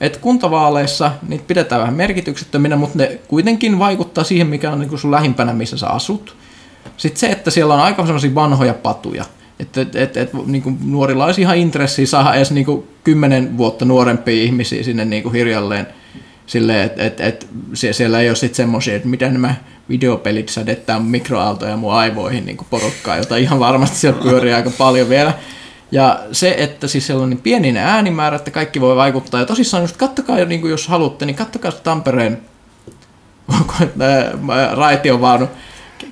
että 0.00 0.18
kuntavaaleissa 0.18 1.12
niitä 1.28 1.44
pidetään 1.46 1.80
vähän 1.80 1.94
merkityksettöminä, 1.94 2.76
mutta 2.76 2.98
ne 2.98 3.18
kuitenkin 3.28 3.78
vaikuttaa 3.78 4.24
siihen, 4.24 4.46
mikä 4.46 4.70
on 4.70 4.80
niin 4.80 4.98
sun 4.98 5.10
lähimpänä, 5.10 5.52
missä 5.52 5.76
sä 5.76 5.88
asut. 5.88 6.36
Sitten 6.96 7.20
se, 7.20 7.26
että 7.26 7.50
siellä 7.50 7.74
on 7.74 7.80
aika 7.80 8.06
semmoisia 8.06 8.34
vanhoja 8.34 8.74
patuja. 8.74 9.24
Että 9.58 9.80
et, 9.80 9.96
et, 9.96 10.16
et, 10.16 10.30
niin 10.46 10.78
nuorilla 10.84 11.24
olisi 11.24 11.40
ihan 11.40 11.56
intressiä 11.56 12.06
saada 12.06 12.34
edes 12.34 12.50
niin 12.50 12.84
kymmenen 13.04 13.58
vuotta 13.58 13.84
nuorempia 13.84 14.42
ihmisiä 14.42 14.82
sinne 14.82 15.04
niin 15.04 15.32
hiljalleen 15.32 15.86
silleen, 16.46 16.86
että 16.86 17.04
et, 17.04 17.20
et, 17.20 17.48
sie- 17.74 17.92
siellä 17.92 18.20
ei 18.20 18.28
ole 18.28 18.36
sitten 18.36 18.56
semmoisia, 18.56 18.96
että 18.96 19.08
mitä 19.08 19.28
nämä 19.28 19.54
videopelit 19.88 20.48
sädettää 20.48 21.00
mikroaaltoja 21.00 21.76
mun 21.76 21.92
aivoihin 21.92 22.46
niin 22.46 22.56
porukkaa, 22.70 23.16
jota 23.16 23.36
ihan 23.36 23.60
varmasti 23.60 23.96
siellä 23.96 24.22
pyörii 24.22 24.52
aika 24.52 24.70
paljon 24.78 25.08
vielä. 25.08 25.32
Ja 25.94 26.20
se, 26.32 26.54
että 26.58 26.88
siis 26.88 27.06
siellä 27.06 27.22
on 27.22 27.30
niin 27.30 27.40
pieni 27.40 27.78
äänimäärä, 27.78 28.36
että 28.36 28.50
kaikki 28.50 28.80
voi 28.80 28.96
vaikuttaa. 28.96 29.40
Ja 29.40 29.46
tosissaan 29.46 29.82
just 29.82 29.96
kattokaa, 29.96 30.36
niin 30.36 30.60
kuin 30.60 30.70
jos 30.70 30.88
haluatte, 30.88 31.26
niin 31.26 31.36
kattokaa 31.36 31.72
Tampereen 31.72 32.42
raitiovaunu 34.76 35.48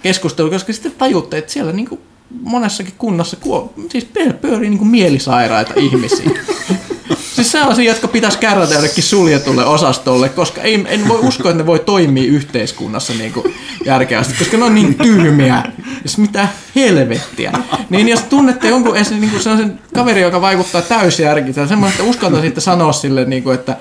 keskustelu, 0.02 0.50
koska 0.50 0.72
sitten 0.72 0.92
tajutte, 0.92 1.38
että 1.38 1.52
siellä 1.52 1.72
niin 1.72 1.88
kuin 1.88 2.00
monessakin 2.42 2.94
kunnassa 2.98 3.36
kuo, 3.36 3.74
siis 3.88 4.04
pyö- 4.04 4.32
pyörii 4.32 4.70
niin 4.70 4.78
kuin 4.78 4.90
mielisairaita 4.90 5.72
ihmisiä. 5.76 6.30
Siis 7.34 7.52
sellaisia, 7.52 7.92
jotka 7.92 8.08
pitäisi 8.08 8.38
kärrätä 8.38 8.74
jollekin 8.74 9.04
suljetulle 9.04 9.64
osastolle, 9.64 10.28
koska 10.28 10.60
ei, 10.60 10.84
en 10.88 11.08
voi 11.08 11.18
uskoa, 11.18 11.50
että 11.50 11.62
ne 11.62 11.66
voi 11.66 11.78
toimia 11.78 12.32
yhteiskunnassa 12.32 13.12
niin 13.12 13.32
kuin 13.32 13.54
järkevästi, 13.84 14.34
koska 14.38 14.56
ne 14.56 14.64
on 14.64 14.74
niin 14.74 14.94
tyhmiä. 14.94 15.62
Siis 16.00 16.18
mitä 16.18 16.48
helvettiä. 16.74 17.52
Niin 17.90 18.08
jos 18.08 18.22
tunnette 18.22 18.68
jonkun 18.68 18.94
niin 19.10 19.30
kuin 19.30 19.42
sellaisen 19.42 19.78
kaveri, 19.94 20.20
joka 20.20 20.40
vaikuttaa 20.40 20.82
täysjärkiltä, 20.82 21.66
semmoinen, 21.66 21.98
että 21.98 22.10
uskaltaisitte 22.10 22.60
sanoa 22.60 22.92
sille, 22.92 23.24
niin 23.24 23.42
kuin, 23.42 23.54
että 23.54 23.76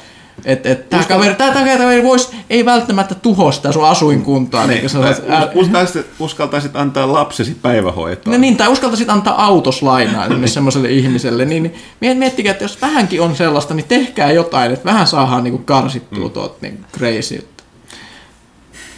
että 0.46 0.70
et, 0.70 0.90
tämä 0.90 1.04
kaveri, 1.04 1.36
tää, 1.36 1.54
tää 1.54 1.78
kaveri 1.78 2.04
vois, 2.04 2.32
ei 2.50 2.66
välttämättä 2.66 3.16
tuhoa 3.16 3.52
sitä 3.52 3.72
sun 3.72 3.86
asuinkuntaa. 3.86 4.68
Niin, 4.68 4.78
niin, 4.78 4.86
Us- 4.86 5.22
uskaltaisit, 5.56 6.06
uskaltaisit 6.20 6.76
antaa 6.76 7.14
lapsesi 7.14 7.58
päivähoitoon. 7.62 8.34
No 8.34 8.40
niin, 8.42 8.58
tai 8.58 8.68
uskaltaisit 8.68 9.10
antaa 9.10 9.46
autos 9.46 9.82
lainaa 9.82 10.28
semmoiselle 10.46 10.90
ihmiselle, 10.90 11.46
niin, 11.46 11.64
niin 11.64 11.76
mie- 12.00 12.16
miettikää, 12.16 12.52
että 12.52 12.64
jos 12.64 12.82
vähänkin 12.82 13.22
on 13.22 13.36
sellaista, 13.36 13.74
niin 13.74 13.88
tehkää 13.88 14.32
jotain, 14.32 14.72
että 14.72 14.86
vähän 14.86 15.08
saadaan 15.08 15.44
niinku 15.44 15.62
karsittua 15.66 16.28
mm. 16.28 16.32
tuot 16.32 16.62
niin 16.62 16.86
crazy. 16.98 17.48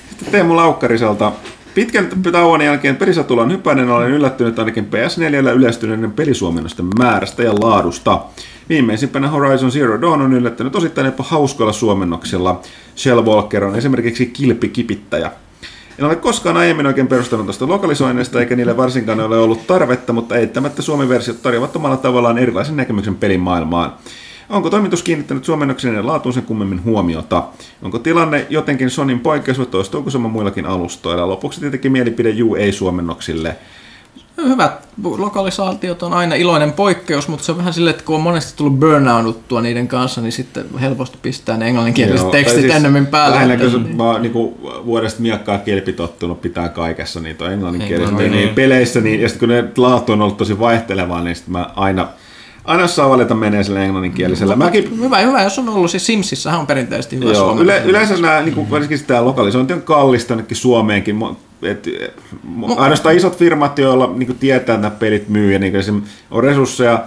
Sitten 0.10 0.32
Teemu 0.32 0.56
Laukkariselta. 0.56 1.32
Pitkän 1.76 2.10
tauon 2.32 2.61
jälkeen 2.61 2.95
perisatulan 2.95 3.52
hypäinen 3.52 3.90
olen 3.90 4.11
yllättynyt 4.11 4.60
ainakin 4.60 4.88
PS4 4.92 5.50
yleistyneiden 5.56 6.11
pelisuomennosten 6.11 6.85
määrästä 6.98 7.43
ja 7.43 7.56
laadusta. 7.56 8.22
Viimeisimpänä 8.69 9.30
Horizon 9.30 9.72
Zero 9.72 10.02
Dawn 10.02 10.22
on 10.22 10.34
yllättänyt 10.34 10.76
osittain 10.76 11.06
jopa 11.06 11.24
hauskoilla 11.24 11.74
suomennoksilla. 11.74 12.61
Shell 12.95 13.26
Walker 13.26 13.64
on 13.64 13.76
esimerkiksi 13.76 14.26
kilpikipittäjä. 14.26 15.32
En 16.00 16.06
ole 16.06 16.16
koskaan 16.16 16.58
aiemmin 16.58 16.85
oikein 16.85 17.08
perustanut 17.08 17.48
tästä 17.48 17.68
lokalisoinnista, 17.68 18.40
eikä 18.40 18.56
niille 18.56 18.77
varsinkaan 18.77 19.19
ole 19.19 19.38
ollut 19.38 19.68
tarvetta, 19.68 20.14
mutta 20.14 20.35
eittämättä 20.35 20.82
Suomi-versiot 20.82 21.42
tarjoavat 21.42 21.76
omalla 21.76 21.98
tavallaan 21.98 22.38
erilaisen 22.38 22.76
näkemyksen 22.76 23.16
pelin 23.16 23.40
maailmaan. 23.40 23.93
Onko 24.50 24.70
toimitus 24.70 25.04
kiinnittänyt 25.04 25.46
suomennoksen 25.46 25.96
ja 25.96 26.06
laatuun 26.06 26.34
sen 26.34 26.44
kummemmin 26.44 26.84
huomiota? 26.84 27.44
Onko 27.82 28.00
tilanne 28.00 28.46
jotenkin 28.50 28.90
Sonin 28.90 29.20
poikkeus 29.20 29.58
vai 29.58 29.66
toistuuko 29.66 30.10
sama 30.10 30.28
muillakin 30.30 30.66
alustoilla? 30.66 31.28
Lopuksi 31.28 31.60
tietenkin 31.60 31.92
mielipide 31.92 32.30
juu 32.30 32.56
ei 32.56 32.72
suomennoksille. 32.72 33.56
Hyvät 34.38 34.88
lokalisaatiot 35.18 36.04
on 36.04 36.14
aina 36.14 36.36
iloinen 36.36 36.72
poikkeus, 36.72 37.28
mutta 37.28 37.46
se 37.46 37.52
on 37.52 37.58
vähän 37.58 37.74
silleen, 37.74 37.94
että 37.94 38.06
kun 38.06 38.16
on 38.16 38.22
monesti 38.22 38.54
tullut 38.58 38.80
burnoututtua 38.80 39.62
niiden 39.62 39.88
kanssa, 39.88 40.22
niin 40.22 40.32
sitten 40.32 40.66
helposti 40.82 41.18
pistää 41.22 41.58
ne 41.58 41.68
englanninkieliset 41.68 42.22
Joo, 42.22 42.32
tekstit 42.32 42.62
siis 42.62 42.74
ennemmin 42.76 43.08
päälle. 43.08 43.36
Lähinnä 43.36 43.58
kun 43.58 43.72
se- 43.72 43.78
mä 43.78 44.04
oon 44.04 44.22
niinku 44.22 44.58
vuodesta 44.86 45.22
miakkaa 45.22 45.58
kielipitottunut 45.58 46.42
pitää 46.42 46.70
kaikessa, 46.70 47.20
niin 47.20 47.36
toi 47.38 47.54
englanninkielistä 47.54 48.10
Englannin. 48.10 48.32
niin 48.32 48.56
peleissä, 48.56 49.02
niin, 49.02 49.22
ja 49.22 49.30
sitten 49.30 49.50
kun 49.50 49.56
ne 49.56 49.64
laatu 49.78 50.12
on 50.12 50.22
ollut 50.22 50.38
tosi 50.38 50.60
vaihtelevaa, 50.60 51.24
niin 51.24 51.36
sitten 51.36 51.52
mä 51.52 51.70
aina, 51.76 52.08
aina 52.64 52.82
jos 52.82 52.95
saa 52.95 53.09
valita 53.09 53.35
menee 53.35 53.64
sille 53.64 53.85
englanninkielisellä. 53.85 54.56
Mäkin 54.56 55.00
Hyvä, 55.00 55.17
hyvä, 55.17 55.43
jos 55.43 55.59
on 55.59 55.69
ollut. 55.69 55.92
Siis 55.92 56.06
Simsissähän 56.06 56.59
on 56.59 56.67
perinteisesti 56.67 57.19
hyvä 57.19 57.32
Joo, 57.32 57.59
yle, 57.59 57.82
yleensä 57.85 58.17
nämä, 58.17 58.42
niin 58.42 58.56
kuin, 58.56 58.69
varsinkin 58.69 59.03
tämä 59.08 59.25
lokalisointi 59.25 59.74
on 59.74 59.82
kallista 59.82 60.38
Suomeenkin. 60.53 61.19
Et, 61.61 61.88
mo- 62.59 62.80
ainoastaan 62.80 63.16
isot 63.16 63.38
firmat, 63.38 63.80
joilla 63.80 64.14
niin 64.16 64.27
kuin 64.27 64.40
tietää, 64.40 64.75
että 64.75 64.82
nämä 64.82 64.95
pelit 64.95 65.30
myy 65.30 65.53
ja 65.53 65.59
niin 65.59 65.74
kuin 65.74 66.03
on 66.32 66.43
resursseja. 66.43 67.03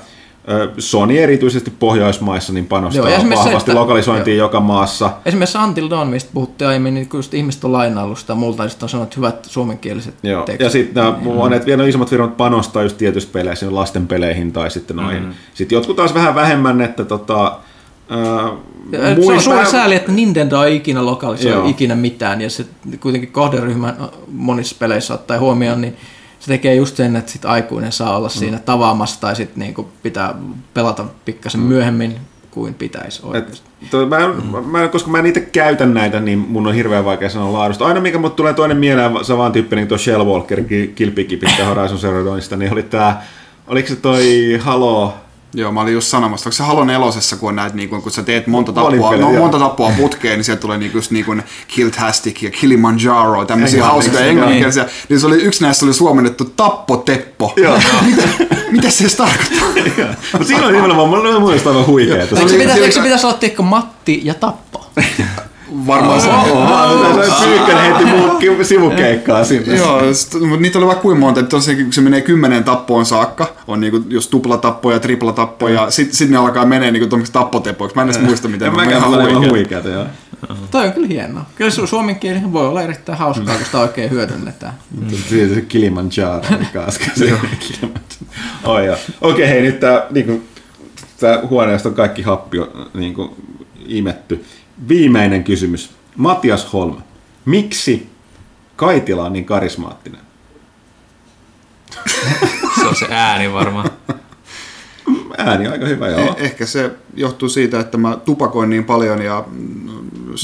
Sony 0.79 1.19
erityisesti 1.19 1.71
Pohjoismaissa 1.79 2.53
niin 2.53 2.67
panostaa 2.67 3.11
Joo, 3.11 3.21
se, 3.21 3.31
vahvasti 3.31 3.71
että- 3.71 3.75
lokalisointiin 3.75 4.37
joka 4.39 4.61
maassa. 4.61 5.11
Esimerkiksi 5.27 5.59
Until 5.59 5.91
Dawn, 5.91 6.09
mistä 6.09 6.31
puhuttiin 6.35 6.69
aiemmin, 6.69 6.95
niin 6.95 7.09
kun 7.09 7.19
just 7.19 7.35
ihmiset 7.35 7.65
on 7.65 7.73
lainaillut 7.73 8.19
sitä 8.19 8.35
multa, 8.35 8.63
ja 8.63 8.69
sitten 8.69 8.85
on 8.85 8.89
sanonut, 8.91 9.07
että 9.09 9.17
hyvät 9.17 9.45
suomenkieliset 9.45 10.15
Joo. 10.23 10.43
tekstit. 10.43 10.65
Ja 10.65 10.71
sitten 10.71 11.05
nämä 11.05 11.19
monet 11.23 11.67
vielä 11.67 11.87
isommat 11.87 12.11
firmat 12.11 12.37
panostaa 12.37 12.83
just 12.83 12.97
tietyissä 12.99 13.29
peleissä, 13.33 13.75
lasten 13.75 14.07
peleihin 14.07 14.53
tai 14.53 14.71
sitten 14.71 14.97
noihin. 14.97 15.23
Mm. 15.23 15.33
Sitten 15.55 15.77
jotkut 15.77 15.97
taas 15.97 16.15
vähän 16.15 16.35
vähemmän, 16.35 16.81
että 16.81 17.05
tota, 17.05 17.59
Ja 18.93 18.99
Se 19.25 19.33
on 19.33 19.41
suuri 19.41 19.59
pää- 19.59 19.71
sääli, 19.71 19.95
että 19.95 20.13
Nintendo 20.13 20.63
ei 20.63 20.77
ikinä 20.77 21.07
lokalisoi 21.07 21.53
Joo. 21.53 21.69
ikinä 21.69 21.95
mitään, 21.95 22.41
ja 22.41 22.51
se 22.51 22.67
kuitenkin 23.01 23.33
kohderyhmä 23.33 23.95
monissa 24.33 24.77
peleissä 24.79 25.15
ottaa 25.15 25.39
huomioon, 25.39 25.81
niin 25.81 25.97
se 26.47 26.53
tekee 26.53 26.75
just 26.75 26.97
sen, 26.97 27.17
että 27.17 27.33
sit 27.33 27.45
aikuinen 27.45 27.93
saa 27.93 28.17
olla 28.17 28.29
siinä 28.29 28.59
tavaamassa, 28.59 29.21
tai 29.21 29.37
sitten 29.37 29.61
niinku 29.61 29.89
pitää 30.03 30.35
pelata 30.75 31.05
pikkasen 31.25 31.61
myöhemmin 31.61 32.17
kuin 32.51 32.75
pitäisi 32.75 33.21
oikeasti. 33.25 33.69
Et, 33.83 33.91
to, 33.91 34.07
mä, 34.07 34.19
en, 34.19 34.31
mä, 34.67 34.83
en- 34.83 34.91
koska 34.91 35.11
mä 35.11 35.19
en 35.19 35.27
itse 35.27 35.41
käytä 35.41 35.87
näitä, 35.87 36.21
niin 36.21 36.39
mun 36.39 36.67
on 36.67 36.75
hirveän 36.75 37.05
vaikea 37.05 37.31
sanoa 37.31 37.53
laadusta. 37.53 37.87
Aina 37.87 38.01
mikä 38.01 38.19
mut 38.19 38.37
tulee 38.37 38.55
toinen 38.55 38.77
mieleen, 38.77 39.25
saman 39.25 39.53
tyyppinen 39.53 39.83
kuin 39.83 39.89
tuo 39.89 39.99
Shell 39.99 40.25
Walker 40.25 40.65
kilpikipistä 40.95 41.65
Horizon 41.65 41.99
Zero 41.99 42.25
Dawnista, 42.25 42.57
niin 42.57 42.73
oli 42.73 42.83
tää, 42.83 43.23
oliko 43.67 43.89
se 43.89 43.97
toi 43.97 44.59
Halo, 44.61 45.15
Joo, 45.57 45.73
mä 45.73 45.81
olin 45.81 45.95
just 45.95 46.09
sanomassa, 46.09 46.49
onko 46.49 46.57
se 46.57 46.63
Halo 46.63 46.85
nelosessa, 46.85 47.37
kun 47.37 47.49
on 47.49 47.57
näitä, 47.57 47.77
niin 47.77 47.89
kun, 47.89 48.03
kun 48.03 48.13
sä 48.13 48.23
teet 48.23 48.47
monta 48.47 48.73
pelejä, 48.73 49.17
no, 49.17 49.33
monta 49.33 49.59
tappoa 49.59 49.93
putkeen, 49.97 50.39
niin 50.39 50.45
sieltä 50.45 50.61
tulee 50.61 50.79
niin 50.79 50.91
just 50.95 51.11
niin 51.11 51.25
kuin 51.25 51.43
Kiltastic 51.69 52.43
ja 52.43 52.51
Kilimanjaro, 52.51 53.45
tämmöisiä 53.45 53.85
hauskoja 53.85 54.25
englanninkielisiä. 54.25 54.89
Niin 55.09 55.21
se 55.21 55.27
oli, 55.27 55.37
yksi 55.37 55.63
näistä 55.63 55.87
oli 55.87 55.95
suomennettu 55.95 56.45
Tappo 56.45 56.97
Teppo. 56.97 57.53
Joo. 57.57 57.79
mitä, 58.07 58.23
mitä 58.71 58.91
se 58.91 59.05
edes 59.05 59.17
tarkoittaa? 59.17 59.69
Mutta 60.33 60.47
siinä 60.47 60.65
oli 60.65 60.73
nimenomaan, 60.73 61.09
oli 61.09 61.41
mielestä 61.41 61.71
aivan 61.71 61.87
huikeeta. 61.87 62.37
Eikö 62.37 62.51
se, 62.51 62.59
pitäisi, 63.01 63.27
olla 63.27 63.63
Matti 63.63 64.21
ja 64.25 64.35
Tappo? 64.35 64.91
Varmaan 65.87 66.21
se. 66.21 66.29
Se 67.39 67.45
Pyykkönen 67.47 67.93
heti 67.93 68.05
muu 68.05 68.65
sivukeikkaa 68.65 69.45
sinne. 69.45 69.77
Joo, 69.77 70.15
sit- 70.15 70.41
mutta 70.41 70.61
niitä 70.61 70.79
oli 70.79 70.87
vaikka 70.87 71.03
kuinka 71.03 71.21
monta, 71.21 71.41
että 71.41 71.51
tosiaankin 71.51 71.87
kun 71.87 71.93
se 71.93 72.01
menee 72.01 72.21
kymmenen 72.21 72.65
tappoon 72.65 73.07
saakka, 73.07 73.53
on 73.67 73.81
niinku 73.81 74.03
jos 74.09 74.29
tuplatappo 74.29 74.93
ja 74.93 75.01
triplatappo, 75.01 75.69
ja 75.69 75.91
sitten 75.91 76.17
sit 76.17 76.31
ne 76.31 76.37
alkaa 76.37 76.67
menee 76.67 76.91
niinku 76.91 77.09
tuommoiksi 77.09 77.33
tappoteppoiksi. 77.33 77.97
Mä 77.97 78.03
en 78.03 78.09
edes 78.11 78.21
muista, 78.23 78.49
miten 78.49 78.73
ne 78.73 78.77
mä 78.77 78.83
on 78.83 79.31
ihan 79.31 79.51
huikeeta, 79.51 79.89
joo. 79.89 80.07
Toi 80.71 80.87
on 80.87 80.93
kyllä 80.93 81.07
hienoa. 81.07 81.45
Kyllä 81.55 81.71
su- 81.71 81.87
suomen 81.87 82.17
kieli 82.17 82.41
voi 82.53 82.67
olla 82.69 82.83
erittäin 82.83 83.19
hauskaa, 83.19 83.55
kun 83.57 83.65
sitä 83.65 83.79
oikein 83.79 84.11
hyödynnetään. 84.11 84.73
Siitä 85.29 85.55
se 85.55 85.61
Kilimanjaro, 85.61 86.43
mikä 86.59 86.83
äsken. 86.83 87.11
Oh, 88.65 88.79
joo. 88.85 88.97
Okei, 89.21 89.49
hei, 89.49 89.63
nyt 89.63 89.81
tää, 89.81 90.07
niinku, 90.11 90.43
tää 91.21 91.41
huoneesta 91.51 91.89
on 91.89 91.95
kaikki 91.95 92.23
happi 92.23 92.59
on, 92.59 92.69
niinku, 92.95 93.37
imetty. 93.87 94.45
Viimeinen 94.89 95.45
kysymys. 95.45 95.91
Matias 96.17 96.73
Holm. 96.73 96.97
Miksi 97.45 98.09
Kaitila 98.77 99.25
on 99.25 99.33
niin 99.33 99.45
karismaattinen? 99.45 100.21
Se 102.81 102.87
on 102.87 102.97
se 102.97 103.07
ääni 103.11 103.53
varmaan. 103.53 103.91
Ääni 105.39 105.67
on 105.67 105.73
aika 105.73 105.87
hyvä, 105.87 106.09
joo. 106.09 106.21
Eh- 106.21 106.35
ehkä 106.39 106.67
se 106.67 106.91
johtuu 107.15 107.49
siitä, 107.49 107.81
että 107.81 107.99
mä 107.99 108.19
tupakoin 108.25 108.71
niin 108.71 108.85
paljon 108.85 109.23
ja 109.23 109.45
mm, 109.51 109.89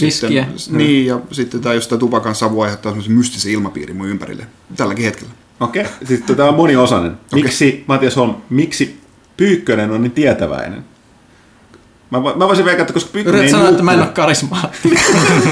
Viskiä. 0.01 0.47
sitten, 0.57 0.78
niin, 0.78 1.07
ja 1.07 1.20
sitten 1.33 1.61
tämä 1.61 1.75
just 1.75 1.89
tämä 1.89 1.99
tupakan 1.99 2.35
savu 2.35 2.61
aiheuttaa 2.61 2.93
semmoisen 2.93 3.12
mystisen 3.12 3.52
ilmapiirin 3.52 3.97
mun 3.97 4.09
ympärille 4.09 4.47
tälläkin 4.77 5.05
hetkellä. 5.05 5.33
Okei, 5.61 5.86
sitten 6.05 6.36
tämä 6.36 6.49
on 6.49 6.55
moniosainen. 6.55 7.12
Miksi, 7.35 7.85
Matias 7.86 8.17
Holm, 8.17 8.35
miksi 8.51 9.01
Pyykkönen 9.36 9.91
on 9.91 10.02
niin 10.02 10.12
tietäväinen? 10.12 10.85
Mä, 12.12 12.18
vo- 12.18 12.36
mä 12.36 12.47
voisin 12.49 12.65
veikata, 12.65 12.82
että 12.82 12.92
koska 12.92 13.10
Pyykkönen 13.12 13.39
Yrität 13.39 13.55
ei, 13.55 13.60
sanoa, 13.60 13.70
että 13.70 13.82
mä 13.82 13.92
en 13.92 13.99
ole 13.99 14.05
nuku, 14.07 14.15
karismaattinen. 14.16 14.99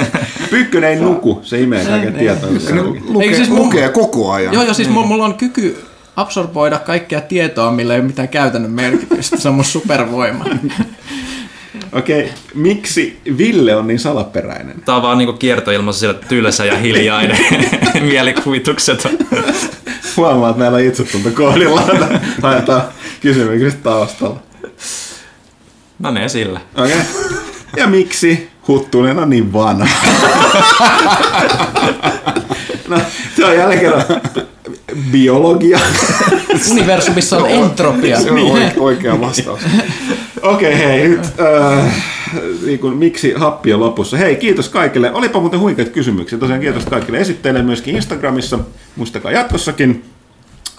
Pyykkönen 0.51 0.91
ei 0.91 0.97
nuku, 0.97 1.41
se 1.43 1.61
imee 1.61 1.85
kaiken 1.85 2.15
tietoa. 2.15 2.51
lukee, 3.09 3.35
siis 3.35 3.49
mun- 3.49 3.59
lukee 3.59 3.89
koko 3.89 4.33
ajan. 4.33 4.55
Joo, 4.55 4.63
joo, 4.63 4.75
siis 4.75 4.89
mulla, 4.89 5.07
mulla 5.07 5.25
on 5.25 5.35
kyky 5.35 5.85
absorboida 6.17 6.79
kaikkea 6.79 7.21
tietoa, 7.21 7.71
millä 7.73 7.95
ei 7.95 8.01
ole 8.01 8.07
mitään 8.07 8.29
käytännön 8.29 8.71
merkitystä. 8.71 9.37
Se 9.37 9.49
on 9.49 9.55
mun 9.55 9.65
supervoima. 9.65 10.45
Okei, 11.93 12.31
miksi 12.55 13.21
Ville 13.39 13.77
on 13.77 13.87
niin 13.87 13.99
salaperäinen? 13.99 14.83
Tää 14.85 14.97
on 14.97 15.03
vaan 15.03 15.19
niinku 15.19 15.33
kiertoilmassa 15.33 16.01
sillä 16.01 16.15
tylsä 16.15 16.65
ja 16.65 16.77
hiljainen 16.77 17.39
mielikuvitukset. 18.11 19.09
Huomaa, 20.17 20.51
että 20.51 20.59
meillä 20.59 20.77
on 20.77 20.83
itsetunto 20.85 21.31
kohdillaan. 21.31 22.21
Haetaan 22.43 22.83
kysymykset 23.21 23.83
taustalla. 23.83 24.50
No 26.01 26.11
ne 26.11 26.29
sillä. 26.29 26.61
Okei. 26.77 26.97
Ja 27.77 27.87
miksi 27.87 28.49
Huttunen 28.69 29.19
on 29.19 29.31
niin 29.31 29.53
vanha? 29.53 29.87
No, 32.89 32.99
se 33.37 33.45
on 33.45 33.57
jälleen 33.57 33.81
kerran 33.81 34.05
biologia. 35.13 35.79
Universumissa 36.71 37.37
on 37.39 37.51
entropia. 37.51 38.21
Se 38.21 38.31
on 38.31 38.39
oike- 38.39 38.73
oikea 38.81 39.21
vastaus. 39.21 39.61
Okei, 40.43 40.79
hei, 40.79 41.09
nyt 41.09 41.21
äh, 41.25 41.95
niin 42.67 42.79
kuin, 42.79 42.97
miksi 42.97 43.33
happi 43.37 43.73
on 43.73 43.81
lopussa? 43.81 44.17
Hei, 44.17 44.37
kiitos 44.37 44.69
kaikille. 44.69 45.13
Olipa 45.13 45.41
muuten 45.41 45.61
huikeat 45.61 45.89
kysymyksiä. 45.89 46.39
Tosiaan 46.39 46.61
kiitos 46.61 46.85
kaikille 46.87 47.19
esittäjille 47.19 47.63
myöskin 47.63 47.97
Instagramissa. 47.97 48.59
Muistakaa 48.97 49.33
jatkossakin. 49.33 50.05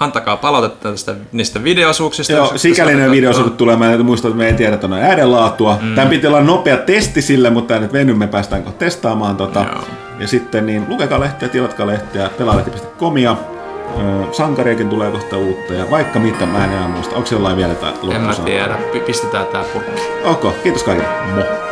Antakaa 0.01 0.37
palautetta 0.37 0.89
tästä, 0.89 1.15
niistä 1.31 1.63
videosuuksista. 1.63 2.33
Joo, 2.33 2.53
sikäli 2.55 2.95
ne 2.95 3.21
katsoa. 3.21 3.49
tulee. 3.49 3.75
Mä 3.75 3.93
en 3.93 4.05
muista, 4.05 4.27
että 4.27 4.37
me 4.37 4.47
ei 4.47 4.53
tiedetä 4.53 4.87
noin 4.87 5.03
äänenlaatua. 5.03 5.77
Mm. 5.81 5.95
Tämän 5.95 6.09
piti 6.09 6.27
olla 6.27 6.41
nopea 6.41 6.77
testi 6.77 7.21
sille, 7.21 7.49
mutta 7.49 7.79
nyt 7.79 7.93
venyt, 7.93 8.17
me 8.17 8.27
päästään 8.27 8.63
testaamaan. 8.63 9.37
Tota. 9.37 9.65
Joo. 9.71 9.83
Ja 10.19 10.27
sitten 10.27 10.65
niin 10.65 10.85
lukekaa 10.87 11.19
lehteä, 11.19 11.49
tilatkaa 11.49 11.87
lehteä, 11.87 12.29
pelaalehti.comia. 12.37 13.35
Sankariakin 14.31 14.89
tulee 14.89 15.11
kohta 15.11 15.37
uutta 15.37 15.73
ja 15.73 15.91
vaikka 15.91 16.19
mitä, 16.19 16.45
mä 16.45 16.65
en 16.65 16.71
enää 16.71 16.87
muista. 16.87 17.15
Onko 17.15 17.27
se 17.27 17.35
jollain 17.35 17.57
vielä 17.57 17.73
jotain 17.73 18.15
En 18.15 18.21
mä 18.21 18.35
tiedä. 18.35 18.77
Pistetään 19.05 19.45
tää 19.45 19.63
purkki. 19.63 20.01
Ok, 20.23 20.63
kiitos 20.63 20.83
kaikille. 20.83 21.09
Mo. 21.35 21.70